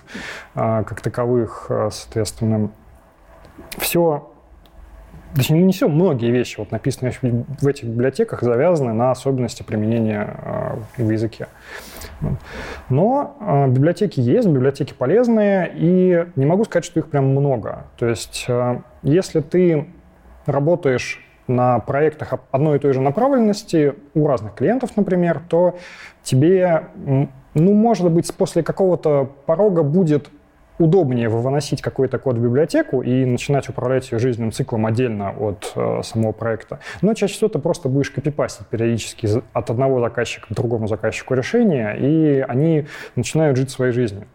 а, 0.55 0.83
как 0.83 1.01
таковых, 1.01 1.65
а, 1.69 1.89
соответственно, 1.91 2.71
все 3.77 4.29
Точнее, 5.33 5.63
не 5.63 5.71
все, 5.71 5.87
многие 5.87 6.29
вещи, 6.29 6.59
вот 6.59 6.71
написанные 6.71 7.13
в 7.21 7.65
этих 7.65 7.85
библиотеках, 7.85 8.41
завязаны 8.41 8.91
на 8.91 9.11
особенности 9.11 9.63
применения 9.63 10.35
в 10.97 11.09
языке. 11.09 11.47
Но 12.89 13.37
библиотеки 13.69 14.19
есть, 14.19 14.49
библиотеки 14.49 14.93
полезные, 14.93 15.71
и 15.73 16.25
не 16.35 16.45
могу 16.45 16.65
сказать, 16.65 16.83
что 16.83 16.99
их 16.99 17.07
прям 17.07 17.29
много. 17.29 17.85
То 17.97 18.07
есть, 18.07 18.45
если 19.03 19.39
ты 19.39 19.87
работаешь 20.45 21.25
на 21.47 21.79
проектах 21.79 22.33
одной 22.51 22.77
и 22.77 22.79
той 22.79 22.93
же 22.93 23.01
направленности 23.01 23.95
у 24.13 24.27
разных 24.27 24.55
клиентов, 24.55 24.91
например, 24.95 25.41
то 25.49 25.77
тебе, 26.23 26.87
ну, 27.53 27.73
может 27.73 28.09
быть, 28.11 28.33
после 28.35 28.63
какого-то 28.63 29.29
порога 29.45 29.83
будет 29.83 30.29
удобнее 30.81 31.29
выносить 31.29 31.81
какой-то 31.81 32.17
код 32.17 32.37
в 32.37 32.41
библиотеку 32.41 33.01
и 33.01 33.25
начинать 33.25 33.69
управлять 33.69 34.11
ее 34.11 34.19
жизненным 34.19 34.51
циклом 34.51 34.85
отдельно 34.85 35.31
от 35.31 35.71
э, 35.75 36.01
самого 36.03 36.31
проекта. 36.31 36.79
Но 37.01 37.13
чаще 37.13 37.35
всего 37.35 37.49
ты 37.49 37.59
просто 37.59 37.87
будешь 37.87 38.09
копипастить 38.09 38.67
периодически 38.67 39.29
от 39.53 39.69
одного 39.69 39.99
заказчика 39.99 40.47
к 40.47 40.55
другому 40.55 40.87
заказчику 40.87 41.33
решения, 41.35 41.93
и 41.93 42.39
они 42.39 42.87
начинают 43.15 43.57
жить 43.57 43.69
своей 43.69 43.91
жизнью. 43.91 44.27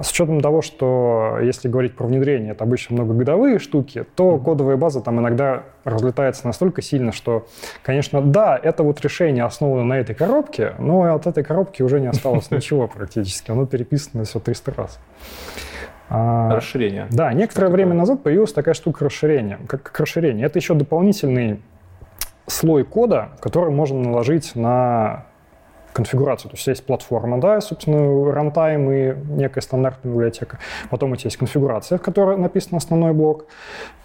С 0.00 0.10
учетом 0.10 0.40
того, 0.40 0.62
что 0.62 1.38
если 1.42 1.68
говорить 1.68 1.94
про 1.94 2.06
внедрение, 2.06 2.52
это 2.52 2.64
обычно 2.64 2.96
многогодовые 2.96 3.58
штуки, 3.58 4.04
то 4.16 4.38
кодовая 4.38 4.76
база 4.76 5.00
там 5.00 5.20
иногда 5.20 5.64
разлетается 5.84 6.46
настолько 6.46 6.82
сильно, 6.82 7.12
что, 7.12 7.46
конечно, 7.82 8.22
да, 8.22 8.58
это 8.60 8.82
вот 8.82 9.00
решение 9.02 9.44
основано 9.44 9.84
на 9.84 9.98
этой 9.98 10.14
коробке, 10.14 10.74
но 10.78 11.14
от 11.14 11.26
этой 11.26 11.44
коробки 11.44 11.82
уже 11.82 12.00
не 12.00 12.06
осталось 12.06 12.50
ничего 12.50 12.88
практически. 12.88 13.50
Оно 13.50 13.66
переписано 13.66 14.24
все 14.24 14.40
300 14.40 14.74
раз. 14.74 14.98
А, 16.08 16.56
расширение. 16.56 17.06
Да, 17.10 17.32
некоторое 17.32 17.68
время 17.68 17.94
назад 17.94 18.22
появилась 18.22 18.52
такая 18.52 18.74
штука 18.74 19.06
расширения, 19.06 19.58
как, 19.66 19.82
как 19.82 20.00
расширение. 20.00 20.46
Это 20.46 20.58
еще 20.58 20.74
дополнительный 20.74 21.60
слой 22.46 22.84
кода, 22.84 23.30
который 23.40 23.70
можно 23.70 23.98
наложить 23.98 24.54
на 24.54 25.26
конфигурацию. 25.92 26.50
То 26.50 26.56
есть 26.56 26.66
есть 26.66 26.84
платформа, 26.84 27.40
да, 27.40 27.60
собственно, 27.60 28.32
рантайм 28.32 28.90
и 28.90 29.14
некая 29.28 29.60
стандартная 29.60 30.12
библиотека. 30.12 30.58
Потом 30.90 31.12
у 31.12 31.16
тебя 31.16 31.28
есть 31.28 31.36
конфигурация, 31.36 31.98
в 31.98 32.02
которой 32.02 32.36
написан 32.36 32.76
основной 32.76 33.12
блок. 33.12 33.46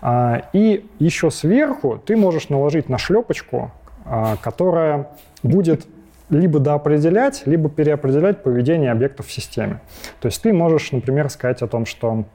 А, 0.01 0.43
и 0.53 0.85
еще 0.99 1.31
сверху 1.31 2.01
ты 2.05 2.15
можешь 2.15 2.49
наложить 2.49 2.89
на 2.89 2.97
шлепочку, 2.97 3.72
а, 4.05 4.35
которая 4.38 5.09
будет 5.43 5.88
либо 6.30 6.59
доопределять, 6.59 7.43
либо 7.45 7.69
переопределять 7.69 8.43
поведение 8.43 8.91
объектов 8.91 9.27
в 9.27 9.31
системе. 9.31 9.80
То 10.19 10.27
есть 10.27 10.41
ты 10.41 10.51
можешь, 10.51 10.91
например, 10.91 11.30
сказать 11.30 11.61
о 11.61 11.68
том, 11.68 11.85
что 11.85 12.26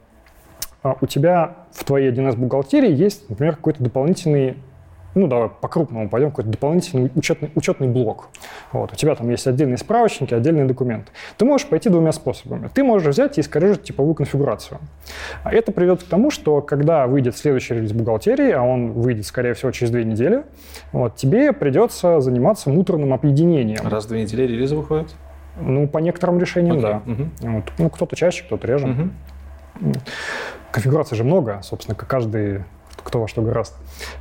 а, 0.81 0.97
у 0.99 1.05
тебя 1.05 1.57
в 1.71 1.83
твоей 1.83 2.11
1С-бухгалтерии 2.11 2.91
есть, 2.91 3.29
например, 3.29 3.55
какой-то 3.55 3.83
дополнительный 3.83 4.57
ну, 5.15 5.27
давай 5.27 5.49
по-крупному 5.49 6.09
пойдем, 6.09 6.29
какой-то 6.29 6.49
дополнительный 6.49 7.11
учетный, 7.15 7.51
учетный 7.55 7.87
блок. 7.87 8.29
Вот, 8.71 8.93
у 8.93 8.95
тебя 8.95 9.15
там 9.15 9.29
есть 9.29 9.45
отдельные 9.47 9.77
справочники, 9.77 10.33
отдельные 10.33 10.65
документы. 10.65 11.11
Ты 11.37 11.45
можешь 11.45 11.67
пойти 11.67 11.89
двумя 11.89 12.11
способами. 12.11 12.69
Ты 12.73 12.83
можешь 12.83 13.07
взять 13.07 13.37
и 13.37 13.41
искорежить 13.41 13.83
типовую 13.83 14.15
конфигурацию. 14.15 14.79
А 15.43 15.53
это 15.53 15.71
приведет 15.71 16.03
к 16.03 16.07
тому, 16.07 16.31
что 16.31 16.61
когда 16.61 17.07
выйдет 17.07 17.37
следующий 17.37 17.75
релиз 17.75 17.93
бухгалтерии, 17.93 18.51
а 18.51 18.61
он 18.61 18.91
выйдет, 18.91 19.25
скорее 19.25 19.53
всего, 19.53 19.71
через 19.71 19.91
две 19.91 20.03
недели, 20.03 20.43
вот, 20.91 21.15
тебе 21.15 21.53
придется 21.53 22.19
заниматься 22.19 22.69
муторным 22.69 23.13
объединением. 23.13 23.87
Раз 23.87 24.05
в 24.05 24.09
две 24.09 24.23
недели 24.23 24.43
релизы 24.43 24.75
выходят? 24.75 25.13
Ну, 25.59 25.87
по 25.87 25.99
некоторым 25.99 26.39
решениям, 26.39 26.77
okay. 26.77 26.81
да. 26.81 27.01
Угу. 27.05 27.51
Вот. 27.51 27.63
Ну, 27.77 27.89
кто-то 27.89 28.15
чаще, 28.15 28.43
кто-то 28.43 28.65
реже. 28.67 28.87
Угу. 28.87 29.93
Конфигураций 30.71 31.15
же 31.15 31.23
много, 31.23 31.59
собственно, 31.61 31.95
каждый 31.95 32.63
кто 33.03 33.19
во 33.19 33.27
что 33.27 33.41
гораст. 33.41 33.75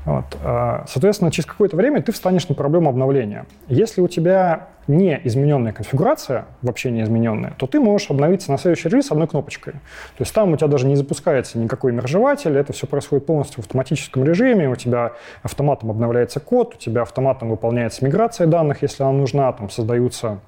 Вот. 0.05 0.25
А, 0.43 0.85
соответственно, 0.89 1.31
через 1.31 1.47
какое-то 1.47 1.77
время 1.77 2.03
ты 2.03 2.13
встанешь 2.13 2.49
на 2.49 2.55
проблему 2.55 2.89
обновления. 2.91 3.47
Если 3.69 4.01
у 4.01 4.09
тебя 4.09 4.69
не 4.89 5.21
измененная 5.25 5.73
конфигурация, 5.73 6.47
вообще 6.61 6.91
не 6.91 7.03
измененная, 7.03 7.55
то 7.57 7.67
ты 7.67 7.79
можешь 7.79 8.11
обновиться 8.11 8.51
на 8.51 8.59
следующий 8.59 8.89
релиз 8.89 9.11
одной 9.13 9.29
кнопочкой. 9.29 9.75
То 9.75 10.21
есть 10.21 10.35
там 10.35 10.53
у 10.53 10.57
тебя 10.57 10.67
даже 10.67 10.87
не 10.87 10.97
запускается 10.97 11.59
никакой 11.59 11.93
мержеватель, 11.93 12.57
это 12.57 12.73
все 12.73 12.87
происходит 12.87 13.27
полностью 13.27 13.63
в 13.63 13.67
автоматическом 13.67 14.25
режиме, 14.25 14.69
у 14.69 14.75
тебя 14.75 15.13
автоматом 15.43 15.91
обновляется 15.91 16.41
код, 16.41 16.75
у 16.75 16.79
тебя 16.79 17.03
автоматом 17.03 17.51
выполняется 17.51 18.05
миграция 18.05 18.47
данных, 18.47 18.83
если 18.83 19.05
она 19.05 19.13
нужна, 19.13 19.53
там 19.53 19.71
создаются 19.71 20.41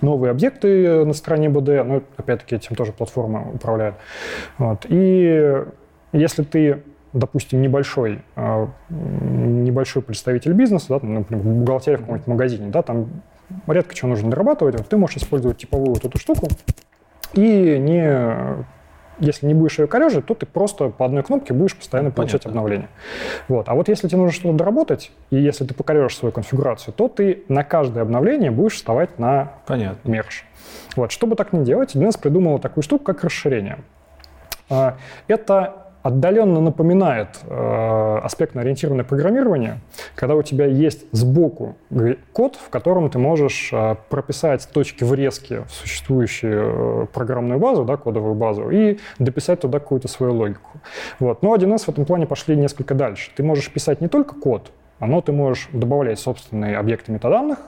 новые 0.00 0.30
объекты 0.30 1.04
на 1.04 1.12
стороне 1.12 1.48
БД, 1.48 1.68
ну, 1.84 2.02
опять-таки, 2.16 2.56
этим 2.56 2.74
тоже 2.74 2.92
платформа 2.92 3.50
управляет. 3.52 3.94
Вот. 4.58 4.86
И 4.88 5.62
если 6.12 6.42
ты 6.42 6.82
допустим, 7.12 7.62
небольшой, 7.62 8.22
а, 8.36 8.68
небольшой 8.88 10.02
представитель 10.02 10.52
бизнеса, 10.52 10.86
да, 10.90 11.00
там, 11.00 11.14
например, 11.14 11.44
бухгалтерия 11.44 11.98
в 11.98 12.00
каком-нибудь 12.00 12.26
магазине, 12.26 12.70
да, 12.70 12.82
там 12.82 13.08
редко 13.66 13.94
чего 13.94 14.10
нужно 14.10 14.30
дорабатывать, 14.30 14.76
вот 14.76 14.88
ты 14.88 14.96
можешь 14.96 15.16
использовать 15.16 15.58
типовую 15.58 15.94
вот 15.94 16.04
эту 16.04 16.18
штуку 16.18 16.48
и 17.34 17.78
не 17.78 18.64
если 19.20 19.46
не 19.46 19.54
будешь 19.54 19.78
ее 19.78 19.86
корежить, 19.86 20.26
то 20.26 20.34
ты 20.34 20.46
просто 20.46 20.88
по 20.88 21.04
одной 21.04 21.22
кнопке 21.22 21.52
будешь 21.52 21.76
постоянно 21.76 22.10
получать 22.10 22.42
Понятно. 22.42 22.60
обновления. 22.60 22.88
Вот. 23.48 23.68
А 23.68 23.74
вот 23.74 23.88
если 23.88 24.08
тебе 24.08 24.18
нужно 24.18 24.32
что-то 24.32 24.56
доработать, 24.56 25.12
и 25.30 25.36
если 25.36 25.64
ты 25.64 25.74
покорежешь 25.74 26.16
свою 26.16 26.32
конфигурацию, 26.32 26.94
то 26.94 27.08
ты 27.08 27.44
на 27.48 27.62
каждое 27.62 28.02
обновление 28.02 28.50
будешь 28.50 28.74
вставать 28.74 29.18
на 29.18 29.52
Понятно. 29.66 30.08
мерж. 30.10 30.46
Вот. 30.96 31.12
Чтобы 31.12 31.36
так 31.36 31.52
не 31.52 31.64
делать, 31.64 31.94
DNS 31.94 32.18
придумала 32.18 32.58
такую 32.58 32.82
штуку, 32.82 33.04
как 33.04 33.22
расширение. 33.22 33.80
А, 34.70 34.96
это 35.28 35.89
отдаленно 36.02 36.60
напоминает 36.60 37.40
э, 37.44 38.18
аспектно-ориентированное 38.22 39.04
программирование, 39.04 39.80
когда 40.14 40.34
у 40.34 40.42
тебя 40.42 40.66
есть 40.66 41.04
сбоку 41.12 41.76
код, 42.32 42.56
в 42.56 42.70
котором 42.70 43.10
ты 43.10 43.18
можешь 43.18 43.70
э, 43.72 43.96
прописать 44.08 44.68
точки 44.72 45.04
врезки 45.04 45.62
в 45.66 45.72
существующую 45.72 47.04
э, 47.04 47.06
программную 47.12 47.60
базу, 47.60 47.84
да, 47.84 47.96
кодовую 47.96 48.34
базу, 48.34 48.70
и 48.70 48.98
дописать 49.18 49.60
туда 49.60 49.78
какую-то 49.78 50.08
свою 50.08 50.34
логику. 50.34 50.70
Вот. 51.18 51.42
Но 51.42 51.54
1С 51.54 51.84
в 51.84 51.88
этом 51.90 52.04
плане 52.04 52.26
пошли 52.26 52.56
несколько 52.56 52.94
дальше. 52.94 53.30
Ты 53.36 53.42
можешь 53.42 53.70
писать 53.70 54.00
не 54.00 54.08
только 54.08 54.34
код, 54.34 54.72
но 55.00 55.20
ты 55.20 55.32
можешь 55.32 55.68
добавлять 55.72 56.18
собственные 56.18 56.78
объекты 56.78 57.12
метаданных, 57.12 57.58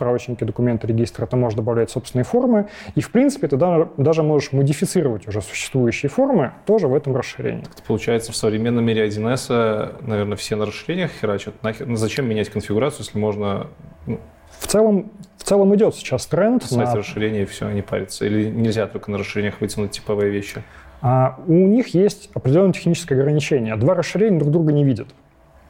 справочники, 0.00 0.44
документы, 0.44 0.86
регистры, 0.86 1.26
ты 1.26 1.36
можешь 1.36 1.56
добавлять 1.58 1.90
собственные 1.90 2.24
формы. 2.24 2.68
И, 2.94 3.02
в 3.02 3.10
принципе, 3.10 3.48
ты 3.48 3.58
даже 3.58 4.22
можешь 4.22 4.52
модифицировать 4.52 5.28
уже 5.28 5.42
существующие 5.42 6.08
формы 6.08 6.52
тоже 6.64 6.88
в 6.88 6.94
этом 6.94 7.14
расширении. 7.14 7.64
Так, 7.64 7.84
получается, 7.86 8.32
в 8.32 8.36
современном 8.36 8.82
мире 8.86 9.06
1С, 9.06 10.06
наверное, 10.06 10.38
все 10.38 10.56
на 10.56 10.64
расширениях 10.64 11.10
херачат. 11.20 11.62
Нахер, 11.62 11.86
ну, 11.86 11.96
зачем 11.96 12.26
менять 12.26 12.48
конфигурацию, 12.48 13.04
если 13.04 13.18
можно... 13.18 13.66
Ну, 14.06 14.18
в 14.58 14.66
целом, 14.66 15.10
в 15.36 15.44
целом 15.44 15.74
идет 15.74 15.94
сейчас 15.94 16.24
тренд. 16.24 16.62
Сайте 16.62 16.92
на... 16.92 16.96
расширения 16.96 17.42
и 17.42 17.44
все, 17.44 17.70
не 17.70 17.82
парится. 17.82 18.24
Или 18.24 18.48
нельзя 18.48 18.86
только 18.86 19.10
на 19.10 19.18
расширениях 19.18 19.60
вытянуть 19.60 19.90
типовые 19.90 20.30
вещи? 20.30 20.62
А 21.02 21.38
у 21.46 21.52
них 21.52 21.88
есть 21.88 22.30
определенное 22.32 22.72
техническое 22.72 23.16
ограничение. 23.16 23.76
Два 23.76 23.94
расширения 23.94 24.38
друг 24.38 24.50
друга 24.50 24.72
не 24.72 24.82
видят. 24.82 25.08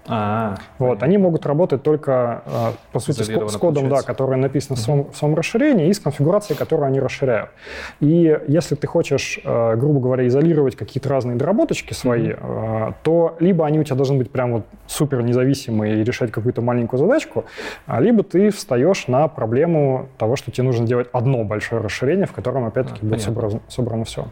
А, 0.07 0.57
вот, 0.79 1.03
они 1.03 1.19
могут 1.19 1.47
работать 1.47 1.83
только, 1.83 2.43
а, 2.47 2.73
по 2.93 3.01
сути, 3.01 3.23
с, 3.23 3.57
кодом, 3.57 3.89
да, 3.89 4.03
который 4.03 4.37
написан 4.37 4.77
в 4.77 4.79
своем, 4.79 5.11
в 5.11 5.17
своем 5.17 5.35
расширении 5.35 5.89
и 5.89 5.93
с 5.93 6.01
конфигурацией, 6.01 6.59
которую 6.59 6.87
они 6.87 7.01
расширяют. 7.01 7.51
И 8.01 8.39
если 8.49 8.75
ты 8.75 8.87
хочешь, 8.87 9.39
а, 9.45 9.77
грубо 9.77 10.01
говоря, 10.01 10.27
изолировать 10.27 10.75
какие-то 10.75 11.09
разные 11.09 11.37
доработочки 11.37 11.93
свои, 11.93 12.31
mm-hmm. 12.31 12.95
то 13.03 13.37
либо 13.41 13.67
они 13.67 13.79
у 13.79 13.85
тебя 13.85 13.97
должны 13.97 14.17
быть 14.17 14.31
прям 14.31 14.53
вот 14.53 14.67
супер 14.87 15.23
независимые 15.23 16.01
и 16.01 16.05
решать 16.05 16.33
какую-то 16.33 16.63
маленькую 16.63 16.99
задачку, 16.99 17.45
либо 17.87 18.23
ты 18.23 18.51
встаешь 18.51 19.07
на 19.07 19.29
проблему 19.29 20.09
того, 20.19 20.37
что 20.37 20.51
тебе 20.51 20.65
нужно 20.65 20.87
делать 20.87 21.09
одно 21.13 21.45
большое 21.45 21.83
расширение, 21.83 22.27
в 22.27 22.33
котором, 22.33 22.65
опять-таки, 22.65 23.01
а, 23.03 23.07
будет 23.07 23.23
собрано, 23.23 23.61
собрано 23.69 24.05
все. 24.05 24.27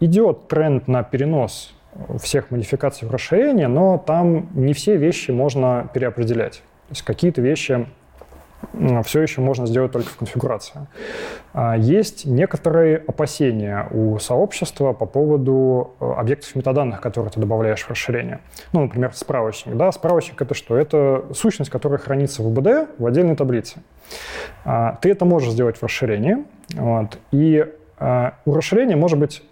Идет 0.00 0.48
тренд 0.48 0.86
на 0.88 1.02
перенос 1.02 1.74
всех 2.20 2.50
модификаций 2.50 3.06
в 3.06 3.10
расширение, 3.10 3.68
но 3.68 3.98
там 3.98 4.48
не 4.54 4.72
все 4.72 4.96
вещи 4.96 5.30
можно 5.30 5.88
переопределять. 5.92 6.62
То 6.88 6.92
есть 6.92 7.02
какие-то 7.02 7.40
вещи 7.40 7.86
все 9.04 9.22
еще 9.22 9.40
можно 9.40 9.66
сделать 9.66 9.92
только 9.92 10.10
в 10.10 10.16
конфигурации. 10.16 10.86
А, 11.52 11.76
есть 11.76 12.26
некоторые 12.26 12.98
опасения 12.98 13.88
у 13.90 14.18
сообщества 14.18 14.92
по 14.92 15.06
поводу 15.06 15.92
э, 15.98 16.12
объектов 16.16 16.54
метаданных, 16.54 17.00
которые 17.00 17.30
ты 17.30 17.40
добавляешь 17.40 17.82
в 17.82 17.90
расширение. 17.90 18.40
Ну, 18.72 18.82
например, 18.82 19.12
справочник. 19.14 19.76
Да, 19.76 19.90
справочник— 19.92 20.40
это 20.42 20.54
что? 20.54 20.76
Это 20.76 21.24
сущность, 21.34 21.70
которая 21.70 21.98
хранится 21.98 22.42
в 22.42 22.48
УБД 22.48 22.90
в 22.98 23.06
отдельной 23.06 23.34
таблице. 23.34 23.80
А, 24.64 24.98
ты 25.00 25.10
это 25.10 25.24
можешь 25.24 25.52
сделать 25.52 25.76
в 25.76 25.82
расширении. 25.82 26.44
Вот, 26.74 27.18
и 27.32 27.66
а, 27.98 28.34
у 28.44 28.54
расширения 28.54 28.96
может 28.96 29.18
быть 29.18 29.42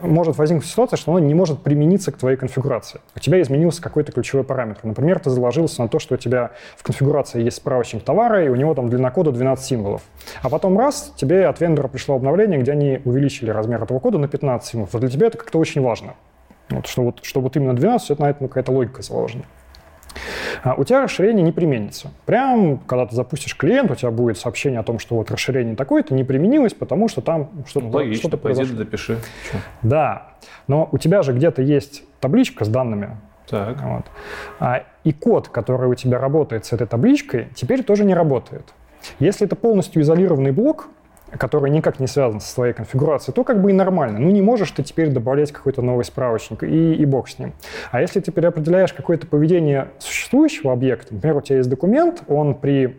может 0.00 0.36
возникнуть 0.38 0.66
ситуация, 0.66 0.96
что 0.96 1.12
оно 1.12 1.20
не 1.20 1.34
может 1.34 1.62
примениться 1.62 2.12
к 2.12 2.16
твоей 2.16 2.36
конфигурации. 2.36 3.00
У 3.14 3.20
тебя 3.20 3.40
изменился 3.40 3.80
какой-то 3.80 4.12
ключевой 4.12 4.44
параметр. 4.44 4.80
Например, 4.84 5.18
ты 5.18 5.30
заложился 5.30 5.82
на 5.82 5.88
то, 5.88 5.98
что 5.98 6.14
у 6.14 6.18
тебя 6.18 6.50
в 6.76 6.82
конфигурации 6.82 7.42
есть 7.42 7.58
справочник 7.58 8.02
товара, 8.02 8.44
и 8.44 8.48
у 8.48 8.56
него 8.56 8.74
там 8.74 8.88
длина 8.88 9.10
кода 9.10 9.32
12 9.32 9.64
символов. 9.64 10.02
А 10.42 10.48
потом 10.48 10.78
раз, 10.78 11.12
тебе 11.16 11.46
от 11.46 11.60
вендора 11.60 11.88
пришло 11.88 12.16
обновление, 12.16 12.60
где 12.60 12.72
они 12.72 13.00
увеличили 13.04 13.50
размер 13.50 13.82
этого 13.82 13.98
кода 13.98 14.18
на 14.18 14.28
15 14.28 14.68
символов. 14.68 14.92
Вот 14.92 15.00
для 15.00 15.10
тебя 15.10 15.28
это 15.28 15.38
как-то 15.38 15.58
очень 15.58 15.80
важно. 15.80 16.14
Вот, 16.70 16.86
что, 16.86 17.02
вот, 17.02 17.20
что 17.22 17.40
вот 17.40 17.56
именно 17.56 17.74
12, 17.74 18.10
это 18.10 18.22
на 18.22 18.30
этом 18.30 18.48
какая-то 18.48 18.72
логика 18.72 19.02
заложена. 19.02 19.44
А 20.62 20.74
у 20.74 20.84
тебя 20.84 21.02
расширение 21.02 21.42
не 21.42 21.52
применится. 21.52 22.10
Прям, 22.26 22.78
когда 22.78 23.06
ты 23.06 23.14
запустишь 23.14 23.56
клиент, 23.56 23.90
у 23.90 23.94
тебя 23.94 24.10
будет 24.10 24.38
сообщение 24.38 24.80
о 24.80 24.82
том, 24.82 24.98
что 24.98 25.16
вот 25.16 25.30
расширение 25.30 25.76
такое-то 25.76 26.14
не 26.14 26.24
применилось, 26.24 26.74
потому 26.74 27.08
что 27.08 27.20
там 27.20 27.50
что-то 27.66 27.86
ну, 27.86 27.92
Логично, 27.92 28.28
что 28.28 28.36
пойди 28.36 28.64
допиши. 28.64 29.18
Че? 29.50 29.58
Да, 29.82 30.32
но 30.68 30.88
у 30.92 30.98
тебя 30.98 31.22
же 31.22 31.32
где-то 31.32 31.62
есть 31.62 32.04
табличка 32.20 32.64
с 32.64 32.68
данными. 32.68 33.16
Так. 33.48 33.82
Вот. 33.82 34.04
А, 34.60 34.84
и 35.04 35.12
код, 35.12 35.48
который 35.48 35.88
у 35.88 35.94
тебя 35.94 36.18
работает 36.18 36.64
с 36.64 36.72
этой 36.72 36.86
табличкой, 36.86 37.48
теперь 37.54 37.82
тоже 37.82 38.04
не 38.04 38.14
работает. 38.14 38.72
Если 39.18 39.46
это 39.46 39.56
полностью 39.56 40.02
изолированный 40.02 40.52
блок, 40.52 40.88
который 41.38 41.70
никак 41.70 42.00
не 42.00 42.06
связан 42.06 42.40
со 42.40 42.48
своей 42.48 42.72
конфигурацией, 42.72 43.34
то 43.34 43.44
как 43.44 43.60
бы 43.60 43.70
и 43.70 43.74
нормально. 43.74 44.18
Ну, 44.18 44.30
не 44.30 44.42
можешь 44.42 44.70
ты 44.70 44.82
теперь 44.82 45.10
добавлять 45.10 45.52
какой-то 45.52 45.82
новый 45.82 46.04
справочник, 46.04 46.62
и, 46.62 46.94
и 46.94 47.04
бог 47.04 47.28
с 47.28 47.38
ним. 47.38 47.52
А 47.90 48.00
если 48.00 48.20
ты 48.20 48.32
переопределяешь 48.32 48.92
какое-то 48.92 49.26
поведение 49.26 49.88
существующего 49.98 50.72
объекта, 50.72 51.14
например, 51.14 51.36
у 51.36 51.40
тебя 51.40 51.56
есть 51.58 51.70
документ, 51.70 52.22
он 52.28 52.54
при 52.54 52.98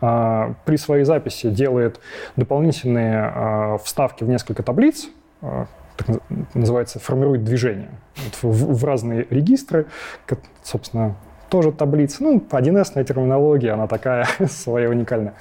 Uh, 0.00 0.54
при 0.64 0.76
своей 0.76 1.02
записи 1.02 1.50
делает 1.50 1.98
дополнительные 2.36 3.32
uh, 3.34 3.78
вставки 3.82 4.22
в 4.22 4.28
несколько 4.28 4.62
таблиц, 4.62 5.08
uh, 5.42 5.66
так 5.96 6.20
называется, 6.54 7.00
формирует 7.00 7.42
движение 7.42 7.90
вот 8.16 8.54
в, 8.54 8.74
в 8.74 8.84
разные 8.84 9.26
регистры, 9.28 9.86
как, 10.24 10.38
собственно, 10.62 11.16
тоже 11.48 11.72
таблицы. 11.72 12.22
Ну, 12.22 12.38
1С 12.38 13.04
терминология, 13.04 13.72
она 13.72 13.86
такая 13.86 14.26
своя 14.46 14.88
уникальная. 14.90 15.34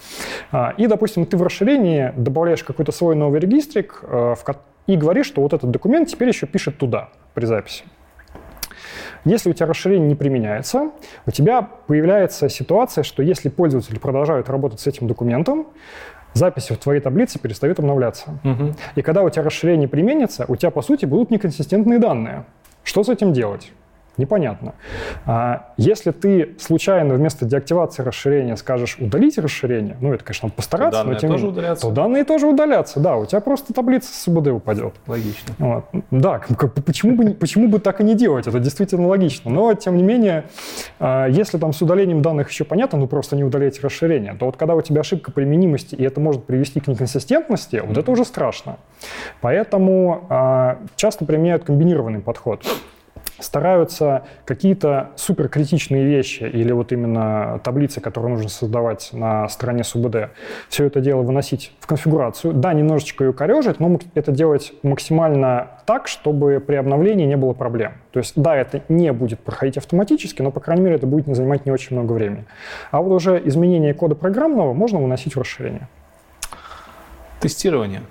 А, 0.52 0.74
и, 0.78 0.88
допустим, 0.88 1.26
ты 1.26 1.38
в 1.38 1.44
расширении 1.44 2.14
добавляешь 2.16 2.64
какой-то 2.64 2.92
свой 2.92 3.16
новый 3.16 3.40
регистрик 3.40 4.00
э, 4.04 4.36
и 4.88 4.96
говоришь, 4.96 5.28
что 5.28 5.42
вот 5.42 5.54
этот 5.54 5.72
документ 5.72 6.10
теперь 6.10 6.30
еще 6.30 6.48
пишет 6.48 6.78
туда 6.78 7.10
при 7.34 7.46
записи. 7.46 7.84
Если 9.26 9.50
у 9.50 9.54
тебя 9.54 9.66
расширение 9.66 10.08
не 10.08 10.16
применяется, 10.16 10.92
у 11.26 11.32
тебя 11.32 11.62
появляется 11.62 12.48
ситуация, 12.50 13.04
что 13.04 13.22
если 13.24 13.50
пользователи 13.50 14.00
продолжают 14.00 14.50
работать 14.50 14.80
с 14.80 14.88
этим 14.88 15.08
документом, 15.08 15.68
записи 16.34 16.74
в 16.74 16.78
твоей 16.78 17.02
таблице 17.02 17.40
перестают 17.40 17.80
обновляться. 17.80 18.40
Угу. 18.44 18.76
И 18.96 19.02
когда 19.02 19.24
у 19.24 19.30
тебя 19.30 19.44
расширение 19.44 19.88
применится, 19.88 20.46
у 20.48 20.56
тебя, 20.56 20.72
по 20.72 20.82
сути, 20.82 21.06
будут 21.06 21.32
неконсистентные 21.32 22.00
данные. 22.00 22.46
Что 22.84 23.04
с 23.04 23.10
этим 23.10 23.34
делать? 23.34 23.74
Непонятно. 24.18 24.76
А 25.26 25.74
если 25.78 26.12
ты 26.12 26.56
случайно 26.60 27.16
вместо 27.16 27.46
деактивации 27.46 28.04
расширения 28.04 28.56
скажешь 28.58 28.98
удалить 29.00 29.38
расширение, 29.38 29.98
ну 30.02 30.14
это, 30.14 30.24
конечно, 30.24 30.50
постараться, 30.50 31.04
то 31.04 31.08
но 31.08 31.16
тем 31.16 31.32
тоже 31.32 31.48
удалятся. 31.48 31.88
то 31.88 31.94
данные 31.94 32.24
тоже 32.24 32.48
удалятся, 32.48 33.00
да, 33.00 33.18
у 33.18 33.26
тебя 33.26 33.42
просто 33.42 33.74
таблица 33.74 34.12
с 34.12 34.24
СУБД 34.24 34.48
упадет. 34.48 34.96
Логично. 35.08 35.56
Вот. 35.58 35.86
Да, 36.12 36.42
почему 36.86 37.16
бы, 37.16 37.34
почему 37.34 37.68
бы 37.68 37.80
так 37.80 38.02
и 38.02 38.04
не 38.04 38.16
делать? 38.16 38.48
Это 38.48 38.60
действительно 38.60 39.08
логично. 39.08 39.52
Но, 39.52 39.74
тем 39.74 39.98
не 39.98 40.04
менее, 40.04 40.46
а, 41.00 41.28
если 41.28 41.58
там 41.58 41.74
с 41.74 41.82
удалением 41.82 42.22
данных 42.22 42.50
еще 42.50 42.64
понятно, 42.64 43.00
ну 43.00 43.08
просто 43.08 43.36
не 43.36 43.44
удалить 43.44 43.82
расширение, 43.84 44.34
то 44.34 44.46
вот 44.46 44.58
когда 44.58 44.76
у 44.76 44.82
тебя 44.82 45.02
ошибка 45.02 45.32
применимости, 45.32 45.96
и 45.96 46.04
это 46.04 46.20
может 46.20 46.46
привести 46.46 46.80
к 46.80 46.88
неконсистентности, 46.88 47.76
mm-hmm. 47.76 47.88
вот 47.88 47.98
это 47.98 48.12
уже 48.12 48.26
страшно. 48.26 48.78
Поэтому 49.42 50.26
а, 50.30 50.80
часто 50.96 51.26
применяют 51.26 51.64
комбинированный 51.64 52.20
подход 52.20 52.66
стараются 53.40 54.26
какие-то 54.46 55.12
суперкритичные 55.16 56.06
вещи 56.06 56.44
или 56.44 56.72
вот 56.72 56.92
именно 56.92 57.60
таблицы, 57.64 58.02
которые 58.02 58.34
нужно 58.34 58.50
создавать 58.50 59.10
на 59.14 59.48
стороне 59.48 59.84
СУБД, 59.84 60.30
все 60.70 60.86
это 60.86 61.02
дело 61.02 61.22
выносить 61.22 61.72
в 61.80 61.88
конфигурацию. 61.88 62.54
Да, 62.54 62.74
немножечко 62.74 63.24
ее 63.24 63.34
корежить, 63.34 63.80
но 63.80 64.00
это 64.14 64.32
делать 64.32 64.74
максимально 64.84 65.72
так, 65.86 66.08
чтобы 66.08 66.60
при 66.66 66.76
обновлении 66.76 67.26
не 67.26 67.38
было 67.38 67.54
проблем. 67.54 67.94
То 68.12 68.20
есть, 68.20 68.34
да, 68.36 68.56
это 68.56 68.82
не 68.90 69.12
будет 69.14 69.40
проходить 69.40 69.78
автоматически, 69.78 70.42
но, 70.42 70.52
по 70.52 70.60
крайней 70.60 70.84
мере, 70.84 70.96
это 70.96 71.08
будет 71.08 71.28
не 71.28 71.34
занимать 71.34 71.66
не 71.66 71.72
очень 71.72 71.96
много 71.96 72.14
времени. 72.14 72.46
А 72.92 73.02
вот 73.02 73.14
уже 73.14 73.42
изменение 73.46 73.94
кода 73.94 74.16
программного 74.16 74.74
можно 74.74 75.00
выносить 75.00 75.36
в 75.36 75.40
расширение. 75.40 75.88
Тестирование. 77.40 78.02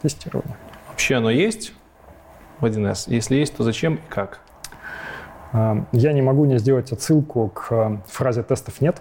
Тестирование. 0.00 0.56
Вообще 0.88 1.16
оно 1.16 1.30
есть 1.30 1.72
в 2.60 2.64
1С? 2.64 3.04
Если 3.08 3.36
есть, 3.36 3.56
то 3.56 3.64
зачем 3.64 3.96
и 3.96 4.00
как? 4.08 4.40
Я 5.52 6.12
не 6.12 6.22
могу 6.22 6.44
не 6.44 6.58
сделать 6.58 6.92
отсылку 6.92 7.48
к 7.48 7.68
э, 7.70 7.98
фразе 8.06 8.42
«тестов 8.42 8.80
нет». 8.80 9.00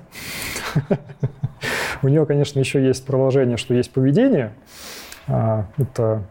У 2.02 2.08
нее, 2.08 2.26
конечно, 2.26 2.60
еще 2.60 2.86
есть 2.86 3.06
продолжение, 3.06 3.58
что 3.58 3.74
есть 3.74 3.92
поведение. 3.92 4.54
А, 5.28 5.66
это 5.78 6.24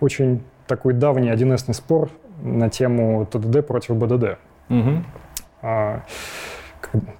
очень 0.00 0.42
такой 0.66 0.94
давний 0.94 1.30
1С 1.30 1.72
спор 1.74 2.10
на 2.42 2.70
тему 2.70 3.26
ТДД 3.26 3.66
против 3.66 3.96
БДД. 3.96 4.38
А, 5.62 6.02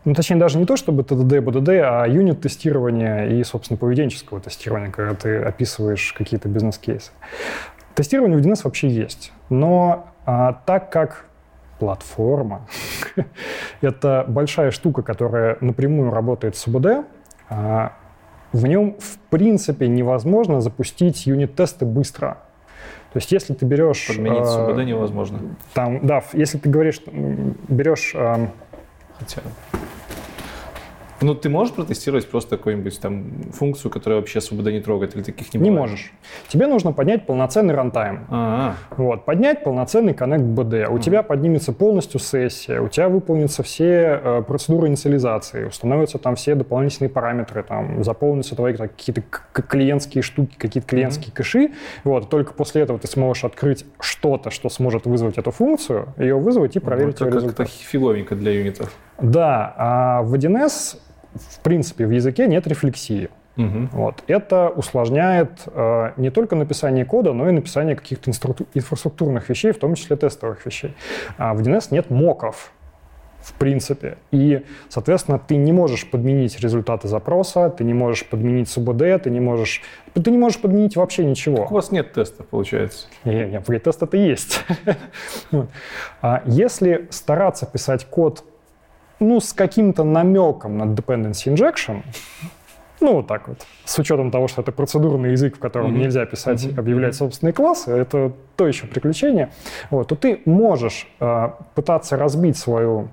ну, 0.05 0.15
точнее, 0.15 0.37
даже 0.37 0.59
не 0.59 0.67
то, 0.67 0.77
чтобы 0.77 1.05
ТДД, 1.05 1.39
БДД, 1.39 1.69
а 1.69 2.07
юнит-тестирование 2.07 3.39
и, 3.39 3.45
собственно, 3.45 3.79
поведенческого 3.79 4.41
тестирования, 4.41 4.91
когда 4.91 5.15
ты 5.15 5.39
описываешь 5.39 6.13
какие-то 6.13 6.49
бизнес-кейсы. 6.49 7.13
Тестирование 7.95 8.39
в 8.39 8.45
1С 8.45 8.61
вообще 8.65 8.89
есть, 8.89 9.33
но 9.49 10.09
а, 10.25 10.55
так 10.67 10.91
как 10.91 11.27
платформа. 11.83 12.69
Это 13.81 14.25
большая 14.29 14.71
штука, 14.71 15.03
которая 15.03 15.59
напрямую 15.61 16.13
работает 16.13 16.55
с 16.55 16.69
УБД. 16.69 17.05
А, 17.51 17.95
в 18.53 18.65
нем, 18.69 18.95
в 19.01 19.19
принципе, 19.31 19.89
невозможно 19.89 20.61
запустить 20.61 21.27
юнит-тесты 21.27 21.85
быстро. 21.85 22.39
То 23.13 23.17
есть, 23.17 23.33
если 23.33 23.55
ты 23.55 23.67
берешь... 23.67 24.07
Подменить 24.07 24.47
с 24.47 24.57
УБД 24.57 24.85
невозможно. 24.85 25.41
Там, 25.75 26.07
да, 26.07 26.23
если 26.35 26.59
ты 26.59 26.71
говоришь, 26.71 27.03
берешь... 27.09 28.15
Хотя... 29.19 29.43
Ну, 31.23 31.35
ты 31.35 31.49
можешь 31.49 31.75
протестировать 31.75 32.29
просто 32.29 32.57
какую-нибудь 32.57 33.01
там 33.01 33.25
функцию, 33.53 33.91
которая 33.91 34.21
вообще 34.21 34.41
свобода 34.41 34.73
не 34.73 34.81
трогает, 34.81 35.15
или 35.17 35.23
таких 35.23 35.53
не 35.55 35.61
Не 35.61 35.71
бывает? 35.71 35.91
можешь. 35.91 36.13
Тебе 36.49 36.67
нужно 36.67 36.93
поднять 36.93 37.27
полноценный 37.27 37.75
рантайм. 37.75 38.27
А, 38.31 38.75
Вот, 38.97 39.25
поднять 39.25 39.65
полноценный 39.65 40.15
коннект 40.15 40.43
BD. 40.45 40.87
У 40.89 40.99
тебя 40.99 41.23
поднимется 41.23 41.73
полностью 41.73 42.21
сессия, 42.21 42.81
у 42.81 42.89
тебя 42.89 43.09
выполнятся 43.09 43.63
все 43.63 44.21
э, 44.23 44.43
процедуры 44.47 44.89
инициализации, 44.89 45.65
установятся 45.65 46.19
там 46.19 46.35
все 46.37 46.55
дополнительные 46.55 47.11
параметры, 47.11 47.63
там 47.63 48.03
заполнятся 48.05 48.57
твои 48.57 48.75
так, 48.75 48.91
какие-то 48.97 49.23
клиентские 49.63 50.23
штуки, 50.23 50.57
какие-то 50.59 50.89
клиентские 50.89 51.33
кэши. 51.33 51.71
Вот, 52.05 52.29
только 52.31 52.53
после 52.53 52.83
этого 52.83 52.99
ты 52.99 53.07
сможешь 53.07 53.45
открыть 53.45 53.85
что-то, 54.01 54.51
что 54.51 54.69
сможет 54.69 55.07
вызвать 55.07 55.39
эту 55.39 55.51
функцию, 55.51 56.09
ее 56.17 56.37
вызвать 56.37 56.77
и 56.77 56.79
проверить 56.81 57.21
ну, 57.21 57.27
это 57.27 57.37
результат. 57.37 57.67
как-то 57.69 57.73
фиговенько 57.73 58.35
для 58.35 58.53
юнитов. 58.53 58.93
Да, 59.21 59.75
а 59.77 60.23
в 60.23 60.35
1С 60.35 60.99
в 61.35 61.61
принципе 61.61 62.07
в 62.07 62.11
языке 62.11 62.47
нет 62.47 62.67
рефлексии. 62.67 63.29
Мгм. 63.57 63.91
Вот. 63.93 64.23
Это 64.27 64.69
усложняет 64.71 65.51
э, 65.67 66.13
не 66.17 66.31
только 66.31 66.57
написание 66.57 67.05
кода, 67.05 67.33
но 67.33 67.49
и 67.49 67.53
написание 67.53 67.95
каких-то 67.95 68.31
инфраструктурных 68.75 69.49
вещей, 69.49 69.73
в 69.73 69.79
том 69.79 69.95
числе 69.95 70.17
тестовых 70.17 70.65
вещей. 70.65 70.95
А 71.37 71.53
в 71.53 71.61
1С 71.61 71.89
нет 71.91 72.09
моков, 72.09 72.73
в 73.43 73.53
принципе. 73.55 74.17
И, 74.31 74.65
соответственно, 74.89 75.39
ты 75.39 75.57
не 75.57 75.73
можешь 75.73 76.09
подменить 76.09 76.59
результаты 76.61 77.09
запроса, 77.09 77.69
ты 77.69 77.85
не 77.85 77.93
можешь 77.93 78.25
подменить 78.27 78.71
СУБД, 78.71 79.23
ты 79.25 79.31
не 79.31 79.41
можешь, 79.41 79.83
ты 80.15 80.31
не 80.31 80.39
можешь 80.39 80.61
подменить 80.61 80.97
вообще 80.97 81.25
ничего. 81.25 81.67
У 81.69 81.75
вас 81.75 81.91
нет 81.91 82.13
тестов, 82.13 82.47
получается. 82.47 83.09
Не, 83.25 83.47
не, 83.47 83.79
тест 83.79 84.03
это 84.03 84.17
есть. 84.17 84.65
А 86.23 86.43
Если 86.47 87.09
стараться 87.11 87.67
писать 87.67 88.07
код 88.07 88.45
ну, 89.23 89.41
с 89.41 89.53
каким-то 89.53 90.05
намеком 90.05 90.77
на 90.79 90.83
dependency 90.85 91.55
injection, 91.55 92.03
ну, 93.01 93.15
вот 93.15 93.27
так 93.27 93.49
вот, 93.49 93.67
с 93.85 93.99
учетом 93.99 94.31
того, 94.31 94.49
что 94.49 94.63
это 94.63 94.71
процедурный 94.73 95.33
язык, 95.33 95.57
в 95.57 95.59
котором 95.59 95.91
Мгм. 95.93 96.01
нельзя 96.01 96.25
писать, 96.27 96.65
Мгм. 96.67 96.79
объявлять 96.79 97.15
собственные 97.15 97.53
классы, 97.53 97.91
это 97.91 98.33
то 98.57 98.67
еще 98.69 98.87
приключение, 98.87 99.51
вот, 99.91 100.09
то 100.09 100.17
ты 100.17 100.41
можешь 100.45 101.09
э, 101.21 101.51
пытаться 101.75 102.17
разбить 102.17 102.57
свою 102.57 103.09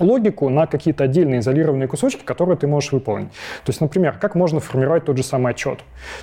логику 0.00 0.48
на 0.48 0.66
какие-то 0.66 1.04
отдельные 1.04 1.40
изолированные 1.40 1.88
кусочки, 1.88 2.22
которые 2.22 2.56
ты 2.56 2.66
можешь 2.66 2.92
выполнить. 2.92 3.30
То 3.64 3.70
есть, 3.70 3.80
например, 3.80 4.16
как 4.18 4.34
можно 4.34 4.60
формировать 4.60 5.04
тот 5.04 5.16
же 5.16 5.22
самый 5.24 5.50
отчет? 5.52 5.80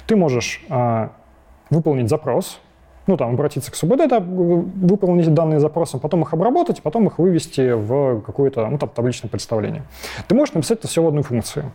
Ты 0.08 0.16
можешь 0.16 0.64
э, 0.70 1.10
выполнить 1.70 2.10
запрос, 2.10 2.60
ну, 3.08 3.18
там, 3.18 3.34
обратиться 3.34 3.72
к 3.72 3.76
СУБД, 3.76 4.08
да, 4.08 4.20
выполнить 4.20 5.34
данные 5.34 5.60
запросом, 5.60 6.00
потом 6.00 6.24
их 6.24 6.34
обработать, 6.34 6.82
потом 6.82 7.08
их 7.08 7.20
вывести 7.20 7.74
в 7.74 8.22
какое-то, 8.22 8.68
ну, 8.68 8.78
там, 8.78 8.90
табличное 8.90 9.30
представление. 9.30 9.84
Ты 10.28 10.36
можешь 10.36 10.54
написать 10.54 10.80
это 10.80 10.88
все 10.88 11.04
в 11.04 11.08
одной 11.08 11.24
функции. 11.24 11.66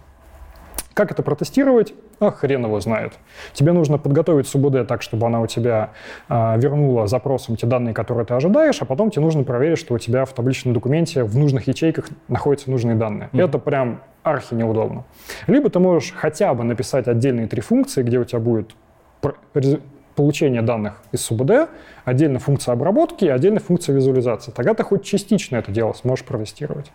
Как 0.92 1.12
это 1.12 1.22
протестировать? 1.22 1.94
А 2.18 2.30
хрен 2.30 2.64
его 2.64 2.80
знает. 2.80 3.14
Тебе 3.54 3.72
нужно 3.72 3.96
подготовить 3.96 4.48
СУБД 4.48 4.86
так, 4.86 5.02
чтобы 5.02 5.26
она 5.26 5.40
у 5.40 5.46
тебя 5.46 5.90
а, 6.28 6.56
вернула 6.58 7.06
запросом 7.06 7.56
те 7.56 7.66
данные, 7.66 7.94
которые 7.94 8.26
ты 8.26 8.34
ожидаешь, 8.34 8.82
а 8.82 8.84
потом 8.84 9.10
тебе 9.10 9.22
нужно 9.22 9.44
проверить, 9.44 9.78
что 9.78 9.94
у 9.94 9.98
тебя 9.98 10.24
в 10.24 10.32
табличном 10.32 10.74
документе 10.74 11.22
в 11.22 11.38
нужных 11.38 11.68
ячейках 11.68 12.08
находятся 12.28 12.70
нужные 12.70 12.96
данные. 12.96 13.30
Мгм. 13.32 13.40
Это 13.40 13.58
прям 13.58 14.02
архи 14.22 14.54
неудобно. 14.54 15.04
Либо 15.46 15.70
ты 15.70 15.78
можешь 15.78 16.12
хотя 16.14 16.52
бы 16.52 16.64
написать 16.64 17.08
отдельные 17.08 17.46
три 17.46 17.62
функции, 17.62 18.02
где 18.02 18.18
у 18.18 18.24
тебя 18.24 18.40
будет 18.40 18.74
получение 20.20 20.60
данных 20.60 21.00
из 21.12 21.22
СУБД, 21.22 21.70
отдельно 22.04 22.38
функция 22.38 22.72
обработки 22.72 23.24
и 23.24 23.28
отдельно 23.28 23.58
функция 23.58 23.94
визуализации. 23.94 24.50
Тогда 24.50 24.74
ты 24.74 24.82
хоть 24.82 25.02
частично 25.02 25.56
это 25.56 25.72
дело 25.72 25.94
сможешь 25.94 26.26
протестировать. 26.26 26.92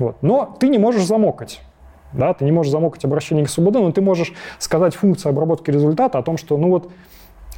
Вот. 0.00 0.16
Но 0.22 0.56
ты 0.58 0.68
не 0.68 0.78
можешь 0.78 1.04
замокать. 1.04 1.60
Да, 2.12 2.34
ты 2.34 2.44
не 2.44 2.50
можешь 2.50 2.72
замокать 2.72 3.04
обращение 3.04 3.44
к 3.44 3.48
СУБД, 3.48 3.74
но 3.74 3.92
ты 3.92 4.00
можешь 4.00 4.32
сказать 4.58 4.96
функции 4.96 5.28
обработки 5.28 5.70
результата 5.70 6.18
о 6.18 6.22
том, 6.22 6.36
что 6.36 6.56
ну 6.56 6.68
вот 6.68 6.90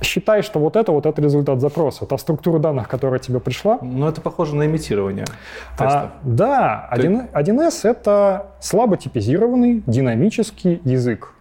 считай, 0.02 0.42
что 0.42 0.60
вот 0.60 0.76
это 0.76 0.92
вот 0.92 1.06
это 1.06 1.22
результат 1.22 1.62
запроса. 1.62 2.04
Это 2.04 2.18
структура 2.18 2.58
данных, 2.58 2.86
которая 2.86 3.20
тебе 3.20 3.40
пришла. 3.40 3.78
Ну, 3.80 4.06
это 4.06 4.20
похоже 4.20 4.54
на 4.54 4.66
имитирование 4.66 5.24
тестов. 5.78 6.10
А, 6.10 6.12
да, 6.24 6.86
1, 6.90 7.28
1С— 7.32 7.80
это 7.88 8.48
слабо 8.60 8.98
типизированный 8.98 9.82
динамический 9.86 10.82
язык. 10.84 11.32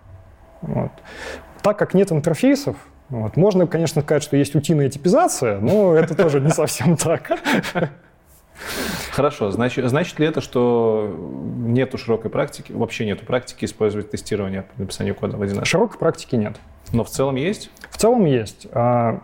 Вот. 0.61 0.91
Так 1.61 1.77
как 1.77 1.93
нет 1.93 2.11
интерфейсов, 2.11 2.77
вот, 3.09 3.37
можно, 3.37 3.67
конечно, 3.67 4.01
сказать, 4.01 4.23
что 4.23 4.37
есть 4.37 4.55
утиная 4.55 4.89
типизация, 4.89 5.59
но 5.59 5.93
это 5.95 6.15
тоже 6.15 6.39
не 6.39 6.51
совсем 6.51 6.97
так. 6.97 7.31
Хорошо, 9.11 9.51
значит, 9.51 9.87
значит 9.89 10.19
ли 10.19 10.27
это, 10.27 10.41
что 10.41 11.15
нету 11.57 11.97
широкой 11.97 12.29
практики, 12.29 12.71
вообще 12.71 13.05
нету 13.05 13.25
практики 13.25 13.65
использовать 13.65 14.11
тестирование 14.11 14.63
при 14.63 14.83
написании 14.83 15.11
кода 15.11 15.37
в 15.37 15.41
1С? 15.41 15.65
Широкой 15.65 15.97
практики 15.97 16.35
нет. 16.35 16.57
Но 16.91 17.03
в 17.03 17.09
целом 17.09 17.35
есть? 17.35 17.71
В 17.89 17.97
целом 17.97 18.25
есть. 18.25 18.67
А, 18.71 19.21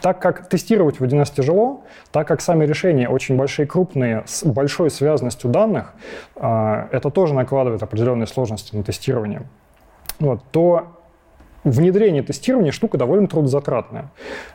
Так 0.00 0.20
как 0.20 0.48
тестировать 0.48 1.00
в 1.00 1.04
1С 1.04 1.34
тяжело, 1.34 1.84
так 2.12 2.26
как 2.26 2.40
сами 2.40 2.64
решения 2.66 3.08
очень 3.08 3.36
большие, 3.36 3.66
крупные, 3.66 4.24
с 4.26 4.44
большой 4.44 4.90
связанностью 4.90 5.50
данных, 5.50 5.94
а, 6.36 6.88
это 6.92 7.10
тоже 7.10 7.34
накладывает 7.34 7.82
определенные 7.82 8.26
сложности 8.26 8.74
на 8.74 8.82
тестирование, 8.82 9.42
вот, 10.18 10.42
то 10.50 11.03
внедрение 11.64 12.22
тестирования 12.22 12.72
штука 12.72 12.98
довольно 12.98 13.26
трудозатратная. 13.26 14.10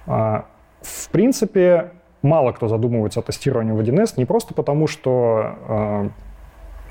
А, 0.07 0.45
В 0.81 1.09
принципе, 1.09 1.91
мало 2.21 2.51
кто 2.51 2.67
задумывается 2.67 3.19
о 3.19 3.23
тестировании 3.23 3.71
в 3.71 3.79
1С 3.79 4.13
не 4.17 4.25
просто 4.25 4.53
потому, 4.53 4.87
что 4.87 5.55
а, 5.67 6.09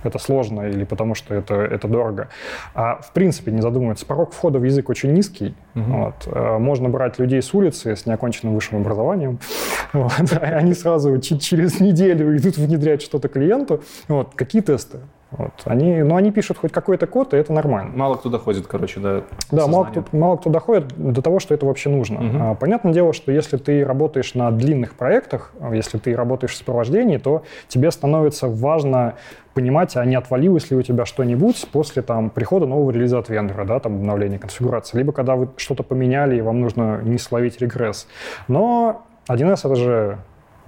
это 0.04 0.18
сложно 0.18 0.62
или 0.62 0.84
потому 0.84 1.14
что 1.14 1.34
это, 1.34 1.54
это 1.54 1.88
дорого. 1.88 2.28
А 2.74 3.00
в 3.00 3.12
принципе 3.12 3.50
не 3.50 3.60
задумываются. 3.60 4.06
Порог 4.06 4.32
входа 4.32 4.58
в 4.58 4.64
язык 4.64 4.88
очень 4.88 5.12
низкий. 5.12 5.54
Мгм. 5.74 6.00
Вот. 6.00 6.14
Э, 6.26 6.58
Можно 6.58 6.88
брать 6.88 7.18
людей 7.18 7.42
с 7.42 7.52
улицы 7.54 7.96
с 7.96 8.06
неоконченным 8.06 8.54
высшим 8.54 8.80
образованием. 8.80 9.38
Вот. 9.92 10.12
И 10.20 10.36
Они 10.44 10.74
сразу 10.74 11.18
через 11.18 11.80
неделю 11.80 12.36
идут 12.36 12.58
внедрять 12.58 13.00
что-то 13.02 13.28
клиенту. 13.28 13.82
Вот. 14.06 14.34
Какие 14.34 14.60
тесты? 14.62 14.98
Вот. 15.30 15.52
Они, 15.66 16.02
ну, 16.02 16.16
они 16.16 16.30
пишут 16.30 16.56
хоть 16.56 16.72
какой-то 16.72 17.06
код, 17.06 17.34
и 17.34 17.36
это 17.36 17.52
нормально. 17.52 17.92
Мало 17.94 18.14
кто 18.14 18.30
доходит, 18.30 18.66
короче, 18.66 18.98
до 18.98 19.24
Да, 19.50 19.66
мало 19.66 19.84
кто, 19.84 20.04
мало 20.12 20.36
кто 20.36 20.48
доходит 20.48 20.86
до 20.96 21.20
того, 21.20 21.38
что 21.38 21.54
это 21.54 21.66
вообще 21.66 21.90
нужно. 21.90 22.20
Мгм. 22.20 22.42
А, 22.42 22.54
Понятное 22.54 22.94
дело, 22.94 23.12
что 23.12 23.30
если 23.30 23.58
ты 23.58 23.84
работаешь 23.84 24.34
на 24.34 24.50
длинных 24.50 24.94
проектах, 24.94 25.52
а, 25.60 25.74
если 25.74 25.98
ты 25.98 26.16
работаешь 26.16 26.52
в 26.52 26.56
сопровождении, 26.56 27.18
то 27.18 27.42
тебе 27.68 27.90
становится 27.90 28.48
важно 28.48 29.14
понимать, 29.52 29.96
а 29.96 30.04
не 30.06 30.14
отвалилось 30.14 30.70
ли 30.70 30.76
у 30.76 30.82
тебя 30.82 31.04
что-нибудь 31.04 31.68
после 31.72 32.00
там, 32.00 32.30
прихода 32.30 32.64
нового 32.64 32.90
релиза 32.90 33.18
от 33.18 33.28
вендора, 33.28 33.64
да, 33.64 33.80
там, 33.80 33.96
обновления 33.96 34.38
конфигурации, 34.38 34.96
либо 34.96 35.12
когда 35.12 35.36
вы 35.36 35.48
что-то 35.56 35.82
поменяли, 35.82 36.36
и 36.36 36.40
вам 36.40 36.60
нужно 36.60 37.00
не 37.02 37.18
словить 37.18 37.60
регресс. 37.60 38.06
Но 38.46 39.02
1С 39.28 39.66
это 39.66 39.74
же 39.74 40.18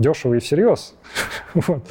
дешево 0.01 0.35
и 0.35 0.41
всерьез. 0.41 0.95
Вот. 1.55 1.87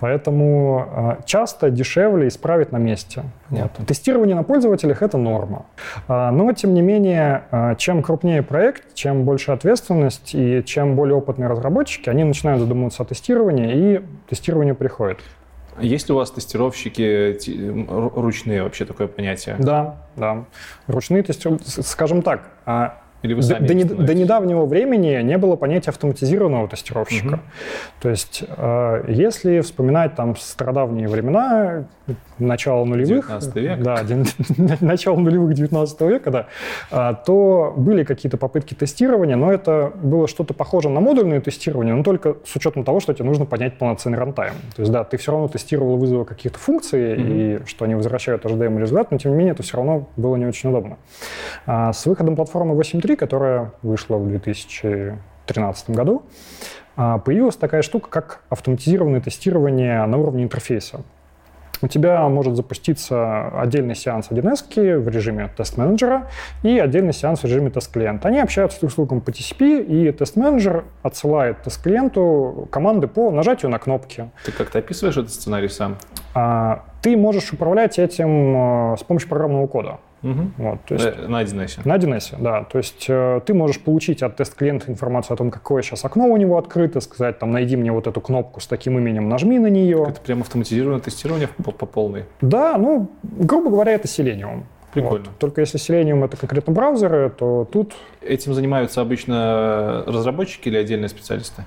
Поэтому 0.00 0.86
а, 0.90 1.18
часто 1.24 1.70
дешевле 1.70 2.28
исправить 2.28 2.70
на 2.72 2.76
месте. 2.76 3.24
Вот. 3.50 3.72
Тестирование 3.86 4.36
на 4.36 4.44
пользователях— 4.44 5.02
это 5.02 5.18
норма. 5.18 5.66
А, 6.06 6.30
Но, 6.30 6.52
тем 6.52 6.74
не 6.74 6.82
менее, 6.82 7.44
а, 7.50 7.74
чем 7.74 8.02
крупнее 8.02 8.42
проект, 8.42 8.94
чем 8.94 9.24
больше 9.24 9.50
ответственность 9.50 10.34
и 10.34 10.62
чем 10.64 10.94
более 10.94 11.16
опытные 11.16 11.48
разработчики, 11.48 12.08
они 12.08 12.22
начинают 12.24 12.60
задумываться 12.60 13.02
о 13.02 13.06
тестировании, 13.06 13.74
и 13.74 14.00
тестирование 14.28 14.74
приходит. 14.74 15.18
Есть 15.80 16.08
ли 16.08 16.14
у 16.14 16.18
вас 16.18 16.30
тестировщики 16.30 17.38
ручные 17.88 18.62
вообще 18.62 18.84
такое 18.84 19.06
понятие? 19.06 19.56
Да, 19.58 19.96
да. 20.16 20.44
Ручные 20.88 21.22
тестировки, 21.22 21.64
скажем 21.66 22.22
так, 22.22 22.48
Или 23.22 23.34
вы 23.34 23.40
До, 23.40 23.46
сами 23.46 23.66
до 23.66 23.74
становитесь? 23.74 24.06
до 24.06 24.14
недавнего 24.14 24.64
времени 24.66 25.20
не 25.22 25.38
было 25.38 25.56
понятия 25.56 25.90
автоматизированного 25.90 26.68
тестировщика. 26.68 27.36
Мгм. 27.36 27.40
То 28.00 28.08
есть, 28.10 28.44
э, 28.46 29.04
если 29.08 29.60
вспоминать 29.60 30.14
там 30.14 30.36
стародавние 30.36 31.08
времена, 31.08 31.84
начало 32.38 32.84
нулевых, 32.84 33.26
19 33.26 33.56
век. 33.56 33.82
да, 33.82 34.76
начало 34.80 35.16
нулевых 35.16 35.54
19 35.54 36.00
века, 36.02 36.30
да, 36.30 36.46
а, 36.90 37.14
то 37.14 37.74
были 37.76 38.04
какие-то 38.04 38.36
попытки 38.36 38.74
тестирования, 38.74 39.36
но 39.36 39.52
это 39.52 39.92
было 39.94 40.28
что-то 40.28 40.54
похоже 40.54 40.88
на 40.88 41.00
модульное 41.00 41.40
тестирование, 41.40 41.94
но 41.94 42.02
только 42.02 42.36
с 42.44 42.54
учетом 42.56 42.84
того, 42.84 43.00
что 43.00 43.12
тебе 43.14 43.24
нужно 43.26 43.44
поднять 43.44 43.78
полноценный 43.78 44.18
рантайм. 44.18 44.54
То 44.74 44.82
есть, 44.82 44.92
да, 44.92 45.04
ты 45.04 45.16
все 45.16 45.32
равно 45.32 45.48
тестировал 45.48 45.96
вызовы 45.96 46.24
каких-то 46.24 46.58
функций, 46.58 47.16
и 47.18 47.58
что 47.66 47.84
они 47.84 47.94
возвращают 47.94 48.44
ожидаемый 48.46 48.80
результат, 48.80 49.10
но 49.10 49.18
тем 49.18 49.32
не 49.32 49.38
менее 49.38 49.52
это 49.52 49.62
все 49.62 49.76
равно 49.76 50.08
было 50.16 50.36
не 50.36 50.46
очень 50.46 50.70
удобно. 50.70 50.98
А 51.66 51.92
с 51.92 52.06
выходом 52.06 52.36
платформы 52.36 52.74
8.3, 52.74 53.16
которая 53.16 53.72
вышла 53.82 54.16
в 54.16 54.28
2013 54.28 55.90
году, 55.90 56.22
а, 56.96 57.18
появилась 57.18 57.56
такая 57.56 57.82
штука, 57.82 58.10
как 58.10 58.40
автоматизированное 58.48 59.20
тестирование 59.20 60.04
на 60.06 60.16
уровне 60.16 60.42
интерфейса. 60.42 61.02
У 61.82 61.88
тебя 61.88 62.28
может 62.28 62.56
запуститься 62.56 63.48
отдельный 63.60 63.94
сеанс 63.94 64.28
1С 64.30 64.98
в 64.98 65.08
режиме 65.08 65.50
тест-менеджера 65.56 66.28
и 66.62 66.78
отдельный 66.78 67.12
сеанс 67.12 67.40
в 67.40 67.44
режиме 67.44 67.70
тест-клиента. 67.70 68.28
Они 68.28 68.40
общаются 68.40 68.80
друг 68.80 68.92
с 68.92 68.94
другом 68.96 69.20
по 69.20 69.30
TCP, 69.30 69.84
и 69.84 70.12
тест-менеджер 70.12 70.84
отсылает 71.02 71.62
тест-клиенту 71.62 72.68
команды 72.70 73.06
по 73.08 73.30
нажатию 73.30 73.70
на 73.70 73.78
кнопки. 73.78 74.30
Ты 74.44 74.52
как-то 74.52 74.78
описываешь 74.78 75.16
этот 75.16 75.32
сценарий 75.32 75.68
сам? 75.68 75.96
А, 76.34 76.84
ты 77.02 77.16
можешь 77.16 77.52
управлять 77.52 77.98
этим 77.98 78.92
э, 78.92 78.96
с 78.98 79.02
помощью 79.02 79.28
программного 79.28 79.66
кода. 79.66 79.98
Угу. 80.22 80.50
Вот, 80.58 80.84
то 80.84 80.94
есть, 80.94 81.06
Э, 81.06 81.28
На 81.28 81.42
1С. 81.42 81.80
на 81.84 81.96
1С, 81.96 82.34
да. 82.38 82.64
То 82.64 82.78
есть 82.78 83.06
э, 83.08 83.40
ты 83.46 83.54
можешь 83.54 83.80
получить 83.80 84.22
от 84.22 84.36
тест-клиента 84.36 84.90
информацию 84.90 85.34
о 85.34 85.36
том, 85.36 85.50
какое 85.50 85.82
сейчас 85.82 86.04
окно 86.04 86.26
у 86.26 86.36
него 86.36 86.58
открыто, 86.58 87.00
сказать, 87.00 87.38
там, 87.38 87.52
найди 87.52 87.76
мне 87.76 87.92
вот 87.92 88.06
эту 88.06 88.20
кнопку 88.20 88.60
с 88.60 88.66
таким 88.66 88.98
именем, 88.98 89.28
нажми 89.28 89.58
на 89.58 89.68
нее. 89.68 90.06
Это 90.08 90.20
прям 90.20 90.40
автоматизированное 90.40 91.00
тестирование 91.00 91.48
по, 91.64 91.70
по 91.70 91.86
полной. 91.86 92.24
Да, 92.40 92.76
ну, 92.78 93.10
грубо 93.22 93.70
говоря, 93.70 93.92
это 93.92 94.08
Selenium. 94.08 94.62
Прикольно. 94.92 95.26
Вот. 95.26 95.38
Только 95.38 95.60
если 95.60 95.78
Selenium 95.78 96.24
это 96.24 96.36
конкретно 96.36 96.72
браузеры, 96.72 97.30
то 97.30 97.68
тут 97.70 97.92
Этим 98.22 98.54
занимаются 98.54 99.00
обычно 99.02 100.02
разработчики 100.06 100.68
или 100.68 100.78
отдельные 100.78 101.08
специалисты? 101.08 101.64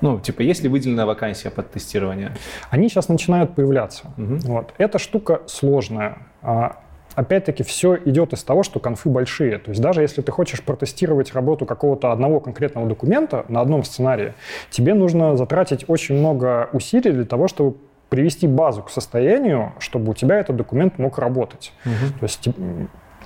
Ну, 0.00 0.20
типа, 0.20 0.42
есть 0.42 0.62
ли 0.62 0.68
выделенная 0.68 1.06
вакансия 1.06 1.50
под 1.50 1.70
тестирование? 1.70 2.32
они 2.70 2.88
сейчас 2.88 3.08
начинают 3.08 3.54
появляться. 3.54 4.12
Мгм. 4.16 4.38
Вот. 4.40 4.74
Эта 4.78 4.98
штука 4.98 5.42
сложная. 5.46 6.18
А, 6.42 6.76
Опять-таки, 7.14 7.64
все 7.64 7.96
идет 8.04 8.32
из 8.32 8.44
того, 8.44 8.62
что 8.62 8.78
конфы 8.78 9.08
большие. 9.08 9.58
То 9.58 9.70
есть 9.70 9.82
даже 9.82 10.02
если 10.02 10.22
ты 10.22 10.30
хочешь 10.30 10.62
протестировать 10.62 11.32
работу 11.32 11.66
какого-то 11.66 12.12
одного 12.12 12.38
конкретного 12.38 12.86
документа 12.86 13.44
на 13.48 13.60
одном 13.60 13.82
сценарии, 13.82 14.34
тебе 14.70 14.94
нужно 14.94 15.36
затратить 15.36 15.84
очень 15.88 16.16
много 16.16 16.68
усилий 16.72 17.10
для 17.10 17.24
того, 17.24 17.48
чтобы 17.48 17.76
привести 18.08 18.46
базу 18.46 18.84
к 18.84 18.90
состоянию, 18.90 19.72
чтобы 19.80 20.12
у 20.12 20.14
тебя 20.14 20.38
этот 20.38 20.54
документ 20.54 20.98
мог 20.98 21.18
работать. 21.18 21.72
То 21.82 22.22
есть 22.22 22.48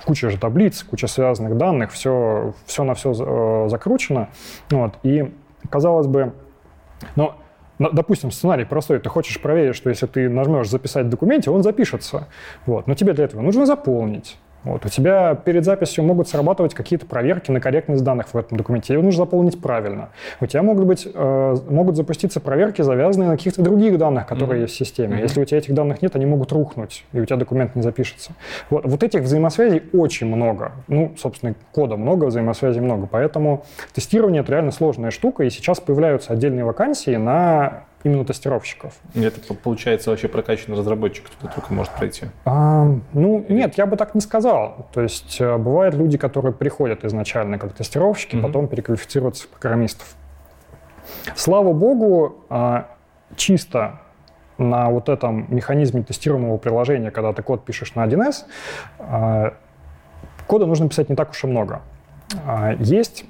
куча 0.05 0.31
же 0.31 0.39
таблиц, 0.39 0.81
куча 0.83 1.05
связанных 1.05 1.55
данных, 1.55 1.91
все, 1.91 2.55
все 2.65 2.83
на 2.83 2.95
все 2.95 3.67
закручено. 3.69 4.29
Вот. 4.71 4.95
И, 5.03 5.31
казалось 5.69 6.07
бы, 6.07 6.33
но, 7.15 7.89
допустим, 7.91 8.31
сценарий 8.31 8.65
простой. 8.65 8.99
Ты 8.99 9.09
хочешь 9.09 9.41
проверить, 9.41 9.75
что 9.75 9.89
если 9.89 10.05
ты 10.05 10.29
нажмешь 10.29 10.69
«Записать 10.69 11.07
в 11.07 11.09
документе», 11.09 11.49
он 11.51 11.63
запишется. 11.63 12.27
Вот. 12.65 12.87
Но 12.87 12.93
тебе 12.93 13.13
для 13.13 13.25
этого 13.25 13.41
нужно 13.41 13.65
заполнить. 13.65 14.37
Вот. 14.63 14.85
У 14.85 14.89
тебя 14.89 15.35
перед 15.35 15.65
записью 15.65 16.03
могут 16.03 16.27
срабатывать 16.29 16.73
какие-то 16.73 17.05
проверки 17.05 17.51
на 17.51 17.59
корректность 17.59 18.03
данных 18.03 18.27
в 18.33 18.37
этом 18.37 18.57
документе. 18.57 18.93
Его 18.93 19.03
нужно 19.03 19.25
заполнить 19.25 19.61
правильно. 19.61 20.09
У 20.39 20.45
тебя 20.45 20.63
могут, 20.63 20.85
быть, 20.85 21.07
э, 21.13 21.55
могут 21.69 21.95
запуститься 21.95 22.39
проверки, 22.39 22.81
завязанные 22.81 23.29
на 23.29 23.37
каких-то 23.37 23.61
других 23.61 23.97
данных, 23.97 24.25
которые 24.25 24.55
Мгм. 24.55 24.61
есть 24.63 24.73
в 24.75 24.77
системе. 24.77 25.15
Мгм. 25.15 25.23
Если 25.23 25.41
у 25.41 25.45
тебя 25.45 25.57
этих 25.57 25.73
данных 25.73 26.01
нет, 26.01 26.15
они 26.15 26.25
могут 26.25 26.51
рухнуть, 26.51 27.05
и 27.11 27.19
у 27.19 27.25
тебя 27.25 27.37
документ 27.37 27.75
не 27.75 27.81
запишется. 27.81 28.31
Вот, 28.69 28.85
вот 28.85 29.03
этих 29.03 29.21
взаимосвязей 29.21 29.83
очень 29.93 30.27
много. 30.27 30.71
Ну, 30.87 31.13
собственно, 31.17 31.55
кода 31.71 31.97
много, 31.97 32.25
взаимосвязей 32.25 32.81
много. 32.81 33.07
Поэтому 33.11 33.65
тестирование— 33.93 34.41
это 34.43 34.51
реально 34.53 34.71
сложная 34.71 35.11
штука, 35.11 35.43
и 35.43 35.49
сейчас 35.49 35.79
появляются 35.79 36.33
отдельные 36.33 36.63
вакансии 36.63 37.15
на 37.15 37.83
именно 38.03 38.25
тестировщиков. 38.25 38.93
Это 39.15 39.39
по- 39.39 39.53
получается 39.53 40.09
вообще 40.09 40.27
прокачанный 40.27 40.77
разработчик, 40.77 41.25
кто 41.29 41.47
только 41.47 41.73
может 41.73 41.93
пройти. 41.93 42.25
А, 42.45 42.85
ну, 43.13 43.45
нет, 43.49 43.77
я 43.77 43.85
бы 43.85 43.95
так 43.97 44.13
не 44.15 44.21
сказал. 44.21 44.87
То 44.93 45.01
есть 45.01 45.37
э, 45.39 45.57
бывают 45.57 45.95
люди, 45.95 46.17
которые 46.17 46.53
приходят 46.53 47.03
изначально 47.05 47.57
как 47.57 47.73
тестировщики, 47.73 48.35
Мгм. 48.35 48.45
потом 48.45 48.67
переквалифицируются 48.67 49.45
в 49.45 49.47
программистов. 49.49 50.15
Слава 51.35 51.73
богу, 51.73 52.45
а, 52.49 52.87
чисто 53.35 53.99
на 54.57 54.89
вот 54.89 55.09
этом 55.09 55.47
механизме 55.53 56.03
тестируемого 56.03 56.57
приложения, 56.57 57.11
когда 57.11 57.33
ты 57.33 57.41
код 57.41 57.65
пишешь 57.65 57.95
на 57.95 58.03
1С, 58.03 58.45
а, 58.99 59.53
кода 60.47 60.65
нужно 60.65 60.89
писать 60.89 61.09
не 61.09 61.15
так 61.15 61.31
уж 61.31 61.43
и 61.43 61.47
много. 61.47 61.81
А, 62.45 62.73
Есть 62.79 63.25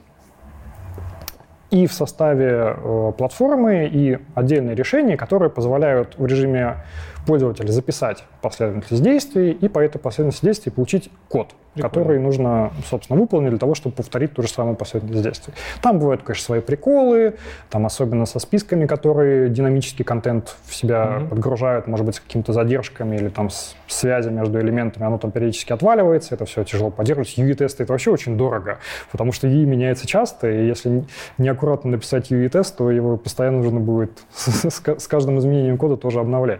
и 1.73 1.87
в 1.87 1.91
составе 1.91 2.75
э, 2.77 3.11
платформы, 3.17 3.89
и 3.91 4.19
отдельные 4.35 4.75
решения, 4.75 5.17
которые 5.17 5.49
позволяют 5.49 6.13
в 6.19 6.25
режиме 6.25 6.83
пользователя 7.25 7.71
записать 7.71 8.23
последовательность 8.43 9.03
действий 9.03 9.51
и 9.51 9.67
по 9.67 9.79
этой 9.79 9.97
последовательности 9.97 10.45
действий 10.45 10.71
получить 10.71 11.09
код, 11.29 11.55
Прикольно. 11.73 11.89
который 11.89 12.19
нужно, 12.19 12.71
собственно, 12.89 13.19
выполнить 13.19 13.49
для 13.49 13.57
того, 13.57 13.73
чтобы 13.73 13.95
повторить 13.95 14.33
ту 14.33 14.41
же 14.43 14.49
самую 14.49 14.75
последовательность 14.75 15.23
действий. 15.23 15.53
Там 15.81 15.97
бывают, 15.97 16.21
конечно, 16.21 16.43
свои 16.45 16.59
приколы, 16.59 17.35
там 17.69 17.85
особенно 17.85 18.25
со 18.25 18.39
списками, 18.39 18.85
которые 18.85 19.49
динамический 19.49 20.03
контент 20.05 20.55
в 20.65 20.75
себя 20.75 21.05
Мгм. 21.05 21.29
подгружают, 21.29 21.87
может 21.87 22.05
быть, 22.05 22.15
с 22.15 22.19
какими-то 22.19 22.51
задержками 22.53 23.15
или 23.15 23.29
там 23.29 23.49
с 23.49 23.75
связи 23.87 24.29
между 24.29 24.59
элементами, 24.59 25.05
оно 25.05 25.17
там 25.17 25.31
периодически 25.31 25.71
отваливается, 25.71 26.35
это 26.35 26.45
все 26.45 26.63
тяжело 26.63 26.91
поддерживать. 26.91 27.37
UI-тесты 27.37 27.83
это 27.83 27.93
вообще 27.93 28.11
очень 28.11 28.37
дорого, 28.37 28.79
потому 29.11 29.31
что 29.31 29.47
UI 29.47 29.65
меняется 29.65 30.05
часто, 30.05 30.51
и 30.51 30.67
если 30.67 31.05
неаккуратно 31.37 31.91
написать 31.91 32.29
UI-тест, 32.31 32.75
то 32.75 32.91
его 32.91 33.15
постоянно 33.17 33.59
нужно 33.59 33.79
будет 33.79 34.11
с 34.33 35.07
каждым 35.07 35.39
изменением 35.39 35.77
кода 35.77 35.95
тоже 35.95 36.19
обновлять. 36.19 36.59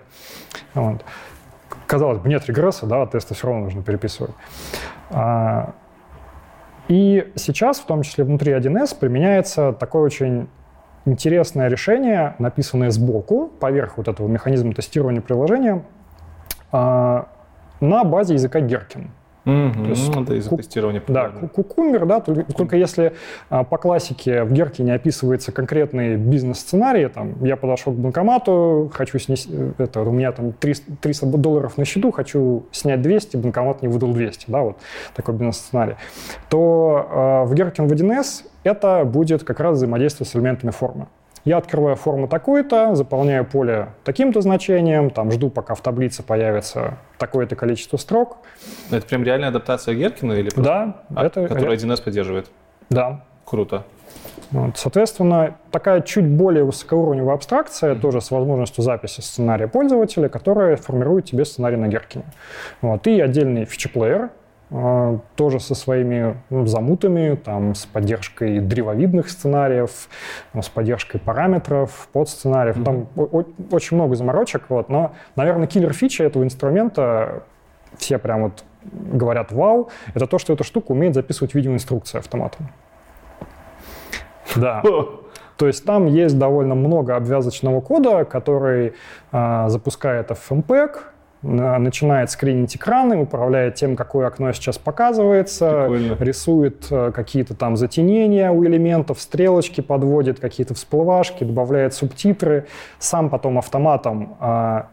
Вот. 0.73 1.03
Казалось 1.87 2.19
бы, 2.19 2.29
нет 2.29 2.45
регресса, 2.47 2.85
да, 2.85 3.05
тесты 3.05 3.33
все 3.33 3.47
равно 3.47 3.63
нужно 3.63 3.83
переписывать. 3.83 4.31
А, 5.11 5.73
И 6.87 7.31
сейчас, 7.35 7.79
в 7.79 7.85
том 7.85 8.01
числе 8.03 8.23
внутри 8.23 8.53
1С, 8.53 8.95
применяется 8.97 9.73
такое 9.73 10.03
очень 10.03 10.47
интересное 11.05 11.67
решение, 11.67 12.35
написанное 12.39 12.89
сбоку, 12.91 13.47
поверх 13.59 13.97
вот 13.97 14.07
этого 14.07 14.27
механизма 14.27 14.73
тестирования 14.73 15.21
приложения, 15.21 15.83
а, 16.71 17.27
на 17.79 18.03
базе 18.03 18.33
языка 18.35 18.61
Gherkin. 19.45 19.77
Мгм. 19.79 19.89
есть 19.89 20.15
Ну, 20.15 20.23
это 20.23 20.35
из-за 20.35 20.49
ку- 20.49 20.57
тестирования. 20.57 21.01
Да, 21.07 21.23
примерно. 21.25 21.47
ку- 21.49 21.63
кукумбер, 21.63 22.05
да, 22.05 22.19
только, 22.21 22.43
только 22.53 22.77
если 22.77 23.13
а, 23.49 23.63
по 23.63 23.77
классике 23.77 24.43
в 24.43 24.51
Герке 24.53 24.83
не 24.83 24.91
описывается 24.91 25.51
конкретный 25.51 26.15
бизнес-сценарий, 26.15 27.07
там, 27.07 27.43
я 27.43 27.55
подошел 27.57 27.93
к 27.93 27.97
банкомату, 27.97 28.89
хочу 28.93 29.19
снести, 29.19 29.49
э, 29.51 29.71
это, 29.79 30.01
у 30.01 30.11
меня 30.11 30.31
там 30.31 30.53
300, 30.53 30.91
300 31.01 31.25
долларов 31.37 31.77
на 31.77 31.85
счету, 31.85 32.11
хочу 32.11 32.65
снять 32.71 33.01
200, 33.01 33.37
банкомат 33.37 33.81
не 33.81 33.87
выдал 33.87 34.13
200, 34.13 34.45
да, 34.49 34.61
вот 34.61 34.77
такой 35.15 35.33
бизнес-сценарий, 35.35 35.95
то 36.49 37.07
а, 37.09 37.43
в 37.45 37.53
Геркин 37.53 37.87
в 37.87 37.91
1С 37.91 38.45
это 38.63 39.03
будет 39.05 39.43
как 39.43 39.59
раз 39.59 39.77
взаимодействие 39.77 40.25
с 40.27 40.35
элементами 40.35 40.71
формы. 40.71 41.07
Я 41.45 41.57
открываю 41.57 41.95
форму 41.97 42.27
такой-то, 42.27 42.95
заполняю 42.95 43.45
поле 43.45 43.89
таким-то 44.05 44.39
значением, 44.41 45.09
там 45.09 45.29
жду, 45.31 45.49
пока 45.49 45.75
в 45.75 45.81
таблице 45.81 46.23
появится 46.23 46.97
такое-то 47.17 47.55
количество 47.55 47.97
строк. 47.97 48.37
Это 48.91 49.05
прям 49.05 49.23
реальная 49.23 49.49
адаптация 49.49 49.93
Геркина 49.95 50.33
или 50.33 50.49
просто- 50.49 50.61
Да, 50.63 51.03
А, 51.15 51.25
это... 51.25 51.47
которую 51.47 51.77
1С 51.77 52.01
поддерживает? 52.01 52.49
Да, 52.89 53.23
Круто. 53.45 53.83
Вот, 54.51 54.77
соответственно, 54.77 55.55
такая 55.71 56.01
чуть 56.01 56.27
более 56.27 56.63
высокоуровневая 56.63 57.35
абстракция, 57.35 57.95
тоже 57.95 58.21
с 58.21 58.29
возможностью 58.31 58.83
записи 58.83 59.21
сценария 59.21 59.67
пользователя, 59.67 60.29
которая 60.29 60.75
формирует 60.75 61.25
тебе 61.25 61.43
сценарий 61.43 61.75
на 61.77 61.87
Геркине. 61.87 62.25
Вот, 62.81 63.05
и 63.07 63.19
отдельный 63.19 63.65
фичеплеер, 63.65 64.29
тоже 65.35 65.59
со 65.59 65.75
своими 65.75 66.35
ну, 66.49 66.65
замутами, 66.65 67.35
там, 67.35 67.75
с 67.75 67.85
поддержкой 67.85 68.59
древовидных 68.59 69.29
сценариев, 69.29 70.09
с 70.59 70.69
поддержкой 70.69 71.19
параметров, 71.19 72.07
подсценариев. 72.11 72.83
Там 72.83 73.07
о- 73.15 73.41
о- 73.41 73.45
очень 73.71 73.97
много 73.97 74.15
заморочек. 74.15 74.63
Вот, 74.69 74.89
но, 74.89 75.13
наверное, 75.35 75.67
киллер-фича 75.67 76.23
этого 76.23 76.43
инструмента, 76.43 77.43
все 77.97 78.17
прям 78.17 78.43
вот 78.43 78.63
говорят 78.83 79.51
«вау», 79.51 79.89
это 80.15 80.25
то, 80.25 80.39
что 80.39 80.53
эта 80.53 80.63
штука 80.63 80.91
умеет 80.91 81.13
записывать 81.13 81.53
видеоинструкции 81.53 82.17
автоматом. 82.17 82.69
Да. 84.55 84.81
То 85.57 85.67
есть 85.67 85.85
там 85.85 86.07
есть 86.07 86.37
довольно 86.37 86.73
много 86.73 87.15
обвязочного 87.15 87.79
кода, 87.79 88.25
который 88.25 88.93
а, 89.31 89.69
запускает 89.69 90.31
FMPEG, 90.31 90.97
начинает 91.43 92.31
скринить 92.31 92.75
экраны, 92.75 93.17
управляет 93.17 93.75
тем, 93.75 93.95
какое 93.95 94.27
окно 94.27 94.51
сейчас 94.53 94.77
показывается, 94.77 95.87
Прикольно. 95.89 96.17
рисует 96.19 96.87
э, 96.89 97.11
какие-то 97.13 97.53
там 97.53 97.75
затенения 97.77 98.49
у 98.51 98.63
элементов, 98.65 99.21
стрелочки 99.21 99.81
подводит, 99.81 100.39
какие-то 100.39 100.73
всплывашки, 100.73 101.43
добавляет 101.43 101.93
субтитры, 101.93 102.67
сам 102.97 103.29
потом 103.29 103.57
автоматом 103.57 104.35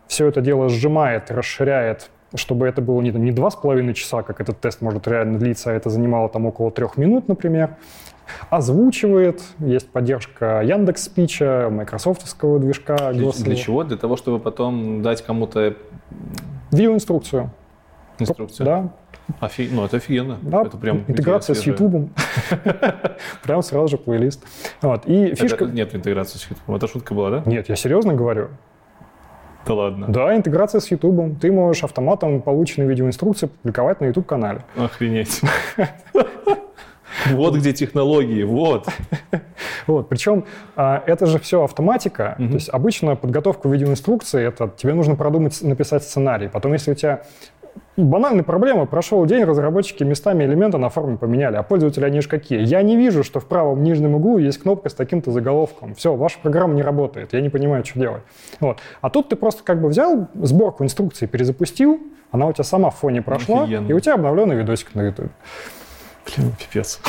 все 0.07 0.27
это 0.27 0.41
дело 0.41 0.69
сжимает, 0.69 1.31
расширяет 1.31 2.11
чтобы 2.35 2.69
это 2.69 2.81
было 2.81 3.01
не, 3.01 3.11
не 3.11 3.33
два 3.33 3.51
с 3.51 3.57
половиной 3.57 3.95
часа, 3.95 4.23
как 4.23 4.41
этот 4.41 4.61
тест 4.61 4.81
может 4.81 5.09
реально 5.09 5.39
длиться, 5.39 5.71
а 5.71 5.73
это 5.73 5.91
занимало 5.91 6.29
там 6.29 6.47
около 6.47 6.71
трех 6.71 6.97
минут, 6.97 7.29
например. 7.29 7.71
Озвучивает, 8.51 9.43
есть 9.59 9.89
поддержка 9.90 10.62
Яндекс 10.62 11.05
Спича, 11.05 11.69
майкрософтовского 11.70 12.59
движка. 12.59 13.12
Для, 13.12 13.31
для 13.31 13.57
чего? 13.57 13.85
Для 13.85 13.97
того, 13.97 14.16
чтобы 14.16 14.39
потом 14.39 15.02
дать 15.02 15.23
кому-то 15.23 15.74
Видеоинструкцию. 16.70 17.51
инструкцию? 18.19 18.66
Да, 18.66 18.89
Офи- 19.40 19.69
Ну, 19.70 19.85
это 19.85 19.98
офигенно. 19.98 20.39
да. 20.43 20.62
Это 20.62 20.77
прям 20.77 21.05
интеграция 21.07 21.55
с. 21.55 21.62
Ютубом. 21.62 22.11
Прям 23.44 23.62
сразу 23.62 23.86
же 23.89 23.97
плейлист. 23.97 24.44
Вот. 24.82 25.07
И 25.07 25.15
Это- 25.27 25.36
фишка... 25.36 25.65
нет 25.66 25.94
интеграции 25.94 26.39
с 26.39 26.51
Ютубом. 26.51 26.74
Это 26.74 26.89
шутка 26.89 27.15
была, 27.15 27.31
да? 27.31 27.43
Нет, 27.47 27.69
я 27.69 27.77
серьезно 27.77 28.15
говорю. 28.15 28.48
Да 29.66 29.74
ладно. 29.74 30.07
Да, 30.09 30.35
интеграция 30.35 30.81
с 30.81 30.90
YouTube. 30.90 31.39
Ты 31.40 31.52
можешь 31.52 31.85
автоматом 31.85 32.40
полученные 32.43 32.89
видеоинструкции 32.89 33.47
публиковать 33.47 34.01
на 34.01 34.07
YouTube-канале. 34.07 34.62
Охренеть. 34.77 35.40
Вот 37.32 37.57
где 37.57 37.73
технологии, 37.73 38.43
вот. 38.43 38.87
Вот, 39.87 40.09
причем 40.09 40.45
а, 40.77 41.03
это 41.07 41.27
же 41.27 41.39
все 41.39 41.65
автоматика. 41.65 42.35
То 42.39 42.45
есть 42.45 42.69
обычно 42.69 43.16
подготовка 43.16 43.69
видеоинструкции, 43.69 44.47
это 44.47 44.73
тебе 44.77 44.95
нужно 44.95 45.16
продумать, 45.16 45.61
написать 45.62 46.05
сценарий. 46.05 46.49
Потом, 46.49 46.74
если 46.74 46.93
у 46.93 46.95
тебя 46.95 47.23
банальная 47.97 48.45
проблема, 48.45 48.87
прошел 48.87 49.24
день, 49.27 49.45
разработчики 49.45 50.05
местами 50.05 50.45
элемента 50.45 50.78
на 50.78 50.89
форме 50.89 51.16
поменяли, 51.16 51.57
а 51.57 51.62
пользователи 51.62 52.05
они 52.05 52.20
же 52.20 52.28
какие? 52.28 52.65
Я 52.65 52.82
не 52.82 52.97
вижу, 52.97 53.24
что 53.24 53.41
в 53.41 53.47
правом 53.47 53.82
нижнем 53.82 54.15
углу 54.15 54.39
есть 54.39 54.59
кнопка 54.59 54.89
с 54.89 54.95
таким-то 54.95 55.31
заголовком. 55.31 55.95
Все, 55.95 56.15
ваша 56.15 56.39
программа 56.39 56.74
не 56.74 56.82
работает, 56.82 57.32
я 57.32 57.41
не 57.41 57.49
понимаю, 57.49 57.85
что 57.85 57.99
делать. 57.99 58.23
Вот. 58.61 58.78
А 59.01 59.11
тут 59.11 59.28
ты 59.28 59.37
просто 59.37 59.62
как 59.65 59.81
бы 59.81 59.89
взял 59.89 60.28
сборку 60.35 60.85
инструкций, 60.85 61.28
перезапустил, 61.28 62.01
она 62.31 62.47
у 62.47 62.53
тебя 62.53 62.65
сама 62.65 62.91
в 62.91 62.97
фоне 62.97 63.23
прошла, 63.23 63.65
Офигенно. 63.65 63.89
и 63.89 63.93
у 63.93 64.01
тебя 64.01 64.15
обновленный 64.15 64.57
видосик 64.57 64.95
на 64.95 65.03
YouTube. 65.03 65.31
Блин, 66.36 66.52
пипец. 66.59 67.01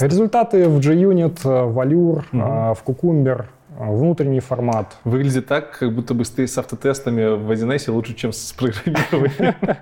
Результаты 0.00 0.68
в 0.68 0.78
JUnit, 0.78 1.40
в 1.42 1.78
Allure, 1.78 2.24
э, 2.32 2.74
в 2.74 2.82
Cucumber, 2.84 3.44
э, 3.78 3.84
внутренний 3.84 4.40
формат. 4.40 4.96
Выглядит 5.04 5.46
так, 5.46 5.78
как 5.78 5.94
будто 5.94 6.14
бы 6.14 6.24
ты 6.24 6.46
с 6.46 6.56
автотестами 6.58 7.36
в 7.36 7.50
1С 7.50 7.90
лучше, 7.90 8.14
чем 8.14 8.32
с 8.32 8.52
программированием. 8.52 9.54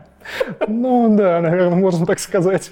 Ну 0.66 1.16
да, 1.16 1.40
наверное, 1.40 1.76
можно 1.76 2.04
так 2.04 2.18
сказать. 2.18 2.70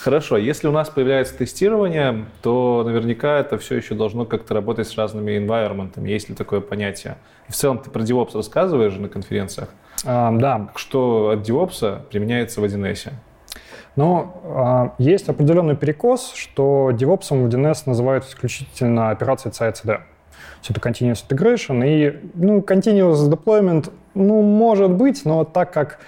Хорошо, 0.00 0.36
если 0.36 0.68
у 0.68 0.72
нас 0.72 0.90
появляется 0.90 1.34
тестирование, 1.38 2.26
то 2.42 2.82
наверняка 2.84 3.38
это 3.38 3.56
все 3.56 3.76
еще 3.76 3.94
должно 3.94 4.26
как-то 4.26 4.52
работать 4.52 4.88
с 4.88 4.96
разными 4.96 5.32
environment. 5.32 6.06
Есть 6.06 6.28
ли 6.28 6.34
такое 6.34 6.60
понятие? 6.60 7.16
В 7.48 7.54
целом 7.54 7.78
ты 7.78 7.88
про 7.88 8.02
DevOps 8.02 8.32
рассказываешь 8.34 8.92
же 8.92 9.00
на 9.00 9.08
конференциях. 9.08 9.70
А, 10.04 10.32
да, 10.32 10.70
Что 10.74 11.30
от 11.30 11.48
DevOps 11.48 12.02
применяется 12.10 12.60
в 12.60 12.64
1С? 12.64 13.10
Но 13.96 14.40
а, 14.44 14.94
есть 14.98 15.28
определенный 15.28 15.76
перекос, 15.76 16.32
что 16.34 16.90
DevOps 16.92 17.28
в 17.30 17.48
DNS 17.48 17.82
называют 17.86 18.24
исключительно 18.24 19.10
операцией 19.10 19.52
CI/CD. 19.52 20.00
Все 20.60 20.72
это 20.72 20.80
continuous 20.80 21.24
integration 21.28 21.86
и 21.86 22.20
ну, 22.34 22.60
continuous 22.60 23.30
deployment, 23.30 23.90
ну, 24.14 24.42
может 24.42 24.90
быть, 24.90 25.24
но 25.24 25.44
так 25.44 25.72
как 25.72 25.98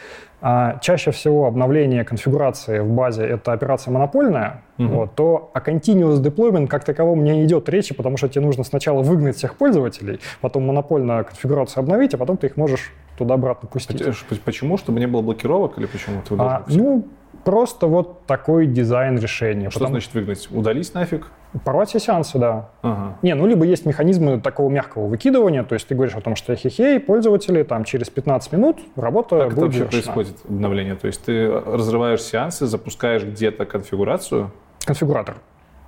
а, 0.47 0.79
чаще 0.81 1.11
всего 1.11 1.47
обновление 1.47 2.05
конфигурации 2.05 2.81
в 2.81 2.91
базе 2.91 3.25
это 3.25 3.53
операция 3.53 3.93
монопольная, 3.93 4.61
вот, 4.77 5.15
то 5.15 5.51
о 5.55 5.61
continuous 5.61 6.23
deployment 6.23 6.67
как 6.67 6.85
таковом 6.85 7.25
не 7.25 7.45
идет 7.45 7.67
речи, 7.71 7.95
потому 7.95 8.19
что 8.19 8.29
тебе 8.29 8.45
нужно 8.45 8.63
сначала 8.63 9.01
выгнать 9.01 9.37
всех 9.37 9.57
пользователей, 9.57 10.21
потом 10.43 10.67
монопольную 10.67 11.25
конфигурацию 11.25 11.81
обновить, 11.81 12.13
а 12.13 12.19
потом 12.19 12.37
ты 12.37 12.49
их 12.49 12.59
можешь 12.59 12.93
туда-обратно 13.17 13.69
пустить. 13.69 14.03
Э, 14.03 14.13
Почему? 14.45 14.77
Чтобы 14.77 15.01
не 15.01 15.07
было 15.07 15.23
блокировок 15.23 15.79
или 15.79 15.87
почему 15.87 16.21
ты 16.21 16.35
А, 16.39 16.63
ну, 16.67 17.07
просто 17.45 17.87
вот 17.87 18.27
такой 18.27 18.67
дизайн 18.67 19.19
решения. 19.19 19.71
Что 19.71 19.81
Потому- 19.81 19.95
значит 19.97 20.15
выгнать? 20.15 20.49
Удалить 20.51 20.93
нафиг? 20.95 21.27
Порвать 21.65 21.89
все 21.91 22.01
сеансы, 22.01 22.39
да. 22.39 22.71
Ага. 22.83 23.17
Не, 23.23 23.35
ну 23.35 23.47
либо 23.47 23.65
есть 23.65 23.87
механизмы 23.87 24.41
такого 24.41 24.69
мягкого 24.71 25.07
выкидывания, 25.07 25.63
то 25.63 25.75
есть 25.75 25.87
ты 25.87 25.95
говоришь 25.95 26.17
о 26.17 26.21
том, 26.21 26.35
что 26.35 26.57
хе-хей, 26.57 26.99
пользователи, 26.99 27.63
там 27.63 27.85
через 27.85 28.11
15 28.11 28.51
минут 28.53 28.79
работа 28.97 29.39
Как 29.39 29.47
это 29.53 29.55
будет 29.57 29.63
вообще 29.65 29.79
завершена. 29.79 30.13
происходит 30.15 30.37
обновление? 30.49 30.95
То 30.97 31.07
есть 31.07 31.25
ты 31.25 31.49
разрываешь 31.49 32.23
сеансы, 32.23 32.67
запускаешь 32.67 33.23
где-то 33.25 33.67
конфигурацию, 33.67 34.51
Конфигуратор. 34.85 35.37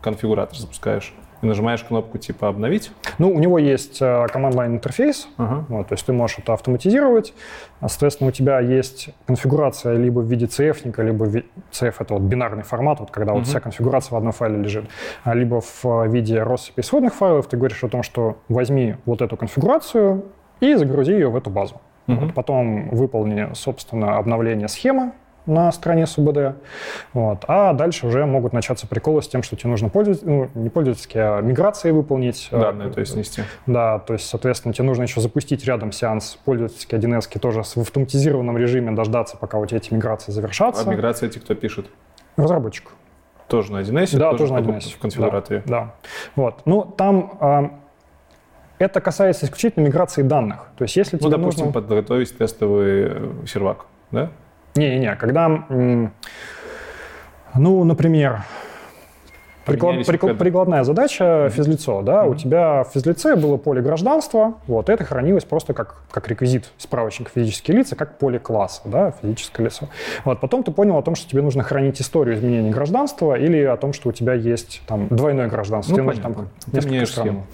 конфигуратор 0.02 0.56
запускаешь, 0.56 1.12
и 1.42 1.46
нажимаешь 1.46 1.82
кнопку 1.82 2.18
типа 2.18 2.48
«Обновить». 2.48 2.90
Ну, 3.18 3.30
у 3.30 3.38
него 3.38 3.58
есть 3.58 4.00
э, 4.00 4.26
команд-лайн 4.32 4.74
интерфейс, 4.74 5.28
Ага. 5.36 5.64
вот, 5.68 5.88
то 5.88 5.94
есть 5.94 6.06
ты 6.06 6.12
можешь 6.12 6.38
это 6.38 6.52
автоматизировать. 6.54 7.34
А, 7.80 7.88
Соответственно, 7.88 8.28
у 8.28 8.32
тебя 8.32 8.60
есть 8.60 9.10
конфигурация 9.26 9.96
либо 9.96 10.20
в 10.20 10.26
виде 10.26 10.46
CF, 10.46 11.02
либо 11.02 11.24
в 11.24 11.34
CF— 11.72 11.94
это 12.00 12.14
вот 12.14 12.22
бинарный 12.22 12.62
формат, 12.62 13.00
вот 13.00 13.10
когда 13.10 13.32
вот 13.32 13.46
вся 13.46 13.60
конфигурация 13.60 14.14
в 14.14 14.16
одном 14.16 14.32
файле 14.32 14.56
лежит, 14.58 14.84
а 15.24 15.34
либо 15.34 15.60
в 15.60 15.84
э, 15.84 16.08
виде 16.08 16.42
россыпи 16.42 16.80
исходных 16.80 17.14
файлов. 17.14 17.46
Ты 17.48 17.56
говоришь 17.56 17.82
о 17.84 17.88
том, 17.88 18.02
что 18.02 18.38
возьми 18.48 18.96
вот 19.04 19.22
эту 19.22 19.36
конфигурацию 19.36 20.24
и 20.60 20.74
загрузи 20.74 21.12
ее 21.12 21.28
в 21.28 21.36
эту 21.36 21.50
базу. 21.50 21.80
Вот. 22.06 22.34
Потом 22.34 22.88
выполни, 22.90 23.48
собственно, 23.54 24.16
обновление 24.16 24.68
схемы 24.68 25.12
на 25.46 25.70
стороне 25.72 26.06
СУБД. 26.06 26.56
Вот. 27.12 27.44
А 27.48 27.72
дальше 27.72 28.06
уже 28.06 28.26
могут 28.26 28.52
начаться 28.52 28.86
приколы 28.86 29.22
с 29.22 29.28
тем, 29.28 29.42
что 29.42 29.56
тебе 29.56 29.70
нужно 29.70 29.88
пользоваться, 29.88 30.26
ну, 30.26 30.48
не 30.54 30.68
пользовательские, 30.68 31.22
а 31.24 31.40
миграции 31.40 31.90
выполнить. 31.92 32.48
Данные, 32.50 32.88
Э, 32.88 32.92
то 32.92 33.00
есть 33.00 33.12
снести. 33.12 33.42
да, 33.66 33.98
то 34.00 34.12
есть, 34.14 34.26
соответственно, 34.28 34.74
тебе 34.74 34.84
нужно 34.86 35.02
еще 35.04 35.20
запустить 35.20 35.64
рядом 35.64 35.92
сеанс 35.92 36.38
пользовательский 36.44 36.96
1С, 36.98 37.38
тоже 37.38 37.62
в 37.62 37.76
автоматизированном 37.76 38.56
режиме 38.58 38.92
дождаться, 38.92 39.36
пока 39.36 39.58
у 39.58 39.66
тебя 39.66 39.78
эти 39.78 39.92
миграции 39.94 40.30
А 40.30 40.34
завершатся. 40.34 40.88
миграция 40.88 41.28
эти 41.28 41.38
кто 41.38 41.54
пишет? 41.54 41.86
Разработчик. 42.36 42.90
Тоже 43.48 43.72
на 43.72 43.78
1С? 43.82 44.16
Да, 44.18 44.34
тоже 44.34 44.52
на 44.52 44.60
в- 44.60 44.68
1С. 44.68 44.90
В 44.94 44.98
конфигураторе. 44.98 45.62
Да, 45.66 45.80
да. 45.80 45.94
Вот. 46.34 46.62
Ну, 46.64 46.82
там 46.82 47.36
а, 47.40 47.70
это 48.78 49.00
касается 49.00 49.46
исключительно 49.46 49.84
миграции 49.84 50.22
данных. 50.22 50.66
То 50.76 50.82
есть, 50.82 50.96
если 50.96 51.16
Ну, 51.16 51.28
тебе 51.28 51.38
допустим, 51.38 51.66
нужно... 51.66 51.80
подготовить 51.80 52.36
тестовый 52.36 53.06
э, 53.08 53.30
сервак, 53.46 53.86
да? 54.10 54.30
Не-не-не, 54.76 55.16
когда, 55.16 55.48
ну, 57.54 57.84
например, 57.84 58.42
приклад- 59.66 59.80
Поменялись 59.90 60.08
прикла- 60.08 60.18
коды. 60.18 60.34
прикладная 60.34 60.84
задача 60.84 61.50
физлицо, 61.50 62.02
да, 62.02 62.24
у 62.24 62.34
тебя 62.34 62.84
в 62.84 62.88
физлице 62.94 63.36
было 63.36 63.56
поле 63.56 63.82
гражданства, 63.82 64.54
вот, 64.66 64.88
это 64.88 65.04
хранилось 65.04 65.44
просто 65.44 65.74
как, 65.74 65.96
как 66.10 66.28
реквизит 66.28 66.70
справочника 66.78 67.30
физические 67.34 67.76
лица, 67.78 67.96
как 67.96 68.18
поле 68.18 68.38
класса, 68.38 68.82
да, 68.84 69.12
физическое 69.22 69.64
лицо. 69.64 69.88
Вот, 70.24 70.40
потом 70.40 70.62
ты 70.62 70.70
понял 70.70 70.96
о 70.96 71.02
том, 71.02 71.14
что 71.16 71.28
тебе 71.28 71.42
нужно 71.42 71.62
хранить 71.62 72.00
историю 72.00 72.36
изменения 72.36 72.70
гражданства 72.70 73.34
или 73.38 73.62
о 73.64 73.76
том, 73.76 73.92
что 73.92 74.08
у 74.08 74.12
тебя 74.12 74.34
есть 74.34 74.82
там 74.86 75.08
двойное 75.08 75.48
гражданство. 75.48 75.92
Ну, 75.92 75.96
Тебе 75.96 76.06
нужно 76.06 76.22
там 76.22 76.48
Ты 76.72 76.86
меняешь 76.88 77.10
стран. 77.10 77.26
схему. 77.26 77.46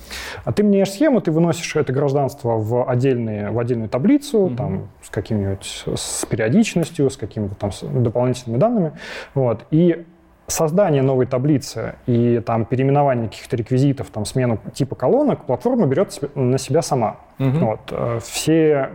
А 0.44 0.52
ты 0.52 0.62
меняешь 0.62 0.90
схему, 0.90 1.20
ты 1.20 1.30
выносишь 1.30 1.74
это 1.76 1.92
гражданство 1.92 2.56
в, 2.58 2.88
отдельные, 2.88 3.50
в 3.50 3.58
отдельную 3.58 3.88
таблицу, 3.88 4.52
там, 4.56 4.88
с 5.02 5.08
какими-нибудь, 5.10 5.84
с 5.96 6.24
периодичностью, 6.26 7.08
с 7.10 7.16
какими-то 7.16 7.54
там 7.54 7.72
с 7.72 7.82
дополнительными 7.82 8.58
данными. 8.60 8.92
Вот. 9.34 9.60
И 9.70 10.04
создание 10.46 11.02
новой 11.02 11.26
таблицы 11.26 11.94
и 12.06 12.40
там 12.44 12.64
переименование 12.64 13.28
каких-то 13.28 13.56
реквизитов, 13.56 14.10
там, 14.10 14.24
смену 14.24 14.58
типа 14.74 14.94
колонок, 14.96 15.44
платформа 15.46 15.86
берет 15.86 16.18
на 16.34 16.58
себя 16.58 16.82
сама. 16.82 17.16
Вот. 17.38 17.80
Э, 17.90 18.18
Все, 18.22 18.90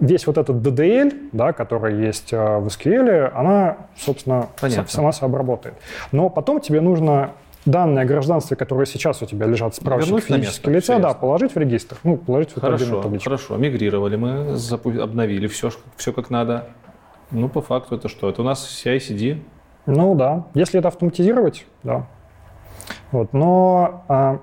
весь 0.00 0.26
вот 0.26 0.38
этот 0.38 0.56
DDL, 0.56 1.30
да, 1.32 1.52
который 1.52 2.04
есть 2.04 2.32
э, 2.32 2.58
в 2.58 2.66
SQL, 2.66 3.30
она, 3.34 3.76
собственно, 3.96 4.48
Понятно. 4.60 4.88
сама 4.88 5.12
себя 5.12 5.26
обработает. 5.26 5.74
Но 6.12 6.28
потом 6.30 6.60
тебе 6.60 6.80
нужно 6.80 7.32
данные 7.64 8.02
о 8.02 8.06
гражданстве, 8.06 8.56
которые 8.56 8.86
сейчас 8.86 9.22
у 9.22 9.26
тебя 9.26 9.46
лежат 9.46 9.74
в 9.74 9.76
справочнике 9.76 10.20
физического 10.20 10.70
лица, 10.72 10.98
да, 10.98 11.14
положить 11.14 11.54
в 11.54 11.56
регистр, 11.58 11.96
ну, 12.02 12.16
положить 12.16 12.50
в 12.50 12.56
эту 12.56 12.66
Хорошо, 12.66 13.02
табличку. 13.02 13.24
хорошо. 13.30 13.56
Мигрировали 13.56 14.16
мы, 14.16 14.56
обновили 15.00 15.46
все, 15.46 15.70
все 15.96 16.12
как 16.12 16.30
надо. 16.30 16.68
Ну, 17.30 17.48
по 17.48 17.62
факту 17.62 17.96
это 17.96 18.08
что? 18.08 18.28
Это 18.28 18.42
у 18.42 18.44
нас 18.44 18.66
CI-CD. 18.84 19.40
Ну 19.86 20.14
да, 20.14 20.44
если 20.54 20.78
это 20.78 20.88
автоматизировать, 20.88 21.66
да. 21.82 22.06
Вот, 23.10 23.32
но 23.32 24.04
а, 24.08 24.38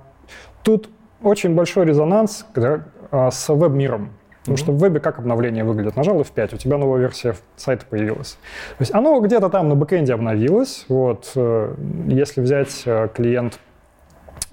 тут 0.64 0.90
очень 1.24 1.56
большой 1.56 1.86
резонанс 1.86 2.46
когда, 2.54 2.84
а, 3.12 3.32
с 3.32 3.50
веб-миром. 3.50 4.12
Потому 4.42 4.58
что 4.58 4.72
в 4.72 4.78
вебе 4.78 5.00
как 5.00 5.20
обновление 5.20 5.64
выглядит? 5.64 5.96
Нажал 5.96 6.20
F5, 6.22 6.56
у 6.56 6.58
тебя 6.58 6.78
новая 6.78 7.00
версия 7.00 7.36
сайта 7.56 7.86
появилась. 7.86 8.32
То 8.78 8.82
есть 8.82 8.94
оно 8.96 9.20
где-то 9.20 9.50
там 9.50 9.68
на 9.70 9.76
бэкэнде 9.76 10.14
обновилось. 10.14 10.86
Вот, 10.88 11.32
э, 11.36 11.76
если 12.08 12.42
взять 12.42 12.84
э, 12.86 13.10
клиент 13.14 13.60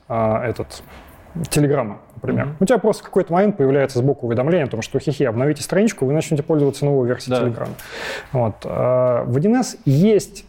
а, 0.08 0.44
этот 0.44 0.82
Телеграма, 1.50 1.98
например. 2.14 2.56
У 2.60 2.64
тебя 2.64 2.78
просто 2.78 3.02
в 3.02 3.06
какой-то 3.06 3.32
момент 3.32 3.56
появляется 3.56 3.98
сбоку 3.98 4.26
уведомление 4.26 4.64
о 4.64 4.68
том, 4.68 4.82
что 4.82 4.98
хихи, 4.98 5.24
обновите 5.24 5.62
страничку, 5.62 6.06
вы 6.06 6.14
начнете 6.14 6.42
пользоваться 6.42 6.84
новой 6.84 7.06
версией 7.06 7.36
Да. 7.36 7.44
Телеграма. 7.44 7.72
Вот. 8.32 8.54
а, 8.64 9.24
В 9.24 9.36
1С 9.36 9.78
есть 9.84 10.46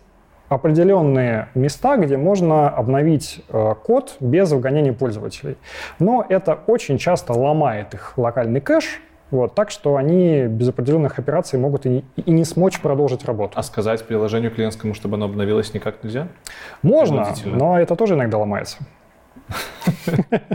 определенные 0.49 1.49
места, 1.55 1.97
где 1.97 2.17
можно 2.17 2.69
обновить 2.69 3.43
э, 3.49 3.75
код 3.83 4.15
без 4.19 4.51
вгонения 4.51 4.93
пользователей. 4.93 5.57
Но 5.99 6.25
это 6.27 6.57
очень 6.67 6.97
часто 6.97 7.33
ломает 7.33 7.93
их 7.93 8.17
локальный 8.17 8.61
кэш, 8.61 9.01
вот, 9.29 9.55
так 9.55 9.71
что 9.71 9.97
они 9.97 10.43
без 10.43 10.69
определенных 10.69 11.19
операций 11.19 11.59
могут 11.59 11.85
и, 11.85 12.05
и 12.15 12.31
не 12.31 12.45
смочь 12.45 12.79
продолжить 12.79 13.25
работу. 13.25 13.53
А 13.57 13.63
сказать 13.63 14.05
приложению 14.05 14.51
клиентскому, 14.51 14.93
чтобы 14.93 15.15
оно 15.15 15.25
обновилось, 15.25 15.73
никак 15.73 16.03
нельзя? 16.03 16.29
Можно, 16.81 17.27
но 17.45 17.79
это 17.79 17.95
тоже 17.95 18.13
иногда 18.13 18.37
ломается. 18.37 18.77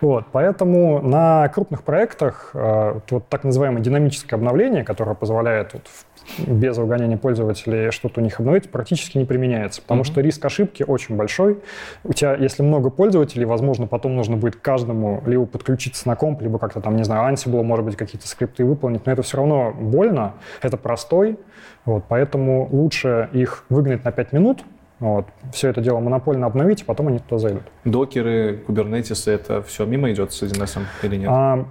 Вот, 0.00 0.26
поэтому 0.30 1.02
на 1.02 1.48
крупных 1.48 1.82
проектах 1.82 2.50
э, 2.54 3.00
вот 3.10 3.28
так 3.28 3.42
называемое 3.42 3.82
динамическое 3.82 4.38
обновление, 4.38 4.84
которое 4.84 5.16
позволяет 5.16 5.72
вот 5.72 5.88
в 5.88 6.06
без 6.46 6.76
выгонения 6.76 7.16
пользователей 7.16 7.90
что-то 7.90 8.20
у 8.20 8.24
них 8.24 8.40
обновить 8.40 8.70
практически 8.70 9.18
не 9.18 9.24
применяется, 9.24 9.82
потому 9.82 10.02
mm-hmm. 10.02 10.06
что 10.06 10.20
риск 10.20 10.44
ошибки 10.44 10.84
очень 10.86 11.16
большой. 11.16 11.58
У 12.04 12.12
тебя, 12.12 12.34
если 12.34 12.62
много 12.62 12.90
пользователей, 12.90 13.44
возможно, 13.44 13.86
потом 13.86 14.16
нужно 14.16 14.36
будет 14.36 14.56
каждому 14.56 15.22
либо 15.26 15.46
подключиться 15.46 16.06
на 16.08 16.16
комп, 16.16 16.42
либо 16.42 16.58
как-то 16.58 16.80
там, 16.80 16.96
не 16.96 17.04
знаю, 17.04 17.32
Ansible, 17.32 17.62
может 17.62 17.84
быть, 17.84 17.96
какие-то 17.96 18.28
скрипты 18.28 18.64
выполнить, 18.64 19.06
но 19.06 19.12
это 19.12 19.22
все 19.22 19.38
равно 19.38 19.72
больно, 19.72 20.34
это 20.62 20.76
простой, 20.76 21.38
вот, 21.84 22.04
поэтому 22.08 22.68
лучше 22.70 23.28
их 23.32 23.64
выгнать 23.68 24.04
на 24.04 24.12
5 24.12 24.32
минут, 24.32 24.64
вот. 25.00 25.26
Все 25.52 25.68
это 25.68 25.80
дело 25.80 26.00
монопольно 26.00 26.46
обновить, 26.46 26.82
и 26.82 26.84
потом 26.84 27.08
они 27.08 27.18
туда 27.20 27.38
зайдут. 27.38 27.62
Докеры, 27.84 28.58
кубернетисы, 28.66 29.30
это 29.30 29.62
все 29.62 29.84
мимо 29.86 30.10
идет 30.10 30.32
с 30.32 30.42
1С 30.42 30.80
или 31.02 31.16
нет? 31.16 31.28
А, 31.30 31.64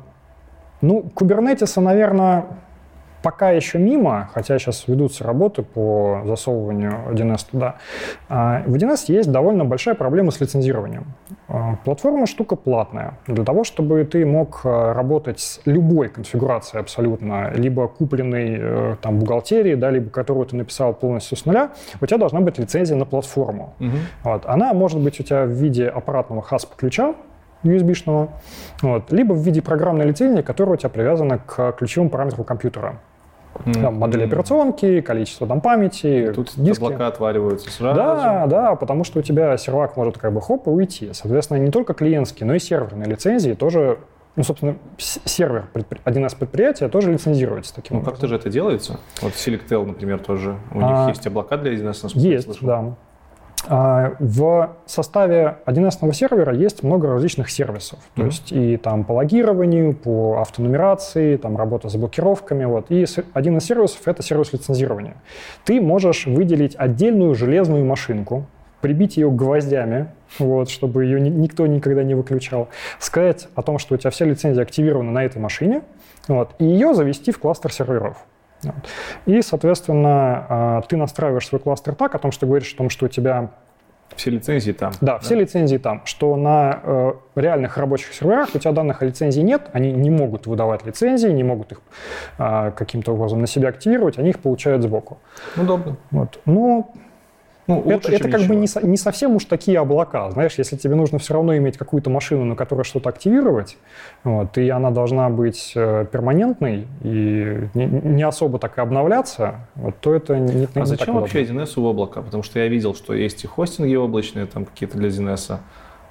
ну, 0.82 1.04
кубернетиса, 1.14 1.82
наверное, 1.82 2.46
пока 3.28 3.52
еще 3.52 3.78
мимо, 3.78 4.30
хотя 4.34 4.58
сейчас 4.58 4.88
ведутся 4.88 5.26
работы 5.26 5.62
по 5.62 6.22
засовыванию 6.24 6.94
1С 7.12 7.46
туда. 7.52 7.76
А, 8.30 8.64
в 8.66 8.74
1С 8.74 9.12
есть 9.12 9.30
довольно 9.30 9.66
большая 9.66 9.96
проблема 9.96 10.32
с 10.32 10.40
лицензированием. 10.40 11.04
А, 11.50 11.76
платформа 11.84 12.26
штука 12.26 12.56
платная. 12.56 13.18
Для 13.28 13.44
того, 13.44 13.66
чтобы 13.66 14.06
ты 14.06 14.26
мог 14.26 14.62
а, 14.64 14.94
работать 14.94 15.42
с 15.42 15.60
любой 15.66 16.08
конфигурацией 16.08 16.80
абсолютно, 16.80 17.52
либо 17.54 17.90
купленной 17.90 18.58
э, 18.58 18.96
там 19.02 19.20
бухгалтерии, 19.20 19.76
да, 19.76 19.92
либо 19.92 20.10
которую 20.10 20.46
ты 20.46 20.56
написал 20.56 20.94
полностью 20.94 21.38
с 21.38 21.46
нуля, 21.46 21.72
у 22.00 22.06
тебя 22.06 22.20
должна 22.20 22.40
быть 22.40 22.58
лицензия 22.58 22.96
на 22.96 23.06
платформу. 23.06 23.74
Угу. 23.82 23.98
Вот. 24.24 24.46
Она 24.46 24.74
может 24.74 25.02
быть 25.02 25.20
у 25.20 25.24
тебя 25.24 25.44
в 25.44 25.50
виде 25.50 25.90
аппаратного 25.90 26.46
HASP 26.50 26.70
ключа, 26.78 27.14
USB-шного, 27.64 28.30
вот, 28.82 29.12
либо 29.12 29.34
в 29.34 29.40
виде 29.40 29.62
программной 29.62 30.06
лицензии, 30.06 30.42
которая 30.42 30.76
у 30.76 30.78
тебя 30.78 30.90
привязана 30.90 31.40
к 31.40 31.74
ключевым 31.74 32.10
параметрам 32.10 32.46
компьютера. 32.46 33.00
Mm-hmm. 33.66 33.82
Там, 33.82 33.96
модель 33.96 34.26
операционки, 34.26 35.02
количество 35.02 35.48
там 35.48 35.62
памяти, 35.62 36.32
Тут 36.34 36.54
диски. 36.56 36.84
облака 36.84 37.08
отваливаются 37.08 37.72
сразу. 37.72 37.98
Да, 37.98 38.48
да, 38.48 38.76
потому 38.76 39.04
что 39.04 39.20
у 39.20 39.22
тебя 39.22 39.58
сервак 39.58 39.98
может 39.98 40.18
как 40.18 40.34
бы 40.34 40.42
хоп 40.42 40.68
и 40.68 40.70
уйти. 40.70 41.10
Соответственно, 41.14 41.58
не 41.58 41.72
только 41.72 41.94
клиентские, 41.94 42.48
но 42.48 42.56
и 42.56 42.60
серверные 42.60 43.08
лицензии 43.08 43.54
тоже 43.54 44.00
ну, 44.38 44.44
собственно, 44.44 44.78
сервер 44.98 45.68
один 46.04 46.28
из 46.28 46.36
предприятия 46.36 46.90
тоже 46.90 47.12
лицензируется 47.12 47.74
таким 47.74 47.96
ну, 47.96 48.02
образом. 48.02 48.14
как-то 48.14 48.28
же 48.28 48.36
это 48.36 48.52
делается? 48.52 49.00
Вот 49.24 49.34
Selectel, 49.34 49.84
например, 49.84 50.20
тоже. 50.20 50.58
У 50.72 50.80
а, 50.80 51.08
них 51.08 51.16
есть 51.16 51.26
облака 51.26 51.58
для 51.58 51.74
1С, 51.74 52.12
Есть, 52.14 52.62
да. 52.62 52.96
А, 53.70 54.16
в 54.20 54.76
составе 54.86 55.58
1С 55.66 56.14
сервера 56.14 56.54
есть 56.54 56.84
много 56.84 57.10
различных 57.10 57.50
сервисов. 57.50 58.00
Mm-hmm. 58.00 58.22
То 58.22 58.26
есть 58.26 58.52
и 58.52 58.78
там 58.78 59.04
по 59.04 59.14
логированию, 59.14 59.94
по 59.94 60.40
автонумерации, 60.42 61.38
там 61.38 61.58
работа 61.58 61.90
с 61.90 61.96
блокировками. 61.96 62.66
Вот. 62.66 62.86
И 62.90 63.06
один 63.34 63.58
из 63.58 63.66
сервисов— 63.66 64.02
это 64.06 64.24
сервис 64.24 64.54
лицензирования. 64.54 65.16
Ты 65.66 65.82
можешь 65.82 66.26
выделить 66.26 66.76
отдельную 66.78 67.36
железную 67.36 67.86
машинку, 67.86 68.46
прибить 68.82 69.18
ее 69.18 69.30
гвоздями, 69.30 70.08
вот, 70.40 70.70
чтобы 70.70 71.06
ее 71.06 71.20
ни, 71.20 71.30
никто 71.30 71.68
никогда 71.68 72.04
не 72.04 72.16
выключал, 72.16 72.70
сказать 73.00 73.48
о 73.56 73.62
том, 73.62 73.80
что 73.80 73.96
у 73.96 73.98
тебя 73.98 74.12
все 74.12 74.26
лицензии 74.26 74.62
активированы 74.62 75.12
на 75.12 75.26
этой 75.26 75.40
машине, 75.40 75.82
вот, 76.28 76.52
и 76.60 76.66
ее 76.66 76.94
завести 76.94 77.32
в 77.32 77.40
кластер 77.40 77.72
серверов. 77.72 78.18
И, 79.26 79.42
соответственно, 79.42 80.46
а, 80.50 80.82
ты 80.82 80.98
настраиваешь 80.98 81.48
свой 81.48 81.60
кластер 81.62 81.96
так, 81.96 82.16
о 82.16 82.20
том, 82.20 82.32
что 82.32 82.46
говоришь 82.46 82.74
о 82.74 82.78
том, 82.78 82.90
что 82.90 83.06
у 83.06 83.10
тебя 83.10 83.52
все 84.18 84.32
лицензии 84.32 84.72
там. 84.72 84.92
Да, 85.00 85.14
да, 85.14 85.20
все 85.20 85.36
лицензии 85.36 85.78
там. 85.78 86.02
Что 86.06 86.36
на 86.36 86.80
э, 86.82 87.14
реальных 87.36 87.78
рабочих 87.78 88.14
серверах 88.14 88.50
у 88.54 88.58
тебя 88.58 88.72
данных 88.72 89.02
о 89.02 89.06
лицензии 89.06 89.42
нет, 89.42 89.70
они 89.74 89.92
не 89.92 90.10
могут 90.10 90.48
выдавать 90.48 90.86
лицензии, 90.86 91.30
не 91.30 91.44
могут 91.44 91.74
их 91.74 91.82
э, 92.40 92.72
каким-то 92.76 93.14
образом 93.14 93.42
на 93.42 93.48
себя 93.48 93.70
активировать, 93.70 94.18
они 94.18 94.30
их 94.30 94.40
получают 94.40 94.82
сбоку. 94.82 95.20
Удобно. 95.56 95.98
Вот. 96.10 96.40
Ну, 96.46 96.92
ну, 97.68 97.82
лучше, 97.82 98.14
это, 98.14 98.28
это 98.28 98.38
как 98.38 98.48
бы 98.48 98.56
не, 98.56 98.68
не 98.84 98.98
совсем 98.98 99.36
уж 99.36 99.46
такие 99.46 99.78
облака. 99.80 100.32
Знаешь, 100.32 100.54
если 100.58 100.78
тебе 100.78 100.96
нужно 100.96 101.20
все 101.20 101.34
равно 101.34 101.56
иметь 101.58 101.78
какую-то 101.78 102.10
машину, 102.10 102.46
на 102.46 102.56
которой 102.56 102.84
что-то 102.84 103.10
активировать, 103.10 103.78
вот, 104.24 104.58
и 104.58 104.70
она 104.70 104.90
должна 104.90 105.30
быть 105.30 105.74
э, 105.76 106.06
перманентной 106.10 106.88
и 107.04 107.68
не, 107.74 107.86
не 107.86 108.24
особо 108.24 108.58
так 108.58 108.78
и 108.78 108.82
обновляться, 108.82 109.68
вот, 109.76 110.00
то 110.00 110.14
это 110.14 110.40
не, 110.40 110.54
не 110.54 110.68
А 110.76 110.86
зачем 110.86 111.16
вообще 111.16 111.44
1С 111.44 111.74
в 111.76 111.84
облако? 111.84 112.22
Потому 112.22 112.42
что 112.42 112.60
я 112.60 112.68
видел, 112.70 112.96
что 112.96 113.14
есть 113.14 113.44
и 113.44 113.48
хостинги 113.48 113.96
облачные, 113.96 114.46
там 114.46 114.64
какие-то 114.64 114.98
для 114.98 115.10
1С. 115.10 115.58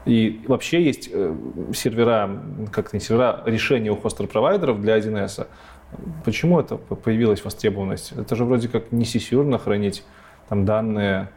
И 0.05 0.45
вообще 0.47 0.83
есть 0.83 1.09
э, 1.11 1.35
сервера, 1.75 2.31
как-то 2.71 2.97
не 2.97 3.01
сервера, 3.01 3.43
решения 3.47 3.91
у 3.91 3.97
хостер-провайдеров 3.97 4.81
для 4.81 4.99
1С. 4.99 5.47
Почему 6.25 6.61
это 6.61 6.77
появилась 6.77 7.43
востребованность? 7.43 8.13
Это 8.13 8.37
же 8.37 8.45
вроде 8.45 8.69
как 8.69 8.93
не 8.93 9.07
сисюрно 9.07 9.59
хранить 9.59 10.05
там 10.49 10.65
данные 10.65 11.29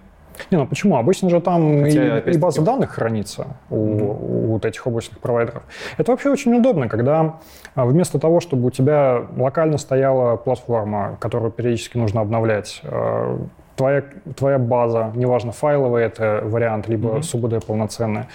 не, 0.51 0.57
ну 0.57 0.67
почему? 0.67 0.97
Обычно 0.97 1.29
же 1.29 1.41
там 1.41 1.83
Хотя, 1.83 2.19
и, 2.19 2.33
и 2.33 2.37
база 2.37 2.61
данных 2.61 2.91
хранится 2.91 3.47
у, 3.69 3.75
mm-hmm. 3.75 4.17
у 4.21 4.45
вот 4.53 4.65
этих 4.65 4.85
облачных 4.85 5.19
провайдеров. 5.19 5.63
Это 5.97 6.11
вообще 6.11 6.29
очень 6.29 6.53
удобно, 6.53 6.87
когда 6.87 7.39
а, 7.75 7.85
вместо 7.85 8.19
того, 8.19 8.39
чтобы 8.39 8.67
у 8.67 8.71
тебя 8.71 9.23
локально 9.37 9.77
стояла 9.77 10.35
платформа, 10.37 11.17
которую 11.19 11.51
периодически 11.51 11.97
нужно 11.97 12.21
обновлять, 12.21 12.81
а, 12.83 13.39
твоя, 13.75 14.03
твоя 14.35 14.59
база, 14.59 15.11
неважно, 15.15 15.51
файловый 15.51 16.03
это 16.03 16.41
вариант, 16.43 16.89
либо 16.89 17.09
mm-hmm. 17.09 17.23
СУБД 17.23 17.65
полноценная, 17.65 18.27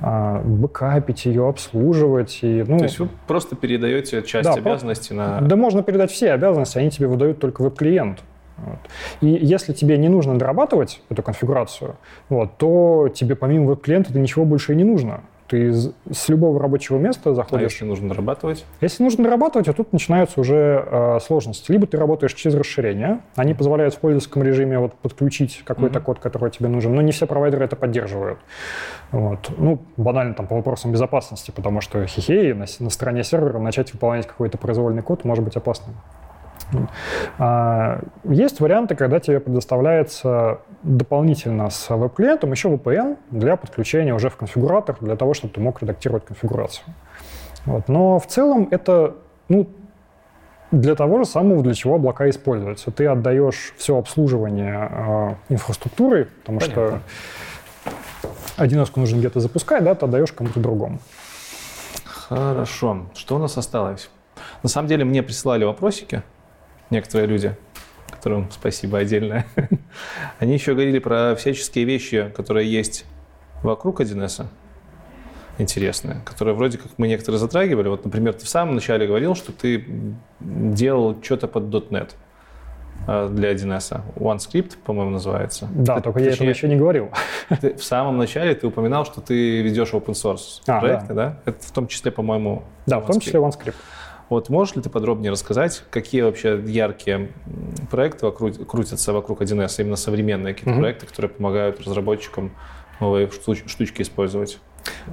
бэкапить 0.00 1.24
ее, 1.24 1.48
обслуживать. 1.48 2.38
И, 2.42 2.64
ну, 2.66 2.78
То 2.78 2.84
есть 2.84 2.98
вы 3.00 3.08
просто 3.26 3.56
передаете 3.56 4.22
часть 4.22 4.48
да, 4.48 4.54
обязанностей 4.54 5.14
на... 5.14 5.40
Да, 5.40 5.56
можно 5.56 5.82
передать 5.82 6.12
все 6.12 6.32
обязанности, 6.32 6.78
они 6.78 6.90
тебе 6.90 7.08
выдают 7.08 7.40
только 7.40 7.62
веб-клиент. 7.62 8.20
Вот. 8.56 8.78
И 9.20 9.26
если 9.26 9.72
тебе 9.72 9.98
не 9.98 10.08
нужно 10.08 10.38
дорабатывать 10.38 11.02
эту 11.10 11.22
конфигурацию, 11.22 11.96
вот, 12.28 12.56
то 12.56 13.08
тебе 13.12 13.34
помимо 13.34 13.66
веб-клиента 13.66 14.16
ничего 14.18 14.44
больше 14.44 14.72
и 14.72 14.76
не 14.76 14.84
нужно. 14.84 15.22
Ты 15.46 15.72
с 15.72 16.28
любого 16.28 16.58
рабочего 16.58 16.98
места 16.98 17.34
заходишь. 17.34 17.60
А 17.60 17.64
если 17.64 17.84
нужно 17.84 18.08
дорабатывать? 18.08 18.64
Если 18.80 19.02
нужно 19.02 19.24
дорабатывать, 19.24 19.68
а 19.68 19.74
тут 19.74 19.92
начинаются 19.92 20.40
уже 20.40 20.86
э, 20.90 21.18
сложности. 21.20 21.70
Либо 21.70 21.86
ты 21.86 21.98
работаешь 21.98 22.32
через 22.32 22.56
расширение, 22.56 23.20
они 23.36 23.52
позволяют 23.52 23.94
в 23.94 23.98
пользовательском 23.98 24.42
режиме 24.42 24.78
вот, 24.78 24.94
подключить 24.94 25.62
какой-то 25.66 25.98
mm-hmm. 25.98 26.02
код, 26.02 26.18
который 26.18 26.50
тебе 26.50 26.68
нужен, 26.68 26.94
но 26.94 27.02
не 27.02 27.12
все 27.12 27.26
провайдеры 27.26 27.66
это 27.66 27.76
поддерживают. 27.76 28.38
Вот. 29.12 29.50
Ну, 29.58 29.82
банально 29.98 30.32
там 30.32 30.46
по 30.46 30.56
вопросам 30.56 30.92
безопасности, 30.92 31.50
потому 31.50 31.82
что 31.82 32.06
хихей 32.06 32.54
на, 32.54 32.64
на 32.78 32.90
стороне 32.90 33.22
сервера 33.22 33.58
начать 33.58 33.92
выполнять 33.92 34.26
какой-то 34.26 34.56
произвольный 34.56 35.02
код 35.02 35.24
может 35.24 35.44
быть 35.44 35.56
опасным. 35.56 35.94
А, 37.38 38.00
есть 38.24 38.60
варианты, 38.60 38.94
когда 38.94 39.20
тебе 39.20 39.40
предоставляется 39.40 40.60
дополнительно 40.82 41.70
с 41.70 41.88
веб-клиентом 41.90 42.52
еще 42.52 42.68
VPN 42.68 43.16
для 43.30 43.56
подключения 43.56 44.14
уже 44.14 44.28
в 44.30 44.36
конфигуратор, 44.36 44.96
для 45.00 45.16
того, 45.16 45.34
чтобы 45.34 45.54
ты 45.54 45.60
мог 45.60 45.80
редактировать 45.82 46.24
конфигурацию. 46.24 46.84
Вот. 47.66 47.88
Но 47.88 48.18
в 48.18 48.26
целом 48.26 48.68
это 48.70 49.14
ну, 49.48 49.68
для 50.70 50.94
того 50.94 51.18
же 51.18 51.24
самого, 51.24 51.62
для 51.62 51.74
чего 51.74 51.96
облака 51.96 52.28
используются. 52.28 52.90
Ты 52.90 53.06
отдаешь 53.06 53.74
все 53.76 53.96
обслуживание 53.96 54.90
э, 54.90 55.34
инфраструктуры, 55.48 56.26
потому 56.40 56.60
Понятно. 56.60 57.00
что 57.84 57.92
один 58.56 58.84
нужно 58.96 59.16
где-то 59.16 59.40
запускать, 59.40 59.84
да, 59.84 59.94
ты 59.94 60.06
отдаешь 60.06 60.32
кому-то 60.32 60.60
другому. 60.60 60.98
Хорошо. 62.04 63.06
Что 63.14 63.36
у 63.36 63.38
нас 63.38 63.56
осталось? 63.56 64.10
На 64.62 64.68
самом 64.68 64.88
деле 64.88 65.04
мне 65.04 65.22
присылали 65.22 65.64
вопросики 65.64 66.22
некоторые 66.90 67.28
люди, 67.28 67.56
которым 68.10 68.50
спасибо 68.50 68.98
отдельное, 68.98 69.46
они 70.38 70.54
еще 70.54 70.72
говорили 70.72 70.98
про 70.98 71.34
всяческие 71.36 71.84
вещи, 71.84 72.32
которые 72.34 72.70
есть 72.70 73.04
вокруг 73.62 74.00
1С, 74.00 74.46
интересные, 75.58 76.20
которые 76.24 76.54
вроде 76.54 76.78
как 76.78 76.92
мы 76.96 77.08
некоторые 77.08 77.38
затрагивали. 77.38 77.88
Вот, 77.88 78.04
например, 78.04 78.34
ты 78.34 78.44
в 78.44 78.48
самом 78.48 78.74
начале 78.74 79.06
говорил, 79.06 79.34
что 79.34 79.52
ты 79.52 79.84
делал 80.40 81.16
что-то 81.22 81.48
под 81.48 81.64
.NET 81.64 82.10
э, 83.06 83.28
для 83.30 83.52
1С. 83.52 84.00
OneScript, 84.16 84.78
по-моему, 84.84 85.12
называется. 85.12 85.68
Да, 85.74 85.96
ты, 85.96 86.02
только 86.02 86.18
точнее, 86.18 86.30
я 86.30 86.34
этого 86.34 86.48
еще 86.48 86.68
не 86.68 86.76
говорил. 86.76 87.10
Ты, 87.60 87.74
в 87.74 87.84
самом 87.84 88.18
начале 88.18 88.54
ты 88.54 88.66
упоминал, 88.66 89.04
что 89.04 89.20
ты 89.20 89.62
ведешь 89.62 89.92
open 89.92 90.14
source 90.14 90.62
а, 90.66 90.80
проекты, 90.80 91.14
да. 91.14 91.14
да? 91.14 91.40
Это 91.44 91.66
в 91.66 91.70
том 91.70 91.86
числе, 91.88 92.10
по-моему, 92.10 92.64
Да, 92.86 92.96
OneScript. 92.96 93.02
в 93.02 93.06
том 93.06 93.20
числе 93.20 93.40
OneScript. 93.40 93.74
Вот 94.28 94.48
можешь 94.48 94.74
ли 94.74 94.82
ты 94.82 94.90
подробнее 94.90 95.30
рассказать, 95.30 95.82
какие 95.90 96.22
вообще 96.22 96.62
яркие 96.66 97.30
проекты 97.90 98.26
вокруг, 98.26 98.66
крутятся 98.66 99.12
вокруг 99.12 99.42
1С, 99.42 99.80
именно 99.80 99.96
современные 99.96 100.54
какие-то 100.54 100.78
mm-hmm. 100.78 100.80
проекты, 100.80 101.06
которые 101.06 101.30
помогают 101.30 101.80
разработчикам 101.80 102.52
новые 103.00 103.30
штучки 103.30 104.02
использовать? 104.02 104.58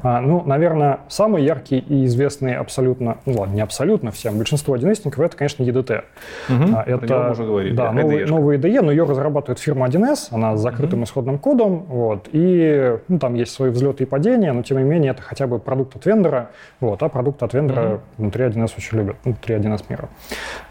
А, 0.04 0.22
ну, 0.22 0.44
наверное, 0.46 1.00
самый 1.08 1.44
яркий 1.44 1.80
и 1.80 2.06
известный 2.06 2.56
абсолютно, 2.56 3.18
ну 3.26 3.34
ладно, 3.40 3.54
не 3.54 3.62
абсолютно 3.62 4.12
всем, 4.12 4.38
большинство 4.38 4.74
1 4.74 4.92
это, 4.92 5.38
конечно, 5.38 5.64
EDT. 5.64 6.04
Угу, 6.50 6.76
а, 6.76 6.84
это, 6.86 7.32
уже 7.32 7.44
говорили. 7.44 7.76
Да, 7.76 7.92
новый, 7.92 8.26
новый 8.26 8.58
IDE, 8.58 8.82
но 8.82 8.92
ее 8.92 9.04
разрабатывает 9.04 9.60
фирма 9.60 9.88
1С, 9.88 10.30
она 10.32 10.58
с 10.58 10.62
закрытым 10.62 11.00
угу. 11.00 11.06
исходным 11.06 11.38
кодом, 11.38 11.84
вот, 11.84 12.30
и 12.32 12.98
ну, 13.08 13.20
там 13.20 13.36
есть 13.36 13.54
свои 13.54 13.70
взлеты 13.70 14.04
и 14.04 14.06
падения, 14.06 14.52
но 14.54 14.64
тем 14.64 14.78
не 14.78 14.84
менее 14.84 15.12
это 15.12 15.22
хотя 15.22 15.48
бы 15.48 15.60
продукт 15.60 15.96
от 15.96 16.06
вендора, 16.06 16.50
вот, 16.80 17.02
а 17.04 17.10
продукт 17.10 17.42
от 17.44 17.54
вендора 17.54 17.96
угу. 17.96 18.02
внутри 18.18 18.46
1С 18.46 18.72
очень 18.78 18.98
любят, 18.98 19.16
внутри 19.24 19.56
1С 19.56 19.86
мира. 19.90 20.10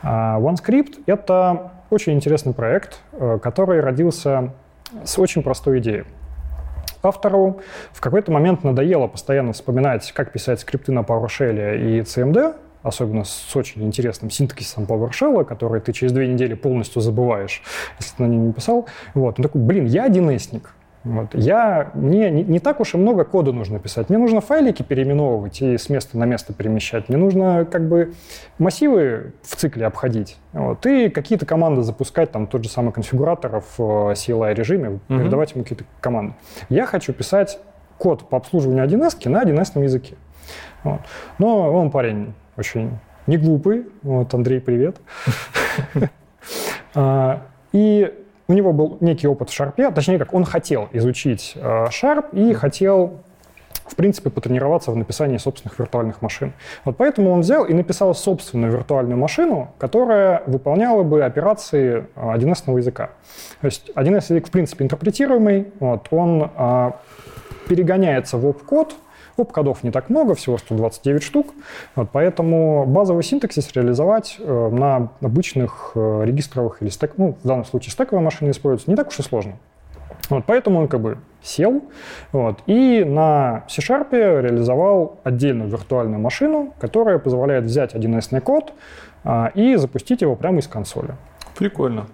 А, 0.02 0.38
OneScript— 0.40 1.00
это 1.06 1.72
очень 1.90 2.14
интересный 2.14 2.54
проект, 2.54 3.00
э, 3.12 3.38
который 3.42 3.80
родился 3.80 4.52
с 5.04 5.18
очень 5.18 5.42
простой 5.42 5.78
идеей. 5.78 6.04
Автору 7.02 7.60
в 7.92 8.00
какой-то 8.00 8.30
момент 8.30 8.64
надоело 8.64 9.06
постоянно 9.06 9.52
вспоминать, 9.52 10.12
как 10.12 10.32
писать 10.32 10.60
скрипты 10.60 10.92
на 10.92 11.00
PowerShell 11.00 11.78
и 11.78 12.00
CMD, 12.00 12.54
особенно 12.82 13.24
с 13.24 13.54
очень 13.56 13.82
интересным 13.82 14.30
синтаксисом 14.30 14.84
PowerShell, 14.84 15.44
который 15.44 15.80
ты 15.80 15.92
через 15.92 16.12
две 16.12 16.26
недели 16.26 16.54
полностью 16.54 17.00
забываешь, 17.00 17.62
если 17.98 18.16
ты 18.16 18.22
на 18.22 18.26
нем 18.26 18.48
не 18.48 18.52
писал. 18.52 18.86
Вот. 19.14 19.38
Он 19.38 19.42
такой, 19.42 19.60
блин, 19.60 19.86
я 19.86 20.04
1 20.04 20.30
вот. 21.02 21.34
Я, 21.34 21.90
мне 21.94 22.30
не, 22.30 22.44
не 22.44 22.60
так 22.60 22.80
уж 22.80 22.94
и 22.94 22.98
много 22.98 23.24
кода 23.24 23.52
нужно 23.52 23.78
писать. 23.78 24.10
Мне 24.10 24.18
нужно 24.18 24.42
файлики 24.42 24.82
переименовывать 24.82 25.62
и 25.62 25.78
с 25.78 25.88
места 25.88 26.18
на 26.18 26.24
место 26.24 26.52
перемещать. 26.52 27.08
Мне 27.08 27.16
нужно 27.16 27.64
как 27.64 27.88
бы 27.88 28.12
массивы 28.58 29.32
в 29.42 29.56
цикле 29.56 29.86
обходить. 29.86 30.36
Вот. 30.52 30.84
И 30.84 31.08
какие-то 31.08 31.46
команды 31.46 31.82
запускать, 31.82 32.32
там 32.32 32.46
тот 32.46 32.64
же 32.64 32.70
самый 32.70 32.92
конфигуратор 32.92 33.62
в 33.76 33.80
э, 33.80 34.12
CLI 34.12 34.52
режиме, 34.54 34.88
mm-hmm. 34.88 35.18
передавать 35.18 35.52
ему 35.52 35.62
какие-то 35.62 35.84
команды. 36.00 36.34
Я 36.68 36.84
хочу 36.84 37.14
писать 37.14 37.58
код 37.96 38.28
по 38.28 38.36
обслуживанию 38.36 38.84
1С 38.84 39.28
на 39.28 39.42
1С 39.42 39.82
языке. 39.82 40.16
Вот. 40.82 41.00
Но 41.38 41.72
он 41.72 41.90
парень 41.90 42.34
очень 42.56 42.98
не 43.26 43.38
глупый. 43.38 43.86
Вот, 44.02 44.32
Андрей, 44.34 44.60
привет. 44.60 44.98
А, 46.92 47.42
и 47.72 48.12
у 48.50 48.52
него 48.52 48.72
был 48.72 48.98
некий 49.00 49.28
опыт 49.28 49.48
в 49.48 49.52
шарпе, 49.52 49.92
точнее 49.92 50.18
как, 50.18 50.34
он 50.34 50.44
хотел 50.44 50.88
изучить 50.92 51.52
э, 51.54 51.86
шарп 51.90 52.34
и 52.34 52.52
хотел 52.52 53.20
в 53.86 53.96
принципе, 53.96 54.30
потренироваться 54.30 54.92
в 54.92 54.96
написании 54.96 55.36
собственных 55.36 55.76
виртуальных 55.78 56.22
машин. 56.22 56.52
Вот 56.84 56.96
поэтому 56.96 57.32
он 57.32 57.40
взял 57.40 57.64
и 57.64 57.74
написал 57.74 58.14
собственную 58.14 58.70
виртуальную 58.70 59.18
машину, 59.18 59.72
которая 59.78 60.44
выполняла 60.46 61.02
бы 61.02 61.24
операции 61.24 62.06
1С 62.14 62.62
э, 62.66 62.78
языка. 62.78 63.10
То 63.60 63.66
есть 63.66 63.90
1С 63.96 64.26
язык, 64.30 64.46
в 64.46 64.50
принципе, 64.52 64.84
интерпретируемый, 64.84 65.72
вот, 65.80 66.06
он 66.12 66.50
а, 66.54 67.00
перегоняется 67.68 68.36
в 68.36 68.46
оп-код, 68.46 68.94
Оп-кодов 69.40 69.82
не 69.82 69.90
так 69.90 70.10
много, 70.10 70.34
всего 70.34 70.58
129 70.58 71.22
штук, 71.22 71.54
вот, 71.96 72.10
поэтому 72.12 72.84
базовый 72.86 73.22
синтаксис 73.22 73.72
реализовать 73.72 74.36
э, 74.38 74.68
на 74.70 75.10
обычных 75.20 75.92
э, 75.94 76.22
регистровых 76.24 76.82
или 76.82 76.88
стек, 76.88 77.14
ну, 77.16 77.36
в 77.42 77.46
данном 77.46 77.64
случае 77.64 77.92
стековые 77.92 78.22
машины 78.22 78.50
используются, 78.50 78.90
не 78.90 78.96
так 78.96 79.08
уж 79.08 79.18
и 79.18 79.22
сложно. 79.22 79.54
Вот, 80.28 80.44
поэтому 80.46 80.80
он 80.80 80.88
как 80.88 81.00
бы 81.00 81.18
сел 81.42 81.82
вот, 82.32 82.60
и 82.66 83.04
на 83.04 83.64
C-Sharp 83.68 84.10
реализовал 84.12 85.18
отдельную 85.24 85.68
виртуальную 85.68 86.20
машину, 86.20 86.72
которая 86.80 87.18
позволяет 87.18 87.64
взять 87.64 87.94
1С 87.94 88.40
код 88.40 88.72
а, 89.24 89.50
и 89.54 89.74
запустить 89.76 90.22
его 90.22 90.36
прямо 90.36 90.58
из 90.58 90.68
консоли. 90.68 91.16
Прикольно. 91.56 92.06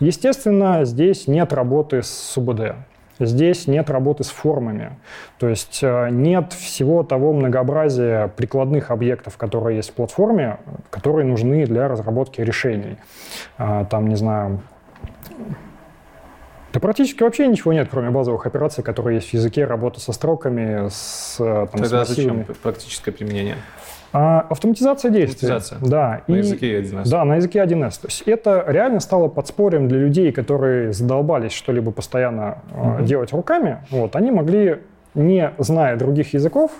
Естественно, 0.00 0.84
здесь 0.84 1.26
нет 1.26 1.52
работы 1.52 2.02
с 2.02 2.08
СУБД. 2.08 2.74
Здесь 3.18 3.66
нет 3.66 3.88
работы 3.88 4.24
с 4.24 4.28
формами, 4.28 4.92
то 5.38 5.48
есть 5.48 5.80
э, 5.82 6.10
нет 6.10 6.52
всего 6.52 7.02
того 7.02 7.32
многообразия 7.32 8.28
прикладных 8.28 8.90
объектов, 8.90 9.38
которые 9.38 9.76
есть 9.76 9.90
в 9.90 9.92
платформе, 9.94 10.58
которые 10.90 11.24
нужны 11.24 11.64
для 11.64 11.88
разработки 11.88 12.42
решений. 12.42 12.98
А, 13.56 13.86
там, 13.86 14.08
не 14.08 14.16
знаю, 14.16 14.60
да 16.76 16.80
практически 16.80 17.22
вообще 17.22 17.46
ничего 17.46 17.72
нет, 17.72 17.88
кроме 17.90 18.10
базовых 18.10 18.44
операций, 18.44 18.84
которые 18.84 19.16
есть 19.16 19.30
в 19.30 19.32
языке, 19.32 19.64
работы 19.64 19.98
со 19.98 20.12
строками, 20.12 20.90
с, 20.90 21.36
э, 21.38 21.68
там, 21.72 21.80
Тогда 21.80 22.04
с 22.04 22.08
зачем 22.08 22.44
практическое 22.62 23.12
применение? 23.12 23.56
А, 24.18 24.46
автоматизация 24.48 25.10
действий. 25.10 25.46
Автоматизация. 25.46 25.90
Да. 25.90 26.22
На 26.26 26.36
и, 26.36 26.38
языке 26.38 26.80
1С. 26.80 27.06
Да, 27.10 27.22
на 27.26 27.36
языке 27.36 27.58
1С. 27.58 28.00
То 28.00 28.06
есть 28.06 28.22
это 28.22 28.64
реально 28.66 29.00
стало 29.00 29.28
подспорьем 29.28 29.88
для 29.88 29.98
людей, 29.98 30.32
которые 30.32 30.94
задолбались 30.94 31.52
что-либо 31.52 31.90
постоянно 31.90 32.62
mm-hmm. 32.72 33.04
делать 33.04 33.32
руками. 33.34 33.84
Вот, 33.90 34.16
они 34.16 34.30
могли, 34.30 34.78
не 35.14 35.52
зная 35.58 35.96
других 35.96 36.32
языков, 36.32 36.70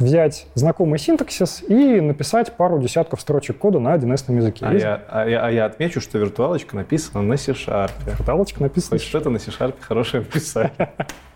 взять 0.00 0.48
знакомый 0.54 0.98
синтаксис 0.98 1.62
и 1.68 2.00
написать 2.00 2.52
пару 2.54 2.80
десятков 2.80 3.20
строчек 3.20 3.58
кода 3.58 3.78
на 3.78 3.94
1С 3.94 4.34
языке. 4.34 4.66
А 4.66 4.74
я, 4.74 5.02
а, 5.08 5.24
я, 5.24 5.46
а 5.46 5.50
я 5.52 5.64
отмечу, 5.66 6.00
что 6.00 6.18
виртуалочка 6.18 6.74
написана 6.74 7.22
на 7.22 7.36
C-Sharp. 7.36 7.92
Виртуалочка 8.04 8.60
написана. 8.64 8.98
Хоть 8.98 9.06
что-то 9.06 9.30
на 9.30 9.38
C-Sharp 9.38 9.76
хорошее 9.80 10.24
писать. 10.24 10.72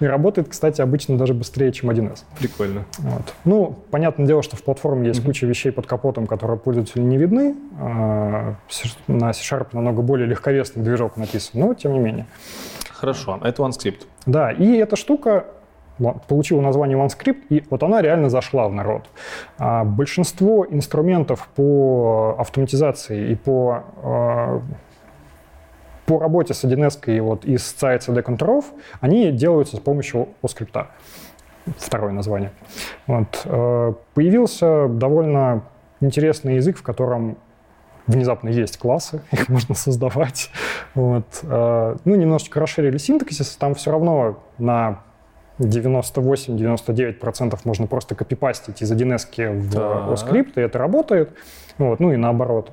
И 0.00 0.06
работает, 0.06 0.48
кстати, 0.48 0.80
обычно 0.80 1.18
даже 1.18 1.34
быстрее, 1.34 1.72
чем 1.72 1.90
1С. 1.90 2.20
Прикольно. 2.38 2.84
Вот. 2.98 3.34
Ну, 3.44 3.78
понятное 3.90 4.26
дело, 4.26 4.42
что 4.42 4.56
в 4.56 4.62
платформе 4.62 5.08
есть 5.08 5.20
mm-hmm. 5.20 5.26
куча 5.26 5.46
вещей 5.46 5.72
под 5.72 5.86
капотом, 5.86 6.26
которые 6.26 6.58
пользователю 6.58 7.04
не 7.04 7.16
видны. 7.16 7.56
А 7.80 8.54
на 9.08 9.32
C-Sharp 9.32 9.68
намного 9.72 10.02
более 10.02 10.26
легковесный 10.26 10.82
движок 10.82 11.16
написан, 11.16 11.60
но 11.60 11.74
тем 11.74 11.92
не 11.92 11.98
менее. 11.98 12.26
Хорошо, 12.90 13.40
это 13.42 13.62
OneScript. 13.62 14.06
Да, 14.26 14.52
и 14.52 14.76
эта 14.76 14.96
штука 14.96 15.44
получила 16.28 16.60
название 16.60 16.96
OneScript, 16.96 17.44
и 17.48 17.64
вот 17.70 17.82
она 17.82 18.00
реально 18.00 18.30
зашла 18.30 18.68
в 18.68 18.72
народ. 18.72 19.08
А 19.58 19.84
большинство 19.84 20.66
инструментов 20.68 21.48
по 21.54 22.36
автоматизации 22.38 23.32
и 23.32 23.34
по 23.34 23.84
а, 24.02 24.62
по 26.08 26.18
работе 26.18 26.54
с 26.54 26.64
1С 26.64 27.20
вот, 27.20 27.44
из 27.44 27.76
CI-CD 27.78 28.22
контуров, 28.22 28.64
они 29.00 29.30
делаются 29.30 29.76
с 29.76 29.80
помощью 29.80 30.30
OScript. 30.42 30.86
Второе 31.76 32.12
название. 32.12 32.50
Вот. 33.06 33.42
Э, 33.44 33.92
появился 34.14 34.88
довольно 34.88 35.64
интересный 36.00 36.56
язык, 36.56 36.78
в 36.78 36.82
котором 36.82 37.36
внезапно 38.06 38.48
есть 38.48 38.78
классы, 38.78 39.20
их 39.32 39.50
можно 39.50 39.74
создавать. 39.74 40.50
Вот. 40.94 41.26
Э, 41.42 41.96
ну, 42.06 42.14
немножечко 42.14 42.58
расширили 42.58 42.96
синтаксис, 42.96 43.56
там 43.56 43.74
все 43.74 43.90
равно 43.90 44.42
на 44.56 45.00
98-99% 45.58 47.58
можно 47.64 47.86
просто 47.86 48.14
копипастить 48.14 48.80
из 48.80 48.90
1С 48.90 49.52
в 49.52 49.74
да. 49.74 50.06
OScript, 50.08 50.52
и 50.56 50.60
это 50.60 50.78
работает. 50.78 51.34
Вот. 51.76 52.00
Ну 52.00 52.14
и 52.14 52.16
наоборот. 52.16 52.72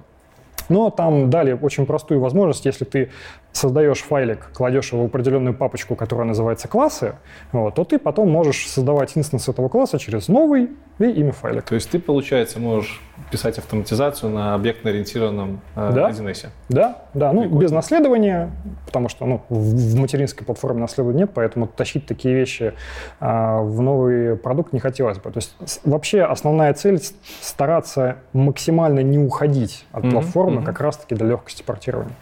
Но 0.70 0.90
там 0.90 1.30
дали 1.30 1.54
очень 1.54 1.86
простую 1.86 2.20
возможность, 2.20 2.66
если 2.66 2.86
ты 2.86 3.10
создаешь 3.56 4.02
файлик, 4.02 4.50
кладешь 4.54 4.92
его 4.92 5.04
в 5.04 5.06
определенную 5.06 5.54
папочку, 5.54 5.96
которая 5.96 6.28
называется 6.28 6.68
классы, 6.68 7.16
вот, 7.54 7.76
то 7.76 7.86
ты 7.86 7.98
потом 7.98 8.30
можешь 8.30 8.68
создавать 8.68 9.14
инстанс 9.16 9.48
этого 9.48 9.70
класса 9.70 9.98
через 9.98 10.28
новый 10.28 10.72
и 11.00 11.06
имя 11.06 11.32
файлик. 11.32 11.64
То 11.64 11.76
есть 11.76 11.90
ты, 11.90 12.00
получается, 12.00 12.60
можешь 12.60 13.02
писать 13.32 13.58
автоматизацию 13.58 14.30
на 14.30 14.56
объектно-ориентированном 14.56 15.62
э, 15.76 15.92
да? 15.96 16.10
1С? 16.10 16.48
Да, 16.68 17.04
да, 17.14 17.32
ну 17.32 17.44
Прикольно. 17.44 17.62
без 17.62 17.72
наследования, 17.72 18.52
потому 18.86 19.08
что 19.08 19.26
ну, 19.26 19.42
в 19.48 19.96
материнской 20.00 20.46
платформе 20.46 20.82
наследования 20.82 21.20
нет, 21.20 21.32
поэтому 21.34 21.68
тащить 21.68 22.06
такие 22.06 22.36
вещи 22.36 22.74
э, 23.22 23.60
в 23.62 23.82
новый 23.82 24.36
продукт 24.36 24.74
не 24.74 24.80
хотелось 24.80 25.18
бы. 25.18 25.32
То 25.32 25.38
есть 25.38 25.80
вообще 25.86 26.24
основная 26.24 26.74
цель 26.74 27.00
стараться 27.40 28.18
максимально 28.34 29.00
не 29.00 29.18
уходить 29.18 29.86
от 29.94 30.04
mm-hmm. 30.04 30.12
платформы 30.12 30.62
mm-hmm. 30.62 30.66
как 30.66 30.82
раз-таки 30.82 31.16
для 31.16 31.28
легкости 31.28 31.64
портирования. 31.64 32.16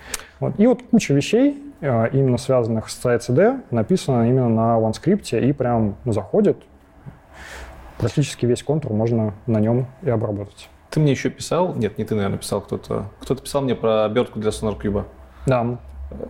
Вот. 0.44 0.60
И 0.60 0.68
вот 0.68 0.84
куча 0.92 1.14
вещей, 1.14 1.64
э, 1.80 2.10
именно 2.12 2.38
связанных 2.38 2.90
с 2.90 3.06
CICD, 3.06 3.62
написано 3.72 4.28
именно 4.28 4.50
на 4.50 4.78
OneScript 4.78 5.40
и 5.40 5.54
прям 5.54 5.96
заходит. 6.04 6.58
Практически 7.98 8.46
весь 8.46 8.62
контур 8.62 8.92
можно 8.92 9.34
на 9.48 9.60
нем 9.62 9.86
и 10.02 10.10
обработать. 10.10 10.68
Ты 10.90 11.00
мне 11.00 11.12
еще 11.12 11.30
писал, 11.30 11.74
нет, 11.76 11.98
не 11.98 12.04
ты, 12.04 12.14
наверное, 12.16 12.40
писал, 12.40 12.60
кто-то, 12.60 13.06
кто-то 13.22 13.42
писал 13.42 13.62
мне 13.62 13.74
про 13.74 14.04
обертку 14.04 14.40
для 14.40 14.50
SonarCube. 14.50 15.06
Да. 15.46 15.78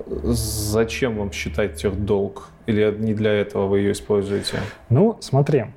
Зачем 0.06 1.18
вам 1.18 1.32
считать 1.32 1.76
техдолг? 1.78 2.50
Или 2.68 2.96
не 3.00 3.16
для 3.16 3.34
этого 3.34 3.66
вы 3.66 3.80
ее 3.80 3.94
используете? 3.94 4.60
Ну, 4.90 5.18
смотри, 5.22 5.60
а 5.60 5.70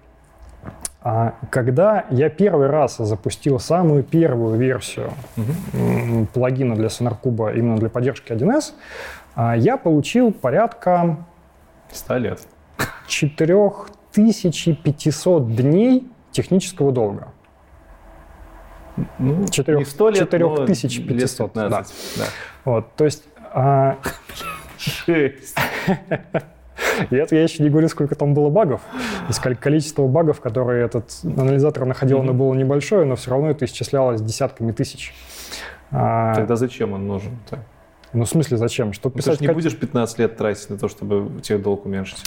когда 1.50 2.06
я 2.10 2.28
первый 2.30 2.66
раз 2.66 2.96
запустил 2.96 3.60
самую 3.60 4.02
первую 4.02 4.58
версию 4.58 5.12
угу. 5.36 6.26
плагина 6.32 6.74
для 6.74 6.88
SonarCube 6.88 7.56
именно 7.56 7.76
для 7.76 7.88
поддержки 7.88 8.32
1С, 8.32 8.72
а, 9.36 9.56
я 9.56 9.76
получил 9.76 10.32
порядка 10.32 11.24
100 11.92 12.16
лет. 12.16 12.40
4500 13.06 15.54
дней 15.54 16.08
технического 16.32 16.90
долга. 16.90 17.28
Ну, 19.18 19.46
4, 19.46 19.78
не 19.78 19.84
100 19.84 20.08
лет, 20.08 20.30
4500. 20.30 21.52
да. 21.52 21.68
да. 21.70 21.84
Вот, 22.64 22.92
то 22.96 23.04
есть... 23.04 23.22
А... 23.52 23.98
Жесть. 25.06 25.56
И 27.10 27.16
это 27.16 27.34
я 27.34 27.42
еще 27.42 27.62
не 27.62 27.70
говорю, 27.70 27.88
сколько 27.88 28.14
там 28.14 28.34
было 28.34 28.50
багов. 28.50 28.80
И 29.28 29.54
количество 29.54 30.06
багов, 30.06 30.40
которые 30.40 30.84
этот 30.84 31.10
анализатор 31.24 31.84
находил, 31.84 32.20
оно 32.20 32.32
было 32.32 32.54
небольшое, 32.54 33.04
но 33.04 33.16
все 33.16 33.30
равно 33.30 33.50
это 33.50 33.64
исчислялось 33.64 34.20
десятками 34.20 34.72
тысяч. 34.72 35.14
А, 35.90 36.34
Тогда 36.34 36.56
зачем 36.56 36.92
он 36.92 37.06
нужен? 37.06 37.38
-то? 37.50 37.58
Ну, 38.12 38.24
в 38.24 38.28
смысле, 38.28 38.56
зачем? 38.56 38.92
Чтобы 38.92 39.14
Ну, 39.16 39.18
ты 39.22 39.24
писать 39.24 39.34
же 39.38 39.40
не 39.42 39.46
код- 39.48 39.56
будешь 39.56 39.76
15 39.78 40.18
лет 40.18 40.36
тратить 40.36 40.70
на 40.70 40.78
то, 40.78 40.88
чтобы 40.88 41.40
техдолг 41.42 41.84
уменьшить. 41.86 42.22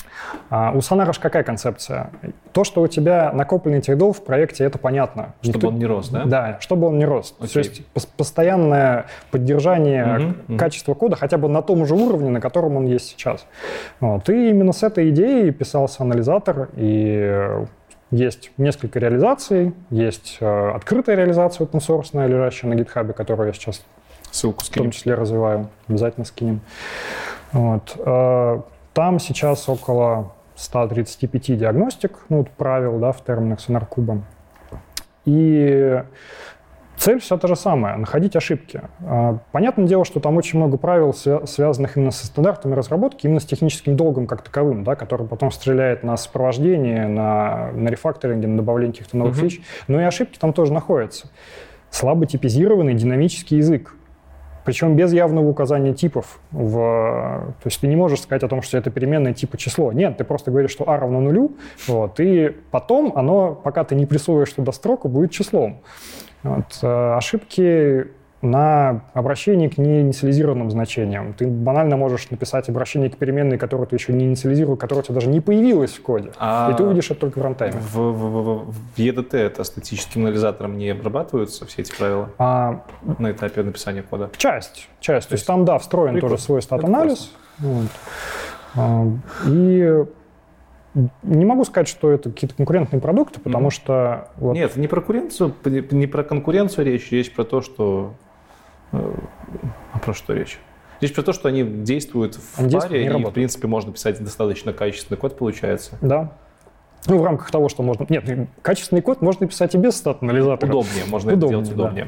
А, 0.50 0.72
у 0.76 0.82
Сонара 0.82 1.14
же 1.14 1.20
какая 1.20 1.44
концепция? 1.44 2.12
То, 2.52 2.64
что 2.64 2.82
у 2.82 2.88
тебя 2.88 3.32
накопленный 3.34 3.82
техдолг 3.82 4.18
в 4.18 4.24
проекте, 4.24 4.66
это 4.66 4.78
понятно. 4.78 5.34
Чтобы 5.42 5.56
Никто- 5.58 5.68
он 5.70 5.76
не 5.80 5.86
рос, 5.86 6.10
да? 6.10 6.26
Да, 6.26 6.58
чтобы 6.62 6.88
он 6.88 6.98
не 7.00 7.06
рос. 7.06 7.34
Окей. 7.40 7.54
То 7.54 7.60
есть 7.60 7.82
пос- 7.96 8.08
постоянное 8.18 9.06
поддержание 9.32 10.04
к- 10.06 10.50
мгм. 10.50 10.58
качества 10.58 10.94
кода 10.94 11.16
хотя 11.16 11.38
бы 11.38 11.48
на 11.50 11.62
том 11.62 11.86
же 11.86 11.96
уровне, 11.96 12.30
на 12.30 12.42
котором 12.42 12.76
он 12.78 12.86
есть 12.86 13.08
сейчас. 13.10 13.46
Вот. 14.00 14.30
И 14.30 14.50
именно 14.50 14.74
с 14.74 14.84
этой 14.84 15.10
идеей 15.10 15.52
писался 15.52 16.04
анализатор, 16.04 16.70
и 16.76 17.48
есть 18.12 18.52
несколько 18.58 19.00
реализаций, 19.00 19.74
есть 19.92 20.38
э, 20.42 20.72
открытая 20.72 21.16
реализация 21.16 21.66
open 21.66 21.80
source, 21.80 22.28
лежащая 22.28 22.70
на 22.70 22.74
GitHub, 22.74 23.14
которую 23.14 23.48
я 23.48 23.54
сейчас 23.54 23.84
Ссылку 24.32 24.60
в 24.64 24.68
том 24.68 24.74
скинем. 24.74 24.92
числе 24.92 25.14
развиваю, 25.16 25.70
обязательно 25.88 26.26
скинем. 26.26 26.62
Вот. 27.52 27.96
Э, 27.98 28.62
Там 28.94 29.20
сейчас 29.20 29.68
около 29.70 30.34
135 30.56 31.58
диагностик, 31.58 32.20
ну, 32.30 32.38
вот 32.40 32.50
правил, 32.52 33.00
да, 33.00 33.12
в 33.12 33.24
терминах 33.24 33.60
сонаркуба. 33.60 34.22
И 35.26 36.04
цель 36.98 37.20
все 37.22 37.38
та 37.38 37.48
же 37.48 37.56
самая— 37.56 37.96
находить 37.98 38.36
ошибки. 38.36 38.82
Э, 39.00 39.38
Понятное 39.52 39.86
дело, 39.86 40.04
что 40.06 40.20
там 40.20 40.38
очень 40.38 40.60
много 40.60 40.78
правил, 40.78 41.10
свя- 41.12 41.46
связанных 41.48 41.98
именно 41.98 42.12
со 42.12 42.26
стандартами 42.28 42.74
разработки, 42.76 43.26
именно 43.26 43.40
с 43.40 43.46
техническим 43.46 43.96
долгом 43.96 44.28
как 44.28 44.42
таковым, 44.42 44.84
да, 44.84 44.96
который 44.96 45.26
потом 45.28 45.52
стреляет 45.52 46.04
на 46.04 46.18
сопровождение, 46.18 47.08
на, 47.08 47.72
на 47.74 47.90
рефакторинге, 47.90 48.48
на 48.48 48.58
добавление 48.58 48.94
каких-то 48.94 49.18
новых 49.18 49.36
Мгм. 49.38 49.50
фич. 49.50 49.62
Но 49.88 50.02
и 50.02 50.04
ошибки 50.04 50.38
там 50.38 50.52
тоже 50.54 50.74
находятся. 50.74 51.30
Слабо 51.90 52.26
типизированный 52.26 52.94
динамический 52.96 53.58
язык. 53.58 53.96
Причем 54.70 54.96
без 54.96 55.12
явного 55.12 55.50
указания 55.50 55.96
типов. 55.96 56.40
В... 56.52 56.76
То 56.76 57.66
есть 57.66 57.82
ты 57.82 57.88
не 57.88 57.96
можешь 57.96 58.22
сказать 58.22 58.44
о 58.44 58.48
том, 58.48 58.62
что 58.62 58.78
это 58.78 58.92
переменное 58.92 59.34
типа 59.34 59.58
число. 59.58 59.92
Нет, 59.92 60.18
ты 60.18 60.24
просто 60.24 60.52
говоришь, 60.52 60.70
что 60.70 60.88
а 60.88 61.00
равно 61.00 61.20
нулю, 61.22 61.54
вот, 61.88 62.20
и 62.20 62.56
потом 62.70 63.12
оно, 63.16 63.56
пока 63.56 63.84
ты 63.84 63.96
не 63.96 64.06
присвоишь 64.06 64.54
туда 64.54 64.72
строку, 64.72 65.10
будет 65.10 65.32
числом. 65.32 65.82
Вот, 66.44 66.66
э, 66.84 67.14
ошибки 67.18 68.10
на 68.42 69.02
обращении 69.14 69.68
к 69.68 69.78
неинициализированным 69.78 70.72
значениям. 70.72 71.34
Ты 71.34 71.46
банально 71.48 71.98
можешь 71.98 72.30
написать 72.30 72.70
обращение 72.70 73.10
к 73.10 73.18
переменной, 73.18 73.58
которую 73.58 73.88
ты 73.88 73.98
еще 73.98 74.14
не 74.14 74.26
инициализировал, 74.26 74.78
которая 74.78 75.04
у 75.04 75.06
тебя 75.06 75.16
даже 75.16 75.28
не 75.28 75.42
появилась 75.42 75.92
в 75.92 76.02
коде. 76.02 76.32
А 76.40 76.72
И 76.72 76.76
ты 76.78 76.84
увидишь 76.84 77.12
это 77.12 77.20
только 77.20 77.40
в 77.40 77.42
рантайме. 77.42 77.78
В, 77.80 77.96
в- 77.98 78.14
в- 78.14 78.72
в 78.72 78.98
EDT 78.98 79.36
это 79.38 79.64
статическим 79.66 80.22
анализатором 80.22 80.78
не 80.78 80.90
обрабатываются 80.90 81.66
все 81.66 81.82
эти 81.82 81.94
правила 81.98 82.30
А 82.38 82.82
на 83.18 83.32
этапе 83.32 83.62
написания 83.62 84.04
кода? 84.04 84.30
Часть, 84.38 84.88
часть. 85.02 85.28
То 85.28 85.34
есть 85.34 85.46
там, 85.46 85.66
да, 85.66 85.78
встроен 85.78 86.14
Прикольно. 86.14 86.36
тоже 86.36 86.44
свой 86.44 86.62
стат-анализ. 86.62 87.32
Вот. 87.58 87.88
А, 88.76 89.06
И 89.48 90.04
не 91.24 91.46
могу 91.46 91.66
сказать, 91.66 91.88
что 91.90 92.10
это 92.10 92.30
какие-то 92.32 92.56
конкурентные 92.56 93.02
продукты, 93.02 93.40
потому 93.42 93.66
Мгм. 93.66 93.72
что 93.72 94.30
вот 94.38 94.54
Нет, 94.54 94.76
не 94.78 94.88
про 94.88 95.02
конкуренцию, 95.02 95.54
не 95.92 96.08
про 96.08 96.24
конкуренцию 96.24 96.86
речь, 96.86 97.12
речь 97.12 97.34
про 97.34 97.44
то, 97.44 97.62
что... 97.62 98.14
э, 98.92 99.14
А 99.94 100.00
про 100.00 100.14
что 100.14 100.34
речь? 100.34 100.60
Речь 101.02 101.14
про 101.14 101.22
то, 101.24 101.32
что 101.34 101.48
они 101.48 101.64
действуют 101.64 102.36
в 102.36 102.60
Они 102.60 102.70
действуют, 102.70 102.92
паре, 102.92 103.00
не 103.02 103.06
и, 103.06 103.10
в 103.10 103.14
работают. 103.14 103.34
принципе, 103.36 103.68
можно 103.68 103.92
писать 103.94 104.22
достаточно 104.24 104.74
качественный 104.74 105.18
код, 105.18 105.38
получается. 105.38 105.98
да. 106.02 106.34
Ну, 107.08 107.18
в 107.18 107.24
рамках 107.24 107.50
того, 107.50 107.70
что 107.70 107.82
можно... 107.82 108.06
Нет, 108.10 108.50
качественный 108.62 109.02
код 109.02 109.22
можно 109.22 109.48
писать 109.48 109.74
и 109.74 109.78
без 109.78 109.96
стат-анализатора. 109.96 110.70
Удобнее, 110.70 111.06
можно 111.08 111.30
это 111.30 111.38
Удобнее, 111.38 111.64
делать 111.64 111.70
да. 111.78 111.84
удобнее. 111.86 112.08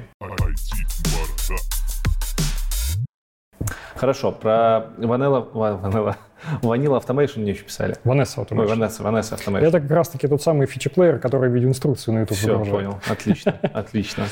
Хорошо, 3.96 4.32
про 4.32 4.88
Vanilla, 4.98 5.50
Vanilla, 5.54 6.16
Vanilla 6.62 7.02
Automation 7.02 7.40
мне 7.42 7.52
еще 7.52 7.64
писали. 7.64 7.96
Vanessa 8.04 8.34
вот 8.38 8.52
Ой, 8.52 8.66
Vanessa, 8.66 9.02
Vanessa 9.02 9.38
Automation. 9.38 9.60
Это 9.60 9.80
как 9.80 9.92
раз-таки 9.92 10.28
тот 10.28 10.42
самый 10.42 10.66
фичи-плеер, 10.66 11.20
который 11.20 11.52
видеоинструкцию 11.52 12.16
на 12.16 12.20
YouTube 12.22 12.38
Все, 12.38 12.48
выгружает. 12.58 12.76
понял. 12.86 13.00
Отлично, 13.08 13.52
отлично. 13.74 14.26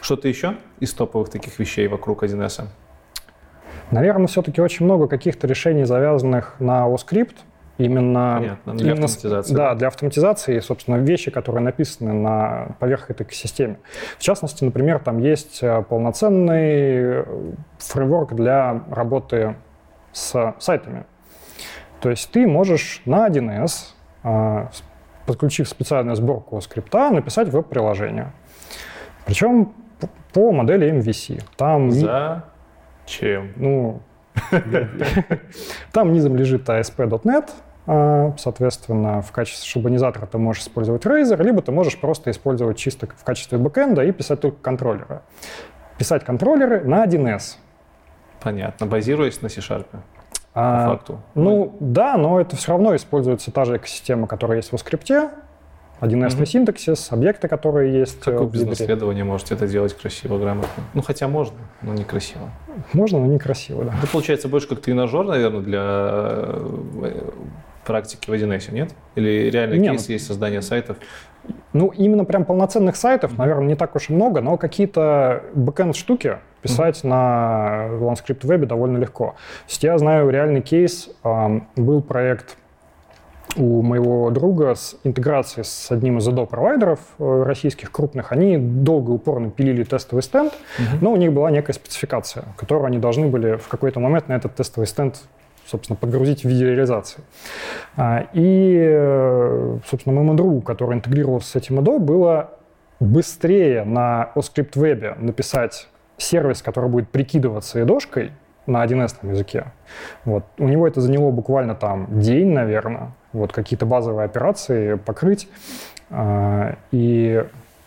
Что-то 0.00 0.28
еще 0.28 0.56
из 0.80 0.92
топовых 0.94 1.28
таких 1.28 1.58
вещей 1.58 1.86
вокруг 1.88 2.22
1С? 2.22 2.66
Наверное, 3.90 4.28
все-таки 4.28 4.60
очень 4.60 4.84
много 4.84 5.08
каких-то 5.08 5.46
решений, 5.46 5.84
завязанных 5.84 6.56
на 6.60 6.86
OSCrypt. 6.86 7.36
Именно, 7.78 8.34
Понятно, 8.36 8.74
для 8.74 8.92
именно 8.92 9.06
автоматизации. 9.06 9.54
Да, 9.54 9.74
для 9.74 9.88
автоматизации, 9.88 10.58
собственно, 10.60 10.96
вещи, 10.96 11.30
которые 11.30 11.64
написаны 11.64 12.12
на, 12.12 12.76
поверх 12.78 13.10
этой 13.10 13.22
экосистеме. 13.22 13.78
В 14.18 14.22
частности, 14.22 14.64
например, 14.64 14.98
там 14.98 15.18
есть 15.18 15.62
э, 15.62 15.82
полноценный 15.88 16.64
э, 16.66 17.24
фреймворк 17.78 18.34
для 18.34 18.84
работы 18.90 19.56
с 20.12 20.54
сайтами. 20.58 21.06
То 22.02 22.10
есть 22.10 22.30
ты 22.30 22.46
можешь 22.46 23.00
на 23.06 23.26
1С, 23.26 23.94
э, 24.24 24.66
подключив 25.24 25.66
специальную 25.66 26.16
сборку 26.16 26.60
скрипта, 26.60 27.10
написать 27.10 27.48
веб-приложение. 27.48 28.32
Причем 29.24 29.72
по 30.32 30.52
модели 30.52 30.92
MVC. 30.92 31.42
Там 31.56 31.90
Зачем? 31.90 33.52
ну, 33.56 34.00
там 35.92 36.12
низом 36.12 36.36
лежит 36.36 36.68
ASP.NET, 36.68 37.50
а, 37.86 38.34
соответственно, 38.38 39.22
в 39.22 39.32
качестве 39.32 39.68
шаблонизатора 39.68 40.26
ты 40.26 40.38
можешь 40.38 40.62
использовать 40.62 41.04
Razer, 41.04 41.42
либо 41.42 41.62
ты 41.62 41.72
можешь 41.72 41.98
просто 41.98 42.30
использовать 42.30 42.76
чисто 42.78 43.06
в 43.06 43.24
качестве 43.24 43.58
бэкэнда 43.58 44.04
и 44.04 44.12
писать 44.12 44.40
только 44.40 44.58
контроллеры. 44.62 45.22
Писать 45.98 46.24
контроллеры 46.24 46.84
на 46.84 47.04
1С. 47.04 47.56
Понятно, 48.40 48.86
базируясь 48.86 49.42
на 49.42 49.48
C-Sharp, 49.48 49.86
по 49.90 49.98
А, 50.54 50.86
факту. 50.88 51.20
Ну, 51.34 51.76
да, 51.80 52.16
но 52.16 52.40
это 52.40 52.56
все 52.56 52.72
равно 52.72 52.96
используется 52.96 53.50
та 53.52 53.64
же 53.64 53.76
экосистема, 53.76 54.26
которая 54.26 54.58
есть 54.58 54.72
в 54.72 54.78
скрипте, 54.78 55.30
1С 56.00 56.34
Мгм. 56.34 56.46
синтаксис, 56.46 57.12
объекты, 57.12 57.46
которые 57.48 57.98
есть 58.00 58.20
Как 58.20 58.34
э, 58.34 58.38
вы 58.38 58.46
без 58.46 58.60
ядре. 58.60 58.70
наследования 58.70 59.24
можете 59.24 59.54
это 59.54 59.66
делать 59.66 59.94
красиво, 59.96 60.38
грамотно? 60.38 60.68
Ну, 60.94 61.02
хотя 61.02 61.28
можно, 61.28 61.58
но 61.82 61.94
некрасиво. 61.94 62.50
Можно, 62.92 63.18
но 63.20 63.26
некрасиво, 63.26 63.84
да. 63.84 63.94
Это 64.02 64.10
получается 64.10 64.48
больше 64.48 64.68
как 64.68 64.80
тренажер, 64.80 65.24
наверное, 65.26 65.60
для 65.60 65.82
э, 65.84 67.30
практики 67.84 68.30
в 68.30 68.32
1С, 68.34 68.72
нет? 68.72 68.90
Или 69.14 69.50
реально 69.50 69.74
Не, 69.74 69.88
кейс 69.90 70.08
ну- 70.08 70.12
есть 70.14 70.26
создание 70.26 70.62
сайтов? 70.62 70.96
Ну, 71.72 71.88
именно 71.88 72.24
прям 72.24 72.44
полноценных 72.44 72.96
сайтов, 72.96 73.36
наверное, 73.38 73.66
не 73.68 73.74
так 73.74 73.96
уж 73.96 74.10
и 74.10 74.12
много, 74.12 74.40
но 74.40 74.56
какие-то 74.56 75.42
backend 75.54 75.96
штуки 75.96 76.38
писать 76.62 77.02
на 77.04 77.88
OneScript 77.92 78.42
Web 78.42 78.66
довольно 78.66 78.98
легко. 78.98 79.28
То 79.28 79.68
есть 79.68 79.82
я 79.82 79.96
знаю 79.98 80.28
реальный 80.28 80.60
кейс. 80.60 81.08
Был 81.76 82.02
проект 82.02 82.56
у 83.56 83.82
моего 83.82 84.30
друга 84.30 84.74
с 84.74 84.96
интеграцией 85.04 85.64
с 85.64 85.90
одним 85.90 86.18
из 86.18 86.28
ZDO-провайдеров 86.28 87.00
э, 87.18 87.42
российских 87.44 87.90
крупных. 87.92 88.32
Они 88.32 88.56
долго 88.56 89.12
и 89.12 89.14
упорно 89.14 89.50
пилили 89.50 89.84
тестовый 89.84 90.22
стенд, 90.22 90.52
но 91.00 91.12
у 91.12 91.16
них 91.16 91.32
была 91.32 91.50
некая 91.50 91.72
спецификация, 91.72 92.44
которую 92.56 92.86
они 92.86 92.98
должны 92.98 93.26
были 93.28 93.56
в 93.56 93.68
какой-то 93.68 94.00
момент 94.00 94.28
на 94.28 94.34
этот 94.34 94.54
тестовый 94.54 94.86
стенд 94.86 95.22
собственно, 95.66 95.96
подгрузить 95.96 96.42
в 96.42 96.48
виде 96.48 96.66
реализации. 96.66 97.22
А, 97.96 98.26
И, 98.32 98.76
э, 98.76 99.78
собственно, 99.88 100.16
моему 100.16 100.34
другу, 100.34 100.62
который 100.62 100.96
интегрировался 100.96 101.50
с 101.50 101.56
этим 101.56 101.78
IDO, 101.78 102.00
было 102.00 102.50
быстрее 102.98 103.84
на 103.84 104.32
OSCrypt 104.34 104.72
Web 104.72 105.22
написать 105.22 105.88
сервис, 106.16 106.60
который 106.60 106.90
будет 106.90 107.08
прикидываться 107.08 107.80
идошкой 107.82 108.32
на 108.66 108.82
1С 108.82 109.16
языке. 109.22 109.66
Вот. 110.24 110.44
У 110.58 110.68
него 110.68 110.86
это 110.86 111.00
заняло 111.00 111.30
буквально 111.30 111.74
там 111.74 112.20
день, 112.20 112.48
наверное, 112.48 113.12
вот 113.32 113.52
какие-то 113.52 113.86
базовые 113.86 114.24
операции 114.24 114.94
покрыть. 114.94 115.48
А, 116.10 116.76
И 116.90 117.44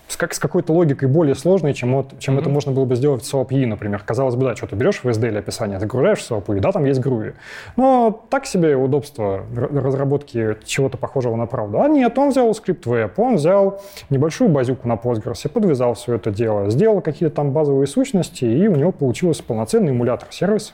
с, 0.07 0.17
как, 0.17 0.33
с 0.35 0.39
какой-то 0.39 0.73
логикой 0.73 1.07
более 1.09 1.33
сложной, 1.33 1.73
чем, 1.73 1.95
вот, 1.95 2.19
чем 2.19 2.35
это 2.35 2.43
Мгм. 2.45 2.53
можно 2.53 2.71
было 2.71 2.85
бы 2.85 2.95
сделать 2.95 3.23
в 3.23 3.33
SOAP-E, 3.33 3.65
например. 3.65 4.03
Казалось 4.05 4.35
бы, 4.35 4.45
да, 4.45 4.55
что 4.55 4.67
ты 4.67 4.75
берешь 4.75 5.03
в 5.03 5.07
SDL 5.07 5.39
описание, 5.39 5.79
загружаешь 5.79 6.19
в 6.19 6.29
SOAP-E, 6.31 6.59
да, 6.59 6.71
там 6.71 6.85
есть 6.85 6.99
груви. 6.99 7.33
Но 7.77 8.23
так 8.29 8.45
себе 8.45 8.75
удобство 8.75 9.43
разработки 9.55 10.55
чего-то 10.65 10.97
похожего 10.97 11.35
на 11.35 11.47
правду. 11.47 11.81
А 11.81 11.87
нет, 11.87 12.15
он 12.17 12.29
взял 12.29 12.53
скрипт 12.53 12.85
Web, 12.85 13.13
он 13.17 13.37
взял 13.37 13.81
небольшую 14.11 14.49
базюку 14.51 14.87
на 14.87 14.93
Postgres, 14.93 15.49
подвязал 15.49 15.95
все 15.95 16.15
это 16.15 16.29
дело, 16.31 16.69
сделал 16.69 17.01
какие-то 17.01 17.35
там 17.35 17.51
базовые 17.51 17.87
сущности, 17.87 18.45
и 18.45 18.67
у 18.67 18.75
него 18.75 18.91
получился 18.91 19.43
полноценный 19.43 19.91
эмулятор 19.91 20.27
сервиса. 20.31 20.73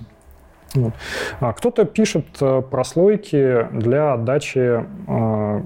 Вот. 0.75 0.93
А 1.39 1.53
Кто-то 1.53 1.85
пишет 1.85 2.25
э, 2.41 2.61
прослойки 2.61 3.67
для 3.71 4.13
отдачи 4.13 4.85
э, 5.07 5.61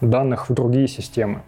данных 0.00 0.48
в 0.48 0.54
другие 0.54 0.88
системы. 0.88 1.42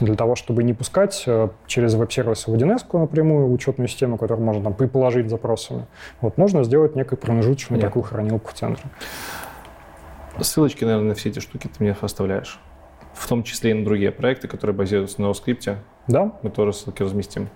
Для 0.00 0.16
того, 0.16 0.34
чтобы 0.34 0.64
не 0.64 0.74
пускать 0.74 1.22
э, 1.26 1.48
через 1.66 1.94
веб-сервисы 1.94 2.50
в 2.50 2.54
1С 2.54 2.98
напрямую 2.98 3.52
учетную 3.52 3.86
систему, 3.88 4.18
которую 4.18 4.44
можно 4.44 4.64
там 4.64 4.74
предположить 4.74 5.30
запросами, 5.30 5.86
вот, 6.20 6.36
можно 6.38 6.64
сделать 6.64 6.96
некую 6.96 7.18
промежуточную 7.18 7.80
такую 7.80 8.02
хранилку 8.02 8.50
в 8.50 8.54
центре. 8.54 8.84
Ссылочки, 10.40 10.84
наверное, 10.84 11.10
на 11.10 11.14
все 11.14 11.30
эти 11.30 11.38
штуки 11.38 11.68
ты 11.68 11.82
мне 11.82 11.96
оставляешь. 12.00 12.58
В 13.14 13.26
том 13.28 13.42
числе 13.44 13.70
и 13.70 13.74
на 13.74 13.84
другие 13.84 14.10
проекты, 14.10 14.48
которые 14.48 14.76
базируются 14.76 15.22
на 15.22 15.26
OSCrypt. 15.26 15.76
Да? 16.08 16.32
Мы 16.42 16.50
тоже 16.50 16.72
ссылки 16.72 17.02
разместим. 17.02 17.48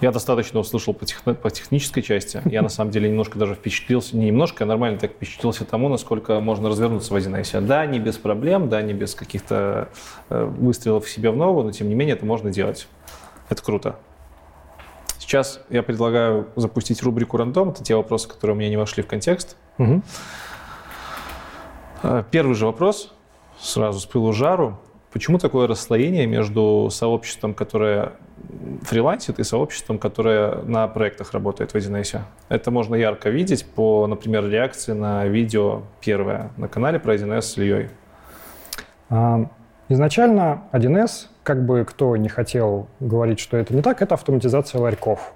Я 0.00 0.12
достаточно 0.12 0.60
услышал 0.60 0.92
по, 0.92 1.06
тех, 1.06 1.22
по 1.22 1.50
технической 1.50 2.02
части. 2.02 2.42
Я 2.44 2.62
на 2.62 2.68
самом 2.68 2.90
деле 2.90 3.08
немножко 3.08 3.38
даже 3.38 3.54
впечатлился, 3.54 4.16
не 4.16 4.26
немножко, 4.26 4.64
а 4.64 4.66
нормально 4.66 4.98
так 4.98 5.12
впечатлился 5.12 5.64
тому, 5.64 5.88
насколько 5.88 6.38
можно 6.40 6.68
развернуться 6.68 7.14
в 7.14 7.16
1С. 7.16 7.60
Да, 7.62 7.86
не 7.86 7.98
без 7.98 8.18
проблем, 8.18 8.68
да, 8.68 8.82
не 8.82 8.92
без 8.92 9.14
каких-то 9.14 9.88
э, 10.28 10.44
выстрелов 10.44 11.06
в 11.06 11.10
себя 11.10 11.32
в 11.32 11.36
ногу, 11.36 11.62
но 11.62 11.72
тем 11.72 11.88
не 11.88 11.94
менее 11.94 12.14
это 12.14 12.26
можно 12.26 12.50
делать. 12.50 12.88
Это 13.48 13.62
круто. 13.62 13.96
Сейчас 15.18 15.60
я 15.70 15.82
предлагаю 15.82 16.48
запустить 16.56 17.02
рубрику 17.02 17.36
«Рандом». 17.38 17.70
Это 17.70 17.82
те 17.82 17.96
вопросы, 17.96 18.28
которые 18.28 18.54
у 18.54 18.58
меня 18.58 18.68
не 18.68 18.76
вошли 18.76 19.02
в 19.02 19.06
контекст. 19.06 19.56
Угу. 19.78 20.02
Первый 22.30 22.54
же 22.54 22.66
вопрос, 22.66 23.12
сразу 23.58 23.98
с 23.98 24.06
пылу 24.06 24.32
жару. 24.32 24.78
Почему 25.12 25.38
такое 25.38 25.66
расслоение 25.66 26.26
между 26.26 26.88
сообществом, 26.90 27.54
которое 27.54 28.12
фрилансит, 28.82 29.38
и 29.38 29.44
сообществом, 29.44 29.98
которое 29.98 30.62
на 30.62 30.88
проектах 30.88 31.32
работает 31.32 31.72
в 31.72 31.74
1С? 31.76 32.20
Это 32.48 32.70
можно 32.70 32.94
ярко 32.94 33.30
видеть 33.30 33.66
по, 33.66 34.06
например, 34.06 34.48
реакции 34.48 34.92
на 34.92 35.26
видео 35.26 35.82
первое 36.00 36.50
на 36.56 36.68
канале 36.68 36.98
про 36.98 37.14
1С 37.14 37.42
с 37.42 37.58
Ильей. 37.58 37.88
А, 39.08 39.46
изначально 39.88 40.64
1С, 40.72 41.28
как 41.42 41.64
бы 41.64 41.84
кто 41.84 42.16
не 42.16 42.28
хотел 42.28 42.88
говорить, 43.00 43.40
что 43.40 43.56
это 43.56 43.74
не 43.74 43.82
так, 43.82 44.02
это 44.02 44.14
автоматизация 44.14 44.80
ларьков. 44.80 45.32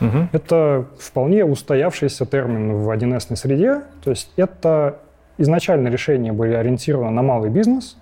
Угу. 0.00 0.28
Это 0.32 0.86
вполне 0.98 1.44
устоявшийся 1.44 2.26
термин 2.26 2.76
в 2.76 2.90
1С 2.90 3.36
среде. 3.36 3.82
То 4.02 4.10
есть 4.10 4.32
это 4.36 4.98
изначально 5.38 5.88
решения 5.88 6.32
были 6.32 6.54
ориентированы 6.54 7.10
на 7.10 7.22
малый 7.22 7.50
бизнес, 7.50 7.96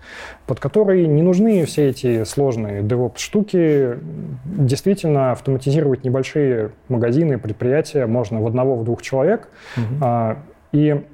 под 0.47 0.61
который 0.61 1.07
не 1.07 1.23
нужны 1.23 1.65
все 1.65 1.89
эти 1.89 2.24
сложные 2.24 2.82
DevOps-штуки. 2.82 3.98
Действительно, 4.44 5.32
автоматизировать 5.32 6.05
небольшие 6.05 6.73
магазины, 6.89 7.39
предприятия 7.39 8.07
можно 8.07 8.40
в 8.40 8.47
одного, 8.47 8.77
в 8.77 8.85
двух 8.85 9.02
человек. 9.02 9.48
Угу. 9.77 10.36
И 10.73 11.05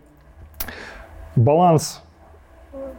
баланс 1.36 2.02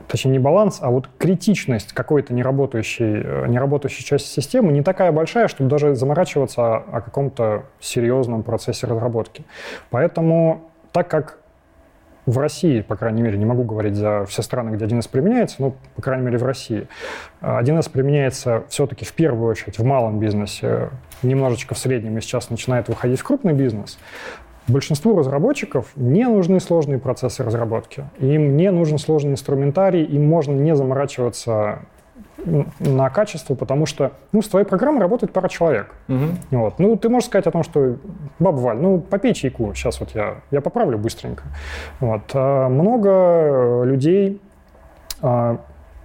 точнее 0.08 0.32
не 0.32 0.40
баланс, 0.40 0.80
а 0.82 0.90
вот 0.90 1.10
критичность 1.18 1.94
какой-то 1.94 2.34
неработающей, 2.34 3.22
э, 3.24 3.48
неработающей 3.48 4.04
части 4.04 4.28
системы 4.28 4.72
не 4.72 4.82
такая 4.82 5.12
большая, 5.12 5.48
чтобы 5.48 5.70
даже 5.70 5.96
заморачиваться 5.96 6.62
о, 6.62 6.78
о 6.78 7.02
каком-то 7.02 7.66
серьезном 7.80 8.44
процессе 8.44 8.88
разработки. 8.88 9.44
Поэтому, 9.90 10.72
так 10.92 11.10
как 11.10 11.40
в 12.28 12.38
России, 12.38 12.82
по 12.82 12.96
крайней 12.98 13.22
мере, 13.22 13.38
не 13.38 13.46
могу 13.46 13.64
говорить 13.64 13.96
за 13.96 14.26
все 14.26 14.42
страны, 14.44 14.76
где 14.76 14.86
1С 14.86 15.10
применяется, 15.10 15.56
но, 15.60 15.74
по 15.96 16.02
крайней 16.02 16.26
мере, 16.26 16.38
в 16.38 16.44
России. 16.44 16.88
1С 17.42 17.90
применяется 17.90 18.66
все-таки 18.68 19.06
в 19.06 19.14
первую 19.14 19.50
очередь 19.50 19.80
в 19.80 19.84
малом 19.84 20.20
бизнесе, 20.20 20.90
немножечко 21.24 21.74
в 21.74 21.78
среднем, 21.78 22.18
и 22.18 22.22
сейчас 22.22 22.50
начинает 22.50 22.90
выходить 22.90 23.22
в 23.22 23.24
крупный 23.24 23.54
бизнес. 23.54 23.98
Большинству 24.68 25.18
разработчиков 25.18 25.88
не 25.96 26.28
нужны 26.28 26.60
сложные 26.60 27.00
процессы 27.00 27.42
разработки. 27.46 28.04
Им 28.20 28.58
не 28.58 28.70
нужен 28.72 28.98
сложный 28.98 29.32
инструментарий, 29.32 30.04
им 30.04 30.28
можно 30.28 30.52
не 30.52 30.76
заморачиваться 30.76 31.80
на 32.80 33.10
качество, 33.10 33.56
потому 33.56 33.86
что 33.86 34.12
ну, 34.32 34.42
с 34.42 34.48
твоей 34.48 34.66
программой 34.66 35.02
работает 35.02 35.34
пара 35.34 35.48
человек. 35.48 35.88
Угу. 36.08 36.26
Вот. 36.52 36.80
Ну, 36.80 36.96
ты 36.96 37.10
можешь 37.10 37.28
сказать 37.28 37.48
о 37.48 37.52
том, 37.52 37.64
что, 37.64 37.98
баба 38.40 38.58
Валь, 38.58 38.78
ну, 38.78 39.00
попей 39.00 39.34
чайку, 39.34 39.74
сейчас 39.74 40.00
вот 40.00 40.12
я, 40.16 40.36
я 40.52 40.62
поправлю 40.62 40.98
быстренько. 40.98 41.44
Вот. 42.00 42.22
А 42.34 42.70
много 42.70 43.84
людей, 43.84 44.42
а, 45.22 45.60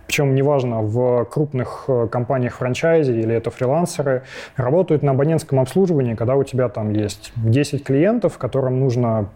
причем 0.06 0.34
неважно, 0.34 0.82
в 0.82 1.24
крупных 1.24 1.84
э, 1.88 2.06
компаниях 2.10 2.56
франчайзи 2.56 3.12
или 3.12 3.34
это 3.34 3.50
фрилансеры, 3.50 4.24
работают 4.56 5.02
на 5.02 5.12
абонентском 5.12 5.58
обслуживании, 5.58 6.14
когда 6.14 6.34
у 6.34 6.44
тебя 6.44 6.68
там 6.68 6.92
есть 6.92 7.32
10 7.36 7.82
клиентов, 7.82 8.36
которым 8.36 8.80
нужно 8.80 9.28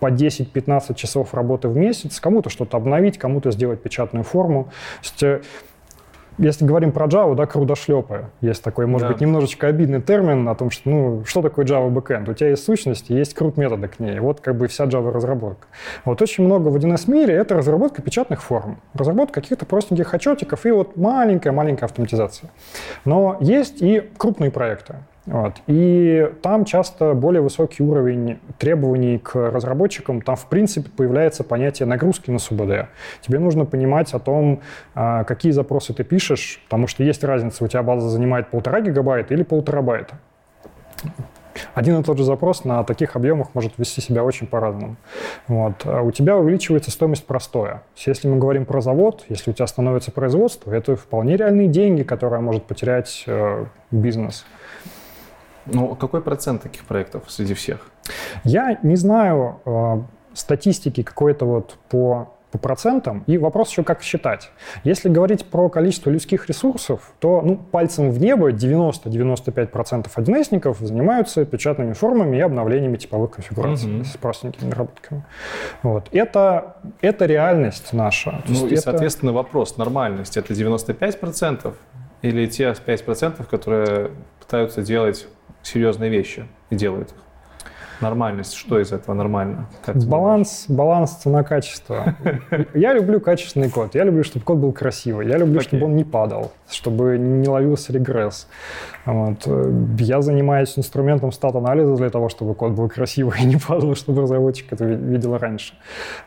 по 0.00 0.10
10-15 0.10 0.94
часов 0.94 1.34
работы 1.34 1.68
в 1.68 1.76
месяц, 1.76 2.20
кому-то 2.20 2.50
что-то 2.50 2.76
обновить, 2.76 3.18
кому-то 3.18 3.50
сделать 3.50 3.82
печатную 3.82 4.24
форму. 4.24 4.64
То 4.64 4.70
есть 5.02 5.22
э, 5.22 5.40
если 6.38 6.64
говорим 6.64 6.92
про 6.92 7.06
Java, 7.06 7.34
да, 7.34 7.46
крудошлепы. 7.46 8.26
Есть 8.40 8.62
такой, 8.62 8.86
может 8.86 9.08
да. 9.08 9.12
быть, 9.12 9.20
немножечко 9.20 9.66
обидный 9.66 10.00
термин 10.00 10.48
о 10.48 10.54
том, 10.54 10.70
что, 10.70 10.88
ну, 10.88 11.24
что 11.24 11.42
такое 11.42 11.64
Java 11.64 11.92
backend? 11.92 12.30
У 12.30 12.34
тебя 12.34 12.50
есть 12.50 12.64
сущность, 12.64 13.10
есть 13.10 13.34
крут 13.34 13.56
методы 13.56 13.88
к 13.88 13.98
ней. 13.98 14.18
Вот 14.20 14.40
как 14.40 14.56
бы 14.56 14.68
вся 14.68 14.84
Java 14.84 15.10
разработка. 15.12 15.66
Вот 16.04 16.22
очень 16.22 16.44
много 16.44 16.68
в 16.68 16.76
1С 16.76 17.10
мире 17.10 17.34
это 17.34 17.56
разработка 17.56 18.02
печатных 18.02 18.42
форм, 18.42 18.80
разработка 18.94 19.40
каких-то 19.40 19.66
простеньких 19.66 20.12
отчетиков 20.14 20.64
и 20.64 20.70
вот 20.70 20.96
маленькая-маленькая 20.96 21.86
автоматизация. 21.86 22.50
Но 23.04 23.36
есть 23.40 23.82
и 23.82 24.08
крупные 24.16 24.50
проекты. 24.50 24.96
Вот. 25.28 25.56
И 25.66 26.32
там 26.40 26.64
часто 26.64 27.12
более 27.12 27.42
высокий 27.42 27.82
уровень 27.82 28.38
требований 28.58 29.18
к 29.18 29.34
разработчикам. 29.34 30.22
Там, 30.22 30.36
в 30.36 30.46
принципе, 30.46 30.88
появляется 30.88 31.44
понятие 31.44 31.86
нагрузки 31.86 32.30
на 32.30 32.38
СУБД. 32.38 32.88
Тебе 33.20 33.38
нужно 33.38 33.66
понимать 33.66 34.14
о 34.14 34.20
том, 34.20 34.60
а, 34.94 35.24
какие 35.24 35.52
запросы 35.52 35.92
ты 35.92 36.02
пишешь, 36.02 36.62
потому 36.64 36.86
что 36.86 37.04
есть 37.04 37.22
разница, 37.24 37.62
у 37.62 37.68
тебя 37.68 37.82
база 37.82 38.08
занимает 38.08 38.48
полтора 38.48 38.80
гигабайта 38.80 39.34
или 39.34 39.42
полтерабайта. 39.42 40.18
Один 41.74 42.00
и 42.00 42.02
тот 42.02 42.16
же 42.16 42.24
запрос 42.24 42.64
на 42.64 42.82
таких 42.84 43.14
объемах 43.16 43.48
может 43.52 43.76
вести 43.76 44.00
себя 44.00 44.24
очень 44.24 44.46
по-разному. 44.46 44.96
Вот. 45.46 45.74
А 45.84 46.00
у 46.00 46.10
тебя 46.10 46.38
увеличивается 46.38 46.90
стоимость 46.90 47.26
простоя. 47.26 47.82
Если 47.96 48.28
мы 48.28 48.38
говорим 48.38 48.64
про 48.64 48.80
завод, 48.80 49.26
если 49.28 49.50
у 49.50 49.54
тебя 49.54 49.66
становится 49.66 50.10
производство, 50.10 50.72
это 50.72 50.96
вполне 50.96 51.36
реальные 51.36 51.68
деньги, 51.68 52.02
которые 52.02 52.40
может 52.40 52.64
потерять 52.64 53.24
э, 53.26 53.66
бизнес. 53.90 54.46
Ну, 55.72 55.94
какой 55.94 56.20
процент 56.20 56.62
таких 56.62 56.84
проектов 56.84 57.24
среди 57.28 57.54
всех? 57.54 57.90
Я 58.44 58.78
не 58.82 58.96
знаю 58.96 59.60
э, 59.64 60.00
статистики 60.34 61.02
какой-то 61.02 61.46
вот 61.46 61.76
по 61.88 62.28
по 62.50 62.58
процентам. 62.58 63.24
И 63.26 63.36
вопрос 63.36 63.70
еще, 63.70 63.82
как 63.82 64.02
считать. 64.02 64.50
Если 64.84 65.08
говорить 65.08 65.44
про 65.44 65.68
количество 65.68 66.10
людских 66.10 66.48
ресурсов, 66.48 67.12
то 67.20 67.42
ну, 67.42 67.56
пальцем 67.56 68.10
в 68.10 68.18
небо 68.18 68.50
90-95% 68.52 70.10
1 70.14 70.44
занимаются 70.80 71.44
печатными 71.44 71.92
формами 71.92 72.38
и 72.38 72.40
обновлениями 72.40 72.96
типовых 72.96 73.32
конфигураций 73.32 73.90
mm-hmm. 73.90 74.04
с 74.04 74.16
простенькими 74.16 74.70
наработками. 74.70 75.24
Вот. 75.82 76.08
Это, 76.12 76.76
это 77.02 77.26
реальность 77.26 77.92
наша. 77.92 78.42
Ну 78.48 78.66
и, 78.66 78.72
это... 78.72 78.82
соответственно, 78.82 79.32
вопрос, 79.32 79.76
нормальность, 79.76 80.36
это 80.36 80.54
95% 80.54 81.74
или 82.22 82.46
те 82.46 82.70
5%, 82.70 83.44
которые 83.44 84.10
пытаются 84.48 84.80
делать 84.80 85.28
серьезные 85.62 86.08
вещи 86.08 86.46
и 86.70 86.74
делают 86.74 87.10
их. 87.10 87.16
Нормальность, 88.00 88.54
что 88.54 88.80
из 88.80 88.92
этого 88.92 89.14
нормально? 89.14 89.66
Как 89.84 89.96
баланс, 89.96 90.64
баланс 90.68 91.16
цена-качество. 91.16 92.14
Я 92.74 92.94
люблю 92.94 93.20
качественный 93.20 93.68
код. 93.68 93.94
Я 93.94 94.04
люблю, 94.04 94.24
чтобы 94.24 94.44
код 94.46 94.58
был 94.58 94.72
красивый. 94.72 95.28
Я 95.28 95.36
люблю, 95.36 95.58
okay. 95.60 95.64
чтобы 95.64 95.86
он 95.86 95.96
не 95.96 96.04
падал, 96.04 96.52
чтобы 96.70 97.18
не 97.18 97.46
ловился 97.46 97.92
регресс. 97.92 98.48
Вот. 99.04 99.46
Я 99.98 100.22
занимаюсь 100.22 100.78
инструментом 100.78 101.30
стат-анализа 101.30 101.96
для 101.96 102.08
того, 102.08 102.30
чтобы 102.30 102.54
код 102.54 102.72
был 102.72 102.88
красивый 102.88 103.42
и 103.42 103.44
не 103.44 103.56
падал, 103.56 103.94
чтобы 103.96 104.22
разработчик 104.22 104.72
это 104.72 104.86
видел 104.86 105.36
раньше. 105.36 105.74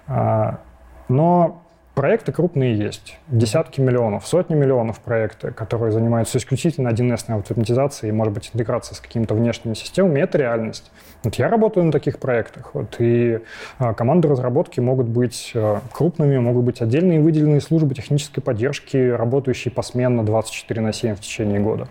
А, 0.07 0.59
но 1.07 1.60
Проекты 1.93 2.31
крупные 2.31 2.73
есть, 2.77 3.17
десятки 3.27 3.81
миллионов, 3.81 4.25
сотни 4.25 4.55
миллионов 4.55 5.01
проекты, 5.01 5.51
которые 5.51 5.91
занимаются 5.91 6.37
исключительно 6.37 6.87
1С 6.87 7.29
автоматизацией 7.37 8.11
и, 8.11 8.13
может 8.13 8.33
быть, 8.33 8.49
интеграцией 8.53 8.95
с 8.95 9.01
какими-то 9.01 9.33
внешними 9.33 9.73
системами, 9.73 10.21
это 10.21 10.37
реальность. 10.37 10.89
Вот 11.23 11.35
я 11.35 11.49
работаю 11.49 11.85
на 11.85 11.91
таких 11.91 12.19
проектах, 12.19 12.73
вот, 12.73 12.95
и 12.99 13.39
а, 13.77 13.93
команды 13.93 14.29
разработки 14.29 14.79
могут 14.79 15.07
быть 15.07 15.51
а, 15.53 15.81
крупными, 15.91 16.37
могут 16.37 16.63
быть 16.63 16.81
отдельные 16.81 17.19
выделенные 17.19 17.59
службы 17.59 17.93
технической 17.93 18.41
поддержки, 18.41 18.95
работающие 19.09 19.71
посменно 19.71 20.25
24 20.25 20.79
на 20.79 20.93
7 20.93 21.15
в 21.15 21.19
течение 21.19 21.59
года. 21.59 21.89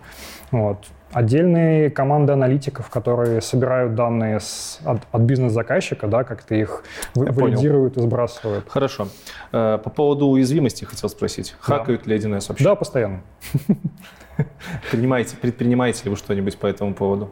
Вот 0.49 0.79
отдельные 1.13 1.89
команды 1.89 2.33
аналитиков, 2.33 2.89
которые 2.89 3.41
собирают 3.41 3.95
данные 3.95 4.39
с, 4.39 4.79
от, 4.85 5.01
от 5.11 5.21
бизнес-заказчика, 5.21 6.07
да, 6.07 6.23
как-то 6.23 6.55
их 6.55 6.83
Я 7.15 7.31
валидируют 7.31 7.95
понял. 7.95 8.05
и 8.05 8.09
сбрасывают. 8.09 8.65
Хорошо. 8.67 9.07
Э, 9.51 9.79
по 9.83 9.89
поводу 9.89 10.27
уязвимости 10.27 10.85
хотел 10.85 11.09
спросить. 11.09 11.55
Да. 11.67 11.77
Хакают 11.77 12.07
ли 12.07 12.17
1С 12.17 12.49
вообще? 12.49 12.63
Да, 12.63 12.75
постоянно. 12.75 13.21
Предпринимаете, 14.81 15.35
предпринимаете 15.37 16.05
ли 16.05 16.09
вы 16.09 16.15
что-нибудь 16.15 16.57
по 16.57 16.67
этому 16.67 16.93
поводу? 16.93 17.29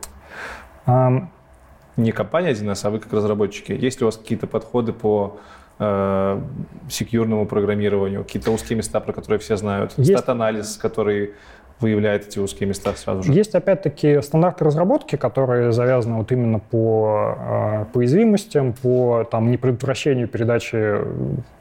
Не 1.98 2.12
компания 2.12 2.52
1С, 2.52 2.86
а 2.86 2.90
вы 2.90 3.00
как 3.00 3.12
разработчики. 3.14 3.72
Есть 3.72 4.00
ли 4.00 4.06
у 4.06 4.08
вас 4.08 4.18
какие-то 4.18 4.48
подходы 4.48 4.94
по 4.94 5.40
э, 5.80 6.42
секьюрному 6.90 7.46
программированию, 7.46 8.24
какие-то 8.24 8.52
узкие 8.52 8.78
места, 8.78 9.00
про 9.00 9.12
которые 9.12 9.40
все 9.40 9.58
знают, 9.58 9.94
стат-анализ, 9.94 10.78
который 10.78 11.34
выявляет 11.80 12.28
эти 12.28 12.40
узкие 12.40 12.68
места 12.68 12.94
сразу 12.94 13.24
же? 13.24 13.34
Есть, 13.34 13.56
опять-таки, 13.56 14.22
стандарты 14.22 14.66
разработки, 14.66 15.16
которые 15.16 15.72
завязаны 15.72 16.18
вот 16.18 16.32
именно 16.32 16.60
по, 16.60 17.36
э, 17.38 17.86
по 17.94 17.98
уязвимостям, 18.00 18.74
по 18.74 19.28
там, 19.30 19.52
непредотвращению 19.52 20.28
передачи, 20.28 20.96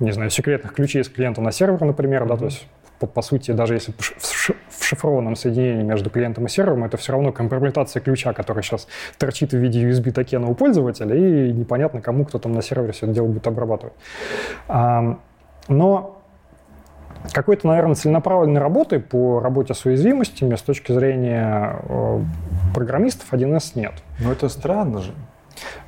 не 0.00 0.12
знаю, 0.12 0.30
секретных 0.30 0.74
ключей 0.74 1.04
с 1.04 1.08
клиента 1.08 1.40
на 1.40 1.52
сервер, 1.52 1.80
например, 1.84 2.22
mm-hmm. 2.22 2.28
да, 2.28 2.36
то 2.36 2.44
есть 2.46 2.66
по, 2.98 3.06
по 3.06 3.22
сути, 3.22 3.52
даже 3.52 3.74
если 3.74 3.94
в 3.96 4.84
шифрованном 4.84 5.36
соединении 5.36 5.82
между 5.82 6.10
клиентом 6.10 6.46
и 6.46 6.48
сервером, 6.48 6.84
это 6.84 6.96
все 6.96 7.12
равно 7.12 7.32
компрометация 7.32 8.00
ключа, 8.00 8.32
который 8.32 8.62
сейчас 8.62 8.88
торчит 9.18 9.52
в 9.52 9.56
виде 9.56 9.88
USB 9.88 10.10
токена 10.10 10.48
у 10.48 10.54
пользователя, 10.54 11.14
и 11.14 11.52
непонятно, 11.52 12.00
кому 12.00 12.24
кто 12.24 12.38
там 12.38 12.52
на 12.52 12.62
сервере 12.62 12.92
все 12.92 13.06
это 13.06 13.14
дело 13.14 13.26
будет 13.26 13.46
обрабатывать. 13.46 13.94
Но 15.68 16.17
какой-то, 17.32 17.66
наверное, 17.66 17.94
целенаправленной 17.94 18.60
работы 18.60 19.00
по 19.00 19.40
работе 19.40 19.74
с 19.74 19.84
уязвимостями 19.84 20.54
с 20.54 20.62
точки 20.62 20.92
зрения 20.92 21.80
э, 21.88 22.20
программистов 22.74 23.32
1С 23.32 23.72
нет. 23.74 23.92
Но 24.20 24.32
это 24.32 24.48
странно 24.48 25.00
же. 25.00 25.12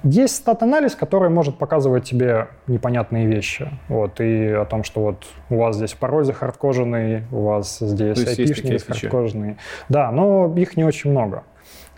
Есть 0.03 0.37
стат-анализ, 0.37 0.97
который 0.97 1.31
может 1.31 1.59
показывать 1.59 2.05
тебе 2.05 2.49
непонятные 2.67 3.27
вещи. 3.27 3.69
Вот, 3.89 4.21
и 4.21 4.49
о 4.49 4.65
том, 4.65 4.83
что 4.83 5.01
вот 5.01 5.27
у 5.49 5.59
вас 5.59 5.77
здесь 5.77 5.93
пароль 5.93 6.25
захардкоженный, 6.25 7.25
у 7.31 7.45
вас 7.45 7.79
здесь 7.79 8.19
IP-шник 8.19 8.79
захардкоженный. 8.79 9.57
Да, 9.89 10.11
но 10.11 10.53
их 10.57 10.77
не 10.77 10.85
очень 10.85 11.11
много. 11.11 11.45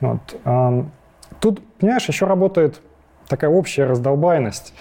Вот. 0.00 0.20
Тут, 1.40 1.62
понимаешь, 1.78 2.06
еще 2.06 2.26
работает 2.26 2.80
такая 3.28 3.50
общая 3.50 3.84
раздолбайность. 3.84 4.74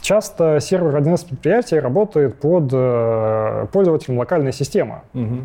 часто 0.00 0.58
сервер 0.60 0.96
1С 0.96 1.26
предприятия 1.28 1.80
работает 1.80 2.38
под 2.40 2.70
э, 2.72 3.66
пользователем 3.72 4.18
локальной 4.18 4.52
системы. 4.52 5.02
Угу. 5.14 5.36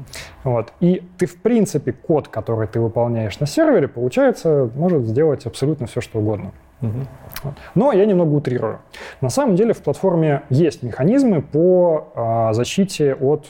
Вот. 0.43 0.73
И 0.79 1.03
ты, 1.17 1.25
в 1.25 1.41
принципе, 1.41 1.91
код, 1.91 2.27
который 2.27 2.67
ты 2.67 2.79
выполняешь 2.79 3.39
на 3.39 3.47
сервере, 3.47 3.87
получается, 3.87 4.69
может 4.75 5.03
сделать 5.05 5.45
абсолютно 5.45 5.87
все, 5.87 6.01
что 6.01 6.19
угодно. 6.19 6.51
Угу. 6.81 6.99
Вот. 7.43 7.53
Но 7.75 7.91
я 7.91 8.05
немного 8.05 8.33
утрирую. 8.33 8.79
На 9.21 9.29
самом 9.29 9.55
деле 9.55 9.73
в 9.73 9.81
платформе 9.81 10.43
есть 10.49 10.83
механизмы 10.83 11.41
по 11.41 12.07
э, 12.15 12.53
защите 12.53 13.15
от 13.15 13.45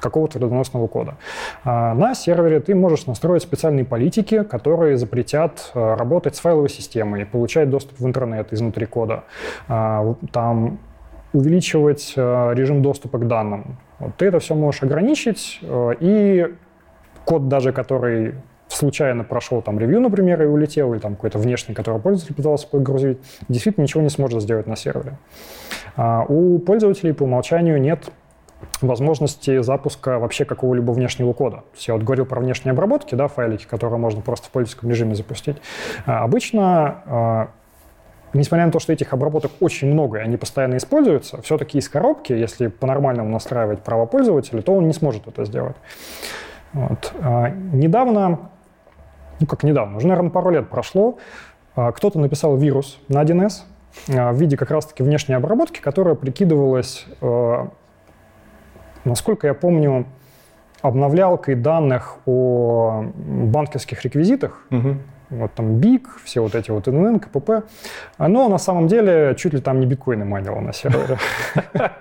какого-то 0.00 0.38
вредоносного 0.38 0.86
кода. 0.86 1.16
А, 1.64 1.94
на 1.94 2.14
сервере 2.14 2.60
ты 2.60 2.74
можешь 2.74 3.06
настроить 3.06 3.42
специальные 3.42 3.84
политики, 3.84 4.42
которые 4.42 4.96
запретят 4.96 5.70
а, 5.74 5.96
работать 5.96 6.36
с 6.36 6.40
файловой 6.40 6.68
системой, 6.68 7.24
получать 7.26 7.70
доступ 7.70 7.98
в 7.98 8.06
интернет 8.06 8.52
изнутри 8.52 8.86
кода, 8.86 9.24
а, 9.68 10.14
там 10.32 10.78
увеличивать 11.32 12.14
режим 12.16 12.80
доступа 12.80 13.18
к 13.18 13.26
данным. 13.26 13.78
Ты 14.16 14.26
это 14.26 14.38
все 14.38 14.54
можешь 14.54 14.82
ограничить, 14.82 15.60
и 16.00 16.54
код 17.26 17.48
даже, 17.48 17.72
который 17.72 18.36
случайно 18.68 19.22
прошел 19.22 19.60
там 19.60 19.78
ревью, 19.78 20.00
например, 20.00 20.42
и 20.42 20.46
улетел, 20.46 20.94
или 20.94 21.00
там 21.00 21.14
какой-то 21.14 21.38
внешний, 21.38 21.74
который 21.74 22.00
пользователь 22.00 22.34
пытался 22.34 22.68
подгрузить, 22.68 23.18
действительно 23.50 23.82
ничего 23.82 24.02
не 24.02 24.08
сможет 24.08 24.40
сделать 24.40 24.66
на 24.66 24.76
сервере. 24.76 25.18
У 26.28 26.58
пользователей 26.60 27.12
по 27.12 27.24
умолчанию 27.24 27.78
нет 27.78 28.10
возможности 28.80 29.60
запуска 29.62 30.18
вообще 30.18 30.44
какого-либо 30.44 30.92
внешнего 30.92 31.32
кода. 31.32 31.58
То 31.58 31.74
есть 31.74 31.88
я 31.88 31.94
вот 31.94 32.02
говорил 32.02 32.26
про 32.26 32.40
внешние 32.40 32.72
обработки, 32.72 33.14
да, 33.14 33.28
файлики, 33.28 33.66
которые 33.66 33.98
можно 33.98 34.20
просто 34.20 34.48
в 34.48 34.50
пользовательском 34.50 34.90
режиме 34.90 35.14
запустить. 35.14 35.56
А 36.04 36.24
обычно 36.24 37.02
а, 37.06 37.48
несмотря 38.32 38.66
на 38.66 38.72
то, 38.72 38.78
что 38.78 38.92
этих 38.92 39.12
обработок 39.12 39.52
очень 39.60 39.92
много, 39.92 40.18
и 40.18 40.22
они 40.22 40.36
постоянно 40.36 40.76
используются, 40.76 41.40
все-таки 41.42 41.78
из 41.78 41.88
коробки, 41.88 42.32
если 42.32 42.68
по-нормальному 42.68 43.30
настраивать 43.30 43.82
права 43.82 44.06
пользователя, 44.06 44.62
то 44.62 44.74
он 44.74 44.86
не 44.86 44.94
сможет 44.94 45.26
это 45.26 45.44
сделать. 45.44 45.76
Вот. 46.72 47.12
А, 47.20 47.50
недавно, 47.50 48.50
ну 49.40 49.46
как 49.46 49.62
недавно, 49.62 49.96
уже, 49.98 50.06
наверное, 50.06 50.30
пару 50.30 50.50
лет 50.50 50.68
прошло, 50.68 51.18
кто-то 51.74 52.18
написал 52.18 52.56
вирус 52.56 52.98
на 53.08 53.22
1С 53.22 53.62
в 54.06 54.34
виде 54.34 54.56
как 54.56 54.70
раз-таки 54.70 55.02
внешней 55.02 55.34
обработки, 55.34 55.78
которая 55.80 56.14
прикидывалась 56.14 57.06
насколько 59.06 59.46
я 59.46 59.54
помню, 59.54 60.06
обновлялкой 60.82 61.54
данных 61.54 62.18
о 62.26 63.04
банковских 63.14 64.04
реквизитах, 64.04 64.66
угу. 64.70 64.96
вот 65.30 65.52
там 65.54 65.76
БИК, 65.76 66.20
все 66.24 66.40
вот 66.40 66.54
эти 66.54 66.70
вот 66.70 66.86
ННН, 66.86 67.20
КПП, 67.20 67.64
оно 68.18 68.48
на 68.48 68.58
самом 68.58 68.86
деле 68.86 69.34
чуть 69.38 69.54
ли 69.54 69.60
там 69.60 69.80
не 69.80 69.86
биткоины 69.86 70.24
майнило 70.24 70.60
на 70.60 70.72
сервере. 70.72 71.18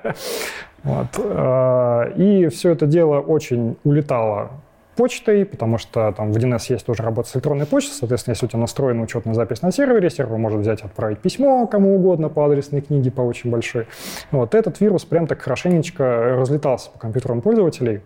А, 1.17 2.11
и 2.15 2.47
все 2.49 2.69
это 2.69 2.85
дело 2.85 3.19
очень 3.19 3.75
улетало 3.83 4.51
почтой, 4.95 5.45
потому 5.45 5.77
что 5.77 6.11
там 6.11 6.31
в 6.31 6.37
DNS 6.37 6.61
есть 6.69 6.85
тоже 6.85 7.03
работа 7.03 7.29
с 7.29 7.35
электронной 7.35 7.65
почтой, 7.65 7.93
соответственно, 7.93 8.33
если 8.33 8.45
у 8.45 8.49
тебя 8.49 8.59
настроена 8.59 9.03
учетная 9.03 9.33
запись 9.33 9.61
на 9.61 9.71
сервере, 9.71 10.09
сервер 10.09 10.37
может 10.37 10.61
взять 10.61 10.81
и 10.81 10.85
отправить 10.85 11.19
письмо 11.19 11.67
кому 11.67 11.95
угодно 11.95 12.29
по 12.29 12.45
адресной 12.45 12.81
книге, 12.81 13.11
по 13.11 13.21
очень 13.21 13.49
большой. 13.49 13.87
Вот 14.31 14.55
этот 14.55 14.79
вирус 14.79 15.05
прям 15.05 15.27
так 15.27 15.41
хорошенечко 15.41 16.35
разлетался 16.37 16.89
по 16.91 16.99
компьютерам 16.99 17.41
пользователей, 17.41 18.01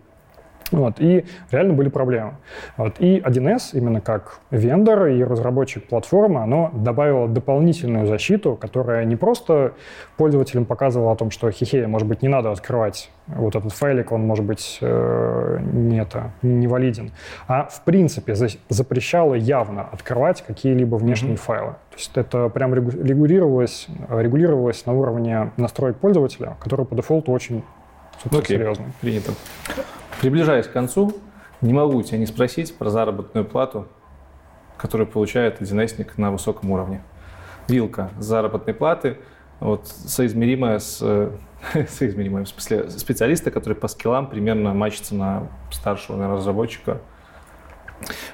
вот, 0.70 1.00
и 1.00 1.24
реально 1.50 1.74
были 1.74 1.88
проблемы. 1.88 2.34
Вот, 2.76 2.96
и 3.00 3.18
1С, 3.18 3.70
именно 3.72 4.00
как 4.00 4.40
вендор 4.50 5.06
и 5.06 5.22
разработчик 5.22 5.86
платформы, 5.86 6.42
оно 6.42 6.70
добавило 6.72 7.28
дополнительную 7.28 8.06
защиту, 8.06 8.54
которая 8.54 9.04
не 9.04 9.16
просто 9.16 9.72
пользователям 10.16 10.64
показывала 10.64 11.12
о 11.12 11.16
том, 11.16 11.30
что 11.30 11.50
хихея, 11.50 11.88
может 11.88 12.06
быть, 12.06 12.22
не 12.22 12.28
надо 12.28 12.52
открывать 12.52 13.10
вот 13.26 13.56
этот 13.56 13.72
файлик, 13.72 14.12
он, 14.12 14.22
может 14.26 14.44
быть, 14.44 14.78
э, 14.80 15.58
не, 15.60 16.00
это, 16.00 16.32
не 16.42 16.66
валиден, 16.66 17.12
а 17.48 17.64
в 17.64 17.82
принципе 17.82 18.34
за, 18.34 18.48
запрещало 18.68 19.34
явно 19.34 19.82
открывать 19.82 20.42
какие-либо 20.42 20.96
внешние 20.96 21.34
mm-hmm. 21.34 21.38
файлы. 21.38 21.72
То 21.90 21.96
есть 21.96 22.16
это 22.16 22.48
прям 22.48 22.74
регулировалось, 22.74 23.88
регулировалось 24.08 24.86
на 24.86 24.92
уровне 24.92 25.52
настроек 25.56 25.96
пользователя, 25.96 26.56
который 26.60 26.86
по 26.86 26.94
дефолту 26.94 27.32
очень 27.32 27.62
okay. 28.24 28.46
серьезный. 28.46 28.86
Принято. 29.00 29.32
Приближаясь 30.20 30.66
к 30.66 30.72
концу, 30.72 31.14
не 31.60 31.72
могу 31.72 32.02
тебя 32.02 32.18
не 32.18 32.26
спросить 32.26 32.76
про 32.76 32.90
заработную 32.90 33.44
плату, 33.46 33.88
которую 34.76 35.06
получает 35.06 35.60
1 35.60 35.88
на 36.16 36.30
высоком 36.30 36.70
уровне. 36.70 37.02
Вилка 37.68 38.10
заработной 38.18 38.74
платы 38.74 39.18
вот, 39.60 39.86
соизмеримая 39.86 40.78
с 40.78 40.98
соизмеримая, 41.88 42.44
в 42.44 42.48
смысле 42.48 42.90
специалиста, 42.90 43.50
который 43.50 43.74
по 43.74 43.88
скиллам 43.88 44.26
примерно 44.26 44.74
мачится 44.74 45.14
на 45.14 45.48
старшего 45.70 46.16
наверное, 46.16 46.38
разработчика. 46.38 46.98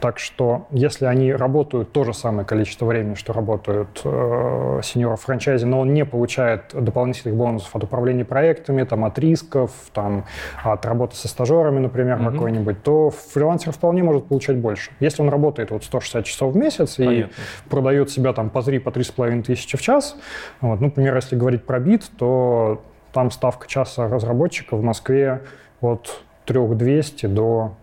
Так 0.06 0.20
что, 0.20 0.68
если 0.70 1.06
они 1.06 1.34
работают 1.34 1.92
то 1.92 2.04
же 2.04 2.14
самое 2.14 2.46
количество 2.46 2.86
времени, 2.86 3.16
что 3.16 3.34
работают 3.34 4.02
э, 4.04 4.82
сеньоры 4.84 5.16
франчайзи, 5.16 5.66
но 5.66 5.80
он 5.80 5.96
не 5.96 6.06
получает 6.06 6.76
дополнительных 6.76 7.36
бонусов 7.36 7.76
от 7.76 7.86
управления 7.86 8.24
проектами, 8.24 8.84
там, 8.84 9.04
от 9.04 9.18
рисков, 9.18 9.72
там, 9.94 10.26
от 10.64 10.86
работы 10.86 11.16
со 11.16 11.28
стажерами, 11.28 11.80
например, 11.80 12.20
mm-hmm. 12.20 12.34
какой-нибудь, 12.34 12.84
то 12.84 13.10
фрилансер 13.10 13.72
вполне 13.72 14.04
может 14.04 14.28
получать 14.28 14.58
больше. 14.58 14.92
Если 15.00 15.24
он 15.24 15.30
работает 15.30 15.72
вот 15.72 15.84
160 15.84 16.24
часов 16.24 16.54
в 16.54 16.56
месяц 16.56 16.98
Понятно. 16.98 17.32
и 17.32 17.68
продает 17.68 18.12
себя 18.12 18.34
там 18.34 18.52
по 18.52 18.62
3, 18.62 18.78
по 18.78 18.90
3,5 18.90 19.42
тысячи 19.42 19.76
в 19.76 19.82
час, 19.82 20.18
вот, 20.62 20.82
ну, 20.82 20.86
например, 20.86 21.16
если 21.16 21.36
говорить 21.36 21.66
про 21.66 21.80
бит, 21.80 22.04
то 22.16 22.84
там 23.12 23.32
ставка 23.32 23.68
часа 23.68 24.08
разработчика 24.08 24.78
в 24.78 24.84
Москве 24.84 25.42
от 25.82 26.22
3200 26.46 27.26
до 27.26 27.74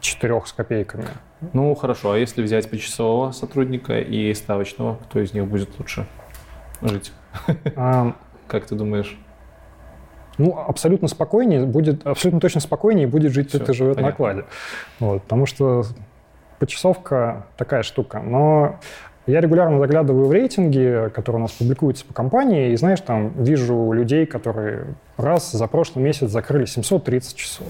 4 0.00 0.42
с 0.44 0.52
копейками. 0.52 1.06
Ну, 1.52 1.74
хорошо. 1.74 2.12
А 2.12 2.18
если 2.18 2.42
взять 2.42 2.70
почасового 2.70 3.32
сотрудника 3.32 3.98
и 3.98 4.32
ставочного, 4.34 4.96
кто 5.04 5.20
из 5.20 5.32
них 5.32 5.46
будет 5.46 5.78
лучше 5.78 6.06
жить? 6.82 7.12
А, 7.76 8.14
как 8.46 8.66
ты 8.66 8.74
думаешь? 8.74 9.18
Ну, 10.38 10.58
абсолютно 10.58 11.08
спокойнее 11.08 11.66
будет, 11.66 12.06
абсолютно 12.06 12.40
точно 12.40 12.60
спокойнее 12.60 13.06
будет 13.06 13.32
жить, 13.32 13.48
кто 13.52 13.72
живет 13.72 13.96
понятно. 13.96 14.10
на 14.10 14.12
кладе. 14.12 14.44
Вот, 14.98 15.22
потому 15.22 15.46
что 15.46 15.84
почасовка 16.58 17.46
такая 17.56 17.82
штука. 17.82 18.20
Но 18.20 18.78
я 19.26 19.40
регулярно 19.40 19.78
заглядываю 19.78 20.26
в 20.26 20.32
рейтинги, 20.32 21.10
которые 21.14 21.40
у 21.40 21.42
нас 21.42 21.52
публикуются 21.52 22.06
по 22.06 22.14
компании, 22.14 22.72
и, 22.72 22.76
знаешь, 22.76 23.00
там 23.00 23.32
вижу 23.42 23.92
людей, 23.92 24.26
которые 24.26 24.94
раз 25.16 25.52
за 25.52 25.66
прошлый 25.66 26.04
месяц 26.04 26.30
закрыли 26.30 26.64
730 26.64 27.36
часов. 27.36 27.66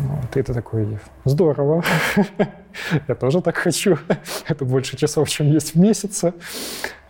Вот, 0.00 0.36
и 0.36 0.42
ты 0.42 0.54
такой, 0.54 0.98
здорово, 1.24 1.82
я 3.08 3.14
тоже 3.14 3.40
так 3.40 3.56
хочу. 3.56 3.98
Это 4.48 4.64
больше 4.64 4.96
часов, 4.96 5.28
чем 5.28 5.46
есть 5.46 5.74
в 5.74 5.78
месяце. 5.78 6.34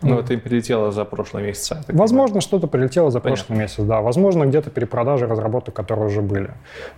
Ну, 0.01 0.19
это 0.19 0.33
им 0.33 0.39
прилетело 0.39 0.91
за 0.91 1.03
прошлый 1.03 1.43
месяц. 1.43 1.71
Возможно, 1.87 2.39
что-то 2.39 2.67
прилетело 2.67 3.09
за 3.09 3.19
Понятно. 3.19 3.45
прошлый 3.45 3.59
месяц, 3.59 3.83
да. 3.83 4.01
Возможно, 4.01 4.45
где-то 4.45 4.69
перепродажи 4.69 5.25
разработок, 5.25 5.73
которые 5.73 6.07
уже 6.07 6.21
были. 6.21 6.51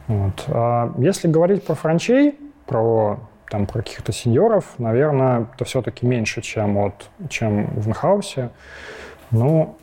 Вот. 0.08 0.44
А 0.48 0.94
если 0.98 1.30
говорить 1.30 1.64
про 1.64 1.76
франчей, 1.76 2.36
про 2.66 3.20
там 3.50 3.66
про 3.66 3.82
каких-то 3.82 4.12
сеньоров, 4.12 4.78
наверное, 4.78 5.48
это 5.56 5.64
все-таки 5.64 6.06
меньше, 6.06 6.42
чем, 6.42 6.76
вот, 6.76 7.10
чем 7.30 7.68
в 7.68 7.88
инхаусе. 7.88 8.50
Ну, 9.32 9.78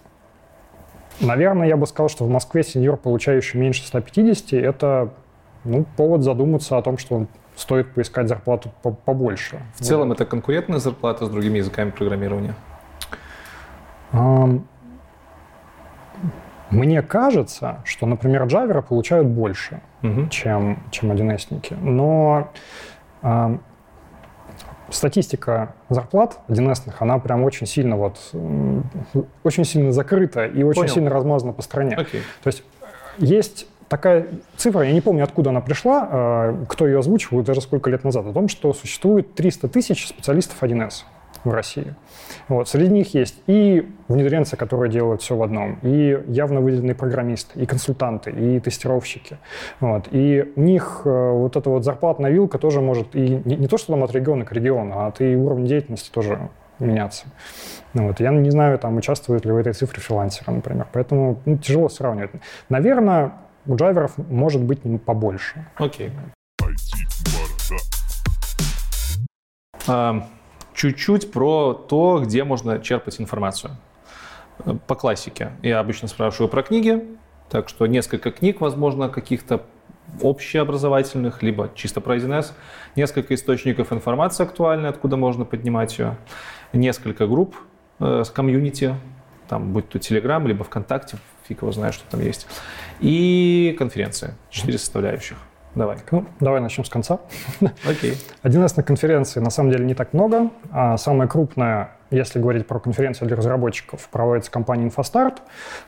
наверное, 1.21 1.67
я 1.69 1.77
бы 1.77 1.87
сказал, 1.87 2.09
что 2.09 2.25
в 2.25 2.31
Москве 2.31 2.63
сеньор, 2.63 2.99
получающий 2.99 3.59
меньше 3.59 3.87
150, 3.87 4.53
это 4.53 5.15
ну, 5.65 5.85
повод 5.97 6.23
задуматься 6.23 6.79
о 6.79 6.83
том, 6.83 6.99
что 6.99 7.27
стоит 7.57 7.93
поискать 7.93 8.29
зарплату 8.29 8.73
побольше. 9.05 9.57
В 9.75 9.81
вот. 9.81 9.89
целом 9.89 10.13
это 10.13 10.25
конкурентная 10.25 10.79
зарплата 10.79 11.27
с 11.27 11.31
другими 11.31 11.59
языками 11.59 11.91
программирования? 11.91 12.55
Мне 16.71 17.03
кажется, 17.03 17.81
что, 17.85 18.07
например, 18.07 18.45
джаверы 18.45 18.83
получают 18.83 19.29
больше, 19.29 19.81
угу. 20.03 20.27
чем, 20.29 20.83
чем 20.91 21.13
1С-ники. 21.13 21.77
Но 21.81 22.51
э, 23.23 23.59
статистика 24.91 25.75
зарплат 25.89 26.41
1С, 26.49 26.93
она 26.99 27.19
прям 27.19 27.45
очень 27.45 27.67
сильно 27.67 27.97
вот, 27.97 28.19
очень 29.45 29.65
сильно 29.65 29.93
закрыта 29.93 30.47
и 30.47 30.63
очень 30.63 30.83
Понял. 30.83 30.95
сильно 30.95 31.11
размазана 31.11 31.53
по 31.53 31.63
стране. 31.63 31.97
Okay. 31.97 32.23
То 32.43 32.49
есть 32.49 32.65
есть 33.19 33.69
такая 33.89 34.27
цифра, 34.57 34.83
я 34.83 34.93
не 34.93 35.01
помню, 35.01 35.25
откуда 35.25 35.51
она 35.51 35.61
пришла, 35.61 36.09
а, 36.11 36.65
кто 36.69 36.87
ее 36.87 36.99
озвучивал, 36.99 37.43
даже 37.43 37.61
сколько 37.61 37.91
лет 37.91 38.05
назад, 38.05 38.27
о 38.27 38.33
том, 38.33 38.49
что 38.49 38.73
существует 38.73 39.35
300 39.35 39.69
тысяч 39.69 40.09
специалистов 40.09 40.63
1С 40.63 41.05
в 41.45 41.51
России. 41.51 41.95
Вот. 42.49 42.69
Среди 42.69 42.93
них 42.93 43.15
есть 43.15 43.37
и 43.47 43.89
внедренцы, 44.09 44.57
которые 44.57 44.91
делают 44.91 45.23
все 45.23 45.37
в 45.37 45.43
одном, 45.43 45.79
и 45.83 46.23
явно 46.29 46.61
выделенные 46.61 46.95
программисты, 46.95 47.61
и 47.61 47.67
консультанты, 47.67 48.31
и 48.31 48.61
тестировщики. 48.61 49.39
Вот. 49.81 50.09
И 50.11 50.53
у 50.57 50.61
них 50.61 51.03
э, 51.05 51.31
вот 51.33 51.57
эта 51.57 51.71
вот 51.71 51.85
зарплатная 51.85 52.31
вилка 52.31 52.59
тоже 52.59 52.81
может, 52.81 53.15
и 53.15 53.43
не, 53.45 53.57
не 53.57 53.67
то, 53.67 53.77
что 53.77 53.93
там 53.93 54.05
от 54.05 54.13
региона 54.13 54.45
к 54.45 54.53
региону, 54.53 54.95
а 54.97 55.13
и 55.19 55.35
уровня 55.35 55.67
деятельности 55.67 56.11
тоже 56.11 56.49
меняться. 56.79 57.27
Вот. 57.93 58.21
Я 58.21 58.31
не 58.31 58.51
знаю, 58.51 58.79
там, 58.79 58.97
участвуют 58.97 59.45
ли 59.45 59.53
в 59.53 59.57
этой 59.57 59.73
цифре 59.73 60.01
фрилансеры, 60.01 60.53
например. 60.53 60.87
Поэтому 60.93 61.41
ну, 61.45 61.59
тяжело 61.59 61.89
сравнивать. 61.89 62.33
Наверное, 62.69 63.33
у 63.67 63.75
драйверов 63.75 64.17
может 64.19 64.63
быть 64.63 64.81
побольше. 65.05 65.67
Окей. 65.77 66.13
А, 69.87 70.29
чуть-чуть 70.75 71.31
про 71.33 71.75
то, 71.75 72.21
где 72.25 72.45
можно 72.45 72.79
черпать 72.79 73.21
информацию. 73.21 73.77
По 74.87 74.95
классике. 74.95 75.51
Я 75.63 75.81
обычно 75.81 76.07
спрашиваю 76.07 76.49
про 76.49 76.63
книги, 76.63 77.05
так 77.51 77.69
что 77.69 77.87
несколько 77.87 78.31
книг, 78.31 78.61
возможно, 78.61 79.09
каких-то 79.09 79.63
общеобразовательных, 80.23 81.43
либо 81.43 81.71
чисто 81.75 82.01
про 82.01 82.17
1С, 82.17 82.53
несколько 82.95 83.35
источников 83.35 83.93
информации 83.93 84.45
актуальной, 84.45 84.91
откуда 84.91 85.17
можно 85.17 85.45
поднимать 85.45 85.99
ее, 85.99 86.17
несколько 86.73 87.27
групп 87.27 87.57
э, 87.99 88.23
с 88.25 88.31
комьюнити, 88.31 88.95
там, 89.49 89.73
будь 89.73 89.89
то 89.89 89.99
Telegram, 89.99 90.47
либо 90.47 90.63
ВКонтакте, 90.65 91.19
фиг 91.49 91.63
его 91.63 91.73
знает, 91.73 91.95
что 91.95 92.05
там 92.11 92.21
есть. 92.21 92.47
И 93.01 93.75
конференция. 93.79 94.35
Четыре 94.51 94.79
составляющих. 94.79 95.37
Давай. 95.75 95.97
Ну, 96.11 96.25
давай 96.39 96.61
начнем 96.61 96.85
с 96.85 96.89
конца. 96.89 97.19
Окей. 97.89 98.17
Один 98.43 98.61
на 98.61 98.83
конференции 98.83 99.41
на 99.41 99.51
самом 99.51 99.71
деле 99.73 99.85
не 99.85 99.95
так 99.95 100.13
много. 100.13 100.51
А 100.71 100.97
самая 100.97 101.27
крупная, 101.27 101.91
если 102.11 102.39
говорить 102.39 102.67
про 102.67 102.79
конференцию 102.79 103.27
для 103.27 103.37
разработчиков, 103.37 104.09
проводится 104.11 104.53
компания 104.53 104.87
InfoStart. 104.87 105.39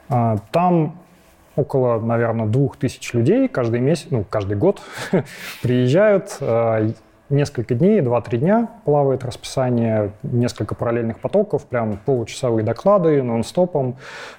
А, 0.09 0.39
там 0.51 0.99
около, 1.55 2.01
наверное, 2.01 2.47
двух 2.47 2.77
тысяч 2.77 3.13
людей 3.15 3.49
каждый 3.49 3.81
месяц, 3.81 4.09
ну, 4.11 4.25
каждый 4.29 4.57
год 4.57 4.83
приезжают. 5.63 6.37
Несколько 7.29 7.75
дней, 7.75 8.01
2-3 8.01 8.37
дня 8.37 8.69
плавает 8.85 9.25
расписание, 9.25 10.13
несколько 10.23 10.77
параллельных 10.77 11.19
потоков, 11.19 11.67
прям 11.67 11.99
получасовые 12.05 12.65
доклады 12.65 13.21
нон-стопом. 13.21 13.97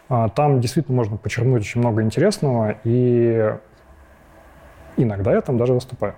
А, 0.07 0.29
там 0.29 0.61
действительно 0.61 0.95
можно 0.95 1.17
почерпнуть 1.17 1.63
очень 1.63 1.81
много 1.81 2.01
интересного, 2.01 2.77
и 2.85 3.53
иногда 4.95 5.33
я 5.33 5.41
там 5.41 5.57
даже 5.57 5.73
выступаю. 5.73 6.15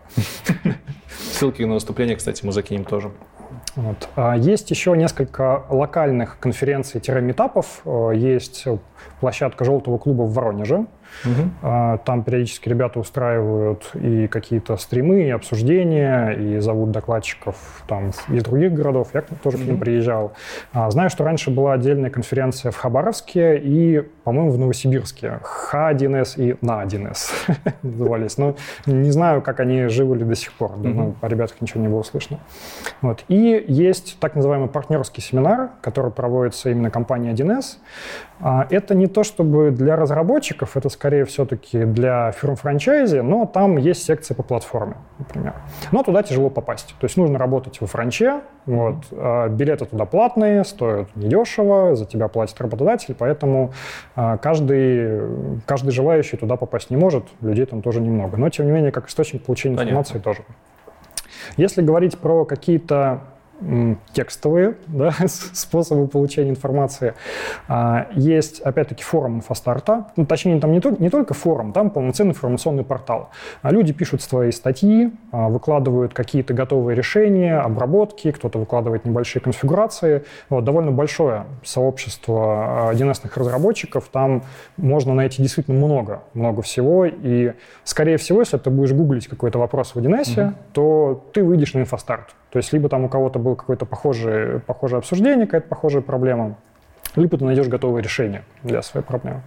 Ссылки 1.32 1.64
на 1.64 1.74
выступление, 1.74 2.16
кстати, 2.16 2.46
мы 2.46 2.52
закинем 2.52 2.86
тоже. 2.86 3.10
Вот. 3.76 4.08
А, 4.16 4.38
есть 4.38 4.70
еще 4.70 4.96
несколько 4.96 5.64
локальных 5.70 6.38
конференций-метапов. 6.40 7.82
Есть 8.14 8.68
площадка 9.20 9.66
«Желтого 9.66 9.98
клуба» 9.98 10.24
в 10.24 10.34
Воронеже, 10.34 10.86
Угу. 11.26 12.00
Там 12.06 12.24
периодически 12.24 12.70
ребята 12.70 13.00
устраивают 13.00 13.92
и 13.94 14.28
какие-то 14.28 14.78
стримы, 14.78 15.24
и 15.24 15.30
обсуждения, 15.30 16.32
и 16.32 16.60
зовут 16.60 16.92
докладчиков 16.92 17.84
там 17.88 18.12
из 18.30 18.44
других 18.44 18.74
городов. 18.74 19.10
Я 19.14 19.22
тоже 19.22 19.58
угу. 19.58 19.66
к 19.66 19.68
ним 19.68 19.80
приезжал. 19.80 20.34
А, 20.74 20.90
знаю, 20.92 21.10
что 21.10 21.24
раньше 21.24 21.52
была 21.52 21.74
отдельная 21.74 22.10
конференция 22.10 22.72
в 22.72 22.78
Хабаровске 22.78 23.58
и, 23.58 24.04
по-моему, 24.24 24.52
в 24.52 24.60
Новосибирске. 24.60 25.40
Х1С 25.72 26.36
и 26.38 26.54
На1С 26.66 27.32
назывались. 27.82 28.38
Но 28.38 28.56
не 28.86 29.12
знаю, 29.12 29.42
как 29.42 29.60
они 29.60 29.88
живы 29.88 30.18
ли 30.18 30.24
до 30.24 30.36
сих 30.36 30.54
пор. 30.54 30.78
Думаю, 30.78 31.16
о 31.22 31.28
ребятах 31.28 31.60
ничего 31.60 31.82
не 31.82 31.90
было 31.90 32.04
слышно. 32.04 32.40
Вот. 33.02 33.26
И 33.28 33.66
есть 33.68 34.18
так 34.20 34.36
называемый 34.36 34.70
партнерский 34.70 35.22
семинар, 35.22 35.72
который 35.82 36.12
проводится 36.12 36.70
именно 36.70 36.90
компанией 36.90 37.34
1С. 37.34 37.78
А, 38.42 38.66
это 38.90 38.98
не 38.98 39.06
то 39.06 39.24
чтобы 39.24 39.70
для 39.70 39.96
разработчиков, 39.96 40.76
это 40.76 40.90
скорее 40.90 41.24
все-таки 41.26 41.86
для 41.86 42.32
фирм 42.32 42.56
франчайзи, 42.56 43.20
но 43.20 43.46
там 43.46 43.78
есть 43.78 44.04
секция 44.04 44.34
по 44.34 44.42
платформе, 44.42 44.96
например. 45.20 45.54
Но 45.92 46.02
туда 46.02 46.24
тяжело 46.24 46.50
попасть. 46.50 46.96
То 47.00 47.06
есть 47.06 47.16
нужно 47.18 47.38
работать 47.38 47.80
во 47.82 47.86
франче, 47.86 48.42
вот, 48.66 48.96
а, 49.12 49.48
билеты 49.48 49.86
туда 49.86 50.06
платные, 50.06 50.64
стоят 50.64 51.16
недешево, 51.16 51.96
за 51.96 52.06
тебя 52.06 52.28
платит 52.30 52.60
работодатель, 52.60 53.14
поэтому 53.14 53.74
а, 54.16 54.38
каждый, 54.38 55.22
каждый 55.68 55.92
желающий 55.92 56.38
туда 56.38 56.56
попасть 56.56 56.90
не 56.90 56.98
может, 56.98 57.26
людей 57.42 57.66
там 57.66 57.84
тоже 57.84 58.02
немного. 58.02 58.38
Но, 58.38 58.50
тем 58.50 58.66
не 58.66 58.72
менее, 58.72 58.92
как 58.92 59.08
источник 59.08 59.44
получения 59.44 59.78
Понятно. 59.78 60.00
информации 60.00 60.20
тоже. 60.20 60.42
Если 61.58 61.84
говорить 61.84 62.18
про 62.18 62.44
какие-то 62.44 63.22
текстовые 64.14 64.76
да, 64.88 65.14
способы 65.28 66.08
получения 66.08 66.50
информации. 66.50 67.14
А, 67.68 68.08
есть, 68.16 68.62
опять-таки, 68.62 69.04
форум 69.04 69.38
инфостарта. 69.38 70.08
Ну, 70.16 70.26
точнее, 70.26 70.60
там 70.60 70.72
не, 70.72 70.80
то, 70.80 70.92
не 70.92 71.10
только 71.10 71.34
форум, 71.34 71.74
там 71.74 71.90
полноценный 71.90 72.32
информационный 72.32 72.84
портал. 72.84 73.30
А 73.62 73.72
люди 73.72 73.94
пишут 73.94 74.22
свои 74.22 74.52
статьи, 74.52 75.12
а, 75.32 75.50
выкладывают 75.50 76.14
какие-то 76.14 76.54
готовые 76.54 76.96
решения, 76.96 77.60
обработки, 77.60 78.32
кто-то 78.32 78.60
выкладывает 78.60 79.06
небольшие 79.06 79.42
конфигурации. 79.42 80.24
Вот, 80.50 80.64
довольно 80.64 80.92
большое 80.92 81.46
сообщество 81.64 82.92
1С 82.94 83.22
разработчиков. 83.36 84.08
Там 84.12 84.44
можно 84.78 85.14
найти 85.14 85.42
действительно 85.42 85.78
много, 85.78 86.24
много 86.34 86.62
всего. 86.62 87.06
И, 87.06 87.54
скорее 87.84 88.18
всего, 88.18 88.40
если 88.40 88.58
ты 88.58 88.70
будешь 88.70 88.94
гуглить 88.94 89.28
какой-то 89.28 89.60
вопрос 89.60 89.96
в 89.96 89.98
1С, 89.98 90.36
mm-hmm. 90.36 90.54
то 90.74 91.24
ты 91.34 91.44
выйдешь 91.44 91.74
на 91.74 91.80
инфостарт. 91.80 92.36
То 92.52 92.58
есть 92.58 92.74
либо 92.74 92.90
там 92.90 93.04
у 93.04 93.10
кого-то 93.10 93.38
было 93.38 93.56
какое-то 93.56 93.86
похожее, 93.86 94.60
похожее 94.60 95.00
обсуждение, 95.00 95.46
какая-то 95.46 95.68
похожая 95.68 96.02
проблема, 96.02 96.56
либо 97.16 97.38
ты 97.38 97.46
найдешь 97.46 97.68
готовое 97.68 98.02
решение 98.02 98.44
для 98.64 98.82
своей 98.82 99.06
проблемы. 99.06 99.42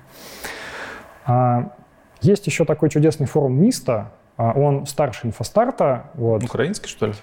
А, 1.24 1.72
есть 2.20 2.46
еще 2.46 2.64
такой 2.64 2.90
чудесный 2.90 3.26
форум 3.26 3.60
МИСТа, 3.60 4.12
а, 4.36 4.52
он 4.52 4.86
старше 4.86 5.26
инфостарта. 5.26 6.10
Вот. 6.14 6.44
Украинский, 6.44 6.88
что 6.88 7.06
ли? 7.06 7.14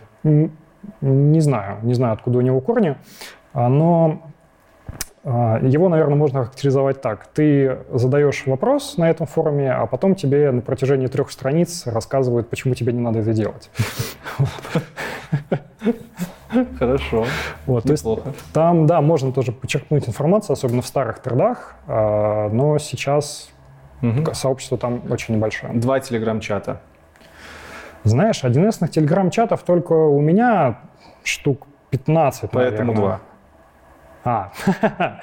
Не 1.01 1.40
знаю, 1.40 1.77
не 1.83 1.93
знаю, 1.93 2.14
откуда 2.14 2.40
у 2.40 2.41
него 2.41 2.61
корни, 2.61 2.95
а, 3.53 3.67
но 3.69 4.24
его, 5.25 5.90
наверное, 5.90 6.16
можно 6.16 6.45
характеризовать 6.45 7.01
так. 7.01 7.27
Ты 7.27 7.80
задаешь 7.91 8.43
вопрос 8.45 8.95
на 8.98 9.09
этом 9.09 9.27
форуме, 9.27 9.72
а 9.72 9.85
потом 9.85 10.16
тебе 10.16 10.49
на 10.49 10.61
протяжении 10.61 11.08
трех 11.08 11.30
страниц 11.30 11.85
рассказывают, 11.85 12.49
почему 12.49 12.74
тебе 12.74 12.93
не 12.93 13.01
надо 13.01 13.19
это 13.19 13.33
делать. 13.33 13.69
Хорошо. 16.79 17.25
Вот, 17.65 17.83
то 17.83 17.91
есть 17.91 18.05
там, 18.53 18.87
да, 18.87 19.01
можно 19.01 19.31
тоже 19.31 19.51
подчеркнуть 19.51 20.07
информацию, 20.07 20.53
особенно 20.53 20.81
в 20.81 20.87
старых 20.87 21.19
трендах, 21.19 21.75
а, 21.87 22.49
но 22.49 22.77
сейчас 22.77 23.49
угу. 24.01 24.33
сообщество 24.33 24.77
там 24.77 25.01
очень 25.09 25.35
небольшое. 25.35 25.73
Два 25.73 25.99
телеграм-чата. 25.99 26.81
Знаешь, 28.03 28.43
1С 28.43 28.87
телеграм-чатов 28.87 29.63
только 29.63 29.93
у 29.93 30.21
меня 30.21 30.79
штук 31.23 31.67
15, 31.89 32.49
Поэтому 32.51 32.93
наверное. 32.93 32.95
два. 32.95 33.19
А, 34.23 34.51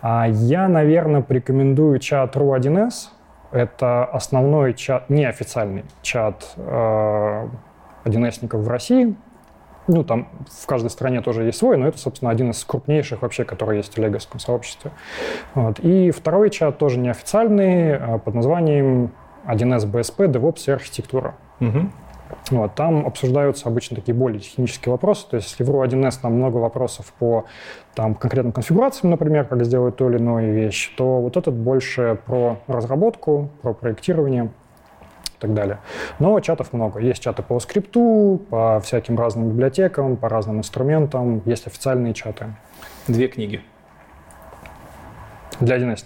а, 0.00 0.28
я, 0.28 0.68
наверное, 0.68 1.22
порекомендую 1.22 1.98
чат 1.98 2.36
RU1S. 2.36 3.10
Это 3.50 4.04
основной 4.04 4.74
чат, 4.74 5.08
неофициальный 5.08 5.84
чат 6.02 6.52
э, 6.56 7.48
1С-ников 8.04 8.60
в 8.60 8.68
России. 8.68 9.16
Ну, 9.88 10.04
там 10.04 10.28
в 10.50 10.66
каждой 10.66 10.90
стране 10.90 11.22
тоже 11.22 11.44
есть 11.44 11.58
свой, 11.58 11.78
но 11.78 11.88
это, 11.88 11.98
собственно, 11.98 12.30
один 12.30 12.50
из 12.50 12.62
крупнейших 12.62 13.22
вообще, 13.22 13.44
который 13.44 13.78
есть 13.78 13.94
в 13.94 13.98
леговском 13.98 14.38
сообществе. 14.38 14.92
Вот. 15.54 15.80
И 15.80 16.10
второй 16.10 16.50
чат 16.50 16.78
тоже 16.78 16.98
неофициальный, 16.98 17.92
э, 17.92 18.18
под 18.18 18.34
названием 18.34 19.12
1С 19.46 19.86
BSP 19.86 20.26
DevOps 20.30 20.64
и 20.66 20.70
архитектура. 20.72 21.34
Угу. 21.60 21.90
Вот, 22.50 22.74
там 22.74 23.06
обсуждаются 23.06 23.68
обычно 23.68 23.96
такие 23.96 24.14
более 24.14 24.40
технические 24.40 24.92
вопросы. 24.92 25.26
То 25.30 25.36
есть, 25.36 25.50
если 25.50 25.64
в 25.64 25.70
RU1S 25.70 26.18
там 26.20 26.34
много 26.34 26.58
вопросов 26.58 27.12
по 27.18 27.46
там, 27.94 28.14
конкретным 28.14 28.52
конфигурациям, 28.52 29.10
например, 29.10 29.46
как 29.46 29.64
сделать 29.64 29.96
ту 29.96 30.10
или 30.10 30.18
иную 30.18 30.52
вещь, 30.52 30.94
то 30.96 31.20
вот 31.20 31.36
этот 31.36 31.54
больше 31.54 32.18
про 32.26 32.58
разработку, 32.66 33.50
про 33.62 33.72
проектирование 33.72 34.50
и 35.38 35.40
так 35.40 35.54
далее. 35.54 35.78
Но 36.18 36.38
чатов 36.40 36.72
много. 36.72 36.98
Есть 37.00 37.22
чаты 37.22 37.42
по 37.42 37.60
скрипту, 37.60 38.40
по 38.50 38.80
всяким 38.80 39.18
разным 39.18 39.50
библиотекам, 39.50 40.16
по 40.16 40.28
разным 40.28 40.58
инструментам. 40.58 41.42
Есть 41.44 41.66
официальные 41.66 42.14
чаты. 42.14 42.54
Две 43.06 43.28
книги. 43.28 43.62
Для 45.60 45.76
1 45.76 45.96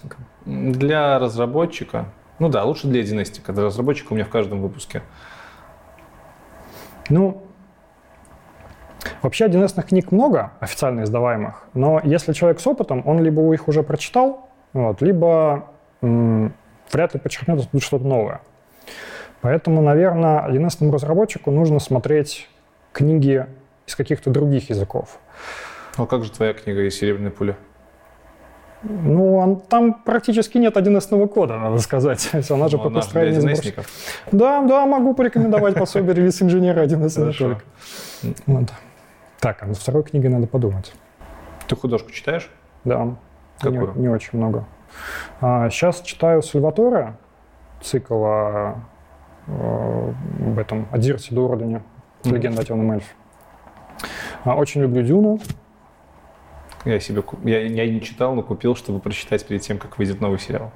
Для 0.45 1.19
разработчика. 1.19 2.05
Ну 2.39 2.49
да, 2.49 2.63
лучше 2.63 2.87
для 2.87 3.01
1 3.01 3.23
Для 3.47 3.63
разработчика 3.63 4.13
у 4.13 4.15
меня 4.15 4.25
в 4.25 4.29
каждом 4.29 4.61
выпуске. 4.61 5.01
Ну, 7.09 7.43
вообще 9.21 9.45
1С 9.45 9.81
книг 9.83 10.11
много, 10.11 10.51
официально 10.61 11.03
издаваемых, 11.03 11.65
но 11.73 11.99
если 12.03 12.31
человек 12.31 12.61
с 12.61 12.67
опытом, 12.67 13.03
он 13.05 13.21
либо 13.21 13.53
их 13.53 13.67
уже 13.67 13.83
прочитал, 13.83 14.49
вот, 14.71 15.01
либо 15.01 15.67
м- 16.01 16.53
вряд 16.91 17.13
ли 17.13 17.19
подчеркнет 17.19 17.67
что-то 17.83 18.05
новое. 18.05 18.41
Поэтому, 19.43 19.81
наверное, 19.81 20.47
1С 20.47 20.89
разработчику 20.89 21.51
нужно 21.51 21.79
смотреть 21.79 22.47
книги 22.93 23.45
из 23.85 23.93
каких-то 23.93 24.29
других 24.29 24.69
языков. 24.69 25.19
А 25.97 26.05
как 26.05 26.23
же 26.23 26.31
твоя 26.31 26.53
книга 26.53 26.83
из 26.83 26.95
«Серебряной 26.95 27.29
пули»? 27.29 27.57
Ну, 28.83 29.35
он, 29.35 29.59
там 29.59 29.95
практически 30.05 30.57
нет 30.57 30.77
1С 30.77 31.27
кода, 31.27 31.57
надо 31.57 31.79
сказать. 31.79 32.29
Она 32.49 32.69
же 32.69 32.77
ну, 32.77 32.83
по 32.83 32.89
построению. 32.89 33.57
Да, 34.31 34.61
да, 34.61 34.85
могу 34.85 35.13
порекомендовать 35.13 35.75
пособие 35.75 36.15
релиз-инженера 36.15 36.85
1С 36.85 37.37
только. 37.37 37.61
Вот. 38.45 38.69
Так, 39.41 39.61
а 39.61 39.65
над 39.65 39.77
второй 39.77 40.03
книгой 40.03 40.29
надо 40.29 40.47
подумать. 40.47 40.93
Ты 41.67 41.75
художку 41.75 42.11
читаешь? 42.11 42.49
Да. 42.85 43.17
Какую? 43.59 43.93
Не, 43.95 44.03
не 44.03 44.07
очень 44.07 44.37
много. 44.37 44.65
А, 45.41 45.69
сейчас 45.69 45.99
читаю 46.01 46.41
Сальваторе, 46.41 47.17
цикл 47.81 48.23
о, 48.23 48.75
об 49.47 50.57
этом, 50.57 50.87
о 50.91 50.97
Дирте 50.97 51.33
Дордене, 51.33 51.81
легенда 52.23 52.61
о 52.61 52.65
темном 52.65 52.91
эльфе. 52.91 53.13
А, 54.43 54.55
очень 54.55 54.81
люблю 54.81 55.03
Дюну. 55.03 55.39
Я 56.85 56.99
себе 56.99 57.23
я, 57.43 57.61
я 57.61 57.89
не 57.89 58.01
читал, 58.01 58.35
но 58.35 58.43
купил, 58.43 58.75
чтобы 58.75 58.99
прочитать 58.99 59.45
перед 59.45 59.61
тем, 59.61 59.77
как 59.77 59.97
выйдет 59.97 60.19
новый 60.19 60.39
сериал. 60.39 60.71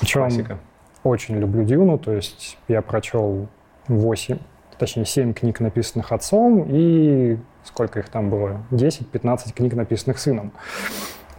Причем 0.00 0.20
Классика. 0.20 0.58
очень 1.04 1.36
люблю 1.36 1.64
Дюну, 1.64 1.98
то 1.98 2.12
есть 2.12 2.58
я 2.68 2.80
прочел 2.80 3.48
8, 3.88 4.38
точнее 4.78 5.04
7 5.04 5.34
книг, 5.34 5.60
написанных 5.60 6.12
отцом, 6.12 6.66
и 6.68 7.38
сколько 7.62 8.00
их 8.00 8.08
там 8.08 8.30
было? 8.30 8.64
10-15 8.70 9.52
книг, 9.54 9.74
написанных 9.74 10.18
сыном. 10.18 10.52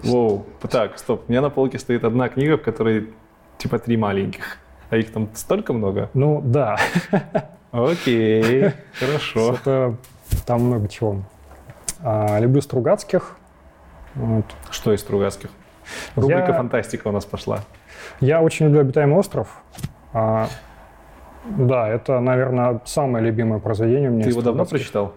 Воу, 0.03 0.45
так, 0.69 0.99
стоп. 0.99 1.23
У 1.27 1.31
меня 1.31 1.41
на 1.41 1.49
полке 1.49 1.79
стоит 1.79 2.03
одна 2.03 2.29
книга, 2.29 2.57
в 2.57 2.61
которой 2.61 3.13
типа 3.57 3.79
три 3.79 3.97
маленьких. 3.97 4.57
А 4.93 4.97
их 4.97 5.11
там 5.11 5.27
столько 5.33 5.73
много? 5.73 6.11
Ну, 6.13 6.39
да. 6.45 6.77
Окей, 7.71 8.73
хорошо. 8.93 9.55
Это, 9.63 9.95
там 10.45 10.65
много 10.65 10.87
чего. 10.87 11.23
А, 12.03 12.37
люблю 12.37 12.61
Стругацких, 12.61 13.35
вот. 14.13 14.45
Что 14.69 14.93
из 14.93 14.99
Стругацких? 14.99 15.49
Рубрика 16.15 16.49
я... 16.49 16.53
«Фантастика» 16.53 17.07
у 17.07 17.11
нас 17.11 17.25
пошла. 17.25 17.61
Я 18.19 18.43
очень 18.43 18.67
люблю 18.67 18.81
«Обитаемый 18.81 19.17
остров». 19.17 19.63
А, 20.13 20.47
да, 21.45 21.89
это, 21.89 22.19
наверное, 22.19 22.79
самое 22.85 23.25
любимое 23.25 23.59
произведение 23.59 24.11
у 24.11 24.13
меня. 24.13 24.25
Ты 24.25 24.29
его 24.29 24.43
давно 24.43 24.63
прочитал? 24.63 25.13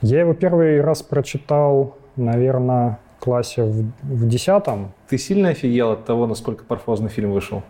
Я 0.00 0.18
его 0.18 0.34
первый 0.34 0.80
раз 0.80 1.04
прочитал, 1.04 1.96
наверное, 2.16 2.98
в 3.16 3.22
классе 3.22 3.62
в, 3.62 3.84
в 4.02 4.28
десятом. 4.28 4.90
Ты 5.08 5.16
сильно 5.16 5.50
офигел 5.50 5.92
от 5.92 6.04
того, 6.06 6.26
насколько 6.26 6.64
парфозный 6.64 7.08
фильм 7.08 7.30
вышел? 7.30 7.62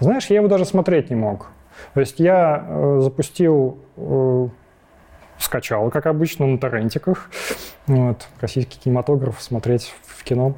Знаешь, 0.00 0.26
я 0.26 0.36
его 0.36 0.48
даже 0.48 0.64
смотреть 0.64 1.10
не 1.10 1.16
мог. 1.16 1.48
То 1.94 2.00
есть 2.00 2.20
я 2.20 2.64
э, 2.66 2.98
запустил 3.02 3.78
э, 3.96 4.48
скачал, 5.42 5.90
как 5.90 6.06
обычно, 6.06 6.46
на 6.46 6.58
торрентиках. 6.58 7.30
Вот, 7.86 8.28
российский 8.40 8.78
кинематограф 8.78 9.40
смотреть 9.40 9.94
в 10.06 10.24
кино. 10.24 10.54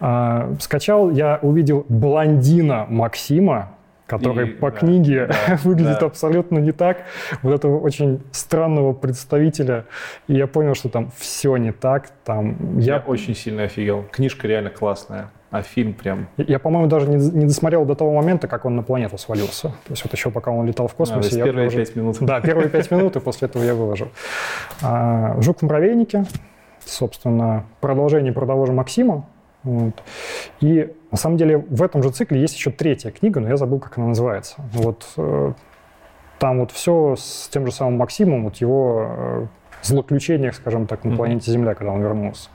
А, 0.00 0.54
скачал, 0.60 1.10
я 1.10 1.38
увидел 1.40 1.86
блондина 1.88 2.86
Максима, 2.88 3.76
который 4.06 4.48
и, 4.48 4.50
по 4.52 4.70
да, 4.70 4.78
книге 4.78 5.26
да, 5.26 5.56
выглядит 5.64 6.00
да. 6.00 6.06
абсолютно 6.06 6.58
не 6.58 6.72
так. 6.72 7.04
Вот 7.42 7.54
этого 7.54 7.78
очень 7.78 8.22
странного 8.32 8.92
представителя. 8.92 9.84
И 10.26 10.34
я 10.34 10.46
понял, 10.46 10.74
что 10.74 10.88
там 10.88 11.10
все 11.16 11.56
не 11.56 11.72
так. 11.72 12.10
Там 12.24 12.78
я... 12.78 12.96
я 12.96 13.00
очень 13.00 13.34
сильно 13.36 13.64
офигел. 13.64 14.04
Книжка 14.10 14.48
реально 14.48 14.70
классная. 14.70 15.30
А 15.50 15.62
фильм 15.62 15.94
прям... 15.94 16.28
Я, 16.36 16.58
по-моему, 16.58 16.88
даже 16.88 17.08
не, 17.08 17.16
не 17.16 17.46
досмотрел 17.46 17.86
до 17.86 17.94
того 17.94 18.12
момента, 18.12 18.48
как 18.48 18.66
он 18.66 18.76
на 18.76 18.82
планету 18.82 19.16
свалился. 19.16 19.68
То 19.68 19.90
есть 19.90 20.04
вот 20.04 20.12
еще 20.12 20.30
пока 20.30 20.50
он 20.50 20.66
летал 20.66 20.88
в 20.88 20.94
космосе... 20.94 21.36
А, 21.36 21.38
я 21.38 21.44
первые 21.44 21.68
выложил... 21.68 21.86
пять 21.86 21.96
минут. 21.96 22.16
Да, 22.20 22.40
первые 22.40 22.68
пять 22.68 22.90
минут, 22.90 23.16
и 23.16 23.20
после 23.20 23.48
этого 23.48 23.62
я 23.62 23.74
выложил. 23.74 24.08
А, 24.82 25.40
«Жук 25.40 25.60
в 25.60 25.62
муравейнике», 25.62 26.24
собственно, 26.84 27.64
продолжение 27.80 28.32
про 28.32 28.46
того 28.46 28.66
же 28.66 28.72
Максима. 28.72 29.26
Вот. 29.62 29.94
И 30.60 30.92
на 31.10 31.16
самом 31.16 31.36
деле 31.36 31.58
в 31.58 31.82
этом 31.82 32.02
же 32.02 32.10
цикле 32.10 32.40
есть 32.40 32.54
еще 32.54 32.70
третья 32.70 33.10
книга, 33.10 33.40
но 33.40 33.48
я 33.48 33.56
забыл, 33.56 33.80
как 33.80 33.98
она 33.98 34.08
называется. 34.08 34.56
Вот 34.72 35.06
э, 35.16 35.52
там 36.38 36.60
вот 36.60 36.70
все 36.72 37.16
с 37.16 37.48
тем 37.48 37.66
же 37.66 37.72
самым 37.72 37.96
Максимом, 37.96 38.44
вот 38.44 38.56
его 38.56 39.06
э, 39.08 39.46
злоключениях, 39.82 40.54
скажем 40.54 40.86
так, 40.86 41.04
на 41.04 41.16
планете 41.16 41.50
Земля, 41.50 41.74
когда 41.74 41.92
он 41.92 42.02
вернулся. 42.02 42.50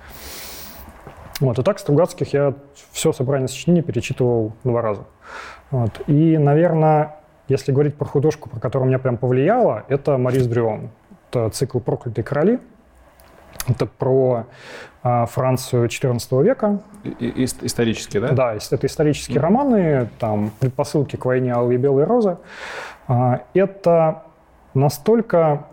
Вот. 1.40 1.60
И 1.60 1.64
так 1.64 1.80
Стругацких 1.80 2.34
я 2.34 2.54
все 2.94 3.12
собрание 3.12 3.48
сочинений 3.48 3.82
перечитывал 3.82 4.54
два 4.64 4.82
раза. 4.82 5.06
Вот. 5.72 6.02
И, 6.08 6.38
наверное, 6.38 7.16
если 7.50 7.72
говорить 7.72 7.96
про 7.96 8.06
художку, 8.06 8.50
про 8.50 8.60
которую 8.60 8.88
меня 8.88 9.00
прям 9.00 9.18
повлияло, 9.18 9.84
это 9.90 10.18
Марис 10.18 10.46
Дрюон. 10.48 10.92
Это 11.30 11.50
цикл 11.50 11.80
«Проклятые 11.80 12.24
короли». 12.24 12.60
Это 13.68 13.86
про 13.86 14.46
а, 15.02 15.26
Францию 15.26 15.88
XIV 15.88 16.44
века. 16.44 16.82
И, 17.04 17.46
исторические, 17.46 18.22
да? 18.22 18.32
Да, 18.32 18.54
это 18.54 18.88
исторические 18.88 19.38
mm-hmm. 19.38 19.42
романы, 19.42 20.10
там 20.20 20.52
предпосылки 20.60 21.16
к 21.16 21.26
войне 21.26 21.54
Алые 21.54 21.80
и 21.80 21.82
Белые 21.82 22.06
розы. 22.06 22.38
А, 23.08 23.42
это 23.54 24.24
настолько 24.74 25.68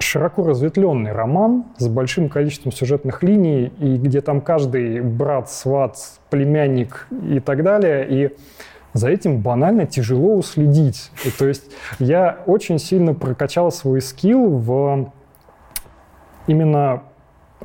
широко 0.00 0.46
разветвленный 0.46 1.12
роман 1.12 1.66
с 1.76 1.88
большим 1.88 2.28
количеством 2.28 2.72
сюжетных 2.72 3.22
линий, 3.22 3.72
и 3.78 3.96
где 3.96 4.20
там 4.20 4.40
каждый 4.40 5.00
брат, 5.00 5.50
сват, 5.50 5.96
племянник 6.30 7.06
и 7.28 7.40
так 7.40 7.62
далее. 7.62 8.06
И 8.08 8.36
за 8.92 9.08
этим 9.08 9.40
банально 9.40 9.86
тяжело 9.86 10.34
уследить. 10.34 11.10
И, 11.24 11.30
то 11.30 11.46
есть 11.46 11.70
я 11.98 12.40
очень 12.46 12.78
сильно 12.78 13.14
прокачал 13.14 13.70
свой 13.70 14.00
скилл 14.00 14.48
в 14.58 15.12
именно 16.46 17.04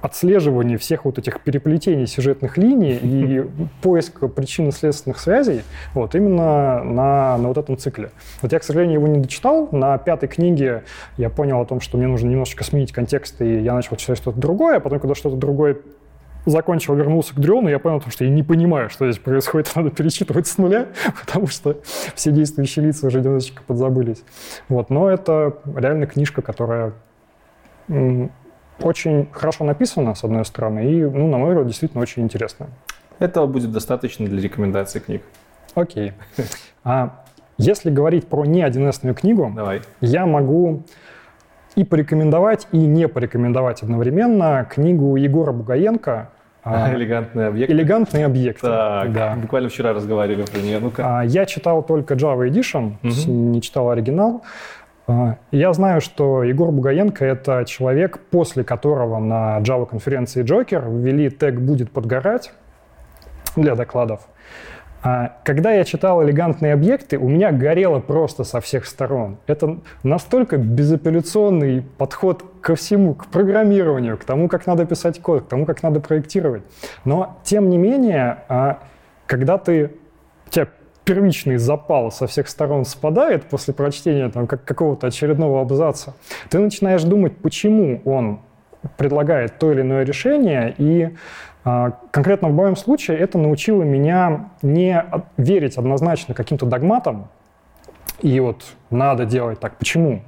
отслеживании 0.01 0.77
всех 0.77 1.05
вот 1.05 1.17
этих 1.17 1.41
переплетений 1.41 2.07
сюжетных 2.07 2.57
линий 2.57 2.99
и 3.01 3.45
поиска 3.81 4.27
причинно-следственных 4.27 5.19
связей 5.19 5.61
вот 5.93 6.15
именно 6.15 6.83
на, 6.83 7.37
на 7.37 7.47
вот 7.47 7.57
этом 7.57 7.77
цикле. 7.77 8.11
Вот 8.41 8.51
я, 8.51 8.59
к 8.59 8.63
сожалению, 8.63 8.99
его 8.99 9.07
не 9.07 9.19
дочитал. 9.19 9.69
На 9.71 9.97
пятой 9.97 10.27
книге 10.27 10.83
я 11.17 11.29
понял 11.29 11.61
о 11.61 11.65
том, 11.65 11.81
что 11.81 11.97
мне 11.97 12.07
нужно 12.07 12.29
немножечко 12.29 12.63
сменить 12.63 12.91
контекст, 12.91 13.41
и 13.41 13.61
я 13.61 13.73
начал 13.73 13.95
читать 13.95 14.17
что-то 14.17 14.39
другое, 14.39 14.77
а 14.77 14.79
потом, 14.79 14.99
когда 14.99 15.15
что-то 15.15 15.35
другое 15.35 15.77
закончил, 16.45 16.93
вернулся 16.95 17.33
к 17.33 17.39
Дриону, 17.39 17.69
я 17.69 17.79
понял, 17.79 18.01
что 18.07 18.23
я 18.23 18.29
не 18.29 18.43
понимаю, 18.43 18.89
что 18.89 19.09
здесь 19.09 19.21
происходит, 19.21 19.71
надо 19.75 19.89
перечитывать 19.89 20.47
с 20.47 20.57
нуля, 20.57 20.87
потому 21.25 21.47
что 21.47 21.77
все 22.13 22.31
действующие 22.31 22.85
лица 22.85 23.07
уже 23.07 23.21
немножечко 23.21 23.63
подзабылись. 23.65 24.23
Вот. 24.69 24.89
Но 24.89 25.09
это 25.09 25.57
реально 25.75 26.05
книжка, 26.05 26.41
которая 26.41 26.93
очень 28.81 29.27
хорошо 29.31 29.63
написано, 29.63 30.15
с 30.15 30.23
одной 30.23 30.45
стороны, 30.45 30.91
и, 30.91 31.03
ну, 31.03 31.27
на 31.27 31.37
мой 31.37 31.49
взгляд, 31.49 31.67
действительно 31.67 32.01
очень 32.01 32.23
интересно. 32.23 32.67
Этого 33.19 33.47
будет 33.47 33.71
достаточно 33.71 34.25
для 34.25 34.41
рекомендации 34.41 34.99
книг. 34.99 35.21
Окей. 35.73 36.13
А 36.83 37.23
если 37.57 37.89
говорить 37.89 38.27
про 38.27 38.45
не 38.45 38.61
1С 38.61 39.13
книгу, 39.13 39.51
Давай. 39.55 39.81
я 40.01 40.25
могу 40.25 40.83
и 41.75 41.83
порекомендовать, 41.83 42.67
и 42.71 42.77
не 42.77 43.07
порекомендовать 43.07 43.83
одновременно 43.83 44.67
книгу 44.69 45.15
Егора 45.15 45.51
Бугаенко 45.51 46.29
а, 46.63 46.93
«Элегантный 46.95 47.47
объект». 47.47 47.71
«Элегантный 47.71 48.25
объект». 48.25 48.61
Так, 48.61 49.13
да. 49.13 49.35
буквально 49.35 49.69
вчера 49.69 49.93
разговаривали 49.93 50.45
про 50.45 50.59
нее. 50.59 50.79
Ну-ка. 50.79 51.19
А, 51.19 51.23
я 51.23 51.45
читал 51.45 51.83
только 51.83 52.15
Java 52.15 52.49
Edition, 52.49 52.95
угу. 53.03 53.31
не 53.31 53.61
читал 53.61 53.91
оригинал. 53.91 54.41
А, 55.07 55.37
я 55.51 55.71
знаю, 55.73 56.01
что 56.01 56.43
Егор 56.43 56.71
Бугаенко— 56.71 57.23
это 57.25 57.63
человек, 57.65 58.19
после 58.31 58.63
которого 58.63 59.19
на 59.19 59.59
Java-конференции 59.59 60.43
Джокер 60.43 60.89
ввели 60.89 61.29
тег 61.29 61.59
«будет 61.59 61.91
подгорать» 61.91 62.51
для 63.55 63.75
докладов. 63.75 64.27
А, 65.03 65.37
когда 65.43 65.71
я 65.71 65.83
читал 65.83 66.23
«Элегантные 66.23 66.73
объекты», 66.73 67.19
у 67.19 67.29
меня 67.29 67.51
горело 67.51 67.99
просто 67.99 68.43
со 68.43 68.59
всех 68.59 68.87
сторон. 68.87 69.37
Это 69.45 69.77
настолько 70.01 70.57
безапелляционный 70.57 71.83
подход 71.83 72.43
ко 72.61 72.75
всему, 72.75 73.13
к 73.13 73.27
программированию, 73.27 74.17
к 74.17 74.23
тому, 74.23 74.47
как 74.47 74.65
надо 74.65 74.85
писать 74.85 75.21
код, 75.21 75.43
к 75.43 75.47
тому, 75.47 75.67
как 75.67 75.83
надо 75.83 75.99
проектировать. 75.99 76.63
Но, 77.03 77.37
тем 77.43 77.69
не 77.69 77.77
менее, 77.77 78.39
а, 78.49 78.79
когда 79.27 79.59
ты, 79.59 79.91
тебя 80.49 80.67
первичный 81.05 81.57
запал 81.57 82.11
со 82.11 82.27
всех 82.27 82.49
сторон 82.49 82.83
спадает 82.83 83.45
после 83.45 83.73
прочтения 83.73 84.29
там, 84.29 84.47
как, 84.47 84.65
какого-то 84.65 85.07
очередного 85.07 85.61
абзаца, 85.61 86.15
ты 86.49 86.59
начинаешь 86.59 87.03
думать, 87.03 87.37
почему 87.37 88.01
он 88.03 88.39
предлагает 88.97 89.57
то 89.59 89.71
или 89.71 89.81
иное 89.81 90.03
решение, 90.03 90.73
и 90.77 91.15
а, 91.63 91.91
конкретно 92.11 92.49
в 92.49 92.53
моем 92.53 92.75
случае 92.75 93.17
это 93.17 93.37
научило 93.37 93.83
меня 93.83 94.49
не 94.61 95.03
верить 95.37 95.77
однозначно 95.77 96.33
каким-то 96.33 96.65
догматам, 96.65 97.27
и 98.21 98.39
вот 98.39 98.63
надо 98.89 99.25
делать 99.25 99.59
так. 99.59 99.77
Почему? 99.77 100.21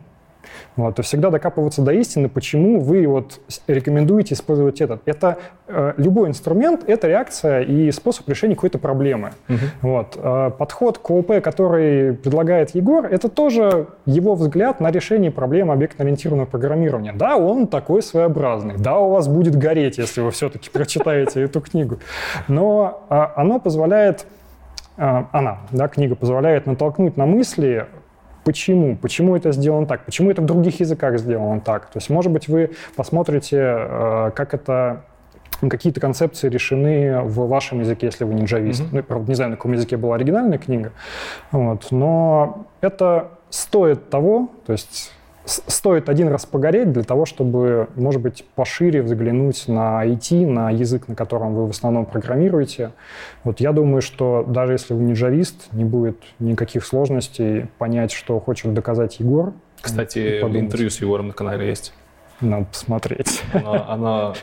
Вот, 0.75 0.99
и 0.99 1.01
всегда 1.01 1.29
докапываться 1.29 1.81
до 1.81 1.91
истины, 1.91 2.29
почему 2.29 2.79
вы 2.79 3.07
вот 3.07 3.39
рекомендуете 3.67 4.35
использовать 4.35 4.81
этот. 4.81 5.01
Это 5.05 5.37
э, 5.67 5.93
любой 5.97 6.29
инструмент, 6.29 6.83
это 6.87 7.07
реакция 7.07 7.61
и 7.61 7.91
способ 7.91 8.27
решения 8.29 8.55
какой-то 8.55 8.77
проблемы. 8.77 9.31
Угу. 9.49 9.57
Вот, 9.81 10.17
э, 10.21 10.51
подход 10.57 10.97
к 10.99 11.09
ООП, 11.09 11.41
который 11.41 12.13
предлагает 12.13 12.75
Егор, 12.75 13.05
это 13.05 13.29
тоже 13.29 13.87
его 14.05 14.35
взгляд 14.35 14.79
на 14.79 14.91
решение 14.91 15.31
проблемы 15.31 15.73
объектно-ориентированного 15.73 16.45
программирования. 16.45 17.13
Да, 17.13 17.37
он 17.37 17.67
такой 17.67 18.01
своеобразный. 18.01 18.75
Да, 18.77 18.99
у 18.99 19.09
вас 19.09 19.27
будет 19.27 19.55
гореть, 19.55 19.97
если 19.97 20.21
вы 20.21 20.31
все-таки 20.31 20.69
прочитаете 20.69 21.41
эту 21.41 21.61
книгу. 21.61 21.99
Но 22.47 23.05
э, 23.09 23.25
оно 23.35 23.59
позволяет 23.59 24.25
э, 24.97 25.23
она, 25.31 25.59
да, 25.71 25.87
книга 25.87 26.15
позволяет 26.15 26.65
натолкнуть 26.65 27.17
на 27.17 27.25
мысли 27.25 27.87
Почему? 28.47 28.95
Почему 28.95 29.35
это 29.35 29.51
сделано 29.51 29.85
так? 29.85 30.05
Почему 30.05 30.31
это 30.31 30.41
в 30.41 30.45
других 30.45 30.79
языках 30.79 31.19
сделано 31.19 31.59
так? 31.59 31.87
То 31.87 31.97
есть, 31.97 32.09
может 32.09 32.31
быть, 32.31 32.47
вы 32.47 32.71
посмотрите, 32.95 33.57
э, 33.59 34.31
как 34.33 34.53
это 34.53 35.03
какие-то 35.69 35.99
концепции 35.99 36.47
решены 36.47 37.23
в 37.23 37.45
вашем 37.49 37.81
языке, 37.81 38.05
если 38.05 38.23
вы 38.23 38.35
не 38.35 38.45
джавист. 38.45 38.83
Mm-hmm. 38.83 38.89
Ну, 38.93 39.03
правда, 39.03 39.29
не 39.29 39.35
знаю, 39.35 39.51
на 39.51 39.57
каком 39.57 39.73
языке 39.73 39.97
была 39.97 40.15
оригинальная 40.15 40.59
книга. 40.59 40.93
Вот. 41.51 41.87
Но 41.91 42.67
это 42.79 43.31
стоит 43.49 44.09
того, 44.09 44.49
то 44.65 44.71
есть 44.71 45.11
стоит 45.47 46.09
один 46.09 46.27
раз 46.27 46.45
погореть 46.45 46.91
для 46.91 47.03
того, 47.03 47.25
чтобы, 47.25 47.87
может 47.95 48.21
быть, 48.21 48.45
пошире 48.55 49.01
взглянуть 49.01 49.67
на 49.67 50.05
IT, 50.05 50.45
на 50.45 50.69
язык, 50.71 51.07
на 51.07 51.15
котором 51.15 51.55
вы 51.55 51.67
в 51.67 51.71
основном 51.71 52.05
программируете. 52.05 52.91
Вот 53.43 53.59
я 53.59 53.71
думаю, 53.71 54.01
что 54.01 54.43
даже 54.47 54.73
если 54.73 54.93
вы 54.93 55.03
не 55.03 55.13
джавист, 55.13 55.71
не 55.73 55.85
будет 55.85 56.17
никаких 56.39 56.85
сложностей 56.85 57.67
понять, 57.77 58.11
что 58.11 58.39
хочет 58.39 58.73
доказать 58.73 59.19
Егор. 59.19 59.53
Кстати, 59.81 60.41
интервью 60.41 60.89
с 60.89 60.99
Егором 61.01 61.27
на 61.27 61.33
канале 61.33 61.67
есть. 61.67 61.93
Надо 62.41 62.65
посмотреть. 62.65 63.41
Оно, 63.53 63.85
оно, 63.89 64.35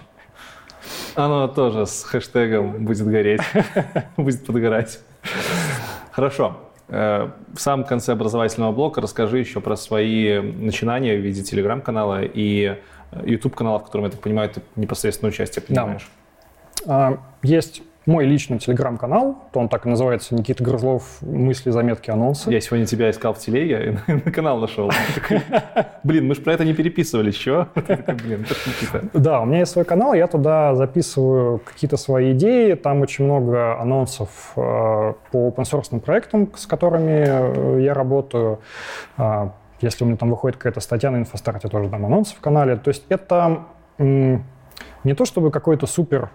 оно 1.15 1.49
тоже 1.49 1.87
с 1.87 2.03
хэштегом 2.03 2.85
будет 2.85 3.07
гореть, 3.07 3.43
будет 4.17 4.45
подгорать. 4.45 4.99
Хорошо. 6.11 6.57
Э, 6.89 7.31
в 7.55 7.61
самом 7.61 7.85
конце 7.85 8.13
образовательного 8.13 8.73
блока 8.73 9.01
расскажи 9.01 9.39
еще 9.39 9.61
про 9.61 9.77
свои 9.77 10.41
начинания 10.41 11.17
в 11.17 11.21
виде 11.21 11.43
телеграм-канала 11.43 12.23
и 12.23 12.79
YouTube-канала, 13.25 13.79
в 13.79 13.85
котором, 13.85 14.07
я 14.07 14.11
так 14.11 14.21
понимаю, 14.21 14.51
ты 14.51 14.63
непосредственно 14.77 15.29
участие 15.29 15.63
принимаешь. 15.63 16.09
Да. 16.85 17.19
Есть 17.43 17.83
мой 18.07 18.27
личный 18.27 18.59
телеграм-канал, 18.59 19.39
то 19.53 19.61
он 19.61 19.69
так 19.69 19.87
и 19.87 19.89
называется, 19.89 20.35
Никита 20.35 20.63
Грызлов, 20.63 21.23
мысли, 21.23 21.71
заметки, 21.71 22.11
анонсы. 22.11 22.51
Я 22.51 22.61
сегодня 22.61 22.87
тебя 22.87 23.11
искал 23.11 23.33
в 23.35 23.39
телеге 23.39 23.99
и 24.07 24.13
на 24.13 24.31
канал 24.31 24.59
нашел. 24.59 24.91
Блин, 26.03 26.29
мы 26.29 26.35
же 26.35 26.43
про 26.43 26.53
это 26.53 26.65
не 26.65 26.75
переписывались, 26.75 27.37
что? 27.37 27.69
Блин, 27.75 28.47
Да, 29.15 29.41
у 29.41 29.47
меня 29.47 29.61
есть 29.61 29.73
свой 29.73 29.85
канал, 29.85 30.13
я 30.15 30.27
туда 30.27 30.75
записываю 30.75 31.61
какие-то 31.61 31.97
свои 31.97 32.33
идеи, 32.33 32.75
там 32.75 33.01
очень 33.01 33.25
много 33.25 33.81
анонсов 33.81 34.53
э, 34.57 34.61
по 34.61 35.15
open-source 35.49 35.99
проектам, 36.01 36.51
с 36.57 36.67
которыми 36.67 37.25
э, 37.27 37.83
я 37.83 37.95
работаю. 37.95 38.61
А, 39.17 39.53
если 39.81 40.05
у 40.05 40.07
меня 40.07 40.17
там 40.17 40.31
выходит 40.31 40.57
какая-то 40.57 40.81
статья 40.81 41.11
на 41.11 41.17
инфостарте, 41.19 41.69
тоже 41.69 41.89
там 41.89 42.05
анонсы 42.05 42.35
в 42.35 42.41
канале. 42.41 42.77
То 42.77 42.89
есть 42.89 43.05
это 43.09 43.65
не 43.99 45.15
то 45.15 45.25
чтобы 45.25 45.51
какой-то 45.51 45.87
супер 45.87 46.31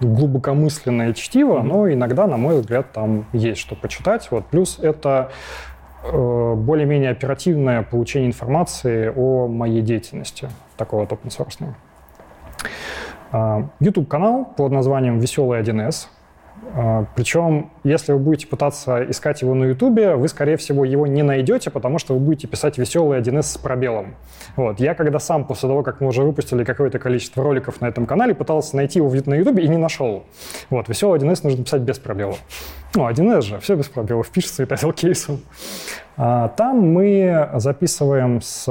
глубокомысленное 0.00 1.12
чтиво, 1.12 1.60
но 1.62 1.90
иногда, 1.92 2.26
на 2.26 2.36
мой 2.36 2.60
взгляд, 2.60 2.92
там 2.92 3.26
есть 3.32 3.60
что 3.60 3.74
почитать. 3.74 4.28
Вот. 4.30 4.46
Плюс 4.46 4.78
это 4.78 5.30
э, 6.04 6.54
более-менее 6.54 7.10
оперативное 7.10 7.82
получение 7.82 8.28
информации 8.28 9.12
о 9.14 9.48
моей 9.48 9.82
деятельности, 9.82 10.48
такого 10.76 11.00
вот 11.00 11.12
open 11.12 11.28
source. 11.28 11.74
YouTube-канал 13.80 14.44
под 14.56 14.70
названием 14.70 15.18
«Веселый 15.18 15.60
1С». 15.60 16.06
А, 16.76 17.06
Причем, 17.14 17.70
если 17.84 18.12
вы 18.12 18.18
будете 18.18 18.46
пытаться 18.46 19.04
искать 19.10 19.42
его 19.42 19.54
на 19.54 19.64
Ютубе, 19.64 20.16
вы, 20.16 20.28
скорее 20.28 20.56
всего, 20.56 20.84
его 20.84 21.06
не 21.06 21.22
найдете, 21.22 21.70
потому 21.70 21.98
что 21.98 22.14
вы 22.14 22.20
будете 22.20 22.46
писать 22.46 22.78
веселый 22.78 23.20
1С 23.20 23.42
с 23.42 23.58
пробелом. 23.58 24.14
Вот. 24.56 24.80
Я 24.80 24.94
когда 24.94 25.18
сам, 25.18 25.44
после 25.44 25.68
того, 25.68 25.82
как 25.82 26.00
мы 26.00 26.08
уже 26.08 26.22
выпустили 26.22 26.64
какое-то 26.64 26.98
количество 26.98 27.42
роликов 27.42 27.80
на 27.80 27.86
этом 27.86 28.06
канале, 28.06 28.34
пытался 28.34 28.76
найти 28.76 28.98
его 28.98 29.12
на 29.26 29.34
Ютубе 29.34 29.64
и 29.64 29.68
не 29.68 29.76
нашел. 29.76 30.24
Вот. 30.70 30.88
Веселый 30.88 31.20
1С 31.20 31.40
нужно 31.44 31.64
писать 31.64 31.82
без 31.82 31.98
пробела. 31.98 32.36
Ну, 32.94 33.08
1С 33.08 33.42
же, 33.42 33.58
все 33.60 33.76
без 33.76 33.88
пробелов, 33.88 34.28
пишется 34.30 34.62
и 34.62 34.66
title 34.66 34.90
case 34.90 35.19
ом. 35.19 35.40
А, 36.16 36.48
там 36.48 36.80
мы 36.92 37.50
записываем 37.54 38.40
с 38.40 38.68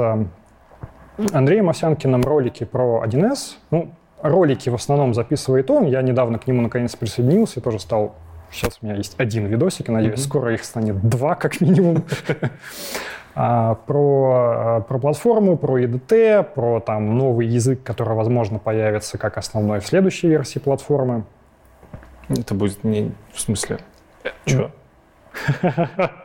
Андреем 1.32 1.68
Овсянкиным 1.68 2.22
ролики 2.22 2.64
про 2.64 3.04
1С. 3.06 3.56
Ну, 3.70 3.94
ролики 4.22 4.68
в 4.68 4.74
основном 4.74 5.14
записывает 5.14 5.70
он. 5.70 5.86
Я 5.86 6.02
недавно 6.02 6.38
к 6.38 6.46
нему 6.46 6.62
наконец 6.62 6.94
присоединился 6.96 7.60
и 7.60 7.62
тоже 7.62 7.78
стал... 7.78 8.14
Сейчас 8.50 8.78
у 8.80 8.86
меня 8.86 8.96
есть 8.96 9.14
один 9.18 9.46
видосик, 9.46 9.88
и 9.88 9.92
надеюсь, 9.92 10.20
mm-hmm. 10.20 10.22
скоро 10.22 10.54
их 10.54 10.64
станет 10.64 11.08
два 11.08 11.34
как 11.34 11.60
минимум. 11.60 12.04
а, 13.34 13.74
про, 13.74 14.84
про 14.86 14.98
платформу, 14.98 15.56
про 15.56 15.80
EDT, 15.80 16.44
про 16.54 16.80
там 16.80 17.18
новый 17.18 17.48
язык, 17.48 17.82
который, 17.82 18.14
возможно, 18.14 18.60
появится 18.60 19.18
как 19.18 19.38
основной 19.38 19.80
в 19.80 19.86
следующей 19.86 20.28
версии 20.28 20.60
платформы. 20.60 21.24
Это 22.28 22.54
будет 22.54 22.84
не... 22.84 23.12
В 23.32 23.40
смысле? 23.40 23.78
Что? 24.46 24.70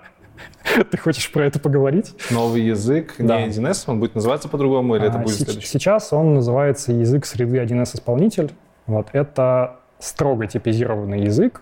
Ты 0.91 0.97
хочешь 0.97 1.31
про 1.31 1.45
это 1.45 1.59
поговорить? 1.59 2.13
Новый 2.31 2.61
язык, 2.61 3.15
Да. 3.17 3.41
не 3.41 3.47
1С, 3.47 3.85
он 3.87 3.99
будет 3.99 4.15
называться 4.15 4.49
по-другому, 4.49 4.95
или 4.95 5.07
это 5.07 5.17
А, 5.17 5.21
будет 5.21 5.35
се- 5.35 5.45
следующий? 5.45 5.67
Сейчас 5.67 6.13
он 6.13 6.33
называется 6.35 6.91
язык 6.91 7.25
среды 7.25 7.57
1С 7.59 7.95
исполнитель. 7.95 8.51
Вот. 8.87 9.07
Это 9.13 9.77
строго 9.99 10.47
типизированный 10.47 11.23
язык. 11.23 11.61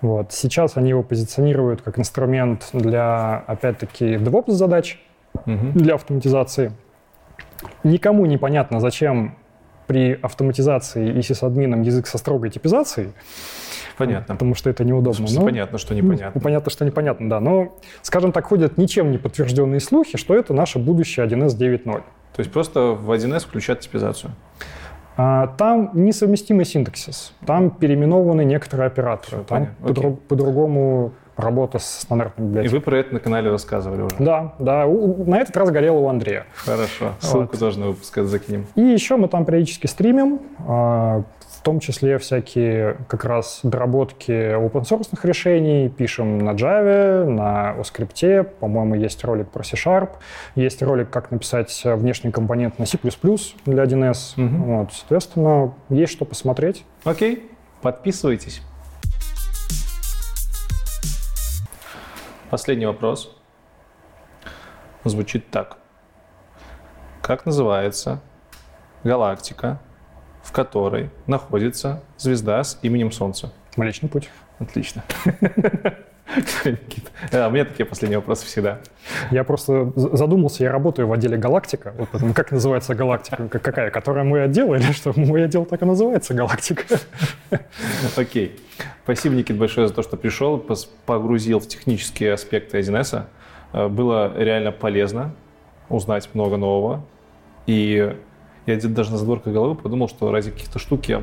Вот. 0.00 0.32
Сейчас 0.32 0.76
они 0.76 0.90
его 0.90 1.02
позиционируют 1.02 1.82
как 1.82 1.98
инструмент 1.98 2.68
для, 2.72 3.42
опять-таки, 3.46 4.14
DevOps 4.16 4.50
задач, 4.52 5.00
Мгм. 5.46 5.72
для 5.72 5.94
автоматизации. 5.94 6.72
Никому 7.82 8.26
не 8.26 8.38
понятно, 8.38 8.80
зачем 8.80 9.36
при 9.86 10.18
автоматизации 10.22 11.18
и 11.18 11.22
сисадмином 11.22 11.82
язык 11.82 12.06
со 12.06 12.18
строгой 12.18 12.50
типизацией, 12.50 13.12
Понятно. 13.96 14.34
потому 14.34 14.54
что 14.54 14.70
это 14.70 14.84
неудобно. 14.84 15.26
Но- 15.32 15.42
понятно, 15.44 15.78
что 15.78 15.94
ну, 15.94 16.00
непонятно. 16.02 16.40
понятно, 16.40 16.70
что 16.70 16.84
непонятно, 16.84 17.28
да. 17.30 17.40
Но, 17.40 17.76
скажем 18.02 18.32
так, 18.32 18.46
ходят 18.46 18.76
ничем 18.78 19.10
не 19.10 19.18
подтвержденные 19.18 19.80
слухи, 19.80 20.18
что 20.18 20.34
это 20.34 20.52
наше 20.54 20.78
будущее 20.78 21.24
1С 21.26 21.56
9.0. 21.56 22.02
То 22.34 22.40
есть 22.40 22.50
просто 22.52 22.80
в 22.92 23.10
1С 23.12 23.40
включать 23.44 23.80
типизацию. 23.80 24.32
А, 25.16 25.46
Там 25.56 25.90
несовместимый 25.94 26.64
синтаксис, 26.64 27.32
там 27.46 27.70
переименованы 27.70 28.44
некоторые 28.44 28.88
операторы, 28.88 29.38
Всё, 29.44 29.44
там 29.44 30.16
по-другому 30.28 31.12
работа 31.36 31.78
с 31.78 32.00
стандартной 32.00 32.44
И 32.44 32.48
библиотекой. 32.48 32.78
вы 32.78 32.84
про 32.84 32.98
это 32.98 33.14
на 33.14 33.20
канале 33.20 33.50
рассказывали 33.50 34.02
уже. 34.02 34.16
Да, 34.18 34.54
да, 34.58 34.86
у- 34.86 35.24
на 35.24 35.38
этот 35.38 35.56
раз 35.56 35.70
горело 35.70 35.98
у 35.98 36.08
Андрея. 36.08 36.46
Хорошо. 36.54 37.12
Ссылку 37.20 37.56
тоже 37.56 37.78
на 37.80 37.86
выпуск 37.88 38.18
закинем. 38.22 38.66
И 38.74 38.80
еще 38.80 39.16
мы 39.16 39.28
там 39.28 39.44
периодически 39.44 39.86
стримим, 39.86 40.40
а, 40.66 41.22
том 41.64 41.80
числе 41.80 42.18
всякие 42.18 42.98
как 43.08 43.24
раз 43.24 43.60
доработки 43.62 44.30
open-source 44.30 45.18
решений, 45.22 45.88
пишем 45.88 46.38
на 46.38 46.50
Java, 46.50 47.24
на 47.24 47.74
OScript, 47.78 48.44
по-моему, 48.44 48.94
есть 48.94 49.24
ролик 49.24 49.48
про 49.48 49.64
C-Sharp, 49.64 50.10
есть 50.54 50.82
ролик, 50.82 51.10
как 51.10 51.30
написать 51.30 51.82
внешний 51.84 52.30
компонент 52.30 52.78
на 52.78 52.86
C++ 52.86 52.98
для 53.64 53.84
1С. 53.84 54.34
Мгм. 54.36 54.62
Вот, 54.62 54.92
соответственно, 54.92 55.74
есть 55.88 56.12
что 56.12 56.24
посмотреть. 56.24 56.84
Окей, 57.04 57.50
подписывайтесь. 57.80 58.62
Последний 62.50 62.86
вопрос 62.86 63.36
звучит 65.04 65.50
так. 65.50 65.78
Как 67.22 67.46
называется 67.46 68.20
галактика, 69.02 69.80
которой 70.54 71.10
находится 71.26 72.02
звезда 72.16 72.62
с 72.64 72.78
именем 72.82 73.12
Солнца? 73.12 73.52
Млечный 73.76 74.08
путь. 74.08 74.30
Отлично. 74.60 75.02
А, 77.32 77.48
У 77.48 77.50
меня 77.50 77.64
такие 77.64 77.84
последние 77.84 78.18
вопросы 78.18 78.46
всегда. 78.46 78.78
Я 79.30 79.44
просто 79.44 79.92
задумался, 79.96 80.64
я 80.64 80.72
работаю 80.72 81.06
в 81.06 81.12
отделе 81.12 81.36
«Галактика». 81.36 81.92
Вот 81.98 82.08
поэтому 82.12 82.32
как 82.34 82.50
называется 82.50 82.94
«Галактика»? 82.94 83.48
Как- 83.48 83.62
Какая? 83.62 83.90
Которая 83.90 84.24
мой 84.24 84.44
отдел 84.44 84.72
или 84.74 84.82
что? 84.92 85.12
Мой 85.16 85.44
отдел 85.44 85.64
так 85.66 85.82
и 85.82 85.84
называется 85.84 86.32
«Галактика». 86.34 86.84
Окей. 88.16 88.56
Спасибо, 89.04 89.34
Никит, 89.34 89.58
большое 89.58 89.86
за 89.88 89.94
то, 89.94 90.02
что 90.02 90.16
пришел, 90.16 90.64
погрузил 91.04 91.58
в 91.60 91.68
технические 91.68 92.32
аспекты 92.32 92.78
1С. 92.78 93.24
Э, 93.72 93.88
Было 93.88 94.32
реально 94.36 94.72
полезно 94.72 95.34
узнать 95.88 96.30
много 96.32 96.56
нового. 96.56 97.04
И 97.66 98.16
я 98.66 98.76
где-то 98.76 98.94
даже 98.94 99.10
на 99.10 99.18
задворках 99.18 99.52
головы 99.52 99.74
подумал, 99.74 100.08
что 100.08 100.30
ради 100.30 100.50
каких-то 100.50 100.78
штук 100.78 101.06
я, 101.06 101.22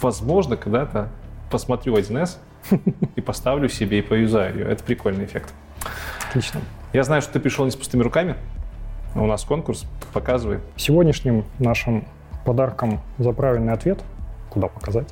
возможно, 0.00 0.56
когда-то 0.56 1.08
посмотрю 1.50 1.96
1С 1.96 2.38
и 3.16 3.20
поставлю 3.20 3.68
себе 3.68 4.00
и 4.00 4.02
поюзаю 4.02 4.58
ее. 4.58 4.66
Это 4.66 4.82
прикольный 4.82 5.24
эффект. 5.24 5.52
Отлично. 6.28 6.60
Я 6.92 7.04
знаю, 7.04 7.22
что 7.22 7.32
ты 7.32 7.40
пришел 7.40 7.64
не 7.64 7.70
с 7.70 7.76
пустыми 7.76 8.02
руками. 8.02 8.36
У 9.14 9.26
нас 9.26 9.44
конкурс. 9.44 9.86
Показывай. 10.12 10.58
Сегодняшним 10.76 11.44
нашим 11.58 12.04
подарком 12.44 13.00
за 13.18 13.32
правильный 13.32 13.72
ответ, 13.72 14.00
куда 14.50 14.68
показать, 14.68 15.08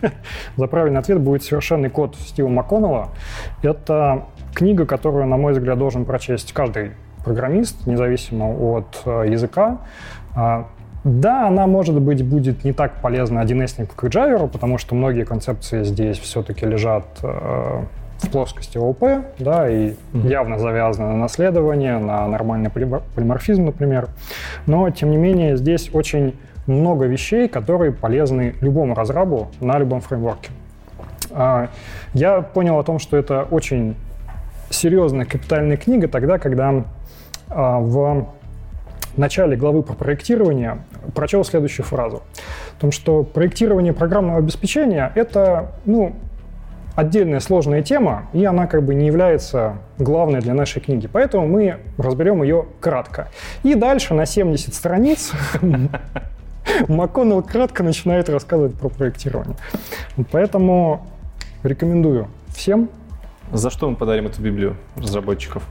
за 0.56 0.66
правильный 0.66 0.98
ответ 0.98 1.20
будет 1.20 1.42
совершенный 1.42 1.90
код 1.90 2.16
Стива 2.16 2.48
МакКоннелла. 2.48 3.10
Это 3.62 4.26
книга, 4.54 4.86
которую, 4.86 5.26
на 5.26 5.36
мой 5.36 5.52
взгляд, 5.52 5.78
должен 5.78 6.04
прочесть 6.04 6.52
каждый 6.52 6.92
программист, 7.24 7.86
независимо 7.86 8.54
от 8.54 9.02
э, 9.06 9.24
языка. 9.28 9.78
А, 10.34 10.66
Да, 11.04 11.48
она, 11.48 11.66
может 11.66 12.00
быть, 12.00 12.24
будет 12.24 12.64
не 12.64 12.72
так 12.72 13.02
полезна 13.02 13.40
1С, 13.40 13.86
как 13.94 14.10
Java, 14.10 14.48
потому 14.48 14.78
что 14.78 14.94
многие 14.94 15.24
концепции 15.24 15.82
здесь 15.84 16.18
все-таки 16.18 16.64
лежат 16.64 17.04
э, 17.22 17.82
в 18.20 18.30
плоскости 18.30 18.78
ООП, 18.78 19.04
да, 19.38 19.68
и 19.68 19.94
Мгм. 20.14 20.28
явно 20.28 20.58
завязаны 20.58 21.08
на 21.08 21.16
наследование, 21.18 21.98
на 21.98 22.26
нормальный 22.26 22.70
полимор- 22.70 23.02
полиморфизм, 23.14 23.66
например. 23.66 24.08
Но, 24.66 24.88
тем 24.88 25.10
не 25.10 25.18
менее, 25.18 25.58
здесь 25.58 25.90
очень 25.92 26.34
много 26.66 27.04
вещей, 27.04 27.48
которые 27.48 27.92
полезны 27.92 28.54
любому 28.62 28.94
разрабу 28.94 29.48
на 29.60 29.78
любом 29.78 30.00
фреймворке. 30.00 30.50
А, 31.32 31.68
Я 32.14 32.40
понял 32.40 32.78
о 32.78 32.82
том, 32.82 32.98
что 32.98 33.18
это 33.18 33.42
очень 33.50 33.94
серьезная 34.70 35.26
капитальная 35.26 35.76
книга 35.76 36.08
тогда, 36.08 36.38
когда 36.38 36.84
а, 37.50 37.78
в 39.14 39.18
начале 39.18 39.56
главы 39.56 39.82
про 39.82 39.94
проектирование 39.94 40.82
прочел 41.14 41.44
следующую 41.44 41.86
фразу. 41.86 42.22
О 42.76 42.80
том, 42.80 42.92
что 42.92 43.22
проектирование 43.22 43.92
программного 43.92 44.38
обеспечения— 44.38 45.12
это, 45.14 45.72
ну, 45.84 46.16
отдельная 46.96 47.40
сложная 47.40 47.82
тема, 47.82 48.28
и 48.32 48.44
она 48.44 48.66
как 48.66 48.82
бы 48.84 48.94
не 48.94 49.06
является 49.06 49.78
главной 49.98 50.40
для 50.40 50.54
нашей 50.54 50.80
книги. 50.80 51.08
Поэтому 51.10 51.46
мы 51.46 51.78
разберем 51.98 52.42
ее 52.42 52.66
кратко. 52.80 53.28
И 53.62 53.74
дальше 53.74 54.14
на 54.14 54.26
70 54.26 54.74
страниц 54.74 55.32
МакКоннелл 56.88 57.42
кратко 57.42 57.82
начинает 57.82 58.28
рассказывать 58.28 58.74
про 58.74 58.88
проектирование. 58.88 59.56
Поэтому 60.30 61.06
рекомендую 61.62 62.28
всем. 62.48 62.88
За 63.52 63.70
что 63.70 63.88
мы 63.88 63.96
подарим 63.96 64.26
эту 64.26 64.42
библию 64.42 64.76
разработчиков? 64.96 65.62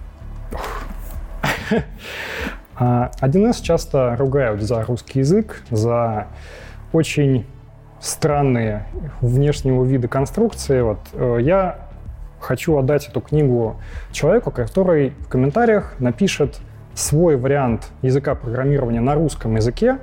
А 2.86 3.12
1С 3.22 3.62
часто 3.62 4.18
ругают 4.18 4.62
за 4.62 4.84
русский 4.84 5.20
язык, 5.20 5.64
за 5.72 6.28
очень 6.92 7.46
странные 8.02 8.86
внешнего 9.22 9.86
вида 9.86 10.10
конструкции. 10.10 10.82
Вот, 10.82 11.00
э, 11.14 11.38
я 11.40 11.80
хочу 12.42 12.78
отдать 12.78 13.08
эту 13.08 13.22
книгу 13.22 13.78
человеку, 14.12 14.52
который 14.52 15.12
в 15.12 15.30
комментариях 15.30 15.96
напишет 16.00 16.60
свой 16.94 17.38
вариант 17.38 17.88
языка 18.02 18.36
программирования 18.36 19.00
на 19.00 19.16
русском 19.16 19.56
языке 19.56 20.00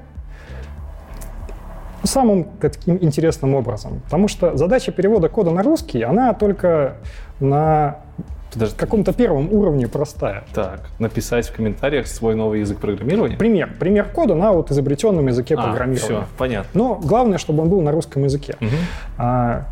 самым 2.03 2.45
таким 2.63 2.97
интересным 3.03 3.55
образом. 3.55 4.01
Потому 4.05 4.27
что 4.27 4.57
задача 4.57 4.91
перевода 4.91 5.29
кода 5.29 5.51
на 5.51 5.63
русский, 5.63 6.01
она 6.01 6.33
только 6.33 6.97
на 7.41 7.99
Даже 8.55 8.75
каком-то 8.75 9.13
первом 9.13 9.53
уровне 9.53 9.87
простая. 9.89 10.45
так 10.55 10.89
написать 10.99 11.49
в 11.49 11.55
комментариях 11.55 12.07
свой 12.07 12.35
новый 12.35 12.61
язык 12.61 12.79
программирования. 12.79 13.37
Пример. 13.37 13.71
Пример 13.79 14.07
кода 14.07 14.35
на 14.35 14.53
вот 14.53 14.71
изобретенном 14.71 15.27
языке 15.29 15.55
А, 15.55 15.63
программирования. 15.63 15.99
все, 16.23 16.25
понятно. 16.37 16.71
Но 16.75 16.95
главное, 16.97 17.39
чтобы 17.39 17.63
он 17.63 17.69
был 17.69 17.81
на 17.81 17.93
русском 17.93 18.25
языке. 18.25 18.57
Мгм. 18.61 18.71
А, 19.19 19.67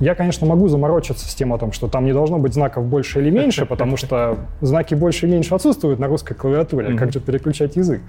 я, 0.00 0.14
конечно, 0.14 0.46
могу 0.46 0.66
заморочиться 0.68 1.28
с 1.28 1.34
тем 1.34 1.52
о 1.52 1.58
том, 1.58 1.72
что 1.72 1.86
там 1.88 2.04
не 2.06 2.12
должно 2.12 2.38
быть 2.38 2.54
знаков 2.54 2.84
больше 2.86 3.20
или 3.20 3.30
меньше, 3.30 3.66
потому 3.66 3.96
что 3.96 4.38
знаки 4.60 4.94
больше 4.94 5.26
и 5.26 5.30
меньше 5.30 5.54
отсутствуют 5.54 5.98
на 6.00 6.08
русской 6.08 6.34
клавиатуре. 6.34 6.96
Как 6.96 7.12
же 7.12 7.20
переключать 7.20 7.76
язык? 7.76 8.00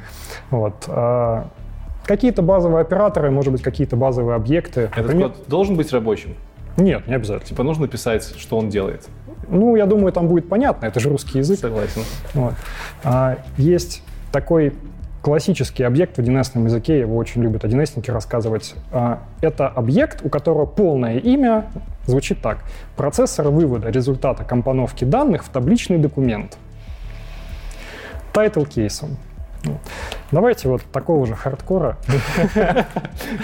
Вот. 0.49 0.73
А, 0.87 1.47
какие-то 2.05 2.41
базовые 2.41 2.81
операторы, 2.81 3.29
может 3.29 3.51
быть, 3.51 3.61
какие-то 3.61 3.95
базовые 3.95 4.35
объекты. 4.35 4.81
Этот 4.81 4.97
Например- 4.97 5.29
код 5.29 5.43
должен 5.47 5.75
быть 5.75 5.91
рабочим. 5.91 6.35
Нет, 6.75 7.07
не 7.07 7.13
обязательно. 7.13 7.47
Типа 7.47 7.61
нужно 7.61 7.87
писать, 7.87 8.33
что 8.37 8.57
он 8.57 8.69
делает. 8.69 9.07
Ну, 9.49 9.75
я 9.75 9.85
думаю, 9.85 10.11
там 10.11 10.27
будет 10.27 10.49
понятно, 10.49 10.85
это 10.85 10.99
же 10.99 11.09
русский 11.09 11.39
язык. 11.39 11.59
Согласен. 11.59 12.01
Вот. 12.33 12.53
А, 13.03 13.37
есть 13.57 14.03
такой 14.31 14.73
классический 15.21 15.83
объект 15.83 16.17
в 16.17 16.21
1С 16.21 16.61
языке, 16.63 16.99
его 16.99 17.15
очень 17.15 17.41
любят 17.41 17.63
1Сники 17.63 18.11
рассказывать. 18.11 18.75
А, 18.91 19.23
это 19.41 19.67
объект, 19.67 20.19
у 20.23 20.29
которого 20.29 20.65
полное 20.65 21.17
имя 21.17 21.65
звучит 22.05 22.41
так. 22.41 22.59
Процессор 22.97 23.47
вывода 23.49 23.89
результата 23.89 24.43
компоновки 24.43 25.05
данных 25.05 25.45
в 25.45 25.49
табличный 25.49 25.97
документ. 25.97 26.57
Title 28.33 28.65
case 28.65 28.95
ом. 28.95 29.17
Вот. 29.63 29.79
Давайте 30.31 30.67
вот 30.67 30.81
такого 30.91 31.25
же 31.25 31.35
хардкора. 31.35 31.97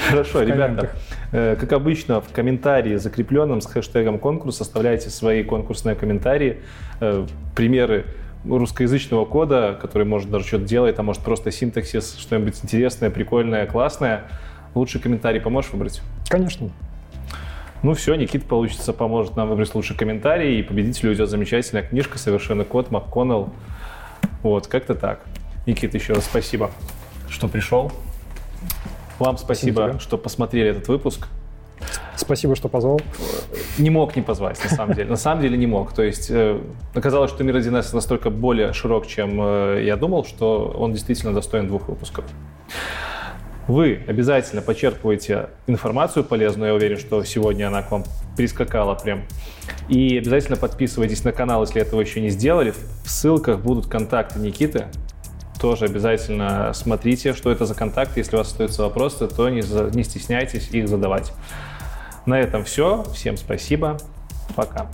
Хорошо, 0.10 0.42
ребята. 0.42 0.90
э, 1.32 1.56
Как 1.60 1.72
обычно, 1.74 2.20
в 2.20 2.30
комментарии, 2.32 2.96
закрепленном 2.96 3.62
с 3.62 3.68
хэштегом 3.68 4.20
конкурс, 4.20 4.60
оставляйте 4.60 5.10
свои 5.10 5.44
конкурсные 5.44 5.96
комментарии, 5.96 6.62
э, 7.00 7.26
примеры 7.56 8.06
русскоязычного 8.46 9.26
кода, 9.26 9.78
который 9.82 10.06
может 10.06 10.30
даже 10.30 10.46
что-то 10.46 10.66
делать, 10.66 10.98
а 11.00 11.04
может 11.04 11.24
просто 11.24 11.52
синтаксис, 11.52 12.18
что-нибудь 12.18 12.56
интересное, 12.64 13.10
прикольное, 13.10 13.66
классное, 13.66 14.24
лучший 14.76 15.02
комментарий 15.02 15.42
поможешь 15.42 15.72
выбрать? 15.72 16.02
Конечно. 16.30 16.70
Ну 17.82 17.94
все, 17.94 18.16
Никит 18.16 18.44
получится, 18.44 18.92
поможет 18.92 19.38
нам 19.38 19.48
выбрать 19.50 19.74
лучший 19.74 19.96
комментарий, 19.96 20.60
и 20.60 20.64
победителю 20.64 21.12
уйдет 21.12 21.30
замечательная 21.30 21.84
книжка 21.84 22.18
«Совершенный 22.18 22.66
код» 22.66 22.92
МакКоннелл. 22.92 23.54
Вот, 24.44 24.68
как-то 24.68 24.96
так. 24.96 25.22
Никит, 25.70 25.94
еще 25.94 26.14
раз 26.14 26.26
спасибо, 26.26 26.72
что 27.30 27.48
пришел. 27.48 27.92
Вам 29.20 29.38
спасибо, 29.38 29.82
спасибо 29.82 30.00
что 30.00 30.18
посмотрели 30.18 30.72
этот 30.72 30.88
выпуск. 30.88 31.28
Спасибо, 32.16 32.56
что 32.56 32.70
позвал. 32.70 33.00
Не 33.78 33.92
мог 33.92 34.16
не 34.16 34.24
позвать, 34.24 34.60
на 34.64 34.76
самом 34.76 34.96
деле. 34.96 35.10
На 35.10 35.16
самом 35.16 35.42
деле 35.44 35.58
не 35.58 35.68
мог. 35.68 35.94
То 35.94 36.02
есть 36.02 36.32
э, 36.32 36.60
оказалось, 36.96 37.30
что 37.30 37.44
мир 37.44 37.56
1С 37.56 37.94
настолько 37.94 38.32
более 38.32 38.74
широк, 38.74 39.06
чем 39.06 39.40
э, 39.42 39.84
я 39.86 39.96
думал, 39.96 40.26
что 40.26 40.76
он 40.78 40.92
действительно 40.92 41.34
достоин 41.34 41.68
двух 41.68 41.88
выпусков. 41.88 42.26
Вы 43.68 44.04
обязательно 44.08 44.64
почерпываете 44.64 45.50
информацию 45.68 46.24
полезную, 46.24 46.70
я 46.70 46.76
уверен, 46.76 46.98
что 46.98 47.24
сегодня 47.24 47.68
она 47.68 47.84
к 47.84 47.92
вам 47.92 48.04
прискакала 48.36 48.96
прям. 48.96 49.22
И 49.88 50.18
обязательно 50.18 50.58
подписывайтесь 50.58 51.24
на 51.24 51.32
канал, 51.32 51.62
если 51.62 51.80
этого 51.80 52.02
еще 52.02 52.20
не 52.22 52.30
сделали. 52.30 52.74
В 53.04 53.10
ссылках 53.10 53.60
будут 53.60 53.86
контакты 53.86 54.40
Никиты 54.40 54.88
тоже 55.60 55.86
обязательно 55.86 56.72
смотрите, 56.74 57.34
что 57.34 57.52
это 57.52 57.66
за 57.66 57.76
контакт. 57.76 58.18
Если 58.18 58.36
у 58.36 58.40
вас 58.40 58.48
остаются 58.48 58.84
вопросы, 58.84 59.28
то 59.28 59.50
не, 59.50 59.62
за... 59.62 59.90
не 59.92 60.04
стесняйтесь 60.04 60.70
их 60.72 60.88
задавать. 60.88 61.34
На 62.26 62.40
этом 62.40 62.64
все. 62.64 63.04
Всем 63.14 63.38
спасибо. 63.38 63.98
Пока. 64.56 64.90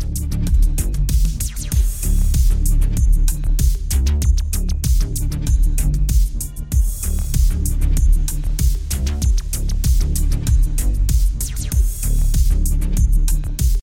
thank 0.00 0.64
you 0.64 0.67